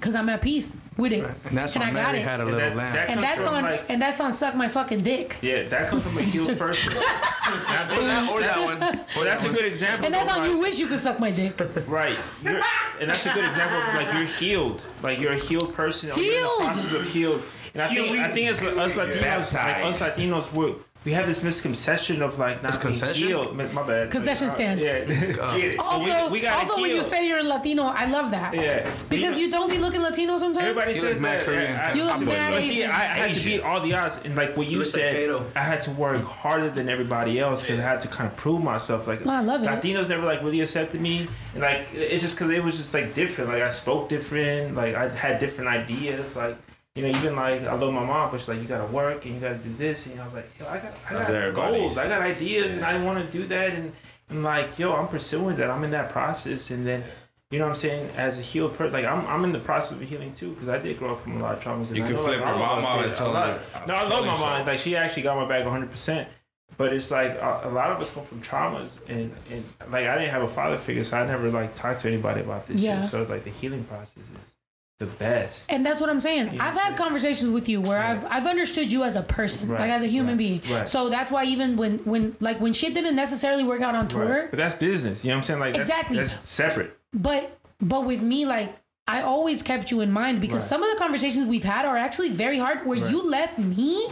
Cause 0.01 0.15
I'm 0.15 0.29
at 0.29 0.41
peace 0.43 0.77
with 0.97 1.13
it, 1.13 1.25
And 1.47 1.57
that's 1.59 1.75
why 1.75 1.83
I 1.83 1.85
got 1.87 1.95
Mary 1.95 2.19
it. 2.19 2.23
had 2.23 2.41
a 2.41 2.47
And 2.47 2.59
that- 2.59 2.77
lamb. 2.77 2.93
that 2.95 3.09
and 3.11 3.23
that's 3.23 3.45
from, 3.45 3.55
on 3.55 3.63
like- 3.65 3.85
and 3.89 4.01
that's 4.01 4.21
on 4.21 4.33
suck 4.33 4.55
my 4.55 4.69
fucking 4.69 5.01
dick. 5.03 5.37
Yeah, 5.43 5.63
that 5.69 5.89
comes 5.89 6.03
from 6.05 6.17
a 6.19 6.23
healed 6.33 6.57
person. 6.59 6.93
or 6.93 7.01
that, 7.01 8.29
or 8.31 8.41
that 8.41 8.65
one. 8.65 9.01
Well, 9.17 9.25
that's 9.25 9.45
a 9.45 9.49
good 9.49 9.65
example. 9.65 10.05
And 10.07 10.15
that's 10.15 10.29
of, 10.29 10.37
on 10.37 10.43
like- 10.43 10.51
you 10.51 10.59
wish 10.59 10.79
you 10.79 10.87
could 10.87 11.01
suck 11.01 11.19
my 11.19 11.31
dick. 11.31 11.59
Right. 11.89 12.17
You're, 12.43 12.61
and 13.01 13.11
that's 13.11 13.25
a 13.27 13.33
good 13.33 13.45
example 13.47 13.79
of 13.79 13.95
like 13.95 14.13
you're 14.15 14.27
healed. 14.29 14.83
Like 15.03 15.19
you're 15.19 15.33
a 15.33 15.39
healed 15.39 15.75
person. 15.75 16.11
or 16.13 16.19
You're 16.19 16.25
in 16.27 16.31
Healed. 16.39 16.61
the 16.61 16.65
process 16.67 16.93
of 16.93 17.07
healed. 17.09 17.43
And 17.73 17.83
I 17.83 17.89
think 17.93 18.17
I 18.19 18.31
think 18.31 18.51
as 18.51 18.63
us 18.63 18.95
Latinos, 18.95 19.53
like 19.53 19.85
us 19.85 20.01
Latinos, 20.01 20.53
we 20.53 20.75
we 21.05 21.13
have 21.13 21.27
this 21.27 21.43
misconception 21.43 22.23
of 22.23 22.39
like 22.39 22.63
not 22.63 22.73
being 22.73 22.73
Misconception? 22.73 23.29
healed. 23.29 23.57
My 23.57 23.67
my 23.69 23.83
bad. 23.87 24.11
Concession 24.11 24.49
Uh, 24.49 24.51
stand. 24.51 24.81
Yeah. 24.81 25.05
Yeah. 25.55 25.77
Also, 25.79 26.27
we, 26.27 26.33
we 26.33 26.41
gotta 26.41 26.61
also 26.61 26.81
when 26.81 26.91
you 26.91 27.03
say 27.03 27.27
you're 27.29 27.43
Latino, 27.43 27.83
I 27.85 28.07
love 28.07 28.31
that. 28.31 28.55
Yeah. 28.55 28.91
Because 29.11 29.39
you 29.39 29.51
don't 29.51 29.69
be 29.71 29.79
looking 29.79 30.01
Latino 30.01 30.39
sometimes. 30.39 30.67
Everybody 30.67 30.93
You 30.95 31.01
says 31.01 31.13
look 31.21 31.23
mad 31.23 31.41
that. 31.41 31.45
Korean. 31.47 31.63
Yeah, 31.73 31.91
I- 31.91 31.95
You 31.95 32.05
look 32.05 32.21
mad 32.21 32.53
but 32.53 32.63
see, 32.63 32.85
I, 32.85 32.91
I 32.91 33.17
had 33.23 33.35
to 33.35 33.45
beat 33.45 33.61
all 33.61 33.81
the 33.81 33.95
odds, 33.95 34.19
and 34.25 34.35
like 34.35 34.57
what 34.57 34.67
you 34.67 34.79
look 34.79 34.87
like 34.87 34.93
said, 34.95 35.15
Kato. 35.17 35.45
I 35.55 35.61
had 35.61 35.83
to 35.83 35.91
work 35.93 36.23
harder 36.25 36.71
than 36.71 36.89
everybody 36.89 37.39
else 37.39 37.61
because 37.63 37.79
I 37.79 37.83
had 37.83 38.01
to 38.03 38.09
kind 38.09 38.31
of 38.31 38.37
prove 38.37 38.63
myself. 38.63 39.07
Like 39.07 39.25
No, 39.25 39.33
I 39.33 39.41
love 39.41 39.63
it. 39.63 39.69
Latinos 39.69 40.09
never 40.09 40.25
like 40.25 40.43
really 40.43 40.61
accepted 40.63 41.01
me, 41.01 41.29
and 41.53 41.63
like 41.63 41.87
it's 41.95 42.23
just 42.23 42.37
because 42.37 42.51
it 42.51 42.63
was 42.65 42.77
just 42.77 42.95
like 42.95 43.15
different. 43.15 43.51
Like 43.51 43.63
I 43.63 43.71
spoke 43.71 44.09
different, 44.09 44.75
like 44.75 44.95
I 44.95 45.09
had 45.09 45.39
different 45.39 45.69
ideas, 45.71 46.37
like. 46.37 46.57
You 46.97 47.03
know, 47.03 47.09
even 47.09 47.35
like 47.35 47.63
I 47.63 47.75
love 47.75 47.93
my 47.93 48.05
mom, 48.05 48.31
but 48.31 48.39
she's 48.39 48.49
like, 48.49 48.61
you 48.61 48.67
gotta 48.69 48.87
work 48.93 49.25
and 49.25 49.35
you 49.35 49.41
gotta 49.41 49.57
do 49.57 49.75
this, 49.75 50.07
and 50.07 50.21
I 50.21 50.25
was 50.25 50.35
like, 50.35 50.49
yo, 50.61 50.67
I 50.69 50.79
got, 50.79 50.93
I 51.09 51.13
got 51.13 51.31
everybody's. 51.31 51.81
goals, 51.81 51.99
I 51.99 52.07
got 52.07 52.21
ideas, 52.23 52.75
and 52.77 52.85
I 52.85 53.03
want 53.03 53.25
to 53.25 53.33
do 53.37 53.47
that, 53.49 53.73
and 53.73 53.93
I'm 54.31 54.45
like, 54.45 54.79
yo, 54.79 54.93
I'm 54.95 55.09
pursuing 55.09 55.57
that, 55.57 55.71
I'm 55.71 55.83
in 55.83 55.91
that 55.91 56.11
process, 56.11 56.71
and 56.71 56.87
then 56.87 57.03
you 57.51 57.59
know 57.59 57.65
what 57.65 57.71
I'm 57.71 57.77
saying? 57.77 58.11
As 58.17 58.39
a 58.39 58.43
healed 58.43 58.75
person, 58.75 58.93
like 58.93 59.05
I'm, 59.05 59.27
I'm 59.27 59.43
in 59.45 59.51
the 59.51 59.59
process 59.59 59.93
of 60.01 60.03
healing 60.09 60.33
too 60.33 60.51
because 60.55 60.69
I 60.69 60.79
did 60.79 60.97
grow 60.99 61.13
up 61.15 61.23
from 61.23 61.37
a 61.37 61.41
lot 61.43 61.57
of 61.59 61.63
traumas. 61.65 61.89
and 61.89 61.97
You 61.97 62.05
I 62.05 62.07
can 62.07 62.17
know, 62.17 62.23
flip 62.23 62.41
like, 62.41 62.49
your 62.49 62.49
all 62.49 62.79
of 62.79 62.85
mom 62.85 62.99
us 63.01 63.07
and 63.09 63.17
tell 63.17 63.33
her, 63.35 63.61
No, 63.89 63.95
I 63.95 64.03
love 64.09 64.25
my 64.25 64.39
mom. 64.39 64.61
so. 64.65 64.71
Like 64.71 64.79
she 64.79 64.97
actually 64.97 65.23
got 65.23 65.37
my 65.37 65.47
back 65.49 65.65
100. 65.65 65.91
percent 65.91 66.29
But 66.77 66.93
it's 66.93 67.11
like 67.11 67.33
a, 67.33 67.63
a 67.65 67.71
lot 67.71 67.91
of 67.91 68.01
us 68.01 68.11
come 68.13 68.25
from 68.25 68.41
traumas, 68.41 68.99
and 69.09 69.33
and 69.51 69.65
like 69.91 70.07
I 70.07 70.17
didn't 70.17 70.31
have 70.31 70.43
a 70.43 70.49
father 70.49 70.79
figure, 70.79 71.05
so 71.05 71.17
I 71.19 71.27
never 71.27 71.51
like 71.51 71.75
talked 71.75 72.01
to 72.01 72.09
anybody 72.09 72.41
about 72.41 72.67
this. 72.67 72.77
Yeah. 72.79 73.03
Shit. 73.03 73.11
So 73.11 73.23
like 73.25 73.45
the 73.45 73.51
healing 73.51 73.85
process 73.85 74.17
is 74.19 74.54
the 75.01 75.07
best. 75.07 75.71
And 75.73 75.85
that's 75.85 76.01
what 76.01 76.09
I'm 76.09 76.21
saying. 76.21 76.61
I've 76.61 76.77
had 76.77 76.97
conversations 76.97 77.51
with 77.51 77.69
you 77.69 77.81
where 77.81 77.99
I've 77.99 78.25
I've 78.27 78.47
understood 78.47 78.93
you 78.93 79.03
as 79.03 79.17
a 79.17 79.23
person, 79.23 79.69
Right, 79.69 79.81
like 79.81 79.91
as 79.91 80.03
a 80.03 80.07
human 80.07 80.33
right, 80.33 80.39
being. 80.39 80.63
right. 80.71 80.89
So 80.89 81.09
that's 81.09 81.33
why 81.33 81.45
even 81.45 81.77
when 81.77 81.99
when 82.05 82.37
like 82.41 82.61
when 82.61 82.73
shit 82.73 82.95
didn't 82.95 83.17
necessarily 83.17 83.65
work 83.65 83.81
out 83.81 83.95
on 83.97 84.07
tour, 84.09 84.47
But 84.51 84.57
that's 84.57 84.75
business. 84.77 85.25
You 85.25 85.31
know 85.31 85.37
what 85.37 85.39
I'm 85.39 85.43
saying? 85.45 85.61
Like 85.61 85.75
that's, 85.75 85.89
Exactly. 85.89 86.17
That's 86.19 86.33
separate. 86.49 86.97
but 87.13 87.59
but 87.81 88.05
with 88.07 88.23
me 88.23 88.47
like 88.47 88.77
I 89.07 89.23
always 89.23 89.63
kept 89.63 89.91
you 89.91 90.01
in 90.01 90.13
mind 90.13 90.41
because 90.41 90.67
some 90.67 90.83
of 90.83 90.91
the 90.91 90.97
conversations 90.97 91.47
we've 91.47 91.65
had 91.65 91.85
are 91.85 91.97
actually 91.97 92.31
very 92.31 92.59
hard 92.59 92.87
where 92.87 92.97
you 92.97 93.29
left 93.29 93.59
me 93.59 94.07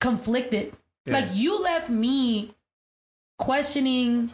conflicted. 0.00 0.74
Yeah. 1.06 1.14
Like 1.20 1.34
you 1.34 1.58
left 1.60 1.88
me 1.88 2.54
questioning 3.38 4.32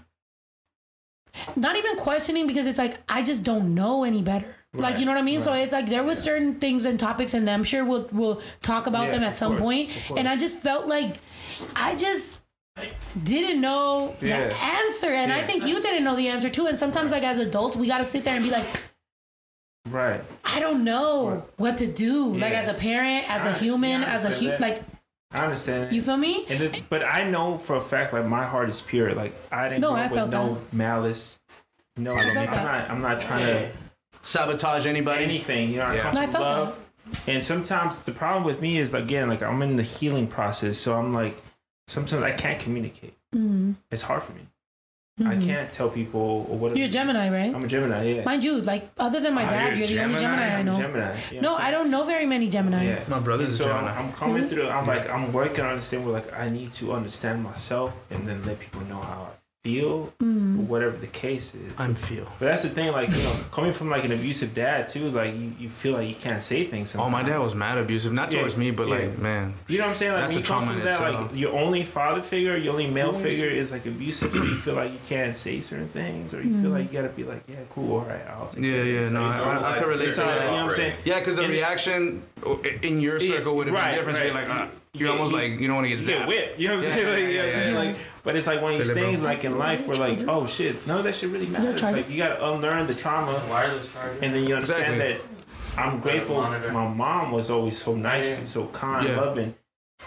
not 1.54 1.76
even 1.76 1.96
questioning 1.96 2.46
because 2.46 2.66
it's 2.66 2.78
like 2.78 2.98
I 3.08 3.22
just 3.22 3.42
don't 3.42 3.74
know 3.74 4.04
any 4.04 4.22
better. 4.22 4.56
Like 4.72 4.98
you 4.98 5.04
know 5.04 5.10
what 5.12 5.18
I 5.18 5.22
mean? 5.22 5.40
So 5.40 5.52
it's 5.52 5.72
like 5.72 5.86
there 5.88 6.04
was 6.04 6.22
certain 6.22 6.54
things 6.54 6.84
and 6.84 6.98
topics 6.98 7.34
and 7.34 7.48
I'm 7.50 7.64
sure 7.64 7.84
we'll 7.84 8.08
we'll 8.12 8.40
talk 8.62 8.86
about 8.86 9.06
Yeah, 9.06 9.12
them 9.12 9.24
at 9.24 9.36
some 9.36 9.52
course, 9.58 9.60
point. 9.60 10.18
And 10.18 10.28
I 10.28 10.36
just 10.36 10.58
felt 10.60 10.86
like 10.86 11.16
I 11.74 11.96
just 11.96 12.42
didn't 13.24 13.60
know 13.60 14.14
the 14.20 14.32
answer. 14.32 15.08
And 15.08 15.32
I 15.32 15.44
think 15.44 15.66
you 15.66 15.82
didn't 15.82 16.04
know 16.04 16.14
the 16.14 16.28
answer 16.28 16.48
too. 16.48 16.66
And 16.66 16.78
sometimes 16.78 17.10
like 17.10 17.24
as 17.24 17.38
adults 17.38 17.76
we 17.76 17.88
gotta 17.88 18.04
sit 18.04 18.22
there 18.24 18.36
and 18.36 18.44
be 18.44 18.50
like, 18.50 18.66
Right. 19.88 20.22
I 20.44 20.60
don't 20.60 20.84
know 20.84 21.44
what 21.56 21.78
to 21.78 21.86
do. 21.86 22.36
Like 22.36 22.52
as 22.52 22.68
a 22.68 22.74
parent, 22.74 23.28
as 23.28 23.44
a 23.46 23.50
I- 23.50 23.52
human, 23.54 24.02
yeah, 24.02 24.12
as 24.14 24.24
a 24.24 24.30
hu- 24.30 24.56
like 24.60 24.82
I 25.32 25.44
understand. 25.44 25.92
you 25.92 26.02
feel 26.02 26.16
me? 26.16 26.44
And 26.48 26.60
then, 26.60 26.84
but 26.88 27.02
I 27.04 27.28
know 27.28 27.58
for 27.58 27.76
a 27.76 27.80
fact, 27.80 28.12
like 28.12 28.26
my 28.26 28.44
heart 28.44 28.68
is 28.68 28.80
pure. 28.80 29.14
Like 29.14 29.34
I 29.50 29.68
didn't 29.68 29.80
No, 29.80 29.90
grow 29.90 29.96
I 29.96 30.04
up 30.04 30.12
felt 30.12 30.26
with 30.28 30.32
no 30.34 30.58
malice. 30.72 31.40
No, 31.96 32.14
I'm 32.14 32.22
felt 32.22 32.34
that. 32.50 32.62
not. 32.64 32.90
I'm 32.90 33.00
not 33.02 33.20
trying 33.20 33.46
to 33.46 33.72
Sabotage 34.22 34.86
anybody. 34.86 35.24
anything. 35.24 35.70
You 35.70 35.78
know, 35.78 35.84
I 35.84 35.94
Yeah. 35.96 36.02
come 36.02 36.14
No, 36.14 36.20
I 36.20 36.24
from 36.26 36.32
felt 36.32 36.44
love. 36.44 36.78
And 37.26 37.42
sometimes 37.42 37.98
the 38.02 38.12
problem 38.12 38.44
with 38.44 38.60
me 38.60 38.78
is 38.78 38.94
again, 38.94 39.28
like 39.28 39.42
I'm 39.42 39.62
in 39.62 39.76
the 39.76 39.82
healing 39.82 40.26
process, 40.26 40.78
so 40.78 40.96
I'm 40.96 41.12
like, 41.12 41.40
sometimes 41.88 42.22
I 42.22 42.32
can't 42.32 42.60
communicate. 42.60 43.14
Mhm. 43.34 43.76
It's 43.90 44.02
hard 44.02 44.22
for 44.22 44.32
me. 44.32 44.42
I 45.22 45.34
Mhm. 45.34 45.44
can't 45.44 45.72
tell 45.72 45.90
people 45.90 46.44
what. 46.44 46.74
You're 46.76 46.86
a 46.86 46.90
Gemini, 46.90 47.28
right? 47.28 47.54
I'm 47.54 47.62
a 47.64 47.66
Gemini. 47.66 48.04
Yeah. 48.04 48.24
Mind 48.24 48.42
you, 48.42 48.54
like 48.62 48.88
other 48.98 49.20
than 49.20 49.34
my 49.34 49.44
Oh, 49.46 49.50
dad, 49.50 49.76
you're 49.76 49.86
you're, 49.86 49.98
the 49.98 50.02
only 50.04 50.14
Gemini? 50.18 50.36
Gemini 50.36 50.42
I 50.54 50.54
I'm 50.54 50.60
a 50.60 50.64
know. 50.70 50.78
Gemini. 50.78 51.16
You 51.32 51.40
know 51.42 51.50
no, 51.50 51.56
I'm 51.56 51.72
don't 51.72 51.90
know 51.90 52.04
very 52.04 52.24
many 52.26 52.48
Geminis. 52.50 52.84
Yeah. 52.84 53.00
My 53.08 53.18
brother's 53.18 53.52
And 53.52 53.60
a 53.60 53.64
so 53.64 53.70
Gemini. 53.70 53.90
I'm, 53.92 54.06
I'm 54.06 54.12
coming 54.14 54.44
Mhm. 54.44 54.48
through. 54.48 54.68
I'm 54.70 54.86
like 54.86 55.10
I'm 55.10 55.30
working 55.32 55.64
on 55.64 55.76
this 55.76 55.90
thing 55.90 56.04
where 56.04 56.14
like 56.14 56.32
I 56.38 56.48
need 56.48 56.72
to 56.74 56.92
understand 56.94 57.42
myself 57.42 57.92
and 58.10 58.26
then 58.26 58.42
let 58.44 58.60
people 58.60 58.80
know 58.82 59.00
how 59.00 59.28
I 59.30 59.34
feel, 59.70 60.10
Mm. 60.22 60.58
or 60.60 60.62
whatever 60.62 60.96
the 60.96 61.06
case 61.06 61.54
is. 61.54 61.72
I'm 61.76 61.94
feel. 61.94 62.24
But 62.38 62.46
that's 62.46 62.62
the 62.62 62.70
thing, 62.70 62.92
like 62.92 63.10
you 63.10 63.22
know, 63.22 63.34
coming 63.52 63.74
from 63.74 63.90
like 63.90 64.04
an 64.04 64.12
abusive 64.12 64.54
dad 64.54 64.88
too, 64.88 65.10
like 65.10 65.34
you, 65.34 65.52
you 65.58 65.68
feel 65.68 65.92
like 65.92 66.08
you 66.08 66.14
can't 66.14 66.42
say 66.42 66.64
things. 66.66 66.94
Oh, 66.96 67.10
my 67.10 67.22
dad 67.22 67.38
was 67.40 67.54
mad 67.54 67.76
abusive, 67.76 68.10
not 68.14 68.32
Yeah, 68.32 68.40
towards 68.40 68.56
me, 68.56 68.70
but 68.70 68.88
yeah. 68.88 68.94
like, 68.94 69.18
man. 69.18 69.52
You 69.68 69.78
know 69.78 69.84
what 69.84 69.90
I'm 69.90 69.96
saying? 69.98 70.12
Like 70.12 70.22
That's 70.22 70.34
when 70.34 70.38
a 70.38 70.40
you 70.40 70.46
come 70.46 70.64
trauma 70.64 70.72
from 70.72 70.80
that, 70.80 70.86
itself. 70.92 71.30
like 71.32 71.38
your 71.38 71.52
only 71.52 71.84
father 71.84 72.22
figure, 72.22 72.56
your 72.56 72.72
only 72.72 72.86
male 72.88 73.12
figure 73.12 73.48
is 73.48 73.70
like 73.70 73.84
abusive, 73.84 74.32
so 74.32 74.42
you 74.42 74.56
feel 74.56 74.74
like 74.74 74.92
you 74.92 74.98
can't 75.06 75.36
say 75.36 75.60
certain 75.60 75.88
things, 75.88 76.32
or 76.32 76.40
you 76.42 76.58
feel 76.62 76.70
like 76.70 76.90
you 76.90 76.98
gotta 76.98 77.12
be 77.12 77.24
like, 77.24 77.42
yeah, 77.46 77.56
cool, 77.68 77.98
all 77.98 78.06
right, 78.06 78.26
I'll 78.28 78.48
take 78.48 78.64
Yeah, 78.64 78.72
care 78.76 78.84
yeah, 78.86 79.00
this. 79.00 79.10
no, 79.10 79.22
Like, 79.24 79.34
it's 79.34 79.44
I, 79.44 79.56
I, 79.58 79.76
I 79.76 79.78
can 79.78 79.88
relate 79.88 80.08
to 80.10 80.16
not- 80.16 80.26
that. 80.26 80.34
You 80.44 80.46
know 80.46 80.52
what 80.64 80.70
I'm 80.70 80.76
saying? 80.76 80.94
Yeah, 81.04 81.18
because 81.18 81.36
the 81.36 81.42
And- 81.42 81.52
reaction 81.52 82.22
in 82.82 83.00
your 83.00 83.20
circle 83.20 83.56
would 83.56 83.66
have 83.66 83.74
right, 83.76 83.88
been 83.88 83.94
different. 83.96 84.18
So 84.18 84.24
you're 84.24 84.34
right. 84.34 84.48
like, 84.48 84.58
uh, 84.58 84.66
You 84.92 85.00
you're 85.06 85.12
almost 85.12 85.30
get- 85.32 85.38
like, 85.38 85.60
you 85.60 85.66
don't 85.68 85.76
want 85.76 85.84
to 85.84 85.90
get 85.90 86.00
You 86.00 86.06
get 86.06 86.18
zapped. 86.22 86.26
whipped. 86.28 86.58
You 86.58 86.66
know 86.68 86.76
what 86.76 86.84
I'm 86.84 86.90
Yeah, 86.90 86.94
saying? 86.96 87.06
Like, 87.08 87.18
yeah, 87.22 87.28
you 87.28 87.36
know 87.36 87.44
what 87.44 87.54
I'm 87.54 87.60
yeah, 87.60 87.70
yeah. 87.70 87.90
Like, 87.90 87.98
but 88.22 88.36
it's 88.36 88.46
like 88.46 88.60
one 88.62 88.72
of 88.72 88.78
these 88.78 88.92
Feel 88.92 89.06
things, 89.06 89.22
like 89.22 89.44
in 89.44 89.58
life, 89.58 89.86
where 89.86 89.96
like, 89.96 90.20
oh 90.28 90.46
shit, 90.46 90.86
none 90.86 90.98
of 90.98 91.04
that 91.04 91.14
shit 91.14 91.30
really 91.30 91.46
matters. 91.46 91.82
Like 91.82 92.08
you 92.10 92.16
gotta 92.18 92.44
unlearn 92.52 92.86
the 92.86 92.94
trauma, 92.94 93.32
and 94.22 94.34
then 94.34 94.44
you 94.44 94.54
understand 94.54 94.94
Exactly. 95.00 95.20
that 95.76 95.80
I'm 95.82 96.00
grateful. 96.00 96.40
My 96.42 96.88
mom 96.88 97.32
was 97.32 97.50
always 97.50 97.80
so 97.80 97.94
nice 97.94 98.38
and 98.38 98.48
so 98.48 98.66
kind, 98.68 99.08
Yeah. 99.08 99.20
loving, 99.20 99.54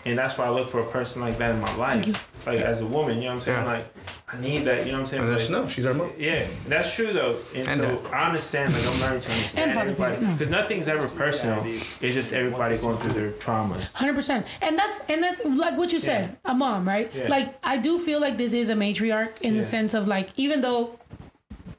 and 0.06 0.18
that's 0.18 0.38
why 0.38 0.45
I 0.45 0.49
look 0.49 0.69
for 0.69 0.81
a 0.81 0.85
person 0.91 1.22
like 1.22 1.38
that 1.38 1.52
in 1.56 1.61
my 1.61 1.76
life. 1.76 2.06
you. 2.07 2.14
Like 2.45 2.60
as 2.60 2.81
a 2.81 2.85
woman, 2.85 3.18
you 3.18 3.23
know 3.23 3.30
what 3.30 3.35
I'm 3.35 3.41
saying? 3.41 3.65
Yeah. 3.65 3.73
Like 3.73 3.94
I 4.34 4.39
need 4.41 4.65
that. 4.65 4.85
You 4.85 4.91
know 4.93 4.99
what 4.99 4.99
I'm 5.01 5.05
saying? 5.07 5.23
And 5.23 5.38
Like, 5.38 5.49
no, 5.49 5.68
she's 5.68 5.85
our 5.85 5.93
mom. 5.93 6.11
yeah, 6.18 6.45
that's 6.68 6.93
true 6.93 7.14
though. 7.14 7.38
And, 7.53 7.68
And 7.68 7.81
so 7.81 7.97
uh, 8.05 8.10
I 8.10 8.26
understand, 8.27 8.73
like 8.73 8.85
I'm 8.88 8.99
learning 9.01 9.19
to 9.19 9.31
understand 9.31 9.72
everybody 9.77 10.14
figure, 10.15 10.27
no. 10.27 10.34
because 10.34 10.49
nothing's 10.49 10.88
ever 10.88 11.07
personal. 11.10 11.64
It's 11.65 11.99
just 11.99 12.34
everybody 12.34 12.77
going 12.77 12.97
through 12.97 13.14
their 13.14 13.31
traumas. 13.34 13.93
Hundred 13.93 14.15
percent, 14.15 14.47
and 14.61 14.77
that's 14.77 14.99
and 15.07 15.22
that's 15.23 15.41
like 15.45 15.77
what 15.77 15.91
you 15.93 15.99
said, 15.99 16.38
a 16.45 16.53
mom, 16.53 16.88
right? 16.88 17.14
Yeah. 17.14 17.27
Like 17.27 17.55
I 17.64 17.77
do 17.77 17.99
feel 17.99 18.19
like 18.19 18.38
this 18.38 18.53
is 18.53 18.69
a 18.69 18.76
matriarch 18.76 19.41
in 19.41 19.55
the 19.57 19.64
sense 19.64 19.93
of 19.93 20.07
like 20.07 20.30
even 20.35 20.61
though, 20.61 20.97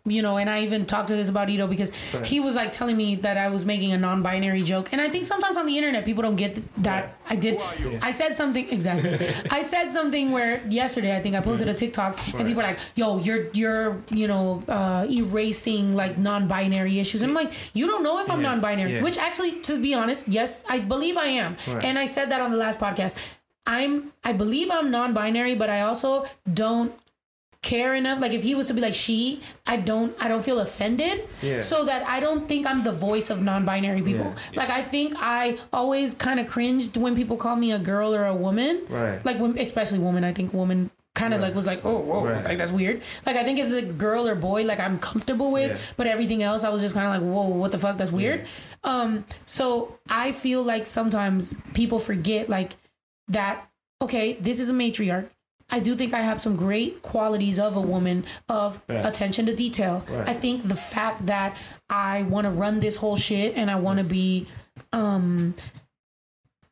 you 0.07 0.21
know, 0.21 0.37
and 0.37 0.51
I 0.51 0.61
even 0.61 0.85
talked 0.85 1.09
to 1.09 1.17
this 1.17 1.31
about 1.31 1.49
Ito 1.49 1.67
because 1.67 1.91
Right. 2.13 2.27
he 2.27 2.39
was 2.39 2.55
like 2.57 2.73
telling 2.73 2.95
me 2.97 3.15
that 3.17 3.39
I 3.39 3.49
was 3.49 3.65
making 3.65 3.93
a 3.93 3.97
non-binary 3.97 4.63
joke, 4.63 4.91
and 4.93 5.01
I 5.01 5.09
think 5.09 5.25
sometimes 5.25 5.57
on 5.57 5.65
the 5.65 5.79
internet 5.79 6.05
people 6.05 6.23
don't 6.23 6.37
get 6.37 6.59
that 6.83 7.17
I 7.29 7.37
did. 7.37 7.59
I 8.03 8.11
said 8.11 8.35
something 8.35 8.69
exactly. 8.71 9.19
I 9.51 9.63
said 9.63 9.91
something 9.93 10.31
where 10.31 10.61
yesterday 10.69 11.17
I 11.17 11.23
think 11.23 11.35
I 11.35 11.41
posted 11.41 11.69
a 11.69 11.75
TikTok 11.75 12.19
and 12.35 12.47
people 12.47 12.61
are 12.63 12.67
like, 12.67 12.81
"Yo, 12.97 13.19
you're 13.21 13.47
you're 13.55 13.97
you 14.11 14.29
know 14.29 14.63
uh, 14.69 15.07
erasing 15.11 15.95
like 15.95 16.19
non-binary 16.19 16.99
issues," 17.01 17.23
and 17.23 17.31
I'm 17.31 17.35
like, 17.35 17.55
"You 17.73 17.87
don't 17.87 18.03
know 18.03 18.19
if 18.21 18.29
I'm 18.31 18.43
Yeah. 18.43 18.49
non-binary," 18.51 18.93
Yeah. 18.97 19.03
which 19.03 19.17
actually, 19.17 19.53
to 19.63 19.81
be 19.81 19.95
honest, 19.95 20.29
yes, 20.29 20.63
I 20.69 20.81
believe 20.81 21.17
I 21.17 21.29
am, 21.29 21.57
Right. 21.67 21.83
and 21.83 21.99
I 21.99 22.07
said 22.09 22.29
that 22.31 22.43
on 22.43 22.51
the 22.51 22.59
last 22.59 22.79
podcast. 22.79 23.15
I'm 23.67 24.13
I 24.23 24.35
believe 24.35 24.71
I'm 24.71 24.91
non-binary, 24.91 25.55
but 25.55 25.71
I 25.71 25.81
also 25.81 26.27
don't 26.53 26.93
care 27.65 27.95
enough. 27.95 28.21
Like 28.21 28.33
if 28.33 28.43
he 28.45 28.55
was 28.55 28.67
to 28.69 28.75
be 28.75 28.81
like 28.81 28.95
she, 28.95 29.41
I 29.67 29.77
don't 29.79 30.15
I 30.21 30.29
don't 30.29 30.45
feel 30.45 30.61
offended. 30.61 31.27
Yeah. 31.43 31.61
So 31.63 31.85
that 31.87 32.07
I 32.07 32.21
don't 32.21 32.47
think 32.47 32.67
I'm 32.67 32.85
the 32.85 32.93
voice 32.93 33.31
of 33.31 33.43
non-binary 33.43 34.03
people. 34.03 34.33
Yeah. 34.53 34.61
Like 34.61 34.71
I 34.71 34.83
think 34.83 35.15
I 35.19 35.59
always 35.73 36.15
kind 36.15 36.39
of 36.39 36.47
cringed 36.47 36.97
when 36.97 37.17
people 37.17 37.37
call 37.37 37.57
me 37.57 37.73
a 37.73 37.79
girl 37.79 38.15
or 38.15 38.27
a 38.27 38.35
woman. 38.47 38.83
Right. 38.89 39.25
Like 39.25 39.39
when 39.41 39.59
especially 39.59 39.99
woman, 39.99 40.23
I 40.25 40.33
think 40.33 40.53
woman 40.55 40.91
kind 41.15 41.33
of 41.33 41.41
like 41.41 41.55
was 41.55 41.67
like, 41.67 41.85
oh, 41.85 41.99
whoa, 41.99 42.25
Right. 42.25 42.45
like 42.45 42.59
that's 42.59 42.73
weird. 42.73 43.01
Like 43.25 43.37
I 43.37 43.45
think 43.45 43.59
it's 43.59 43.71
a 43.71 43.83
girl 43.83 44.27
or 44.29 44.35
boy, 44.35 44.65
like 44.65 44.81
I'm 44.81 44.99
comfortable 44.99 45.51
with, 45.53 45.71
Yeah. 45.71 45.79
but 45.97 46.07
everything 46.07 46.43
else 46.43 46.65
I 46.65 46.71
was 46.71 46.83
just 46.83 46.95
kind 46.95 47.07
of 47.07 47.13
like, 47.23 47.23
whoa, 47.35 47.49
what 47.49 47.71
the 47.73 47.79
fuck? 47.79 47.97
That's 47.99 48.11
weird. 48.13 48.47
Um, 48.83 49.25
so 49.47 49.97
I 50.11 50.33
feel 50.33 50.63
like 50.63 50.87
sometimes 50.87 51.57
people 51.73 51.99
forget 51.99 52.49
like 52.49 52.77
that. 53.29 53.69
Okay, 54.03 54.35
this 54.35 54.59
is 54.61 54.69
a 54.69 54.73
matriarch. 54.75 55.29
I 55.71 55.81
do 55.81 55.97
think 55.97 56.13
I 56.15 56.21
have 56.21 56.41
some 56.41 56.57
great 56.57 57.03
qualities 57.03 57.59
of 57.59 57.77
a 57.77 57.81
woman 57.81 58.25
of 58.49 58.81
Yeah. 58.89 59.07
attention 59.09 59.47
to 59.47 59.55
detail. 59.57 60.05
Right. 60.09 60.29
I 60.29 60.35
think 60.35 60.69
the 60.69 60.75
fact 60.77 61.27
that 61.27 61.57
I 61.91 62.23
want 62.23 62.45
to 62.45 62.51
run 62.51 62.81
this 62.81 62.97
whole 62.99 63.17
shit 63.17 63.57
and 63.57 63.71
I 63.71 63.77
want 63.77 63.99
to 63.99 64.05
be 64.05 64.47
um 64.93 65.55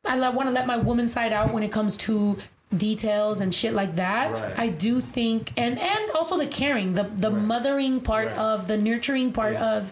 I 0.05 0.29
want 0.29 0.47
to 0.47 0.53
let 0.53 0.67
my 0.67 0.77
woman 0.77 1.07
side 1.07 1.31
out 1.33 1.53
when 1.53 1.63
it 1.63 1.71
comes 1.71 1.95
to 1.97 2.37
details 2.75 3.39
and 3.39 3.53
shit 3.53 3.73
like 3.73 3.95
that. 3.95 4.31
Right. 4.31 4.59
I 4.59 4.67
do 4.67 4.99
think 5.01 5.53
and 5.57 5.77
and 5.79 6.11
also 6.11 6.37
the 6.37 6.47
caring, 6.47 6.93
the 6.93 7.03
the 7.03 7.31
mothering 7.31 8.01
part 8.01 8.27
Right. 8.27 8.37
of 8.37 8.67
the 8.67 8.77
nurturing 8.77 9.31
part 9.31 9.53
Yeah. 9.53 9.73
of 9.77 9.91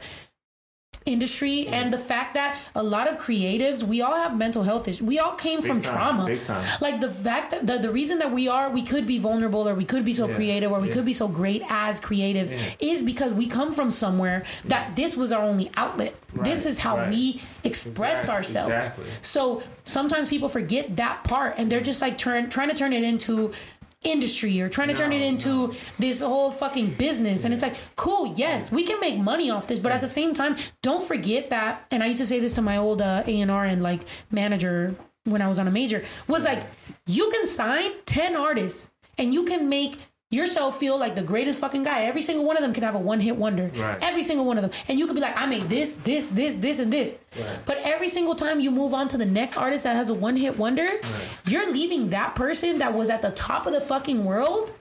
industry 1.05 1.67
and 1.67 1.85
mm-hmm. 1.85 1.91
the 1.91 1.97
fact 1.97 2.35
that 2.35 2.57
a 2.75 2.83
lot 2.83 3.07
of 3.07 3.17
creatives, 3.17 3.81
we 3.83 4.01
all 4.01 4.15
have 4.15 4.37
mental 4.37 4.63
health 4.63 4.87
issues. 4.87 5.01
We 5.01 5.17
all 5.19 5.33
came 5.33 5.59
Big 5.59 5.67
from 5.67 5.81
time, 5.81 5.93
trauma. 5.93 6.25
big 6.25 6.43
time. 6.43 6.65
Like 6.79 6.99
the 6.99 7.09
fact 7.09 7.51
that 7.51 7.65
the, 7.65 7.79
the 7.79 7.91
reason 7.91 8.19
that 8.19 8.31
we 8.31 8.47
are, 8.47 8.69
we 8.69 8.83
could 8.83 9.07
be 9.07 9.17
vulnerable 9.17 9.67
or 9.67 9.73
we 9.73 9.85
could 9.85 10.05
be 10.05 10.13
so 10.13 10.27
Yeah, 10.27 10.35
creative 10.35 10.71
or 10.71 10.79
we 10.79 10.87
yeah. 10.89 10.93
could 10.93 11.05
be 11.05 11.13
so 11.13 11.27
great 11.27 11.63
as 11.69 11.99
creatives 11.99 12.53
is 12.79 13.01
because 13.01 13.33
we 13.33 13.47
come 13.47 13.71
from 13.71 13.89
somewhere 13.89 14.43
that 14.65 14.95
this 14.95 15.17
was 15.17 15.31
our 15.31 15.43
only 15.43 15.71
outlet. 15.75 16.15
This 16.33 16.65
is 16.65 16.77
how 16.77 16.97
right. 16.97 17.09
we 17.09 17.41
expressed 17.63 18.21
Exact- 18.23 18.29
ourselves. 18.29 18.73
exactly. 18.73 19.05
So 19.21 19.63
sometimes 19.83 20.29
people 20.29 20.49
forget 20.49 20.95
that 20.97 21.23
part 21.23 21.55
and 21.57 21.69
they're 21.69 21.79
mm-hmm. 21.79 21.85
just 21.85 22.01
like 22.01 22.17
turn, 22.17 22.49
trying 22.49 22.69
to 22.69 22.75
turn 22.75 22.93
it 22.93 23.03
into 23.03 23.51
industry. 24.03 24.59
Or 24.61 24.69
trying 24.69 24.87
to 24.89 24.93
turn 24.93 25.13
it 25.13 25.21
into 25.21 25.73
this 25.99 26.21
whole 26.21 26.51
fucking 26.51 26.95
business. 26.95 27.43
And 27.43 27.53
it's 27.53 27.63
like 27.63 27.75
cool 27.95 28.33
yes 28.35 28.71
we 28.71 28.83
can 28.83 28.99
make 28.99 29.17
money 29.17 29.49
off 29.49 29.67
this 29.67 29.79
but 29.79 29.91
at 29.91 30.01
the 30.01 30.07
same 30.07 30.33
time 30.33 30.55
don't 30.81 31.03
forget 31.03 31.49
that 31.49 31.85
and 31.91 32.03
i 32.03 32.07
used 32.07 32.19
to 32.19 32.25
say 32.25 32.39
this 32.39 32.53
to 32.53 32.61
my 32.61 32.77
old 32.77 33.01
uh, 33.01 33.23
a&r 33.25 33.65
and 33.65 33.83
like 33.83 34.01
manager 34.31 34.95
when 35.25 35.41
i 35.41 35.47
was 35.47 35.59
on 35.59 35.67
a 35.67 35.71
major 35.71 36.03
was 36.27 36.43
like 36.45 36.63
you 37.05 37.29
can 37.29 37.45
sign 37.45 37.91
10 38.05 38.35
artists 38.35 38.89
and 39.17 39.33
you 39.33 39.43
can 39.43 39.69
make 39.69 39.99
yourself 40.31 40.79
feel 40.79 40.97
like 40.97 41.13
the 41.13 41.21
greatest 41.21 41.59
fucking 41.59 41.83
guy. 41.83 42.05
Every 42.05 42.21
single 42.21 42.45
one 42.45 42.57
of 42.57 42.63
them 42.63 42.73
can 42.73 42.83
have 42.83 42.95
a 42.95 42.99
one-hit 42.99 43.35
wonder. 43.35 43.69
Right. 43.75 44.01
every 44.01 44.23
single 44.23 44.45
one 44.45 44.57
of 44.57 44.63
them. 44.63 44.71
And 44.87 44.97
you 44.97 45.05
could 45.05 45.15
be 45.15 45.21
like 45.21 45.39
i 45.39 45.45
made 45.45 45.63
this 45.63 45.93
this 46.03 46.27
this 46.27 46.55
this 46.55 46.79
and 46.79 46.91
this. 46.91 47.15
But 47.65 47.77
every 47.83 48.09
single 48.09 48.35
time 48.35 48.59
you 48.59 48.71
move 48.71 48.93
on 48.93 49.07
to 49.09 49.17
the 49.17 49.25
next 49.25 49.57
artist 49.57 49.83
that 49.83 49.95
has 49.95 50.09
a 50.09 50.13
one-hit 50.13 50.57
wonder 50.57 50.89
you're 51.45 51.69
leaving 51.69 52.09
that 52.09 52.35
person 52.35 52.79
that 52.79 52.93
was 52.93 53.09
at 53.09 53.21
the 53.21 53.31
top 53.31 53.65
of 53.65 53.73
the 53.73 53.81
fucking 53.81 54.23
world 54.25 54.73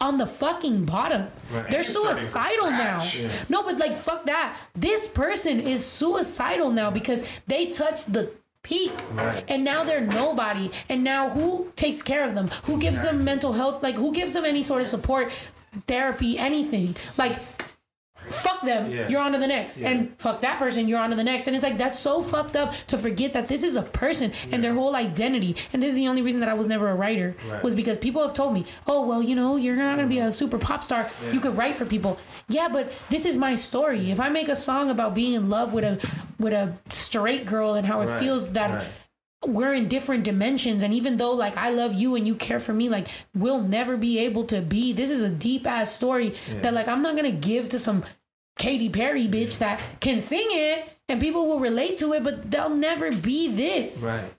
on 0.00 0.16
the 0.16 0.26
fucking 0.26 0.84
bottom. 0.84 1.28
Right. 1.52 1.70
they're 1.70 1.80
And 1.80 1.86
starting 1.86 2.14
from 2.14 2.24
suicidal 2.24 2.70
now. 2.70 3.02
Yeah. 3.02 3.30
no 3.48 3.62
but 3.62 3.78
like 3.78 3.96
fuck 3.96 4.26
that. 4.26 4.56
This 4.74 5.06
person 5.08 5.60
is 5.60 5.84
suicidal 5.84 6.70
now 6.70 6.90
because 6.90 7.22
they 7.46 7.66
touched 7.66 8.12
the 8.12 8.32
peak. 8.62 8.92
Right. 9.12 9.44
and 9.48 9.64
now 9.64 9.84
they're 9.84 10.00
nobody. 10.00 10.70
And 10.88 11.02
now 11.02 11.30
who 11.30 11.72
takes 11.76 12.02
care 12.02 12.24
of 12.24 12.34
them? 12.34 12.48
Who 12.64 12.78
gives 12.78 13.02
them 13.02 13.24
mental 13.24 13.52
health? 13.52 13.82
Like 13.82 13.94
who 13.94 14.12
gives 14.12 14.32
them 14.34 14.44
any 14.44 14.62
sort 14.62 14.82
of 14.82 14.88
support 14.88 15.32
therapy 15.86 16.38
anything? 16.38 16.94
Like 17.18 17.38
fuck 18.26 18.62
them 18.62 18.90
Yeah. 18.90 19.08
you're 19.08 19.20
on 19.20 19.32
to 19.32 19.38
the 19.38 19.46
next 19.46 19.78
Yeah. 19.78 19.90
and 19.90 20.14
fuck 20.18 20.40
that 20.42 20.58
person 20.58 20.86
you're 20.88 20.98
on 21.00 21.10
to 21.10 21.16
the 21.16 21.24
next 21.24 21.46
and 21.46 21.56
it's 21.56 21.62
like 21.64 21.78
that's 21.78 21.98
so 21.98 22.22
fucked 22.22 22.54
up 22.56 22.74
to 22.88 22.98
forget 22.98 23.32
that 23.32 23.48
this 23.48 23.62
is 23.62 23.76
a 23.76 23.82
person 23.82 24.32
and 24.52 24.62
their 24.62 24.74
whole 24.74 24.94
identity 24.94 25.56
and 25.72 25.82
this 25.82 25.90
is 25.90 25.96
the 25.96 26.06
only 26.08 26.22
reason 26.22 26.40
that 26.40 26.48
i 26.48 26.54
was 26.54 26.68
never 26.68 26.88
a 26.88 26.94
writer 26.94 27.34
Right. 27.48 27.62
was 27.62 27.74
because 27.74 27.96
people 27.98 28.22
have 28.22 28.34
told 28.34 28.52
me 28.54 28.64
oh 28.86 29.06
well 29.06 29.22
you 29.22 29.34
know 29.34 29.56
you're 29.56 29.76
not 29.76 29.96
gonna 29.96 30.08
be 30.08 30.18
a 30.18 30.22
mm-hmm. 30.24 30.30
super 30.30 30.58
pop 30.58 30.84
star 30.84 31.10
Yeah. 31.24 31.32
you 31.32 31.40
could 31.40 31.56
write 31.56 31.76
for 31.76 31.84
people 31.86 32.18
yeah 32.48 32.68
but 32.68 32.92
this 33.08 33.24
is 33.24 33.36
my 33.36 33.54
story 33.54 34.10
if 34.10 34.20
i 34.20 34.28
make 34.28 34.48
a 34.48 34.56
song 34.56 34.90
about 34.90 35.14
being 35.14 35.34
in 35.34 35.48
love 35.48 35.72
with 35.72 35.84
a 35.84 35.98
with 36.38 36.52
a 36.52 36.74
straight 36.92 37.46
girl 37.46 37.74
and 37.74 37.86
how 37.86 38.00
it 38.02 38.06
Right. 38.06 38.20
feels 38.20 38.50
that 38.50 38.70
Right. 38.70 38.86
We're 39.46 39.72
in 39.72 39.88
different 39.88 40.22
dimensions 40.24 40.82
and 40.82 40.92
even 40.92 41.16
though 41.16 41.32
like 41.32 41.56
i 41.56 41.70
love 41.70 41.94
you 41.94 42.14
and 42.14 42.26
you 42.26 42.34
care 42.34 42.60
for 42.60 42.74
me 42.74 42.88
like 42.90 43.08
we'll 43.34 43.62
never 43.62 43.96
be 43.96 44.18
able 44.18 44.44
to 44.44 44.60
be 44.60 44.92
this 44.92 45.08
is 45.10 45.22
a 45.22 45.30
deep 45.30 45.66
ass 45.66 45.92
story 45.92 46.34
Yeah. 46.52 46.60
that 46.60 46.74
like 46.74 46.88
i'm 46.88 47.00
not 47.02 47.16
gonna 47.16 47.30
give 47.32 47.68
to 47.70 47.78
some 47.78 48.04
Katy 48.58 48.90
Perry 48.90 49.26
bitch 49.26 49.58
that 49.58 49.80
can 50.00 50.20
sing 50.20 50.46
it 50.50 50.92
and 51.08 51.18
people 51.18 51.46
will 51.48 51.60
relate 51.60 51.96
to 51.98 52.12
it 52.12 52.22
but 52.22 52.50
they'll 52.50 52.68
never 52.68 53.10
be 53.10 53.48
this 53.48 54.04
Right. 54.06 54.30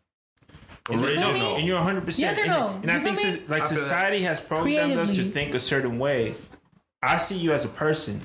You 0.89 0.97
And, 0.97 1.05
feel 1.05 1.19
no, 1.19 1.33
me? 1.33 1.39
no, 1.39 1.55
and 1.55 1.65
you're 1.67 1.77
100. 1.77 2.05
percent 2.05 2.37
Yes 2.37 2.45
or 2.45 2.47
no? 2.47 2.79
And, 2.83 2.91
I 2.91 2.99
think 2.99 3.17
so- 3.17 3.37
like 3.47 3.63
I 3.63 3.65
society 3.65 4.21
has 4.23 4.39
programmed 4.41 4.93
us 4.97 5.15
to 5.15 5.29
think 5.29 5.53
a 5.55 5.59
certain 5.59 5.97
way. 5.99 6.33
I 7.03 7.17
see 7.17 7.37
you 7.37 7.53
as 7.53 7.65
a 7.65 7.69
person, 7.69 8.19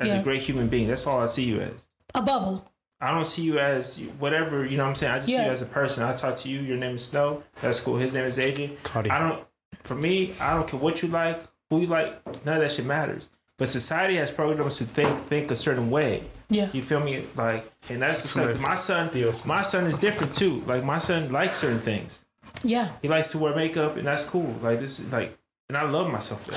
as 0.00 0.08
Yeah. 0.08 0.20
a 0.20 0.22
great 0.22 0.40
human 0.42 0.68
being. 0.68 0.86
That's 0.86 1.06
all 1.06 1.20
I 1.22 1.26
see 1.26 1.44
you 1.44 1.60
as. 1.60 1.72
a 2.14 2.22
bubble 2.22 2.70
I 3.04 3.10
don't 3.12 3.26
see 3.26 3.42
you 3.42 3.58
as 3.58 3.98
whatever, 4.18 4.64
you 4.64 4.78
know 4.78 4.84
what 4.84 4.88
I'm 4.90 4.94
saying? 4.94 5.12
I 5.12 5.16
just 5.18 5.28
see 5.28 5.34
you 5.34 5.40
as 5.50 5.60
a 5.60 5.66
person. 5.66 6.02
I 6.04 6.14
talk 6.14 6.36
to 6.38 6.48
you, 6.48 6.60
your 6.60 6.78
name 6.78 6.94
is 6.94 7.04
Snow. 7.04 7.42
That's 7.60 7.78
cool. 7.78 7.98
His 7.98 8.14
name 8.14 8.24
is 8.24 8.38
AJ. 8.38 8.82
Cardi. 8.82 9.10
I 9.10 9.18
don't 9.18 9.44
for 9.82 9.94
me, 9.94 10.32
I 10.40 10.54
don't 10.54 10.66
care 10.66 10.80
what 10.80 11.02
you 11.02 11.08
like, 11.08 11.46
who 11.68 11.82
you 11.82 11.86
like, 11.86 12.24
none 12.46 12.56
of 12.56 12.62
that 12.62 12.70
shit 12.70 12.86
matters. 12.86 13.28
But 13.58 13.68
society 13.68 14.16
has 14.16 14.30
programmed 14.30 14.62
us 14.62 14.78
to 14.78 14.86
think 14.86 15.26
think 15.26 15.50
a 15.50 15.56
certain 15.56 15.90
way. 15.90 16.24
Yeah. 16.48 16.70
You 16.72 16.82
feel 16.82 17.00
me? 17.00 17.26
Like 17.36 17.70
and 17.90 18.00
that's 18.00 18.22
the 18.22 18.28
Smith. 18.28 18.56
stuff. 18.56 18.62
My 18.62 18.74
son 18.74 19.10
my 19.44 19.60
son 19.60 19.86
is 19.86 19.98
different 19.98 20.34
too. 20.34 20.60
Like 20.60 20.82
my 20.82 20.96
son 20.98 21.30
likes 21.30 21.58
certain 21.58 21.80
things. 21.80 22.24
yeah 22.62 22.92
He 23.02 23.08
likes 23.08 23.30
to 23.32 23.38
wear 23.38 23.54
makeup 23.54 23.98
and 23.98 24.06
that's 24.06 24.24
cool. 24.24 24.56
Like 24.62 24.80
this 24.80 24.98
is 24.98 25.12
like 25.12 25.36
and 25.68 25.76
I 25.76 25.82
love 25.82 26.10
myself. 26.10 26.42
for 26.42 26.52
that. 26.52 26.56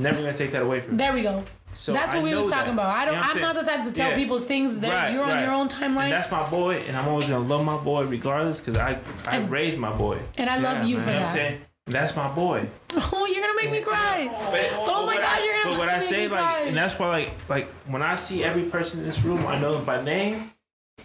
100% 0.00 0.02
Never 0.02 0.16
gonna 0.22 0.34
take 0.34 0.52
that 0.52 0.62
away 0.62 0.80
from 0.80 0.92
me. 0.92 0.96
there 0.98 1.12
we 1.12 1.22
go 1.22 1.44
So 1.74 1.92
that's 1.92 2.12
what 2.14 2.20
I 2.22 2.24
we 2.24 2.34
was 2.34 2.50
talking 2.50 2.74
that. 2.76 2.82
about 2.82 2.90
i 2.96 3.00
You 3.00 3.06
know 3.06 3.12
don't 3.22 3.36
i'm 3.36 3.42
not 3.42 3.54
the 3.54 3.62
type 3.62 3.82
to 3.84 3.92
tell 3.92 4.10
Yeah. 4.10 4.16
people's 4.16 4.44
things 4.44 4.80
that 4.80 4.92
Right, 4.92 5.12
you're 5.12 5.22
on 5.22 5.30
right. 5.30 5.42
your 5.44 5.52
own 5.52 5.68
And 5.68 5.70
timeline 5.70 6.10
that's 6.10 6.30
my 6.30 6.48
boy, 6.50 6.76
and 6.88 6.96
I'm 6.96 7.06
always 7.08 7.28
gonna 7.28 7.46
love 7.46 7.64
my 7.64 7.76
boy 7.76 8.04
regardless, 8.06 8.60
because 8.60 8.76
I 8.78 8.98
I 9.26 9.36
And- 9.36 9.50
raised 9.50 9.78
my 9.78 9.92
boy. 9.92 10.18
and 10.38 10.48
I 10.50 10.58
love 10.58 10.84
you 10.84 10.96
You 10.96 11.00
for 11.00 11.10
know 11.10 11.20
what 11.20 11.28
I'm 11.28 11.34
saying? 11.34 11.60
That's 11.86 12.14
my 12.14 12.28
boy. 12.28 12.68
oh 12.96 13.26
you're 13.26 13.40
gonna 13.44 13.56
make 13.62 13.70
me 13.72 13.80
cry 13.80 14.28
But, 14.52 14.70
oh 14.76 15.06
my 15.06 15.16
god 15.16 15.24
I- 15.38 15.44
you're 15.44 15.54
gonna 15.64 15.64
make 15.64 15.64
me 15.64 15.64
cry. 15.64 15.70
But 15.70 15.78
what 15.78 15.88
I 15.88 15.98
say, 15.98 16.28
like, 16.28 16.40
cry. 16.40 16.60
and 16.68 16.76
that's 16.76 16.98
why, 16.98 17.08
like, 17.08 17.30
like 17.48 17.66
when 17.92 18.02
I 18.02 18.14
see 18.16 18.44
every 18.44 18.62
person 18.64 19.00
in 19.00 19.06
this 19.06 19.22
room, 19.24 19.44
I 19.46 19.58
know 19.58 19.72
them 19.74 19.84
by 19.84 20.00
name, 20.02 20.52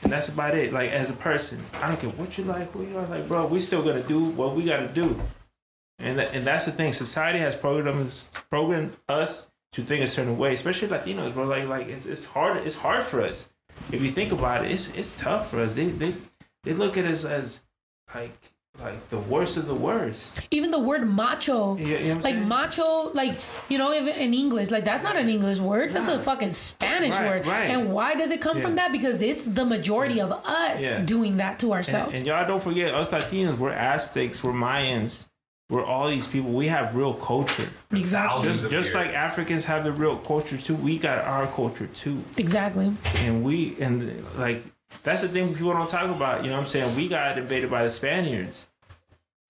and 0.03 0.11
that's 0.13 0.29
about 0.29 0.53
it. 0.55 0.73
Like 0.73 0.91
as 0.91 1.09
a 1.09 1.13
person, 1.29 1.57
I 1.81 1.87
don't 1.87 1.99
care 1.99 2.09
what 2.11 2.37
you 2.37 2.43
like, 2.43 2.71
who 2.73 2.85
you 2.85 2.97
are. 2.99 3.07
Like, 3.07 3.27
bro, 3.27 3.45
we 3.47 3.59
still 3.59 3.81
gonna 3.83 4.03
do 4.03 4.19
what 4.39 4.55
we 4.55 4.63
gotta 4.65 4.87
do. 4.87 5.19
And 5.99 6.19
that, 6.19 6.33
and 6.35 6.45
that's 6.45 6.65
the 6.65 6.71
thing. 6.71 6.91
Society 6.93 7.39
has 7.39 7.55
programmed 7.55 8.05
us, 8.07 8.29
programmed 8.49 8.95
us 9.07 9.49
to 9.71 9.81
think 9.81 10.03
a 10.03 10.07
certain 10.07 10.37
way, 10.37 10.53
especially 10.53 10.87
Latinos, 10.89 11.33
bro. 11.33 11.45
Like, 11.45 11.67
like 11.67 11.87
it's, 11.87 12.05
it's 12.05 12.25
hard. 12.25 12.57
It's 12.57 12.75
hard 12.75 13.03
for 13.03 13.21
us. 13.21 13.49
If 13.91 14.03
you 14.03 14.11
think 14.11 14.31
about 14.31 14.65
it, 14.65 14.71
it's 14.71 14.89
it's 14.95 15.17
tough 15.19 15.49
for 15.49 15.61
us. 15.61 15.75
They 15.75 15.87
they 15.87 16.15
they 16.63 16.73
look 16.73 16.97
at 16.97 17.05
us 17.05 17.23
as 17.25 17.61
like 18.13 18.31
like 18.81 19.09
the 19.09 19.17
worst 19.19 19.55
of 19.55 19.67
the 19.67 19.75
worst. 19.75 20.41
even 20.51 20.69
the 20.69 20.79
word 20.79 21.07
macho 21.07 21.77
You- 21.77 21.87
you 21.97 22.07
know 22.09 22.13
like 22.15 22.23
saying? 22.35 22.47
macho 22.47 23.09
like 23.13 23.37
you 23.69 23.77
know 23.77 23.93
if 23.93 24.17
in 24.17 24.33
english 24.33 24.69
like 24.69 24.83
that's 24.83 25.01
not 25.01 25.15
an 25.15 25.29
english 25.29 25.59
word 25.59 25.93
that's 25.93 26.07
a 26.09 26.19
fucking 26.19 26.51
spanish 26.51 27.15
Right, 27.15 27.25
word 27.25 27.47
right. 27.47 27.69
and 27.69 27.93
why 27.93 28.15
does 28.15 28.31
it 28.31 28.41
come 28.41 28.59
from 28.59 28.75
that 28.75 28.91
because 28.91 29.21
it's 29.21 29.45
the 29.45 29.63
majority 29.63 30.19
of 30.19 30.33
us 30.33 30.83
Yeah. 30.83 30.99
doing 30.99 31.37
that 31.37 31.57
to 31.59 31.67
And, 31.67 31.73
ourselves 31.75 32.17
and 32.17 32.27
y'all 32.27 32.45
don't 32.45 32.61
forget, 32.61 32.93
us 32.93 33.11
Latinos, 33.11 33.57
we're 33.57 33.71
Aztecs, 33.71 34.43
we're 34.43 34.51
Mayans, 34.51 35.29
we're 35.69 35.83
all 35.83 36.09
these 36.09 36.27
people. 36.27 36.51
We 36.51 36.67
have 36.67 36.95
real 36.95 37.13
culture. 37.13 37.67
exactly 37.91 38.43
Just, 38.49 38.69
just 38.69 38.93
like. 38.93 39.09
Africans 39.09 39.65
have 39.65 39.83
the 39.83 39.91
real 39.91 40.17
culture 40.17 40.57
too, 40.57 40.75
we 40.75 40.97
got 40.99 41.19
our 41.25 41.47
culture 41.47 41.87
too. 41.87 42.23
exactly 42.37 42.91
And 43.15 43.43
we, 43.43 43.75
and 43.79 44.23
like, 44.37 44.63
that's 45.03 45.21
the 45.23 45.27
thing 45.29 45.53
people 45.55 45.73
don't 45.73 45.89
talk 45.89 46.09
about. 46.09 46.43
You 46.43 46.49
know 46.49 46.55
what 46.57 46.61
I'm 46.61 46.67
saying? 46.67 46.95
We 46.95 47.07
got 47.07 47.37
invaded 47.37 47.69
by 47.71 47.83
the 47.83 47.89
Spaniards. 47.91 48.67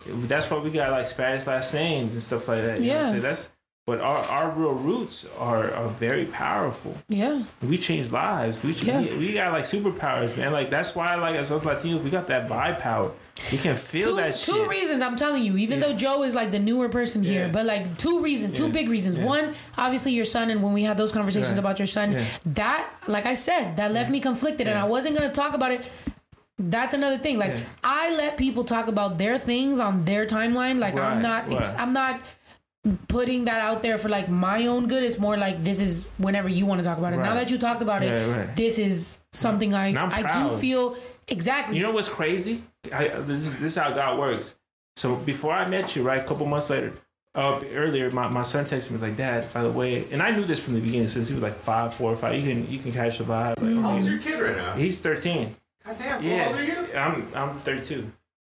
That's 0.07 0.49
why 0.49 0.59
we 0.59 0.69
got 0.71 0.91
like 0.91 1.07
Spanish 1.07 1.47
last 1.47 1.73
names 1.73 2.13
and 2.13 2.23
stuff 2.23 2.47
like 2.47 2.61
that. 2.61 2.79
You 2.79 2.87
know 2.87 2.93
what 2.93 2.99
I'm 2.99 3.05
Yeah. 3.05 3.09
saying? 3.11 3.21
That's, 3.23 3.51
but 3.87 3.99
our, 4.01 4.17
our 4.23 4.49
real 4.51 4.73
roots 4.73 5.25
are, 5.37 5.71
are 5.71 5.89
very 5.89 6.25
powerful. 6.25 6.95
yeah 7.07 7.43
We 7.61 7.77
change 7.77 8.11
lives. 8.11 8.63
We, 8.63 8.71
Yeah. 8.73 9.01
we 9.01 9.17
we 9.17 9.33
got 9.33 9.51
like 9.51 9.65
superpowers, 9.65 10.35
man. 10.37 10.53
Like 10.53 10.69
that's 10.69 10.95
why, 10.95 11.15
like 11.15 11.35
as 11.35 11.51
us 11.51 11.61
Latinos, 11.63 12.01
we 12.03 12.09
got 12.09 12.27
that 12.27 12.47
vibe 12.47 12.79
power. 12.79 13.11
We 13.51 13.57
can 13.57 13.75
feel 13.75 14.11
two, 14.11 14.15
that 14.15 14.33
two 14.35 14.65
reasons 14.67 15.01
i'm 15.03 15.17
telling 15.17 15.43
you 15.43 15.57
even 15.57 15.79
Yeah. 15.79 15.87
though 15.87 15.93
joe 15.95 16.23
is 16.23 16.33
like 16.35 16.51
the 16.51 16.59
newer 16.59 16.87
person 16.87 17.21
here 17.21 17.49
but 17.51 17.65
like 17.65 17.97
two 17.97 18.21
reasons 18.21 18.55
two 18.57 18.69
big 18.69 18.87
reasons 18.89 19.17
Yeah. 19.17 19.25
one 19.25 19.53
obviously 19.77 20.13
your 20.13 20.23
son 20.25 20.49
and 20.49 20.63
when 20.63 20.71
we 20.71 20.83
had 20.83 20.95
those 20.97 21.11
conversations 21.11 21.51
Right. 21.51 21.59
about 21.59 21.77
your 21.77 21.85
son 21.85 22.13
Yeah. 22.13 22.23
that 22.61 22.89
like 23.07 23.25
i 23.25 23.33
said 23.35 23.75
that 23.75 23.91
left 23.91 24.09
me 24.09 24.19
conflicted 24.21 24.67
and 24.67 24.79
i 24.79 24.85
wasn't 24.85 25.17
going 25.17 25.29
to 25.29 25.35
talk 25.35 25.53
about 25.53 25.71
it 25.71 25.83
that's 26.57 26.93
another 26.93 27.17
thing 27.17 27.37
like 27.37 27.51
Yeah. 27.55 27.63
i 27.83 28.15
let 28.15 28.37
people 28.37 28.63
talk 28.63 28.87
about 28.87 29.17
their 29.17 29.37
things 29.37 29.79
on 29.81 30.05
their 30.05 30.25
timeline 30.25 30.79
like 30.79 30.95
i'm 30.95 31.21
not 31.21 31.49
right. 31.49 31.75
i'm 31.77 31.91
not 31.91 32.21
putting 33.07 33.45
that 33.45 33.59
out 33.59 33.81
there 33.81 33.97
for 33.97 34.09
like 34.09 34.29
my 34.29 34.67
own 34.67 34.87
good 34.87 35.03
it's 35.03 35.17
more 35.19 35.35
like 35.35 35.63
this 35.63 35.81
is 35.81 36.05
whenever 36.19 36.47
you 36.47 36.65
want 36.65 36.79
to 36.79 36.85
talk 36.85 36.97
about 36.99 37.11
it 37.13 37.17
now 37.17 37.33
that 37.33 37.49
you 37.51 37.57
talked 37.57 37.81
about 37.81 38.01
it 38.03 38.11
right. 38.33 38.55
this 38.55 38.77
is 38.77 39.17
something 39.33 39.73
i 39.73 39.87
I'm 39.87 40.49
do 40.51 40.55
feel 40.57 40.95
exactly 41.27 41.75
You 41.77 41.83
know 41.83 41.91
what's 41.91 42.09
crazy? 42.09 42.63
I, 42.91 43.07
this 43.07 43.47
is 43.47 43.53
this 43.59 43.73
is 43.73 43.75
how 43.75 43.91
God 43.91 44.19
works. 44.19 44.55
So 44.97 45.15
before 45.15 45.51
I 45.51 45.67
met 45.67 45.95
you, 45.95 46.03
right, 46.03 46.21
a 46.21 46.23
couple 46.23 46.45
months 46.45 46.69
later, 46.69 46.93
uh, 47.33 47.59
earlier, 47.73 48.09
my, 48.11 48.29
my 48.29 48.43
son 48.43 48.65
texted 48.65 48.91
me 48.91 48.97
like, 48.97 49.17
"Dad, 49.17 49.51
by 49.53 49.61
the 49.63 49.71
way," 49.71 50.05
and 50.11 50.21
I 50.23 50.31
knew 50.31 50.45
this 50.45 50.59
from 50.59 50.73
the 50.75 50.79
beginning 50.79 51.07
since 51.07 51.27
he 51.27 51.33
was 51.33 51.43
like 51.43 51.57
five, 51.57 51.93
four 51.93 52.13
or 52.13 52.15
five. 52.15 52.35
You 52.35 52.47
can 52.47 52.71
you 52.71 52.79
can 52.79 52.93
catch 52.93 53.17
the 53.17 53.25
vibe. 53.25 53.61
Like, 53.61 53.81
How 53.81 53.91
old's 53.91 54.07
your 54.07 54.19
kid 54.19 54.39
right 54.39 54.55
now? 54.55 54.73
He's 54.75 55.01
thirteen. 55.01 55.55
God 55.85 55.97
damn, 55.97 56.23
Yeah, 56.23 56.43
how 56.45 56.49
old 56.51 56.59
are 56.59 56.63
you? 56.63 56.93
I'm 56.95 57.27
I'm 57.35 57.59
thirty 57.59 57.83
two. 57.83 58.11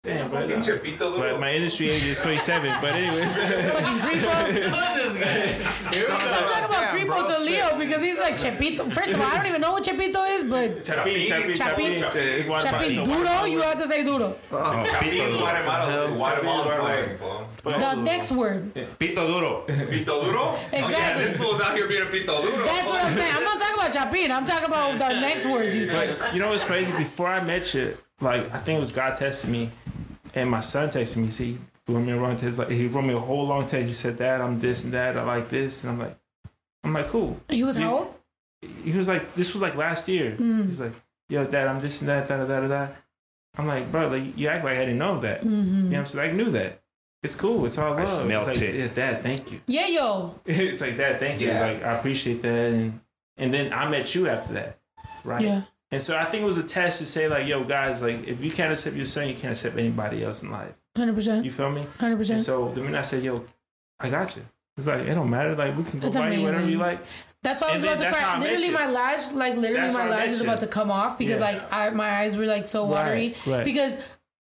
Damn, 0.07 0.31
bro. 0.31 0.49
Fucking 0.63 0.97
But 0.99 1.05
uh, 1.07 1.17
Duro. 1.17 1.39
my 1.39 1.53
industry 1.53 1.91
age 1.91 2.05
is 2.05 2.21
27. 2.21 2.73
But 2.81 2.93
anyways. 2.93 3.35
Fucking 3.37 3.99
creepo. 4.07 4.33
Let's 5.93 6.53
talk 6.53 6.69
about 6.69 6.85
creepo 6.95 7.27
to 7.27 7.39
Leo 7.43 7.77
because 7.79 8.03
he's 8.03 8.19
like 8.21 8.35
Chepito. 8.37 8.91
First 8.93 9.13
of 9.15 9.21
all, 9.21 9.27
I 9.27 9.37
don't 9.37 9.47
even 9.47 9.61
know 9.61 9.73
what 9.73 9.83
Chepito 9.85 10.25
is, 10.29 10.45
but 10.45 10.89
water 12.49 12.67
Chapin 12.69 13.05
bottle. 13.05 13.05
duro. 13.05 13.45
You 13.45 13.61
have 13.63 13.79
to 13.79 13.89
say 13.89 14.03
duro. 14.05 14.37
Chapin's 14.51 15.37
Guatemala, 15.37 16.13
Guatemalan 16.17 16.71
slang, 16.71 17.19
fool. 17.19 17.49
The 17.65 17.95
next 17.97 18.31
word. 18.33 18.73
Pito 18.75 19.27
duro. 19.27 19.65
Pito 19.67 20.05
Duro? 20.25 20.41
Oh, 20.55 20.61
Exactly. 20.73 21.25
this 21.25 21.37
fool's 21.37 21.61
out 21.61 21.75
here 21.75 21.89
being 21.89 22.03
a 22.03 22.07
Pito 22.07 22.27
Duro. 22.43 22.65
That's 22.65 22.89
what 22.89 23.03
I'm 23.05 23.15
saying. 23.15 23.35
I'm 23.35 23.43
not 23.45 23.59
talking 23.59 23.75
about 23.75 23.93
Chapin. 23.95 24.31
I'm 24.31 24.47
talking 24.47 24.67
about 24.67 24.99
the 24.99 25.21
next 25.21 25.47
words 25.47 25.75
you 25.75 25.87
said. 25.87 26.17
You 26.33 26.39
know 26.41 26.49
what's 26.51 26.65
crazy? 26.65 26.93
Before 26.93 27.27
I 27.29 27.43
met 27.43 27.75
you, 27.75 27.97
like 28.21 28.53
I 28.55 28.59
think 28.61 28.77
it 28.77 28.81
was 28.81 28.93
God 28.93 29.17
testing 29.17 29.51
me, 29.51 29.71
and 30.37 30.49
my 30.49 30.61
son 30.61 30.89
texted 30.91 31.17
me. 31.17 31.31
See, 31.31 31.59
he 31.87 31.93
wrote 31.93 32.03
me 32.05 32.13
a 32.13 32.17
long 32.21 32.37
text. 32.37 32.59
Like 32.59 32.71
he 32.71 32.87
wrote 32.87 33.03
me 33.05 33.15
a 33.15 33.19
whole 33.19 33.47
long 33.47 33.67
text. 33.67 33.89
He 33.89 33.95
said, 33.95 34.17
"Dad, 34.19 34.41
I'm 34.41 34.61
this 34.61 34.85
and 34.85 34.93
that. 34.93 35.17
I 35.17 35.25
like 35.25 35.49
this." 35.49 35.83
And 35.83 35.91
I'm 35.93 35.99
like, 35.99 36.17
I'm 36.85 36.93
like, 36.93 37.09
cool. 37.09 37.41
He 37.49 37.65
was 37.65 37.77
You- 37.77 37.83
how 37.85 37.97
old? 37.99 38.15
He 38.85 38.93
was 38.93 39.07
like, 39.09 39.35
this 39.35 39.53
was 39.53 39.63
like 39.63 39.75
last 39.77 40.09
year. 40.09 40.37
Mm. 40.39 40.69
He's 40.69 40.81
like, 40.81 40.95
Yo, 41.29 41.45
Dad, 41.45 41.67
I'm 41.69 41.81
this 41.81 42.01
and 42.01 42.09
that, 42.09 42.27
da 42.29 42.37
da 42.39 42.47
da 42.47 42.61
da. 42.61 42.69
da. 42.69 42.89
I'm 43.59 43.67
like, 43.67 43.91
bro, 43.91 44.09
like 44.09 44.37
you 44.37 44.49
act 44.49 44.65
like 44.65 44.77
I 44.77 44.81
didn't 44.87 44.99
know 44.99 45.19
that. 45.21 45.43
Mhm. 45.43 45.47
You 45.47 45.83
know 45.83 45.89
what 45.91 45.99
I'm 45.99 46.07
saying? 46.07 46.31
I 46.31 46.33
knew 46.37 46.51
that. 46.51 46.81
It's 47.23 47.35
cool. 47.35 47.65
It's 47.67 47.79
all 47.79 47.95
I 47.95 48.05
love. 48.05 48.23
smelt 48.23 48.49
it's 48.49 48.61
like, 48.61 48.69
it. 48.69 48.75
Yeah, 48.77 48.89
Dad, 48.89 49.23
thank 49.23 49.51
you. 49.51 49.61
Yeah, 49.67 49.87
yo. 49.87 50.35
it's 50.47 50.81
like 50.81 50.97
Dad, 50.97 51.19
thank 51.21 51.41
you. 51.41 51.49
Like 51.53 51.83
I 51.83 51.93
appreciate 51.99 52.43
that, 52.43 52.73
and 52.73 53.01
and 53.37 53.53
then 53.55 53.73
I 53.73 53.89
met 53.89 54.15
you 54.15 54.29
after 54.29 54.53
that, 54.55 54.79
right? 55.25 55.43
Yeah. 55.43 55.63
And 55.93 56.03
so 56.03 56.17
I 56.17 56.25
think 56.25 56.43
it 56.43 56.47
was 56.47 56.59
a 56.59 56.63
test 56.65 56.99
to 56.99 57.07
say 57.07 57.29
like, 57.29 57.47
yo, 57.47 57.63
guys, 57.65 58.03
like 58.03 58.27
if 58.27 58.43
you 58.43 58.51
can't 58.51 58.73
accept 58.73 58.97
your 58.97 59.07
son, 59.07 59.29
you 59.29 59.35
can't 59.35 59.53
accept 59.53 59.77
anybody 59.79 60.25
else 60.25 60.43
in 60.43 60.51
life. 60.51 60.73
Hundred 60.97 61.15
percent. 61.15 61.45
You 61.45 61.51
feel 61.53 61.71
me? 61.71 61.87
Hundred 61.99 62.13
And 62.13 62.19
percent. 62.21 62.41
so 62.43 62.71
the 62.71 62.81
minute 62.81 62.99
I 62.99 63.03
said, 63.03 63.23
yo, 63.23 63.45
I 64.01 64.11
got 64.11 64.35
you. 64.37 64.43
It's 64.77 64.87
like 64.87 65.01
it 65.07 65.15
don't 65.15 65.31
matter. 65.31 65.55
Like 65.55 65.77
we 65.77 65.85
can 65.85 66.01
go 66.01 66.07
That's 66.09 66.17
buy 66.17 66.31
you 66.33 66.43
whatever 66.43 66.69
you 66.69 66.79
like. 66.79 67.01
That's 67.43 67.61
why 67.61 67.69
I 67.69 67.75
was 67.75 67.85
And 67.85 67.93
about 67.93 68.05
to 68.07 68.13
cry. 68.13 68.39
Literally, 68.41 68.71
my 68.71 68.91
lash, 68.91 69.31
like 69.33 69.55
literally, 69.57 69.81
That's 69.83 69.95
my 69.95 70.09
lash 70.09 70.31
is 70.31 70.41
about 70.41 70.61
to 70.61 70.67
come 70.67 70.91
off 70.91 71.17
because 71.19 71.39
Yeah. 71.41 71.47
like 71.47 71.73
I, 71.73 71.91
my 71.91 72.11
eyes 72.21 72.37
were 72.37 72.47
like 72.47 72.67
so 72.67 72.85
watery. 72.85 73.37
Right, 73.47 73.57
right. 73.59 73.65
Because 73.65 73.97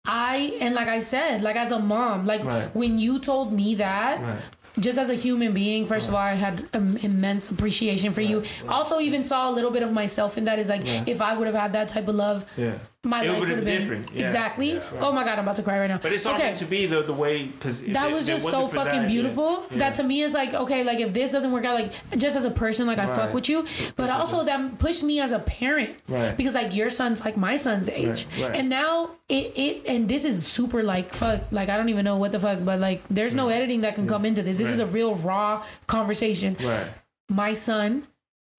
I 0.05 0.57
and 0.59 0.75
like 0.75 0.87
I 0.87 0.99
said, 0.99 1.41
like 1.41 1.55
as 1.55 1.71
a 1.71 1.79
mom, 1.79 2.25
like 2.25 2.43
Right. 2.43 2.73
when 2.75 2.99
you 2.99 3.19
told 3.19 3.53
me 3.53 3.75
that. 3.75 4.41
Just 4.77 4.97
as 4.97 5.09
a 5.09 5.15
human 5.15 5.53
being, 5.53 5.85
first 5.85 6.07
of 6.07 6.13
all, 6.13 6.19
I 6.21 6.33
had 6.33 6.67
um, 6.73 6.97
immense 6.97 7.49
appreciation 7.49 8.13
for 8.13 8.21
you. 8.21 8.43
Also, 8.67 8.99
even 8.99 9.23
saw 9.23 9.49
a 9.49 9.51
little 9.51 9.71
bit 9.71 9.83
of 9.83 9.91
myself 9.91 10.37
in 10.37 10.45
that. 10.45 10.59
Is 10.59 10.69
like, 10.69 10.85
if 11.07 11.21
I 11.21 11.37
would 11.37 11.47
have 11.47 11.55
had 11.55 11.73
that 11.73 11.87
type 11.87 12.07
of 12.07 12.15
love, 12.15 12.45
Yeah. 12.57 12.77
My 13.05 13.23
It 13.23 13.29
life 13.29 13.39
would've 13.39 13.55
been 13.55 13.63
been 13.65 13.79
different. 13.81 14.11
Yeah. 14.13 14.23
exactly. 14.23 14.73
Yeah. 14.73 14.81
Oh 14.99 15.13
my 15.13 15.23
god, 15.23 15.39
I'm 15.39 15.45
about 15.45 15.55
to 15.55 15.63
cry 15.63 15.79
right 15.79 15.87
now. 15.87 15.99
But 15.99 16.11
it's 16.11 16.25
all 16.25 16.35
okay. 16.35 16.53
to 16.53 16.65
be 16.65 16.85
the 16.85 17.01
the 17.01 17.13
way 17.13 17.45
because 17.45 17.81
that 17.81 18.11
was 18.11 18.25
just 18.27 18.45
so 18.45 18.67
fucking 18.67 19.07
beautiful. 19.07 19.63
That 19.71 19.95
to 19.95 20.03
me 20.03 20.21
is 20.21 20.33
like 20.33 20.53
okay, 20.53 20.83
like 20.83 20.99
if 20.99 21.13
this 21.13 21.31
doesn't 21.31 21.51
work 21.51 21.63
out, 21.63 21.75
like 21.75 21.93
just 22.17 22.35
as 22.35 22.43
a 22.43 22.51
person, 22.51 22.87
like 22.87 22.97
I 22.97 23.05
fuck 23.05 23.33
with 23.33 23.47
you, 23.47 23.65
but 23.95 24.09
also 24.09 24.43
that 24.43 24.79
pushed 24.79 25.01
me 25.03 25.21
as 25.21 25.31
a 25.31 25.39
parent 25.39 25.95
Right. 26.09 26.35
because 26.35 26.55
like 26.55 26.75
your 26.75 26.89
son's 26.89 27.23
like 27.23 27.37
my 27.37 27.55
son's 27.55 27.87
age, 27.87 28.27
right. 28.41 28.53
and 28.53 28.67
now 28.69 29.11
it 29.29 29.53
it 29.55 29.85
and 29.87 30.09
this 30.09 30.25
is 30.25 30.45
super 30.45 30.83
like 30.83 31.13
fuck, 31.13 31.43
like 31.51 31.69
I 31.69 31.77
don't 31.77 31.87
even 31.87 32.03
know 32.03 32.17
what 32.17 32.33
the 32.33 32.39
fuck, 32.39 32.65
but 32.65 32.79
like 32.81 33.01
there's 33.09 33.33
no 33.33 33.47
editing 33.47 33.79
that 33.81 33.95
can 33.95 34.07
come 34.07 34.25
into 34.25 34.43
this. 34.43 34.57
This 34.57 34.67
is 34.67 34.79
a 34.79 34.85
real 34.85 35.15
raw 35.15 35.63
conversation. 35.87 36.57
Right. 36.59 36.87
My 37.29 37.53
son. 37.53 38.07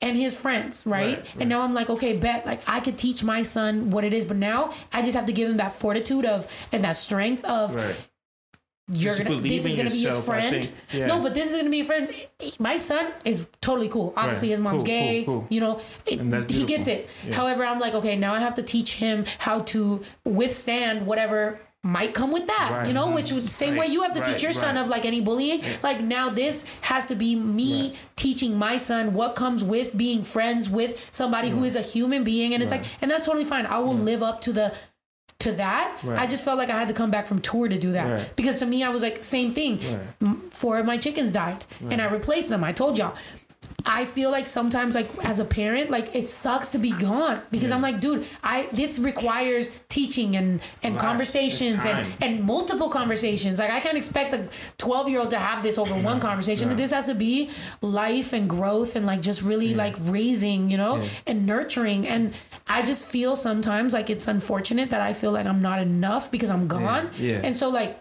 And 0.03 0.17
his 0.17 0.35
friends, 0.35 0.87
right? 0.87 1.07
Right, 1.09 1.19
right. 1.19 1.27
And 1.41 1.49
now 1.51 1.61
I'm 1.61 1.75
like, 1.75 1.91
okay, 1.91 2.17
bet, 2.17 2.47
like 2.47 2.63
I 2.67 2.81
could 2.81 2.97
teach 2.97 3.23
my 3.23 3.43
son 3.43 3.91
what 3.91 4.03
it 4.03 4.13
is, 4.15 4.25
but 4.25 4.39
now 4.39 4.73
I 4.93 5.03
just 5.03 5.15
have 5.15 5.27
to 5.27 5.33
give 5.33 5.51
him 5.51 5.59
that 5.59 5.75
fortitude 5.75 6.25
of 6.25 6.51
and 6.73 6.83
that 6.85 6.97
strength 6.97 7.45
of 7.45 7.75
Right. 7.75 7.95
you're 8.89 9.13
Just 9.15 9.25
gonna 9.25 9.41
this 9.43 9.67
is 9.67 9.77
gonna 9.77 9.91
be 9.91 10.03
his 10.03 10.19
friend. 10.25 10.71
Yeah. 10.91 11.07
No, 11.07 11.21
but 11.23 11.35
this 11.35 11.51
is 11.51 11.57
gonna 11.57 11.69
be 11.69 11.81
a 11.81 11.85
friend. 11.85 12.09
My 12.59 12.79
son 12.79 13.13
is 13.27 13.47
totally 13.61 13.89
cool. 13.91 14.15
Obviously, 14.17 14.49
his 14.49 14.59
mom's 14.61 14.79
Cool, 14.79 14.87
gay. 14.87 15.25
cool, 15.25 15.41
cool. 15.41 15.47
You 15.51 15.61
know, 15.61 15.81
it, 16.07 16.51
he 16.51 16.65
gets 16.65 16.87
it. 16.89 17.09
Yeah. 17.27 17.35
However, 17.35 17.65
I'm 17.67 17.79
like, 17.79 17.93
okay, 17.95 18.17
now 18.17 18.33
I 18.35 18.41
have 18.41 18.55
to 18.55 18.63
teach 18.63 18.95
him 18.95 19.27
how 19.39 19.61
to 19.75 20.03
withstand 20.25 21.07
whatever 21.07 21.61
might 21.83 22.13
come 22.13 22.31
with 22.31 22.47
that. 22.47 22.71
Right. 22.73 22.87
You 22.87 22.93
know, 22.93 23.11
which 23.11 23.33
would 23.33 23.49
same 23.49 23.77
way 23.77 23.87
you 23.87 24.03
have 24.03 24.13
to 24.13 24.21
right, 24.21 24.33
teach 24.33 24.43
your 24.43 24.53
son 24.53 24.77
of 24.77 24.89
like 24.89 25.05
any 25.07 25.21
bullying. 25.21 25.63
Like 25.83 26.01
now, 26.01 26.29
this 26.29 26.65
has 26.83 27.07
to 27.07 27.15
be 27.15 27.35
me 27.35 27.95
teaching 28.17 28.57
my 28.57 28.77
son 28.77 29.15
what 29.15 29.35
comes 29.35 29.65
with 29.65 29.97
being 29.97 30.23
friends 30.23 30.69
with 30.69 31.09
somebody 31.13 31.49
who 31.49 31.65
is 31.65 31.77
a 31.77 31.81
human 31.83 32.23
being, 32.23 32.53
and 32.53 32.63
it's 32.63 32.71
like, 32.73 32.85
and 33.01 33.11
that's 33.11 33.25
totally 33.25 33.45
fine. 33.47 33.65
I 33.65 33.79
will 33.79 33.95
live 33.95 34.23
up 34.23 34.41
to 34.43 34.53
the 34.53 34.75
to 35.39 35.53
that. 35.53 35.99
Right. 36.05 36.21
I 36.21 36.27
just 36.27 36.45
felt 36.45 36.59
like 36.59 36.69
I 36.69 36.79
had 36.79 36.89
to 36.89 36.95
come 36.95 37.11
back 37.11 37.27
from 37.27 37.39
tour 37.39 37.67
to 37.67 37.79
do 37.79 37.93
that 37.93 38.05
Right. 38.11 38.37
because 38.37 38.59
to 38.59 38.67
me, 38.67 38.83
I 38.85 38.91
was 38.91 39.01
like, 39.03 39.25
same 39.25 39.55
thing. 39.55 39.81
Right. 40.21 40.37
Four 40.51 40.77
of 40.79 40.85
my 40.85 40.99
chickens 40.99 41.33
died, 41.33 41.65
and 41.81 42.03
I 42.03 42.11
replaced 42.11 42.51
them. 42.51 42.63
I 42.63 42.73
told 42.73 42.99
y'all. 42.99 43.15
I 43.87 44.05
feel 44.05 44.31
like 44.31 44.47
sometimes, 44.47 44.95
like 44.95 45.09
as 45.25 45.41
a 45.41 45.45
parent, 45.45 45.91
like 45.91 46.15
it 46.15 46.29
sucks 46.29 46.71
to 46.71 46.79
be 46.79 46.93
gone 46.93 47.41
because 47.51 47.71
I'm 47.71 47.81
mm. 47.81 47.85
like, 47.85 48.01
dude, 48.01 48.27
I 48.43 48.69
this 48.73 48.99
requires 48.99 49.71
teaching 49.89 50.37
and 50.37 50.61
and 50.83 50.95
Right. 50.95 51.03
conversations 51.03 51.87
and 51.87 52.07
and 52.21 52.43
multiple 52.43 52.89
conversations. 52.89 53.59
Like 53.59 53.71
I 53.71 53.81
can't 53.81 53.97
expect 53.97 54.35
a 54.35 54.49
12 54.79 55.09
year 55.09 55.21
old 55.21 55.31
to 55.31 55.39
have 55.39 55.63
this 55.63 55.79
over 55.79 55.95
one 55.95 56.03
mm-hmm. 56.05 56.19
conversation. 56.21 56.69
Right. 56.69 56.77
This 56.77 56.93
has 56.93 57.07
to 57.07 57.15
be 57.15 57.51
life 57.81 58.33
and 58.33 58.49
growth 58.49 58.97
and 58.97 59.07
like 59.07 59.23
just 59.23 59.43
really 59.43 59.75
like 59.75 59.97
raising, 60.01 60.71
you 60.71 60.77
know, 60.77 60.97
Yeah. 60.97 61.09
and 61.27 61.47
nurturing. 61.47 62.07
And 62.07 62.35
I 62.67 62.83
just 62.83 63.07
feel 63.07 63.37
sometimes 63.37 63.93
like 63.93 64.11
it's 64.11 64.29
unfortunate 64.29 64.91
that 64.91 65.01
I 65.01 65.13
feel 65.13 65.33
like 65.33 65.47
I'm 65.47 65.63
not 65.63 65.81
enough 65.81 66.31
because 66.31 66.51
I'm 66.51 66.69
gone. 66.69 67.11
Yeah. 67.19 67.41
And 67.43 67.57
so 67.57 67.69
like. 67.69 67.99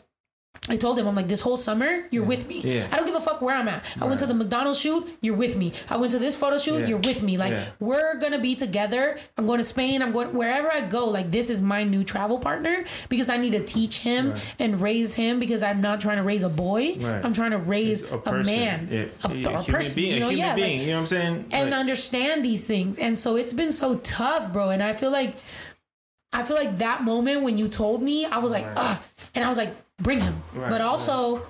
I 0.68 0.76
told 0.76 1.00
him, 1.00 1.08
I'm 1.08 1.16
like, 1.16 1.28
this 1.28 1.42
whole 1.42 1.58
summer, 1.58 2.04
you're 2.12 2.24
with 2.26 2.48
me. 2.48 2.60
Yeah. 2.60 2.88
I 2.92 2.98
don't 2.98 3.06
give 3.08 3.16
a 3.16 3.20
fuck 3.22 3.42
where 3.42 3.56
I'm 3.56 3.68
at. 3.68 3.84
I 4.00 4.06
went 4.06 4.20
to 4.20 4.28
the 4.28 4.34
McDonald's 4.36 4.80
shoot, 4.80 5.08
you're 5.22 5.36
with 5.36 5.56
me. 5.56 5.74
I 5.90 5.98
went 5.98 6.12
to 6.12 6.20
this 6.20 6.36
photo 6.36 6.60
shoot, 6.60 6.82
Yeah. 6.82 6.88
you're 6.88 6.98
with 7.00 7.24
me. 7.24 7.38
Like, 7.38 7.54
Yeah. 7.54 7.66
we're 7.80 8.16
gonna 8.20 8.40
be 8.40 8.56
together. 8.56 9.18
I'm 9.38 9.48
going 9.48 9.58
to 9.60 9.64
Spain. 9.64 10.02
I'm 10.04 10.12
going 10.12 10.34
wherever 10.34 10.72
I 10.72 10.82
go. 10.82 11.06
Like, 11.08 11.32
this 11.32 11.50
is 11.50 11.62
my 11.62 11.84
new 11.84 12.04
travel 12.04 12.38
partner 12.40 12.84
because 13.08 13.30
I 13.30 13.38
need 13.38 13.52
to 13.54 13.64
teach 13.64 14.00
him 14.00 14.32
Right. 14.34 14.42
and 14.60 14.80
raise 14.82 15.16
him 15.16 15.40
because 15.40 15.64
I'm 15.64 15.82
not 15.82 16.02
trying 16.02 16.18
to 16.18 16.24
raise 16.24 16.44
a 16.44 16.50
boy. 16.50 16.98
Right. 17.00 17.24
I'm 17.26 17.34
trying 17.34 17.52
to 17.52 17.58
raise 17.58 18.04
a 18.04 18.18
a, 18.26 18.44
man, 18.44 18.90
a, 18.92 19.28
a 19.28 19.30
human 19.32 19.64
person, 19.66 19.94
being, 19.96 20.14
you 20.16 20.20
know, 20.20 20.30
yeah, 20.30 20.54
being. 20.56 20.80
like- 20.80 20.82
you 20.82 20.88
know 20.88 20.94
what 20.96 21.00
I'm 21.02 21.08
saying? 21.08 21.46
and 21.52 21.72
Like- 21.72 21.80
understand 21.80 22.44
these 22.46 22.68
things. 22.68 23.00
And 23.00 23.18
so 23.18 23.38
it's 23.38 23.54
been 23.54 23.72
so 23.72 23.96
tough, 23.98 24.52
bro. 24.54 24.70
And 24.70 24.84
I 24.84 24.94
feel 24.94 25.10
like, 25.12 25.36
I 26.32 26.44
feel 26.44 26.58
like 26.58 26.78
that 26.80 27.04
moment 27.04 27.42
when 27.44 27.58
you 27.58 27.68
told 27.70 28.04
me, 28.04 28.26
I 28.26 28.38
was 28.38 28.52
like, 28.52 28.66
ah, 28.76 29.02
and 29.34 29.44
I 29.44 29.50
was 29.50 29.58
like, 29.58 29.74
bring 30.00 30.22
him, 30.22 30.42
Right, 30.54 30.70
but 30.70 30.82
also. 30.82 31.46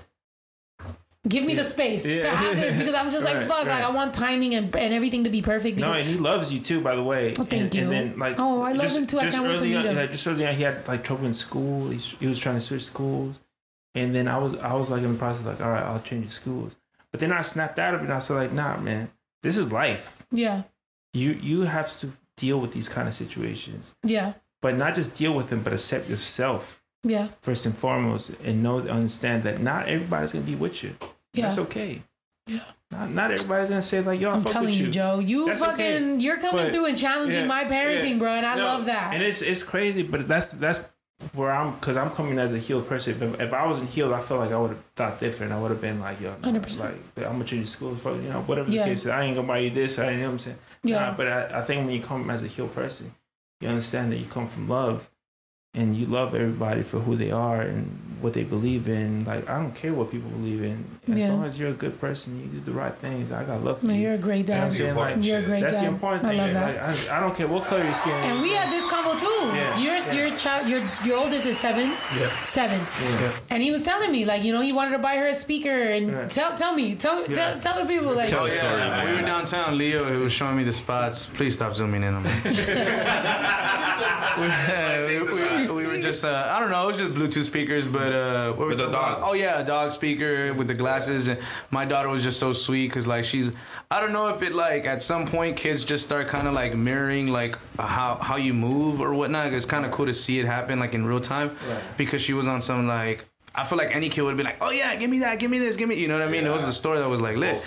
Give 1.28 1.44
me 1.44 1.54
the 1.54 1.66
space 1.66 2.04
to 2.04 2.30
have 2.30 2.56
this 2.56 2.74
because 2.74 2.96
I'm 2.96 3.12
just 3.12 3.26
like 3.26 3.36
Right, 3.36 3.48
fuck 3.48 3.68
like. 3.68 3.84
I 3.84 3.90
want 3.90 4.14
timing 4.14 4.56
and, 4.56 4.74
and 4.74 4.94
everything 4.94 5.26
to 5.26 5.30
be 5.30 5.42
perfect 5.42 5.78
No, 5.78 5.88
because 5.88 5.98
and 6.06 6.16
he 6.16 6.16
loves 6.16 6.52
you 6.52 6.62
too, 6.62 6.80
by 6.80 6.96
the 6.96 7.04
way. 7.04 7.34
Oh, 7.38 7.44
thank 7.44 7.62
and, 7.64 7.76
you. 7.76 7.82
And 7.82 7.92
then, 7.92 8.20
like, 8.20 8.40
Oh, 8.40 8.62
I 8.62 8.72
love 8.72 8.90
him 8.96 9.06
too. 9.06 9.20
I 9.20 9.30
can't 9.30 9.46
wait 9.46 9.58
to 9.60 9.64
meet 9.66 9.76
on, 9.76 9.86
him. 9.88 9.96
Like, 9.98 10.12
just 10.12 10.26
early 10.26 10.48
on, 10.48 10.56
he 10.56 10.64
had 10.64 10.88
like 10.88 11.04
trouble 11.04 11.26
in 11.26 11.34
school. 11.34 11.90
He, 11.90 11.98
he 11.98 12.28
was 12.28 12.40
trying 12.40 12.56
to 12.56 12.62
switch 12.62 12.86
schools, 12.86 13.42
and 13.96 14.16
then 14.16 14.30
I 14.30 14.38
was, 14.38 14.56
I 14.56 14.74
was 14.74 14.90
like 14.90 15.04
in 15.04 15.12
the 15.12 15.20
process, 15.20 15.46
like, 15.46 15.60
all 15.60 15.70
right, 15.70 15.84
I'll 15.84 16.00
change 16.00 16.26
the 16.28 16.32
schools. 16.32 16.78
But 17.12 17.20
then 17.20 17.34
I 17.34 17.42
snapped 17.42 17.78
out 17.80 17.94
of 17.94 18.00
it, 18.00 18.06
and 18.06 18.14
I 18.14 18.20
said, 18.20 18.36
like, 18.36 18.54
nah, 18.54 18.78
man, 18.78 19.12
this 19.44 19.58
is 19.58 19.74
life. 19.74 20.24
yeah 20.32 20.64
You, 21.14 21.32
you 21.34 21.62
have 21.64 21.96
to 22.00 22.12
deal 22.38 22.62
with 22.62 22.72
these 22.72 22.88
kind 22.88 23.10
of 23.10 23.14
situations, 23.14 23.94
yeah 24.04 24.34
but 24.62 24.76
not 24.78 24.96
just 24.96 25.16
deal 25.16 25.34
with 25.34 25.50
them, 25.50 25.62
but 25.62 25.74
accept 25.74 26.10
yourself 26.10 26.79
yeah 27.04 27.30
first 27.42 27.66
and 27.66 27.78
foremost, 27.78 28.32
and 28.44 28.62
know, 28.64 28.80
understand 28.80 29.44
that 29.44 29.62
not 29.62 29.88
everybody's 29.88 30.32
gonna 30.32 30.46
be 30.46 30.56
with 30.56 30.84
you. 30.84 30.96
yeah 31.34 31.44
That's 31.44 31.58
okay. 31.60 32.02
Yeah. 32.48 32.62
Not, 32.92 33.12
not 33.12 33.32
everybody's 33.32 33.70
gonna 33.70 33.82
say 33.82 34.02
like, 34.02 34.20
yo, 34.20 34.32
I 34.32 34.34
I'm 34.34 34.44
telling 34.44 34.70
with 34.70 34.76
you, 34.80 34.90
Joe, 34.90 35.20
you 35.20 35.46
That's 35.46 35.62
fucking 35.62 36.16
okay. 36.16 36.16
you're 36.24 36.38
coming 36.38 36.66
But- 36.66 36.74
through 36.74 36.86
and 36.86 36.98
challenging 36.98 37.42
Yeah, 37.42 37.46
my 37.48 37.64
parenting, 37.66 38.14
yeah. 38.14 38.18
bro, 38.18 38.32
and 38.34 38.46
I 38.46 38.56
No, 38.56 38.64
love 38.64 38.86
that. 38.86 39.14
And 39.14 39.22
it's 39.24 39.42
it's 39.42 39.62
crazy, 39.64 40.02
but 40.04 40.28
that's 40.28 40.48
that's 40.50 40.90
where 41.34 41.52
I'm 41.52 41.76
because 41.76 41.98
I'm 41.98 42.10
coming 42.12 42.40
as 42.40 42.54
a 42.54 42.58
healed 42.58 42.88
person. 42.90 43.22
If, 43.22 43.40
if 43.42 43.54
I 43.54 43.68
wasn't 43.68 43.90
healed, 43.92 44.14
I 44.14 44.22
feel 44.22 44.38
like 44.38 44.52
I 44.52 44.58
would 44.58 44.72
have 44.72 44.84
thought 44.96 45.20
different. 45.20 45.52
I 45.52 45.60
would 45.60 45.70
have 45.70 45.82
been 45.82 46.00
like, 46.00 46.20
yo, 46.22 46.34
100%. 46.42 46.80
like 46.80 46.96
I'm 47.18 47.34
gonna 47.34 47.44
treat 47.44 47.60
you 47.60 47.66
school, 47.68 47.96
fuck, 47.96 48.16
you 48.16 48.30
know, 48.30 48.42
whatever 48.42 48.72
Yeah. 48.72 48.84
the 48.84 48.90
case. 48.90 49.02
is. 49.02 49.08
I 49.08 49.24
ain't 49.24 49.36
gonna 49.36 49.48
buy 49.48 49.60
you 49.60 49.70
this. 49.70 50.00
I 50.00 50.06
ain't, 50.08 50.14
you 50.14 50.20
know 50.22 50.26
what 50.28 50.32
I'm 50.34 50.40
saying. 50.40 50.58
Yeah. 50.84 51.00
Nah, 51.00 51.14
but 51.18 51.28
I, 51.28 51.60
I 51.60 51.62
think 51.62 51.86
when 51.86 51.94
you 51.96 52.02
come 52.02 52.30
as 52.32 52.42
a 52.44 52.48
healed 52.48 52.74
person, 52.74 53.14
you 53.62 53.68
understand 53.68 54.12
that 54.14 54.18
you 54.18 54.26
come 54.26 54.48
from 54.48 54.68
love, 54.70 55.09
and 55.76 55.96
you 55.96 56.08
love 56.08 56.34
everybody 56.34 56.82
for 56.82 57.00
who 57.00 57.16
they 57.16 57.30
are, 57.32 57.62
and 57.62 57.86
what 58.22 58.34
they 58.34 58.44
believe 58.44 58.90
in. 58.90 59.24
Like 59.24 59.48
I 59.48 59.58
don't 59.62 59.74
care 59.76 59.94
what 59.94 60.10
people 60.12 60.30
believe 60.32 60.64
in. 60.64 60.84
As 61.08 61.16
Yeah. 61.22 61.30
long 61.30 61.46
as 61.46 61.60
you're 61.60 61.70
a 61.70 61.74
good 61.74 62.02
person, 62.02 62.40
you 62.42 62.48
do 62.48 62.60
the 62.60 62.72
right 62.72 62.94
things. 62.96 63.32
I 63.32 63.44
got 63.46 63.64
love 63.64 63.80
for 63.80 63.86
No, 63.86 63.94
you. 63.94 64.02
you're 64.02 64.16
a 64.16 64.18
great 64.18 64.46
dad. 64.48 64.64
That's 64.64 64.78
the 64.78 64.88
important 64.90 65.24
You're 65.24 65.38
a 65.38 65.42
shit. 65.42 65.48
great 65.50 65.62
That's 65.62 65.76
dad. 65.78 65.84
the 65.86 65.88
important 65.90 66.24
thing. 66.28 66.40
I 66.40 66.44
love 66.46 66.54
that. 66.54 66.96
Like, 66.98 67.10
I, 67.10 67.18
I 67.18 67.20
don't 67.22 67.36
care 67.36 67.48
what 67.48 67.64
color 67.66 67.84
your 67.84 67.94
skin 67.94 68.12
is. 68.14 68.26
And 68.26 68.42
we 68.42 68.52
had 68.52 68.74
this 68.74 68.84
convo 68.92 69.18
too. 69.20 69.42
Yeah. 69.56 69.78
Your 69.80 69.98
your 70.30 70.38
child, 70.38 70.68
your 70.68 70.82
your 71.06 71.18
oldest 71.18 71.46
is 71.46 71.58
seven. 71.60 71.88
Yeah. 72.18 72.46
Seven. 72.46 72.82
Yeah. 73.02 73.32
And 73.52 73.64
he 73.64 73.70
was 73.72 73.86
telling 73.86 74.12
me 74.12 74.26
like, 74.26 74.44
you 74.44 74.52
know, 74.52 74.62
he 74.62 74.74
wanted 74.74 74.92
to 74.98 75.00
buy 75.00 75.16
her 75.18 75.28
a 75.28 75.34
speaker 75.34 75.70
and 75.96 76.08
Yeah. 76.10 76.28
tell 76.28 76.56
tell 76.58 76.74
me, 76.74 76.96
tell 76.96 77.22
Yeah. 77.30 77.36
tell, 77.36 77.60
tell 77.60 77.80
the 77.80 77.86
people 77.88 78.12
like. 78.14 78.34
oh 78.34 78.46
yeah, 78.48 79.06
we 79.06 79.14
were 79.16 79.22
downtown. 79.26 79.78
Leo, 79.78 80.10
he 80.12 80.18
was 80.18 80.34
showing 80.34 80.58
me 80.58 80.64
the 80.66 80.74
spots. 80.74 81.28
Please 81.28 81.54
stop 81.54 81.74
zooming 81.74 82.04
in 82.04 82.14
on 82.16 82.24
me. 82.24 82.32
we, 84.40 85.20
we- 85.20 85.59
we 85.59 85.59
were 85.68 86.00
just, 86.00 86.24
uh, 86.24 86.52
I 86.54 86.60
don't 86.60 86.70
know, 86.70 86.84
it 86.84 86.88
was 86.88 86.98
just 86.98 87.12
Bluetooth 87.12 87.44
speakers, 87.44 87.88
but 87.88 88.14
uh, 88.14 88.54
what 88.54 88.68
was 88.68 88.80
a 88.80 88.86
the 88.86 88.92
dog. 88.92 89.22
Oh 89.24 89.34
yeah, 89.34 89.60
a 89.60 89.66
dog 89.66 89.92
speaker 89.92 90.54
with 90.54 90.68
the 90.68 90.74
glasses. 90.74 91.28
And 91.28 91.40
my 91.72 91.86
daughter 91.86 92.10
was 92.10 92.24
just 92.24 92.40
so 92.40 92.54
sweet 92.54 92.88
because 92.88 93.08
like 93.08 93.26
she's, 93.26 93.52
I 93.92 94.00
don't 94.00 94.14
know 94.14 94.28
if 94.28 94.42
it 94.42 94.54
like 94.54 94.86
at 94.86 95.02
some 95.04 95.26
point 95.26 95.58
kids 95.58 95.84
just 95.84 96.04
start 96.04 96.28
kind 96.28 96.48
of 96.48 96.54
like 96.54 96.76
mirroring 96.76 97.28
like 97.28 97.58
how 97.78 98.16
how 98.16 98.36
you 98.36 98.54
move 98.54 99.02
or 99.02 99.14
whatnot. 99.14 99.54
It's 99.54 99.66
kind 99.66 99.86
of 99.86 99.92
cool 99.92 100.06
to 100.06 100.14
see 100.14 100.40
it 100.40 100.46
happen 100.46 100.80
like 100.80 100.94
in 100.94 101.06
real 101.06 101.20
time 101.20 101.56
because 101.98 102.22
she 102.22 102.34
was 102.34 102.48
on 102.48 102.62
some 102.62 102.88
like. 102.88 103.26
I 103.56 103.66
feel 103.66 103.80
like 103.80 103.94
any 103.96 104.10
kid 104.10 104.22
would 104.22 104.38
be 104.38 104.44
like, 104.44 104.58
"Oh 104.62 104.70
yeah, 104.72 104.96
give 104.96 105.10
me 105.10 105.20
that, 105.20 105.40
give 105.40 105.50
me 105.50 105.58
this, 105.58 105.76
give 105.76 105.90
me," 105.90 105.96
you 105.96 106.08
know 106.08 106.18
what 106.20 106.28
I 106.28 106.32
mean? 106.32 106.46
It 106.46 106.52
was 106.52 106.66
the 106.66 106.72
store 106.72 107.00
that 107.00 107.10
was 107.10 107.20
like 107.20 107.36
lit. 107.36 107.58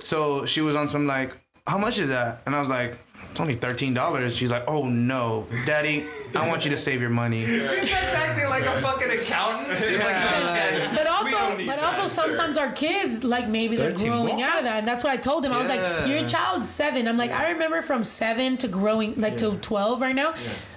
So 0.00 0.44
she 0.44 0.60
was 0.60 0.76
on 0.76 0.86
some 0.86 1.06
like, 1.06 1.36
how 1.66 1.78
much 1.78 1.98
is 1.98 2.08
that? 2.10 2.42
And 2.46 2.54
I 2.54 2.60
was 2.60 2.68
like, 2.68 2.98
it's 3.30 3.40
only 3.40 3.54
thirteen 3.54 3.94
dollars. 3.94 4.36
She's 4.36 4.50
like, 4.50 4.64
oh 4.68 4.88
no, 4.88 5.46
daddy, 5.66 6.04
I 6.34 6.46
want 6.48 6.64
you 6.64 6.70
to 6.72 6.76
save 6.76 7.00
your 7.00 7.10
money. 7.10 7.44
You're 7.44 7.76
just 7.76 7.92
acting 7.92 8.48
like 8.48 8.64
a 8.64 8.80
fucking 8.82 9.10
accountant. 9.10 9.78
She's 9.82 9.98
like, 9.98 10.94
But 10.94 11.06
also, 11.06 11.30
don't 11.30 11.66
but 11.66 11.76
that, 11.76 11.84
also 11.84 12.08
sir. 12.08 12.34
sometimes 12.34 12.58
our 12.58 12.72
kids 12.72 13.22
like 13.24 13.48
maybe 13.48 13.76
they're 13.76 13.92
13 13.92 14.06
growing 14.08 14.36
bucks? 14.38 14.48
out 14.52 14.58
of 14.58 14.64
that, 14.64 14.78
and 14.80 14.88
that's 14.88 15.02
what 15.04 15.12
I 15.12 15.16
told 15.16 15.44
him. 15.44 15.52
I 15.52 15.58
was 15.58 15.68
like, 15.68 16.08
"Your 16.08 16.26
child's 16.26 16.68
seven. 16.68 17.06
I'm 17.08 17.16
like, 17.16 17.30
I 17.30 17.52
remember 17.52 17.82
from 17.82 18.04
seven 18.04 18.56
to 18.58 18.68
growing 18.68 19.14
like 19.14 19.36
to 19.38 19.56
twelve 19.58 20.00
right 20.00 20.14
now. 20.14 20.34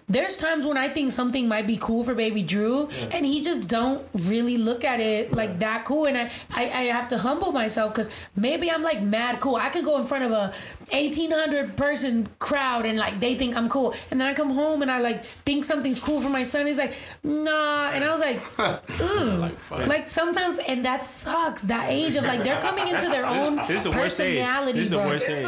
There's 0.09 0.35
times 0.35 0.65
when 0.65 0.77
I 0.77 0.89
think 0.89 1.13
something 1.13 1.47
might 1.47 1.65
be 1.65 1.77
cool 1.77 2.03
for 2.03 2.13
baby 2.13 2.43
Drew, 2.43 2.89
and 3.09 3.25
he 3.25 3.41
just 3.41 3.67
don't 3.69 4.05
really 4.13 4.57
look 4.57 4.83
at 4.83 4.99
it 4.99 5.31
like 5.31 5.59
that 5.59 5.85
cool. 5.85 6.05
And 6.05 6.17
I, 6.17 6.29
I, 6.51 6.63
I 6.63 6.83
have 6.91 7.07
to 7.09 7.17
humble 7.17 7.53
myself 7.53 7.93
because 7.93 8.09
maybe 8.35 8.69
I'm 8.69 8.83
like 8.83 9.01
mad 9.01 9.39
cool. 9.39 9.55
I 9.55 9.69
could 9.69 9.85
go 9.85 9.97
in 9.99 10.05
front 10.05 10.25
of 10.25 10.31
a 10.31 10.53
1,800 10.93 11.75
person 11.75 12.27
crowd 12.39 12.85
and 12.85 12.97
like 12.97 13.19
they 13.19 13.35
think 13.35 13.55
I'm 13.57 13.67
cool, 13.69 13.93
and 14.11 14.19
then 14.19 14.27
I 14.27 14.33
come 14.33 14.51
home 14.51 14.81
and 14.81 14.91
I 14.91 14.99
like 14.99 15.25
think 15.25 15.65
something's 15.65 15.99
cool 15.99 16.21
for 16.21 16.29
my 16.29 16.43
son. 16.43 16.65
He's 16.67 16.77
like, 16.77 16.93
nah, 17.23 17.89
and 17.91 18.03
I 18.03 18.09
was 18.09 18.19
like, 18.21 18.41
ooh, 19.01 19.85
like, 19.85 20.07
sometimes, 20.07 20.59
and 20.59 20.85
that 20.85 21.05
sucks. 21.05 21.63
That 21.63 21.89
age 21.89 22.15
of 22.15 22.23
like 22.25 22.43
they're 22.43 22.61
coming 22.61 22.87
into 22.87 23.07
their 23.09 23.25
own 23.25 23.55
This 23.67 23.77
is 23.77 23.83
the 23.83 23.91
worst 23.91 24.19
age. 24.19 24.39
personality, 24.39 24.73
This 24.79 24.83
is 24.85 24.89
the 24.91 24.97
worst 24.99 25.29
age. 25.29 25.47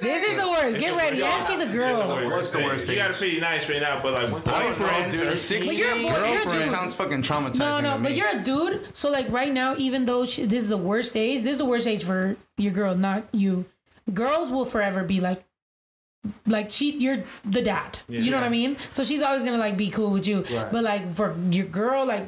This 0.00 0.22
is 0.22 0.36
the 0.36 0.48
worst. 0.48 0.78
Get 0.78 0.96
ready, 0.96 1.22
and 1.22 1.44
she's 1.44 1.60
a 1.60 1.66
girl. 1.66 2.28
What's 2.30 2.50
the 2.50 2.58
worst 2.58 2.86
You 2.88 2.94
thing? 2.94 3.02
got 3.02 3.10
it 3.12 3.16
pretty 3.16 3.40
nice 3.40 3.68
right 3.68 3.80
now, 3.80 4.02
but 4.02 4.12
like 4.14 4.30
once 4.30 4.44
Boyfriend, 4.46 5.10
dude, 5.12 5.26
But 5.26 5.38
16 5.38 5.78
you're 5.78 5.90
a 5.90 5.94
boy- 5.94 6.30
you're 6.32 6.42
a 6.42 6.44
dude. 6.58 6.66
sounds 6.66 6.94
fucking 6.94 7.22
traumatizing. 7.22 7.58
No, 7.58 7.80
no, 7.80 7.96
to 7.96 8.02
but 8.02 8.12
you're 8.14 8.28
a 8.28 8.42
dude. 8.42 8.94
So 8.96 9.10
like 9.10 9.28
right 9.30 9.52
now, 9.52 9.74
even 9.78 10.04
though 10.04 10.26
she, 10.26 10.44
this 10.46 10.62
is 10.62 10.68
the 10.68 10.76
worst 10.76 11.16
age, 11.16 11.42
this 11.42 11.52
is 11.52 11.58
the 11.58 11.64
worst 11.64 11.86
age 11.86 12.04
for 12.04 12.36
your 12.58 12.72
girl, 12.72 12.94
not 12.94 13.24
you. 13.32 13.64
Girls 14.12 14.50
will 14.50 14.64
forever 14.66 15.02
be 15.04 15.20
like, 15.20 15.44
like 16.46 16.70
she, 16.70 16.96
you're 16.98 17.24
the 17.44 17.62
dad. 17.62 17.98
You 18.08 18.30
know 18.30 18.36
what 18.38 18.46
I 18.46 18.50
mean? 18.50 18.76
So 18.90 19.04
she's 19.04 19.22
always 19.22 19.44
gonna 19.44 19.58
like 19.58 19.76
be 19.76 19.90
cool 19.90 20.10
with 20.10 20.26
you. 20.26 20.44
Right. 20.50 20.70
But 20.70 20.82
like 20.82 21.12
for 21.14 21.36
your 21.50 21.66
girl, 21.66 22.06
like 22.06 22.26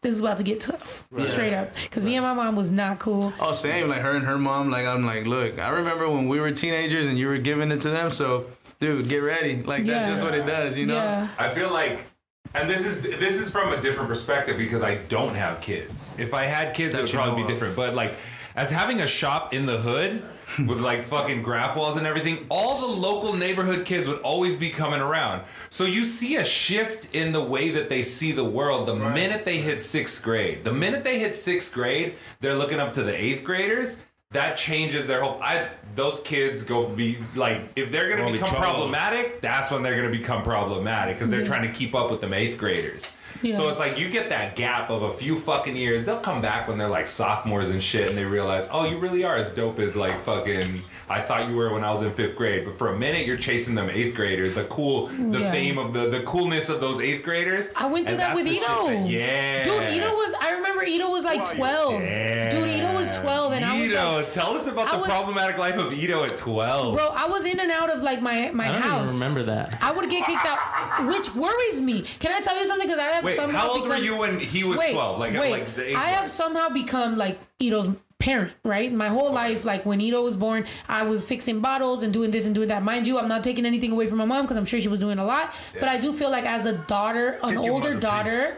this 0.00 0.14
is 0.16 0.20
about 0.20 0.38
to 0.38 0.44
get 0.44 0.58
tough, 0.60 1.04
Right. 1.12 1.26
straight 1.28 1.52
up. 1.54 1.70
Because 1.82 2.02
me 2.02 2.16
and 2.16 2.24
my 2.24 2.34
mom 2.34 2.56
was 2.56 2.72
not 2.72 2.98
cool. 2.98 3.32
Oh, 3.38 3.52
same. 3.52 3.88
Like 3.88 4.00
her 4.00 4.16
and 4.16 4.24
her 4.24 4.38
mom. 4.38 4.70
Like 4.70 4.84
I'm 4.86 5.04
like, 5.06 5.26
look, 5.26 5.58
I 5.60 5.68
remember 5.70 6.08
when 6.08 6.26
we 6.28 6.40
were 6.40 6.50
teenagers 6.50 7.06
and 7.06 7.16
you 7.18 7.28
were 7.28 7.38
giving 7.38 7.70
it 7.70 7.80
to 7.82 7.90
them. 7.90 8.10
So, 8.10 8.46
dude, 8.80 9.08
get 9.08 9.18
ready. 9.18 9.62
Like 9.62 9.84
that's 9.86 10.08
just 10.08 10.24
what 10.24 10.34
it 10.34 10.44
does, 10.46 10.76
you 10.76 10.86
know. 10.86 10.94
Yeah. 10.94 11.28
I 11.38 11.50
feel 11.50 11.72
like, 11.72 12.06
and 12.54 12.68
this 12.68 12.84
is 12.84 13.02
this 13.02 13.40
is 13.40 13.48
from 13.50 13.72
a 13.72 13.80
different 13.80 14.08
perspective 14.08 14.56
because 14.58 14.82
I 14.82 14.96
don't 14.96 15.34
have 15.34 15.60
kids. 15.60 16.14
If 16.18 16.34
I 16.34 16.44
had 16.44 16.74
kids, 16.74 16.96
it 16.96 17.00
would 17.02 17.10
probably 17.10 17.36
be 17.36 17.42
of. 17.42 17.48
different. 17.48 17.76
But 17.76 17.94
like, 17.94 18.14
as 18.56 18.70
having 18.70 19.00
a 19.00 19.06
shop 19.06 19.54
in 19.54 19.66
the 19.66 19.78
hood 19.78 20.22
with 20.66 20.80
like 20.80 21.04
fucking 21.04 21.42
graph 21.42 21.76
walls 21.76 21.96
and 21.96 22.06
everything, 22.06 22.46
all 22.48 22.80
the 22.80 23.00
local 23.00 23.32
neighborhood 23.34 23.84
kids 23.86 24.08
would 24.08 24.20
always 24.20 24.56
be 24.56 24.70
coming 24.70 25.00
around. 25.00 25.42
So 25.70 25.84
you 25.84 26.04
see 26.04 26.36
a 26.36 26.44
shift 26.44 27.14
in 27.14 27.32
the 27.32 27.42
way 27.42 27.70
that 27.70 27.88
they 27.88 28.02
see 28.02 28.32
the 28.32 28.44
world 28.44 28.88
the 28.88 28.94
minute 28.96 29.44
they 29.44 29.58
hit 29.58 29.80
sixth 29.80 30.22
grade. 30.22 30.64
The 30.64 30.72
minute 30.72 31.04
they 31.04 31.18
hit 31.18 31.34
sixth 31.34 31.72
grade, 31.72 32.14
they're 32.40 32.54
looking 32.54 32.80
up 32.80 32.92
to 32.94 33.02
the 33.02 33.14
eighth 33.18 33.44
graders. 33.44 34.00
That 34.32 34.56
changes 34.56 35.06
their 35.06 35.20
whole. 35.22 35.38
I 35.42 35.68
those 35.94 36.20
kids 36.20 36.62
go 36.62 36.86
be 36.88 37.18
like 37.34 37.60
if 37.76 37.92
they're 37.92 38.08
gonna 38.08 38.22
Gonna 38.22 38.32
be 38.32 38.38
become 38.38 38.48
trouble. 38.48 38.64
problematic, 38.72 39.42
that's 39.42 39.70
when 39.70 39.82
they're 39.82 39.94
gonna 39.96 40.08
become 40.08 40.42
problematic 40.42 41.16
because 41.16 41.28
they're 41.30 41.40
Yeah. 41.40 41.46
trying 41.46 41.70
to 41.70 41.78
keep 41.78 41.94
up 41.94 42.10
with 42.10 42.22
them 42.22 42.32
eighth 42.32 42.56
graders. 42.56 43.10
Yeah. 43.42 43.54
So 43.56 43.68
it's 43.68 43.78
like 43.78 43.98
you 43.98 44.08
get 44.08 44.28
that 44.30 44.56
gap 44.56 44.88
of 44.90 45.02
a 45.02 45.12
few 45.14 45.38
fucking 45.40 45.76
years. 45.76 46.04
They'll 46.04 46.20
come 46.20 46.40
back 46.40 46.68
when 46.68 46.78
they're 46.78 46.88
like 46.88 47.08
sophomores 47.08 47.70
and 47.70 47.82
shit, 47.82 48.08
and 48.08 48.16
they 48.16 48.24
realize, 48.24 48.68
oh, 48.72 48.84
you 48.84 48.98
really 48.98 49.24
are 49.24 49.36
as 49.36 49.52
dope 49.52 49.78
as 49.78 49.96
like 49.96 50.22
fucking 50.22 50.82
I 51.08 51.20
thought 51.20 51.48
you 51.48 51.56
were 51.56 51.72
when 51.72 51.84
I 51.84 51.90
was 51.90 52.02
in 52.02 52.12
fifth 52.14 52.36
grade. 52.36 52.64
But 52.64 52.78
for 52.78 52.88
a 52.94 52.98
minute, 52.98 53.26
you're 53.26 53.36
chasing 53.36 53.74
them 53.74 53.90
eighth 53.90 54.14
graders, 54.14 54.54
the 54.54 54.64
cool, 54.64 55.06
the 55.08 55.40
Yeah. 55.40 55.50
fame 55.50 55.78
of 55.78 55.92
the 55.92 56.08
the 56.08 56.22
coolness 56.22 56.68
of 56.68 56.80
those 56.80 57.00
eighth 57.00 57.22
graders. 57.24 57.70
I 57.76 57.86
went 57.86 58.06
through 58.06 58.14
And 58.14 58.20
that 58.22 58.34
with 58.34 58.44
the 58.44 58.52
Ito. 58.56 58.86
that- 58.86 59.08
yeah, 59.08 59.62
Dude, 59.64 59.82
Ito 59.90 60.14
was. 60.14 60.34
I 60.40 60.52
remember 60.52 60.84
Ito 60.84 61.10
was 61.10 61.24
like 61.24 61.44
twelve. 61.54 61.92
Dude, 62.00 62.68
Ito 62.68 62.94
was 62.94 63.18
twelve, 63.18 63.52
and 63.52 63.64
I 63.64 63.78
was 63.80 63.92
like, 63.92 64.32
tell 64.32 64.56
us 64.56 64.66
about 64.68 64.88
I 64.88 64.92
the 64.92 64.98
was- 64.98 65.08
problematic 65.10 65.58
life 65.58 65.76
of 65.76 65.92
Ito 65.92 66.22
at 66.24 66.36
twelve. 66.36 66.96
bro, 66.96 67.08
I 67.08 67.26
was 67.26 67.44
in 67.44 67.58
and 67.60 67.70
out 67.70 67.90
of 67.90 68.02
like 68.02 68.22
my 68.22 68.50
my 68.52 68.68
I 68.68 68.72
house. 68.80 69.02
even 69.08 69.14
remember 69.14 69.42
that. 69.44 69.76
I 69.82 69.90
would 69.92 70.08
get 70.08 70.24
kicked 70.26 70.46
out, 70.46 71.06
which 71.06 71.34
worries 71.34 71.80
me. 71.80 72.04
Can 72.20 72.32
I 72.32 72.40
tell 72.40 72.58
you 72.58 72.66
something? 72.66 72.86
Because 72.86 73.00
I 73.00 73.04
have 73.08 73.24
Wait, 73.24 73.31
somehow 73.36 73.58
how 73.58 73.70
old 73.72 73.88
were 73.88 73.96
you 73.96 74.16
when 74.16 74.38
he 74.38 74.64
was 74.64 74.78
Wait, 74.78 74.92
12? 74.92 75.18
Like, 75.18 75.34
wait. 75.34 75.50
like 75.50 75.76
the 75.76 75.88
age 75.90 75.96
I 75.96 76.08
have 76.10 76.28
somehow 76.30 76.68
become 76.68 77.16
like 77.16 77.38
Ito's 77.58 77.88
parent, 78.22 78.52
right? 78.64 78.92
My 78.92 79.08
whole 79.08 79.32
life, 79.32 79.64
like 79.64 79.84
when 79.84 80.00
Ito 80.00 80.22
was 80.22 80.36
born, 80.36 80.64
I 80.88 81.02
was 81.02 81.22
fixing 81.22 81.60
bottles 81.60 82.02
and 82.02 82.12
doing 82.12 82.30
this 82.30 82.46
and 82.46 82.54
doing 82.54 82.68
that. 82.68 82.82
Mind 82.82 83.06
you, 83.06 83.18
I'm 83.18 83.28
not 83.28 83.42
taking 83.42 83.66
anything 83.66 83.90
away 83.90 84.06
from 84.06 84.18
my 84.18 84.24
mom 84.24 84.42
because 84.42 84.56
I'm 84.56 84.64
sure 84.64 84.80
she 84.80 84.88
was 84.88 85.00
doing 85.00 85.18
a 85.18 85.24
lot. 85.24 85.52
But 85.74 85.88
I 85.88 85.98
do 85.98 86.12
feel 86.12 86.30
like 86.30 86.44
as 86.44 86.64
a 86.64 86.74
daughter, 86.74 87.40
an 87.42 87.54
your 87.54 87.72
older 87.72 87.98
daughter. 87.98 88.56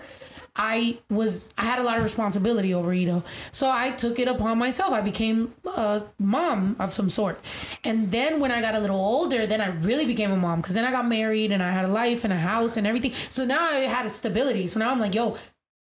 I 0.57 0.99
was 1.11 1.49
I 1.59 1.65
had 1.65 1.81
a 1.81 1.83
lot 1.83 1.97
of 1.97 2.05
responsibility 2.05 2.73
over 2.73 2.93
Ito. 2.93 3.25
So 3.51 3.71
I 3.71 3.91
took 3.91 4.19
it 4.19 4.29
upon 4.29 4.59
myself. 4.59 4.93
I 4.93 5.01
became 5.01 5.53
a 5.65 6.03
mom 6.19 6.77
of 6.79 6.93
some 6.93 7.11
sort. 7.11 7.41
And 7.83 8.13
then 8.13 8.39
when 8.39 8.53
I 8.53 8.61
got 8.61 8.75
a 8.75 8.79
little 8.79 9.01
older, 9.01 9.47
then 9.47 9.61
I 9.61 9.69
really 9.69 10.07
became 10.07 10.31
a 10.31 10.37
mom 10.37 10.61
because 10.61 10.75
then 10.75 10.85
I 10.85 10.93
got 10.93 11.09
married 11.09 11.51
and 11.51 11.63
I 11.63 11.73
had 11.73 11.85
a 11.85 11.89
life 11.89 12.23
and 12.23 12.33
a 12.33 12.39
house 12.39 12.77
and 12.77 12.87
everything. 12.87 13.13
So 13.31 13.45
now 13.45 13.63
I 13.63 13.81
had 13.81 14.07
a 14.07 14.11
stability. 14.11 14.69
So 14.69 14.79
now 14.79 14.91
I'm 14.91 15.01
like, 15.01 15.15
yo, 15.15 15.37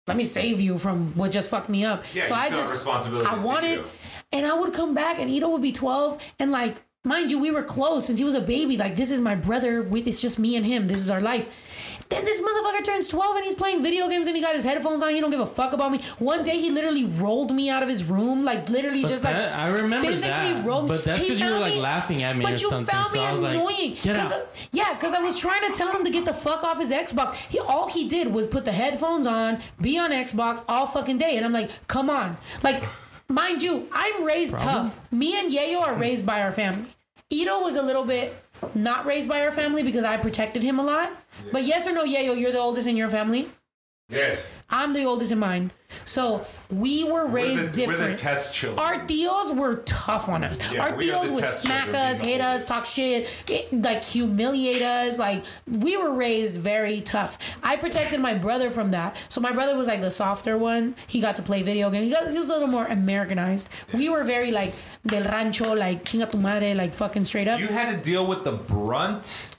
let 0.09 0.17
me 0.17 0.25
save 0.25 0.61
you 0.61 0.79
from 0.79 1.15
what 1.15 1.31
just 1.31 1.49
fucked 1.51 1.69
me 1.69 1.85
up. 1.85 2.03
Yeah, 2.13 2.25
so 2.25 2.35
you 2.35 2.41
I 2.41 2.49
just 2.51 2.87
I 2.87 3.45
wanted 3.45 3.85
and 4.33 4.47
I 4.47 4.55
would 4.55 4.73
come 4.73 4.95
back 4.95 5.19
and 5.21 5.31
Ito 5.31 5.49
would 5.49 5.63
be 5.63 5.73
12 5.73 6.21
and 6.39 6.51
like 6.51 6.83
mind 7.05 7.31
you 7.31 7.39
we 7.39 7.53
were 7.53 7.63
close 7.63 8.07
since 8.07 8.19
he 8.19 8.25
was 8.25 8.35
a 8.35 8.41
baby 8.41 8.77
like 8.77 8.97
this 8.97 9.13
is 9.13 9.21
my 9.21 9.37
brother 9.37 9.83
we, 9.83 10.01
it's 10.03 10.21
just 10.21 10.39
me 10.41 10.57
and 10.57 10.67
him 10.67 10.89
this 10.89 11.01
is 11.01 11.09
our 11.09 11.21
life 11.21 11.47
then 12.09 12.25
this 12.25 12.41
motherfucker 12.41 12.85
turns 12.85 13.09
12 13.09 13.37
and 13.37 13.45
he's 13.45 13.55
playing 13.55 13.83
video 13.83 14.09
games 14.09 14.27
and 14.29 14.37
he 14.37 14.43
got 14.43 14.55
his 14.55 14.65
headphones 14.65 15.03
on 15.03 15.11
he 15.11 15.21
don't 15.21 15.31
give 15.31 15.41
a 15.41 15.47
fuck 15.47 15.73
about 15.73 15.91
me 15.91 16.01
one 16.19 16.45
day 16.45 16.59
he 16.59 16.71
literally 16.71 17.05
rolled 17.05 17.53
me 17.55 17.69
out 17.69 17.83
of 17.83 17.89
his 17.89 18.05
room 18.05 18.45
like 18.45 18.69
literally 18.69 19.03
But 19.03 19.09
just 19.09 19.23
that- 19.25 19.51
like 19.53 19.59
I 19.61 19.69
remember 19.69 20.07
physically 20.09 20.29
that. 20.55 20.65
rolled 20.65 20.89
But 20.89 21.05
that's 21.05 21.21
because 21.23 21.41
you 21.41 21.51
were, 21.51 21.59
like, 21.59 21.75
me- 21.75 21.81
laughing 21.81 22.23
at 22.23 22.37
me 22.37 22.43
but 22.45 22.53
or 22.55 22.57
you 22.57 22.69
something, 22.71 22.95
found 22.95 23.13
me 23.13 23.21
like, 23.21 23.55
annoying 23.57 23.97
"Get 24.03 24.17
'Cause, 24.17 24.33
out." 24.33 24.41
uh, 24.41 24.45
yeah 24.73 24.95
because 24.95 25.15
I 25.15 25.21
was 25.21 25.39
trying 25.39 25.71
to 25.71 25.77
tell 25.77 25.91
him 25.93 26.05
to 26.05 26.11
get 26.11 26.25
the 26.25 26.35
fuck 26.35 26.63
off 26.63 26.79
his 26.79 26.91
Xbox 26.91 27.35
he 27.49 27.59
all 27.59 27.89
he 27.89 28.09
did 28.09 28.33
was 28.33 28.47
put 28.47 28.65
the 28.65 28.73
headphones 28.73 29.27
on 29.27 29.59
be 29.81 29.99
on 29.99 30.11
Xbox 30.11 30.63
all 30.69 30.87
fucking 30.87 31.19
day 31.19 31.37
and 31.37 31.45
I'm 31.45 31.53
like 31.53 31.71
come 31.89 32.09
on 32.11 32.37
like 32.63 32.83
mind 33.29 33.63
you 33.63 33.89
I'm 33.93 34.23
raised 34.25 34.57
Problem? 34.59 34.91
tough 34.91 35.01
me 35.13 35.39
and 35.39 35.51
Yayo 35.53 35.81
are 35.81 35.95
raised 35.95 36.25
by 36.25 36.43
our 36.43 36.53
family 36.53 36.89
Ito 37.29 37.61
was 37.63 37.75
a 37.75 37.83
little 37.83 38.05
bit 38.05 38.37
not 38.75 39.07
raised 39.07 39.29
by 39.29 39.43
our 39.43 39.51
family 39.51 39.83
because 39.83 40.05
I 40.05 40.17
protected 40.17 40.63
him 40.63 40.79
a 40.79 40.83
lot. 40.83 41.13
But 41.53 41.65
yes 41.65 41.87
or 41.87 41.93
no, 41.93 42.05
Yayo, 42.05 42.39
you're 42.39 42.53
the 42.53 42.59
oldest 42.59 42.87
in 42.87 42.97
your 42.97 43.09
family. 43.09 43.51
Yes. 44.09 44.41
I'm 44.69 44.93
the 44.93 45.05
oldest 45.05 45.31
in 45.33 45.39
mine. 45.39 45.71
So 46.05 46.45
we 46.71 47.05
were 47.05 47.27
raised 47.27 47.57
we're 47.57 47.67
the, 47.67 47.71
different. 47.71 48.01
We're 48.01 48.09
the 48.09 48.17
test 48.17 48.55
children. 48.55 48.85
Our 48.85 49.07
tios 49.07 49.57
were 49.57 49.77
tough 49.87 50.29
on 50.29 50.43
us. 50.43 50.59
Yeah, 50.73 50.83
Our 50.83 50.93
tios 50.93 51.31
would 51.31 51.45
smack 51.45 51.95
us, 51.95 52.21
hit 52.21 52.41
us, 52.41 52.67
talk 52.67 52.87
shit, 52.87 53.29
it- 53.49 53.73
like 53.73 54.03
humiliate 54.05 54.83
us. 54.83 55.19
Like 55.19 55.45
we 55.67 55.97
were 55.97 56.13
raised 56.13 56.57
very 56.57 57.01
tough. 57.01 57.39
I 57.63 57.77
protected 57.77 58.21
my 58.21 58.35
brother 58.35 58.71
from 58.71 58.91
that. 58.91 59.17
So 59.29 59.41
my 59.41 59.53
brother 59.53 59.77
was 59.77 59.87
like 59.87 60.01
the 60.01 60.11
softer 60.11 60.59
one. 60.59 60.97
He 61.07 61.21
got 61.21 61.37
to 61.37 61.43
play 61.43 61.63
video 61.63 61.91
games. 61.91 62.07
He, 62.07 62.13
got, 62.13 62.29
he 62.29 62.39
was 62.39 62.51
a 62.51 62.53
little 62.53 62.69
more 62.69 62.87
Americanized. 62.87 63.69
We 63.95 64.09
were 64.09 64.25
very 64.25 64.51
like 64.51 64.75
del 65.07 65.25
rancho, 65.25 65.75
like 65.75 66.05
chinga 66.05 66.31
tu 66.31 66.39
madre, 66.39 66.75
like 66.75 66.95
fucking 66.95 67.25
straight 67.25 67.49
up. 67.49 67.61
You 67.61 67.69
had 67.69 67.95
to 67.95 68.11
deal 68.11 68.27
with 68.27 68.45
the 68.45 68.53
brunt 68.53 69.56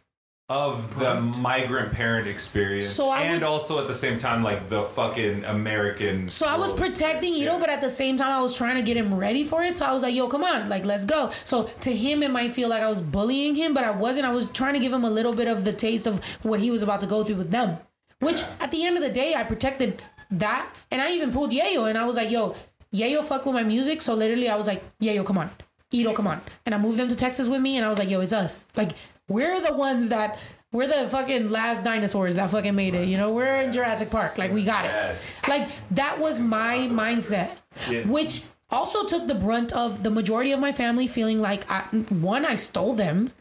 of 0.50 0.98
the 0.98 1.20
migrant 1.42 1.92
parent 1.92 2.26
experience, 2.26 2.88
So 2.88 3.10
I 3.10 3.24
and 3.24 3.34
would- 3.34 3.44
also 3.44 3.80
at 3.82 3.88
the 3.88 3.94
same 3.94 4.18
time 4.18 4.44
like 4.44 4.70
the 4.70 4.84
fucking 4.84 5.44
American. 5.44 6.30
So 6.30 6.48
I 6.48 6.56
was 6.58 6.72
protecting 6.72 7.34
Ito, 7.34 7.60
but 7.60 7.70
at 7.70 7.82
the 7.82 7.90
same 7.90 8.16
time, 8.16 8.32
I 8.32 8.42
was 8.42 8.56
trying 8.56 8.78
to 8.78 8.82
get 8.82 8.96
him 8.96 9.14
ready 9.14 9.44
for 9.44 9.62
it. 9.62 9.76
So 9.76 9.86
I 9.86 9.92
was 9.94 10.04
like, 10.04 10.16
"Yo, 10.16 10.30
come 10.30 10.46
on, 10.46 10.70
like, 10.70 10.86
let's 10.86 11.04
go." 11.04 11.32
So 11.44 11.64
to 11.82 11.94
him, 11.94 12.24
it 12.24 12.32
might 12.32 12.52
feel 12.52 12.70
like 12.70 12.82
I 12.82 12.90
was 12.90 13.02
bullying 13.02 13.56
him, 13.56 13.74
but 13.74 13.84
I 13.84 13.92
wasn't. 13.92 14.26
I 14.26 14.32
was 14.32 14.50
trying 14.52 14.74
to 14.76 14.80
give 14.80 14.94
him 14.94 15.04
a 15.04 15.10
little 15.10 15.34
bit 15.34 15.50
of 15.50 15.66
the 15.66 15.74
taste 15.74 16.08
of 16.08 16.22
what 16.44 16.62
he 16.62 16.72
was 16.72 16.82
about 16.82 17.02
to 17.02 17.08
go 17.08 17.26
through 17.26 17.36
with 17.38 17.52
them. 17.52 17.78
Which, 18.20 18.42
at 18.62 18.72
the 18.72 18.86
end 18.86 18.96
of 18.96 19.04
the 19.04 19.10
day, 19.10 19.36
I 19.36 19.44
protected 19.44 20.02
that, 20.32 20.74
and 20.92 21.02
I 21.02 21.12
even 21.12 21.32
pulled 21.34 21.52
Yayo, 21.52 21.90
and 21.90 21.98
I 21.98 22.06
was 22.06 22.16
like, 22.16 22.32
"Yo, 22.32 22.56
Yayo, 22.94 23.22
fuck 23.22 23.46
with 23.46 23.54
my 23.54 23.64
music." 23.64 24.02
So 24.02 24.14
literally, 24.14 24.48
I 24.50 24.56
was 24.56 24.66
like, 24.68 24.82
"Yayo, 25.02 25.26
come 25.26 25.38
on, 25.38 25.50
Ito, 25.92 26.14
come 26.14 26.28
on," 26.28 26.42
and 26.66 26.74
I 26.74 26.78
moved 26.78 26.98
them 27.00 27.10
to 27.10 27.16
Texas 27.18 27.50
with 27.50 27.60
me, 27.60 27.76
and 27.76 27.86
I 27.86 27.90
was 27.90 28.00
like, 28.00 28.10
"Yo, 28.10 28.22
it's 28.22 28.32
us. 28.34 28.66
Like, 28.78 28.92
we're 29.28 29.62
the 29.62 29.74
ones 29.74 30.10
that." 30.10 30.38
We're 30.74 30.86
the 30.88 31.08
fucking 31.10 31.48
last 31.48 31.86
dinosaurs 31.86 32.36
that 32.36 32.50
fucking 32.50 32.76
made 32.76 32.94
it. 32.94 33.08
You 33.08 33.18
know, 33.18 33.32
we're 33.32 33.62
in 33.62 33.72
Jurassic 33.72 34.12
Park. 34.12 34.38
Like, 34.38 34.52
we 34.52 34.66
got 34.66 34.84
it. 34.84 35.42
Like, 35.48 35.70
that 35.92 36.20
was 36.20 36.42
my 36.42 36.80
mindset, 36.92 37.56
Yeah. 37.90 38.02
which 38.06 38.44
also 38.70 39.06
took 39.06 39.28
the 39.28 39.34
brunt 39.36 39.72
of 39.72 40.04
the 40.04 40.10
majority 40.12 40.52
of 40.52 40.60
my 40.60 40.74
family 40.74 41.08
feeling 41.08 41.40
like, 41.40 41.64
I, 41.72 41.84
one, 42.10 42.46
I 42.46 42.56
stole 42.56 42.96
them. 42.96 43.32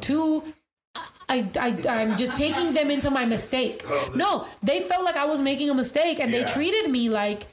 Two, 0.00 0.42
I, 1.28 1.48
I, 1.56 1.68
I'm 1.88 2.16
just 2.16 2.36
taking 2.36 2.74
them 2.74 2.90
into 2.90 3.10
my 3.10 3.26
mistake. 3.26 3.84
No, 4.16 4.48
they 4.60 4.80
felt 4.80 5.04
like 5.04 5.16
I 5.16 5.24
was 5.24 5.40
making 5.40 5.70
a 5.70 5.74
mistake 5.74 6.18
and 6.18 6.34
they 6.34 6.42
treated 6.42 6.90
me 6.90 7.08
like 7.08 7.46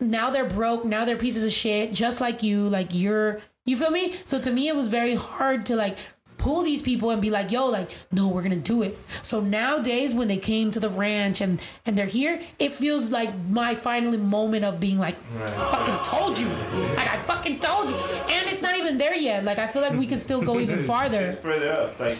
now 0.00 0.28
they're 0.30 0.44
broke, 0.44 0.84
now 0.84 1.04
they're 1.04 1.16
pieces 1.16 1.44
of 1.44 1.52
shit, 1.52 1.92
just 1.92 2.20
like 2.20 2.42
you. 2.42 2.68
Like, 2.68 2.88
you're, 2.92 3.40
you 3.64 3.76
feel 3.76 3.92
me? 3.92 4.16
So 4.24 4.40
to 4.40 4.50
me, 4.50 4.66
it 4.66 4.74
was 4.74 4.88
very 4.88 5.14
hard 5.14 5.64
to 5.66 5.76
like, 5.76 5.96
pull 6.42 6.62
these 6.64 6.82
people 6.82 7.10
and 7.10 7.22
be 7.22 7.30
like, 7.30 7.52
yo, 7.52 7.66
like, 7.66 7.88
no, 8.10 8.26
we're 8.26 8.42
gonna 8.42 8.56
do 8.74 8.82
it. 8.82 8.98
So 9.22 9.40
nowadays 9.40 10.12
when 10.12 10.26
they 10.26 10.38
came 10.38 10.70
to 10.72 10.80
the 10.80 10.90
ranch 10.90 11.40
and 11.40 11.60
and 11.86 11.96
they're 11.96 12.14
here, 12.20 12.40
it 12.58 12.72
feels 12.72 13.10
like 13.18 13.30
my 13.48 13.74
final 13.76 14.16
moment 14.18 14.64
of 14.64 14.80
being 14.80 14.98
like, 14.98 15.16
I 15.40 15.46
fucking 15.74 15.98
told 16.04 16.38
you. 16.38 16.48
Like 16.98 17.10
I 17.14 17.18
fucking 17.30 17.60
told 17.60 17.90
you. 17.90 17.96
And 18.34 18.50
it's 18.50 18.62
not 18.62 18.76
even 18.76 18.98
there 18.98 19.14
yet. 19.14 19.44
Like 19.44 19.58
I 19.58 19.68
feel 19.68 19.82
like 19.82 19.92
we 20.04 20.06
can 20.12 20.18
still 20.18 20.42
go 20.42 20.58
even 20.58 20.82
farther. 20.92 21.20
It's 21.22 21.38
further 21.38 21.72
up, 21.80 21.98
like, 22.00 22.18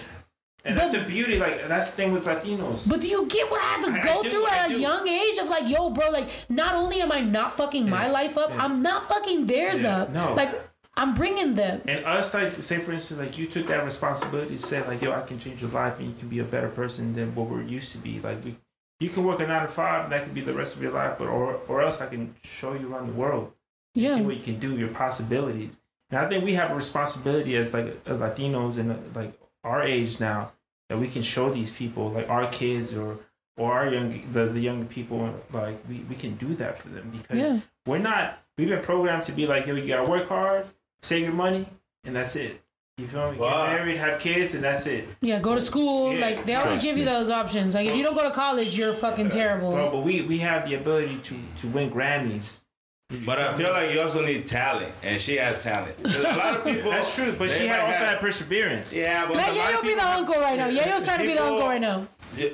and 0.64 0.78
that's 0.78 0.92
the 0.92 1.00
beauty. 1.02 1.36
Like 1.40 1.66
that's 1.66 1.86
the 1.90 1.96
thing 1.98 2.12
with 2.12 2.24
Latinos. 2.24 2.88
But 2.88 3.00
do 3.00 3.08
you 3.08 3.26
get 3.26 3.50
what 3.50 3.60
I 3.60 3.64
had 3.74 3.82
to 3.86 3.90
I- 3.90 4.00
I 4.10 4.14
go 4.14 4.22
do, 4.22 4.30
through 4.30 4.46
I 4.46 4.56
at 4.64 4.70
a 4.70 4.78
young 4.78 5.08
age 5.08 5.38
of 5.38 5.48
like, 5.48 5.66
yo, 5.68 5.90
bro, 5.90 6.10
like 6.10 6.28
not 6.48 6.76
only 6.76 7.00
am 7.02 7.10
I 7.10 7.20
not 7.22 7.52
fucking 7.54 7.90
my 7.90 8.06
life 8.18 8.38
up, 8.38 8.50
I'm 8.52 8.82
not 8.82 9.08
fucking 9.08 9.46
theirs 9.48 9.82
Yeah, 9.82 10.02
up. 10.02 10.10
no. 10.10 10.34
Like 10.34 10.52
I'm 10.96 11.14
bringing 11.14 11.54
them. 11.54 11.80
And 11.86 12.04
us, 12.04 12.34
like, 12.34 12.62
say 12.62 12.78
for 12.78 12.92
instance, 12.92 13.18
like 13.20 13.38
you 13.38 13.46
took 13.46 13.66
that 13.68 13.84
responsibility, 13.84 14.58
said 14.58 14.86
like, 14.86 15.00
yo, 15.02 15.12
I 15.12 15.22
can 15.22 15.38
change 15.40 15.62
your 15.62 15.70
life, 15.70 15.98
and 15.98 16.08
you 16.08 16.14
can 16.14 16.28
be 16.28 16.38
a 16.40 16.44
better 16.44 16.68
person 16.68 17.14
than 17.14 17.34
what 17.34 17.48
we're 17.48 17.62
used 17.62 17.92
to 17.92 17.98
be. 17.98 18.20
Like, 18.20 18.44
we, 18.44 18.56
you 19.00 19.08
can 19.08 19.24
work 19.24 19.40
a 19.40 19.46
nine 19.46 19.62
to 19.62 19.68
five, 19.68 20.10
that 20.10 20.24
could 20.24 20.34
be 20.34 20.42
the 20.42 20.52
rest 20.52 20.76
of 20.76 20.82
your 20.82 20.92
life, 20.92 21.16
but 21.18 21.28
or 21.28 21.54
or 21.66 21.82
else 21.82 22.00
I 22.00 22.06
can 22.06 22.34
show 22.44 22.74
you 22.74 22.92
around 22.92 23.06
the 23.08 23.14
world, 23.14 23.52
Yeah. 23.94 24.16
see 24.16 24.22
what 24.22 24.36
you 24.36 24.42
can 24.42 24.58
do, 24.60 24.76
your 24.76 24.88
possibilities. 24.88 25.78
And 26.10 26.20
I 26.20 26.28
think 26.28 26.44
we 26.44 26.54
have 26.54 26.70
a 26.70 26.74
responsibility 26.74 27.56
as 27.56 27.72
like 27.72 27.86
uh, 28.06 28.10
Latinos 28.10 28.76
and 28.76 28.92
uh, 28.92 28.96
like 29.14 29.32
our 29.64 29.82
age 29.82 30.20
now 30.20 30.52
that 30.90 30.98
we 30.98 31.08
can 31.08 31.22
show 31.22 31.50
these 31.50 31.70
people, 31.70 32.10
like 32.10 32.28
our 32.28 32.46
kids 32.48 32.92
or 32.92 33.18
or 33.56 33.72
our 33.72 33.88
young 33.92 34.22
the, 34.30 34.44
the 34.46 34.60
young 34.60 34.84
people, 34.86 35.34
like 35.52 35.82
we, 35.88 36.00
we 36.08 36.14
can 36.14 36.34
do 36.36 36.54
that 36.56 36.78
for 36.78 36.88
them 36.90 37.10
because 37.10 37.38
Yeah. 37.38 37.60
we're 37.86 37.98
not. 37.98 38.38
We've 38.58 38.68
been 38.68 38.82
programmed 38.82 39.24
to 39.24 39.32
be 39.32 39.46
like, 39.46 39.66
yo, 39.66 39.74
you 39.74 39.86
gotta 39.86 40.08
work 40.08 40.28
hard, 40.28 40.66
save 41.02 41.24
your 41.24 41.32
money, 41.32 41.66
and 42.04 42.14
that's 42.16 42.36
it. 42.36 42.60
You 42.98 43.06
feel 43.06 43.32
me? 43.32 43.38
Get 43.38 43.50
married, 43.50 43.96
have 43.96 44.20
kids, 44.20 44.54
and 44.54 44.62
that's 44.62 44.86
it. 44.86 45.08
Yeah, 45.22 45.40
go 45.40 45.54
to 45.54 45.60
school. 45.60 46.12
Yeah. 46.14 46.26
Like 46.26 46.44
they 46.44 46.54
always 46.54 46.72
Trust 46.74 46.86
give 46.86 46.96
you 46.98 47.04
me. 47.04 47.10
those 47.10 47.30
options. 47.30 47.74
Like 47.74 47.86
if 47.88 47.96
you 47.96 48.02
don't 48.04 48.14
go 48.14 48.22
to 48.24 48.30
college, 48.34 48.76
you're 48.76 48.92
fucking 48.92 49.30
terrible. 49.30 49.72
Bro, 49.72 49.90
but 49.90 50.02
we 50.02 50.22
we 50.22 50.38
have 50.38 50.68
the 50.68 50.74
ability 50.74 51.18
to 51.24 51.36
to 51.62 51.66
win 51.68 51.90
Grammys. 51.90 52.58
But 53.26 53.38
I 53.38 53.54
feel 53.58 53.70
like 53.72 53.92
you 53.92 54.00
also 54.00 54.24
need 54.24 54.46
talent, 54.46 54.92
and 55.02 55.20
she 55.20 55.36
has 55.36 55.58
talent. 55.62 56.02
'Cause 56.02 56.16
A 56.16 56.22
lot 56.22 56.56
of 56.58 56.64
people. 56.70 56.90
That's 56.90 57.14
true, 57.14 57.34
but 57.38 57.50
she 57.50 57.66
had 57.66 57.80
also 57.80 57.92
have- 57.92 58.08
had 58.08 58.20
perseverance. 58.20 58.94
Yeah, 58.94 59.26
but 59.26 59.36
Let 59.36 59.48
a 59.48 59.52
Yayo 59.52 59.82
be 59.82 59.94
the 59.94 60.08
uncle 60.08 60.34
right 60.40 60.56
now. 60.58 60.68
Yayo's 60.68 61.04
trying 61.04 61.18
to 61.20 61.26
be 61.26 61.34
the 61.34 61.42
uncle 61.42 61.66
right 61.66 61.80
now. 61.80 62.06
Yeah, 62.36 62.50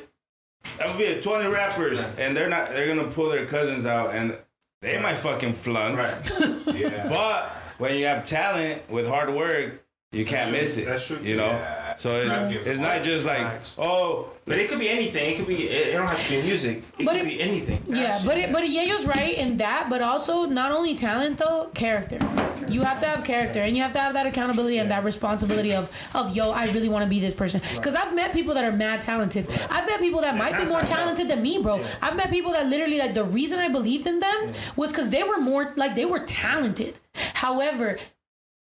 that 0.78 0.88
would 0.88 0.98
be 0.98 1.04
a 1.04 1.20
20 1.20 1.46
rappers, 1.48 2.00
and 2.16 2.36
they're 2.36 2.48
not. 2.48 2.70
They're 2.70 2.88
gonna 2.88 3.08
pull 3.08 3.28
their 3.28 3.46
cousins 3.46 3.84
out, 3.86 4.14
and 4.14 4.36
they 4.82 4.98
might 5.00 5.16
fucking 5.16 5.52
flunk. 5.52 5.96
Right. 5.98 6.30
yeah. 6.74 7.06
But 7.08 7.52
when 7.78 7.96
you 7.96 8.06
have 8.06 8.24
talent 8.24 8.88
with 8.90 9.06
hard 9.06 9.34
work, 9.34 9.84
you 10.12 10.24
can't 10.24 10.52
miss 10.52 10.76
it. 10.76 10.86
That's 10.86 11.06
true. 11.06 11.18
You 11.22 11.36
know. 11.36 11.77
Yeah. 11.98 12.02
So 12.02 12.16
it's, 12.16 12.28
Rap 12.28 12.52
it's 12.52 12.80
not 12.80 13.02
just 13.02 13.26
like 13.26 13.38
Facts. 13.38 13.74
oh. 13.78 14.30
But 14.46 14.58
it 14.58 14.70
could 14.70 14.78
be 14.78 14.88
anything. 14.88 15.32
It 15.32 15.36
could 15.36 15.46
be. 15.46 15.68
It, 15.68 15.88
it 15.88 15.92
don't 15.92 16.06
have 16.08 16.24
to 16.26 16.30
be 16.30 16.40
music. 16.42 16.82
It 16.98 17.04
But 17.04 17.16
could 17.16 17.26
it- 17.26 17.28
be 17.28 17.40
anything. 17.42 17.82
Yeah, 17.86 18.18
but 18.24 18.38
it, 18.38 18.50
but 18.50 18.62
Yayo's 18.62 19.04
right 19.06 19.36
in 19.36 19.58
that, 19.58 19.88
but 19.90 20.00
also 20.00 20.46
not 20.46 20.72
only 20.72 20.94
talent 20.94 21.36
though, 21.36 21.70
character. 21.74 22.18
You 22.66 22.80
have 22.82 23.00
to 23.00 23.06
have 23.06 23.24
character, 23.24 23.60
and 23.60 23.76
you 23.76 23.82
have 23.82 23.92
to 23.92 23.98
have 23.98 24.14
that 24.14 24.26
accountability 24.26 24.78
and 24.78 24.90
that 24.90 25.04
responsibility 25.04 25.74
of 25.74 25.90
of 26.14 26.34
yo, 26.34 26.50
I 26.50 26.64
really 26.72 26.88
want 26.88 27.02
to 27.04 27.08
be 27.10 27.20
this 27.20 27.34
person. 27.34 27.60
Because 27.74 27.94
I've 27.94 28.14
met 28.14 28.32
people 28.32 28.54
that 28.54 28.64
are 28.64 28.72
mad 28.72 29.02
talented. 29.02 29.46
I've 29.70 29.86
met 29.86 30.00
people 30.00 30.20
that 30.22 30.36
might 30.36 30.56
be 30.58 30.64
more 30.66 30.82
talented 30.82 31.28
than 31.28 31.42
me, 31.42 31.60
bro. 31.62 31.82
I've 32.00 32.16
met 32.16 32.30
people 32.30 32.52
that 32.52 32.66
literally 32.68 32.98
like 32.98 33.12
the 33.14 33.24
reason 33.24 33.58
I 33.58 33.68
believed 33.68 34.06
in 34.06 34.20
them 34.20 34.52
was 34.76 34.92
because 34.92 35.10
they 35.10 35.24
were 35.24 35.38
more 35.38 35.72
like 35.76 35.94
they 35.94 36.06
were 36.06 36.20
talented. 36.20 36.98
However. 37.34 37.98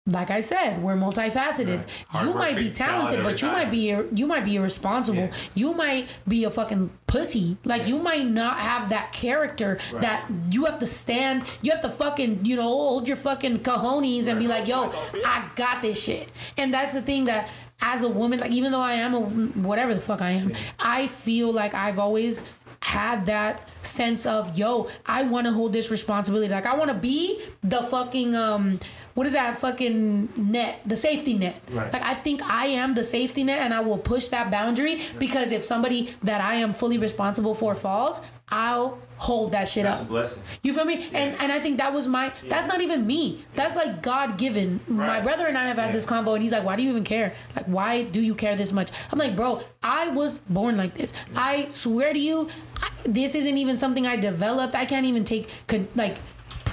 Like 0.10 0.32
I 0.32 0.42
said, 0.42 0.82
we're 0.82 0.96
multifaceted. 0.96 1.84
Hard 2.08 2.28
You 2.28 2.34
might 2.34 2.56
be 2.56 2.70
talented, 2.70 3.24
but 3.24 3.42
you 3.42 3.48
time. 3.48 3.58
might 3.58 3.72
be 3.72 3.96
you 4.14 4.26
might 4.28 4.46
be 4.46 4.56
irresponsible. 4.56 5.30
You 5.54 5.74
might 5.74 6.08
be 6.28 6.44
a 6.44 6.50
fucking 6.50 6.90
pussy. 7.08 7.58
Like 7.64 7.88
you 7.88 7.98
might 8.00 8.26
not 8.26 8.60
have 8.60 8.90
that 8.90 9.12
character 9.12 9.78
Right. 9.92 10.02
that 10.02 10.30
you 10.52 10.66
have 10.66 10.80
to 10.80 10.86
stand. 10.86 11.44
You 11.62 11.72
have 11.72 11.82
to 11.82 11.90
fucking 11.90 12.46
you 12.46 12.56
know 12.56 12.64
hold 12.64 13.08
your 13.08 13.18
fucking 13.18 13.60
cojones 13.60 14.28
and 14.28 14.40
be 14.40 14.48
like, 14.48 14.68
yo, 14.68 14.92
I 15.26 15.50
got 15.56 15.82
this 15.82 16.02
shit. 16.04 16.30
And 16.58 16.74
that's 16.74 16.94
the 16.94 17.02
thing 17.02 17.26
that 17.26 17.50
as 17.82 18.04
a 18.04 18.10
woman, 18.10 18.40
like 18.40 18.52
even 18.52 18.72
though 18.72 18.82
I 18.82 18.94
am 18.96 19.14
a 19.14 19.22
whatever 19.22 19.94
the 19.94 20.02
fuck 20.02 20.22
I 20.22 20.32
am, 20.32 20.54
I 20.80 21.08
feel 21.08 21.52
like 21.54 21.74
I've 21.74 22.00
always 22.00 22.44
had 22.82 23.26
that 23.26 23.68
sense 23.82 24.26
of 24.26 24.58
yo 24.58 24.88
i 25.06 25.22
want 25.22 25.46
to 25.46 25.52
hold 25.52 25.74
this 25.74 25.92
responsibility 25.92 26.48
like 26.52 26.66
i 26.66 26.74
want 26.76 26.90
to 26.90 26.94
be 26.96 27.42
the 27.62 27.82
fucking 27.84 28.34
um 28.36 28.80
what 29.16 29.28
is 29.28 29.34
that 29.34 29.60
fucking 29.60 30.30
net 30.38 30.80
the 30.86 30.96
safety 30.96 31.34
net 31.34 31.62
Right. 31.72 31.92
like 31.94 32.04
i 32.04 32.14
think 32.14 32.42
i 32.44 32.66
am 32.68 32.94
the 32.94 33.04
safety 33.04 33.44
net 33.44 33.60
and 33.60 33.74
i 33.74 33.80
will 33.80 33.98
push 33.98 34.28
that 34.30 34.50
boundary 34.52 35.02
because 35.20 35.52
if 35.52 35.64
somebody 35.64 36.14
that 36.24 36.42
i 36.42 36.56
am 36.56 36.72
fully 36.74 36.98
responsible 36.98 37.54
for 37.56 37.76
falls 37.76 38.22
i'll 38.50 38.98
hold 39.18 39.52
that 39.52 39.68
shit 39.68 39.84
That's 39.84 40.00
a 40.00 40.04
up 40.04 40.08
blessing. 40.08 40.42
you 40.64 40.74
feel 40.74 40.86
me? 40.86 41.10
And 41.14 41.36
and 41.42 41.52
I 41.52 41.60
think 41.60 41.78
that 41.80 41.92
was 41.92 42.08
my. 42.08 42.32
That's 42.48 42.68
not 42.68 42.80
even 42.80 43.06
me. 43.06 43.44
That's 43.54 43.76
like 43.76 44.02
God 44.02 44.38
given. 44.38 44.80
My 44.88 45.20
brother 45.20 45.46
and 45.46 45.58
I 45.58 45.66
have 45.66 45.78
had 45.78 45.92
this 45.94 46.06
convo, 46.06 46.36
and 46.36 46.42
he's 46.42 46.54
like, 46.54 46.64
"Why 46.64 46.78
do 46.78 46.84
you 46.84 46.90
even 46.90 47.04
care? 47.04 47.34
Like, 47.54 47.66
why 47.66 48.04
do 48.04 48.22
you 48.22 48.34
care 48.34 48.56
this 48.56 48.72
much?" 48.72 48.90
I'm 49.12 49.20
like, 49.20 49.36
"Bro, 49.36 49.60
I 49.84 50.08
was 50.08 50.38
born 50.48 50.78
like 50.78 50.94
this. 50.94 51.12
I 51.36 51.68
swear 51.68 52.14
to 52.14 52.18
you, 52.20 52.48
I, 52.82 52.88
this 53.04 53.36
isn't 53.36 53.58
even 53.58 53.76
something 53.76 54.08
I 54.08 54.16
developed. 54.16 54.74
I 54.74 54.86
can't 54.86 55.06
even 55.06 55.26
take 55.26 55.50
con- 55.68 55.90
like." 55.96 56.20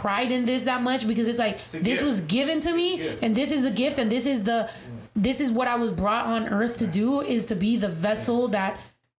Pride 0.07 0.31
in 0.31 0.45
this 0.47 0.63
that 0.65 0.83
much 0.83 1.09
because 1.09 1.27
it's 1.27 1.39
like 1.39 1.59
a 1.59 1.79
this 1.79 1.99
gift. 1.99 2.05
was 2.05 2.21
given 2.21 2.61
to 2.61 2.73
me 2.73 2.89
and 3.23 3.37
this 3.37 3.51
is 3.51 3.63
the 3.63 3.73
gift 3.73 3.99
and 3.99 4.09
this 4.11 4.25
is 4.25 4.45
the 4.45 4.69
mm. 4.69 4.99
this 5.17 5.41
is 5.41 5.51
what 5.51 5.67
I 5.67 5.75
was 5.75 5.91
brought 5.91 6.27
on 6.27 6.49
earth 6.49 6.79
to 6.79 6.87
do 6.87 7.23
is 7.23 7.45
to 7.47 7.57
be 7.57 7.77
the 7.77 7.89
vessel 7.89 8.49
mm. 8.49 8.53
that 8.53 8.79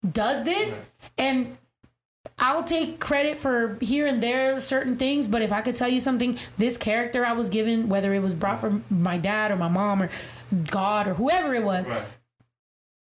does 0.10 0.46
this. 0.46 0.86
And 1.18 1.58
I'll 2.40 2.64
take 2.64 3.00
credit 3.00 3.38
for 3.38 3.78
here 3.82 4.06
and 4.06 4.22
there 4.24 4.60
certain 4.62 4.98
things, 4.98 5.28
but 5.28 5.42
if 5.42 5.52
I 5.52 5.62
could 5.62 5.76
tell 5.76 5.90
you 5.90 6.00
something, 6.00 6.38
this 6.58 6.78
character 6.78 7.26
I 7.26 7.34
was 7.34 7.50
given, 7.50 7.90
whether 7.90 8.14
it 8.14 8.22
was 8.22 8.34
brought 8.34 8.62
from 8.62 8.84
my 8.90 9.18
dad 9.18 9.52
or 9.52 9.56
my 9.56 9.70
mom 9.70 10.04
or 10.04 10.10
God 10.70 11.08
or 11.08 11.16
whoever 11.16 11.54
it 11.56 11.64
was, 11.64 11.90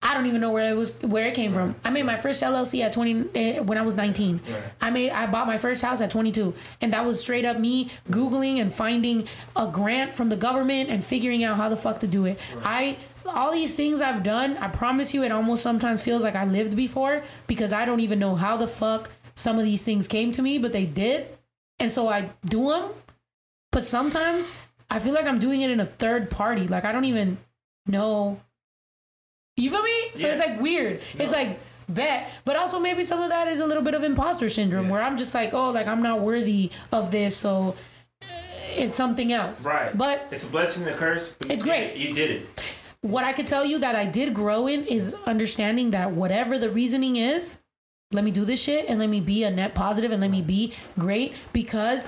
I 0.04 0.12
don't 0.12 0.26
even 0.26 0.42
know 0.42 0.52
where 0.52 0.70
it 0.70 0.76
was 0.76 0.92
where 1.02 1.26
it 1.26 1.34
came 1.34 1.54
from. 1.54 1.74
I 1.82 1.88
made 1.88 2.04
my 2.04 2.18
first 2.18 2.42
LLC 2.42 2.82
at 2.82 2.92
20 2.92 3.30
eh, 3.34 3.58
when 3.60 3.78
I 3.78 3.82
was 3.82 3.96
19. 3.96 4.38
I 4.80 4.90
made 4.90 5.10
I 5.10 5.26
bought 5.26 5.46
my 5.46 5.56
first 5.56 5.80
house 5.80 6.02
at 6.02 6.10
22 6.10 6.52
and 6.82 6.92
that 6.92 7.06
was 7.06 7.18
straight 7.18 7.46
up 7.46 7.58
me 7.58 7.88
googling 8.10 8.60
and 8.60 8.72
finding 8.72 9.26
a 9.56 9.66
grant 9.66 10.12
from 10.12 10.28
the 10.28 10.36
government 10.36 10.90
and 10.90 11.02
figuring 11.02 11.42
out 11.42 11.56
how 11.56 11.70
the 11.70 11.76
fuck 11.76 12.00
to 12.00 12.06
do 12.06 12.26
it. 12.26 12.38
I 12.62 12.98
all 13.26 13.50
these 13.50 13.74
things 13.74 14.02
I've 14.02 14.22
done, 14.22 14.58
I 14.58 14.68
promise 14.68 15.14
you 15.14 15.22
it 15.22 15.32
almost 15.32 15.62
sometimes 15.62 16.02
feels 16.02 16.22
like 16.22 16.36
I 16.36 16.44
lived 16.44 16.76
before 16.76 17.22
because 17.46 17.72
I 17.72 17.86
don't 17.86 18.00
even 18.00 18.18
know 18.18 18.34
how 18.34 18.58
the 18.58 18.68
fuck 18.68 19.10
some 19.34 19.58
of 19.58 19.64
these 19.64 19.82
things 19.82 20.06
came 20.06 20.32
to 20.32 20.42
me, 20.42 20.58
but 20.58 20.72
they 20.72 20.84
did. 20.84 21.28
And 21.78 21.90
so 21.90 22.08
I 22.08 22.30
do 22.44 22.68
them. 22.68 22.90
But 23.72 23.84
sometimes 23.84 24.52
I 24.90 24.98
feel 24.98 25.14
like 25.14 25.24
I'm 25.24 25.38
doing 25.38 25.62
it 25.62 25.70
in 25.70 25.80
a 25.80 25.86
third 25.86 26.30
party. 26.30 26.68
Like 26.68 26.84
I 26.84 26.92
don't 26.92 27.06
even 27.06 27.38
know 27.86 28.40
you 29.56 29.70
feel 29.70 29.82
me? 29.82 30.10
So 30.14 30.28
it's 30.28 30.44
like 30.44 30.60
weird. 30.60 31.00
It's 31.18 31.32
like 31.32 31.60
bet, 31.88 32.30
but 32.44 32.56
also 32.56 32.80
maybe 32.80 33.04
some 33.04 33.20
of 33.20 33.28
that 33.28 33.46
is 33.48 33.60
a 33.60 33.66
little 33.66 33.82
bit 33.82 33.94
of 33.94 34.02
imposter 34.02 34.48
syndrome 34.48 34.88
where 34.88 35.02
I'm 35.02 35.16
just 35.18 35.34
like, 35.34 35.52
oh, 35.52 35.70
like 35.70 35.86
I'm 35.86 36.02
not 36.02 36.20
worthy 36.20 36.70
of 36.92 37.10
this, 37.10 37.36
so 37.36 37.76
uh, 38.22 38.26
it's 38.74 38.96
something 38.96 39.32
else. 39.32 39.64
Right. 39.66 39.96
But 39.96 40.26
It's 40.30 40.44
a 40.44 40.48
blessing 40.48 40.84
and 40.86 40.94
a 40.94 40.98
curse. 40.98 41.34
It's 41.48 41.62
great. 41.62 41.90
it. 41.90 41.96
You 41.96 42.14
did 42.14 42.30
it. 42.30 42.62
what 43.02 43.24
I 43.24 43.32
could 43.32 43.46
tell 43.46 43.64
you 43.64 43.78
that 43.80 43.94
I 43.94 44.06
did 44.06 44.34
grow 44.34 44.66
in 44.66 44.84
is 44.86 45.14
understanding 45.26 45.90
that 45.92 46.12
whatever 46.12 46.58
the 46.58 46.70
reasoning 46.70 47.16
is, 47.16 47.58
let 48.12 48.24
me 48.24 48.30
do 48.30 48.44
this 48.44 48.62
shit 48.62 48.86
and 48.88 48.98
let 48.98 49.08
me 49.08 49.20
be 49.20 49.44
a 49.44 49.50
net 49.50 49.74
positive 49.74 50.10
and 50.10 50.20
let 50.20 50.30
me 50.30 50.40
be 50.40 50.72
great 50.98 51.34
because 51.52 52.04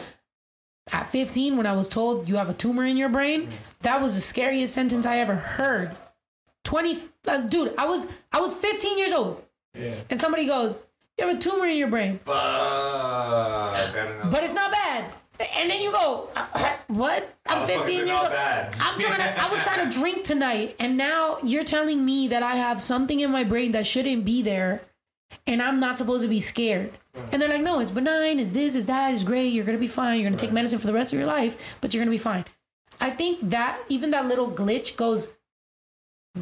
at 0.93 1.09
15 1.09 1.57
when 1.57 1.67
I 1.67 1.73
was 1.73 1.89
told 1.89 2.29
you 2.29 2.37
have 2.37 2.49
a 2.49 2.55
tumor 2.55 2.85
in 2.85 2.97
your 2.97 3.09
brain, 3.09 3.51
that 3.83 4.01
was 4.01 4.15
the 4.15 4.21
scariest 4.21 4.73
sentence 4.73 5.05
I 5.05 5.19
ever 5.19 5.35
heard. 5.35 5.97
20 6.67 6.99
uh, 7.29 7.39
dude, 7.43 7.73
I 7.79 7.87
was 7.87 8.09
I 8.33 8.41
was 8.41 8.53
15 8.53 8.99
years 8.99 9.13
old 9.13 9.43
Yeah. 9.75 9.95
and 10.11 10.21
somebody 10.21 10.47
goes, 10.47 10.79
"You 11.17 11.27
have 11.29 11.37
a 11.37 11.39
tumor 11.41 11.67
in 11.67 11.77
your 11.77 11.89
brain." 11.89 12.19
Fuck. 12.25 12.35
I 12.35 13.91
don't 13.95 14.19
know. 14.25 14.31
But 14.31 14.45
it's 14.45 14.55
not 14.55 14.71
bad. 14.73 15.05
And 15.59 15.71
then 15.71 15.81
you 15.83 15.93
go, 15.93 16.29
"What? 16.89 17.35
I'm 17.47 17.59
How 17.61 17.67
the 17.67 17.73
fuck 17.73 17.83
is 17.89 17.95
15 17.95 18.07
years 18.07 18.19
old. 18.19 18.31
bad? 18.31 18.75
I'm 18.81 18.99
trying 18.99 19.19
to 19.19 19.43
I 19.45 19.49
was 19.51 19.63
trying 19.63 19.89
to 19.89 19.99
drink 19.99 20.25
tonight 20.25 20.77
and 20.81 20.97
now 20.97 21.39
you're 21.43 21.65
telling 21.65 22.05
me 22.05 22.29
that 22.29 22.43
I 22.43 22.57
have 22.57 22.81
something 22.81 23.21
in 23.21 23.31
my 23.31 23.45
brain 23.45 23.73
that 23.73 23.87
shouldn't 23.87 24.25
be 24.25 24.43
there 24.43 24.83
and 25.47 25.63
I'm 25.63 25.79
not 25.81 25.99
supposed 25.99 26.23
to 26.23 26.29
be 26.29 26.41
scared." 26.41 26.91
And 27.33 27.41
they're 27.41 27.49
like, 27.49 27.63
"No, 27.63 27.79
it's 27.81 27.91
benign. 27.93 28.41
It's 28.41 28.53
this, 28.53 28.75
it's 28.75 28.87
that, 28.87 29.13
it's 29.15 29.25
great. 29.25 29.53
You're 29.53 29.65
going 29.65 29.79
to 29.79 29.81
be 29.81 29.87
fine. 30.03 30.21
You're 30.21 30.29
going 30.29 30.39
to 30.39 30.45
take 30.45 30.53
medicine 30.53 30.79
for 30.79 30.87
the 30.87 30.93
rest 31.01 31.13
of 31.13 31.19
your 31.19 31.29
life, 31.29 31.57
but 31.81 31.95
you're 31.95 32.01
going 32.05 32.13
to 32.13 32.19
be 32.21 32.27
fine." 32.33 32.45
I 33.01 33.11
think 33.11 33.51
that 33.51 33.79
even 33.89 34.11
that 34.13 34.27
little 34.27 34.51
glitch 34.51 34.97
goes, 34.97 35.29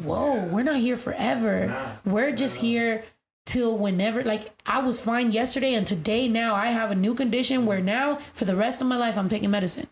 "Whoa, 0.03 0.45
we're 0.45 0.63
not 0.63 0.77
here 0.77 0.97
forever. 0.97 1.97
we're 2.05 2.31
just 2.31 2.57
here 2.57 3.03
till 3.45 3.77
whenever 3.77 4.23
like 4.23 4.51
I 4.65 4.79
was 4.79 4.99
fine 4.99 5.31
yesterday 5.31 5.75
and 5.75 5.85
today 5.85 6.27
now 6.27 6.55
I 6.55 6.67
have 6.67 6.89
a 6.91 6.95
new 6.95 7.13
condition 7.13 7.65
where 7.67 7.79
now 7.79 8.17
for 8.33 8.45
the 8.45 8.55
rest 8.55 8.81
of 8.81 8.87
my 8.87 8.97
life 8.97 9.17
I'm 9.17 9.29
taking 9.29 9.51
medicine. 9.51 9.87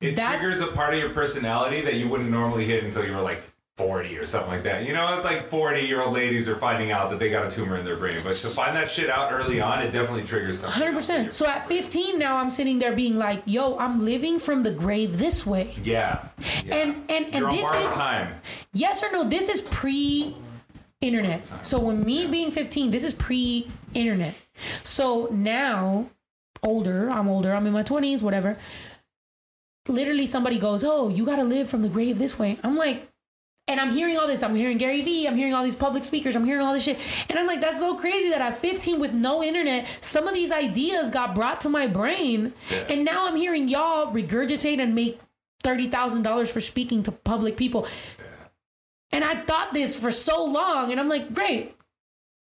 It 0.00 0.16
That's- 0.16 0.40
triggers 0.40 0.60
a 0.60 0.66
part 0.72 0.92
of 0.94 1.00
your 1.00 1.10
personality 1.10 1.80
that 1.82 1.94
you 1.94 2.08
wouldn't 2.08 2.30
normally 2.30 2.64
hit 2.66 2.82
until 2.84 3.04
you 3.06 3.12
were 3.14 3.22
like 3.22 3.42
40 3.76 4.16
or 4.16 4.24
something 4.24 4.50
like 4.50 4.62
that. 4.62 4.84
You 4.84 4.94
know, 4.94 5.16
it's 5.16 5.24
like 5.24 5.50
40 5.50 5.82
year 5.82 6.00
old 6.00 6.14
ladies 6.14 6.48
are 6.48 6.56
finding 6.56 6.92
out 6.92 7.10
that 7.10 7.18
they 7.18 7.28
got 7.28 7.46
a 7.46 7.50
tumor 7.54 7.76
in 7.76 7.84
their 7.84 7.96
brain. 7.96 8.20
But 8.24 8.32
to 8.32 8.46
find 8.48 8.74
that 8.74 8.90
shit 8.90 9.10
out 9.10 9.30
early 9.32 9.60
on, 9.60 9.82
it 9.82 9.90
definitely 9.90 10.22
triggers 10.24 10.60
something. 10.60 10.80
Hundred 10.80 10.94
percent. 10.94 11.34
So 11.34 11.46
at 11.46 11.68
15 11.68 12.18
now, 12.18 12.38
I'm 12.38 12.48
sitting 12.48 12.78
there 12.78 12.94
being 12.96 13.16
like, 13.16 13.42
"Yo, 13.44 13.76
I'm 13.76 14.02
living 14.02 14.38
from 14.38 14.62
the 14.62 14.70
grave 14.70 15.18
this 15.18 15.44
way." 15.44 15.74
Yeah. 15.84 16.28
And 16.70 17.04
and 17.10 17.26
and 17.26 17.34
You're 17.34 17.50
this 17.50 17.66
is 17.74 17.90
time. 17.94 18.40
yes 18.72 19.02
or 19.02 19.12
no. 19.12 19.24
This 19.24 19.50
is 19.50 19.60
pre-internet. 19.60 21.46
So 21.62 21.78
when 21.78 22.02
me 22.02 22.26
being 22.26 22.50
15, 22.50 22.90
this 22.90 23.04
is 23.04 23.12
pre-internet. 23.12 24.34
So 24.84 25.28
now, 25.30 26.08
older, 26.62 27.10
I'm 27.10 27.28
older. 27.28 27.52
I'm 27.54 27.66
in 27.66 27.74
my 27.74 27.82
20s, 27.82 28.22
whatever. 28.22 28.56
Literally, 29.86 30.26
somebody 30.26 30.58
goes, 30.58 30.82
"Oh, 30.82 31.10
you 31.10 31.26
got 31.26 31.36
to 31.36 31.44
live 31.44 31.68
from 31.68 31.82
the 31.82 31.90
grave 31.90 32.18
this 32.18 32.38
way." 32.38 32.58
I'm 32.64 32.74
like. 32.74 33.12
And 33.68 33.80
I'm 33.80 33.90
hearing 33.90 34.16
all 34.16 34.28
this. 34.28 34.44
I'm 34.44 34.54
hearing 34.54 34.78
Gary 34.78 35.02
Vee. 35.02 35.26
I'm 35.26 35.36
hearing 35.36 35.52
all 35.52 35.64
these 35.64 35.74
public 35.74 36.04
speakers. 36.04 36.36
I'm 36.36 36.44
hearing 36.44 36.64
all 36.64 36.72
this 36.72 36.84
shit. 36.84 37.00
And 37.28 37.36
I'm 37.36 37.46
like, 37.46 37.60
that's 37.60 37.80
so 37.80 37.96
crazy 37.96 38.30
that 38.30 38.40
at 38.40 38.58
15 38.58 39.00
with 39.00 39.12
no 39.12 39.42
internet, 39.42 39.88
some 40.00 40.28
of 40.28 40.34
these 40.34 40.52
ideas 40.52 41.10
got 41.10 41.34
brought 41.34 41.60
to 41.62 41.68
my 41.68 41.88
brain. 41.88 42.52
And 42.88 43.04
now 43.04 43.26
I'm 43.26 43.34
hearing 43.34 43.66
y'all 43.66 44.12
regurgitate 44.12 44.80
and 44.80 44.94
make 44.94 45.20
$30,000 45.64 46.48
for 46.48 46.60
speaking 46.60 47.02
to 47.02 47.12
public 47.12 47.56
people. 47.56 47.88
And 49.10 49.24
I 49.24 49.34
thought 49.34 49.74
this 49.74 49.96
for 49.96 50.12
so 50.12 50.44
long. 50.44 50.92
And 50.92 51.00
I'm 51.00 51.08
like, 51.08 51.34
great. 51.34 51.74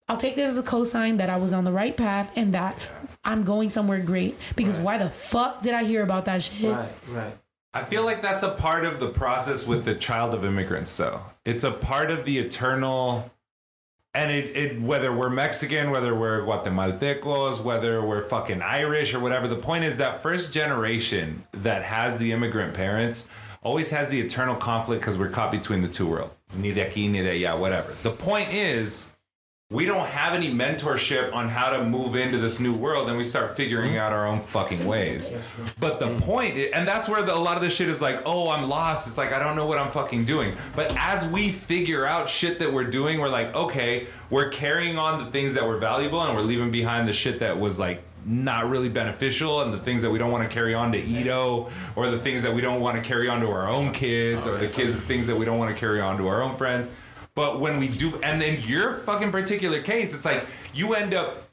I'll 0.07 0.17
take 0.17 0.35
this 0.35 0.49
as 0.49 0.57
a 0.57 0.63
cosign 0.63 1.17
that 1.17 1.29
I 1.29 1.37
was 1.37 1.53
on 1.53 1.63
the 1.63 1.71
right 1.71 1.95
path 1.95 2.31
and 2.35 2.53
that 2.53 2.77
I'm 3.23 3.43
going 3.43 3.69
somewhere 3.69 4.01
great. 4.01 4.37
Because 4.55 4.79
why 4.79 4.97
the 4.97 5.09
fuck 5.09 5.61
did 5.61 5.73
I 5.73 5.85
hear 5.85 6.03
about 6.03 6.25
that 6.25 6.43
shit? 6.43 6.71
right. 7.07 7.37
I 7.75 7.83
feel 7.83 8.05
like 8.05 8.21
that's 8.21 8.41
a 8.41 8.51
part 8.51 8.85
of 8.85 9.01
the 9.01 9.09
process 9.09 9.67
with 9.67 9.83
the 9.83 9.95
child 9.95 10.33
of 10.33 10.45
immigrants, 10.45 10.95
though. 10.95 11.19
It's 11.43 11.65
a 11.65 11.71
part 11.71 12.09
of 12.09 12.23
the 12.23 12.37
eternal, 12.37 13.29
and 14.13 14.31
it, 14.31 14.55
it 14.55 14.81
whether 14.81 15.11
we're 15.13 15.29
Mexican, 15.29 15.91
whether 15.91 16.15
we're 16.15 16.39
Guatemaltecos, 16.43 17.61
whether 17.61 18.01
we're 18.01 18.21
fucking 18.21 18.61
Irish 18.61 19.13
or 19.13 19.19
whatever. 19.19 19.49
The 19.49 19.57
point 19.57 19.83
is 19.83 19.97
that 19.97 20.23
first 20.23 20.53
generation 20.53 21.43
that 21.51 21.83
has 21.83 22.17
the 22.17 22.31
immigrant 22.31 22.73
parents 22.73 23.27
always 23.61 23.89
has 23.89 24.07
the 24.07 24.21
eternal 24.21 24.55
conflict 24.55 25.01
because 25.01 25.17
we're 25.17 25.27
caught 25.27 25.51
between 25.51 25.81
the 25.81 25.89
two 25.89 26.07
worlds. 26.07 26.33
Ni 26.53 26.71
de 26.71 26.89
aquí, 26.89 27.09
ni 27.09 27.23
de 27.23 27.41
allá, 27.41 27.59
whatever. 27.59 27.93
The 28.03 28.11
point 28.11 28.53
is 28.53 29.11
we 29.75 29.85
don't 29.85 30.07
have 30.07 30.33
any 30.33 30.49
mentorship 30.49 31.33
on 31.33 31.49
how 31.49 31.69
to 31.69 31.83
move 31.83 32.15
into 32.15 32.37
this 32.37 32.61
new 32.61 32.73
world 32.73 33.09
and 33.09 33.17
we 33.17 33.25
start 33.25 33.57
figuring 33.57 33.97
out 33.97 34.13
our 34.13 34.25
own 34.25 34.39
fucking 34.39 34.85
ways. 34.85 35.33
But 35.77 35.99
the 35.99 36.05
and 36.73 36.87
that's 36.87 37.09
where 37.09 37.21
the, 37.21 37.35
a 37.35 37.37
lot 37.37 37.57
of 37.57 37.61
this 37.61 37.75
shit 37.75 37.89
is 37.89 38.01
like, 38.01 38.21
oh, 38.25 38.49
I'm 38.49 38.69
lost. 38.69 39.05
It's 39.05 39.17
like, 39.17 39.33
I 39.33 39.39
don't 39.39 39.57
know 39.57 39.65
what 39.65 39.77
I'm 39.77 39.91
fucking 39.91 40.23
doing. 40.23 40.55
But 40.77 40.95
as 40.97 41.27
we 41.27 41.51
figure 41.51 42.05
out 42.05 42.29
shit 42.29 42.57
that 42.59 42.71
we're 42.71 42.85
doing, 42.85 43.19
we're 43.19 43.27
like, 43.27 43.53
okay, 43.53 44.07
we're 44.29 44.47
carrying 44.47 44.97
on 44.97 45.23
the 45.23 45.29
things 45.29 45.53
that 45.55 45.67
were 45.67 45.77
valuable 45.77 46.23
and 46.23 46.33
we're 46.33 46.43
leaving 46.43 46.71
behind 46.71 47.05
the 47.05 47.13
shit 47.13 47.39
that 47.39 47.59
was 47.59 47.77
like, 47.77 48.01
not 48.27 48.69
really 48.69 48.89
beneficial 48.89 49.61
and 49.61 49.71
the 49.71 49.77
things 49.77 50.01
that 50.01 50.09
we 50.09 50.17
don't 50.17 50.31
want 50.31 50.43
to 50.43 50.49
carry 50.49 50.73
on 50.73 50.91
to 50.91 50.97
Ito 50.97 51.69
or 51.95 52.09
the 52.09 52.17
things 52.17 52.41
that 52.41 52.51
we 52.51 52.59
don't 52.59 52.81
want 52.81 52.95
to 52.95 53.07
carry 53.07 53.29
on 53.29 53.39
to 53.41 53.47
our 53.51 53.67
own 53.67 53.93
kids 53.93 54.47
or 54.47 54.57
the 54.57 54.67
kids 54.67 54.95
the 54.95 55.01
things 55.01 55.27
that 55.27 55.35
we 55.35 55.45
don't 55.45 55.59
want 55.59 55.69
to 55.69 55.79
carry 55.79 56.01
on 56.01 56.17
to 56.17 56.27
our 56.27 56.41
own 56.41 56.57
friends 56.57 56.89
but 57.35 57.59
when 57.59 57.77
we 57.77 57.89
do, 57.89 58.19
and 58.23 58.41
in 58.41 58.61
your 58.63 58.99
fucking 58.99 59.31
particular 59.31 59.81
case, 59.81 60.13
it's 60.13 60.25
like 60.25 60.45
you 60.73 60.93
end 60.95 61.13
up 61.13 61.43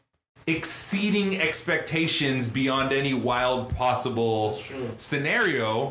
exceeding 0.47 1.41
expectations 1.41 2.49
beyond 2.49 2.93
any 2.93 3.15
wild 3.15 3.75
possible 3.77 4.59
scenario. 4.97 5.91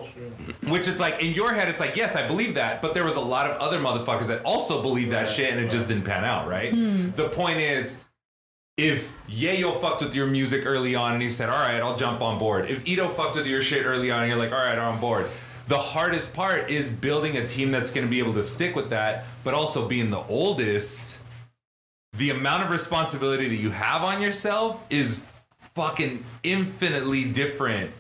Which 0.67 0.87
it's 0.87 0.99
like 0.99 1.21
in 1.21 1.33
your 1.33 1.53
head, 1.53 1.67
it's 1.69 1.79
like, 1.79 1.95
yes, 1.95 2.15
I 2.15 2.25
believe 2.25 2.55
that, 2.55 2.81
but 2.81 2.93
there 2.93 3.03
was 3.03 3.17
a 3.17 3.21
lot 3.21 3.49
of 3.49 3.57
other 3.57 3.79
motherfuckers 3.79 4.27
that 4.27 4.43
also 4.43 4.81
believed 4.81 5.11
that 5.11 5.27
shit, 5.27 5.51
and 5.51 5.59
it 5.59 5.69
just 5.69 5.89
didn't 5.89 6.05
pan 6.05 6.23
out, 6.23 6.47
right? 6.47 6.73
Hmm. 6.73 7.11
The 7.11 7.29
point 7.29 7.59
is. 7.59 8.03
If 8.77 9.13
Yayo 9.29 9.79
fucked 9.79 10.01
with 10.01 10.15
your 10.15 10.25
music 10.25 10.65
early 10.65 10.95
on 10.95 11.13
and 11.13 11.21
he 11.21 11.29
said, 11.29 11.49
All 11.49 11.59
right, 11.59 11.79
I'll 11.81 11.97
jump 11.97 12.21
on 12.21 12.39
board. 12.39 12.67
If 12.71 12.87
Ito 12.87 13.09
fucked 13.09 13.35
with 13.35 13.45
your 13.45 13.61
shit 13.61 13.85
early 13.85 14.09
on 14.09 14.23
and 14.23 14.29
you're 14.29 14.39
like, 14.39 14.53
All 14.53 14.57
right, 14.57 14.77
I'm 14.77 14.95
on 14.95 14.99
board. 14.99 15.27
The 15.71 15.79
hardest 15.79 16.33
part 16.33 16.69
is 16.69 16.89
building 16.89 17.37
a 17.37 17.47
team 17.47 17.71
that's 17.71 17.91
going 17.91 18.05
to 18.05 18.11
be 18.11 18.19
able 18.19 18.33
to 18.33 18.43
stick 18.43 18.75
with 18.75 18.89
that, 18.89 19.23
but 19.45 19.53
also 19.53 19.87
being 19.87 20.09
the 20.09 20.21
oldest. 20.23 21.19
The 22.17 22.31
amount 22.31 22.63
of 22.63 22.71
responsibility 22.71 23.47
that 23.47 23.55
you 23.55 23.69
have 23.69 24.03
on 24.03 24.21
yourself 24.21 24.81
is 24.89 25.23
fucking 25.73 26.25
infinitely 26.43 27.23
different 27.23 27.91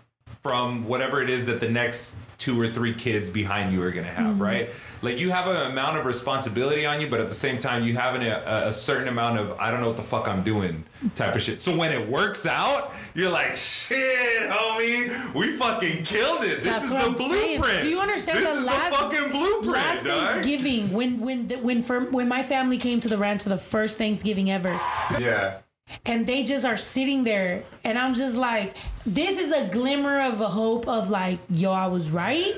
from 0.43 0.83
whatever 0.83 1.21
it 1.21 1.29
is 1.29 1.45
that 1.45 1.61
the 1.61 1.69
next 1.69 2.13
two 2.41 2.59
or 2.59 2.67
three 2.67 2.93
kids 2.93 3.29
behind 3.29 3.71
you 3.71 3.83
are 3.83 3.91
going 3.91 4.05
to 4.05 4.11
have, 4.11 4.35
Mhm. 4.37 4.39
right? 4.41 4.71
Like 5.03 5.19
you 5.19 5.29
have 5.29 5.45
an 5.47 5.71
amount 5.71 5.97
of 5.97 6.07
responsibility 6.07 6.87
on 6.87 6.99
you, 6.99 7.07
but 7.07 7.19
at 7.19 7.29
the 7.29 7.35
same 7.35 7.59
time, 7.59 7.83
you 7.83 7.95
have 7.97 8.15
an, 8.15 8.23
a, 8.23 8.63
a 8.67 8.71
certain 8.71 9.07
amount 9.07 9.37
of 9.37 9.51
I 9.59 9.69
don't 9.69 9.79
know 9.81 9.87
what 9.87 9.95
the 9.97 10.01
fuck 10.03 10.27
I'm 10.27 10.41
doing 10.41 10.83
type 11.15 11.35
of 11.35 11.41
shit. 11.43 11.61
So 11.61 11.75
when 11.77 11.91
it 11.91 12.07
works 12.09 12.47
out, 12.47 12.93
you're 13.13 13.29
like, 13.29 13.55
shit, 13.55 14.49
homie, 14.49 15.33
we 15.35 15.55
fucking 15.57 16.03
killed 16.03 16.43
it. 16.43 16.63
This 16.63 16.73
That's 16.73 16.83
is 16.85 16.89
the 16.89 16.97
I'm 16.97 17.15
saying. 17.15 17.59
blueprint. 17.61 17.81
Do 17.83 17.89
you 17.89 17.99
understand 17.99 18.39
this 18.39 18.49
the 18.53 18.59
is 18.61 18.65
last 18.65 18.89
the 18.91 18.97
fucking 18.97 19.29
blueprint? 19.31 19.65
last. 19.67 20.03
Thanksgiving 20.03 20.91
when 20.93 21.19
when 21.19 21.47
the, 21.47 21.55
when 21.57 21.83
for, 21.83 21.99
when 22.01 22.27
my 22.27 22.41
family 22.43 22.77
came 22.79 22.99
to 23.01 23.09
the 23.09 23.17
ranch 23.19 23.43
for 23.43 23.49
the 23.49 23.57
first 23.57 23.97
Thanksgiving 23.99 24.49
ever? 24.49 24.79
Yeah. 25.19 25.57
And 26.05 26.25
they 26.27 26.43
just 26.43 26.65
are 26.65 26.77
sitting 26.77 27.23
there. 27.23 27.63
And 27.83 27.97
i'm 27.97 28.13
just 28.13 28.35
like 28.35 28.75
this 29.05 29.37
is 29.37 29.51
a 29.51 29.67
glimmer 29.69 30.21
of 30.21 30.41
a 30.41 30.47
hope 30.49 30.87
of 30.87 31.09
like 31.09 31.39
yo 31.49 31.71
i 31.71 31.87
was 31.87 32.11
right. 32.11 32.55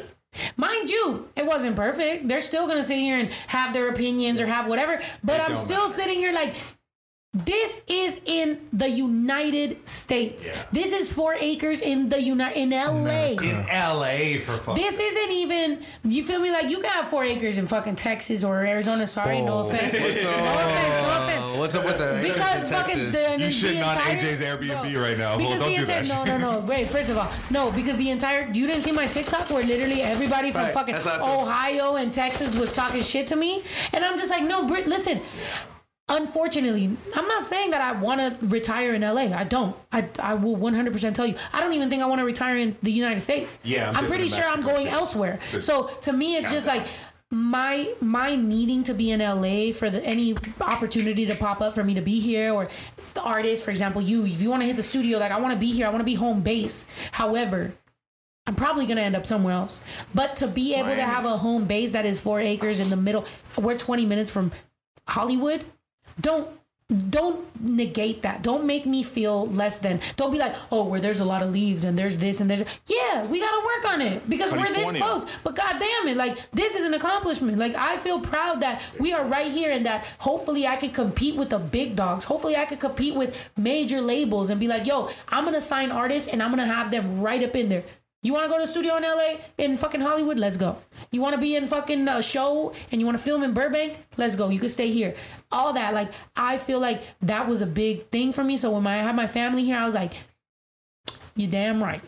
Mind 0.58 0.90
you 0.90 1.30
it 1.36 1.46
wasn't 1.46 1.76
perfect. 1.76 2.28
They're 2.28 2.42
still 2.42 2.68
gonna 2.68 2.84
sit 2.84 2.98
here 2.98 3.18
and 3.18 3.30
have 3.48 3.74
their 3.74 3.90
opinions 3.90 4.42
or 4.42 4.48
have 4.48 4.68
whatever 4.68 5.00
but 5.24 5.40
i'm 5.40 5.56
still 5.56 5.90
sitting 5.90 6.18
here 6.20 6.34
like 6.34 6.56
this 7.34 7.82
is 7.88 8.22
in 8.26 8.60
the 8.72 8.88
United 8.90 9.90
States. 9.90 10.52
This 10.72 10.92
is 10.92 11.12
four 11.12 11.36
acres 11.40 11.82
in 11.82 12.10
the 12.10 12.22
United 12.22 12.60
in 12.60 12.70
LA. 12.70 13.32
In 13.42 13.66
LA 13.68 14.40
for 14.46 14.58
fuck. 14.58 14.76
This 14.76 15.00
isn't 15.00 15.32
even. 15.32 15.84
You 16.04 16.24
feel 16.24 16.40
me? 16.40 16.52
Like 16.52 16.70
you 16.70 16.80
can 16.80 16.92
have 16.92 17.08
four 17.08 17.24
acres 17.24 17.58
in 17.58 17.66
fucking 17.68 17.96
Texas 17.96 18.44
or 18.44 18.64
Arizona. 18.66 19.08
Sorry, 19.08 19.42
no 19.42 19.54
Oh. 19.54 19.68
offense. 19.70 19.94
What's 19.96 20.24
no 20.24 20.30
up? 20.30 20.38
offense. 20.60 20.90
No 21.08 21.24
offense. 21.24 21.58
What's 21.58 21.76
up 21.76 21.86
with 21.86 21.98
that? 21.98 22.22
Because 22.24 22.66
in 22.66 22.72
fucking 22.72 23.12
Texas? 23.12 23.14
the, 23.14 23.32
You 23.32 23.38
the 23.38 23.46
shitting 23.80 23.88
on 23.88 23.98
entire- 23.98 24.18
AJ's 24.18 24.40
Airbnb 24.40 25.02
right 25.02 25.18
now. 25.18 25.30
Well, 25.30 25.38
Because 25.40 25.60
don't 25.62 25.70
the 25.72 25.78
do 25.78 25.86
that 25.86 26.06
no, 26.08 26.24
no, 26.26 26.38
no. 26.38 26.60
Wait, 26.60 26.88
first 26.88 27.10
of 27.10 27.18
all, 27.18 27.32
no, 27.50 27.72
because 27.72 27.98
the 27.98 28.10
entire. 28.12 28.48
You 28.54 28.68
didn't 28.68 28.84
see 28.84 28.92
my 28.92 29.08
TikTok 29.08 29.50
where 29.50 29.64
literally 29.64 30.02
everybody 30.04 30.52
from 30.52 30.66
Right, 30.66 30.74
fucking 30.74 30.94
that's 30.94 31.06
not 31.06 31.18
true. 31.18 31.26
Ohio 31.26 31.96
and 31.96 32.14
Texas 32.14 32.56
was 32.58 32.74
talking 32.74 33.02
shit 33.02 33.26
to 33.28 33.36
me, 33.36 33.64
and 33.92 34.06
I'm 34.06 34.20
just 34.20 34.30
like, 34.30 34.44
no, 34.44 34.68
Brit, 34.68 34.86
listen. 34.88 35.20
Unfortunately, 36.14 36.96
I'm 37.16 37.28
not 37.28 37.42
saying 37.42 37.72
that 37.72 37.82
I 37.82 38.00
want 38.00 38.22
to 38.22 38.46
retire 38.46 38.94
in 38.94 39.02
LA. 39.02 39.36
I 39.36 39.44
don't. 39.44 39.76
I, 39.92 40.08
I 40.20 40.36
will 40.36 40.56
100% 40.56 41.16
tell 41.16 41.26
you. 41.26 41.36
I 41.52 41.60
don't 41.60 41.74
even 41.74 41.90
think 41.90 42.04
I 42.04 42.06
want 42.06 42.20
to 42.20 42.26
retire 42.26 42.56
in 42.56 42.78
the 42.84 42.92
United 42.92 43.22
States. 43.22 43.58
Yeah, 43.64 43.90
I'm 43.90 43.98
I'm, 43.98 44.06
pretty 44.06 44.30
sure 44.30 44.44
I'm 44.44 44.62
going 44.62 44.86
too. 44.86 44.92
elsewhere. 44.92 45.40
Too. 45.50 45.60
So 45.60 45.88
to 46.02 46.14
me, 46.14 46.36
it's 46.36 46.52
just 46.52 46.68
like 46.68 46.86
my 47.32 47.92
my 48.00 48.36
needing 48.36 48.84
to 48.84 48.94
be 48.94 49.10
in 49.10 49.22
LA 49.22 49.72
for 49.72 49.90
the 49.90 50.04
any 50.04 50.36
opportunity 50.62 51.26
to 51.26 51.36
pop 51.36 51.62
up 51.62 51.74
for 51.74 51.84
me 51.84 51.96
to 51.96 52.02
be 52.02 52.20
here 52.20 52.54
or 52.54 52.70
the 53.16 53.22
artist, 53.22 53.66
for 53.66 53.72
example, 53.72 54.00
you 54.00 54.26
if 54.28 54.40
you 54.40 54.52
want 54.52 54.62
to 54.62 54.68
hit 54.68 54.76
the 54.76 54.84
studio, 54.84 55.18
like 55.18 55.32
I 55.32 55.40
want 55.40 55.54
to 55.54 55.60
be 55.60 55.72
here, 55.72 55.88
I 55.88 55.90
want 55.90 56.02
to 56.02 56.06
be 56.06 56.14
home 56.14 56.42
base. 56.42 56.86
However, 57.12 57.74
I'm 58.46 58.56
probably 58.56 58.86
gonna 58.86 59.02
end 59.02 59.16
up 59.16 59.26
somewhere 59.26 59.54
else. 59.56 59.82
But 60.14 60.36
to 60.38 60.48
be 60.48 60.76
able 60.76 60.96
to 60.96 61.02
have 61.02 61.26
a 61.26 61.38
home 61.38 61.66
base 61.66 61.94
that 61.94 62.06
is 62.06 62.20
four 62.20 62.40
acres 62.40 62.80
in 62.80 62.92
the 62.92 62.98
middle, 62.98 63.26
we're 63.58 63.78
20 63.78 64.06
minutes 64.06 64.30
from 64.30 64.52
Hollywood. 65.08 65.66
Don't 66.20 66.48
don't 67.10 67.46
negate 67.60 68.22
that. 68.24 68.44
Don't 68.44 68.66
make 68.66 68.86
me 68.86 69.04
feel 69.04 69.48
less 69.48 69.80
than. 69.80 70.00
Don't 70.16 70.32
be 70.32 70.38
like, 70.38 70.54
oh, 70.72 70.84
where 70.84 71.00
there's 71.00 71.22
a 71.22 71.26
lot 71.26 71.42
of 71.42 71.52
leaves 71.52 71.84
and 71.84 71.98
there's 71.98 72.18
this 72.18 72.42
and 72.42 72.50
there's 72.50 72.64
yeah, 72.88 73.26
we 73.26 73.40
gotta 73.40 73.66
work 73.66 73.94
on 73.94 74.02
it 74.02 74.30
because 74.30 74.52
we're 74.52 74.72
this 74.72 74.92
close. 74.92 75.26
But 75.44 75.56
god 75.56 75.80
damn 75.80 76.08
it, 76.08 76.18
like 76.18 76.38
this 76.52 76.76
is 76.76 76.84
an 76.84 76.94
accomplishment. 76.94 77.58
Like 77.58 77.76
I 77.76 77.98
feel 77.98 78.20
proud 78.20 78.62
that 78.62 78.82
we 79.00 79.14
are 79.14 79.26
right 79.26 79.52
here 79.52 79.72
and 79.72 79.86
that 79.86 80.06
hopefully 80.20 80.68
I 80.68 80.76
could 80.76 80.94
compete 80.94 81.36
with 81.36 81.50
the 81.50 81.60
big 81.60 81.96
dogs. 81.96 82.26
Hopefully 82.26 82.58
I 82.58 82.66
could 82.66 82.80
compete 82.80 83.16
with 83.16 83.36
major 83.58 84.02
labels 84.02 84.50
and 84.50 84.60
be 84.60 84.68
like, 84.68 84.86
yo, 84.86 85.10
I'm 85.30 85.46
gonna 85.46 85.62
sign 85.62 85.92
artists 85.92 86.28
and 86.28 86.44
I'm 86.44 86.52
gonna 86.52 86.68
have 86.68 86.92
them 86.92 87.22
right 87.22 87.42
up 87.42 87.56
in 87.56 87.70
there. 87.70 87.84
You 88.24 88.32
want 88.32 88.46
to 88.46 88.50
go 88.50 88.58
to 88.58 88.66
the 88.66 88.72
studio 88.72 88.96
in 88.96 89.04
LA 89.04 89.36
in 89.58 89.76
fucking 89.76 90.00
Hollywood? 90.00 90.40
Let's 90.40 90.56
go. 90.56 90.78
You 91.12 91.22
want 91.22 91.36
to 91.36 91.42
be 91.42 91.58
in 91.58 91.68
fucking 91.68 92.08
uh, 92.08 92.22
show 92.22 92.74
and 92.90 93.00
you 93.02 93.06
want 93.06 93.18
to 93.18 93.24
film 93.24 93.44
in 93.44 93.54
Burbank? 93.54 94.00
Let's 94.16 94.38
go. 94.38 94.48
You 94.48 94.60
can 94.60 94.70
stay 94.70 94.90
here. 94.90 95.14
All 95.52 95.74
that, 95.74 95.94
like, 95.94 96.12
I 96.36 96.58
feel 96.58 96.80
like 96.80 97.04
that 97.22 97.48
was 97.48 97.62
a 97.62 97.68
big 97.68 98.08
thing 98.08 98.32
for 98.32 98.44
me. 98.44 98.56
So 98.56 98.72
when 98.72 98.84
my, 98.84 98.96
I 99.00 99.04
had 99.04 99.16
my 99.16 99.28
family 99.28 99.66
here, 99.66 99.78
I 99.78 99.86
was 99.86 99.94
like, 99.94 100.14
you 101.36 101.48
damn 101.48 101.84
right. 101.84 102.02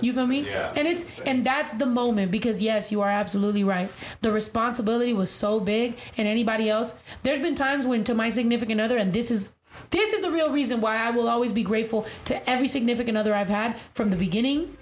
You 0.00 0.12
feel 0.12 0.26
me? 0.26 0.40
Yeah. 0.40 0.72
And 0.76 0.88
it's 0.88 1.06
and 1.24 1.46
that's 1.46 1.72
the 1.74 1.86
moment 1.86 2.32
because 2.32 2.60
yes, 2.60 2.90
you 2.90 3.00
are 3.00 3.08
absolutely 3.08 3.62
right. 3.62 3.88
The 4.22 4.32
responsibility 4.32 5.12
was 5.12 5.30
so 5.30 5.60
big 5.60 5.96
and 6.16 6.26
anybody 6.26 6.68
else. 6.68 6.94
There's 7.22 7.38
been 7.38 7.54
times 7.54 7.86
when 7.86 8.02
to 8.04 8.14
my 8.14 8.28
significant 8.28 8.80
other 8.80 8.96
and 8.96 9.12
this 9.12 9.30
is 9.30 9.52
this 9.92 10.12
is 10.12 10.20
the 10.20 10.32
real 10.32 10.52
reason 10.52 10.80
why 10.80 10.96
I 10.96 11.10
will 11.10 11.28
always 11.28 11.52
be 11.52 11.62
grateful 11.62 12.06
to 12.24 12.50
every 12.50 12.66
significant 12.66 13.16
other 13.16 13.34
I've 13.34 13.48
had 13.48 13.76
from 13.94 14.10
the 14.10 14.16
beginning 14.16 14.76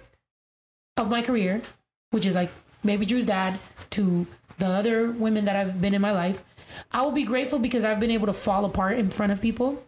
of 0.97 1.11
my 1.11 1.23
career, 1.23 1.63
which 2.11 2.27
is 2.27 2.35
like 2.35 2.51
maybe 2.83 3.07
Drew's 3.07 3.27
dad 3.27 3.59
to 3.91 4.27
the 4.59 4.67
other 4.67 5.11
women 5.11 5.45
that 5.47 5.57
I've 5.57 5.81
been 5.81 5.95
in 5.95 6.03
my 6.03 6.13
life. 6.13 6.45
I 6.91 7.03
will 7.03 7.13
be 7.13 7.25
grateful 7.25 7.59
because 7.59 7.85
I've 7.85 8.01
been 8.01 8.11
able 8.11 8.27
to 8.27 8.33
fall 8.33 8.65
apart 8.65 8.99
in 8.99 9.11
front 9.11 9.33
of 9.33 9.41
people 9.41 9.83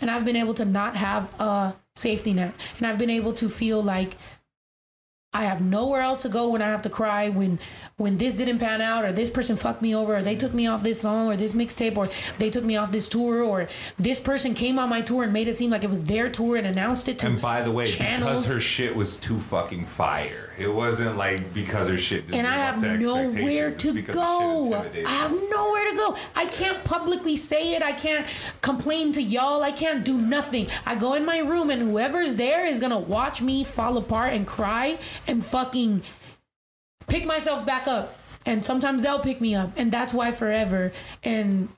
and 0.00 0.10
I've 0.10 0.24
been 0.24 0.36
able 0.36 0.54
to 0.54 0.64
not 0.64 0.96
have 0.96 1.28
a 1.40 1.76
safety 1.94 2.32
net 2.32 2.54
and 2.78 2.86
I've 2.86 2.98
been 2.98 3.10
able 3.10 3.32
to 3.34 3.48
feel 3.48 3.82
like 3.82 4.16
I 5.36 5.44
have 5.44 5.60
nowhere 5.60 6.00
else 6.00 6.22
to 6.22 6.30
go 6.30 6.48
when 6.48 6.62
I 6.62 6.68
have 6.70 6.80
to 6.82 6.88
cry 6.90 7.28
when 7.28 7.58
when 7.98 8.16
this 8.18 8.34
didn't 8.34 8.58
pan 8.58 8.80
out 8.80 9.04
or 9.04 9.12
this 9.12 9.30
person 9.30 9.56
fucked 9.56 9.80
me 9.82 9.94
over 9.94 10.16
or 10.16 10.22
they 10.22 10.36
took 10.36 10.52
me 10.52 10.66
off 10.66 10.82
this 10.82 11.00
song 11.00 11.28
or 11.28 11.36
this 11.36 11.52
mixtape 11.54 11.96
or 11.96 12.08
they 12.38 12.50
took 12.50 12.62
me 12.64 12.76
off 12.76 12.92
this 12.92 13.08
tour 13.08 13.42
or 13.42 13.68
this 13.98 14.20
person 14.20 14.52
came 14.54 14.78
on 14.78 14.88
my 14.90 15.00
tour 15.00 15.24
and 15.24 15.32
made 15.32 15.48
it 15.48 15.56
seem 15.56 15.70
like 15.70 15.82
it 15.84 15.88
was 15.90 16.04
their 16.04 16.28
tour 16.30 16.56
and 16.56 16.66
announced 16.66 17.08
it 17.08 17.18
to 17.20 17.26
And 17.26 17.40
by 17.40 17.62
the 17.62 17.70
way, 17.70 17.86
channels. 17.86 18.30
because 18.30 18.46
her 18.46 18.60
shit 18.60 18.94
was 18.96 19.16
too 19.16 19.38
fucking 19.40 19.86
fire, 19.86 20.52
it 20.58 20.68
wasn't 20.68 21.16
like 21.16 21.52
because 21.54 21.88
her 21.88 21.96
shit 21.98 22.26
didn't 22.26 22.40
and 22.40 22.46
I 22.46 22.56
have 22.58 22.78
to 22.80 22.96
nowhere 22.98 23.70
to 23.72 23.88
it's 23.88 23.94
because 23.94 24.14
her 24.14 24.90
shit 24.92 25.04
go. 25.04 25.06
I 25.06 25.12
have 25.12 25.32
nowhere 25.32 25.90
to 25.90 25.96
go. 25.96 26.16
I 26.34 26.46
can't 26.46 26.82
publicly 26.84 27.36
say 27.36 27.74
it. 27.74 27.82
I 27.82 27.92
can't 27.92 28.26
complain 28.60 29.12
to 29.12 29.22
y'all. 29.22 29.62
I 29.62 29.72
can't 29.72 30.04
do 30.04 30.18
nothing. 30.18 30.66
I 30.84 30.96
go 30.96 31.14
in 31.14 31.24
my 31.24 31.38
room 31.38 31.70
and 31.70 31.80
whoever's 31.82 32.34
there 32.34 32.66
is 32.66 32.78
gonna 32.78 32.98
watch 32.98 33.40
me 33.40 33.64
fall 33.64 33.96
apart 33.96 34.34
and 34.34 34.46
cry 34.46 34.98
and 35.26 35.44
fucking 35.44 36.02
pick 37.08 37.24
myself 37.26 37.64
back 37.66 37.86
up. 37.86 38.16
And 38.44 38.64
sometimes 38.64 39.02
they'll 39.02 39.20
pick 39.20 39.40
me 39.40 39.54
up, 39.56 39.72
and 39.76 39.90
that's 39.90 40.14
why 40.14 40.30
forever. 40.30 40.92
And 41.24 41.68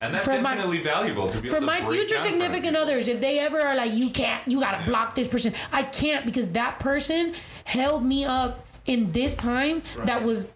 And 0.00 0.14
that's 0.14 0.24
for 0.24 0.40
my- 0.40 0.52
infinitely 0.52 0.80
valuable 0.82 1.28
to 1.28 1.38
be 1.40 1.48
for 1.48 1.56
to 1.60 1.60
my 1.60 1.76
future 1.76 1.90
down 1.90 2.06
front 2.06 2.12
of 2.12 2.22
significant 2.22 2.76
others, 2.76 3.06
if 3.08 3.20
they 3.20 3.38
ever 3.38 3.60
are 3.60 3.74
like, 3.74 3.92
you 3.92 4.08
can't, 4.10 4.46
you 4.48 4.60
gotta 4.60 4.84
block 4.86 5.14
this 5.14 5.28
person. 5.28 5.52
I 5.72 5.82
can't 5.82 6.24
because 6.24 6.48
that 6.52 6.78
person 6.78 7.34
held 7.64 8.02
me 8.04 8.24
up 8.24 8.66
in 8.86 9.12
this 9.12 9.36
time 9.36 9.82
that 10.04 10.22
was 10.24 10.46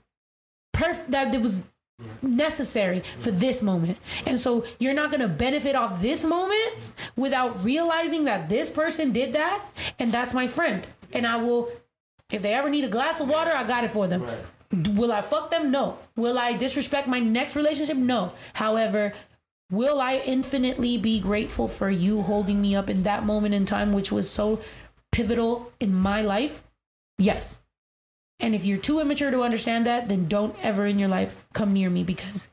perfect. 0.73 1.11
That 1.11 1.35
it 1.35 1.43
was 1.43 1.63
necessary 2.23 3.03
for 3.19 3.31
this 3.31 3.61
moment. 3.63 3.99
And 4.25 4.39
so 4.41 4.65
you're 4.79 4.95
not 4.95 5.11
gonna 5.11 5.29
benefit 5.29 5.75
off 5.77 6.01
this 6.01 6.25
moment 6.25 6.73
without 7.17 7.63
realizing 7.63 8.25
that 8.25 8.49
this 8.49 8.71
person 8.71 9.13
did 9.13 9.35
that, 9.35 9.63
and 9.99 10.11
that's 10.11 10.33
my 10.33 10.47
friend. 10.47 10.87
And 11.13 11.27
I 11.27 11.37
will, 11.37 11.69
if 12.33 12.43
they 12.43 12.55
ever 12.55 12.71
need 12.71 12.85
a 12.85 12.89
glass 12.89 13.21
of 13.21 13.29
water, 13.29 13.51
I 13.55 13.65
got 13.65 13.85
it 13.85 13.91
for 13.91 14.07
them. 14.07 14.27
Will 14.73 15.13
I 15.13 15.21
fuck 15.21 15.51
them? 15.51 15.71
No. 15.71 15.99
Will 16.17 16.39
I 16.39 16.53
disrespect 16.53 17.09
my 17.09 17.19
next 17.19 17.57
relationship? 17.57 17.97
No. 17.97 18.33
However, 18.55 19.13
will 19.71 20.01
I 20.01 20.17
infinitely 20.19 20.97
be 20.97 21.21
grateful 21.21 21.67
for 21.69 21.91
you 21.91 22.23
holding 22.23 22.61
me 22.61 22.75
up 22.75 22.89
in 22.89 23.03
that 23.03 23.25
moment 23.25 23.55
in 23.55 23.67
time, 23.67 23.93
which 23.93 24.13
was 24.13 24.31
so 24.31 24.61
pivotal 25.11 25.73
in 25.81 25.93
my 25.93 26.23
life? 26.23 26.63
Yes. 27.19 27.59
And 28.39 28.55
if 28.55 28.65
you're 28.65 28.79
too 28.79 29.01
immature 29.01 29.31
to 29.31 29.43
understand 29.43 29.87
that, 29.87 30.09
then 30.09 30.29
don't 30.29 30.57
ever 30.63 30.87
in 30.87 30.99
your 30.99 31.09
life 31.09 31.35
come 31.53 31.73
near 31.73 31.91
me 31.91 32.05
because 32.05 32.49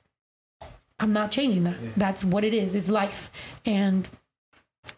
I'm 0.99 1.13
not 1.13 1.31
changing 1.31 1.63
that. 1.65 1.75
That's 1.95 2.23
what 2.23 2.43
it 2.43 2.53
is. 2.53 2.75
It's 2.75 2.89
life. 2.89 3.31
And 3.65 4.09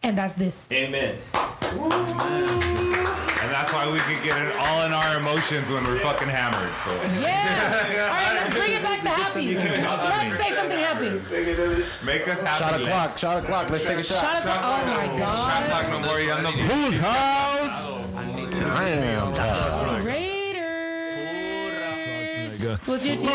and 0.02 0.16
that's 0.16 0.34
this. 0.34 0.62
Amen. 0.72 1.16
And 3.42 3.50
that's 3.50 3.72
why 3.72 3.90
we 3.90 3.98
can 4.00 4.22
get 4.24 4.40
it 4.40 4.54
all 4.56 4.84
in 4.86 4.92
our 4.92 5.18
emotions 5.18 5.70
when 5.70 5.84
we're 5.84 5.98
fucking 6.00 6.28
hammered. 6.28 6.70
Yeah. 7.20 8.08
All 8.08 8.14
right, 8.14 8.34
let's 8.34 8.54
bring 8.56 8.72
it 8.72 8.82
back 8.82 9.00
to 9.02 9.08
happy. 9.08 9.54
Let's 9.54 10.36
say 10.36 10.52
something 10.52 10.78
happy. 10.78 11.10
Make 12.04 12.28
us 12.28 12.42
happy. 12.42 12.64
Shot 12.64 12.80
o'clock, 12.80 13.18
shot 13.18 13.42
o'clock. 13.42 13.70
Let's 13.70 13.84
take 13.84 13.98
a 13.98 14.02
shot. 14.02 14.20
Shot 14.20 14.38
o'clock. 14.38 14.62
Oh 14.62 14.86
my 14.86 15.06
god. 15.06 15.20
Shot 15.20 15.26
God. 15.26 15.64
o'clock, 15.64 15.88
no 15.90 16.06
more. 16.06 16.20
You're 16.20 16.36
on 16.36 16.42
the 16.44 16.50
Whose 16.52 16.96
house? 16.98 18.00
Damn. 18.58 19.34
dog. 19.34 20.29
Raiders. 22.64 22.78
What's 22.86 23.06
your 23.06 23.16
team? 23.16 23.28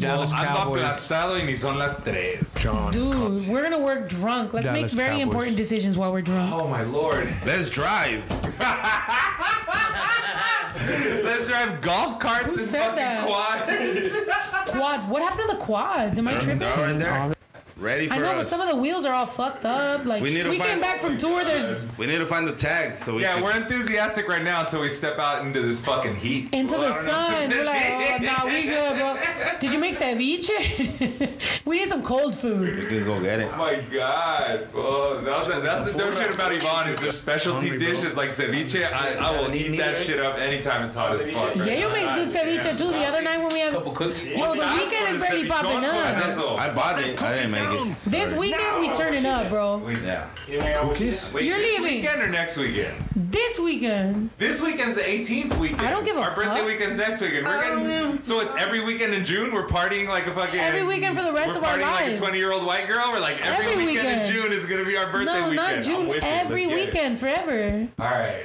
Dallas 0.00 0.32
Ando 0.32 0.44
Cowboys. 0.56 0.82
aplastado 0.82 1.38
y 1.38 1.44
ni 1.46 1.54
son 1.54 1.78
las 1.78 2.02
tres. 2.02 2.54
Dude, 2.92 3.48
we're 3.48 3.62
gonna 3.62 3.78
work 3.78 4.08
drunk. 4.08 4.52
Let's 4.52 4.66
make 4.70 4.90
very 4.90 5.18
Cowboys. 5.18 5.22
important 5.22 5.56
decisions 5.56 5.98
while 5.98 6.12
we're 6.12 6.22
drunk. 6.22 6.52
Oh 6.52 6.68
my 6.68 6.82
lord. 6.82 7.28
Let's 7.44 7.70
drive. 7.70 8.22
Let's 11.24 11.48
drive 11.48 11.80
golf 11.80 12.18
carts 12.18 12.44
Who 12.46 12.52
and 12.58 12.60
said 12.60 12.80
fucking 12.82 12.96
that? 12.96 13.26
quads. 13.26 14.70
Quads. 14.72 15.06
What 15.06 15.22
happened 15.22 15.48
to 15.48 15.56
the 15.56 15.62
quads? 15.62 16.18
Am 16.18 16.28
I 16.28 16.34
tripping? 16.34 16.58
They're 16.58 16.76
right 16.76 16.98
there. 16.98 17.34
Ready 17.76 18.06
for 18.06 18.14
I 18.14 18.18
know, 18.18 18.34
but 18.34 18.46
some 18.46 18.60
of 18.60 18.68
the 18.68 18.76
wheels 18.76 19.04
are 19.04 19.12
all 19.12 19.26
fucked 19.26 19.64
up. 19.64 20.04
Like 20.04 20.22
We 20.22 20.30
we, 20.30 20.34
need 20.36 20.44
to 20.44 20.50
came 20.50 20.60
find- 20.60 20.80
back 20.80 21.00
from 21.00 21.18
tour. 21.18 21.40
Uh, 21.40 21.44
there's 21.44 21.88
we 21.98 22.06
need 22.06 22.18
to 22.18 22.26
find 22.26 22.46
the 22.46 22.52
tag 22.54 22.96
so 22.98 23.16
we 23.16 23.22
Yeah, 23.22 23.34
can- 23.34 23.42
we're 23.42 23.56
enthusiastic 23.56 24.28
right 24.28 24.42
now 24.44 24.60
until 24.60 24.80
we 24.80 24.88
step 24.88 25.18
out 25.18 25.44
into 25.44 25.60
this 25.60 25.84
fucking 25.84 26.14
heat. 26.14 26.50
into 26.52 26.74
Well, 26.78 26.82
the 26.82 26.86
I 26.86 26.94
don't 26.94 27.06
know. 27.06 27.12
sun. 27.12 27.50
We're 27.50 27.64
like, 27.64 28.20
oh, 28.20 28.24
nah, 28.24 28.44
we 28.44 28.62
good, 28.66 28.96
bro. 28.96 29.18
Did 29.58 29.72
you 29.72 29.80
make 29.80 29.94
ceviche? 29.96 31.30
we 31.64 31.78
need 31.80 31.88
some 31.88 32.02
cold 32.04 32.36
food. 32.36 32.78
We 32.78 32.86
can 32.86 33.04
go 33.04 33.20
get 33.20 33.40
it. 33.40 33.50
Oh 33.52 33.56
my 33.58 33.80
god, 33.92 34.70
bro. 34.70 35.20
That's, 35.22 35.48
the- 35.48 35.60
that's 35.60 35.90
the 35.92 35.98
dope 35.98 36.14
shit 36.14 36.32
about 36.32 36.52
Yvonne 36.52 36.88
is 36.90 37.00
their 37.00 37.10
specialty 37.12 37.76
dishes 37.76 38.16
like 38.16 38.28
ceviche. 38.30 38.84
I, 38.92 39.14
I 39.16 39.40
will 39.40 39.52
eat 39.52 39.76
that 39.78 39.98
shit 40.06 40.20
up 40.20 40.38
anytime 40.38 40.84
it's 40.84 40.94
hot 40.94 41.12
as 41.12 41.22
fuck. 41.22 41.56
Yeah, 41.56 41.64
you 41.74 41.88
make 41.92 42.06
good 42.14 42.28
ceviche 42.28 42.78
too. 42.78 42.92
The 42.92 43.04
other 43.04 43.20
night 43.20 43.38
when 43.38 43.52
we 43.52 43.58
had, 43.58 43.72
a 43.72 43.76
couple 43.76 43.90
cookies. 43.92 44.36
yo, 44.36 44.54
the 44.54 44.60
weekend 44.78 45.08
is 45.08 45.16
barely 45.16 45.48
popping 45.48 45.84
up. 45.84 46.58
I 46.60 46.70
bought 46.72 47.00
it. 47.02 47.20
I 47.20 47.34
didn't 47.34 47.50
make 47.50 47.63
it. 47.72 47.96
This 48.04 48.32
weekend 48.34 48.80
we 48.80 48.92
turning 48.94 49.26
up, 49.26 49.50
bro. 49.50 49.86
Yeah. 50.04 50.28
Wait, 50.48 50.58
You're 50.58 50.94
this 50.94 51.32
leaving. 51.32 51.82
weekend 51.82 52.22
or 52.22 52.28
next 52.28 52.56
weekend? 52.56 52.96
This 53.16 53.58
weekend. 53.58 54.30
This 54.38 54.60
weekend's 54.60 54.94
the 54.96 55.02
18th 55.02 55.58
weekend. 55.58 55.80
I 55.82 55.90
don't 55.90 56.04
give 56.04 56.16
a 56.16 56.20
Our 56.20 56.34
birthday 56.34 56.56
fuck. 56.58 56.66
weekend's 56.66 56.98
next 56.98 57.20
weekend. 57.20 57.46
We're 57.46 57.60
getting 57.62 58.04
um, 58.06 58.22
so 58.22 58.40
it's 58.40 58.52
every 58.54 58.84
weekend 58.84 59.14
in 59.14 59.24
June. 59.24 59.52
We're 59.52 59.66
partying 59.66 60.08
like 60.08 60.26
a 60.26 60.34
fucking 60.34 60.60
Every 60.60 60.84
weekend 60.84 61.16
for 61.16 61.24
the 61.24 61.32
rest 61.32 61.50
we're 61.50 61.58
of 61.58 61.64
our 61.64 61.78
lives. 61.78 61.84
partying 61.84 62.04
like 62.10 62.14
a 62.14 62.16
20 62.18 62.38
year 62.38 62.52
old 62.52 62.66
white 62.66 62.86
girl. 62.86 63.10
We're 63.12 63.20
like 63.20 63.40
every, 63.44 63.66
Every 63.66 63.84
weekend, 63.86 64.06
weekend. 64.08 64.20
in 64.26 64.32
June 64.32 64.52
is 64.52 64.66
gonna 64.66 64.84
be 64.84 64.96
our 64.96 65.10
birthday 65.10 65.40
no, 65.40 65.48
weekend. 65.50 65.56
not 65.56 65.74
I'm 65.74 65.82
June. 65.82 66.06
with 66.08 66.22
you. 66.22 66.28
Every 66.28 66.66
Let's 66.66 66.76
get 66.76 66.88
it. 66.88 66.92
weekend, 66.94 67.18
forever. 67.20 67.88
All 67.98 68.06
right. 68.06 68.44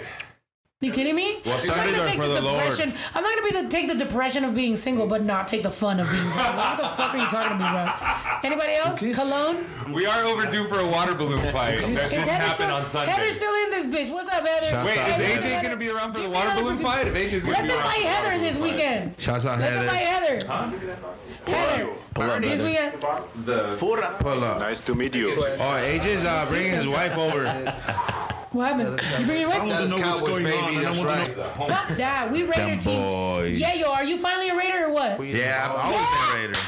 You 0.82 0.94
kidding 0.94 1.14
me? 1.14 1.42
Well, 1.46 1.60
I'm 1.60 1.68
not 1.68 1.76
gonna 1.88 2.06
take 2.06 2.16
for 2.18 2.26
the 2.30 2.36
the 2.36 2.42
Lord. 2.42 2.62
depression. 2.64 2.94
I'm 3.14 3.22
not 3.22 3.38
gonna 3.38 3.52
be 3.52 3.62
the 3.64 3.68
take 3.68 3.90
the 3.90 3.96
depression 3.96 4.46
of 4.46 4.56
being 4.56 4.78
single, 4.78 5.08
but 5.08 5.22
not 5.26 5.50
take 5.50 5.62
the 5.64 5.70
fun 5.70 6.00
of 6.00 6.10
being 6.10 6.24
single. 6.32 6.54
what 6.54 6.78
the 6.78 6.88
fuck 6.96 7.14
are 7.14 7.18
you 7.18 7.26
talking 7.26 7.58
to 7.58 7.62
me 7.62 7.70
about? 7.70 8.46
Anybody 8.46 8.76
else? 8.76 8.98
Cologne? 9.14 9.66
We 9.92 10.06
are 10.06 10.24
overdue 10.24 10.70
for 10.70 10.80
a 10.80 10.88
water 10.88 11.14
balloon 11.16 11.42
fight. 11.52 11.82
That 11.82 11.90
Is 11.90 12.10
didn't 12.12 12.28
Heather 12.30 12.32
happen 12.32 12.54
still, 12.54 12.72
on 12.72 12.86
Sunday. 12.86 13.12
Heather's 13.12 13.36
still 13.36 13.54
in 13.66 13.72
this 13.72 13.86
bitch. 13.88 14.10
What's 14.10 14.30
up, 14.30 14.48
Heather? 14.48 14.86
Wait, 14.86 14.98
Heather, 14.98 15.22
is 15.26 15.34
Heather. 15.44 15.50
AJ 15.50 15.64
gonna 15.64 15.76
be 15.76 15.90
around 15.90 16.14
for 16.14 16.22
the 16.22 16.30
water 16.30 16.52
balloon 16.56 16.78
fight? 16.78 17.08
If 17.08 17.14
AJ's 17.14 17.44
gonna 17.44 17.58
Let's 17.58 17.68
be 17.68 17.76
around 17.76 17.86
invite 17.86 17.96
for 17.98 18.02
the 18.02 18.08
Heather 18.08 18.24
water 18.24 18.36
in 18.38 18.42
this 18.42 18.56
balloon 18.56 18.70
fight. 18.72 18.78
weekend. 18.80 19.16
Shouts 19.18 19.46
out 19.46 19.60
Let's 19.60 19.76
invite 19.76 20.08
Heather. 20.08 20.40
Heather. 21.46 21.86
Heather. 21.86 21.96
Pull 22.14 22.24
up, 22.32 22.42
brother. 22.42 22.64
weekend. 22.64 23.02
The 23.46 23.76
Pull 24.20 24.44
up. 24.44 24.60
Nice 24.60 24.82
to 24.82 24.96
meet 24.96 25.16
you. 25.16 25.30
Oh, 25.32 25.60
AJ's 25.60 26.26
uh, 26.26 26.46
bringing 26.50 26.74
his 26.74 26.88
wife 26.88 27.18
over. 27.18 27.76
What 28.52 28.66
happened? 28.74 29.00
You 29.20 29.26
bring 29.28 29.42
your 29.42 29.50
wife? 29.50 29.62
I 29.62 29.66
wife? 29.66 29.78
want 29.78 29.90
to 29.92 29.98
know 30.00 30.08
what's 30.08 30.22
going 30.22 30.46
on. 30.48 30.76
and 30.76 30.88
I 30.88 31.06
want 31.06 31.26
to 31.26 31.36
know. 31.38 31.50
Fuck 31.68 31.88
that. 31.98 32.32
We 32.32 32.42
Raider 32.42 32.52
Them 32.54 32.80
team. 32.80 33.00
boys. 33.00 33.60
Yeah, 33.60 33.76
yo, 33.76 33.92
are 33.92 34.04
you 34.04 34.18
finally 34.18 34.50
a 34.50 34.56
Raider 34.56 34.86
or 34.88 34.92
what? 34.92 35.24
Yeah, 35.24 35.70
I've 35.70 35.86
always 35.86 36.00
been 36.34 36.36
a 36.36 36.48
Raider. 36.48 36.60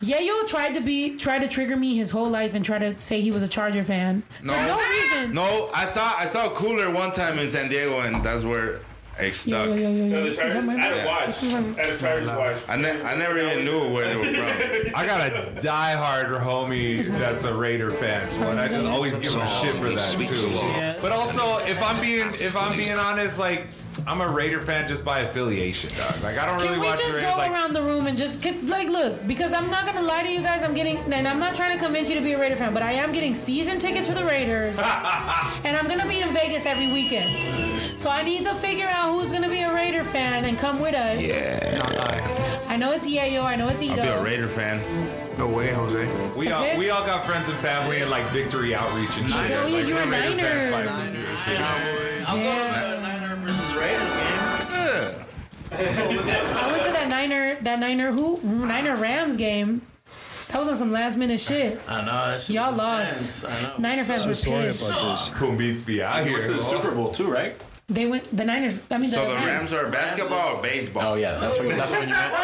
Yayo 0.00 0.46
tried 0.46 0.74
to 0.74 0.80
be 0.80 1.16
tried 1.16 1.40
to 1.40 1.48
trigger 1.48 1.76
me 1.76 1.96
his 1.96 2.12
whole 2.12 2.30
life 2.30 2.54
and 2.54 2.64
try 2.64 2.78
to 2.78 2.96
say 3.00 3.20
he 3.20 3.32
was 3.32 3.42
a 3.42 3.48
Charger 3.48 3.82
fan 3.82 4.22
No. 4.44 4.52
for 4.52 4.60
no 4.62 4.88
reason. 4.88 5.34
No, 5.34 5.70
I 5.74 5.86
saw 5.88 6.14
I 6.16 6.26
saw 6.26 6.46
a 6.46 6.50
cooler 6.50 6.88
one 6.92 7.10
time 7.10 7.36
in 7.40 7.50
San 7.50 7.68
Diego, 7.68 7.98
and 8.00 8.24
that's 8.24 8.44
where 8.44 8.78
I 9.18 9.30
stuck. 9.32 9.66
Yo, 9.66 9.74
yo, 9.74 9.90
yo, 9.90 9.90
yo, 9.90 10.06
No, 10.06 10.28
the 10.30 10.36
Chargers. 10.36 10.64
My- 10.64 10.74
I 10.74 10.78
had 10.80 10.92
a 10.92 11.06
watch. 11.06 11.42
I 11.42 11.46
had 11.82 11.90
a 11.90 11.98
Chargers 11.98 12.28
watch. 12.28 12.56
I, 12.68 12.76
ne- 12.76 13.02
I 13.02 13.14
never 13.16 13.38
even 13.38 13.64
knew 13.64 13.88
where 13.92 14.06
they 14.08 14.16
were 14.16 14.24
from. 14.24 14.92
I 14.94 15.04
got 15.06 15.26
a 15.28 15.50
diehard 15.60 16.38
homie 16.40 17.04
that's 17.06 17.44
a 17.44 17.52
Raider 17.52 17.90
fan, 17.92 18.28
so 18.28 18.42
and 18.48 18.60
I 18.60 18.68
just 18.68 18.86
always 18.86 19.16
give 19.16 19.32
him 19.34 19.46
shit 19.60 19.74
for 19.76 19.88
that 19.90 20.12
too. 20.16 21.00
But 21.02 21.12
also, 21.12 21.58
if 21.66 21.82
I'm 21.82 22.00
being 22.00 22.28
if 22.34 22.56
I'm 22.56 22.76
being 22.76 22.92
honest, 22.92 23.38
like 23.38 23.66
I'm 24.06 24.20
a 24.20 24.28
Raider 24.28 24.60
fan 24.60 24.86
just 24.88 25.04
by 25.04 25.20
affiliation, 25.20 25.90
dog. 25.96 26.22
Like 26.22 26.38
I 26.38 26.46
don't 26.46 26.56
really 26.56 26.68
Can 26.68 26.80
we 26.80 26.86
watch 26.86 26.98
just 26.98 27.16
Raiders. 27.16 27.30
go 27.32 27.38
Like 27.38 27.50
around 27.50 27.72
the 27.72 27.82
room 27.82 28.06
and 28.06 28.16
just 28.16 28.42
could- 28.42 28.68
like 28.68 28.88
look? 28.88 29.26
Because 29.26 29.52
I'm 29.52 29.70
not 29.70 29.86
gonna 29.86 30.02
lie 30.02 30.22
to 30.22 30.30
you 30.30 30.40
guys. 30.42 30.62
I'm 30.62 30.74
getting 30.74 30.98
and 31.12 31.26
I'm 31.28 31.38
not 31.38 31.54
trying 31.54 31.76
to 31.76 31.82
convince 31.84 32.08
you 32.08 32.14
to 32.16 32.20
be 32.22 32.32
a 32.32 32.38
Raider 32.38 32.56
fan, 32.56 32.72
but 32.74 32.82
I 32.82 32.92
am 32.92 33.12
getting 33.12 33.34
season 33.34 33.78
tickets 33.78 34.08
for 34.08 34.14
the 34.14 34.24
Raiders, 34.24 34.76
and 35.64 35.76
I'm 35.76 35.88
gonna 35.88 36.06
be 36.08 36.20
in 36.20 36.32
Vegas 36.32 36.66
every 36.66 36.90
weekend. 36.92 38.00
So 38.00 38.10
I 38.10 38.22
need 38.22 38.44
to 38.44 38.54
figure 38.56 38.88
out 38.90 39.12
who's 39.12 39.30
gonna 39.32 39.48
be 39.48 39.60
a 39.60 39.72
Raider 39.74 40.04
fan 40.04 40.44
and 40.44 40.58
come 40.58 40.80
with 40.80 40.94
us. 40.94 41.22
Yeah. 41.22 41.84
I 42.68 42.76
know 42.76 42.92
it's 42.92 43.06
Yayo. 43.08 43.42
I 43.44 43.56
know 43.56 43.68
it's 43.68 43.82
I'll 43.82 43.96
be 43.96 44.00
a 44.02 44.22
Raider 44.22 44.48
fan. 44.48 44.80
No 45.38 45.46
way, 45.46 45.72
Jose. 45.72 46.04
we 46.36 46.46
That's 46.46 46.58
all 46.58 46.64
it? 46.64 46.78
we 46.78 46.90
all 46.90 47.04
got 47.06 47.24
friends 47.24 47.48
and 47.48 47.56
family 47.58 48.00
and 48.00 48.10
like 48.10 48.24
victory 48.30 48.74
outreach 48.74 49.16
and 49.16 49.30
shit. 49.30 49.46
So 49.48 49.62
oh, 49.62 49.66
you- 49.66 49.76
like, 49.78 49.86
you're 49.88 49.96
we're 49.96 50.10
Raider 50.10 50.42
fans 50.42 50.72
by 50.72 50.84
Niners. 50.84 51.14
association. 51.14 51.62
I'll 52.26 52.36
go 52.36 52.42
to 52.42 52.96
the 52.96 53.00
Niner 53.00 53.17
versus 53.48 53.74
Raiders 53.74 54.12
game. 54.12 55.24
I 55.70 56.68
went 56.72 56.84
to 56.84 56.92
that 56.92 57.06
Niner, 57.08 57.56
that 57.62 57.78
Niner 57.78 58.12
who 58.12 58.40
Niner 58.42 58.96
Rams 58.96 59.36
game. 59.36 59.82
That 60.48 60.58
was 60.60 60.68
on 60.68 60.76
some 60.76 60.92
last 60.92 61.18
minute 61.18 61.40
shit. 61.40 61.78
I 61.86 62.00
know. 62.00 62.06
That 62.06 62.40
shit 62.40 62.54
Y'all 62.54 62.70
was 62.70 62.78
lost. 62.78 63.10
intense. 63.12 63.44
I 63.44 63.62
know. 63.62 63.74
Niner 63.78 64.04
fans 64.04 64.26
were 64.26 64.32
pissed. 64.34 65.34
Cool 65.34 65.52
beats 65.52 65.82
be 65.82 66.02
out 66.02 66.18
You 66.24 66.30
here. 66.30 66.32
went 66.38 66.46
to 66.46 66.52
the 66.54 66.62
Super 66.62 66.90
Bowl 66.92 67.12
too, 67.12 67.30
right? 67.30 67.54
They 67.90 68.04
went 68.06 68.36
the 68.36 68.44
Niners. 68.44 68.80
I 68.90 68.98
mean 68.98 69.10
the, 69.10 69.16
So 69.16 69.28
the 69.30 69.34
Rams 69.34 69.72
are 69.72 69.88
basketball 69.90 70.58
or 70.58 70.62
baseball? 70.62 71.12
Oh 71.12 71.14
yeah, 71.14 71.38
that's 71.38 71.58
what 71.58 71.68
that's 71.74 71.90
what 71.90 72.02
you 72.02 72.08
meant. 72.08 72.34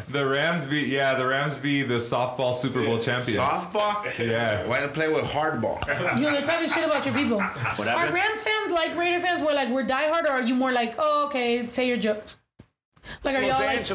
The 0.10 0.26
Rams 0.26 0.66
be 0.66 0.80
yeah, 0.82 1.14
the 1.14 1.26
Rams 1.26 1.54
be 1.54 1.82
the 1.82 1.94
softball 1.94 2.52
Super 2.52 2.84
Bowl 2.84 2.98
champions. 2.98 3.40
Softball? 3.40 4.18
Yeah. 4.18 4.66
Why 4.66 4.80
don't 4.80 4.92
play 4.92 5.08
with 5.08 5.24
hardball? 5.24 5.78
You 6.16 6.22
know, 6.24 6.32
they're 6.32 6.42
talking 6.42 6.68
shit 6.68 6.84
about 6.84 7.06
your 7.06 7.14
people. 7.14 7.40
Whatever. 7.40 7.98
Are 7.98 8.12
Rams 8.12 8.40
fans 8.40 8.72
like 8.72 8.94
Raider 8.96 9.20
fans? 9.20 9.40
Were 9.40 9.54
like 9.54 9.70
we're 9.70 9.86
diehard, 9.86 10.24
or 10.24 10.32
are 10.32 10.42
you 10.42 10.54
more 10.54 10.72
like, 10.72 10.94
oh 10.98 11.26
okay, 11.28 11.66
say 11.68 11.88
your 11.88 11.96
jokes? 11.96 12.36
Like 13.24 13.36
are 13.36 13.42
y'all 13.42 13.58
like? 13.58 13.86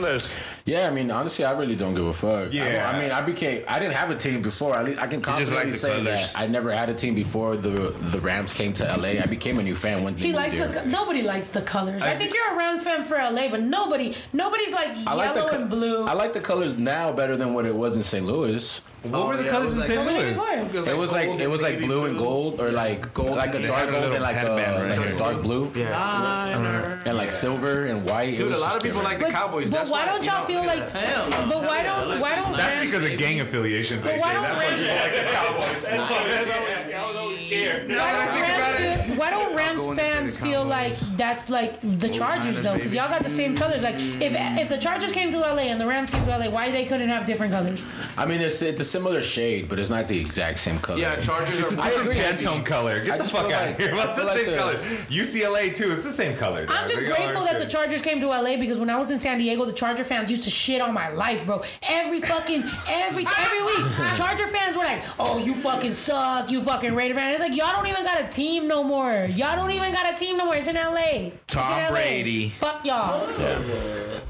Yeah, 0.65 0.87
I 0.87 0.91
mean, 0.91 1.11
honestly, 1.11 1.45
I 1.45 1.51
really 1.51 1.75
don't 1.75 1.95
give 1.95 2.05
a 2.05 2.13
fuck. 2.13 2.51
Yeah. 2.51 2.89
I, 2.89 2.95
I 2.95 3.01
mean, 3.01 3.11
I 3.11 3.21
became. 3.21 3.63
I 3.67 3.79
didn't 3.79 3.93
have 3.95 4.11
a 4.11 4.15
team 4.15 4.41
before. 4.41 4.75
At 4.75 4.85
least 4.85 4.99
I 4.99 5.07
can 5.07 5.21
just 5.21 5.27
like 5.27 5.37
confidently 5.39 5.73
say 5.73 5.89
colors. 5.97 6.05
that 6.33 6.33
I 6.35 6.47
never 6.47 6.71
had 6.71 6.89
a 6.89 6.93
team 6.93 7.15
before 7.15 7.55
the 7.57 7.95
the 8.11 8.19
Rams 8.21 8.51
came 8.51 8.73
to 8.75 8.83
LA. 8.83 9.21
I 9.21 9.25
became 9.25 9.59
a 9.59 9.63
new 9.63 9.75
fan 9.75 10.03
when 10.03 10.15
they 10.15 10.21
He 10.21 10.27
moved 10.27 10.37
likes 10.37 10.53
here. 10.53 10.67
the 10.67 10.85
nobody 10.85 11.21
likes 11.21 11.49
the 11.49 11.61
colors. 11.61 12.01
I, 12.03 12.15
think 12.15 12.33
you're 12.33 12.53
a 12.53 12.57
Rams 12.57 12.83
fan 12.83 13.03
for 13.03 13.15
LA, 13.17 13.49
but 13.49 13.61
nobody 13.61 14.15
nobody's 14.33 14.73
like 14.73 14.89
I 15.07 15.13
like 15.13 15.33
the 15.33 15.39
yellow 15.39 15.49
co- 15.51 15.55
and 15.57 15.69
blue. 15.69 16.05
I 16.05 16.13
like 16.13 16.33
the 16.33 16.41
colors 16.41 16.77
now 16.77 17.11
better 17.11 17.37
than 17.37 17.53
what 17.53 17.65
it 17.65 17.75
was 17.75 17.95
in 17.95 18.03
St. 18.03 18.25
Louis. 18.25 18.81
What 19.11 19.21
oh, 19.21 19.27
were 19.27 19.37
the 19.37 19.49
colors 19.49 19.75
in 19.75 19.83
St. 19.83 19.99
What 19.99 20.07
were 20.07 20.13
they 20.13 20.33
Louis? 20.33 20.87
It 20.87 20.97
was 20.97 21.11
like 21.11 21.29
it 21.39 21.49
was 21.49 21.61
like 21.61 21.79
blue 21.79 22.05
and 22.05 22.17
gold, 22.17 22.59
or 22.59 22.71
like 22.71 23.13
gold, 23.13 23.37
like 23.37 23.53
a 23.53 23.67
dark 23.67 23.91
gold 23.91 24.13
and 24.13 24.21
like 24.21 24.35
a, 24.37 24.55
right 24.55 24.97
like 24.97 25.07
a 25.07 25.17
dark 25.17 25.41
blue, 25.41 25.71
Yeah. 25.75 25.91
Ah, 25.93 27.01
and 27.05 27.17
like 27.17 27.31
silver 27.31 27.85
and 27.85 28.03
white. 28.07 28.33
It 28.33 28.39
Dude, 28.39 28.51
a 28.53 28.57
lot 28.57 28.75
of 28.75 28.83
people 28.83 29.03
like 29.03 29.19
the 29.19 29.29
Cowboys. 29.29 29.69
But 29.69 29.77
That's 29.77 29.91
why 29.91 30.05
why 30.05 30.11
don't 30.11 30.25
you 30.25 30.31
y'all 30.31 30.41
know, 30.41 30.47
feel 30.47 30.65
like? 30.65 30.89
Hell 30.91 31.29
no. 31.29 31.47
But 31.49 31.67
why 31.67 31.83
don't 31.83 32.19
why 32.19 32.35
don't 32.35 32.53
That's 32.53 32.85
because 32.85 33.03
of 33.03 33.17
gang 33.17 33.41
affiliations. 33.41 34.03
But 34.03 34.19
why 34.19 34.33
don't 34.33 34.43
That's 34.43 34.59
Rams- 34.59 34.87
like 34.87 35.13
the 35.13 35.31
Cowboys. 35.31 37.21
I 37.63 37.79
was 37.87 37.89
always 37.89 37.95
scared. 37.95 37.97
Why 37.97 38.09
don't 38.11 38.35
Rams, 38.41 39.07
feel, 39.07 39.15
why 39.17 39.29
don't 39.31 39.55
Rams 39.55 39.79
go 39.79 39.89
in 39.91 39.95
the 39.95 40.01
fans 40.01 40.37
feel 40.37 40.63
Cowboys. 40.69 40.69
like 40.69 41.17
that's 41.17 41.49
like 41.49 41.99
the 41.99 42.09
Chargers 42.09 42.61
though? 42.61 42.73
Because 42.75 42.93
y'all 42.93 43.09
got 43.09 43.23
the 43.23 43.29
same 43.29 43.55
colors. 43.55 43.81
Like 43.83 43.95
if 43.95 44.33
if 44.61 44.69
the 44.69 44.77
Chargers 44.77 45.11
came 45.11 45.31
to 45.31 45.39
LA 45.39 45.63
and 45.71 45.79
the 45.79 45.85
Rams 45.87 46.09
came 46.09 46.25
to 46.25 46.37
LA, 46.37 46.49
why 46.49 46.71
they 46.71 46.85
couldn't 46.85 47.09
have 47.09 47.25
different 47.25 47.53
colors? 47.53 47.85
I 48.17 48.25
mean, 48.25 48.41
it's 48.41 48.61
it's 48.61 48.81
a 48.81 48.85
similar 48.85 49.21
shade, 49.21 49.69
but 49.69 49.79
it's 49.79 49.89
not 49.89 50.07
the 50.07 50.19
exact 50.19 50.59
same 50.59 50.79
color. 50.79 50.99
Yeah, 50.99 51.15
Chargers 51.17 51.61
are. 51.61 51.79
I 51.79 51.89
Different 51.89 52.11
Pantone 52.19 52.39
just- 52.39 52.65
color. 52.65 52.95
I 52.99 53.03
Get 53.03 53.17
the 53.19 53.23
fuck 53.25 53.47
feel 53.47 53.55
out 53.55 53.65
like- 53.67 53.71
of 53.71 53.77
here. 53.79 53.93
I 53.93 53.95
What's 53.97 54.15
the 54.15 54.21
feel 54.21 54.25
like 54.25 54.45
same 54.45 54.55
color? 54.55 54.77
UCLA 55.09 55.75
too. 55.75 55.91
It's 55.91 56.03
the 56.03 56.11
same 56.11 56.35
color. 56.37 56.65
I'm 56.69 56.87
just 56.89 57.01
They 57.01 57.07
grateful 57.07 57.43
that 57.45 57.59
the. 57.59 57.65
Chargers 57.65 58.01
came 58.01 58.21
to 58.21 58.27
LA 58.27 58.57
because 58.57 58.77
when 58.77 58.89
I 58.89 58.95
was 58.97 59.11
in 59.11 59.17
San 59.19 59.37
Diego, 59.39 59.65
the 59.65 59.73
Charger 59.73 60.03
fans 60.03 60.29
used 60.31 60.43
to 60.43 60.49
shit 60.49 60.81
on 60.81 60.93
my 60.93 61.09
life, 61.09 61.45
bro. 61.45 61.61
Every 61.83 62.21
fucking 62.21 62.63
every 62.87 63.25
every 63.39 63.61
week, 63.63 63.85
Charger 64.15 64.47
fans 64.47 64.77
were 64.77 64.83
like, 64.83 65.03
"Oh, 65.19 65.37
you 65.37 65.53
fucking 65.55 65.93
suck, 65.93 66.49
you 66.51 66.61
fucking 66.61 66.95
Raider 66.95 67.15
fan." 67.15 67.33
It's 67.45 67.51
like 67.51 67.59
y'all 67.61 67.75
don't 67.79 67.85
even 67.87 68.03
got 68.03 68.19
a 68.19 68.27
team 68.27 68.67
no 68.67 68.83
more. 68.83 69.27
Y'all 69.29 69.55
don't 69.55 69.69
even 69.69 69.93
got 69.93 70.11
a 70.11 70.17
team 70.17 70.35
no 70.37 70.45
more. 70.45 70.55
It's 70.55 70.67
in 70.67 70.73
LA. 70.73 70.95
It's 70.95 71.55
in 71.55 71.61
Tom 71.61 71.79
LA. 71.79 71.91
Brady. 71.91 72.49
Fuck 72.49 72.83
y'all. 72.87 73.29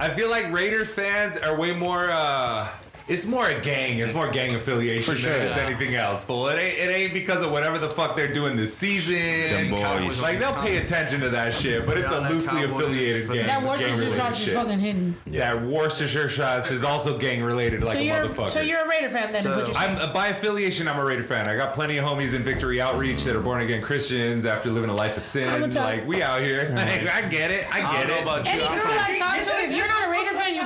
I 0.02 0.10
feel 0.14 0.30
like 0.30 0.52
Raiders 0.52 0.90
fans 0.90 1.38
are 1.38 1.56
way 1.56 1.72
more. 1.72 2.10
uh 2.12 2.68
it's 3.08 3.26
more 3.26 3.48
a 3.48 3.62
gang. 3.62 4.00
It's 4.00 4.14
more 4.14 4.30
gang 4.30 4.56
affiliation 4.56 5.14
For 5.14 5.16
sure, 5.20 5.34
than 5.34 5.44
it's 5.44 5.56
yeah. 5.56 5.64
anything 5.66 5.94
else. 5.96 6.24
Fool. 6.24 6.48
It 6.48 6.58
ain't. 6.60 6.78
It 6.80 6.92
ain't 6.92 7.14
because 7.14 7.42
of 7.44 7.52
whatever 7.52 7.78
the 7.78 7.90
fuck 7.90 8.16
they're 8.16 8.32
doing 8.34 8.56
this 8.56 8.76
season. 8.76 9.16
Them 9.16 9.72
boys. 9.72 10.20
Like 10.20 10.40
they'll 10.40 10.56
pay 10.56 10.78
attention 10.78 11.20
to 11.22 11.30
that 11.30 11.54
shit, 11.54 11.86
but 11.86 11.98
it's 11.98 12.12
a 12.12 12.16
Yeah, 12.16 12.20
that 12.22 12.32
loosely 12.32 12.62
Cowboys 12.62 12.74
affiliated 12.82 13.28
gang. 13.32 13.46
That 13.46 13.60
gang 13.60 13.68
Worcestershire 13.68 13.96
related 13.98 14.16
sauce 14.18 14.40
is 14.40 14.46
shit. 14.46 14.54
fucking 14.56 14.80
hidden. 14.80 15.18
That 15.28 15.62
Worcestershire 15.64 16.30
sauce 16.30 16.72
is 16.72 16.84
also 16.84 17.18
gang 17.18 17.44
related, 17.44 17.84
like 17.84 17.94
so 17.94 18.00
a 18.00 18.02
you're 18.04 18.16
motherfucker. 18.16 18.50
so 18.52 18.62
you're 18.62 18.82
a 18.84 18.88
Raider 18.90 19.10
fan 19.10 19.32
then? 19.32 19.42
is 19.42 19.48
what 19.48 19.66
you're 19.68 19.74
saying. 19.76 19.98
I'm 20.00 20.14
by 20.14 20.28
affiliation. 20.30 20.88
I'm 20.88 20.98
a 21.00 21.06
Raider 21.06 21.24
fan. 21.24 21.48
I 21.48 21.56
got 21.56 21.74
plenty 21.74 21.98
of 21.98 22.06
homies 22.06 22.34
in 22.34 22.42
Victory 22.44 22.82
Outreach 22.82 23.24
that 23.26 23.36
are 23.36 23.42
born 23.42 23.62
again 23.62 23.82
Christians 23.82 24.46
after 24.46 24.70
living 24.72 24.90
a 24.90 24.94
life 24.96 25.16
of 25.18 25.24
sin. 25.24 25.48
I'ma 25.50 25.68
tell- 25.68 25.84
Like 25.84 26.08
we 26.08 26.22
out 26.24 26.42
here. 26.42 26.70
Like, 26.76 27.08
I 27.14 27.22
get 27.28 27.52
it. 27.52 27.66
I 27.74 27.82
get 27.82 28.08
don't 28.08 28.18
it. 28.18 28.26
know 28.26 28.32
about 28.34 28.48
Any 28.48 28.62
you. 28.64 28.68
girl 28.70 28.78
I'm 28.78 28.82
from, 28.82 28.92
I 28.98 29.18
talk 29.20 29.36
to, 29.44 29.64
if 29.66 29.72
you're 29.76 29.88
not 29.88 30.04
a 30.06 30.10
Raider 30.10 30.14
fan, 30.14 30.14
you're 30.14 30.15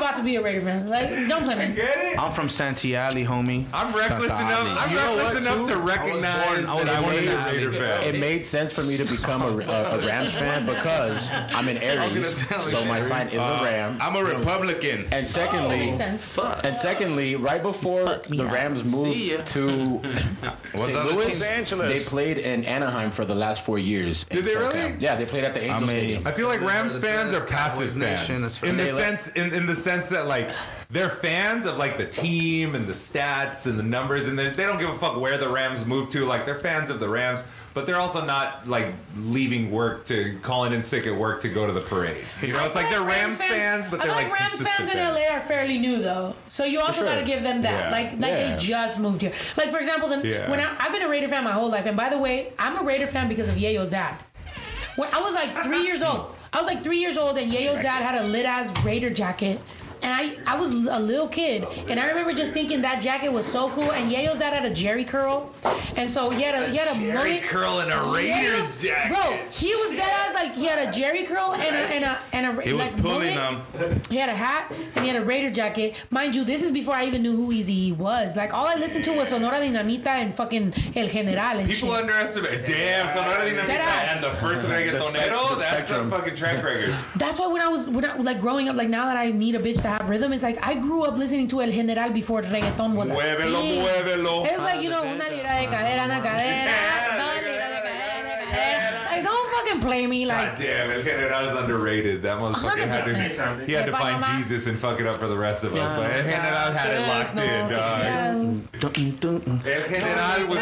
about 0.10 0.18
to 0.18 0.24
be 0.24 0.36
a 0.36 0.42
Raider 0.42 0.62
fan. 0.62 0.88
Like, 0.88 1.10
don't 1.28 1.44
play 1.44 1.56
me. 1.70 1.76
Get 1.76 1.98
it. 1.98 2.20
I'm 2.20 2.32
from 2.32 2.50
Santee 2.50 2.96
Alley, 2.96 3.24
homie. 3.26 3.66
I'm 3.74 3.94
reckless 3.96 4.32
Tata 4.32 4.46
enough. 4.46 4.60
Ali. 4.68 4.72
I'm 4.80 4.90
You 4.90 4.96
know 4.96 5.16
reckless 5.18 5.34
what, 5.36 5.44
enough 5.56 5.68
too? 5.68 5.74
to 5.74 5.80
recognize 5.80 6.66
I 6.68 6.76
was 6.76 6.86
that 6.86 6.96
I'm 6.98 7.04
born 7.04 7.16
a 7.16 7.18
in 7.20 7.26
the 7.26 7.36
Raider 7.46 7.72
fan. 7.74 8.04
It 8.16 8.20
made 8.20 8.46
sense 8.46 8.74
for 8.74 8.82
me 8.84 8.98
to 8.98 9.06
become 9.06 9.42
a, 9.42 9.48
a, 9.48 10.00
a 10.00 10.06
Rams 10.06 10.34
fan 10.34 10.66
because 10.66 11.30
I'm 11.32 11.68
an 11.68 11.78
Aries, 11.78 12.14
gonna 12.14 12.26
say, 12.26 12.56
like, 12.56 12.62
so 12.64 12.86
my 12.86 13.00
sign 13.00 13.28
is 13.28 13.34
a 13.36 13.42
Uh, 13.42 13.64
Ram. 13.64 13.98
I'm 14.02 14.16
a 14.16 14.24
Republican. 14.24 15.08
And 15.12 15.26
secondly, 15.28 15.88
Makes 15.92 15.98
sense. 15.98 16.38
and 16.64 16.78
secondly, 16.78 17.36
right 17.36 17.62
before 17.62 18.06
the 18.30 18.46
Rams 18.46 18.84
moved 18.84 19.14
See 19.14 19.32
ya. 19.32 19.42
to 19.44 20.02
St. 20.76 20.96
other 20.98 21.14
Louis, 21.14 21.40
team? 21.40 21.80
they 21.80 22.00
played 22.00 22.38
in 22.38 22.64
Anaheim 22.66 23.12
for 23.12 23.26
the 23.26 23.36
last 23.36 23.66
four 23.66 23.80
years. 23.80 24.24
Did 24.26 24.46
they 24.46 24.56
really? 24.56 24.96
Yeah, 25.00 25.16
they 25.16 25.26
played 25.26 25.44
at 25.44 25.54
the 25.54 25.62
Angel 25.64 25.80
mean- 25.82 25.90
Stadium. 25.90 26.28
I 26.28 26.32
feel 26.32 26.48
like 26.48 26.62
Rams 26.62 26.98
fans 26.98 27.34
are 27.34 27.44
passive 27.46 27.80
Cowboys 27.90 27.96
nation, 27.98 28.36
fans 28.36 28.60
that's 28.60 28.64
in 28.64 28.78
the 28.78 28.84
right. 28.84 28.92
sense 28.94 29.28
in, 29.30 29.54
in 29.54 29.66
the 29.66 29.76
sense 29.76 29.99
that 30.08 30.26
like 30.28 30.50
they're 30.90 31.10
fans 31.10 31.66
of 31.66 31.78
like 31.78 31.98
the 31.98 32.06
team 32.06 32.74
and 32.76 32.88
the 32.88 32.94
stats 32.94 33.68
and 33.68 33.78
the 33.78 33.84
numbers 33.84 34.28
and 34.30 34.40
they 34.40 34.50
they 34.50 34.66
don't 34.66 34.80
give 34.80 34.90
a 34.90 34.98
fuck 34.98 35.20
where 35.20 35.38
the 35.38 35.50
Rams 35.50 35.86
move 35.86 36.08
to. 36.10 36.26
Like 36.26 36.46
they're 36.46 36.56
fans 36.60 36.90
of 36.90 37.02
the 37.02 37.10
Rams, 37.10 37.44
but 37.74 37.86
they're 37.86 38.00
also 38.00 38.24
not 38.24 38.68
like 38.68 38.94
leaving 39.18 39.70
work 39.72 40.06
to 40.06 40.40
calling 40.42 40.72
in 40.72 40.82
sick 40.82 41.06
at 41.06 41.16
work 41.16 41.42
to 41.42 41.50
go 41.50 41.68
to 41.68 41.74
the 41.74 41.82
parade. 41.82 42.24
You 42.42 42.54
know, 42.54 42.66
it's 42.66 42.76
like 42.76 42.88
feel 42.88 43.00
they're 43.06 43.08
Rams 43.08 43.44
fans, 43.44 43.88
but 43.90 44.00
they're 44.00 44.08
feel 44.08 44.16
like, 44.16 44.30
like 44.30 44.40
Rams 44.40 44.62
fans 44.62 44.90
in 44.90 44.98
LA 44.98 45.28
are 45.32 45.42
fairly 45.42 45.78
new 45.78 46.00
though, 46.02 46.36
so 46.48 46.64
you 46.64 46.80
also 46.80 47.02
sure. 47.02 47.06
got 47.06 47.16
to 47.20 47.26
give 47.26 47.44
them 47.44 47.62
that. 47.64 47.86
Yeah. 47.86 47.92
Like, 47.92 48.12
like 48.14 48.32
Yeah. 48.32 48.56
they 48.56 48.58
just 48.58 49.00
moved 49.00 49.22
here. 49.22 49.34
Like 49.58 49.72
for 49.72 49.78
example, 49.80 50.08
the, 50.10 50.28
Yeah. 50.28 50.50
when 50.50 50.60
I, 50.60 50.76
I've 50.80 50.94
been 50.94 51.04
a 51.04 51.10
Raider 51.10 51.28
fan 51.28 51.44
my 51.44 51.52
whole 51.52 51.70
life, 51.70 51.86
and 51.86 51.98
by 51.98 52.10
the 52.10 52.18
way, 52.18 52.54
I'm 52.58 52.78
a 52.78 52.84
Raider 52.84 53.08
fan 53.08 53.28
because 53.28 53.50
of 53.50 53.56
Yayo's 53.56 53.90
dad. 53.90 54.16
When 54.96 55.08
I 55.14 55.22
was 55.22 55.34
like 55.34 55.58
three 55.60 55.84
years 55.84 56.02
old, 56.04 56.36
I 56.52 56.58
was 56.58 56.66
like 56.66 56.84
three 56.84 56.98
years 57.00 57.18
old, 57.18 57.38
and 57.38 57.52
Yayo's 57.52 57.82
dad 57.84 58.02
had 58.02 58.16
a 58.16 58.24
lit 58.24 58.46
ass 58.46 58.72
Raider 58.84 59.10
jacket. 59.12 59.62
And 60.02 60.14
I, 60.14 60.38
I 60.48 60.56
was 60.58 60.72
a 60.72 61.00
little 61.00 61.28
kid, 61.28 61.66
and 61.90 62.00
I 62.00 62.08
remember 62.08 62.34
just 62.34 62.54
thinking 62.54 62.82
that 62.84 63.02
jacket 63.02 63.32
was 63.34 63.46
so 63.46 63.70
cool. 63.72 63.92
And 63.92 64.10
Yayo's 64.12 64.40
dad 64.40 64.54
had 64.54 64.66
a 64.66 64.72
Jheri 64.74 65.06
curl, 65.06 65.52
and 65.98 66.10
so 66.10 66.30
he 66.30 66.42
had 66.42 66.56
a 66.56 66.68
he 66.70 66.78
had 66.78 66.88
a 66.96 67.00
Jerry 67.00 67.14
mullet. 67.36 67.44
curl 67.44 67.80
and 67.82 67.92
a 67.92 68.12
Raiders 68.14 68.78
jacket. 68.82 69.14
Bro, 69.16 69.38
he 69.52 69.74
was 69.76 69.92
dead 69.92 70.12
ass 70.12 70.34
like 70.34 70.54
he 70.56 70.66
had 70.66 70.80
a 70.88 70.92
Jheri 70.98 71.28
curl 71.28 71.54
and 71.54 71.76
a 71.76 71.94
and 71.94 72.04
a 72.06 72.20
and 72.32 72.60
a 72.60 72.62
He 72.62 72.74
was 72.74 72.90
pulling 73.02 73.36
mullet. 73.36 73.74
them. 73.74 74.02
He 74.10 74.18
had 74.18 74.30
a 74.30 74.36
hat 74.36 74.72
and 74.96 75.04
he 75.06 75.12
had 75.12 75.22
a 75.22 75.26
Raider 75.26 75.52
jacket. 75.52 75.96
Mind 76.10 76.36
you, 76.36 76.44
this 76.46 76.62
is 76.64 76.72
before 76.72 76.96
I 76.96 77.06
even 77.06 77.22
knew 77.22 77.36
who 77.36 77.52
Easy 77.52 77.92
was. 77.92 78.38
Like 78.38 78.54
all 78.54 78.66
I 78.68 78.76
listened 78.76 79.04
to 79.06 79.12
was 79.14 79.30
Sonora 79.30 79.56
Dinamita 79.60 80.08
and 80.08 80.34
fucking 80.34 80.74
El 80.96 81.08
General 81.08 81.60
and 81.60 81.70
People 81.70 81.90
shit. 81.90 82.00
underestimate. 82.00 82.66
Damn, 82.66 83.08
Sonora 83.08 83.42
Dinamita 83.46 83.68
Dead 83.68 83.82
ass. 83.82 84.16
and 84.16 84.24
the 84.24 84.32
first 84.38 84.66
reggaetonero. 84.66 85.50
the 85.56 85.56
That's 85.60 85.92
a 85.92 86.10
fucking 86.10 86.36
track 86.36 86.64
record. 86.64 86.96
That's 87.18 87.40
why 87.40 87.48
when 87.48 87.62
I 87.62 87.68
was 87.68 87.90
when 87.90 88.06
I, 88.06 88.16
like 88.18 88.40
growing 88.40 88.70
up, 88.70 88.76
like 88.76 88.90
now 88.90 89.06
that 89.06 89.18
I 89.18 89.32
need 89.32 89.56
a 89.56 89.60
bitch 89.60 89.82
to 89.82 89.89
have 89.90 90.08
rhythm, 90.10 90.32
it's 90.34 90.44
like 90.44 90.60
I 90.66 90.76
grew 90.76 91.04
up 91.04 91.18
listening 91.18 91.48
to 91.50 91.62
El 91.62 91.72
General 91.72 92.10
before 92.12 92.42
reggaeton 92.42 92.94
was 92.96 93.10
a 93.10 93.14
Muévelo, 93.14 93.62
thing. 93.62 93.82
muévelo. 93.84 94.46
It's 94.46 94.60
like 94.60 94.82
you 94.82 94.90
know 94.90 95.02
una 95.04 95.28
libra 95.30 95.54
de 95.60 95.68
cadera, 95.68 96.06
una 96.06 96.22
cadera, 96.22 96.72
dos 97.22 97.36
libras 97.48 97.70
de 97.76 97.82
cadera, 97.88 98.16
una 98.22 98.36
cadera. 98.54 99.10
Like 99.10 99.12
Like, 99.12 99.24
don't 99.24 99.48
fucking 99.56 99.82
play 99.82 100.08
me. 100.08 100.26
God 100.26 100.30
Like, 100.38 100.56
damn, 100.58 100.92
El 100.92 101.04
General 101.04 101.46
is 101.50 101.56
underrated. 101.56 102.22
That 102.24 102.38
motherfucker 102.38 102.88
had 102.88 103.04
to, 103.06 103.66
he 103.66 103.74
had 103.74 103.86
to 103.88 103.92
find 103.92 104.24
Jesus 104.38 104.68
and 104.68 104.78
fuck 104.80 105.00
it 105.00 105.08
up 105.08 105.18
for 105.20 105.28
the 105.28 105.38
rest 105.38 105.64
of 105.64 105.74
us. 105.76 105.92
But 105.94 106.06
El 106.12 106.24
General 106.24 106.72
had 106.72 106.90
it 106.94 107.04
locked 107.08 107.38
in, 107.38 107.70
dog. 107.70 108.02
El 109.66 109.84
General 109.94 110.48
was. 110.48 110.60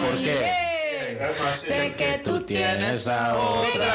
¿Por 0.00 0.16
qué? 0.18 0.66
sé 1.66 1.94
que 1.96 2.18
tú 2.24 2.40
tienes 2.42 3.06
a 3.08 3.34
otra. 3.36 3.94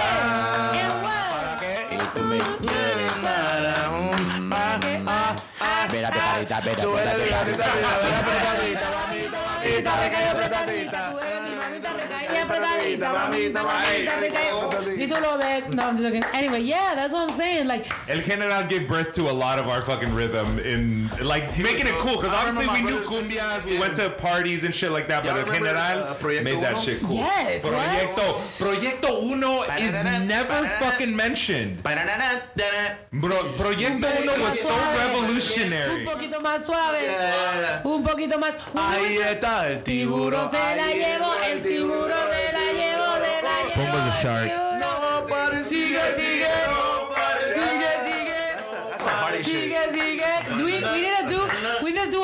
Y 1.91 1.97
tú 2.13 2.21
me 2.21 2.37
espérate, 6.09 6.45
carita, 6.45 6.57
espérate, 6.57 8.07
espérate. 8.09 9.54
Mira, 9.75 9.91
pegadita, 12.47 13.29
mira, 13.31 14.95
Si 14.95 15.07
tú 15.07 15.15
lo 15.21 15.37
ves, 15.37 15.63
no, 15.73 15.83
I'm 15.83 15.97
just 15.97 16.03
joking. 16.03 16.23
Anyway, 16.33 16.61
yeah, 16.61 16.95
that's 16.95 17.13
what 17.13 17.27
I'm 17.27 17.33
saying. 17.35 17.67
Like, 17.67 17.87
El 18.09 18.21
General 18.21 18.63
gave 18.65 18.87
birth 18.87 19.13
to 19.13 19.29
a 19.29 19.31
lot 19.31 19.59
of 19.59 19.67
our 19.67 19.81
fucking 19.81 20.13
rhythm 20.13 20.59
in 20.59 21.09
like 21.21 21.57
making 21.57 21.87
it 21.87 21.93
cool 21.95 22.15
because 22.15 22.31
I 22.31 22.37
obviously 22.37 22.67
we 22.67 22.81
knew 22.81 22.99
my 22.99 23.03
brothers 23.03 23.29
cumbias, 23.29 23.65
we 23.65 23.79
went 23.79 23.95
to 23.97 24.09
parties 24.09 24.63
and 24.63 24.73
shit 24.73 24.91
like 24.91 25.07
that, 25.07 25.23
but 25.23 25.31
El 25.31 25.45
remember, 25.45 25.67
General 25.67 26.43
made 26.43 26.61
that 26.63 26.77
shit 26.79 27.01
cool. 27.01 27.15
Yes, 27.15 27.63
what? 27.63 27.73
Proyecto 27.73 28.59
Proyecto 28.59 29.23
Uno 29.31 29.63
is 29.77 29.93
never 30.25 30.67
fucking 30.79 31.15
mentioned. 31.15 31.81
Bro, 31.83 33.37
Proyecto 33.57 34.21
Uno 34.21 34.39
was 34.39 34.59
so 34.59 34.69
revolutionary. 34.69 34.95
Un 34.95 35.15
revolutionary. 35.15 36.05
poquito 36.05 36.41
más 36.41 36.65
suave. 36.65 37.81
Un 37.83 38.03
poquito 38.03 38.37
más. 38.39 38.53
Ahí 38.75 39.17
está 39.17 39.64
el 39.67 39.83
Tiburón 39.83 40.49
se 40.51 40.57
la 40.57 40.91
llevó, 40.91 41.33
el 41.47 41.61
tiburón 41.61 42.27
se 42.31 42.53
la 42.53 42.71
llevó, 42.71 43.15
se 43.15 43.41
la 43.41 43.55
llevó. 43.63 43.73
Pumba's 43.73 44.15
a 44.15 44.21
shark. 44.21 44.51
Nobody 44.79 45.63
sigue, 45.63 46.13
sigue. 46.13 46.47
Sigue, 47.53 47.91
sigue. 48.05 48.39
That's 48.91 49.07
a 49.07 49.64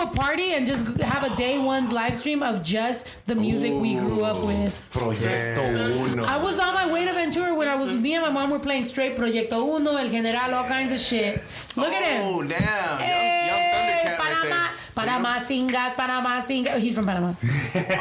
a 0.02 0.08
party 0.08 0.54
and 0.54 0.66
just 0.66 0.86
have 1.00 1.24
a 1.24 1.36
day 1.36 1.58
one's 1.60 1.92
live 1.92 2.18
stream 2.18 2.42
of 2.44 2.64
just 2.64 3.08
the 3.28 3.36
music 3.36 3.74
we 3.74 3.96
grew 3.96 4.24
up 4.24 4.44
with. 4.44 4.74
Proyecto 4.92 6.12
Uno. 6.12 6.24
I 6.26 6.38
was 6.38 6.60
on 6.60 6.74
my 6.74 6.92
way 6.92 7.06
to 7.06 7.14
Ventura 7.14 7.54
when 7.54 7.68
I 7.68 7.76
was 7.76 7.92
me 7.92 8.16
and 8.16 8.24
my 8.24 8.32
mom 8.32 8.50
were 8.50 8.60
playing 8.60 8.86
straight 8.86 9.16
Proyecto 9.18 9.76
Uno, 9.80 9.96
El 9.96 10.10
General, 10.10 10.54
all 10.56 10.66
kinds 10.68 10.92
of 10.92 11.00
shit. 11.00 11.36
Look 11.76 11.94
at 11.94 12.04
him. 12.04 12.22
Oh 12.24 12.42
damn, 12.44 13.00
Hey, 13.00 13.48
young, 13.48 13.58
young 13.58 13.60
eh, 13.60 14.18
Thundercat 14.18 14.18
Panama, 14.18 14.56
right 14.56 14.96
Panama 14.96 15.40
Singat, 15.40 15.96
Panama 15.96 16.42
Singat. 16.42 16.80
He's 16.80 16.96
from 16.96 17.06
Panama. 17.06 17.34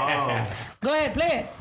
Oh. 0.00 0.46
Go 0.80 0.94
ahead, 0.94 1.12
play 1.14 1.26
it. 1.44 1.59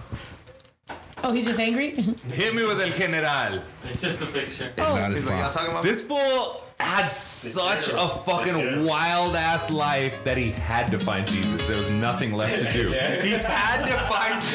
Oh, 1.23 1.31
he's 1.31 1.45
just 1.45 1.59
angry. 1.59 1.91
Hit 2.33 2.55
me 2.55 2.65
with 2.65 2.79
El 2.81 2.89
General. 2.91 3.61
It's 3.85 4.01
just 4.01 4.21
a 4.21 4.25
picture. 4.25 4.71
Oh. 4.77 5.11
He's 5.11 5.25
like, 5.25 5.39
y'all 5.41 5.51
talking 5.51 5.71
about 5.71 5.83
This 5.83 6.01
fool 6.01 6.63
had 6.79 7.07
such 7.07 7.89
a 7.89 8.07
fucking 8.25 8.85
wild 8.85 9.35
ass 9.35 9.69
life 9.69 10.15
that 10.23 10.37
he 10.37 10.51
had 10.51 10.89
to 10.91 10.99
find 10.99 11.27
Jesus. 11.27 11.67
There 11.67 11.77
was 11.77 11.91
nothing 11.91 12.33
left 12.33 12.67
to 12.67 12.73
do. 12.73 12.89
He 13.21 13.31
had 13.31 13.85
to 13.85 13.97
find 14.07 14.41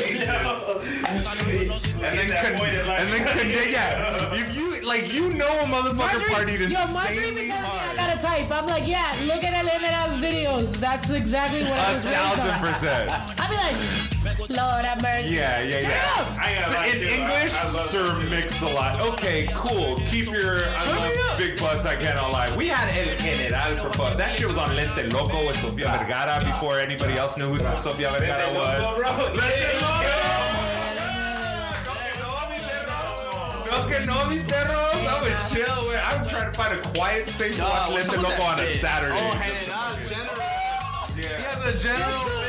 Jesus. 1.07 1.87
And 2.03 2.19
then, 2.19 2.29
con- 2.29 2.67
and 2.67 3.13
then 3.13 3.25
con- 3.27 3.71
yeah, 3.71 4.35
if 4.35 4.57
you 4.57 4.74
like, 4.87 5.13
you 5.13 5.31
know 5.35 5.49
a 5.61 5.65
motherfucker 5.65 6.21
partied 6.31 6.71
yo, 6.71 6.87
Marjorie 6.93 7.17
insanely 7.29 7.43
be 7.43 7.49
telling 7.49 7.63
me 7.63 7.79
I 7.91 7.95
gotta 7.97 8.19
type. 8.21 8.51
I'm 8.51 8.67
like, 8.67 8.87
yeah, 8.87 9.15
look 9.27 9.43
at 9.45 9.55
El 9.55 9.69
General's 9.81 10.21
videos. 10.23 10.77
That's 10.77 11.11
exactly 11.11 11.63
what 11.63 11.73
I 11.79 11.91
A 11.91 11.95
was 11.95 12.05
raised 12.05 12.17
thousand 12.17 12.51
on. 12.51 12.61
percent. 12.61 13.41
I'd 13.41 13.51
be 13.51 13.57
like, 13.57 14.51
Lord 14.51 14.85
have 14.85 15.03
mercy. 15.03 15.35
Yeah, 15.35 15.63
yeah, 15.63 15.81
Turn 15.81 15.91
yeah. 15.91 16.13
up. 16.17 16.39
I 16.39 16.51
ain't 16.53 16.65
gonna 16.65 16.77
lie 16.77 16.87
In 16.87 16.93
to 16.93 16.99
you, 17.01 17.07
I- 17.09 17.15
English, 17.15 17.55
I 17.55 17.65
love 17.65 17.91
Sir 17.91 18.21
Mix-a-Lot. 18.31 19.01
Okay, 19.13 19.47
cool. 19.53 19.97
Keep 20.11 20.27
your 20.33 20.61
I 20.65 20.89
love 20.89 21.39
big 21.39 21.59
butts. 21.59 21.85
I 21.87 21.97
cannot 21.97 22.33
lie. 22.33 22.55
We 22.57 22.69
had 22.69 22.89
El 22.97 23.17
General 23.19 23.77
for 23.79 23.93
fun. 23.97 24.17
That 24.17 24.33
shit 24.33 24.47
was 24.49 24.57
on 24.59 24.71
Lente 24.77 25.13
Loco 25.13 25.47
with 25.47 25.59
Sofia 25.59 25.97
Vergara 25.99 26.41
before 26.41 26.79
anybody 26.81 27.15
else 27.15 27.37
knew 27.37 27.47
who 27.47 27.59
Sofia 27.59 28.11
Vergara 28.11 28.53
was. 28.53 28.81
Lente 29.37 29.81
Loco. 29.81 30.64
No 33.75 33.87
que 33.89 34.07
no, 34.07 34.29
mis 34.29 34.45
perros. 34.45 34.95
I 34.95 35.21
would 35.21 35.37
chill. 35.51 35.67
güey. 35.67 35.99
I'm 36.07 36.25
trying 36.27 36.53
to 36.53 36.57
find 36.57 36.79
a 36.79 36.83
quiet 36.95 37.27
space 37.29 37.57
to 37.59 37.65
watch 37.65 37.91
Lente 37.91 38.17
Loco 38.23 38.43
on 38.43 38.61
a 38.61 38.75
Saturday. 38.75 39.19
Oh, 39.19 39.35
General, 39.35 39.97
General. 40.09 40.45
Yeah, 41.19 41.59
the 41.59 41.73
General. 41.79 42.45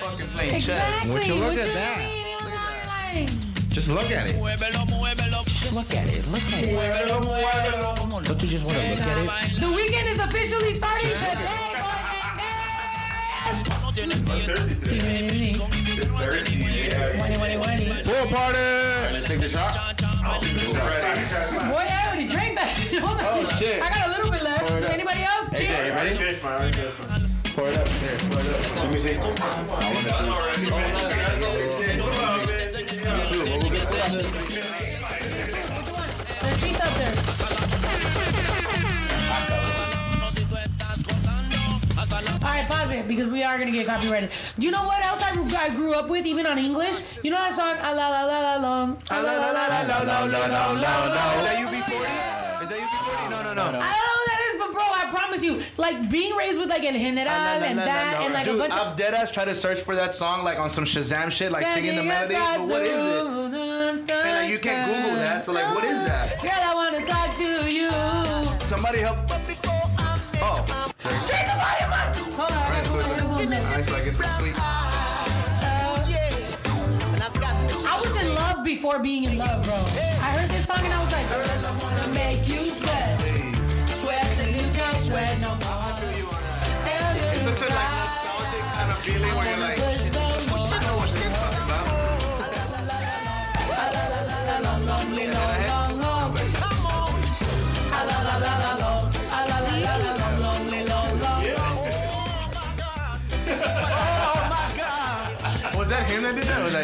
Fucking 0.00 0.26
playing 0.26 0.50
chess. 0.50 0.66
Exactly. 0.66 1.12
Would 1.12 1.26
you 1.26 1.34
look 1.34 1.56
at 1.56 1.72
that? 1.74 1.98
mean? 1.98 2.26
It 2.26 2.42
was 2.42 2.54
on 2.54 3.68
Just 3.68 3.88
look 3.90 4.10
at 4.10 4.26
it. 4.28 4.34
Look 4.40 4.50
at 5.92 6.08
it. 6.08 6.26
Look 6.32 6.42
at 6.42 6.66
it. 6.66 8.26
Don't 8.26 8.42
you 8.42 8.48
just 8.48 8.66
want 8.66 8.78
to 8.78 8.90
look 8.90 9.00
at 9.00 9.52
it? 9.52 9.60
The 9.60 9.70
weekend 9.70 10.08
is 10.08 10.18
officially 10.18 10.74
starting 10.74 11.08
today. 11.08 11.94
It's 15.56 15.83
Thursday. 16.18 16.88
yeah. 16.88 17.20
Whiny, 17.20 17.36
whiny, 17.38 17.56
whiny. 17.56 17.86
Pool 18.04 18.26
party. 18.30 18.58
Let's 19.12 19.26
take 19.26 19.40
the 19.40 19.48
shot. 19.48 19.72
Boy, 19.94 21.86
I 21.88 22.06
already 22.06 22.28
drank 22.28 22.56
that 22.56 22.70
shit. 22.70 23.02
Hold 23.02 23.18
on. 23.18 23.24
Oh, 23.26 23.48
shit. 23.58 23.82
I 23.82 23.88
got 23.90 24.06
a 24.08 24.10
little 24.10 24.30
bit 24.30 24.42
left. 24.42 24.66
Pour 24.66 24.78
it 24.78 24.84
up. 24.84 24.90
Anybody 24.90 25.22
else? 25.22 25.50
Cheers. 25.50 25.86
you 25.86 25.92
ready? 25.92 26.14
Finish 26.16 26.42
mine, 26.42 26.60
I 26.60 26.70
finished 26.70 26.98
mine. 26.98 27.20
Pour 27.54 27.68
it 27.68 27.78
up. 27.78 27.88
Here, 27.88 28.16
pour 28.18 28.40
it 28.40 28.48
up. 28.48 28.60
Let 28.76 28.92
me 28.92 28.98
see. 28.98 29.18
There's 34.14 34.53
right, 42.54 42.68
pause 42.68 42.90
it 42.90 43.08
because 43.08 43.28
we 43.28 43.42
are 43.42 43.58
gonna 43.58 43.70
get 43.70 43.86
copyrighted. 43.86 44.30
You 44.58 44.70
know 44.70 44.84
what 44.84 45.04
else 45.04 45.22
I, 45.22 45.30
I 45.58 45.68
grew 45.74 45.92
up 45.94 46.08
with, 46.08 46.26
even 46.26 46.46
on 46.46 46.58
English? 46.58 47.02
You 47.22 47.30
know 47.30 47.36
that 47.38 47.52
song, 47.54 47.76
ah, 47.80 47.92
la 47.92 48.08
la 48.08 48.22
la 48.24 48.40
la 48.40 48.56
long, 48.56 49.02
ah, 49.10 49.20
la 49.20 49.32
la 49.32 49.50
la 49.50 49.66
la 49.66 49.80
la 49.82 50.20
long, 50.20 50.30
long, 50.30 50.50
long, 50.50 50.80
long, 50.80 51.38
Is 51.38 51.44
that 51.44 51.56
UB40? 51.58 52.62
Is 52.62 52.68
that 52.70 52.78
UB40? 52.78 53.30
No, 53.30 53.42
no, 53.42 53.54
no. 53.54 53.62
I 53.62 53.66
don't 53.70 53.80
know 53.80 54.18
who 54.20 54.26
that 54.30 54.40
is, 54.48 54.56
but 54.58 54.72
bro, 54.72 54.82
I 54.82 55.10
promise 55.14 55.42
you, 55.42 55.62
like 55.76 56.10
being 56.10 56.34
raised 56.36 56.58
with 56.58 56.68
like 56.70 56.84
El 56.84 56.92
General 56.92 57.28
and 57.28 57.78
that, 57.78 58.20
and 58.22 58.32
like 58.34 58.46
a 58.46 58.50
Dude, 58.50 58.58
bunch 58.58 58.74
of 58.74 58.88
I've 58.88 58.96
dead 58.96 59.14
ass 59.14 59.30
tried 59.30 59.46
to 59.46 59.54
search 59.54 59.80
for 59.80 59.94
that 59.96 60.14
song 60.14 60.44
like 60.44 60.58
on 60.58 60.70
some 60.70 60.84
Shazam 60.84 61.30
shit, 61.30 61.50
like 61.52 61.66
singing 61.68 61.96
the 61.96 62.02
melody. 62.02 62.34
But 62.34 62.60
what 62.66 62.82
is 62.82 63.04
it? 63.04 63.26
And 63.26 64.10
And 64.10 64.10
like 64.10 64.50
you 64.50 64.58
can't 64.58 64.90
Google 64.90 65.16
that, 65.16 65.42
so 65.42 65.52
like 65.52 65.74
what 65.74 65.84
is 65.84 66.04
that? 66.04 66.40
Girl, 66.42 66.52
I 66.54 66.74
wanna 66.74 67.04
talk 67.04 67.36
to 67.36 67.70
you. 67.70 67.90
Somebody 68.60 69.00
help. 69.00 69.63
Put 73.46 73.50
my 73.50 73.56
headphones 73.56 73.88
in. 73.88 73.88
Alright, 73.88 73.88
I 73.88 74.04
guess 74.04 74.20
it's 74.20 74.36
sweet. 74.38 74.54
Uh, 74.56 74.60
I 77.86 78.00
was 78.00 78.22
in 78.22 78.34
love 78.34 78.64
before 78.64 78.98
being 78.98 79.24
in 79.24 79.38
love, 79.38 79.64
bro. 79.64 79.74
I 79.74 80.36
heard 80.36 80.50
this 80.50 80.66
song 80.66 80.78
and 80.82 80.92
I 80.92 81.00
was 81.02 81.12
like, 81.12 81.28
girl, 81.28 81.66
I 81.66 81.76
wanna 81.82 82.08
make 82.14 82.48
you 82.48 82.66
sweat. 82.66 83.20
Sweat 83.20 84.36
till 84.36 84.50
you 84.50 84.72
can't 84.72 85.00
sweat 85.00 85.40
no 85.40 85.48
more. 85.48 85.94
Hell, 86.84 87.16
you're 87.16 87.32
It's 87.32 87.42
such 87.42 87.62
a 87.62 87.74
like 87.74 87.90
nostalgic 87.94 88.64
kind 88.72 88.90
of 88.90 88.98
feeling 88.98 89.34
where 89.36 89.50
you're 89.50 89.60
like, 89.60 89.83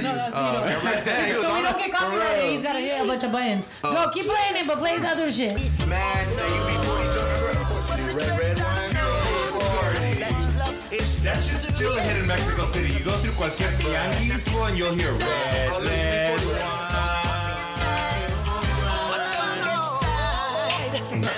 that 0.03 0.33
did 0.33 0.35
that? 0.35 0.35
Or 0.35 0.35
was 0.35 0.35
that 0.35 0.35
No, 0.35 0.35
that's 0.35 0.35
Oh, 0.37 0.67
me. 0.67 0.75
I'm 0.75 0.85
like, 0.85 1.05
damn, 1.05 1.29
he 1.29 1.35
was 1.37 1.45
So 1.45 1.55
we 1.55 1.63
don't 1.63 1.79
get 1.79 1.93
copyrighted. 1.93 2.51
He's 2.51 2.63
got 2.63 2.73
to 2.75 2.81
hit 2.81 3.01
a 3.01 3.07
bunch 3.07 3.23
of 3.25 3.33
buttons. 3.33 3.69
Oh. 3.85 3.93
Go, 3.93 4.11
keep 4.11 4.27
playing 4.27 4.57
it, 4.57 4.67
but 4.67 4.79
play 4.79 4.99
the 4.99 5.09
other 5.09 5.33
shit. 5.33 5.53
Man, 5.87 6.27
the 6.37 6.43
UB40 6.43 7.15
joint. 7.15 8.17
Red, 8.17 8.39
red 8.39 8.59
wine. 8.59 8.91
That 11.23 11.43
shit's 11.45 11.75
still 11.75 11.95
a 11.95 12.01
hit 12.01 12.17
in 12.17 12.27
Mexico 12.27 12.65
City. 12.65 12.95
You 12.95 13.05
go 13.05 13.13
through 13.13 13.33
cualquier 13.33 13.69
tianguis 13.69 14.69
and 14.69 14.79
you'll 14.79 14.95
hear 14.95 15.13
red, 15.13 15.85
red 15.85 16.41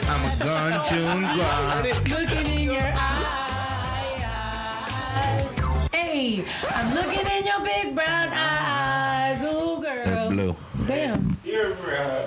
I'm 0.07 0.23
a 0.25 0.45
gun 0.45 0.73
tune 0.89 1.23
grind. 1.23 2.52
Hey, 6.23 6.45
I'm 6.71 6.95
looking 6.95 7.27
in 7.27 7.45
your 7.45 7.61
big 7.65 7.97
brown 7.97 8.29
eyes. 8.29 9.43
Ooh, 9.43 9.83
girl. 9.83 10.31
Blue. 10.31 10.57
Damn. 10.87 11.32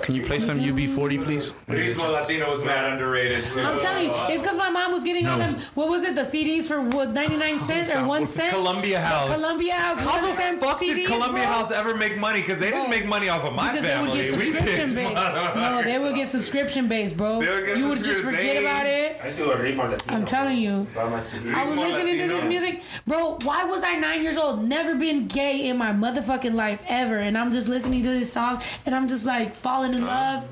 Can 0.02 0.14
you 0.14 0.24
play 0.24 0.40
some 0.40 0.60
UB40, 0.60 1.24
please? 1.24 1.52
Ritmo 1.68 2.12
Latino 2.14 2.52
was 2.52 2.64
mad 2.64 2.94
underrated 2.94 3.48
too. 3.50 3.62
I'm 3.62 3.80
telling 3.80 4.06
you, 4.06 4.12
it's 4.30 4.42
because 4.42 4.58
my 4.58 4.70
mom 4.70 4.92
was 4.92 5.04
getting 5.04 5.26
all 5.26 5.40
them. 5.40 5.56
What 5.74 5.90
was 5.90 6.04
it? 6.04 6.14
The 6.14 6.22
CDs 6.22 6.68
for 6.68 6.82
what? 6.82 7.10
99 7.10 7.60
cents 7.60 7.96
or 7.96 8.06
one 8.06 8.28
cent? 8.28 8.54
Columbia 8.54 9.00
House. 9.00 9.42
Columbia 9.42 9.74
House, 9.74 10.00
How 10.00 10.14
one 10.18 10.24
the 10.26 10.32
cent, 10.32 10.60
fuck 10.60 10.80
did 10.80 10.98
CDs, 10.98 11.08
Columbia 11.08 11.44
bro. 11.44 11.54
House 11.54 11.72
ever 11.72 11.96
make 11.96 12.18
money? 12.18 12.42
Because 12.42 12.60
they 12.60 12.70
didn't 12.70 12.90
make 12.90 13.08
money 13.08 13.30
off 13.30 13.44
of 13.44 13.54
my 13.54 13.72
because 13.72 13.86
family. 13.86 14.12
they 14.22 14.32
would 14.32 14.32
get 14.32 14.38
We 14.38 14.46
subscription 14.46 14.94
picked 14.94 14.96
based. 14.96 15.56
No, 15.56 15.82
they 15.84 16.00
would 16.00 16.16
get 16.16 16.28
subscription 16.28 16.88
based, 16.88 17.18
bro. 17.18 17.40
They 17.42 17.50
would 17.50 17.66
get 17.66 17.78
You 17.78 17.88
would 17.90 17.98
just 17.98 18.22
subscription 18.22 18.48
forget 18.48 18.64
about 18.64 18.86
it. 18.86 19.18
I 19.24 19.28
used 19.28 19.40
to 19.40 19.46
go 19.46 19.58
to 19.58 19.64
Ritmo 19.64 19.90
Latino. 19.90 20.14
I'm 20.16 20.26
telling 20.26 20.58
you. 20.60 20.86
Buy 20.94 21.10
my 21.10 21.20
CD. 21.20 21.52
I 21.52 21.68
was 21.68 21.80
listening 21.80 22.20
to 22.20 22.28
this 22.28 22.44
music, 22.44 22.84
bro. 23.08 23.40
Why 23.42 23.64
was 23.64 23.84
I 23.84 23.96
nine 23.96 24.22
years 24.22 24.38
old? 24.38 24.64
Never 24.64 24.94
been 24.94 25.28
gay 25.28 25.68
in 25.68 25.78
my 25.78 25.92
motherfucking 25.92 26.54
life 26.54 26.84
ever, 26.88 27.18
and 27.18 27.36
I'm 27.36 27.52
just 27.52 27.68
listening 27.68 28.04
to 28.04 28.10
this 28.10 28.32
song, 28.32 28.62
and 28.86 28.94
I'm 28.94 29.08
just 29.08 29.15
like 29.24 29.54
falling 29.54 29.94
in 29.94 30.04
love. 30.06 30.50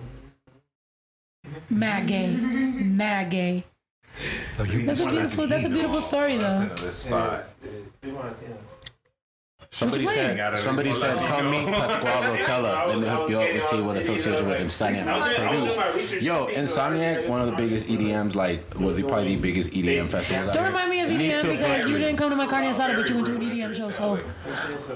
Mad 1.69 2.07
gay, 2.07 2.27
mad 2.27 3.29
gay. 3.31 3.63
That's 4.57 5.01
a 5.01 5.07
beautiful. 5.09 5.47
That's 5.47 5.65
a 5.65 5.69
beautiful 5.69 6.01
story, 6.01 6.37
though. 6.37 6.61
Another 6.61 6.91
spot. 6.91 7.45
Ritmo 8.03 8.23
Latino. 8.23 8.57
Somebody 9.71 10.05
What 10.05 10.15
you 10.15 10.21
said, 10.21 10.59
somebody 10.59 10.93
said, 10.93 11.17
come 11.25 11.49
meet 11.49 11.65
Pasquale 11.65 12.37
Rotella. 12.37 12.87
Let 12.89 12.99
me 12.99 13.07
hook 13.07 13.27
you 13.27 13.39
up 13.39 13.49
and 13.49 13.63
see 13.63 13.81
what 13.81 13.97
association 13.97 14.47
with 14.47 14.59
Insomniac 14.61 15.05
was 15.07 15.73
produced. 15.75 16.21
Yo, 16.23 16.45
Insomniac, 16.45 17.27
one 17.27 17.41
of 17.41 17.47
the 17.47 17.55
biggest 17.55 17.87
EDMs, 17.87 18.35
like, 18.35 18.63
well, 18.79 18.93
the- 18.93 19.01
probably 19.01 19.33
the 19.35 19.41
biggest 19.41 19.71
EDM 19.71 20.05
festival. 20.05 20.49
out 20.49 20.53
Don't 20.53 20.63
here. 20.65 20.71
remind 20.71 20.89
me 20.91 20.99
of 21.01 21.09
EDM 21.09 21.41
to 21.41 21.47
because 21.47 21.65
apply- 21.79 21.89
you 21.89 21.97
didn't 21.97 22.17
come 22.17 22.29
to 22.29 22.35
my 22.35 22.45
carne 22.45 22.65
asada, 22.65 22.95
but 22.95 23.09
you 23.09 23.15
went 23.15 23.25
to 23.25 23.35
an 23.35 23.41
EDM 23.41 23.73
show, 23.73 23.89
so 23.89 24.17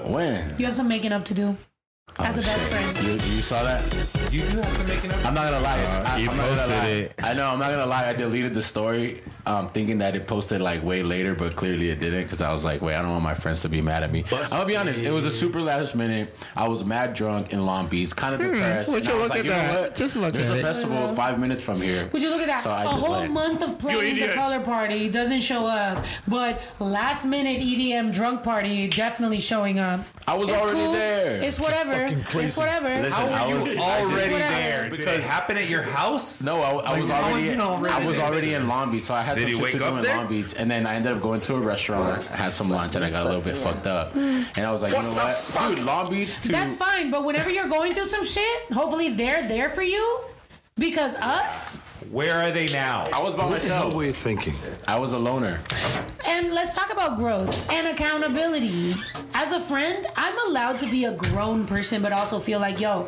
When? 0.05 0.53
you 0.59 0.65
have 0.67 0.75
some 0.75 0.87
making 0.87 1.11
up 1.11 1.25
to 1.25 1.33
do 1.33 1.57
as 2.19 2.37
a 2.37 2.41
best 2.41 2.67
friend. 2.69 2.97
You, 2.99 3.11
you 3.13 3.41
saw 3.41 3.63
that? 3.63 3.83
You 4.31 4.41
do 4.41 4.57
have 4.57 4.73
some 4.75 4.87
making 4.87 5.11
up. 5.11 5.25
I'm 5.25 5.33
not 5.33 5.51
gonna 5.51 5.63
lie. 5.63 5.79
Uh, 5.81 6.03
I, 6.07 6.17
you 6.17 6.29
I'm 6.29 6.37
not 6.37 6.43
gonna 6.45 6.57
posted 6.61 6.77
lie. 6.77 6.87
it. 6.87 7.13
I 7.23 7.33
know. 7.33 7.47
I'm 7.47 7.59
not 7.59 7.69
gonna 7.69 7.85
lie. 7.85 8.07
I 8.09 8.13
deleted 8.13 8.53
the 8.53 8.61
story, 8.61 9.21
um, 9.47 9.69
thinking 9.69 9.97
that 9.99 10.15
it 10.15 10.27
posted 10.27 10.61
like 10.61 10.83
way 10.83 11.03
later, 11.03 11.33
but 11.33 11.55
clearly 11.55 11.89
it 11.89 11.99
didn't 11.99 12.23
because 12.23 12.41
I 12.41 12.51
was 12.51 12.65
like, 12.65 12.81
wait, 12.81 12.95
I 12.95 13.01
don't 13.01 13.11
want 13.11 13.23
my 13.23 13.33
friends 13.33 13.61
to 13.61 13.69
be 13.69 13.81
mad 13.81 14.03
at 14.03 14.11
me. 14.11 14.25
I'm 14.31 14.49
gonna 14.49 14.65
be 14.65 14.75
honest. 14.75 15.01
It 15.01 15.11
was 15.11 15.25
a 15.25 15.31
super 15.31 15.61
last 15.61 15.95
minute. 15.95 16.35
I 16.55 16.67
was 16.67 16.83
mad 16.83 17.13
drunk 17.13 17.53
in 17.53 17.65
Long 17.65 17.87
Beach, 17.87 18.15
kind 18.15 18.35
of 18.35 18.41
depressed. 18.41 18.91
would 18.91 18.97
and 18.99 19.07
you 19.07 19.13
I 19.13 19.15
was 19.15 19.23
look 19.23 19.29
like, 19.31 19.39
at 19.39 19.45
you 19.45 19.51
know 19.51 19.57
that? 19.57 19.81
what? 19.81 19.95
Just 19.95 20.15
look 20.15 20.25
at 20.25 20.33
that. 20.33 20.39
There's 20.39 20.49
at 20.49 20.55
a 20.57 20.59
it. 20.59 20.63
festival 20.63 21.07
five 21.09 21.39
minutes 21.39 21.63
from 21.63 21.81
here. 21.81 22.09
Would 22.11 22.21
you 22.21 22.29
look 22.29 22.41
at 22.41 22.47
that? 22.47 22.59
So 22.59 22.71
I 22.71 22.83
a 22.83 22.85
just 22.89 22.99
whole 23.05 23.11
went. 23.19 23.31
month 23.31 23.61
of 23.63 23.79
playing 23.79 24.15
the 24.19 24.33
color 24.33 24.59
party 24.59 25.09
doesn't 25.09 25.41
show 25.41 25.65
up, 25.65 26.03
but 26.27 26.61
last 26.79 27.25
minute 27.25 27.61
EDM 27.61 28.13
drunk 28.13 28.43
party 28.43 28.87
definitely 28.89 29.39
showing 29.39 29.79
up. 29.79 30.01
I 30.27 30.35
was 30.35 30.49
It's 30.49 30.59
already 30.59 30.79
cool. 30.81 30.91
there. 30.91 31.41
It's 31.41 31.59
whatever. 31.59 32.03
It's 32.09 32.57
whatever. 32.57 32.89
Listen, 32.89 33.13
I 33.23 33.53
was 33.53 33.63
I 33.63 33.73
just- 33.73 33.79
already 33.79 34.33
whatever. 34.33 34.39
there? 34.39 34.89
Did 34.89 34.99
it 35.07 35.23
happen 35.23 35.57
at 35.57 35.69
your 35.69 35.83
house? 35.83 36.41
No, 36.43 36.61
I, 36.61 36.69
I 36.93 36.99
was 36.99 37.09
already. 37.09 37.49
was 37.51 37.59
already 37.59 37.93
I 37.93 38.05
was 38.05 38.19
already 38.19 38.53
in 38.53 38.67
Long 38.67 38.91
Beach, 38.91 39.03
so 39.03 39.13
I 39.13 39.21
had 39.21 39.36
Did 39.39 39.55
some 39.55 39.65
he 39.65 39.71
shit 39.71 39.79
to 39.81 39.89
do 39.89 39.95
in 39.97 40.01
there? 40.03 40.17
Long 40.17 40.27
Beach, 40.27 40.53
and 40.57 40.69
then 40.69 40.85
I 40.85 40.95
ended 40.95 41.13
up 41.13 41.21
going 41.21 41.41
to 41.41 41.55
a 41.55 41.59
restaurant, 41.59 42.23
had 42.25 42.53
some 42.53 42.69
lunch, 42.69 42.95
and 42.95 43.03
I 43.03 43.09
got 43.09 43.23
a 43.23 43.25
little 43.25 43.41
bit 43.41 43.55
fucked 43.57 43.85
up. 43.87 44.15
And 44.15 44.59
I 44.65 44.71
was 44.71 44.81
like, 44.83 44.93
you 44.93 45.01
know 45.01 45.13
what, 45.13 45.57
dude, 45.75 45.79
Long 45.85 46.09
Beach 46.09 46.39
to 46.41 46.49
That's 46.49 46.73
fine, 46.75 47.11
but 47.11 47.23
whenever 47.23 47.49
you're 47.49 47.67
going 47.69 47.93
through 47.93 48.07
some 48.07 48.25
shit, 48.25 48.71
hopefully 48.71 49.13
they're 49.13 49.47
there 49.47 49.69
for 49.69 49.81
you. 49.83 50.19
Because 50.77 51.15
us, 51.17 51.81
Where 52.11 52.39
are 52.39 52.51
they 52.51 52.67
now? 52.67 53.05
I 53.11 53.19
was 53.19 53.33
by 53.33 53.49
myself. 53.49 53.85
What 53.85 53.95
were 53.95 54.03
you 54.05 54.11
thinking? 54.11 54.53
I 54.87 54.97
was 54.99 55.13
a 55.13 55.17
loner. 55.19 55.59
and 56.27 56.53
let's 56.53 56.75
talk 56.75 56.93
about 56.93 57.17
growth 57.17 57.49
and 57.71 57.87
accountability. 57.87 58.93
As 59.33 59.53
a 59.53 59.59
friend, 59.59 60.05
I'm 60.15 60.35
allowed 60.47 60.79
to 60.81 60.89
be 60.89 61.05
a 61.05 61.13
grown 61.13 61.65
person, 61.65 62.01
but 62.03 62.11
also 62.11 62.39
feel 62.39 62.59
like, 62.59 62.79
yo, 62.79 63.07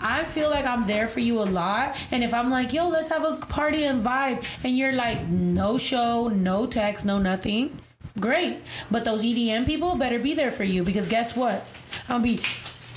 I 0.00 0.24
feel 0.24 0.50
like 0.50 0.64
I'm 0.64 0.86
there 0.86 1.08
for 1.08 1.20
you 1.20 1.40
a 1.40 1.44
lot. 1.44 1.96
And 2.10 2.22
if 2.22 2.34
I'm 2.34 2.50
like, 2.50 2.72
yo, 2.72 2.88
let's 2.88 3.08
have 3.08 3.24
a 3.24 3.36
party 3.36 3.84
and 3.84 4.04
vibe, 4.04 4.46
and 4.62 4.76
you're 4.76 4.92
like, 4.92 5.26
no 5.28 5.78
show, 5.78 6.28
no 6.28 6.66
text, 6.66 7.04
no 7.04 7.18
nothing, 7.18 7.78
great. 8.20 8.58
But 8.90 9.04
those 9.04 9.22
EDM 9.22 9.66
people 9.66 9.96
better 9.96 10.18
be 10.18 10.34
there 10.34 10.52
for 10.52 10.64
you 10.64 10.84
because 10.84 11.08
guess 11.08 11.36
what? 11.36 11.66
I'll 12.08 12.20
be 12.22 12.40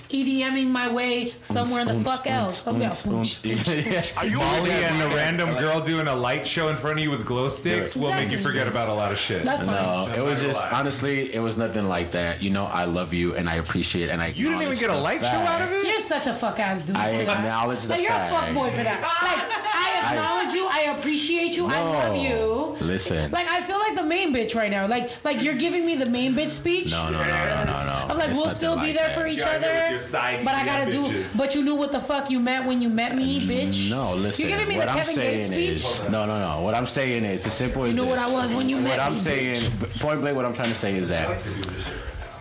EDMing 0.09 0.69
my 0.69 0.91
way 0.91 1.33
somewhere 1.41 1.81
in 1.81 1.87
the 1.87 1.99
fuck 2.03 2.25
else. 2.25 2.65
I'll 2.65 2.73
be 2.73 2.79
like, 2.79 4.17
Are 4.17 4.25
you 4.25 4.37
Molly 4.37 4.71
and 4.71 5.01
a 5.03 5.15
random 5.15 5.55
girl 5.57 5.79
doing 5.79 6.07
a 6.07 6.15
light 6.15 6.47
show 6.47 6.69
in 6.69 6.77
front 6.77 6.97
of 6.97 7.03
you 7.03 7.11
with 7.11 7.25
glow 7.25 7.47
sticks 7.47 7.95
will 7.95 8.11
make 8.11 8.31
you 8.31 8.37
forget 8.37 8.67
about 8.67 8.89
a 8.89 8.93
lot 8.93 9.11
of 9.11 9.19
shit. 9.19 9.45
That's. 9.45 9.61
No, 9.61 10.11
it 10.15 10.23
was 10.23 10.41
just 10.41 10.65
honestly, 10.73 11.33
it 11.33 11.39
was 11.39 11.57
nothing 11.57 11.87
like 11.87 12.11
that. 12.11 12.41
You 12.41 12.49
know, 12.49 12.65
I 12.65 12.85
love 12.85 13.13
you 13.13 13.35
and 13.35 13.47
I 13.47 13.55
appreciate 13.55 14.09
and 14.09 14.21
I. 14.21 14.27
You 14.27 14.49
didn't 14.49 14.63
even 14.63 14.77
get 14.77 14.89
a 14.89 14.93
the 14.93 14.99
light 14.99 15.21
show 15.21 15.27
out 15.27 15.61
of 15.61 15.71
it? 15.71 15.85
You're 15.85 15.99
such 15.99 16.25
a 16.27 16.33
fuck 16.33 16.59
ass 16.59 16.83
dude. 16.83 16.95
I 16.95 17.19
for 17.19 17.25
that. 17.25 17.37
acknowledge 17.37 17.83
the 17.83 17.89
like, 17.89 18.01
you're 18.01 18.11
a 18.11 18.29
fuck 18.29 18.53
boy 18.53 18.69
for 18.71 18.83
that. 18.83 19.01
Like, 19.01 19.69
I 19.75 20.09
acknowledge 20.09 20.53
you. 20.53 20.67
I 20.67 20.97
appreciate 20.97 21.55
you. 21.55 21.67
I 21.67 21.81
love 21.81 22.15
you. 22.17 22.85
Listen. 22.85 23.31
Like, 23.31 23.47
I 23.47 23.61
feel 23.61 23.77
like 23.79 23.95
the 23.95 24.03
main 24.03 24.33
bitch 24.33 24.55
right 24.55 24.71
now. 24.71 24.87
Like, 24.87 25.11
like 25.23 25.41
you're 25.43 25.55
giving 25.55 25.85
me 25.85 25.95
the 25.95 26.09
main 26.09 26.33
bitch 26.33 26.51
speech. 26.51 26.91
No, 26.91 27.09
no, 27.09 27.19
no, 27.19 27.27
no, 27.27 27.63
no, 27.65 27.85
no. 27.85 28.05
I'm 28.09 28.17
like, 28.17 28.29
It's 28.29 28.39
we'll 28.39 28.49
still 28.49 28.75
be 28.75 28.87
like 28.87 28.97
there 28.97 29.07
that. 29.09 29.19
for 29.19 29.27
each 29.27 29.39
You're 29.39 29.47
out 29.47 29.55
other. 29.63 29.98
With 29.99 30.13
your 30.13 30.21
side 30.21 30.45
but 30.45 30.55
I 30.55 30.63
gotta 30.63 30.85
EDM 30.89 30.91
do. 30.91 31.03
bitches. 31.03 31.37
But 31.37 31.55
you 31.55 31.63
knew 31.63 31.75
what 31.75 31.91
the 31.91 31.99
fuck 31.99 32.29
you 32.29 32.39
meant 32.39 32.65
when 32.65 32.81
you 32.81 32.89
met 32.89 33.15
me, 33.15 33.39
mm, 33.39 33.43
bitch. 33.47 33.89
No, 33.89 34.13
listen. 34.15 34.47
You're 34.47 34.57
giving 34.57 34.67
me 34.69 34.77
what 34.77 34.87
the 34.87 34.93
I'm 34.93 34.99
Kevin 34.99 35.15
Gates 35.15 35.47
saying 35.47 35.77
speech. 35.77 36.01
is 36.05 36.11
no, 36.11 36.25
no, 36.25 36.39
no. 36.39 36.61
What 36.61 36.75
I'm 36.75 36.85
saying 36.85 37.25
is 37.25 37.45
as 37.45 37.53
simple 37.53 37.83
as 37.85 37.95
You 37.95 38.01
knew 38.03 38.09
this. 38.09 38.19
what 38.19 38.29
I 38.29 38.31
was 38.31 38.53
when 38.53 38.69
you 38.69 38.77
met 38.77 38.97
What 38.97 39.07
I'm 39.07 39.13
me, 39.13 39.19
saying, 39.19 39.71
point 39.99 40.21
blank, 40.21 40.35
what 40.35 40.45
I'm 40.45 40.53
trying 40.53 40.69
to 40.69 40.75
say 40.75 40.95
is 40.95 41.09
that 41.09 41.41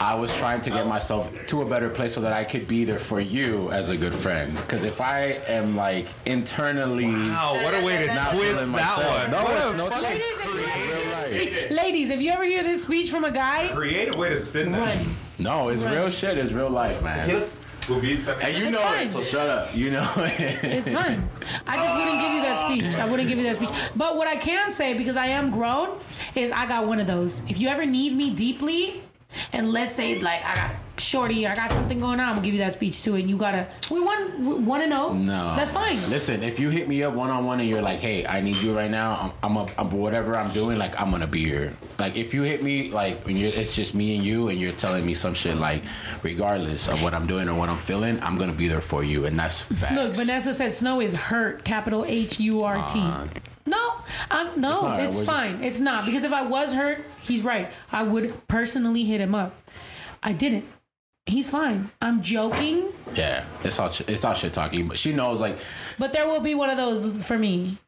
I 0.01 0.15
was 0.15 0.33
trying 0.37 0.61
to 0.63 0.71
get 0.71 0.87
myself 0.87 1.31
to 1.49 1.63
a 1.63 1.65
better 1.65 1.89
place 1.89 2.15
so 2.15 2.21
that 2.21 2.33
I 2.33 2.45
could 2.45 2.69
be 2.69 2.85
there 2.85 3.01
for 3.01 3.21
you 3.21 3.71
as 3.73 3.91
a 3.91 3.97
good 3.97 4.15
friend. 4.15 4.55
Because 4.55 4.85
if 4.85 5.01
I 5.01 5.41
am 5.49 5.75
like 5.75 6.07
internally, 6.25 7.07
Wow, 7.07 7.59
what 7.65 7.75
a 7.75 7.85
way 7.85 8.07
to 8.07 8.15
not 8.15 8.31
twist 8.31 8.61
feeling 8.61 8.73
that 8.73 8.97
myself- 8.97 9.21
one. 9.23 9.31
No, 9.33 9.43
What 9.43 9.67
it's 9.67 9.75
no 9.77 9.87
Ladies, 9.89 10.23
twist. 10.23 10.45
if 10.45 10.55
you 10.55 10.61
ever 10.61 10.79
hear 10.79 11.15
this 11.15 11.33
speech, 11.33 11.71
ladies, 11.71 12.11
if 12.11 12.23
you 12.23 12.31
ever 12.31 12.45
hear 12.45 12.63
this 12.63 12.83
speech 12.83 13.11
from 13.11 13.25
a 13.25 13.31
guy, 13.33 13.69
Creative 13.75 14.15
way 14.15 14.29
to 14.29 14.37
spin 14.37 14.71
that. 14.73 14.79
run. 14.97 14.99
No, 15.41 15.69
it's 15.69 15.83
Right. 15.83 15.95
real 15.95 16.11
shit. 16.11 16.39
It's 16.39 16.53
real 16.53 16.71
life, 16.71 17.03
man. 17.03 17.45
We'll 17.89 18.01
beat 18.01 18.21
some. 18.21 18.37
And 18.41 18.57
you 18.57 18.67
It's 18.67 18.73
know 18.77 18.83
fine. 18.83 19.07
it, 19.07 19.13
so 19.13 19.23
shut 19.23 19.49
up. 19.49 19.75
You 19.75 19.91
know 19.93 20.07
it. 20.17 20.63
It's 20.63 20.93
fine. 20.93 21.29
I 21.67 21.77
just 21.77 21.95
wouldn't 21.97 22.21
give 22.21 22.33
you 22.35 22.43
that 22.43 22.67
speech. 22.71 22.97
I 23.03 23.11
wouldn't 23.11 23.29
give 23.29 23.39
you 23.39 23.45
that 23.45 23.57
speech. 23.57 23.71
But 23.97 24.17
what 24.17 24.29
I 24.29 24.37
can 24.37 24.71
say, 24.71 24.95
because 24.95 25.17
I 25.17 25.27
am 25.29 25.51
grown, 25.51 25.99
is 26.35 26.53
I 26.53 26.67
got 26.67 26.87
one 26.87 27.01
of 27.01 27.07
those. 27.07 27.41
If 27.49 27.59
you 27.61 27.69
ever 27.69 27.87
need 27.87 28.15
me 28.15 28.31
deeply, 28.31 29.03
and 29.53 29.71
let's 29.73 29.95
say 29.95 30.21
like 30.21 30.45
I 30.45 30.55
got 30.55 30.71
shorty, 31.01 31.47
I 31.47 31.55
got 31.55 31.71
something 31.71 32.01
going 32.01 32.21
on, 32.21 32.29
I'm 32.29 32.35
gonna 32.37 32.45
give 32.45 32.55
you 32.55 32.61
that 32.61 32.73
speech 32.73 33.03
too. 33.03 33.15
And 33.15 33.29
you 33.29 33.37
gotta, 33.37 33.69
we 33.91 34.01
want 34.01 34.39
want 34.39 34.83
to 34.83 34.89
know. 34.89 35.13
No, 35.13 35.57
that's 35.57 35.71
fine. 35.71 36.09
Listen, 36.11 36.43
if 36.43 36.59
you 36.59 36.71
hit 36.71 36.89
me 36.89 37.03
up 37.03 37.15
one 37.15 37.31
on 37.31 37.45
one 37.45 37.61
and 37.61 37.69
you're 37.69 37.83
like, 37.83 37.99
"Hey, 37.99 38.27
I 38.27 38.41
need 38.41 38.57
you 38.57 38.77
right 38.77 38.91
now," 38.91 39.33
I'm, 39.43 39.51
I'm, 39.51 39.57
a, 39.57 39.71
I'm 39.79 39.91
whatever 39.91 40.37
I'm 40.37 40.53
doing, 40.53 40.79
like 40.79 41.01
I'm 41.01 41.11
gonna 41.11 41.27
be 41.27 41.45
here. 41.45 41.77
Like 41.99 42.17
if 42.17 42.35
you 42.35 42.43
hit 42.43 42.63
me, 42.63 42.91
like 42.91 43.25
when 43.27 43.37
you're, 43.37 43.53
it's 43.53 43.75
just 43.75 43.95
me 43.95 44.17
and 44.17 44.25
you, 44.25 44.49
and 44.49 44.61
you're 44.61 44.73
telling 44.73 45.05
me 45.05 45.15
some 45.15 45.35
shit, 45.35 45.57
like 45.57 45.83
regardless 46.23 46.89
of 46.89 47.03
what 47.03 47.15
I'm 47.15 47.27
doing 47.27 47.49
or 47.49 47.55
what 47.55 47.69
I'm 47.69 47.79
feeling, 47.79 48.21
I'm 48.23 48.39
gonna 48.39 48.53
be 48.53 48.69
there 48.69 48.81
for 48.81 49.03
you, 49.03 49.25
and 49.27 49.39
that's 49.39 49.61
facts. 49.63 49.95
Look, 49.95 50.13
Vanessa 50.15 50.55
said 50.55 50.75
snow 50.75 51.01
is 51.01 51.15
hurt, 51.15 51.65
capital 51.65 52.05
H 52.07 52.41
U 52.41 52.63
R 52.63 52.87
T. 52.89 53.01
Uh, 53.01 53.27
No, 53.69 53.93
I'm, 54.31 54.61
no, 54.61 54.71
It's 54.71 54.81
it's, 54.81 54.83
not. 54.83 55.15
We're 55.19 55.25
fine. 55.25 55.65
It's 55.65 55.81
not 55.81 56.07
because 56.07 56.25
if 56.25 56.33
I 56.33 56.43
was 56.43 56.73
hurt, 56.73 57.05
he's 57.21 57.43
right. 57.43 57.71
I 57.93 58.03
would 58.03 58.47
personally 58.49 59.05
hit 59.05 59.21
him 59.21 59.35
up. 59.35 59.55
I 60.23 60.33
didn't. 60.33 60.65
He's 61.27 61.51
fine. 61.51 61.91
I'm 62.01 62.23
joking, 62.23 62.89
yeah, 63.15 63.45
it's 63.63 63.79
all 63.79 63.91
it's 64.09 64.25
all 64.25 64.33
shit 64.35 64.55
talking, 64.55 64.89
but 64.89 64.99
she 64.99 65.13
knows 65.13 65.41
like 65.41 65.59
but 65.99 66.13
there 66.15 66.27
will 66.27 66.41
be 66.41 66.55
one 66.55 66.71
of 66.71 66.77
those 66.79 67.27
for 67.27 67.39
me. 67.39 67.79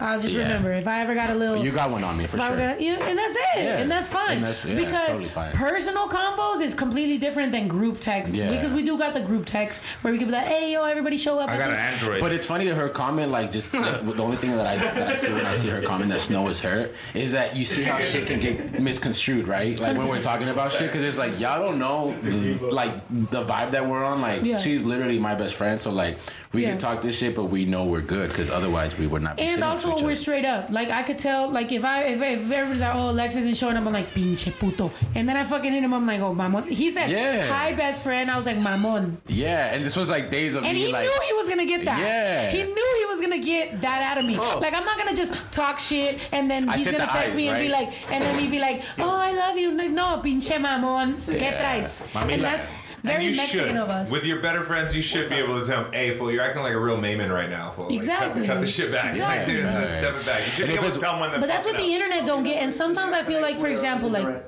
I'll 0.00 0.18
just 0.18 0.34
Yeah. 0.34 0.44
remember 0.44 0.72
if 0.72 0.88
I 0.88 1.02
ever 1.02 1.14
got 1.14 1.28
a 1.28 1.34
little. 1.34 1.62
you 1.62 1.70
got 1.70 1.90
one 1.90 2.02
on 2.02 2.16
me 2.16 2.26
for 2.26 2.38
sure. 2.38 2.46
ever 2.46 2.56
got- 2.56 2.80
yeah, 2.80 2.94
and 3.06 3.16
that's 3.18 3.34
it, 3.36 3.40
Yeah. 3.58 3.76
and 3.76 3.90
that's 3.90 4.06
fine. 4.06 4.36
And 4.38 4.42
that's- 4.44 4.64
yeah, 4.64 4.74
because 4.74 5.06
totally 5.08 5.26
fine. 5.26 5.52
personal 5.52 6.08
combos 6.08 6.62
is 6.62 6.72
completely 6.74 7.18
different 7.18 7.52
than 7.52 7.68
group 7.68 8.00
text. 8.00 8.34
Yeah. 8.34 8.48
Because 8.50 8.70
we 8.70 8.82
do 8.84 8.96
got 8.98 9.12
the 9.12 9.20
group 9.20 9.44
text 9.44 9.82
where 10.00 10.10
we 10.10 10.18
can 10.18 10.28
be 10.28 10.32
like, 10.32 10.46
"Hey, 10.46 10.72
yo, 10.72 10.82
everybody 10.84 11.18
show 11.18 11.38
up." 11.38 11.50
at 11.50 11.58
this. 12.00 12.20
But 12.20 12.32
it's 12.32 12.46
funny 12.46 12.66
that 12.66 12.74
her 12.74 12.88
comment, 12.88 13.30
like, 13.30 13.52
just 13.52 13.70
the, 13.70 13.78
the 14.16 14.22
only 14.22 14.36
thing 14.38 14.56
that 14.56 14.66
I 14.66 14.76
that 14.78 15.08
I 15.08 15.14
see 15.14 15.30
when 15.32 15.44
I 15.44 15.54
see 15.54 15.68
her 15.68 15.82
comment 15.82 16.10
that 16.10 16.20
snow 16.22 16.48
is 16.48 16.58
hurt 16.60 16.92
is 17.14 17.32
that 17.32 17.54
you 17.54 17.64
see 17.66 17.82
how 17.82 17.98
shit 18.00 18.26
can 18.26 18.40
get 18.40 18.80
misconstrued, 18.80 19.46
right? 19.46 19.78
Like 19.78 19.96
when 19.98 20.08
we're 20.08 20.22
talking 20.22 20.48
about 20.48 20.72
shit, 20.72 20.86
because 20.88 21.02
it's 21.04 21.18
like 21.18 21.38
y'all 21.38 21.60
don't 21.60 21.78
know, 21.78 22.14
like 22.72 22.96
the 23.30 23.44
vibe 23.44 23.72
that 23.72 23.86
we're 23.86 24.02
on. 24.04 24.20
Like 24.22 24.42
Yeah. 24.42 24.56
she's 24.58 24.84
literally 24.84 25.18
my 25.18 25.34
best 25.34 25.54
friend, 25.54 25.78
so 25.78 25.90
like 25.90 26.18
we 26.52 26.62
Yeah. 26.62 26.70
can 26.70 26.78
talk 26.78 27.02
this 27.02 27.18
shit, 27.18 27.36
but 27.36 27.44
we 27.44 27.66
know 27.66 27.84
we're 27.84 28.00
good 28.00 28.30
because 28.30 28.50
otherwise 28.50 28.96
we 28.98 29.06
would 29.06 29.22
not. 29.22 29.36
Be 29.36 29.42
And 29.44 29.62
sitting 29.82 29.90
also, 29.90 29.90
next 29.90 30.00
to 30.00 30.04
each 30.04 30.06
we're 30.06 30.14
straight 30.14 30.44
up. 30.44 30.70
Like 30.70 30.90
I 30.90 31.02
could 31.02 31.18
tell, 31.18 31.50
like 31.50 31.72
if 31.72 31.84
I 31.84 32.04
if, 32.04 32.20
if 32.22 32.50
everyone's 32.50 32.80
like, 32.80 32.94
oh, 32.94 33.10
Lex 33.12 33.36
isn't 33.36 33.56
showing 33.56 33.76
up, 33.76 33.84
I'm 33.86 33.92
like, 33.92 34.08
pinche 34.14 34.50
puto. 34.58 34.90
And 35.14 35.28
then 35.28 35.36
I 35.36 35.44
fucking 35.44 35.72
hit 35.72 35.82
him. 35.82 35.92
I'm 35.94 36.06
like, 36.06 36.20
oh, 36.20 36.34
mamon. 36.34 36.66
He 36.68 36.90
said, 36.90 37.10
Yeah. 37.10 37.46
hi, 37.46 37.74
best 37.74 38.02
friend. 38.02 38.30
I 38.30 38.36
was 38.36 38.46
like, 38.46 38.58
mamon. 38.58 39.16
Yeah, 39.28 39.72
and 39.74 39.84
this 39.84 39.96
was 39.96 40.08
like 40.10 40.30
days 40.30 40.54
of 40.54 40.64
And 40.64 40.74
me 40.74 40.86
he 40.86 40.92
like. 40.92 41.02
knew 41.04 41.20
he 41.26 41.32
was 41.34 41.48
gonna 41.48 41.66
get 41.66 41.84
that. 41.84 41.98
Yeah. 41.98 42.50
He 42.50 42.62
knew 42.62 42.96
he 42.98 43.06
was 43.06 43.20
gonna 43.20 43.38
get 43.38 43.80
that 43.80 44.02
out 44.02 44.18
of 44.18 44.24
me. 44.24 44.36
Oh. 44.38 44.58
Like 44.60 44.74
I'm 44.74 44.84
not 44.84 44.96
gonna 44.98 45.14
just 45.16 45.34
talk 45.52 45.78
shit 45.78 46.18
and 46.32 46.50
then 46.50 46.68
I 46.68 46.76
he's 46.76 46.86
gonna 46.86 46.98
the 46.98 47.04
text 47.04 47.16
eyes, 47.16 47.34
me 47.34 47.48
and 47.48 47.60
be 47.60 47.68
like, 47.68 47.90
and 48.12 48.22
then 48.22 48.38
he'd 48.38 48.50
be 48.50 48.58
like, 48.60 48.82
oh, 48.98 49.10
I 49.10 49.32
love 49.32 49.58
you. 49.58 49.72
No, 49.72 50.20
pinche 50.24 50.56
mamon. 50.58 51.14
¿Qué 51.26 51.40
Yeah. 51.40 51.62
traes? 51.62 51.90
Mamila. 52.12 52.32
And 52.34 52.42
that's 52.42 52.74
very 53.02 53.26
you 53.26 53.36
Mexican 53.36 53.68
should. 53.68 53.76
of 53.76 53.88
us. 53.88 54.10
With 54.10 54.24
your 54.24 54.40
better 54.40 54.62
friends, 54.62 54.94
you 54.94 55.02
should 55.02 55.28
be 55.28 55.36
able 55.36 55.60
to 55.60 55.66
tell 55.66 55.84
them, 55.84 55.92
hey, 55.92 56.16
fool, 56.16 56.30
you're 56.30 56.42
acting 56.42 56.62
like 56.62 56.72
a 56.72 56.78
real 56.78 56.96
man 56.96 57.30
right 57.30 57.50
now, 57.50 57.70
fool. 57.70 57.86
Like, 57.86 57.94
exactly. 57.94 58.46
cut, 58.46 58.54
cut 58.54 58.60
the 58.60 58.66
shit 58.66 58.92
back. 58.92 59.06
Exactly. 59.06 59.56
Right. 59.56 59.88
Step 59.88 60.14
it 60.14 60.26
back. 60.26 60.46
You 60.46 60.52
should 60.52 60.68
be 60.68 60.74
able 60.74 60.90
to 60.90 60.98
tell 60.98 61.18
them 61.18 61.20
when 61.20 61.40
But 61.40 61.48
that's 61.48 61.66
what 61.66 61.76
the 61.76 61.92
internet 61.92 62.24
don't 62.26 62.44
get. 62.44 62.62
And 62.62 62.72
sometimes 62.72 63.12
I 63.12 63.22
feel 63.24 63.40
like, 63.40 63.58
for 63.58 63.68
example, 63.68 64.08
like. 64.08 64.44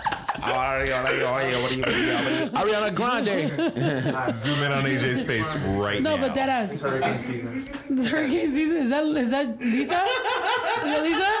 Ariana 2.54 2.94
Grande. 2.94 4.32
Zoom 4.32 4.62
in 4.62 4.72
on 4.72 4.84
AJ's 4.84 5.22
face 5.22 5.54
right 5.56 6.00
No, 6.02 6.16
now. 6.16 6.22
but 6.28 6.34
that 6.34 6.48
ass. 6.48 6.72
It's 6.72 6.82
hurricane 6.82 7.18
season. 7.18 7.68
It's 7.90 8.06
hurricane 8.06 8.52
season. 8.52 8.76
Is 8.76 8.90
that 8.90 9.04
is 9.04 9.30
that 9.30 9.58
Lisa? 9.60 9.82
Is 9.82 9.88
that 9.88 11.02
Lisa? 11.02 11.32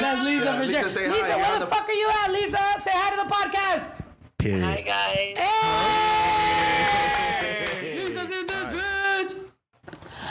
That's 0.00 0.22
Lisa 0.24 0.44
Yeah, 0.44 0.54
for 0.58 0.66
Lisa, 0.66 0.80
sure. 0.80 0.90
say 0.90 1.06
hi. 1.08 1.12
Lisa, 1.12 1.28
You're 1.28 1.36
where 1.38 1.46
on 1.54 1.58
the, 1.60 1.66
the- 1.66 1.70
fuck 1.74 1.88
are 1.88 1.92
you 1.92 2.08
at, 2.22 2.30
Lisa? 2.32 2.58
Say 2.82 2.90
hi 2.94 3.10
to 3.10 3.16
the 3.16 3.34
podcast. 3.34 3.94
Period. 4.38 4.64
Hi 4.64 4.80
guys. 4.82 5.36
Hey. 7.42 7.98
Lisa's 8.04 8.30
in 8.30 8.46
the 8.46 8.52
bitch. 8.78 9.34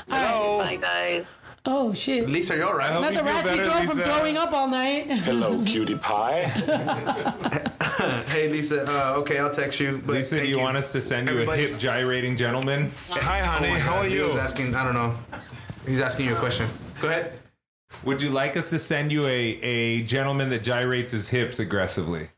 Hello. 0.10 0.60
Bye 0.60 0.78
guys. 0.78 1.40
Oh 1.70 1.94
shit. 1.94 2.30
Lisa, 2.30 2.56
you're 2.56 2.66
all 2.66 2.78
right. 2.78 2.94
Not 2.94 3.14
the 3.14 3.22
raspy 3.24 3.58
girl 3.58 3.72
from 3.74 4.00
throwing 4.00 4.38
up 4.38 4.54
all 4.54 4.70
night. 4.70 5.12
Hello, 5.12 5.62
cutie 5.66 5.98
pie. 5.98 6.44
hey, 8.30 8.48
Lisa. 8.48 8.88
Uh, 8.90 9.16
okay, 9.18 9.38
I'll 9.38 9.52
text 9.52 9.82
you. 9.82 10.02
But 10.06 10.14
Lisa, 10.14 10.36
do 10.36 10.42
thank 10.42 10.50
you, 10.50 10.60
want 10.60 10.78
us 10.78 10.94
to 10.94 11.02
send 11.02 11.28
you 11.28 11.42
a 11.42 11.56
hip 11.58 11.78
gyrating 11.78 12.38
gentleman? 12.38 12.90
Hi, 13.10 13.40
honey. 13.40 13.72
Oh 13.72 13.80
How 13.80 13.96
God, 13.96 14.06
are 14.06 14.10
he 14.10 14.16
you? 14.16 14.28
was 14.28 14.38
asking. 14.38 14.76
I 14.76 14.86
don't 14.86 14.94
know. 14.94 15.14
He's 15.86 16.00
asking 16.00 16.28
you 16.28 16.36
a 16.36 16.40
question. 16.40 16.70
Go 17.02 17.10
ahead. 17.10 17.38
Would 18.06 18.22
you 18.22 18.30
like 18.30 18.56
us 18.56 18.70
to 18.70 18.80
send 18.80 19.12
you 19.12 19.26
a, 19.28 19.30
a 19.62 20.02
gentleman 20.04 20.50
that 20.52 20.64
gyrates 20.64 21.12
his 21.12 21.28
hips 21.30 21.60
aggressively? 21.60 22.30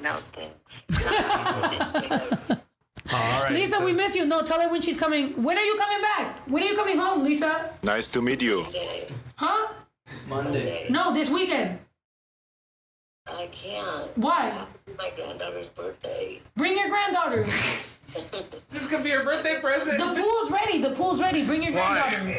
No 0.00 0.16
thanks. 0.32 0.82
All 3.14 3.42
right. 3.44 3.52
Lisa, 3.52 3.82
we 3.82 3.92
miss 3.92 4.14
you. 4.14 4.24
No, 4.26 4.42
tell 4.42 4.60
her 4.60 4.68
when 4.68 4.80
she's 4.80 4.96
coming. 4.96 5.42
When 5.42 5.56
are 5.56 5.64
you 5.64 5.76
coming 5.76 6.00
back? 6.00 6.48
When 6.48 6.62
are 6.62 6.66
you 6.66 6.76
coming 6.76 6.98
home, 6.98 7.24
Lisa? 7.24 7.74
Nice 7.82 8.08
to 8.08 8.22
meet 8.22 8.42
you. 8.42 8.66
Huh? 9.36 9.72
Monday. 10.28 10.86
No, 10.90 11.12
this 11.12 11.30
weekend. 11.30 11.78
I 13.26 13.46
can't. 13.52 14.16
Why? 14.18 14.46
I 14.46 14.50
have 14.50 14.72
to 14.72 14.78
do 14.86 14.96
my 14.98 15.10
granddaughter's 15.16 15.68
birthday. 15.68 16.42
Bring 16.56 16.76
your 16.76 16.88
granddaughter. 16.88 17.46
This 18.70 18.86
could 18.86 19.02
be 19.02 19.08
your 19.08 19.24
birthday 19.24 19.60
present. 19.60 19.98
The 19.98 20.20
pool's 20.20 20.48
ready. 20.48 20.80
The 20.80 20.90
pool's 20.90 21.20
ready. 21.20 21.44
Bring 21.44 21.64
your 21.64 21.72
granddaughter. 21.72 22.32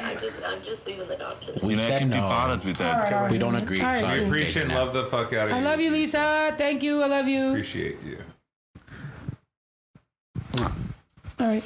I 0.00 0.14
just 0.14 0.42
I'm 0.44 0.62
just 0.62 0.86
leaving 0.86 1.08
the 1.08 1.16
doctor's. 1.16 1.62
We 1.62 1.76
said 1.76 2.08
no. 2.08 2.16
with 2.16 2.24
All 2.24 2.30
right, 2.30 3.12
all 3.12 3.22
right. 3.22 3.30
We 3.30 3.38
don't 3.38 3.56
agree. 3.56 3.80
All 3.80 3.86
right, 3.86 4.00
so 4.00 4.10
We 4.12 4.18
cool. 4.18 4.26
appreciate 4.26 4.62
and 4.64 4.74
love 4.74 4.94
the 4.94 5.06
fuck 5.06 5.32
out 5.32 5.46
of 5.46 5.50
you. 5.50 5.56
I 5.56 5.60
love 5.60 5.80
you, 5.80 5.90
Lisa. 5.90 6.54
Thank 6.56 6.82
you. 6.82 7.02
I 7.02 7.06
love 7.06 7.28
you. 7.28 7.48
Appreciate 7.48 7.98
you. 8.04 8.18
All 10.60 10.72
right. 11.38 11.62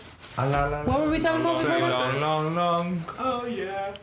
What 0.87 1.01
were 1.01 1.11
we 1.11 1.19
talking 1.19 1.41
about 1.43 1.59
Say 1.61 1.67
before? 1.67 1.89
long, 1.89 2.21
long, 2.21 2.55
long. 2.55 3.05
Oh 3.19 3.45
yeah. 3.47 3.95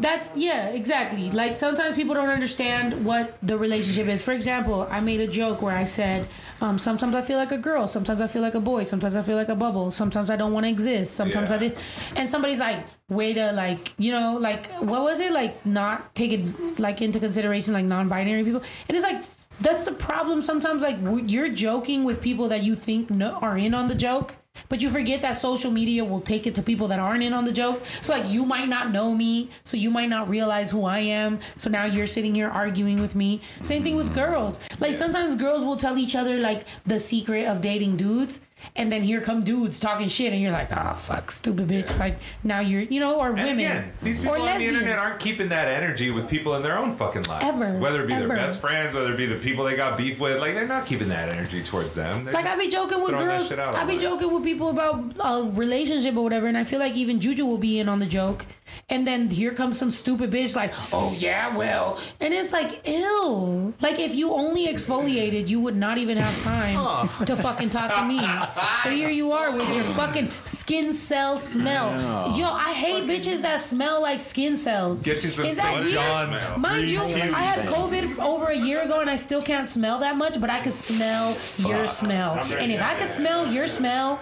That's 0.00 0.34
yeah, 0.36 0.68
exactly. 0.68 1.30
Like 1.30 1.56
sometimes 1.56 1.94
people 1.94 2.14
don't 2.14 2.30
understand 2.30 3.04
what 3.04 3.36
the 3.42 3.56
relationship 3.56 4.08
is. 4.08 4.22
For 4.22 4.32
example, 4.32 4.88
I 4.90 5.00
made 5.00 5.20
a 5.20 5.26
joke 5.28 5.62
where 5.62 5.76
I 5.76 5.84
said, 5.84 6.26
um, 6.60 6.78
"Sometimes 6.78 7.14
I 7.14 7.20
feel 7.22 7.36
like 7.36 7.52
a 7.52 7.58
girl. 7.58 7.86
Sometimes 7.86 8.20
I 8.20 8.26
feel 8.26 8.42
like 8.42 8.54
a 8.54 8.60
boy. 8.60 8.82
Sometimes 8.82 9.14
I 9.14 9.22
feel 9.22 9.36
like 9.36 9.50
a 9.50 9.54
bubble. 9.54 9.90
Sometimes 9.90 10.30
I 10.30 10.36
don't 10.36 10.52
want 10.52 10.64
to 10.64 10.70
exist. 10.70 11.14
Sometimes 11.14 11.50
I 11.50 11.54
Yeah. 11.54 11.68
this." 11.68 11.74
And 12.16 12.28
somebody's 12.28 12.60
like, 12.60 12.84
"Way 13.08 13.34
to 13.34 13.52
like, 13.52 13.92
you 13.98 14.10
know, 14.10 14.36
like 14.40 14.66
what 14.80 15.02
was 15.02 15.20
it? 15.20 15.32
Like 15.32 15.64
not 15.66 16.14
take 16.14 16.32
it 16.32 16.78
like 16.80 17.00
into 17.02 17.20
consideration 17.20 17.74
like 17.74 17.84
non-binary 17.84 18.42
people." 18.44 18.62
And 18.88 18.96
it's 18.96 19.06
like. 19.06 19.22
That's 19.60 19.84
the 19.84 19.92
problem. 19.92 20.42
Sometimes, 20.42 20.82
like 20.82 21.00
w- 21.04 21.24
you're 21.28 21.48
joking 21.48 22.02
with 22.02 22.20
people 22.20 22.48
that 22.48 22.64
you 22.64 22.74
think 22.74 23.08
no, 23.08 23.34
are 23.40 23.56
in 23.56 23.72
on 23.72 23.86
the 23.86 23.94
joke, 23.94 24.34
but 24.68 24.82
you 24.82 24.90
forget 24.90 25.22
that 25.22 25.32
social 25.32 25.70
media 25.70 26.04
will 26.04 26.20
take 26.20 26.46
it 26.46 26.54
to 26.56 26.62
people 26.62 26.88
that 26.88 26.98
aren't 26.98 27.22
in 27.22 27.32
on 27.32 27.44
the 27.44 27.52
joke. 27.52 27.82
So, 28.00 28.12
like, 28.12 28.30
you 28.30 28.44
might 28.44 28.68
not 28.68 28.90
know 28.90 29.14
me, 29.14 29.50
so 29.64 29.76
you 29.76 29.90
might 29.90 30.08
not 30.08 30.28
realize 30.28 30.70
who 30.70 30.84
I 30.84 31.00
am. 31.00 31.40
So 31.58 31.70
now 31.70 31.84
you're 31.84 32.06
sitting 32.06 32.34
here 32.34 32.48
arguing 32.48 33.00
with 33.00 33.14
me. 33.14 33.40
Same 33.60 33.82
thing 33.82 33.96
with 33.96 34.14
girls. 34.14 34.58
Like, 34.80 34.94
sometimes 34.94 35.34
girls 35.34 35.62
will 35.62 35.76
tell 35.76 35.98
each 35.98 36.16
other, 36.16 36.38
like, 36.38 36.66
the 36.86 36.98
secret 36.98 37.46
of 37.46 37.60
dating 37.60 37.96
dudes. 37.96 38.40
And 38.76 38.90
then 38.90 39.02
here 39.02 39.20
come 39.20 39.42
dudes 39.44 39.78
talking 39.78 40.08
shit, 40.08 40.32
and 40.32 40.40
you're 40.42 40.52
like, 40.52 40.68
ah, 40.72 40.94
fuck, 40.94 41.30
stupid 41.30 41.68
bitch. 41.68 41.98
Like, 41.98 42.18
now 42.42 42.60
you're, 42.60 42.82
you 42.82 43.00
know, 43.00 43.18
or 43.20 43.28
And 43.28 43.36
women. 43.36 43.58
again, 43.58 43.92
these 44.02 44.18
people 44.18 44.32
on 44.34 44.58
the 44.58 44.64
internet 44.66 44.98
aren't 44.98 45.20
keeping 45.20 45.48
that 45.50 45.68
energy 45.68 46.10
with 46.10 46.28
people 46.28 46.54
in 46.56 46.62
their 46.62 46.76
own 46.78 46.94
fucking 46.96 47.22
lives. 47.24 47.62
Ever, 47.62 47.78
Whether 47.78 48.02
it 48.04 48.06
be 48.08 48.14
ever. 48.14 48.26
their 48.28 48.36
best 48.36 48.60
friends, 48.60 48.94
whether 48.94 49.12
it 49.12 49.16
be 49.16 49.26
the 49.26 49.36
people 49.36 49.64
they 49.64 49.76
got 49.76 49.96
beef 49.96 50.18
with, 50.18 50.40
like 50.40 50.54
they're 50.54 50.66
not 50.66 50.86
keeping 50.86 51.08
that 51.08 51.28
energy 51.28 51.62
towards 51.62 51.94
them. 51.94 52.24
They're 52.24 52.34
Like 52.34 52.46
I 52.46 52.56
be 52.58 52.68
joking 52.68 53.02
with 53.02 53.12
girls. 53.12 53.52
I 53.52 53.84
be 53.84 53.96
joking 53.98 54.32
with 54.32 54.42
people 54.44 54.70
about 54.70 55.16
a 55.22 55.50
relationship 55.50 56.16
or 56.16 56.22
whatever, 56.22 56.46
and 56.46 56.58
I 56.58 56.64
feel 56.64 56.78
like 56.78 56.94
even 56.94 57.20
Juju 57.20 57.44
will 57.46 57.58
be 57.58 57.78
in 57.78 57.88
on 57.88 57.98
the 58.00 58.06
joke. 58.06 58.46
And 58.88 59.06
then 59.06 59.30
here 59.30 59.52
comes 59.52 59.78
some 59.78 59.90
stupid 59.90 60.30
bitch 60.30 60.54
like, 60.54 60.72
oh 60.92 61.14
yeah, 61.18 61.56
well, 61.56 62.00
and 62.20 62.34
it's 62.34 62.52
like, 62.52 62.86
ew. 62.86 63.74
Like 63.80 63.98
if 63.98 64.14
you 64.14 64.32
only 64.32 64.66
exfoliated, 64.66 65.48
you 65.48 65.60
would 65.60 65.76
not 65.76 65.98
even 65.98 66.18
have 66.18 66.42
time 66.42 67.08
to 67.26 67.36
fucking 67.36 67.70
talk 67.70 67.94
to 67.94 68.04
me. 68.04 68.20
But 68.20 68.92
here 68.92 69.10
you 69.10 69.32
are 69.32 69.52
with 69.52 69.72
your 69.74 69.84
fucking 69.94 70.30
skin 70.44 70.92
cell 70.92 71.36
smell. 71.38 72.36
Yo, 72.36 72.46
I 72.46 72.72
hate 72.72 73.04
bitches 73.04 73.42
that 73.42 73.60
smell 73.60 74.02
like 74.02 74.20
skin 74.20 74.56
cells. 74.56 75.02
Get 75.02 75.22
you 75.22 75.30
some 75.30 75.46
Is 75.46 75.56
that 75.56 75.80
weird? 75.80 75.92
John's 75.94 76.56
Mind 76.58 76.90
you. 76.90 77.00
I 77.00 77.42
had 77.42 77.66
COVID 77.66 78.18
over 78.18 78.46
a 78.46 78.56
year 78.56 78.82
ago, 78.82 79.00
and 79.00 79.10
I 79.10 79.16
still 79.16 79.42
can't 79.42 79.68
smell 79.68 79.98
that 80.00 80.16
much, 80.16 80.40
but 80.40 80.50
I 80.50 80.60
can 80.60 80.72
smell 80.72 81.36
your 81.58 81.86
smell. 81.86 82.38
And 82.38 82.70
if 82.70 82.82
I 82.82 82.94
can 82.94 83.06
smell 83.06 83.46
your 83.46 83.66
smell 83.66 84.20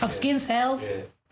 of 0.00 0.12
skin 0.12 0.38
cells, 0.38 0.84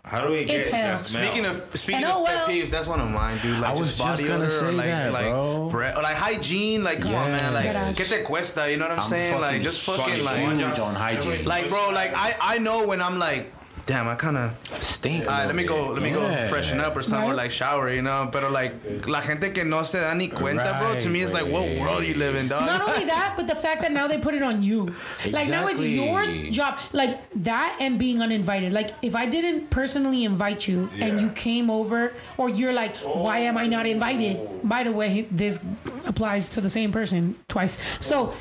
How 0.05 0.27
do 0.27 0.33
we 0.33 0.45
get 0.45 0.61
It's 0.61 0.69
hell. 0.69 0.99
that? 0.99 1.09
Speaking 1.09 1.45
of 1.45 1.63
speaking 1.75 2.03
And 2.03 2.11
of 2.13 2.17
oh, 2.23 2.25
pet 2.25 2.35
well. 2.35 2.49
peeves, 2.49 2.71
that's 2.71 2.89
one 2.89 3.01
of 3.01 3.11
mine, 3.11 3.39
dude. 3.39 3.61
Like 3.61 3.71
I 3.71 3.73
was 3.75 3.89
just 3.89 3.99
just 3.99 3.99
body 3.99 4.23
gonna 4.25 4.45
odor, 4.45 4.51
say 4.51 4.67
or 4.67 4.73
like 4.73 4.87
that, 4.87 5.13
like 5.13 5.25
bro. 5.27 5.69
breath, 5.71 5.97
or 5.97 6.03
like 6.03 6.17
hygiene. 6.17 6.83
Like 6.83 7.01
come 7.03 7.15
on, 7.15 7.31
man. 7.33 7.53
Like 7.55 7.73
Gosh. 7.73 7.97
get 7.97 8.07
te 8.09 8.23
cuesta. 8.25 8.71
You 8.71 8.77
know 8.79 8.85
what 8.87 8.93
I'm, 8.93 8.99
I'm 9.01 9.05
saying? 9.05 9.41
Like 9.41 9.63
just 9.63 9.83
fucking 9.85 10.05
fucking 10.05 10.25
like 10.25 10.57
huge 10.59 10.79
on 10.79 10.95
hygiene. 10.95 11.45
Like 11.45 11.69
bro, 11.69 11.91
like 11.91 12.13
I 12.15 12.35
I 12.41 12.59
know 12.59 12.87
when 12.87 13.01
I'm 13.03 13.19
like. 13.19 13.53
Damn, 13.91 14.07
I 14.07 14.15
kind 14.15 14.37
of 14.37 14.53
stink. 14.81 15.27
All 15.27 15.33
right, 15.33 15.47
let 15.47 15.57
me 15.57 15.65
go. 15.65 15.89
Let 15.91 16.01
me 16.01 16.11
Yeah. 16.11 16.45
go 16.45 16.49
freshen 16.49 16.81
up 16.81 16.97
or 16.97 17.03
something, 17.03 17.27
or 17.27 17.33
Right. 17.35 17.43
like 17.43 17.51
shower, 17.51 17.91
you 17.93 18.03
know. 18.03 18.29
But 18.31 18.53
like 18.53 18.73
la 19.09 19.21
gente 19.21 19.51
que 19.51 19.65
no 19.65 19.83
se 19.83 19.99
da 19.99 20.15
ni 20.15 20.29
cuenta, 20.29 20.79
bro. 20.79 20.95
To 21.01 21.09
me, 21.09 21.23
it's 21.23 21.33
like, 21.35 21.49
what 21.49 21.63
Right, 21.63 21.81
world 21.81 22.05
you 22.07 22.15
live 22.15 22.37
in, 22.37 22.47
dog? 22.47 22.67
not 22.67 22.89
only 22.89 23.07
that, 23.07 23.33
but 23.37 23.49
the 23.49 23.57
fact 23.57 23.83
that 23.83 23.91
now 23.91 24.07
they 24.07 24.19
put 24.19 24.35
it 24.35 24.45
on 24.45 24.63
you. 24.63 24.95
Exactly. 25.25 25.33
Like 25.33 25.49
now 25.49 25.67
it's 25.67 25.81
your 25.83 26.25
job. 26.53 26.79
Like 26.93 27.19
that 27.43 27.75
and 27.81 27.99
being 27.99 28.23
uninvited. 28.23 28.73
Like 28.73 28.91
if 29.03 29.17
I 29.17 29.27
didn't 29.27 29.71
personally 29.71 30.23
invite 30.23 30.69
you 30.69 30.89
and 31.01 31.21
you 31.21 31.31
came 31.31 31.69
over, 31.69 32.13
or 32.37 32.49
you're 32.49 32.73
like, 32.73 32.97
why 32.99 33.39
am 33.41 33.59
I 33.59 33.67
not 33.67 33.87
invited? 33.89 34.39
By 34.63 34.85
the 34.85 34.93
way, 34.93 35.27
this 35.33 35.59
applies 36.07 36.49
to 36.51 36.61
the 36.61 36.71
same 36.71 36.93
person 36.93 37.35
twice. 37.49 37.77
So 37.99 38.35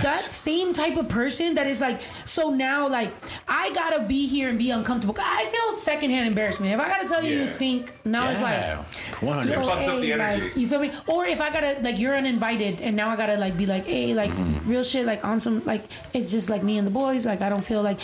that 0.00 0.20
same 0.20 0.72
type 0.72 0.96
of 0.96 1.06
person 1.10 1.54
that 1.56 1.66
is 1.66 1.82
like, 1.82 2.00
so 2.24 2.48
now 2.48 2.88
like 2.88 3.10
I 3.46 3.70
gotta 3.74 4.00
be 4.00 4.26
here 4.26 4.48
and 4.48 4.56
be 4.58 4.70
uncomfortable. 4.70 4.85
I 4.88 5.46
feel 5.46 5.78
secondhand 5.78 6.28
embarrassment. 6.28 6.72
If 6.72 6.80
I 6.80 6.88
gotta 6.88 7.08
tell 7.08 7.22
you 7.24 7.38
you 7.40 7.46
stink, 7.46 7.92
now 8.04 8.28
it's 8.28 8.42
like 8.42 8.76
100. 9.22 9.50
Yo, 9.52 9.60
fucks 9.62 9.88
up 9.88 10.00
the 10.00 10.06
hey, 10.06 10.12
energy. 10.12 10.44
like, 10.44 10.56
you 10.56 10.66
feel 10.66 10.80
me? 10.80 10.92
Or 11.06 11.26
if 11.26 11.40
I 11.40 11.50
gotta 11.50 11.78
like 11.82 11.98
you're 11.98 12.14
uninvited 12.16 12.80
and 12.80 12.94
now 12.96 13.08
I 13.08 13.16
gotta 13.16 13.36
like 13.36 13.56
be 13.56 13.66
like, 13.66 13.84
hey, 13.86 14.14
like 14.14 14.30
Mm-hmm. 14.30 14.70
real 14.70 14.82
shit, 14.84 15.06
like 15.06 15.24
on 15.24 15.40
some 15.40 15.64
like 15.64 15.84
it's 16.12 16.30
just 16.30 16.50
like 16.50 16.62
me 16.62 16.78
and 16.78 16.86
the 16.86 16.90
boys. 16.90 17.26
Like 17.26 17.40
I 17.40 17.48
don't 17.48 17.62
feel 17.64 17.82
like. 17.82 18.00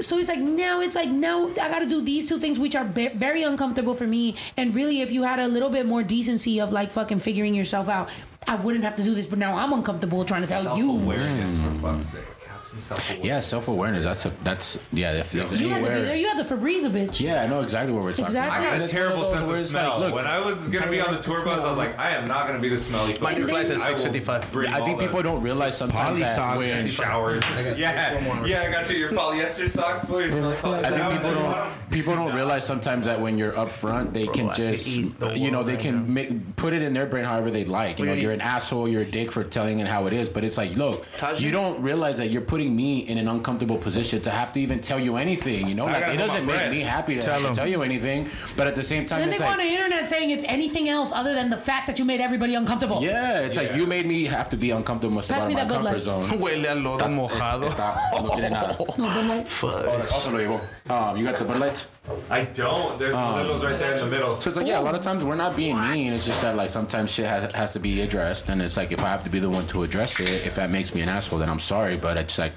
So 0.00 0.18
it's 0.18 0.28
like 0.28 0.40
now 0.40 0.80
it's 0.80 0.96
like 0.96 1.08
now 1.08 1.48
I 1.50 1.68
gotta 1.68 1.86
do 1.86 2.00
these 2.02 2.28
two 2.28 2.38
things 2.40 2.58
which 2.58 2.74
are 2.74 2.84
be- 2.84 3.08
very 3.08 3.42
uncomfortable 3.44 3.94
for 3.94 4.06
me. 4.06 4.34
And 4.56 4.74
really, 4.74 5.00
if 5.02 5.12
you 5.12 5.22
had 5.22 5.38
a 5.38 5.46
little 5.46 5.70
bit 5.70 5.86
more 5.86 6.02
decency 6.02 6.60
of 6.60 6.72
like 6.72 6.90
fucking 6.90 7.20
figuring 7.20 7.54
yourself 7.54 7.88
out, 7.88 8.08
I 8.48 8.56
wouldn't 8.56 8.82
have 8.84 8.96
to 8.96 9.02
do 9.04 9.14
this. 9.14 9.26
But 9.26 9.38
now 9.38 9.56
I'm 9.56 9.72
uncomfortable 9.72 10.24
trying 10.24 10.42
to 10.42 10.48
tell 10.48 10.76
you. 10.76 10.86
Self-awareness, 10.86 11.58
for 11.58 11.70
fuck's 11.80 12.06
sake. 12.08 12.24
Have 12.64 12.70
some 12.70 12.80
self-awareness. 12.80 13.26
Yeah, 13.26 13.40
self 13.40 13.68
awareness. 13.68 14.04
That's 14.04 14.24
a, 14.26 14.32
that's 14.42 14.78
yeah. 14.92 15.12
If, 15.12 15.34
if 15.34 15.34
You 15.34 15.40
had 15.40 15.50
to 15.50 15.56
be 15.58 15.64
there. 15.68 15.74
anywhere, 15.76 16.14
You 16.14 16.28
had 16.28 16.38
the 16.38 16.54
Febreze, 16.54 16.86
bitch. 16.90 17.20
yeah, 17.20 17.42
I 17.42 17.46
know 17.46 17.60
exactly 17.60 17.92
what 17.92 18.04
we're 18.04 18.12
talking 18.12 18.24
Exactly. 18.26 18.50
I 18.56 18.58
about. 18.58 18.64
got 18.70 18.74
And 18.74 18.82
a 18.84 18.88
terrible 18.88 19.24
sense 19.24 19.48
of 19.50 19.54
it's 19.56 19.72
like, 19.74 19.82
smell. 19.82 20.00
look, 20.00 20.14
when 20.14 20.26
I 20.26 20.40
was 20.40 20.68
gonna 20.70 20.90
be 20.90 21.00
on 21.00 21.12
the 21.14 21.20
tour 21.20 21.44
bus, 21.44 21.60
I 21.62 21.68
was 21.68 21.78
like, 21.78 21.98
I 21.98 22.10
am 22.10 22.26
not 22.26 22.46
gonna 22.46 22.60
be 22.60 22.68
the 22.70 22.78
smelly. 22.78 23.16
My 23.20 23.34
new 23.34 23.44
fucker. 23.44 23.50
flight's 23.50 23.70
at 23.70 23.80
I 23.80 23.92
6:55. 23.92 24.50
bring 24.50 24.72
I 24.72 24.82
think 24.84 24.98
people 25.00 25.22
don't 25.22 25.42
realize 25.42 25.76
sometimes 25.76 26.20
that 26.20 26.38
Polysocks. 26.38 26.58
when 26.58 26.88
showers. 26.88 27.42
Yeah, 27.76 28.44
yeah, 28.46 28.62
I 28.66 28.70
got 28.72 28.88
you 28.90 28.96
your 28.96 29.10
polyester 29.12 29.68
socks, 29.68 30.04
boy. 30.04 30.20
Your 30.24 30.30
smelly 30.52 30.84
I 30.84 30.90
think 30.90 31.20
people 31.20 31.34
don't 31.34 31.90
people 31.90 32.14
don't 32.14 32.34
realize 32.34 32.64
sometimes 32.64 33.06
that 33.06 33.20
when 33.20 33.36
you're 33.38 33.56
up 33.58 33.70
front, 33.70 34.14
they 34.14 34.26
can 34.26 34.52
just 34.54 34.86
you 34.88 35.50
know 35.50 35.62
they 35.62 35.76
can 35.76 36.12
make, 36.12 36.56
put 36.56 36.72
it 36.72 36.82
in 36.82 36.94
their 36.94 37.06
brain 37.06 37.24
however 37.24 37.50
they 37.50 37.64
like. 37.64 37.98
You 37.98 38.06
know, 38.06 38.12
you're 38.14 38.32
an 38.32 38.40
asshole, 38.40 38.88
you're 38.88 39.02
a 39.02 39.10
dick 39.10 39.32
for 39.32 39.44
telling 39.44 39.80
it 39.80 39.86
how 39.86 40.06
it 40.06 40.12
is, 40.12 40.28
but 40.28 40.44
it's 40.44 40.56
like, 40.56 40.74
look, 40.76 41.04
you 41.38 41.50
don't 41.50 41.80
realize 41.82 42.16
that 42.18 42.28
you're 42.30 42.42
putting 42.54 42.76
me 42.76 42.90
in 43.10 43.18
an 43.18 43.26
uncomfortable 43.26 43.76
position 43.86 44.20
to 44.26 44.30
have 44.30 44.52
to 44.52 44.60
even 44.60 44.78
tell 44.88 45.00
you 45.06 45.16
anything. 45.16 45.66
You 45.70 45.74
know, 45.74 45.86
like 45.86 46.06
it 46.14 46.18
doesn't 46.24 46.46
make 46.46 46.54
breath. 46.56 46.70
me 46.70 46.80
happy 46.96 47.14
to 47.16 47.20
Tell 47.20 47.32
have 47.34 47.42
to 47.42 47.48
'em. 47.48 47.54
tell 47.60 47.66
you 47.74 47.80
anything, 47.82 48.20
but 48.56 48.64
at 48.70 48.76
the 48.80 48.82
same 48.92 49.04
time, 49.06 49.16
And 49.22 49.22
then 49.24 49.30
they 49.30 49.36
it's 49.42 49.44
go 49.44 49.50
on 49.50 49.58
the 49.66 49.72
internet 49.76 50.06
saying 50.06 50.30
it's 50.36 50.44
anything 50.56 50.86
else 50.96 51.10
other 51.20 51.32
than 51.38 51.50
the 51.50 51.56
fact 51.68 51.84
that 51.88 51.96
you 51.98 52.04
made 52.12 52.20
everybody 52.20 52.54
uncomfortable. 52.54 52.98
Yeah, 53.02 53.40
it's 53.46 53.56
like 53.56 53.74
you 53.74 53.86
made 53.94 54.06
me 54.06 54.18
have 54.36 54.48
to 54.50 54.56
be 54.56 54.70
uncomfortable 54.70 55.16
to 55.16 55.24
step 55.24 55.36
Pass 55.38 55.44
out 55.44 55.46
of 55.46 55.48
me 55.48 55.54
my 55.56 55.60
that 55.64 55.68
Bud 55.68 55.82
comfort 55.82 55.94
Light. 55.94 56.28
zone. 56.30 56.38
Huele 56.38 56.68
a 56.70 56.74
lodo 56.86 57.06
mojado. 57.18 57.66
Está- 57.72 57.94
no 58.22 58.28
tiene 58.36 58.50
nada. 58.50 58.76
No, 58.98 59.08
but 59.16 59.24
like, 59.30 59.46
Fuck. 59.46 60.12
Also 60.14 60.30
lo 60.30 60.38
llevo. 60.38 60.60
Um, 60.88 61.16
you 61.16 61.24
got 61.24 61.38
the 61.40 61.44
Bud 61.44 61.58
Lights? 61.58 61.86
I 62.28 62.44
don't. 62.44 62.98
There's 62.98 63.14
Um, 63.14 63.36
littles 63.36 63.64
right 63.64 63.78
there 63.78 63.94
in 63.94 63.98
the 63.98 64.06
middle. 64.06 64.40
So 64.40 64.50
it's 64.50 64.56
like, 64.58 64.66
yeah, 64.66 64.78
a 64.78 64.82
lot 64.82 64.94
of 64.94 65.00
times 65.00 65.24
we're 65.24 65.36
not 65.36 65.56
being 65.56 65.80
mean. 65.80 66.12
It's 66.12 66.26
just 66.26 66.42
that 66.42 66.54
like 66.56 66.68
sometimes 66.70 67.10
shit 67.10 67.26
has, 67.26 67.52
has 67.52 67.72
to 67.72 67.78
be 67.78 68.02
addressed, 68.02 68.48
and 68.50 68.60
it's 68.60 68.76
like 68.76 68.92
if 68.92 69.00
I 69.00 69.08
have 69.08 69.24
to 69.24 69.30
be 69.30 69.38
the 69.38 69.48
one 69.48 69.66
to 69.68 69.82
address 69.84 70.20
it, 70.20 70.28
if 70.46 70.54
that 70.56 70.70
makes 70.70 70.94
me 70.94 71.00
an 71.00 71.08
asshole, 71.08 71.38
then 71.38 71.48
I'm 71.48 71.60
sorry. 71.60 71.96
But 71.96 72.16
it's 72.18 72.36
like 72.38 72.52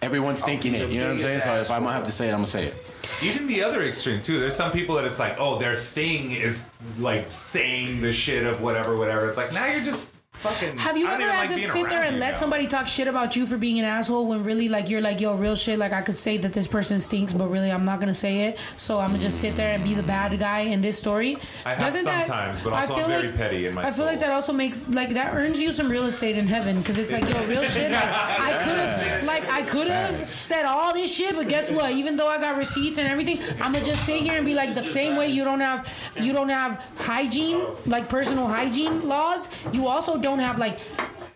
everyone's 0.00 0.40
thinking 0.40 0.74
it. 0.74 0.90
You 0.90 1.00
know 1.00 1.06
what 1.08 1.12
I'm 1.16 1.20
saying? 1.20 1.40
So 1.42 1.54
if 1.60 1.70
I'm 1.70 1.82
gonna 1.82 1.94
have 1.94 2.04
to 2.04 2.12
say 2.12 2.28
it, 2.28 2.30
I'm 2.30 2.38
gonna 2.38 2.46
say 2.46 2.66
it. 2.66 2.90
Even 3.22 3.46
the 3.46 3.62
other 3.62 3.82
extreme 3.82 4.22
too. 4.22 4.40
There's 4.40 4.56
some 4.56 4.72
people 4.72 4.94
that 4.96 5.04
it's 5.04 5.18
like, 5.18 5.36
oh, 5.38 5.58
their 5.58 5.76
thing 5.76 6.30
is 6.30 6.68
like 6.98 7.26
saying 7.32 8.00
the 8.00 8.12
shit 8.12 8.46
of 8.46 8.60
whatever, 8.62 8.96
whatever. 8.96 9.28
It's 9.28 9.36
like 9.36 9.52
now 9.52 9.66
you're 9.66 9.84
just 9.84 10.08
fucking. 10.38 10.76
Have 10.78 10.96
you 10.96 11.06
I 11.06 11.14
ever 11.14 11.22
had 11.24 11.50
like 11.50 11.60
to 11.60 11.68
sit 11.68 11.88
there 11.88 12.02
and 12.02 12.18
let 12.18 12.32
now. 12.32 12.36
somebody 12.38 12.66
talk 12.66 12.86
shit 12.88 13.08
about 13.08 13.36
you 13.36 13.46
for 13.46 13.56
being 13.56 13.78
an 13.78 13.84
asshole 13.84 14.26
when 14.26 14.44
really 14.44 14.68
like 14.68 14.88
you're 14.88 15.00
like 15.00 15.20
yo 15.20 15.34
real 15.34 15.56
shit 15.56 15.78
like 15.78 15.92
I 15.92 16.02
could 16.02 16.16
say 16.16 16.36
that 16.38 16.52
this 16.52 16.66
person 16.66 17.00
stinks 17.00 17.32
but 17.32 17.48
really 17.48 17.70
I'm 17.70 17.84
not 17.84 18.00
gonna 18.00 18.14
say 18.14 18.46
it 18.46 18.58
so 18.76 18.98
I'm 19.00 19.10
gonna 19.10 19.22
just 19.22 19.40
sit 19.40 19.56
there 19.56 19.72
and 19.74 19.82
be 19.84 19.94
the 19.94 20.02
bad 20.02 20.38
guy 20.38 20.60
in 20.60 20.80
this 20.80 20.98
story. 20.98 21.38
I 21.64 21.70
have 21.74 21.80
Doesn't 21.92 22.04
that- 22.04 22.26
sometimes, 22.26 22.60
but 22.60 22.72
I 22.72 22.86
feel 22.86 22.96
I'm 22.96 23.10
very 23.10 23.28
like- 23.28 23.36
petty 23.36 23.66
in 23.66 23.74
my 23.74 23.82
I 23.82 23.86
feel 23.86 23.94
soul. 23.94 24.06
like 24.06 24.20
that 24.20 24.30
also 24.30 24.52
makes 24.52 24.86
like 24.88 25.14
that 25.14 25.34
earns 25.34 25.60
you 25.60 25.72
some 25.72 25.88
real 25.88 26.04
estate 26.04 26.36
in 26.36 26.46
heaven 26.46 26.78
because 26.78 26.98
it's 26.98 27.12
like 27.12 27.28
yo 27.28 27.46
real 27.46 27.62
shit 27.74 27.90
like 27.92 28.04
I 28.04 28.52
could 28.64 28.76
have 28.78 29.24
like 29.24 29.48
I 29.50 29.62
could 29.62 29.88
have 29.88 30.28
said 30.28 30.64
all 30.64 30.92
this 30.92 31.12
shit 31.14 31.34
but 31.34 31.48
guess 31.48 31.70
what 31.70 31.92
even 31.92 32.16
though 32.16 32.28
I 32.28 32.38
got 32.38 32.56
receipts 32.56 32.98
and 32.98 33.08
everything 33.08 33.38
I'm 33.60 33.72
gonna 33.72 33.84
just 33.84 34.04
sit 34.04 34.22
here 34.22 34.34
and 34.34 34.44
be 34.46 34.54
like 34.54 34.74
the 34.74 34.82
same 34.84 35.16
way 35.16 35.28
you 35.28 35.44
don't 35.44 35.60
have 35.60 35.88
you 36.20 36.32
don't 36.32 36.48
have 36.50 36.84
hygiene 36.98 37.62
like 37.86 38.08
personal 38.08 38.46
hygiene 38.46 39.06
laws 39.08 39.48
you 39.72 39.86
also 39.86 40.18
don't 40.18 40.27
have 40.38 40.58
like 40.58 40.78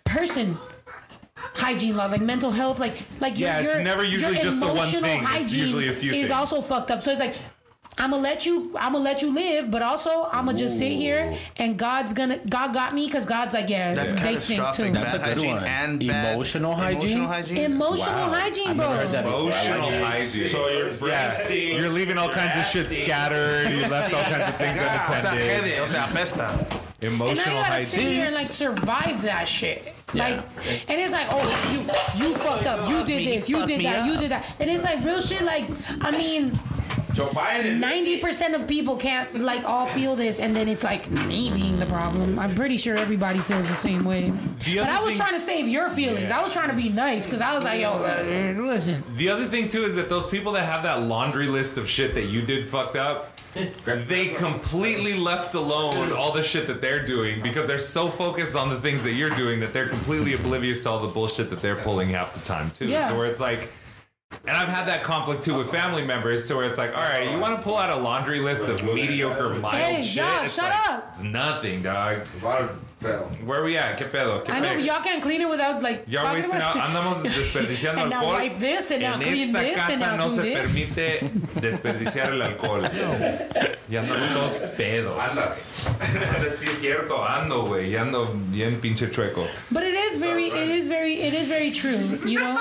person 0.05 0.59
hygiene 1.55 1.97
laws, 1.97 2.13
like 2.13 2.21
mental 2.21 2.51
health, 2.51 2.79
like 2.79 3.03
like 3.21 3.39
Yeah, 3.39 3.61
your, 3.61 3.73
it's 3.73 3.81
never 3.81 4.05
usually 4.05 4.35
your 4.35 4.43
just 4.43 4.61
the 4.61 4.67
one 4.67 4.89
thing. 4.89 5.21
It's 5.21 5.31
Hygiene 5.31 5.59
usually 5.61 5.89
a 5.89 5.93
few 5.95 6.13
is 6.13 6.21
things. 6.23 6.31
also 6.31 6.61
fucked 6.61 6.91
up. 6.91 7.03
So 7.03 7.11
it's 7.11 7.21
like. 7.21 7.35
I'm 7.99 8.11
gonna 8.11 8.23
let 8.23 8.47
you. 8.47 8.75
I'm 8.79 8.93
gonna 8.93 9.05
let 9.05 9.21
you 9.23 9.33
live, 9.33 9.71
but 9.71 9.83
also 9.83 10.25
I'm 10.33 10.47
gonna 10.47 10.57
just 10.57 10.79
sit 10.79 10.93
here 10.93 11.37
and 11.57 11.79
God's 11.79 12.15
gonna. 12.15 12.39
God 12.49 12.73
got 12.73 12.95
me 12.95 13.07
because 13.07 13.27
God's 13.27 13.53
like, 13.55 13.69
yeah, 13.69 13.93
That's 13.95 14.15
they 14.15 14.37
stink 14.37 14.61
too. 14.75 14.91
catastrophic. 14.93 14.95
Bad 14.95 15.21
hygiene 15.21 15.57
and 15.59 15.99
bad 16.07 16.35
Emotional 16.35 16.75
hygiene? 16.75 17.03
Emotional 17.03 17.27
hygiene. 17.29 17.57
Emotional 17.59 18.31
hygiene, 18.31 18.77
bro. 18.77 18.93
Emotional 19.01 19.91
hygiene. 20.05 20.49
So 20.49 20.69
you're 20.69 21.09
yeah, 21.09 21.49
you're 21.51 21.91
leaving 21.91 22.17
all 22.19 22.31
kinds 22.31 22.57
of 22.57 22.65
shit 22.67 22.91
scattered. 22.91 23.71
You 23.71 23.87
left 23.87 24.13
all 24.15 24.25
kinds 24.25 24.49
of 24.49 24.57
things 24.57 24.79
O 24.83 24.83
sea, 24.83 25.29
unattended. 25.31 25.65
jede, 25.65 25.81
o 25.81 25.87
sea, 25.87 25.99
apesta. 26.07 26.81
And 27.03 27.19
now 27.19 27.25
Emotional 27.27 27.57
you 27.57 27.63
gotta 27.63 27.85
sit 27.85 28.01
here 28.01 28.09
hygiene. 28.09 28.27
and 28.27 28.35
like 28.35 28.47
survive 28.47 29.23
that 29.23 29.47
shit. 29.47 29.95
Like, 30.15 30.43
and 30.89 31.01
it's 31.01 31.13
like, 31.13 31.27
oh, 31.31 31.43
you 31.73 31.81
you 32.29 32.35
fucked 32.37 32.67
up. 32.67 32.89
You 32.89 33.05
did 33.05 33.27
this. 33.27 33.49
You 33.49 33.67
did 33.67 33.81
that. 33.85 34.07
You 34.07 34.19
did 34.19 34.31
that. 34.31 34.45
And 34.61 34.71
it's 34.71 34.85
like 34.85 35.05
real 35.05 35.21
shit. 35.23 35.43
Like, 35.43 35.65
I 36.01 36.11
mean, 36.11 36.53
Joe 37.15 37.27
Biden. 37.29 37.79
ninety 37.79 38.19
percent 38.21 38.55
of 38.55 38.67
people 38.67 38.97
can't 38.97 39.35
like 39.41 39.65
all 39.65 39.87
feel 39.87 40.17
this, 40.17 40.41
and 40.41 40.55
then 40.57 40.69
it's 40.69 40.83
like 40.85 41.11
me 41.11 41.51
being 41.53 41.79
the 41.79 41.87
problem. 41.87 42.39
I'm 42.39 42.55
pretty 42.55 42.77
sure 42.77 42.97
everybody 42.97 43.39
feels 43.41 43.69
the 43.69 43.75
same 43.75 44.05
way. 44.05 44.31
The 44.65 44.79
But 44.79 44.89
I 44.91 45.01
was 45.01 45.11
thing- 45.11 45.19
trying 45.19 45.35
to 45.35 45.41
save 45.41 45.69
your 45.69 45.91
feelings. 45.91 46.31
Yeah. 46.31 46.39
I 46.39 46.43
was 46.43 46.53
trying 46.53 46.71
to 46.71 46.77
be 46.77 46.89
nice 46.89 47.25
because 47.27 47.41
I 47.41 47.55
was 47.55 47.65
like, 47.65 47.81
yo, 47.81 47.91
uh, 47.93 48.63
listen. 48.63 49.03
The 49.17 49.29
other 49.29 49.47
thing 49.47 49.69
too 49.69 49.85
is 49.85 49.95
that 49.97 50.09
those 50.09 50.27
people 50.27 50.53
that 50.53 50.65
have 50.65 50.83
that 50.85 51.03
laundry 51.03 51.47
list 51.47 51.77
of 51.79 51.89
shit 51.89 52.15
that 52.15 52.27
you 52.27 52.43
did 52.43 52.67
fucked 52.67 52.97
up, 52.97 53.39
they 53.85 54.29
completely 54.29 55.15
left 55.15 55.55
alone 55.55 56.13
all 56.13 56.33
the 56.33 56.43
shit 56.43 56.67
that 56.69 56.81
they're 56.81 57.05
doing 57.05 57.43
because 57.43 57.67
they're 57.67 57.79
so 57.79 58.09
focused 58.09 58.57
on 58.57 58.71
the 58.71 58.81
things 58.81 59.03
that 59.03 59.13
you're 59.13 59.29
doing 59.31 59.61
that 59.61 59.73
they're 59.75 59.89
completely 59.89 60.33
oblivious 60.33 60.83
to 60.85 60.91
all 60.91 61.01
the 61.01 61.09
bullshit 61.13 61.51
that 61.51 61.61
they're 61.61 61.77
pulling 61.77 62.09
half 62.09 62.33
the 62.33 62.41
time 62.41 62.71
too. 62.71 62.87
Yeah. 62.89 63.09
To 63.11 63.15
where 63.15 63.27
it's 63.27 63.41
like. 63.41 63.71
And 64.47 64.57
I've 64.57 64.69
had 64.69 64.87
that 64.89 65.03
conflict 65.05 65.43
too 65.43 65.55
with 65.59 65.71
family 65.71 66.05
members, 66.05 66.47
to 66.49 66.57
where 66.57 66.65
it's 66.65 66.79
like, 66.79 66.97
all 66.97 67.03
right, 67.03 67.31
you 67.31 67.39
want 67.39 67.57
to 67.57 67.63
pull 67.63 67.77
out 67.77 67.91
a 67.91 67.97
laundry 67.97 68.41
list 68.41 68.69
of 68.69 68.83
mediocre, 68.83 69.51
mild 69.57 69.75
Hey, 69.75 70.03
shit? 70.03 70.17
y'all, 70.17 70.45
It's 70.45 70.55
shut 70.55 70.65
like, 70.71 70.89
up. 70.91 71.09
It's 71.13 71.23
nothing, 71.23 71.83
dog. 71.83 72.27
Where 73.45 73.65
we 73.65 73.77
at? 73.77 73.99
¿Qué 73.99 74.07
pedo? 74.11 74.43
¿Qué 74.45 74.51
I 74.53 74.61
know, 74.61 74.69
pex? 74.75 74.87
y'all 74.87 75.03
can't 75.03 75.23
clean 75.23 75.41
it 75.41 75.49
without 75.49 75.83
like. 75.83 76.05
Ya 76.07 76.21
talking 76.23 76.37
wasting 76.39 76.61
out, 76.61 76.77
about- 76.77 76.91
andamos 76.91 77.23
desperdiciando 77.35 78.01
and 78.03 78.11
now 78.11 78.17
alcohol. 78.21 78.35
wipe 78.35 78.59
this 78.59 78.91
and 78.91 79.03
now 79.03 79.15
en 79.15 79.21
clean 79.21 79.49
esta 79.57 79.59
this 79.61 79.77
casa 79.77 79.93
and 79.93 80.01
now 80.01 80.17
no 80.17 80.29
se 80.29 80.43
this. 80.43 80.61
permite 80.61 81.21
desperdiciar 81.61 82.29
el 82.33 82.43
alcohol. 82.43 82.83
Y 83.93 83.97
andamos 83.97 84.33
todos 84.33 84.55
pedos. 84.77 85.17
Andas. 85.19 85.59
Sí, 86.49 86.69
es 86.69 86.79
cierto, 86.81 87.23
ando, 87.27 87.67
güey. 87.67 87.91
Y 87.91 87.97
ando 87.97 88.27
bien 88.51 88.81
pinche 88.81 89.11
chueco. 89.11 89.47
But 89.71 89.83
it 89.83 89.93
is 89.95 90.17
very, 90.17 90.47
it 90.47 90.71
is 90.71 90.87
very, 90.87 91.21
it 91.21 91.35
is 91.35 91.47
very 91.47 91.71
true. 91.73 92.19
You 92.25 92.39
know, 92.41 92.59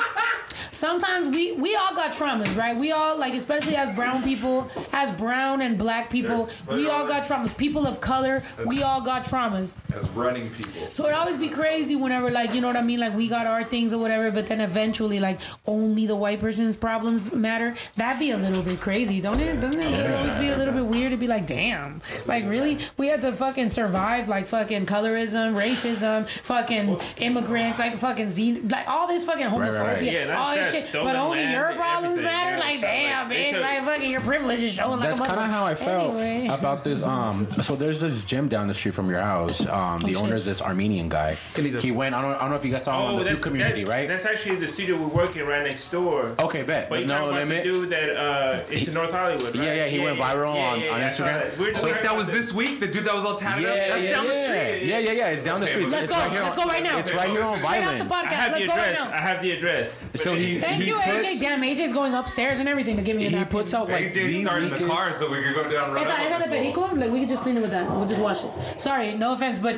sometimes 0.74 1.34
we 1.34 1.54
we 1.54 1.76
all 1.76 1.96
got 1.96 2.12
traumas, 2.14 2.54
right? 2.58 2.76
We 2.76 2.92
all 2.92 3.18
like, 3.18 3.34
especially 3.34 3.76
as 3.78 3.96
brown 3.96 4.24
people, 4.24 4.70
as 4.92 5.12
brown 5.12 5.62
and 5.62 5.78
black 5.78 6.10
people, 6.10 6.50
we 6.68 6.90
all 6.90 7.06
got 7.06 7.24
traumas. 7.26 7.56
People 7.56 7.88
of 7.88 8.02
color, 8.02 8.44
we 8.66 8.84
all 8.84 9.02
got 9.02 9.24
traumas. 9.24 9.70
As 9.96 10.08
running 10.32 10.50
people. 10.52 10.90
So 10.90 11.06
it 11.08 11.14
always 11.14 11.38
be 11.38 11.50
crazy 11.50 11.96
whenever, 11.96 12.30
like, 12.32 12.54
you 12.54 12.62
know 12.62 12.68
what 12.68 12.76
I 12.78 12.82
mean? 12.84 13.00
Like, 13.00 13.16
we 13.16 13.28
got 13.28 13.48
our 13.48 13.64
things 13.64 13.94
or 13.94 13.98
whatever, 14.00 14.32
but 14.32 14.48
then 14.48 14.62
eventually, 14.62 15.20
like, 15.20 15.40
only 15.66 16.06
the 16.08 16.16
white 16.16 16.40
person's 16.40 16.76
problems 16.76 17.32
matter. 17.34 17.76
That'd 17.98 18.20
be 18.20 18.32
a 18.32 18.38
little 18.38 18.64
bit 18.64 18.80
crazy, 18.80 19.22
don't 19.22 19.40
it? 19.40 19.60
Doesn't 19.60 19.82
it 19.82 20.16
always 20.16 20.40
be 20.40 20.50
a 20.50 20.58
little 20.58 20.74
bit 20.74 20.86
weird 20.86 21.12
to 21.12 21.18
be 21.18 21.28
like, 21.28 21.48
damn, 21.48 22.02
like, 22.26 22.46
really? 22.48 22.80
We 22.98 23.08
had 23.08 23.22
to 23.24 23.32
fucking 23.34 23.70
survive, 23.70 24.28
like, 24.30 24.48
fucking 24.48 24.86
colorism, 24.86 25.56
racism, 25.56 26.28
fucking 26.44 27.00
immigrants, 27.18 27.80
like, 27.80 27.98
fucking 27.98 28.30
Z, 28.30 28.62
like, 28.70 28.88
all 28.88 29.08
this 29.08 29.24
fucking 29.24 29.48
homophobia, 29.48 29.80
right, 29.80 29.94
right. 29.96 30.04
Yeah, 30.04 30.38
all 30.40 30.56
this 30.56 30.72
shit. 30.72 30.92
But 30.94 31.16
only 31.16 31.44
your 31.52 31.74
problems 31.74 32.22
matter? 32.22 32.52
yeah, 32.58 32.60
Like, 32.60 32.82
damn, 32.82 33.30
like, 33.30 33.38
bitch, 33.38 33.52
took- 33.52 33.62
like, 33.62 33.86
fucking 33.86 34.10
your 34.12 34.22
privilege 34.22 34.62
is 34.64 34.74
showing 34.74 35.00
like 35.00 35.10
That's 35.10 35.22
a 35.22 35.26
kind 35.26 35.40
of 35.42 35.48
how 35.48 35.66
I 35.66 35.76
felt 35.76 36.16
Anyway. 36.16 36.48
about 36.48 36.84
this. 36.84 37.02
Um, 37.04 37.48
so 37.62 37.76
there's 37.76 38.02
this 38.02 38.24
gym 38.24 38.48
down 38.48 38.68
the 38.68 38.74
street 38.74 38.94
from 38.94 39.10
your 39.10 39.22
house. 39.22 39.66
Um, 39.68 40.02
the 40.02 40.16
Oh, 40.16 40.21
shit. 40.21 40.21
Owner 40.22 40.36
is 40.36 40.46
this 40.46 40.62
Armenian 40.62 41.10
guy. 41.10 41.36
He 41.56 41.92
went. 41.92 42.16
I 42.16 42.22
don't, 42.22 42.36
I 42.36 42.40
don't 42.40 42.50
know 42.52 42.56
if 42.56 42.66
you 42.66 42.72
guys 42.72 42.84
saw 42.84 42.94
him 43.10 43.16
on 43.16 43.24
the 43.24 43.30
Oh, 43.30 43.34
food 43.36 43.44
community, 43.44 43.84
that- 43.84 43.90
right? 43.90 44.08
That's 44.08 44.26
actually 44.26 44.56
the 44.58 44.68
studio 44.68 44.98
we 44.98 45.06
work 45.06 45.36
in 45.36 45.46
right 45.46 45.64
next 45.64 45.90
door. 45.92 46.36
Okay, 46.40 46.64
bet. 46.64 46.90
But 46.90 47.02
you 47.02 47.06
no 47.08 47.30
limit. 47.30 47.64
the 47.64 47.70
dude 47.70 47.90
that 47.90 48.10
uh, 48.16 48.64
it's 48.70 48.88
in 48.88 48.94
North 48.94 49.12
Hollywood, 49.12 49.56
right? 49.56 49.66
Yeah, 49.66 49.74
yeah, 49.74 49.86
he 49.88 50.00
went 50.00 50.20
viral 50.20 50.56
on- 50.56 50.80
on 50.84 51.02
I 51.02 51.10
Instagram. 51.10 51.26
that. 51.50 51.58
We're 51.58 51.72
just 51.72 51.84
Wait, 51.84 51.92
talking 51.92 52.08
that 52.08 52.16
was 52.16 52.28
this 52.28 52.54
week? 52.54 52.80
The 52.80 52.88
dude 52.88 53.06
that 53.06 53.14
was 53.16 53.26
all 53.26 53.36
tatted 53.36 53.64
Yeah, 53.64 53.70
up? 53.72 53.78
That's 53.78 54.04
yeah, 54.04 54.12
down 54.16 54.28
the 54.28 54.34
street. 54.34 54.84
Yeah, 54.86 55.00
yeah, 55.00 55.12
yeah. 55.12 55.28
It's 55.30 55.44
down 55.44 55.62
the 55.62 55.68
street. 55.68 55.90
Let's 55.90 56.10
go. 56.10 56.16
Let's 56.16 56.56
go 56.56 56.64
right 56.66 56.84
now. 56.84 56.98
It's 57.00 57.14
right 57.14 57.30
here 57.30 57.44
on 57.44 57.58
Straight 57.58 57.84
Violent. 57.84 58.12
I 58.12 58.34
have 58.34 58.52
Let's 58.52 58.64
the 58.64 58.68
go 58.68 58.76
right 58.76 58.88
address. 58.90 59.00
now. 59.06 59.12
I 59.14 59.22
have 59.22 59.42
the 59.42 59.52
address. 59.52 59.94
So 60.16 60.36
he 60.36 60.60
Thank 60.60 60.82
he 60.84 60.90
you, 60.90 60.96
puts, 60.96 61.08
AJ. 61.26 61.40
Damn, 61.40 61.62
AJ's 61.62 61.94
going 61.94 62.14
upstairs 62.14 62.60
and 62.60 62.68
everything 62.70 62.96
to 62.98 63.02
give 63.02 63.18
me 63.18 63.26
a 63.26 63.30
he 63.30 63.46
puts 63.46 63.74
out 63.74 63.90
like 63.90 64.06
AJ 64.12 64.14
the 64.14 64.42
started 64.44 64.66
the 64.70 64.74
weakest- 64.74 64.90
car 64.92 65.12
so 65.14 65.30
we 65.32 65.42
could 65.44 65.54
go 65.56 65.70
down 65.70 65.94
right 65.94 66.06
Esa, 66.06 66.44
esa 66.44 66.50
perico, 66.50 66.82
like 66.96 67.12
we 67.12 67.22
could 67.22 67.30
just 67.30 67.44
clean 67.44 67.58
it 67.58 67.62
with 67.62 67.72
that. 67.72 67.90
We'll 67.90 68.06
just 68.08 68.22
wash 68.22 68.44
it. 68.44 68.52
Sorry, 68.82 69.14
no 69.14 69.32
offense, 69.34 69.58
but 69.60 69.78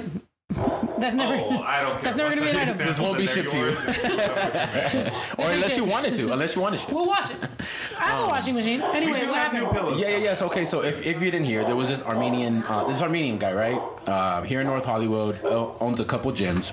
that's 1.03 1.15
never. 1.15 1.33
Oh, 1.33 1.61
I 1.61 1.81
don't 1.81 1.93
care. 2.01 2.03
That's 2.03 2.17
never 2.17 2.29
gonna 2.29 2.41
be 2.41 2.49
an 2.49 2.57
item. 2.57 2.77
This 2.77 2.99
won't 2.99 3.17
be 3.17 3.27
shipped 3.27 3.49
to 3.51 3.57
you. 3.57 3.63
or 5.37 5.51
unless 5.51 5.75
you 5.75 5.85
wanted 5.85 6.13
to. 6.13 6.31
Unless 6.31 6.55
you 6.55 6.61
wanted 6.61 6.79
to. 6.81 6.93
We'll 6.93 7.07
wash 7.07 7.29
it. 7.31 7.37
I 7.99 8.07
have 8.07 8.23
a 8.23 8.27
washing 8.27 8.55
machine. 8.55 8.81
Anyway, 8.81 9.19
do 9.19 9.27
what 9.27 9.35
have 9.35 9.51
happened? 9.51 9.63
new 9.63 9.71
pillows. 9.71 9.99
Yeah, 9.99 10.09
yeah, 10.09 10.17
yes. 10.17 10.41
Okay, 10.41 10.65
so 10.65 10.83
if, 10.83 11.01
if 11.01 11.21
you 11.21 11.31
didn't 11.31 11.45
hear, 11.45 11.63
there 11.63 11.75
was 11.75 11.89
this 11.89 12.01
Armenian, 12.03 12.63
uh, 12.63 12.83
this 12.85 13.01
Armenian 13.01 13.37
guy, 13.37 13.53
right? 13.53 13.81
Uh, 14.07 14.41
here 14.43 14.61
in 14.61 14.67
North 14.67 14.85
Hollywood, 14.85 15.43
uh, 15.43 15.71
owns 15.79 15.99
a 15.99 16.05
couple 16.05 16.31
gyms. 16.31 16.71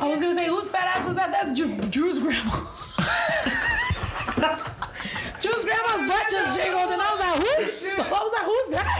I 0.00 0.08
was 0.08 0.20
gonna 0.20 0.36
say, 0.36 0.46
whose 0.46 0.68
fat 0.68 0.96
ass 0.96 1.06
was 1.06 1.16
that? 1.16 1.30
That's 1.32 1.52
Drew's 1.90 2.18
grandma. 2.18 2.66
Drew's 5.40 5.64
grandma's 5.64 6.08
butt 6.10 6.26
just 6.30 6.58
jiggled, 6.58 6.90
and 6.92 7.00
I 7.02 7.10
was 7.14 7.20
like, 7.20 7.36
who? 7.42 8.02
I 8.02 8.20
was 8.22 8.32
like, 8.32 8.46
who's 8.50 8.68
that?" 8.76 8.96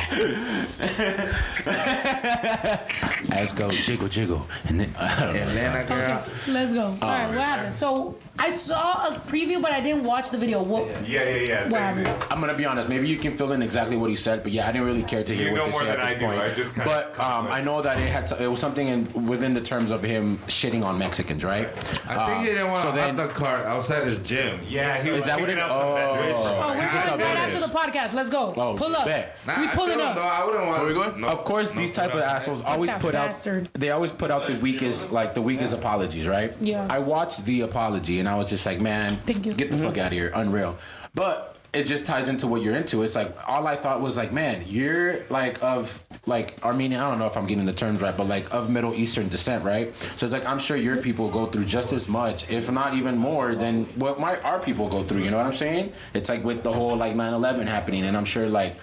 Let's 3.29 3.53
go 3.53 3.71
jiggle 3.71 4.09
jiggle, 4.09 4.47
and 4.67 4.81
then 4.81 4.95
I 4.99 5.21
don't 5.21 5.35
know. 5.35 5.41
Elena, 5.41 5.85
girl. 5.85 5.99
Okay, 6.21 6.53
let's 6.53 6.73
go. 6.73 6.85
All 6.85 6.97
right, 7.01 7.27
what 7.29 7.47
happened? 7.47 7.75
So 7.75 8.17
I 8.39 8.51
saw 8.51 9.09
a 9.09 9.19
preview, 9.21 9.61
but 9.61 9.73
I 9.73 9.81
didn't 9.81 10.05
watch 10.05 10.31
the 10.31 10.39
video. 10.39 10.63
What? 10.63 10.87
Yeah, 11.07 11.23
yeah, 11.29 11.35
yeah. 11.47 11.69
What 11.71 11.81
happened? 11.81 12.09
I'm 12.31 12.41
gonna 12.41 12.55
be 12.55 12.65
honest. 12.65 12.89
Maybe 12.89 13.09
you 13.09 13.17
can 13.17 13.37
fill 13.37 13.53
in 13.53 13.61
exactly 13.63 13.97
what 13.97 14.09
he 14.11 14.17
said, 14.17 14.43
but 14.43 14.53
yeah, 14.53 14.69
I 14.69 14.73
didn't 14.73 14.87
really 14.87 15.03
care 15.03 15.23
to 15.25 15.35
hear 15.35 15.47
You 15.49 15.53
what 15.53 15.59
know 15.59 15.65
they 15.67 15.71
more 15.73 15.81
say 15.83 15.91
at 15.91 15.97
than 15.99 16.07
this 16.07 16.17
I 16.17 16.19
do. 16.19 16.27
point. 16.27 16.41
I 16.41 16.55
just 16.55 16.75
kinda- 16.75 16.91
but 17.17 17.19
um, 17.29 17.47
I 17.49 17.61
know 17.61 17.83
that 17.83 17.99
it 17.99 18.09
had 18.11 18.31
it 18.41 18.49
was 18.49 18.61
something 18.61 18.89
in 18.89 19.27
within 19.27 19.53
the 19.55 19.61
terms 19.61 19.91
of 19.91 20.03
him 20.03 20.39
shitting 20.47 20.85
on 20.85 20.99
Mexicans, 20.99 21.45
right? 21.45 21.69
I 22.09 22.27
think 22.27 22.41
he 22.41 22.47
didn't 22.55 22.69
want 22.69 22.81
so 22.83 22.91
to 22.91 22.97
then, 22.97 23.17
hot 23.17 23.29
the 23.29 23.35
car 23.35 23.65
outside 23.65 24.05
his 24.07 24.19
gym. 24.27 24.61
Yeah, 24.69 25.03
he 25.03 25.11
was 25.11 25.21
Is 25.21 25.27
that 25.27 25.39
what 25.41 25.49
picking 25.49 25.63
it- 25.63 25.69
some 25.69 25.73
oh. 25.73 26.26
Bitches. 26.27 26.63
Oh, 26.63 26.69
we're 26.69 26.89
Pick 26.89 27.09
going 27.09 27.21
right 27.21 27.39
after 27.39 27.61
the 27.61 27.67
podcast. 27.67 28.13
Let's 28.15 28.29
go. 28.29 28.53
Oh, 28.57 28.77
Pull 28.77 28.95
up. 28.97 29.07
bet. 29.07 29.37
Nah, 29.47 29.61
we 29.61 29.67
I 29.67 29.75
pulling 29.75 29.99
feel- 29.99 30.07
up. 30.07 30.17
No, 30.17 30.23
I 30.23 30.45
wouldn't 30.45 30.67
want. 30.67 30.79
Where 30.81 30.89
we 30.89 30.95
going? 30.95 31.21
No, 31.21 31.29
of 31.29 31.45
course, 31.45 31.71
these 31.71 31.93
type 31.93 32.15
of 32.15 32.21
assholes 32.21 32.63
always 32.63 32.91
that 32.91 33.01
put 33.01 33.13
bastard. 33.13 33.65
out. 33.65 33.81
They 33.81 33.91
always 33.91 34.13
put 34.13 34.31
out 34.31 34.47
the 34.47 34.57
weakest, 34.57 35.11
like 35.11 35.35
the 35.35 35.43
weakest 35.43 35.73
apologies, 35.73 36.27
right? 36.27 36.55
Yeah. 36.61 36.87
I 36.89 36.99
watched 36.99 37.45
the 37.45 37.63
apology 37.63 38.19
and 38.21 38.29
I 38.29 38.37
was 38.37 38.51
just 38.51 38.67
like, 38.67 38.81
man, 38.81 39.17
Thank 39.27 39.47
you. 39.47 39.55
get 39.55 39.71
the 39.71 39.79
fuck 39.79 39.93
mm-hmm. 39.95 40.01
out 40.01 40.07
of 40.09 40.13
here, 40.13 40.33
unreal. 40.35 40.77
But 41.15 41.56
it 41.77 41.85
just 41.85 42.07
ties 42.07 42.29
into 42.31 42.47
what 42.47 42.63
you're 42.63 42.75
into. 42.75 43.03
It's 43.03 43.15
like 43.15 43.37
all 43.47 43.67
I 43.67 43.77
thought 43.77 44.01
was 44.01 44.17
like, 44.17 44.33
man, 44.33 44.65
you're 44.67 45.25
like 45.29 45.63
of 45.63 46.03
like 46.25 46.59
Armenian. 46.65 47.03
I 47.03 47.11
don't 47.11 47.19
know 47.19 47.27
if 47.27 47.37
I'm 47.37 47.47
getting 47.47 47.67
the 47.67 47.73
terms 47.73 48.01
right, 48.01 48.17
but 48.17 48.27
like 48.27 48.53
of 48.53 48.71
Middle 48.71 48.95
Eastern 48.95 49.29
descent, 49.29 49.63
right? 49.63 49.93
So 50.17 50.25
it's 50.25 50.33
like 50.33 50.47
I'm 50.47 50.59
sure 50.59 50.79
your 50.79 50.97
people 50.97 51.31
go 51.31 51.45
through 51.47 51.67
just 51.67 51.93
as 51.93 52.09
much, 52.09 52.51
if 52.51 52.71
not 52.71 52.95
even 52.95 53.19
more, 53.19 53.55
than 53.55 53.85
what 54.01 54.19
my 54.19 54.41
our 54.41 54.59
people 54.59 54.89
go 54.89 55.05
through. 55.05 55.23
You 55.23 55.31
know 55.31 55.37
what 55.37 55.47
I'm 55.47 55.53
saying? 55.53 55.93
It's 56.15 56.31
like 56.31 56.43
with 56.45 56.63
the 56.63 56.73
whole 56.73 56.97
like 56.97 57.15
9/11 57.15 57.67
happening, 57.67 58.05
and 58.07 58.17
I'm 58.17 58.25
sure 58.25 58.49
like 58.49 58.77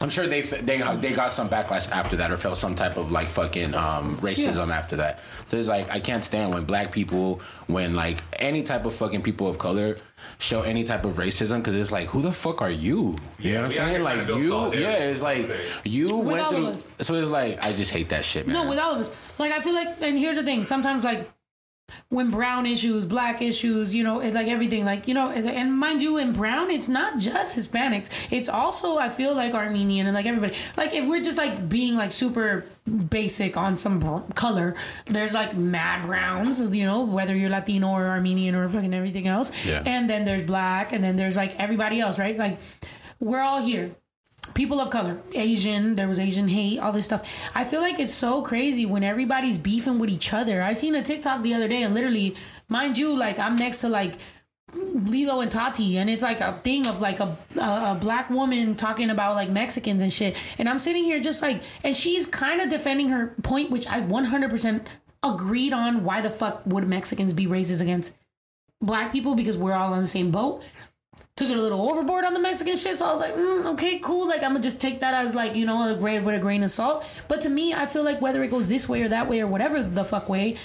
I'm 0.00 0.10
sure 0.10 0.26
they 0.26 0.40
they 0.40 0.78
they 0.96 1.12
got 1.12 1.32
some 1.32 1.48
backlash 1.48 1.88
after 1.90 2.16
that 2.16 2.32
or 2.32 2.36
felt 2.36 2.58
some 2.58 2.74
type 2.74 2.96
of 2.96 3.12
like 3.12 3.28
fucking 3.28 3.74
um, 3.74 4.18
racism 4.18 4.74
after 4.74 4.96
that. 4.96 5.20
So 5.46 5.56
it's 5.56 5.68
like 5.68 5.88
I 5.88 6.00
can't 6.00 6.24
stand 6.24 6.52
when 6.52 6.64
black 6.64 6.90
people, 6.90 7.40
when 7.68 7.94
like 7.94 8.22
any 8.40 8.62
type 8.62 8.86
of 8.86 8.94
fucking 8.94 9.22
people 9.22 9.48
of 9.48 9.58
color 9.58 9.96
show 10.38 10.62
any 10.62 10.84
type 10.84 11.04
of 11.04 11.16
racism 11.16 11.58
because 11.58 11.74
it's 11.74 11.92
like 11.92 12.08
who 12.08 12.22
the 12.22 12.32
fuck 12.32 12.60
are 12.60 12.70
you? 12.70 13.14
You 13.38 13.54
know 13.54 13.62
what 13.62 13.64
I'm 13.64 13.70
we 13.70 13.78
out 13.78 13.88
here 13.88 14.04
saying? 14.04 14.26
Like 14.26 14.28
you, 14.42 14.74
yeah, 14.74 15.04
it's 15.04 15.22
like 15.22 15.44
you 15.84 16.16
With 16.16 16.26
went 16.26 16.44
all 16.44 16.66
of 16.66 16.82
through. 16.82 17.04
So 17.04 17.14
it's 17.14 17.28
like 17.28 17.64
I 17.64 17.72
just 17.72 17.92
hate 17.92 18.08
that 18.08 18.24
shit, 18.24 18.48
man. 18.48 18.54
No, 18.54 18.68
with 18.68 18.78
all 18.78 18.94
of 18.94 19.00
us. 19.00 19.10
Like 19.38 19.52
I 19.52 19.60
feel 19.60 19.74
like, 19.74 19.96
and 20.00 20.18
here's 20.18 20.36
the 20.36 20.42
thing. 20.42 20.64
Sometimes 20.64 21.04
like 21.04 21.30
when 22.08 22.30
brown 22.30 22.66
issues, 22.66 23.04
black 23.04 23.42
issues, 23.42 23.94
you 23.94 24.04
know, 24.04 24.18
like 24.18 24.48
everything, 24.48 24.84
like 24.84 25.08
you 25.08 25.14
know, 25.14 25.30
and, 25.30 25.48
and 25.48 25.76
mind 25.76 26.02
you, 26.02 26.16
in 26.18 26.32
brown, 26.32 26.70
it's 26.70 26.88
not 26.88 27.18
just 27.18 27.56
Hispanics. 27.56 28.08
It's 28.30 28.48
also 28.48 28.98
I 28.98 29.08
feel 29.08 29.34
like 29.34 29.54
Armenian 29.54 30.06
and 30.06 30.14
like 30.14 30.26
everybody. 30.26 30.56
Like 30.76 30.94
if 30.94 31.06
we're 31.06 31.22
just 31.22 31.38
like 31.38 31.68
being 31.68 31.94
like 31.94 32.12
super 32.12 32.66
basic 33.10 33.56
on 33.56 33.76
some 33.76 34.00
color, 34.34 34.74
there's 35.06 35.34
like 35.34 35.56
mad 35.56 36.06
browns, 36.06 36.74
you 36.74 36.84
know, 36.84 37.04
whether 37.04 37.36
you're 37.36 37.50
Latino 37.50 37.90
or 37.90 38.06
Armenian 38.06 38.54
or 38.54 38.68
fucking 38.68 38.94
everything 38.94 39.26
else. 39.26 39.50
Yeah. 39.64 39.82
And 39.84 40.08
then 40.08 40.24
there's 40.24 40.44
black, 40.44 40.92
and 40.92 41.02
then 41.02 41.16
there's 41.16 41.36
like 41.36 41.58
everybody 41.58 42.00
else, 42.00 42.18
right? 42.18 42.36
Like 42.36 42.60
we're 43.20 43.40
all 43.40 43.62
here 43.62 43.94
people 44.52 44.80
of 44.80 44.90
color, 44.90 45.18
Asian, 45.32 45.94
there 45.94 46.08
was 46.08 46.18
Asian 46.18 46.48
hate, 46.48 46.78
all 46.78 46.92
this 46.92 47.06
stuff. 47.06 47.26
I 47.54 47.64
feel 47.64 47.80
like 47.80 47.98
it's 47.98 48.14
so 48.14 48.42
crazy 48.42 48.84
when 48.84 49.02
everybody's 49.02 49.56
beefing 49.56 49.98
with 49.98 50.10
each 50.10 50.32
other. 50.32 50.62
I 50.62 50.74
seen 50.74 50.94
a 50.94 51.02
TikTok 51.02 51.42
the 51.42 51.54
other 51.54 51.68
day 51.68 51.82
and 51.82 51.94
literally, 51.94 52.36
mind 52.68 52.98
you, 52.98 53.14
like 53.14 53.38
I'm 53.38 53.56
next 53.56 53.80
to 53.80 53.88
like 53.88 54.16
Lilo 54.74 55.40
and 55.40 55.50
Tati, 55.50 55.98
and 55.98 56.10
it's 56.10 56.22
like 56.22 56.40
a 56.40 56.60
thing 56.64 56.86
of 56.86 57.00
like 57.00 57.20
a, 57.20 57.36
a 57.56 57.92
a 57.92 57.98
black 58.00 58.28
woman 58.30 58.74
talking 58.74 59.10
about 59.10 59.36
like 59.36 59.48
Mexicans 59.48 60.02
and 60.02 60.12
shit. 60.12 60.36
And 60.58 60.68
I'm 60.68 60.80
sitting 60.80 61.04
here 61.04 61.20
just 61.20 61.42
like, 61.42 61.62
and 61.82 61.96
she's 61.96 62.26
kind 62.26 62.60
of 62.60 62.68
defending 62.68 63.08
her 63.10 63.34
point, 63.42 63.70
which 63.70 63.86
I 63.86 64.00
100% 64.00 64.84
agreed 65.22 65.72
on. 65.72 66.04
Why 66.04 66.20
the 66.20 66.30
fuck 66.30 66.62
would 66.66 66.88
Mexicans 66.88 67.32
be 67.32 67.46
racist 67.46 67.80
against 67.80 68.12
black 68.80 69.12
people? 69.12 69.34
Because 69.34 69.56
we're 69.56 69.74
all 69.74 69.92
on 69.92 70.00
the 70.00 70.06
same 70.08 70.30
boat 70.30 70.62
took 71.36 71.50
it 71.50 71.56
a 71.56 71.60
little 71.60 71.90
overboard 71.90 72.24
on 72.24 72.34
the 72.34 72.40
Mexican 72.40 72.76
shit. 72.76 72.96
So 72.96 73.06
I 73.06 73.12
was 73.12 73.20
like, 73.20 73.34
mm, 73.34 73.64
okay, 73.74 73.98
cool. 73.98 74.26
Like 74.26 74.42
I'm 74.42 74.50
gonna 74.50 74.60
just 74.60 74.80
take 74.80 75.00
that 75.00 75.14
as 75.14 75.34
like 75.34 75.54
you 75.54 75.66
know 75.66 75.92
a 75.92 75.96
grain 75.96 76.24
with 76.24 76.34
a 76.34 76.38
grain 76.38 76.62
of 76.62 76.70
salt. 76.70 77.04
But 77.28 77.40
to 77.42 77.50
me, 77.50 77.74
I 77.74 77.86
feel 77.86 78.02
like 78.02 78.20
whether 78.20 78.42
it 78.42 78.48
goes 78.48 78.68
this 78.68 78.88
way 78.88 79.02
or 79.02 79.08
that 79.08 79.28
way 79.28 79.40
or 79.40 79.46
whatever 79.46 79.82
the 79.82 80.04
fuck 80.04 80.28
way, 80.28 80.56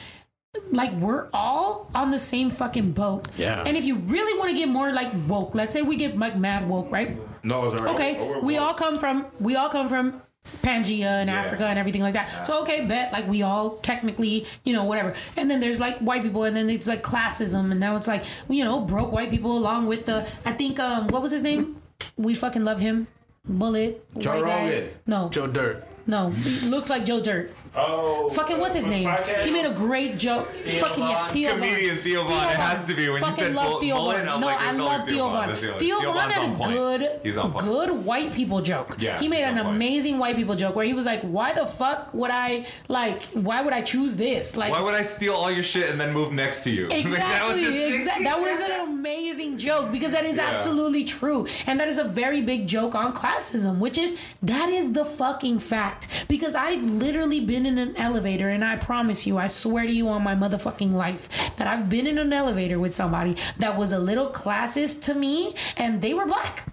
like 0.71 0.91
we're 0.93 1.27
all 1.33 1.89
on 1.95 2.11
the 2.11 2.19
same 2.19 2.49
fucking 2.49 2.91
boat. 2.91 3.27
Yeah. 3.37 3.63
And 3.65 3.75
if 3.77 3.85
you 3.85 3.95
really 3.95 4.37
want 4.37 4.51
to 4.51 4.55
get 4.55 4.69
more 4.69 4.91
like 4.91 5.11
woke, 5.27 5.55
let's 5.55 5.73
say 5.73 5.81
we 5.81 5.95
get 5.95 6.17
like 6.17 6.37
mad 6.37 6.67
woke, 6.69 6.91
right? 6.91 7.17
No, 7.43 7.71
it's 7.71 7.81
already. 7.81 7.95
Okay, 7.95 8.39
we 8.41 8.57
all 8.57 8.73
come 8.73 8.99
from 8.99 9.25
we 9.39 9.55
all 9.55 9.69
come 9.69 9.87
from 9.87 10.21
Pangea 10.61 11.21
and 11.21 11.29
Africa 11.29 11.65
and 11.65 11.77
everything 11.79 12.01
like 12.01 12.13
that. 12.13 12.45
So 12.45 12.61
okay, 12.61 12.85
bet 12.85 13.11
like 13.13 13.27
we 13.27 13.41
all 13.43 13.71
technically, 13.77 14.45
you 14.63 14.73
know, 14.73 14.83
whatever. 14.83 15.13
And 15.37 15.49
then 15.49 15.59
there's 15.59 15.79
like 15.79 15.97
white 15.99 16.23
people, 16.23 16.43
and 16.43 16.55
then 16.55 16.69
it's 16.69 16.87
like 16.87 17.03
classism, 17.03 17.71
and 17.71 17.79
now 17.79 17.95
it's 17.95 18.07
like 18.07 18.23
you 18.49 18.63
know 18.63 18.81
broke 18.81 19.11
white 19.11 19.29
people 19.31 19.57
along 19.57 19.85
with 19.85 20.05
the 20.05 20.27
I 20.45 20.53
think 20.53 20.79
um 20.79 21.07
what 21.07 21.21
was 21.21 21.31
his 21.31 21.43
name? 21.43 21.81
We 22.17 22.35
fucking 22.35 22.63
love 22.63 22.79
him. 22.79 23.07
Bullet. 23.45 24.05
Joe. 24.17 24.41
Rogan. 24.41 24.89
No. 25.07 25.29
Joe 25.29 25.47
Dirt. 25.47 25.85
No, 26.07 26.33
looks 26.65 26.89
like 26.89 27.05
Joe 27.05 27.21
Dirt. 27.21 27.51
Oh, 27.75 28.29
Fucking 28.29 28.57
what's 28.59 28.73
his 28.75 28.87
name? 28.87 29.09
He 29.43 29.51
made 29.51 29.65
a 29.65 29.73
great 29.73 30.17
joke. 30.17 30.51
Theo 30.63 30.79
Fucking 30.81 31.03
yeah, 31.03 31.23
Von. 31.25 31.33
Theo 31.33 31.49
Von. 31.51 31.59
Comedian 31.59 31.97
Theo 31.99 32.23
Von. 32.23 32.31
It 32.33 32.57
has 32.57 32.87
to 32.87 32.95
be. 32.95 33.09
When 33.09 33.23
you 33.23 33.31
said 33.31 33.53
love 33.53 33.67
bull- 33.69 33.79
Theo 33.79 33.95
bullet, 33.95 34.25
Von. 34.25 34.41
No, 34.41 34.47
like, 34.47 34.59
I 34.59 34.71
love 34.71 35.01
only 35.01 35.11
Theo 35.13 35.15
Theo 35.15 35.23
Von. 35.29 35.33
Von. 35.37 35.47
That's 35.47 35.61
the 35.61 35.67
only- 35.73 35.79
Theo 35.85 35.99
Theo 35.99 36.11
Von 36.11 36.15
Von's 36.15 36.33
had 36.33 36.71
a 36.71 36.73
good, 36.73 37.19
He's 37.23 37.37
on 37.37 37.51
point. 37.51 37.65
good 37.65 37.91
white 37.91 38.33
people 38.33 38.61
joke. 38.61 38.95
Yeah, 38.99 39.19
he 39.19 39.27
made 39.27 39.43
an 39.43 39.57
on 39.57 39.63
point. 39.65 39.75
amazing 39.75 40.17
white 40.17 40.35
people 40.35 40.55
joke 40.55 40.75
where 40.75 40.85
he 40.85 40.93
was 40.93 41.05
like, 41.05 41.21
"Why 41.21 41.53
the 41.53 41.65
fuck 41.67 42.13
would 42.13 42.31
I 42.31 42.65
like? 42.87 43.23
Why 43.33 43.61
would 43.61 43.73
I 43.73 43.81
choose 43.81 44.15
this? 44.15 44.57
Like, 44.57 44.71
Why 44.73 44.81
would 44.81 44.95
I 44.95 45.03
steal 45.03 45.33
all 45.35 45.51
your 45.51 45.63
shit 45.63 45.89
and 45.89 45.99
then 46.01 46.11
move 46.11 46.31
next 46.33 46.63
to 46.63 46.71
you? 46.71 46.87
Like, 46.99 47.03
that 47.03 47.47
was 47.47 47.57
Exactly, 47.59 47.95
exactly. 47.95 48.25
That 48.25 48.39
was 48.41 48.59
an 48.59 48.89
amazing 48.89 49.57
joke 49.57 49.91
because 49.91 50.11
that 50.13 50.25
is 50.25 50.37
Yeah. 50.37 50.47
absolutely 50.49 51.03
true, 51.03 51.45
and 51.67 51.79
that 51.79 51.87
is 51.87 51.97
a 51.99 52.03
very 52.03 52.41
big 52.41 52.67
joke 52.67 52.95
on 52.95 53.13
classism, 53.13 53.77
which 53.79 53.97
is 53.97 54.15
that 54.41 54.69
is 54.69 54.91
the 54.93 55.05
fucking 55.05 55.59
fact. 55.59 56.07
Because 56.27 56.55
I've 56.55 56.83
literally 56.83 57.39
been 57.45 57.58
in 57.65 57.77
an 57.77 57.95
elevator, 57.95 58.49
and 58.49 58.63
I 58.63 58.75
promise 58.77 59.25
you, 59.27 59.37
I 59.37 59.47
swear 59.47 59.85
to 59.85 59.91
you 59.91 60.07
on 60.09 60.23
my 60.23 60.35
motherfucking 60.35 60.93
life, 60.93 61.29
that 61.57 61.67
I've 61.67 61.89
been 61.89 62.07
in 62.07 62.17
an 62.17 62.33
elevator 62.33 62.79
with 62.79 62.95
somebody 62.95 63.35
that 63.57 63.77
was 63.77 63.91
a 63.91 63.99
little 63.99 64.31
classist 64.31 65.01
to 65.03 65.15
me, 65.15 65.55
and 65.77 66.01
they 66.01 66.13
were 66.13 66.25
black. 66.25 66.65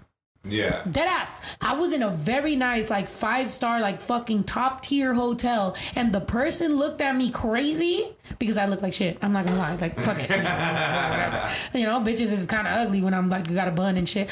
Yeah. 0.49 0.83
Dead 0.89 1.07
ass. 1.09 1.41
I 1.61 1.73
was 1.75 1.93
in 1.93 2.03
a 2.03 2.09
very 2.09 2.55
nice, 2.55 2.89
like 2.89 3.09
five 3.09 3.51
star, 3.51 3.79
like 3.81 4.01
fucking 4.01 4.45
top 4.45 4.83
tier 4.83 5.13
hotel, 5.13 5.75
and 5.95 6.13
the 6.13 6.21
person 6.21 6.75
looked 6.75 7.01
at 7.01 7.15
me 7.15 7.31
crazy 7.31 8.15
because 8.39 8.57
I 8.57 8.65
look 8.65 8.81
like 8.81 8.93
shit. 8.93 9.17
I'm 9.21 9.33
not 9.33 9.45
gonna 9.45 9.57
lie. 9.57 9.75
Like, 9.75 9.99
fuck 9.99 10.17
it. 10.19 10.29
You 11.73 11.85
know, 11.85 11.99
bitches 11.99 12.31
is 12.31 12.45
kind 12.45 12.67
of 12.67 12.73
ugly 12.73 13.01
when 13.01 13.13
I'm 13.13 13.29
like, 13.29 13.53
got 13.53 13.67
a 13.67 13.71
bun 13.71 13.97
and 13.97 14.07
shit. 14.07 14.29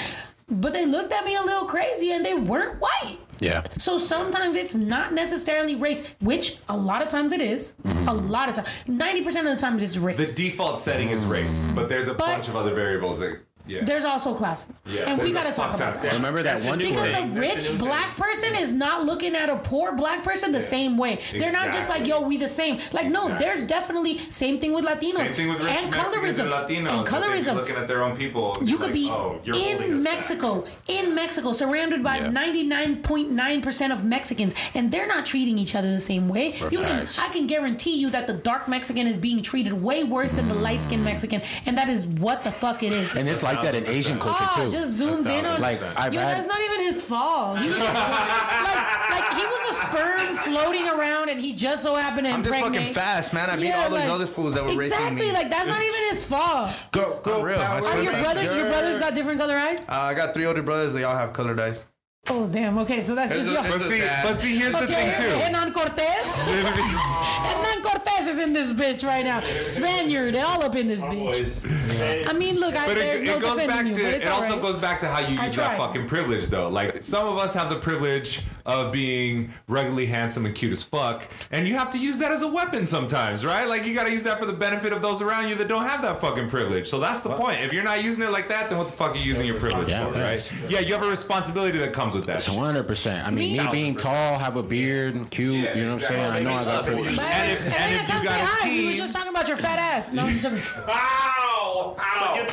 But 0.48 0.74
they 0.74 0.85
looked 0.85 1.11
at 1.11 1.25
me 1.25 1.35
a 1.35 1.42
little 1.42 1.66
crazy 1.66 2.11
and 2.11 2.25
they 2.25 2.35
weren't 2.35 2.80
white. 2.80 3.17
Yeah. 3.39 3.64
So 3.77 3.97
sometimes 3.97 4.57
it's 4.57 4.75
not 4.75 5.14
necessarily 5.14 5.75
race, 5.75 6.05
which 6.22 6.57
a 6.69 6.77
lot 6.77 7.01
of 7.01 7.09
times 7.09 7.31
it 7.31 7.41
is. 7.41 7.73
Mm-hmm. 7.83 8.07
A 8.07 8.14
lot 8.14 8.49
of 8.49 8.55
times, 8.55 8.67
90% 8.88 9.25
of 9.39 9.45
the 9.45 9.57
times 9.57 9.83
it's 9.83 9.97
race. 9.97 10.17
The 10.17 10.49
default 10.49 10.80
setting 10.80 11.09
is 11.09 11.25
race, 11.25 11.65
but 11.75 11.89
there's 11.89 12.07
a 12.07 12.14
bunch 12.14 12.47
of 12.47 12.55
other 12.55 12.73
variables 12.73 13.19
that. 13.19 13.39
Yeah. 13.67 13.81
There's 13.83 14.05
also 14.05 14.33
class. 14.35 14.65
Yeah, 14.85 15.09
and 15.09 15.17
we 15.17 15.31
there's 15.31 15.35
a 15.35 15.37
gotta 15.43 15.51
talk 15.55 15.75
about 15.75 16.01
that. 16.01 16.13
Remember 16.13 16.43
that 16.43 16.61
one 16.61 16.77
Because 16.77 17.13
thing. 17.13 17.35
a 17.35 17.39
rich 17.39 17.77
black 17.79 18.15
person 18.15 18.53
is 18.55 18.71
not 18.71 19.03
looking 19.03 19.35
at 19.35 19.49
a 19.49 19.55
poor 19.57 19.91
black 19.93 20.23
person 20.23 20.51
the 20.51 20.61
same 20.61 20.97
way. 20.97 21.19
They're 21.31 21.51
not 21.51 21.71
just 21.73 21.89
like, 21.89 22.05
yo, 22.07 22.21
we 22.21 22.37
the 22.37 22.47
same. 22.47 22.79
Like, 22.93 23.07
no, 23.07 23.35
there's 23.37 23.63
definitely 23.63 24.19
same 24.29 24.59
thing 24.59 24.73
with 24.73 24.85
Latinos. 24.85 25.13
Same 25.13 25.33
thing 25.33 25.49
with 25.49 25.59
rich 25.59 25.75
and 25.75 25.89
Mexicans 25.91 26.37
colorism. 26.39 26.39
and 26.41 26.49
Latinos. 26.51 26.77
And 26.77 26.87
that 26.87 27.05
they'd 27.05 27.43
colorism. 27.43 27.55
looking 27.55 27.75
at 27.75 27.87
their 27.87 28.03
own 28.03 28.15
people. 28.15 28.53
You 28.61 28.65
be 28.65 28.71
could 28.77 28.81
like, 28.81 28.93
be 28.93 29.09
oh, 29.11 29.39
you're 29.43 29.55
in 29.55 29.93
us 29.95 30.03
back." 30.03 30.13
Mexico, 30.15 30.65
in 30.87 31.15
Mexico, 31.15 31.51
surrounded 31.51 32.03
by 32.03 32.17
Yeah. 32.17 32.27
99.9% 32.29 33.91
of 33.91 34.03
Mexicans, 34.03 34.53
and 34.73 34.91
they're 34.91 35.07
not 35.07 35.25
treating 35.25 35.57
each 35.57 35.75
other 35.75 35.91
the 35.91 35.99
same 35.99 36.27
way. 36.29 36.53
You 36.71 36.79
can, 36.81 37.07
I 37.19 37.27
can 37.29 37.47
guarantee 37.47 37.95
you 37.97 38.09
that 38.11 38.27
the 38.27 38.33
dark 38.33 38.67
Mexican 38.67 39.07
is 39.07 39.17
being 39.17 39.41
treated 39.41 39.73
way 39.73 40.03
worse 40.03 40.31
than 40.33 40.47
the 40.47 40.55
light 40.55 40.83
skinned 40.83 41.03
Mexican, 41.03 41.41
and 41.65 41.77
that 41.77 41.89
is 41.89 42.05
what 42.05 42.43
the 42.43 42.51
fuck 42.51 42.83
it 42.83 42.93
is. 42.93 43.09
And 43.15 43.27
it's 43.27 43.43
like 43.43 43.55
that 43.64 43.75
in 43.75 43.85
Asian 43.88 44.19
culture 44.19 44.43
Oh, 44.58 44.64
too. 44.66 44.69
just 44.72 44.92
zoomed 44.93 45.27
in 45.27 45.45
on 45.45 45.61
like 45.61 45.82
I've 45.98 46.14
Yo, 46.14 46.19
had 46.19 46.38
that's 46.38 46.48
not 46.48 46.61
even 46.61 46.80
his 46.82 47.01
fault. 47.01 47.59
He 47.59 47.67
was 47.69 47.77
just, 47.77 47.93
like, 47.93 49.09
like 49.11 49.34
he 49.38 49.45
was 49.45 49.72
a 49.72 49.74
sperm 49.80 50.35
floating 50.35 50.88
around, 50.88 51.30
and 51.30 51.40
he 51.40 51.53
just 51.53 51.84
so 51.84 51.95
happened 51.95 52.27
to 52.27 52.34
I'm 52.34 52.43
just 52.43 52.56
fucking 52.59 52.93
fast, 52.93 53.34
man. 53.34 53.50
I 53.50 53.56
beat 53.56 53.67
Yeah, 53.67 53.84
all 53.84 53.90
those 53.90 54.00
like- 54.00 54.09
other 54.09 54.25
fools 54.27 54.53
that 54.56 54.64
were 54.64 54.69
racing 54.69 54.80
me. 54.82 54.85
Exactly, 54.85 55.25
me. 55.27 55.32
like 55.32 55.50
that's 55.50 55.67
not 55.67 55.82
even 55.82 56.01
his 56.09 56.24
fault. 56.24 56.69
Go, 56.92 57.19
go, 57.24 57.42
real. 57.42 57.59
Are 57.59 57.82
your 58.01 58.11
to 58.14 58.22
brothers? 58.22 58.43
God. 58.50 58.58
Your 58.58 58.72
brothers 58.72 59.00
got 59.00 59.14
different 59.16 59.40
color 59.40 59.58
eyes? 59.58 59.88
Uh, 59.90 59.93
I 59.93 60.14
got 60.14 60.34
three 60.34 60.45
older 60.45 60.61
brothers. 60.64 60.93
They 60.93 61.03
all 61.03 61.16
have 61.16 61.34
colored 61.34 61.59
eyes. 61.59 61.84
Oh 62.27 62.48
damn. 62.48 62.77
Okay, 62.80 63.03
so 63.03 63.14
that's 63.14 63.32
It's 63.32 63.48
just 63.48 63.51
a- 63.51 63.53
your. 63.53 63.75
it's 63.75 63.84
But 63.84 63.90
see- 63.92 64.00
dad. 64.00 64.24
but 64.25 64.38
see, 64.40 64.58
here's 64.58 64.74
the 64.74 64.88
thing, 64.88 65.14
too. 65.16 65.38
Hernán 65.38 65.72
Cortés. 65.74 66.25
Hernán 67.85 68.03
Cortés 68.03 68.27
is 68.27 68.39
in 68.39 68.53
this 68.53 68.72
bitch 68.72 69.05
right 69.07 69.23
now. 69.25 69.39
Spaniard, 69.39 70.33
they 70.33 70.41
all 70.41 70.64
up 70.64 70.75
in 70.75 70.88
this 70.88 71.01
bitch. 71.01 72.27
I 72.27 72.33
mean, 72.33 72.59
look, 72.59 72.75
I, 72.75 72.85
But 72.85 72.95
there's 72.95 73.22
it, 73.22 73.25
no 73.25 73.38
it 73.38 73.41
goes 73.41 73.57
defending 73.59 73.67
back 73.67 73.85
you, 73.88 73.93
to 73.93 74.03
but 74.03 74.14
it 74.22 74.27
also 74.27 74.45
alright. 74.47 74.61
goes 74.61 74.75
back 74.75 74.99
to 75.01 75.07
how 75.07 75.19
you 75.22 75.39
use 75.41 75.55
that 75.55 75.77
fucking 75.77 76.07
privilege 76.07 76.49
though. 76.49 76.69
Like 76.69 77.01
some 77.01 77.27
of 77.27 77.38
us 77.38 77.53
have 77.53 77.69
the 77.69 77.77
privilege 77.77 78.41
of 78.65 78.91
being 78.91 79.51
regularly 79.67 80.07
handsome 80.07 80.45
and 80.45 80.55
cute 80.55 80.72
as 80.72 80.81
fuck, 80.83 81.27
and 81.51 81.67
you 81.67 81.75
have 81.75 81.89
to 81.91 81.99
use 81.99 82.17
that 82.17 82.31
as 82.31 82.41
a 82.41 82.47
weapon 82.47 82.85
sometimes, 82.85 83.45
right? 83.45 83.67
Like 83.67 83.85
you 83.85 83.93
got 83.93 84.05
to 84.05 84.11
use 84.11 84.23
that 84.23 84.39
for 84.39 84.45
the 84.45 84.53
benefit 84.53 84.91
of 84.91 85.01
those 85.01 85.22
around 85.22 85.49
you 85.49 85.55
that 85.55 85.67
don't 85.67 85.83
have 85.88 86.01
that 86.01 86.19
fucking 86.19 86.49
privilege. 86.49 86.88
So 86.89 86.99
that's 86.99 87.22
the 87.22 87.35
point. 87.35 87.61
If 87.61 87.73
you're 87.73 87.83
not 87.83 88.03
using 88.03 88.23
it 88.23 88.31
like 88.31 88.47
that, 88.49 88.69
then 88.69 88.77
what 88.80 88.88
the 88.88 88.93
fuck 88.93 89.11
are 89.14 89.17
you 89.17 89.23
using 89.23 89.45
your 89.45 89.59
privilege 89.59 89.88
Yeah, 89.89 90.07
for, 90.11 90.19
right? 90.19 90.53
Yeah, 90.69 90.80
you 90.80 90.93
have 90.93 91.03
a 91.03 91.09
responsibility 91.09 91.77
that 91.80 91.93
comes 91.93 92.15
with 92.15 92.25
that. 92.25 92.38
It's 92.38 92.49
100. 92.49 92.83
percent 92.88 93.25
I 93.25 93.30
mean, 93.31 93.57
me 93.57 93.64
Me? 93.64 93.72
being 93.72 93.95
tall, 93.95 94.38
have 94.39 94.55
a 94.55 94.64
beard, 94.64 95.30
cute. 95.30 95.75
you 95.75 95.83
know 95.85 95.93
what 95.93 96.01
I'm 96.03 96.07
saying? 96.07 96.31
I 96.31 96.41
know 96.41 96.53
I 96.53 96.64
got. 96.64 96.85
But- 96.85 96.95
And 96.95 97.51
if, 97.51 97.74
and 97.77 97.93
if 97.93 98.07
come 98.09 98.23
you 98.23 98.29
got 98.29 98.39
say 98.39 98.45
a 98.45 98.47
hi. 98.47 98.69
We 98.69 98.85
were 98.91 98.97
just 98.97 99.13
talking 99.15 99.31
about 99.31 99.47
your 99.47 99.57
fat 99.57 99.79
ass. 99.79 100.11
No, 100.13 100.23
I'm 100.23 100.35
just 100.35 100.75
Ow! 100.87 101.95
Ow! 101.99 102.47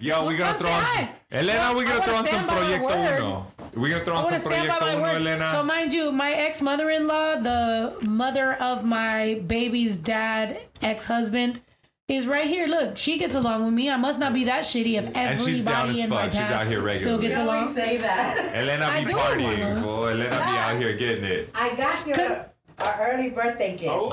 Yo, 0.00 0.26
we 0.26 0.36
gonna 0.36 0.58
throw 0.58 0.70
on. 0.70 1.08
Elena, 1.30 1.72
we 1.74 1.84
I 1.84 1.88
gonna 1.88 2.04
throw 2.04 2.14
on 2.16 2.26
some 2.26 2.34
stand 2.34 2.46
by 2.48 2.54
my 2.60 2.78
Proyecto. 2.78 3.16
Uno. 3.16 3.46
We 3.74 3.90
gonna 3.90 4.04
throw 4.04 4.16
on 4.16 4.24
some 4.26 4.34
to 4.34 4.40
stand 4.40 4.68
by 4.68 4.74
Proyecto 4.78 4.96
Uno. 4.96 5.04
Elena. 5.06 5.48
So, 5.48 5.62
mind 5.62 5.94
you, 5.94 6.12
my 6.12 6.32
ex 6.32 6.60
mother 6.60 6.90
in 6.90 7.06
law, 7.06 7.36
the 7.36 7.96
mother 8.02 8.54
of 8.54 8.84
my 8.84 9.42
baby's 9.46 9.96
dad, 9.96 10.60
ex 10.82 11.06
husband, 11.06 11.62
is 12.06 12.26
right 12.26 12.46
here. 12.46 12.66
Look, 12.66 12.98
she 12.98 13.18
gets 13.18 13.34
along 13.34 13.64
with 13.64 13.72
me. 13.72 13.88
I 13.88 13.96
must 13.96 14.20
not 14.20 14.34
be 14.34 14.44
that 14.44 14.64
shitty 14.64 14.98
if 14.98 15.06
And 15.16 15.40
she's 15.40 15.62
down 15.62 15.88
everybody 15.88 15.90
as 15.90 16.04
in 16.04 16.10
my 16.10 16.22
fuck. 16.24 16.32
She's 16.32 16.40
past 16.40 16.52
out 16.52 16.70
here 16.70 16.92
still 16.92 17.18
gets 17.18 17.36
along. 17.38 17.72
say 17.72 17.96
that. 17.96 18.54
Elena 18.54 18.84
I 18.84 19.04
be 19.04 19.12
do, 19.12 19.16
partying, 19.16 19.58
Mama. 19.74 19.80
boy. 19.80 20.08
Elena 20.08 20.28
be 20.28 20.36
out 20.36 20.76
here 20.76 20.92
getting 20.96 21.24
it. 21.24 21.50
I 21.54 21.74
got 21.74 22.06
your 22.06 22.46
uh, 22.78 22.96
early 23.00 23.30
birthday 23.30 23.76
gift. 23.76 23.92
Come 23.92 24.10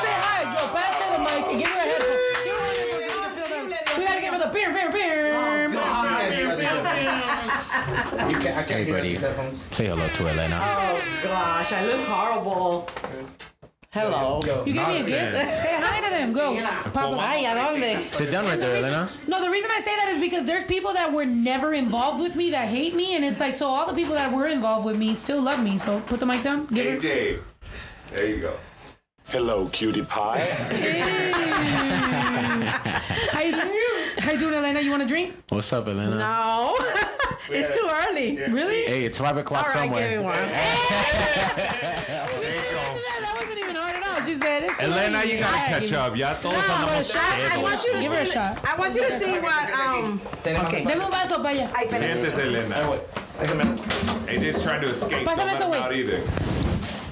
say 0.00 0.14
hi. 0.14 0.42
Yo, 0.52 0.62
pass 0.74 0.96
her 1.00 1.08
the 1.12 1.20
mic 1.22 1.46
and 1.48 1.58
give 1.60 1.68
her 1.68 1.78
a 1.78 1.80
headphone. 1.90 2.18
Give 2.44 2.54
her 2.54 2.60
a 2.60 2.74
headphone 2.74 3.02
so 3.02 3.08
you 3.08 3.20
can 3.22 3.34
feel 3.46 3.66
them. 3.68 3.98
We 3.98 4.04
gotta 4.06 4.20
give 4.20 4.32
her 4.34 4.40
the 4.40 4.52
beer, 4.52 4.72
beer, 4.72 4.90
beer. 4.90 5.14
Hey, 8.66 8.90
buddy. 8.90 9.18
Say 9.72 9.86
hello 9.86 10.06
to 10.08 10.28
Elena. 10.28 10.58
Oh 10.60 11.20
gosh, 11.22 11.72
I 11.72 11.84
look 11.86 12.00
horrible. 12.06 12.88
Hello. 13.94 14.40
You 14.66 14.74
give 14.74 14.88
me 14.88 15.02
a 15.02 15.04
gift? 15.04 15.54
Say 15.62 15.72
hi 15.72 16.00
to 16.00 16.10
them. 16.10 16.32
Go. 16.32 16.56
Papa. 16.92 17.16
Ay, 17.16 17.44
¿a 17.46 17.54
dónde? 17.54 18.12
Sit 18.12 18.28
down 18.28 18.44
right 18.44 18.58
there, 18.58 18.74
Elena. 18.74 19.08
No, 19.28 19.40
the 19.40 19.48
reason 19.48 19.70
I 19.72 19.78
say 19.78 19.94
that 19.94 20.08
is 20.08 20.18
because 20.18 20.44
there's 20.44 20.64
people 20.64 20.92
that 20.94 21.12
were 21.12 21.24
never 21.24 21.74
involved 21.74 22.20
with 22.20 22.34
me 22.34 22.50
that 22.50 22.68
hate 22.68 22.96
me, 22.96 23.14
and 23.14 23.24
it's 23.24 23.38
like 23.38 23.54
so 23.54 23.68
all 23.68 23.86
the 23.86 23.94
people 23.94 24.14
that 24.14 24.32
were 24.32 24.48
involved 24.48 24.84
with 24.84 24.96
me 24.96 25.14
still 25.14 25.40
love 25.40 25.62
me. 25.62 25.78
So 25.78 26.00
put 26.00 26.18
the 26.18 26.26
mic 26.26 26.42
down. 26.42 26.66
Give 26.66 26.86
her. 26.86 26.98
AJ, 26.98 27.40
there 28.16 28.26
you 28.26 28.40
go. 28.40 28.56
Hello, 29.28 29.68
cutie 29.68 30.02
pie. 30.02 30.40
How 33.30 33.42
you, 33.42 33.54
how 34.18 34.32
you 34.32 34.38
doing, 34.40 34.54
Elena? 34.54 34.80
You 34.80 34.90
want 34.90 35.04
a 35.04 35.06
drink? 35.06 35.36
What's 35.50 35.72
up, 35.72 35.86
Elena? 35.86 36.16
No, 36.16 36.76
it's 37.48 37.78
too 37.78 37.88
early. 38.08 38.38
Really? 38.52 38.86
Hey, 38.86 39.04
it's 39.04 39.18
five 39.18 39.36
o'clock 39.36 39.68
All 39.68 39.74
right, 39.74 39.84
somewhere. 39.84 40.10
give 40.10 40.18
me 40.18 40.24
one. 40.24 40.50
That 43.24 43.34
wasn't 43.36 43.58
even 43.58 43.73
hard. 44.24 44.34
She 44.34 44.34
said 44.40 44.62
it's 44.64 44.82
Elena, 44.82 45.24
you 45.24 45.38
gotta 45.38 45.54
Alright, 45.54 45.68
catch 45.70 45.80
give 45.82 45.90
me- 45.90 45.96
up. 45.96 46.16
Ya 46.16 46.34
todos 46.34 46.56
No, 46.68 46.74
andamos 46.74 46.94
but 46.94 47.06
shot, 47.06 47.52
I 47.52 47.58
want 47.62 47.84
you 47.84 47.92
to 47.92 48.00
Give 48.00 48.12
her 48.12 48.18
a 48.18 48.26
see. 48.26 48.32
shot. 48.32 48.58
I 48.64 48.76
want 48.78 48.94
you 48.94 49.02
to 49.06 49.18
see 49.18 49.38
what. 49.38 49.70
Um. 49.74 50.20
Okay. 50.46 50.84
Deme 50.84 51.04
un 51.04 51.10
vaso 51.10 51.36
para 51.42 51.50
allá. 51.54 51.70
Ay, 51.74 51.86
espérate. 51.86 51.98
Siéntese, 51.98 52.38
Elena. 52.42 52.76
AJ's 54.26 54.62
trying 54.62 54.80
to 54.80 54.88
escape. 54.88 55.26
Pásame 55.26 55.36
Don't 55.36 55.46
let 55.46 55.54
ese 55.54 55.62
him 55.64 55.70
güey. 55.70 55.82
out 55.82 55.92
either. 55.92 56.20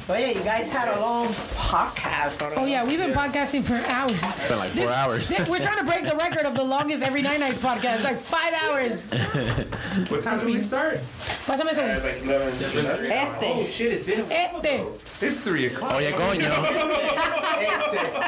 Oh 0.09 0.15
yeah, 0.15 0.31
you 0.31 0.43
guys 0.43 0.69
had 0.69 0.89
a 0.89 1.01
long 1.01 1.29
podcast. 1.55 2.43
Oh 2.57 2.65
yeah, 2.67 2.85
we've 2.85 2.99
been 2.99 3.13
podcasting 3.13 3.63
for 3.63 3.75
hours. 3.89 4.13
It's 4.13 4.47
been 4.47 4.59
like 4.59 4.73
four 4.73 4.91
hours. 4.93 5.29
This- 5.29 5.49
we're 5.49 5.61
trying 5.61 5.79
to 5.79 5.85
break 5.85 6.05
the 6.05 6.17
record 6.17 6.45
of 6.45 6.55
the 6.55 6.65
longest 6.65 7.05
every 7.05 7.23
night 7.23 7.39
nights 7.39 7.59
podcast. 7.59 8.03
Like 8.03 8.19
five 8.19 8.53
hours. 8.65 9.09
What 10.11 10.23
time 10.23 10.39
did 10.39 10.47
we 10.47 10.59
start? 10.59 10.99
Pásame 11.47 11.71
eso. 11.71 11.83
Like 11.83 12.23
11. 12.25 13.13
Este. 13.13 13.45
Oh 13.45 13.65
shit, 13.65 13.93
it's 13.93 14.03
been. 14.03 14.21
A 14.31 14.35
Este. 14.35 15.25
It's 15.25 15.37
three 15.37 15.67
o'clock. 15.67 15.95
Oye, 15.95 16.13
coño. 16.13 16.51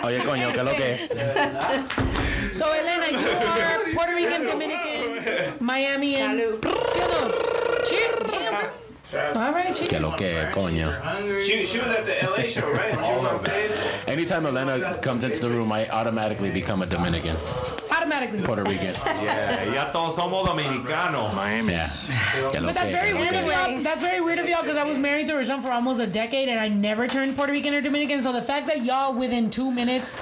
Oye, 0.05 0.21
coño, 0.21 0.53
¿qué 0.53 0.61
es 0.61 0.65
lo 0.65 0.75
que? 0.75 2.53
So 2.53 2.73
Elena, 2.73 3.11
you 3.11 3.19
are 3.19 3.93
Puerto 3.95 4.15
Rican, 4.15 4.47
Dominican, 4.47 5.57
Miami, 5.61 6.17
and 6.17 6.39
¿Sí 6.39 7.01
o 7.01 7.09
no? 7.09 7.33
Cheers. 7.85 8.84
Damn. 9.15 9.37
All 9.37 9.53
right, 9.53 9.75
¿Qué 9.75 10.01
lo 10.01 10.11
que, 10.17 10.51
coño? 10.53 10.91
She, 11.47 11.65
she 11.67 11.79
was 11.79 11.87
at 11.89 12.05
the 12.05 12.15
LA 12.29 12.49
show, 12.49 12.69
right? 12.69 12.91
She 12.91 12.97
was 13.13 13.25
on 13.25 13.39
stage. 13.39 13.71
Anytime 14.09 14.45
Elena 14.45 14.99
comes 14.99 15.23
into 15.23 15.41
the 15.41 15.49
room, 15.51 15.71
I 15.71 15.89
automatically 15.89 16.51
become 16.51 16.83
a 16.83 16.87
Dominican, 16.87 17.37
Automatically. 17.93 18.43
Puerto 18.43 18.65
Rican. 18.65 18.93
Yeah, 19.23 19.73
ya 19.73 19.93
todos 19.93 20.17
somos 20.17 20.45
dominicanos. 20.47 21.33
Miami. 21.35 21.73
Yeah. 21.75 21.91
¿Qué 22.51 22.61
lo 22.61 22.67
But 22.67 22.75
that's 22.75 22.91
que, 22.91 22.93
very 22.93 23.13
qué 23.13 23.15
lo 23.15 23.21
weird 23.21 23.35
of 23.37 23.45
que? 23.45 23.73
y'all. 23.75 23.83
That's 23.85 24.03
very 24.03 24.21
weird 24.21 24.39
of 24.41 24.49
y'all 24.49 24.63
because 24.63 24.77
I 24.77 24.83
was 24.85 24.99
married 24.99 25.29
to 25.29 25.35
her 25.35 25.45
son 25.45 25.63
for 25.63 25.71
almost 25.71 26.01
a 26.01 26.07
decade 26.09 26.49
and 26.49 26.59
I 26.59 26.67
never 26.69 27.07
turned 27.07 27.37
Puerto 27.37 27.53
Rican 27.53 27.73
or 27.73 27.81
Dominican. 27.81 28.21
So 28.21 28.33
the 28.33 28.43
fact 28.43 28.67
that 28.67 28.85
y'all 28.85 29.15
within 29.15 29.49
two 29.49 29.71
minutes 29.71 30.19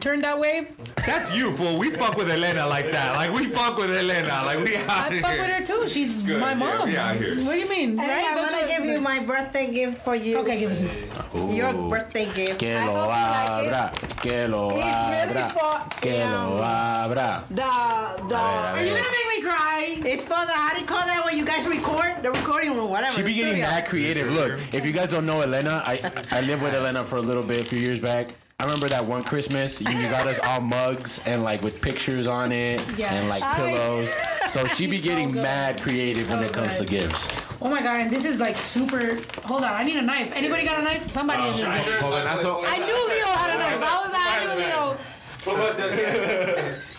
turned 0.00 0.22
that 0.22 0.38
way, 0.38 0.68
That's 1.06 1.32
you, 1.34 1.52
fool. 1.56 1.78
We 1.78 1.90
fuck 1.90 2.16
with 2.16 2.30
Elena 2.30 2.66
like 2.66 2.90
that. 2.92 3.14
Like 3.16 3.30
we 3.32 3.46
fuck 3.46 3.76
with 3.78 3.90
Elena. 3.90 4.42
Like 4.44 4.58
we 4.64 4.76
out 4.76 4.90
I 4.90 5.10
here. 5.10 5.22
fuck 5.22 5.32
with 5.32 5.46
her 5.50 5.64
too. 5.64 5.88
She's 5.88 6.16
Good, 6.24 6.40
my 6.40 6.50
yeah, 6.52 6.54
mom. 6.56 6.88
we 6.88 6.96
out 6.96 7.16
here. 7.16 7.34
What 7.44 7.52
do 7.54 7.58
you 7.60 7.68
mean? 7.68 7.90
And 7.90 8.00
right? 8.00 8.24
I'm 8.24 8.36
Don't 8.36 8.50
gonna 8.50 8.62
you- 8.62 8.78
give 8.78 8.84
you 8.86 9.00
my 9.00 9.20
birthday 9.20 9.70
gift 9.72 10.02
for 10.04 10.14
you. 10.14 10.38
Okay, 10.38 10.58
give 10.60 10.70
it 10.72 10.78
to 10.78 11.38
me. 11.46 11.56
Your 11.56 11.72
birthday 11.72 12.26
gift. 12.34 12.58
Que 12.60 12.74
I 12.76 12.86
lo 12.86 12.94
hope 12.94 13.14
you 13.14 13.26
like 13.30 13.66
it. 13.66 13.72
abra. 13.72 14.16
Que 14.22 14.46
lo 14.48 14.70
It's 14.70 15.30
really 15.30 15.42
abra. 15.42 15.50
for 15.54 16.00
Que 16.00 16.24
lo 16.24 16.56
um, 16.56 16.62
abra. 16.62 17.44
the 17.50 17.54
the. 17.56 17.62
A 17.62 18.26
ver, 18.26 18.36
a 18.36 18.72
Are 18.74 18.82
you 18.84 18.90
gonna 18.94 19.14
make 19.18 19.28
me 19.36 19.42
cry? 19.48 20.02
It's 20.04 20.22
for 20.22 20.44
the 20.46 20.52
how 20.52 20.74
do 20.74 20.80
you 20.80 20.86
call 20.86 21.06
that 21.06 21.24
when 21.24 21.36
you 21.38 21.44
guys 21.44 21.66
record 21.66 22.22
the 22.22 22.30
recording 22.32 22.74
room, 22.76 22.90
whatever. 22.90 23.12
She 23.14 23.22
be 23.22 23.28
the 23.32 23.34
getting 23.34 23.52
studio. 23.62 23.66
that 23.66 23.88
creative. 23.88 24.30
Look, 24.32 24.58
if 24.74 24.84
you 24.84 24.92
guys 24.92 25.10
don't 25.10 25.26
know 25.26 25.40
Elena, 25.42 25.82
I 25.86 26.00
I 26.32 26.40
lived 26.40 26.62
with 26.62 26.74
Elena 26.74 27.04
for 27.04 27.16
a 27.16 27.22
little 27.22 27.42
bit 27.44 27.60
a 27.60 27.64
few 27.64 27.78
years 27.78 27.98
back. 28.00 28.30
I 28.60 28.64
remember 28.64 28.88
that 28.90 29.02
one 29.06 29.22
Christmas 29.22 29.80
you 29.80 29.86
got 29.86 30.26
us 30.26 30.38
all 30.44 30.60
mugs 30.76 31.18
and 31.24 31.42
like 31.42 31.62
with 31.62 31.80
pictures 31.80 32.26
on 32.26 32.52
it 32.52 32.84
Yeah. 32.98 33.14
and 33.14 33.26
like 33.30 33.42
I- 33.42 33.56
pillows. 33.56 34.12
So 34.50 34.66
she 34.66 34.86
be 34.88 34.96
She's 34.96 35.04
so 35.04 35.10
getting 35.10 35.32
mad 35.32 35.80
creative 35.80 36.24
She's 36.24 36.28
when 36.30 36.42
it 36.42 36.52
comes 36.52 36.76
to 36.78 36.84
gifts. 36.84 37.28
Oh 37.62 37.68
my 37.70 37.80
god! 37.82 38.00
And 38.00 38.10
this 38.10 38.24
is 38.24 38.40
like 38.40 38.58
super. 38.58 39.20
Hold 39.44 39.62
on, 39.62 39.72
I 39.72 39.84
need 39.84 39.94
a 39.96 40.02
knife. 40.02 40.32
Anybody 40.34 40.64
got 40.64 40.80
a 40.80 40.82
knife? 40.82 41.08
Somebody 41.08 41.44
in 41.44 41.52
this. 41.56 41.64
bitch. 41.64 41.98
Jovenazo. 42.00 42.64
I 42.66 42.76
knew 42.78 43.08
Leo 43.08 43.26
had 43.26 43.54
a 43.54 43.58
knife. 43.60 43.80
I 43.80 44.02
was 44.02 44.12
like, 44.12 44.26
I 44.26 44.44
knew 44.44 44.54
Leo. 44.64 44.96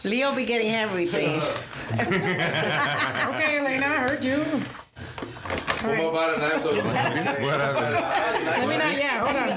Leo 0.06 0.34
be 0.34 0.46
getting 0.46 0.72
everything. 0.74 1.42
Okay, 1.92 3.60
Elena, 3.60 3.86
I 3.86 3.98
heard 4.08 4.24
you. 4.24 4.46
All 5.84 5.90
right. 5.90 6.04
about 6.04 6.38
a 6.38 6.40
knife 6.40 6.62
so 6.62 6.72
Let 6.72 6.86
me 8.68 8.78
not. 8.78 8.98
Yeah, 8.98 9.26
hold 9.26 9.36
on. 9.36 9.50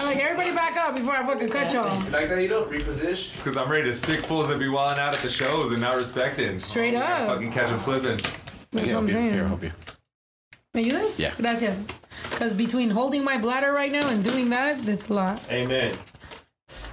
I'm 0.00 0.06
like 0.06 0.18
everybody 0.18 0.52
back 0.52 0.76
up 0.76 0.94
before 0.94 1.14
I 1.14 1.26
fucking 1.26 1.48
cut 1.48 1.72
y'all. 1.72 1.98
Like 2.10 2.28
that, 2.28 2.40
you 2.40 2.48
don't 2.48 2.70
reposition. 2.70 3.30
It's 3.30 3.42
because 3.42 3.56
I'm 3.56 3.68
ready 3.68 3.84
to 3.84 3.92
stick 3.92 4.20
fools 4.26 4.48
that 4.48 4.58
be 4.58 4.68
wilding 4.68 5.00
out 5.00 5.14
at 5.14 5.20
the 5.20 5.30
shows 5.30 5.72
and 5.72 5.80
not 5.80 5.96
respecting. 5.96 6.60
Straight 6.60 6.94
oh, 6.94 7.00
up. 7.00 7.28
Fucking 7.28 7.52
catch 7.52 7.70
them 7.70 7.80
slipping. 7.80 8.18
That's 8.70 8.86
Here, 8.86 8.94
what 8.94 9.04
I'm 9.04 9.08
help 9.08 9.24
you. 9.24 9.30
Here, 9.30 9.32
saying. 9.32 9.48
help 9.48 9.62
you. 9.64 9.72
¿Me 10.74 10.84
ayudas? 10.84 11.18
Yeah. 11.18 11.34
Gracias. 11.36 11.78
Because 12.30 12.52
between 12.52 12.90
holding 12.90 13.24
my 13.24 13.38
bladder 13.38 13.72
right 13.72 13.90
now 13.90 14.08
and 14.08 14.22
doing 14.22 14.50
that, 14.50 14.82
that's 14.82 15.08
a 15.08 15.14
lot. 15.14 15.40
Amen. 15.50 15.96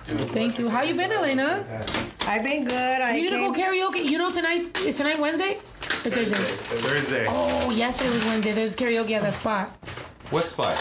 Thank 0.05 0.59
you. 0.59 0.69
How 0.69 0.83
you 0.83 0.93
been, 0.93 1.11
Elena? 1.11 1.63
I've 2.27 2.43
been 2.43 2.65
good. 2.65 3.01
I 3.01 3.15
You 3.15 3.23
need 3.23 3.29
to 3.31 3.37
go 3.37 3.53
came. 3.53 3.65
karaoke. 3.73 4.05
You 4.05 4.17
know 4.19 4.31
tonight 4.31 4.77
is 4.81 4.97
tonight 4.97 5.19
Wednesday 5.19 5.55
or 5.55 6.11
Thursday? 6.11 6.35
Thursday. 6.35 7.25
Oh, 7.27 7.71
yesterday 7.71 8.15
was 8.15 8.25
Wednesday. 8.25 8.51
There's 8.51 8.75
karaoke 8.75 9.11
at 9.11 9.23
that 9.23 9.33
spot. 9.33 9.71
What 10.29 10.47
spot? 10.49 10.77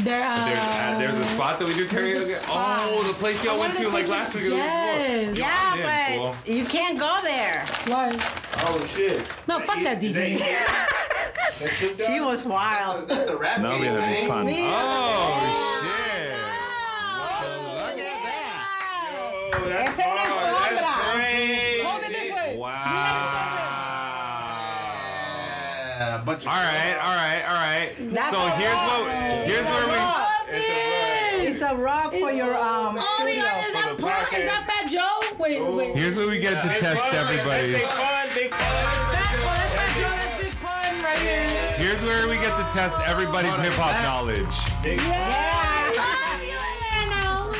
There, 0.00 0.22
uh, 0.22 0.44
There's, 0.46 0.58
uh, 0.58 0.98
there's 0.98 1.16
a 1.16 1.24
spot 1.24 1.58
that 1.58 1.66
we 1.68 1.74
do 1.74 1.86
there's 1.86 2.12
a 2.12 2.16
karaoke. 2.18 2.36
spot. 2.44 2.78
Oh, 2.90 3.02
the 3.06 3.14
place 3.14 3.42
y'all 3.42 3.54
I 3.56 3.58
went 3.60 3.72
wanted 3.74 3.84
to 3.84 3.90
to 3.90 3.94
like 3.96 4.04
take 4.04 4.10
last 4.12 4.34
week 4.34 4.44
or 4.44 4.48
the 4.50 4.54
week 4.56 4.64
before. 4.64 4.74
Yes. 4.74 5.28
in, 5.28 5.36
Yeah, 5.80 6.16
fool. 6.16 6.36
but 6.44 6.52
you 6.52 6.64
can't 6.66 6.98
go 6.98 7.18
there. 7.22 7.64
Why? 7.86 8.10
Oh 8.58 8.86
shit. 8.94 9.18
No, 9.48 9.58
fuck 9.60 9.80
that 9.82 10.00
DJ. 10.02 10.38
She 12.06 12.20
was 12.20 12.44
wild. 12.44 13.08
That's 13.08 13.24
the 13.24 13.36
rap 13.36 13.60
No, 13.62 13.70
game, 13.72 13.82
mira, 13.82 13.94
man. 13.96 14.28
fun. 14.28 14.44
Me- 14.46 14.60
Oh 14.66 16.02
shit! 19.68 19.76
That's 19.76 19.88
Esta 19.90 20.02
es 20.02 20.08
una. 20.26 20.42
That's 20.46 20.82
alfombra. 20.82 21.12
crazy. 21.14 21.82
Hold 21.82 22.02
it 22.02 22.08
this 22.08 22.30
way. 22.32 22.56
Yeah, 25.98 26.16
a 26.16 26.24
bunch 26.24 26.42
of 26.44 26.48
All 26.48 26.56
right, 26.56 26.96
all 27.00 27.16
right, 27.16 27.42
all 27.48 27.54
right. 27.54 27.90
That's 28.12 28.30
so 28.30 28.38
here's 28.60 28.72
rock. 28.74 29.00
what 29.00 29.10
here's 29.46 29.66
where 29.66 29.86
we. 29.86 29.92
rock. 29.94 30.32
It's 31.48 31.62
a 31.62 31.74
rock 31.76 32.10
for 32.12 32.30
your 32.30 32.54
um 32.56 32.98
Oh, 33.00 33.24
the 33.24 33.32
studio. 33.32 33.44
is 33.44 33.72
that 33.72 33.94
the 33.96 34.02
part? 34.02 34.32
Is 34.32 34.44
that 34.44 34.64
Fat 34.66 34.90
Joe? 34.90 35.20
Wait, 35.38 35.60
wait. 35.62 35.96
Here's 35.96 36.16
where 36.16 36.28
we 36.28 36.38
get 36.38 36.62
to 36.62 36.68
Big 36.68 36.78
test 36.78 37.02
fun. 37.06 37.14
everybody's. 37.14 37.72
That's 37.80 38.34
big 38.34 38.52
fun. 38.52 38.52
Big 38.52 38.54
fun. 38.54 38.60
That, 39.12 39.32
oh, 39.40 39.44
that's 39.56 39.74
Fat 39.76 39.90
Joe. 39.96 40.10
That's 40.16 40.42
Big 40.42 40.54
Pun 40.60 41.02
right 41.02 41.18
here. 41.18 41.48
Here's 41.78 42.02
where 42.02 42.28
we 42.28 42.36
get 42.36 42.56
to 42.56 42.64
test 42.76 42.98
everybody's 43.06 43.56
hip 43.58 43.72
hop 43.74 43.96
knowledge. 44.02 44.54
Yeah. 44.84 44.92
Love 44.92 45.00
you, 45.00 45.10
Elena. 45.10 45.75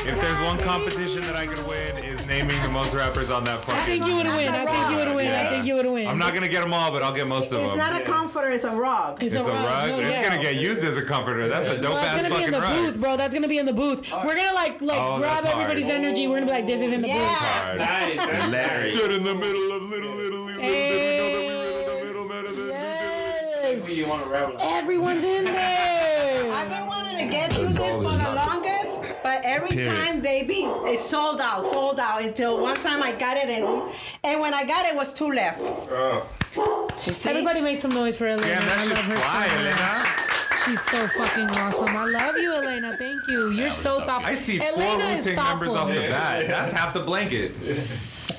If 0.07 0.21
there's 0.21 0.39
one 0.39 0.57
competition 0.59 1.21
that 1.23 1.35
I 1.35 1.45
could 1.45 1.65
win 1.67 1.97
is 2.03 2.25
naming 2.25 2.61
the 2.61 2.69
most 2.69 2.93
rappers 2.95 3.29
on 3.29 3.43
that 3.43 3.59
fucking. 3.65 3.73
I 3.75 3.85
think 3.85 4.03
fucking. 4.03 4.15
you 4.17 4.23
would 4.23 4.25
win. 4.35 4.47
I 4.47 4.65
think 4.65 4.89
you 4.91 4.95
would 5.05 5.15
win. 5.15 5.27
I 5.27 5.49
think 5.49 5.65
you 5.65 5.73
would 5.75 5.85
win. 5.85 6.07
I'm 6.07 6.17
not 6.17 6.33
gonna 6.33 6.47
get 6.47 6.61
them 6.61 6.73
all, 6.73 6.91
but 6.91 7.03
I'll 7.03 7.11
get 7.13 7.27
most 7.27 7.51
of 7.51 7.57
them. 7.59 7.67
It's 7.67 7.75
them. 7.75 7.91
not 7.93 8.01
a 8.01 8.05
comforter, 8.05 8.49
it's 8.49 8.63
a 8.63 8.73
rug. 8.73 9.21
It's, 9.21 9.35
It's 9.35 9.45
a 9.47 9.51
rug. 9.51 9.89
No, 9.89 9.99
It's 9.99 10.15
yeah. 10.15 10.29
gonna 10.29 10.41
get 10.41 10.55
used 10.55 10.81
as 10.85 10.95
a 10.95 11.01
comforter. 11.03 11.49
That's 11.49 11.67
a 11.67 11.75
dope 11.77 11.91
Well, 11.93 11.97
ass 11.97 12.19
it's 12.21 12.27
gonna 12.29 12.39
be 12.39 12.45
in 12.45 12.51
the 12.51 12.61
rug. 12.61 12.75
booth, 12.77 13.01
bro. 13.01 13.17
That's 13.17 13.33
gonna 13.33 13.47
be 13.49 13.57
in 13.57 13.65
the 13.65 13.73
booth. 13.73 14.09
We're 14.23 14.35
gonna 14.35 14.53
like 14.53 14.81
like 14.81 14.97
Oh, 14.99 15.17
grab 15.17 15.31
that's 15.33 15.45
hard. 15.45 15.57
everybody's 15.61 15.89
energy. 15.89 16.27
We're 16.27 16.35
gonna 16.37 16.45
be 16.45 16.51
like, 16.53 16.67
this 16.67 16.81
is 16.81 16.93
in 16.93 17.01
the 17.01 17.09
Yeah. 17.09 17.17
booth. 17.17 17.27
Hard. 17.37 17.77
Nice. 17.79 18.17
That's 18.17 18.49
Larry. 18.49 18.91
nice. 18.93 19.03
In 19.03 19.23
the 19.23 19.35
middle 19.35 19.71
of 19.73 19.81
little, 19.83 20.11
little, 20.15 20.39
little, 20.39 20.61
Hey. 20.61 20.89
did 20.89 21.33
we 21.33 21.47
know 21.47 21.47
that 21.49 21.49
we 21.51 21.55
were 21.55 21.67
in 21.67 21.85
the 21.99 22.05
middle, 22.05 22.25
middle, 22.25 22.53
middle, 22.53 22.67
Yes. 22.69 23.89
You 23.89 24.07
want 24.07 24.23
to 24.23 24.29
rebel? 24.29 24.55
Everyone's 24.61 25.23
in 25.25 25.43
there. 25.43 26.51
I've 26.53 26.69
been 26.69 26.85
wanting 26.87 27.17
to 27.27 27.33
get 27.33 27.51
to 27.51 27.61
this 27.61 27.77
for 27.77 28.01
the 28.01 28.33
longest, 28.33 28.76
but 29.27 29.41
every 29.43 29.75
Period. 29.75 29.93
time 29.93 30.21
they 30.21 30.43
be 30.43 30.61
it's 30.91 31.05
sold 31.09 31.41
out, 31.41 31.65
sold 31.65 31.99
out 31.99 32.21
until 32.23 32.61
one 32.61 32.77
time 32.77 33.03
I 33.03 33.11
got 33.11 33.35
it 33.35 33.49
and 33.49 33.65
and 34.23 34.39
when 34.39 34.53
I 34.53 34.63
got 34.65 34.85
it 34.85 34.95
was 34.95 35.13
two 35.13 35.31
left. 35.31 35.59
Oh. 35.59 36.25
Everybody 37.25 37.59
make 37.59 37.77
some 37.77 37.91
noise 37.91 38.15
for 38.15 38.25
Elena. 38.25 38.47
Damn, 38.47 38.63
I 38.63 38.65
that 38.65 38.87
love 38.87 38.97
shit's 38.97 39.07
her 39.07 39.17
fly, 39.17 39.47
so 39.47 39.55
much. 39.55 39.65
Elena. 39.65 40.56
She's 40.67 40.81
so 40.81 41.07
fucking 41.07 41.49
awesome. 41.51 41.95
I 41.95 42.05
love 42.05 42.37
you, 42.37 42.53
Elena. 42.53 42.95
Thank 42.97 43.27
you. 43.27 43.51
You're 43.51 43.71
so 43.71 44.01
thoughtful. 44.05 44.29
I 44.29 44.33
see 44.33 44.57
four 44.59 44.67
Elena 44.67 45.15
Wu-Tang 45.15 45.35
members 45.35 45.75
off 45.75 45.87
the 45.87 46.01
bat. 46.01 46.47
That's 46.47 46.73
half 46.73 46.93
the 46.93 46.99
blanket. 46.99 47.53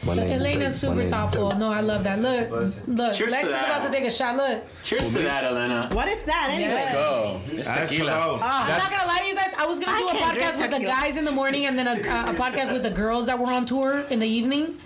Elena's 0.06 0.78
super 0.78 1.08
thoughtful. 1.08 1.50
No, 1.52 1.70
I 1.70 1.80
love 1.80 2.04
that. 2.04 2.18
Look, 2.20 2.50
look. 2.86 3.14
Cheers 3.14 3.16
to 3.16 3.36
Lex 3.36 3.44
is 3.46 3.50
that. 3.52 3.66
about 3.76 3.86
to 3.86 3.92
take 3.92 4.06
a 4.06 4.10
shot. 4.10 4.36
Look. 4.36 4.64
Cheers 4.82 5.12
to 5.14 5.18
that, 5.20 5.44
Elena. 5.44 5.86
What 5.92 6.08
is 6.08 6.22
that 6.24 6.48
anyway? 6.50 6.74
Let's 6.74 6.92
go. 6.92 7.32
It's 7.34 7.68
That's 7.68 7.90
tequila. 7.90 8.10
cologne. 8.10 8.40
Ah, 8.42 8.64
I'm 8.72 8.78
not 8.78 8.90
gonna 8.90 9.06
lie 9.12 9.18
to 9.20 9.26
you 9.26 9.34
guys. 9.34 9.52
I 9.58 9.66
was 9.66 9.80
gonna 9.80 9.92
I 9.92 9.98
do 10.00 10.08
a 10.08 10.10
can't 10.12 10.22
podcast 10.38 10.42
drink 10.44 10.56
with 10.60 10.70
the 10.70 10.76
tequila. 10.78 10.92
guys 11.00 11.16
in 11.16 11.24
the 11.24 11.32
morning 11.32 11.66
and 11.66 11.78
then 11.78 11.86
a, 11.86 11.92
a 11.92 12.34
podcast 12.34 12.72
with 12.72 12.82
the 12.82 12.90
girls 12.90 13.26
that 13.26 13.38
were 13.38 13.46
on 13.52 13.66
tour 13.66 14.00
in 14.10 14.18
the 14.18 14.26
evening. 14.28 14.78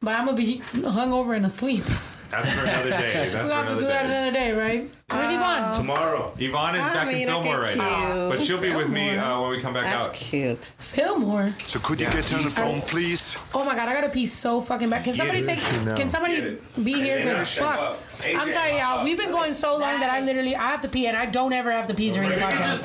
But 0.00 0.14
I'm 0.14 0.26
gonna 0.26 0.36
be 0.36 0.62
hungover 0.72 1.34
and 1.34 1.46
asleep. 1.46 1.84
That's 2.30 2.52
for 2.52 2.60
another 2.64 2.90
day. 2.90 3.28
That's 3.32 3.48
we'll 3.48 3.48
for 3.48 3.54
have 3.54 3.66
to 3.66 3.72
another 3.72 3.80
do 3.80 3.86
that 3.86 4.02
day. 4.02 4.08
another 4.08 4.32
day, 4.32 4.52
right? 4.52 4.90
Where's 5.10 5.30
Yvonne? 5.34 5.74
Tomorrow. 5.78 6.34
Yvonne 6.38 6.76
is 6.76 6.84
I 6.84 6.92
back 6.92 7.06
mean, 7.08 7.22
in 7.22 7.28
Fillmore 7.28 7.60
okay, 7.64 7.68
right 7.70 7.76
now, 7.78 8.12
cute. 8.12 8.28
but 8.30 8.40
she'll 8.46 8.60
be 8.60 8.74
with 8.74 8.90
me 8.90 9.08
Fillmore. 9.12 9.24
uh, 9.24 9.40
when 9.40 9.50
we 9.52 9.60
come 9.62 9.72
back 9.72 9.86
out. 9.86 9.90
That's 10.00 10.08
out. 10.08 10.14
cute. 10.14 10.70
Fillmore. 10.76 11.54
So 11.66 11.78
could 11.78 11.98
you 11.98 12.10
get 12.10 12.30
on 12.34 12.44
the 12.44 12.50
phone, 12.50 12.82
please? 12.82 13.34
Oh 13.54 13.64
my 13.64 13.74
god, 13.74 13.88
I 13.88 13.94
gotta 13.94 14.10
pee 14.10 14.26
so 14.26 14.60
fucking 14.60 14.90
bad. 14.90 15.04
Can 15.04 15.14
somebody 15.14 15.40
take? 15.42 15.60
Can 15.60 16.10
somebody 16.10 16.58
be 16.84 16.92
here? 16.92 17.22
Cause 17.22 17.54
fuck. 17.54 17.98
I'm 18.22 18.52
sorry, 18.52 18.76
y'all. 18.76 19.02
We've 19.02 19.16
been 19.16 19.30
going 19.30 19.54
so 19.54 19.78
long 19.78 19.98
that 20.00 20.10
I 20.10 20.20
literally 20.20 20.54
I 20.54 20.66
have 20.66 20.82
to 20.82 20.88
pee 20.88 21.06
and 21.06 21.16
I 21.16 21.24
don't 21.24 21.54
ever 21.54 21.72
have 21.72 21.86
to 21.86 21.94
pee 21.94 22.10
during 22.12 22.28
the 22.28 22.36
podcast. 22.36 22.84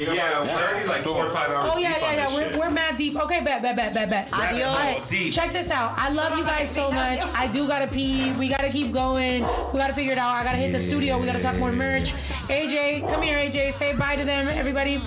Yeah, 0.00 0.40
we're 0.42 0.50
already 0.50 0.88
like 0.88 1.04
four 1.04 1.24
or 1.24 1.30
five 1.32 1.50
hours 1.50 1.72
Oh 1.72 1.78
yeah, 1.78 1.92
deep 1.94 2.00
yeah, 2.02 2.08
on 2.08 2.14
yeah. 2.14 2.26
this 2.26 2.34
We're, 2.34 2.50
shit. 2.50 2.58
we're 2.58 2.70
mad 2.70 2.96
deep. 2.96 3.14
Okay, 3.14 3.40
bet, 3.44 3.62
bet, 3.62 3.76
bet, 3.76 3.94
bet, 3.94 4.10
bet. 4.10 4.28
Adios. 4.32 4.66
All 4.66 4.74
right, 4.76 5.32
check 5.32 5.52
this 5.52 5.70
out. 5.70 5.94
I 5.96 6.10
love 6.10 6.36
you 6.36 6.42
guys 6.42 6.68
so 6.68 6.90
much. 6.90 7.22
I 7.32 7.46
do 7.46 7.68
gotta 7.68 7.86
pee. 7.86 8.32
We 8.32 8.48
gotta 8.48 8.70
keep 8.70 8.90
going. 8.92 9.42
We 9.72 9.78
gotta 9.78 9.92
figure 9.92 10.12
it 10.12 10.18
out. 10.18 10.34
I 10.34 10.42
gotta 10.42 10.58
hit 10.58 10.72
the 10.72 10.80
studio. 10.80 11.16
We 11.18 11.26
gotta 11.28 11.42
talk 11.42 11.56
more 11.56 11.72
merch. 11.72 12.14
AJ, 12.48 13.06
come 13.08 13.20
here, 13.22 13.38
AJ. 13.38 13.74
Say 13.74 13.94
bye 13.94 14.16
to 14.16 14.24
them, 14.24 14.48
everybody. 14.48 15.00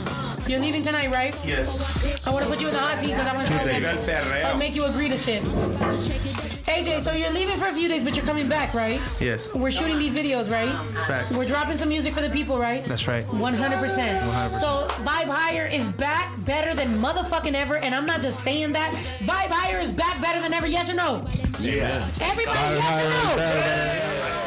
You're 0.48 0.60
leaving 0.60 0.84
tonight, 0.84 1.12
right? 1.12 1.36
Yes. 1.44 2.28
I 2.28 2.30
want 2.30 2.44
to 2.44 2.50
put 2.50 2.62
you 2.62 2.68
in 2.68 2.74
the 2.74 2.80
hot 2.80 3.00
seat 3.00 3.08
because 3.08 3.26
I 3.26 3.34
want 3.34 3.48
to 3.48 3.54
tell 3.54 3.66
them. 3.66 4.46
I'll 4.46 4.58
make 4.58 4.76
you 4.76 4.86
agree 4.86 5.10
to 5.10 5.18
shit. 5.18 5.42
AJ, 5.44 7.02
so 7.02 7.12
you're 7.14 7.32
leaving 7.32 7.58
for 7.58 7.70
a 7.70 7.74
few 7.74 7.88
days, 7.88 8.04
but 8.04 8.16
you're 8.16 8.26
coming 8.26 8.48
back, 8.48 8.74
right? 8.74 9.02
Yes. 9.20 9.52
We're 9.54 9.72
shooting 9.72 9.98
these 9.98 10.14
videos, 10.14 10.52
right? 10.52 10.70
Facts. 11.08 11.36
We're 11.36 11.46
dropping 11.46 11.78
some 11.78 11.90
music 11.90 12.14
for 12.14 12.22
the 12.22 12.30
people, 12.30 12.60
right? 12.60 12.88
That's 12.88 13.08
right. 13.08 13.26
100%. 13.28 13.60
100%. 13.72 14.54
So 14.54 14.88
Vibe 15.04 15.28
Higher 15.28 15.66
is 15.66 15.90
back 15.90 16.34
better 16.46 16.76
than 16.76 17.00
motherfucking 17.00 17.56
ever, 17.56 17.78
and 17.78 17.96
I'm 17.96 18.06
not 18.06 18.22
just 18.22 18.42
saying 18.42 18.74
that. 18.74 18.92
Vibe 19.22 19.52
Higher 19.52 19.80
is 19.80 19.92
back 19.92 20.22
better 20.22 20.42
than 20.42 20.54
ever, 20.54 20.68
yes 20.68 20.88
or 20.90 20.96
no? 20.96 21.22
Yeah. 21.60 22.08
Everybody, 22.20 22.58
yes 22.76 23.36
or 23.36 24.36
no? 24.36 24.41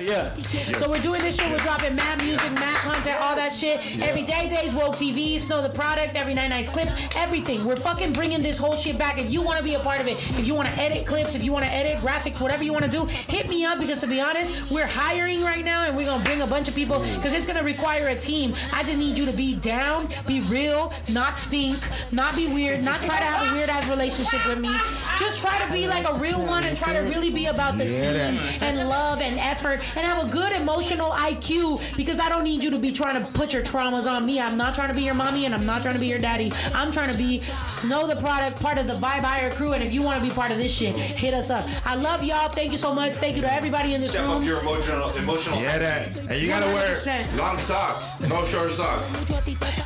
Yeah. 0.00 0.34
So 0.74 0.90
we're 0.90 1.00
doing 1.00 1.22
this 1.22 1.36
shit. 1.36 1.50
We're 1.50 1.58
dropping 1.58 1.94
mad 1.94 2.22
music, 2.22 2.52
mad 2.52 2.76
content, 2.78 3.16
all 3.20 3.34
that 3.36 3.52
shit. 3.52 3.80
Every 4.02 4.22
day, 4.22 4.48
days, 4.48 4.72
woke 4.74 4.96
TV, 4.96 5.38
Snow 5.38 5.62
Tha 5.62 5.74
Product, 5.74 6.14
every 6.14 6.34
night, 6.34 6.48
nights 6.48 6.70
clips, 6.70 6.92
everything. 7.16 7.64
We're 7.64 7.76
fucking 7.76 8.12
bringing 8.12 8.42
this 8.42 8.58
whole 8.58 8.74
shit 8.74 8.98
back. 8.98 9.18
If 9.18 9.30
you 9.30 9.42
want 9.42 9.58
to 9.58 9.64
be 9.64 9.74
a 9.74 9.80
part 9.80 10.00
of 10.00 10.06
it, 10.06 10.18
if 10.38 10.46
you 10.46 10.54
want 10.54 10.68
to 10.68 10.74
edit 10.74 11.06
clips, 11.06 11.34
if 11.34 11.42
you 11.42 11.52
want 11.52 11.64
to 11.64 11.70
edit 11.70 12.02
graphics, 12.02 12.40
whatever 12.40 12.62
you 12.62 12.72
want 12.72 12.84
to 12.84 12.90
do, 12.90 13.06
hit 13.06 13.48
me 13.48 13.64
up 13.64 13.78
because 13.78 13.98
to 13.98 14.06
be 14.06 14.20
honest, 14.20 14.52
we're 14.70 14.86
hiring 14.86 15.42
right 15.42 15.64
now 15.64 15.84
and 15.84 15.96
we're 15.96 16.06
gonna 16.06 16.24
bring 16.24 16.42
a 16.42 16.46
bunch 16.46 16.68
of 16.68 16.74
people 16.74 17.00
because 17.00 17.32
it's 17.32 17.46
gonna 17.46 17.62
require 17.62 18.08
a 18.08 18.16
team. 18.16 18.54
I 18.72 18.82
just 18.82 18.98
need 18.98 19.16
you 19.16 19.24
to 19.26 19.32
be 19.32 19.54
down, 19.54 20.08
be 20.26 20.40
real, 20.42 20.92
not 21.08 21.36
stink, 21.36 21.78
not 22.12 22.36
be 22.36 22.46
weird, 22.46 22.82
not 22.82 23.02
try 23.02 23.18
to 23.18 23.24
have 23.24 23.50
a 23.50 23.54
weird 23.54 23.70
ass 23.70 23.88
relationship 23.88 24.46
with 24.46 24.58
me. 24.58 24.76
Just 25.16 25.38
try 25.38 25.58
to 25.64 25.72
be 25.72 25.86
like 25.86 26.08
a 26.08 26.14
real 26.18 26.40
one 26.40 26.64
and 26.64 26.76
try 26.76 26.92
to 26.92 27.00
really 27.08 27.30
be 27.30 27.46
about 27.46 27.78
the 27.78 27.84
team 27.84 28.38
and 28.60 28.88
love 28.88 29.20
and 29.20 29.38
effort 29.38 29.80
and 29.94 30.04
have 30.04 30.26
a 30.26 30.28
good 30.30 30.52
emotional 30.52 31.10
IQ 31.10 31.80
because 31.96 32.18
I 32.18 32.28
don't 32.28 32.44
need 32.44 32.64
you 32.64 32.70
to 32.70 32.78
be 32.78 32.92
trying 32.92 33.22
to 33.22 33.30
put 33.32 33.52
your 33.52 33.62
traumas 33.62 34.10
on 34.10 34.26
me. 34.26 34.40
I'm 34.40 34.56
not 34.56 34.74
trying 34.74 34.88
to 34.88 34.94
be 34.94 35.02
your 35.02 35.14
mommy 35.14 35.44
and 35.46 35.54
I'm 35.54 35.66
not 35.66 35.82
trying 35.82 35.94
to 35.94 36.00
be 36.00 36.06
your 36.08 36.18
daddy. 36.18 36.50
I'm 36.74 36.90
trying 36.92 37.10
to 37.10 37.16
be 37.18 37.42
Snow 37.66 38.06
Tha 38.06 38.16
Product, 38.16 38.60
part 38.60 38.78
of 38.78 38.86
the 38.86 38.94
Vibe 38.94 39.20
Higher 39.22 39.50
crew. 39.50 39.72
And 39.72 39.82
if 39.82 39.92
you 39.92 40.02
want 40.02 40.22
to 40.22 40.28
be 40.28 40.34
part 40.34 40.50
of 40.50 40.58
this 40.58 40.72
shit, 40.72 40.94
hit 40.96 41.34
us 41.34 41.50
up. 41.50 41.68
I 41.84 41.94
love 41.94 42.22
y'all. 42.22 42.48
Thank 42.48 42.72
you 42.72 42.78
so 42.78 42.94
much. 42.94 43.14
Thank 43.16 43.36
you 43.36 43.42
to 43.42 43.52
everybody 43.52 43.94
in 43.94 44.00
this 44.00 44.12
Step 44.12 44.26
up 44.26 44.34
room. 44.34 44.42
your 44.42 44.60
emotional, 44.60 45.10
emotional. 45.16 45.60
Yeah, 45.60 45.78
that. 45.78 46.16
And 46.16 46.32
you 46.40 46.48
gotta 46.48 46.66
wear 46.66 46.94
100%. 46.94 47.36
long 47.36 47.58
socks, 47.58 48.20
no 48.20 48.44
short 48.46 48.72
socks. 48.72 49.04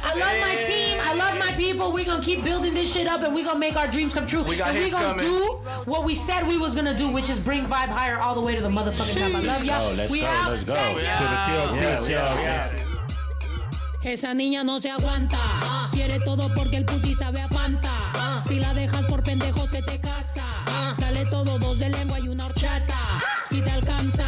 I 0.03 0.15
love 0.15 0.41
my 0.41 0.63
team. 0.67 0.99
I 1.03 1.15
love 1.15 1.39
my 1.39 1.53
people. 1.57 1.93
We're 1.93 2.05
gonna 2.05 2.23
keep 2.23 2.43
building 2.45 2.75
this 2.75 2.93
shit 2.93 3.07
up 3.07 3.23
and 3.23 3.35
we're 3.35 3.45
gonna 3.45 3.59
make 3.59 3.77
our 3.77 3.87
dreams 3.89 4.13
come 4.15 4.27
true. 4.27 4.43
We 4.43 4.57
got 4.57 4.71
and 4.71 4.79
we're 4.79 4.91
gonna 4.91 5.19
coming. 5.19 5.25
do 5.25 5.47
what 5.85 6.05
we 6.05 6.15
said 6.15 6.47
we 6.47 6.59
was 6.59 6.75
gonna 6.75 6.97
do, 6.97 7.09
which 7.09 7.29
is 7.31 7.39
bring 7.39 7.65
Vibe 7.67 7.89
Higher 7.89 8.19
all 8.19 8.35
the 8.35 8.41
way 8.41 8.55
to 8.55 8.63
the 8.63 8.69
motherfucking 8.69 9.19
top. 9.19 9.35
I 9.35 9.41
love 9.41 9.65
y'all. 9.65 9.90
Go, 9.91 9.97
let's 9.97 10.13
we 10.13 10.21
go, 10.21 10.27
out. 10.27 10.51
let's 10.51 10.65
go. 10.65 10.75
To 10.75 10.79
the. 10.79 11.11
Esa 14.03 14.35
niña 14.35 14.65
no 14.65 14.81
se 14.81 14.91
aguanta. 14.91 15.39
Quiere 15.93 16.21
todo 16.21 16.49
porque 16.55 16.79
el 16.79 16.85
pussy 16.85 17.15
sabe 17.15 17.41
a 17.43 17.49
Fanta. 17.49 18.13
Si 18.47 18.59
la 18.59 18.73
dejas 18.75 19.07
por 19.07 19.23
pendejo 19.23 19.67
se 19.67 19.83
te 19.83 20.01
casa. 20.01 20.65
Dale 20.99 21.27
todo, 21.27 21.59
dos 21.59 21.79
de 21.79 21.91
lengua 21.91 22.19
y 22.21 22.29
una 22.29 22.47
horchata. 22.47 23.21
Si 23.51 23.61
te 23.61 23.71
alcanza, 23.71 24.25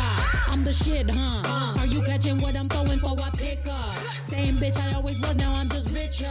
I'm 0.48 0.62
the 0.64 0.72
shit, 0.72 1.10
huh? 1.10 1.78
Are 1.78 1.86
you 1.86 2.02
catching 2.02 2.38
what 2.42 2.54
I'm 2.54 2.68
throwing 2.68 3.00
for 3.00 3.16
a 3.18 3.30
pickup? 3.30 3.96
Same 4.26 4.58
bitch 4.58 4.78
I 4.78 4.94
always 4.94 5.18
was, 5.20 5.36
now 5.36 5.54
I'm 5.54 5.68
just 5.68 5.90
richer. 5.90 6.30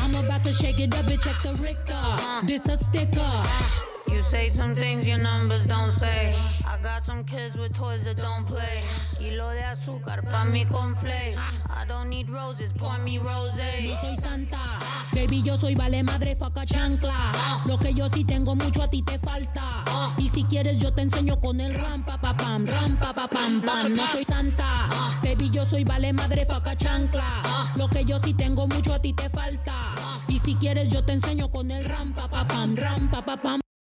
I'm 0.00 0.14
about 0.14 0.44
to 0.44 0.52
shake 0.52 0.80
it 0.80 0.94
up, 0.96 1.04
bitch, 1.06 1.24
check 1.24 1.42
the 1.42 1.54
Richter. 1.60 2.46
This 2.46 2.66
a 2.68 2.76
sticker. 2.76 3.97
You 4.10 4.22
say 4.30 4.50
some 4.56 4.74
things 4.74 5.06
your 5.06 5.18
numbers 5.18 5.66
don't 5.66 5.92
say. 5.92 6.32
I 6.66 6.78
got 6.82 7.04
some 7.04 7.24
kids 7.24 7.56
with 7.56 7.74
toys 7.74 8.02
that 8.04 8.16
don't 8.16 8.46
play. 8.46 8.82
Kilo 9.18 9.50
de 9.52 9.62
azúcar 9.62 10.22
pa' 10.24 10.44
mi 10.44 10.64
conflakes. 10.64 11.38
I 11.68 11.84
don't 11.86 12.08
need 12.08 12.28
roses, 12.30 12.72
pour 12.78 12.98
me 12.98 13.18
rosé. 13.18 13.86
No 13.86 13.94
soy 13.94 14.16
santa, 14.16 14.78
baby, 15.12 15.42
yo 15.42 15.56
soy 15.56 15.74
vale 15.74 16.02
madre, 16.02 16.34
faca 16.36 16.64
chancla. 16.64 17.32
Lo 17.66 17.78
que 17.78 17.92
yo 17.92 18.08
sí 18.08 18.24
tengo 18.24 18.54
mucho 18.54 18.82
a 18.82 18.88
ti 18.88 19.02
te 19.02 19.18
falta. 19.18 19.84
Y 20.16 20.28
si 20.28 20.42
quieres 20.44 20.78
yo 20.78 20.92
te 20.92 21.02
enseño 21.02 21.38
con 21.38 21.60
el 21.60 21.74
ram 21.74 22.02
pa 22.04 22.18
pa 22.18 22.36
pam, 22.36 22.66
ram 22.66 22.96
pa 22.96 23.12
pa 23.12 23.28
pam 23.28 23.60
pam. 23.60 23.94
No 23.94 24.06
soy 24.06 24.24
santa, 24.24 24.88
baby, 25.22 25.50
yo 25.50 25.64
soy 25.64 25.84
vale 25.84 26.12
madre, 26.12 26.46
faca 26.46 26.74
chancla. 26.76 27.42
Lo 27.76 27.88
que 27.88 28.04
yo 28.04 28.18
sí 28.18 28.32
tengo 28.34 28.66
mucho 28.66 28.94
a 28.94 28.98
ti 28.98 29.12
te 29.12 29.28
falta. 29.28 29.94
Y 30.28 30.38
si 30.38 30.54
quieres 30.54 30.88
yo 30.90 31.04
te 31.04 31.12
enseño 31.12 31.50
con 31.50 31.70
el 31.70 31.84
ram 31.84 32.12
pa 32.14 32.28
pa 32.28 32.46
pam, 32.46 32.74
ram 32.74 33.10
pa 33.10 33.22
pa 33.22 33.36
pam. 33.36 33.60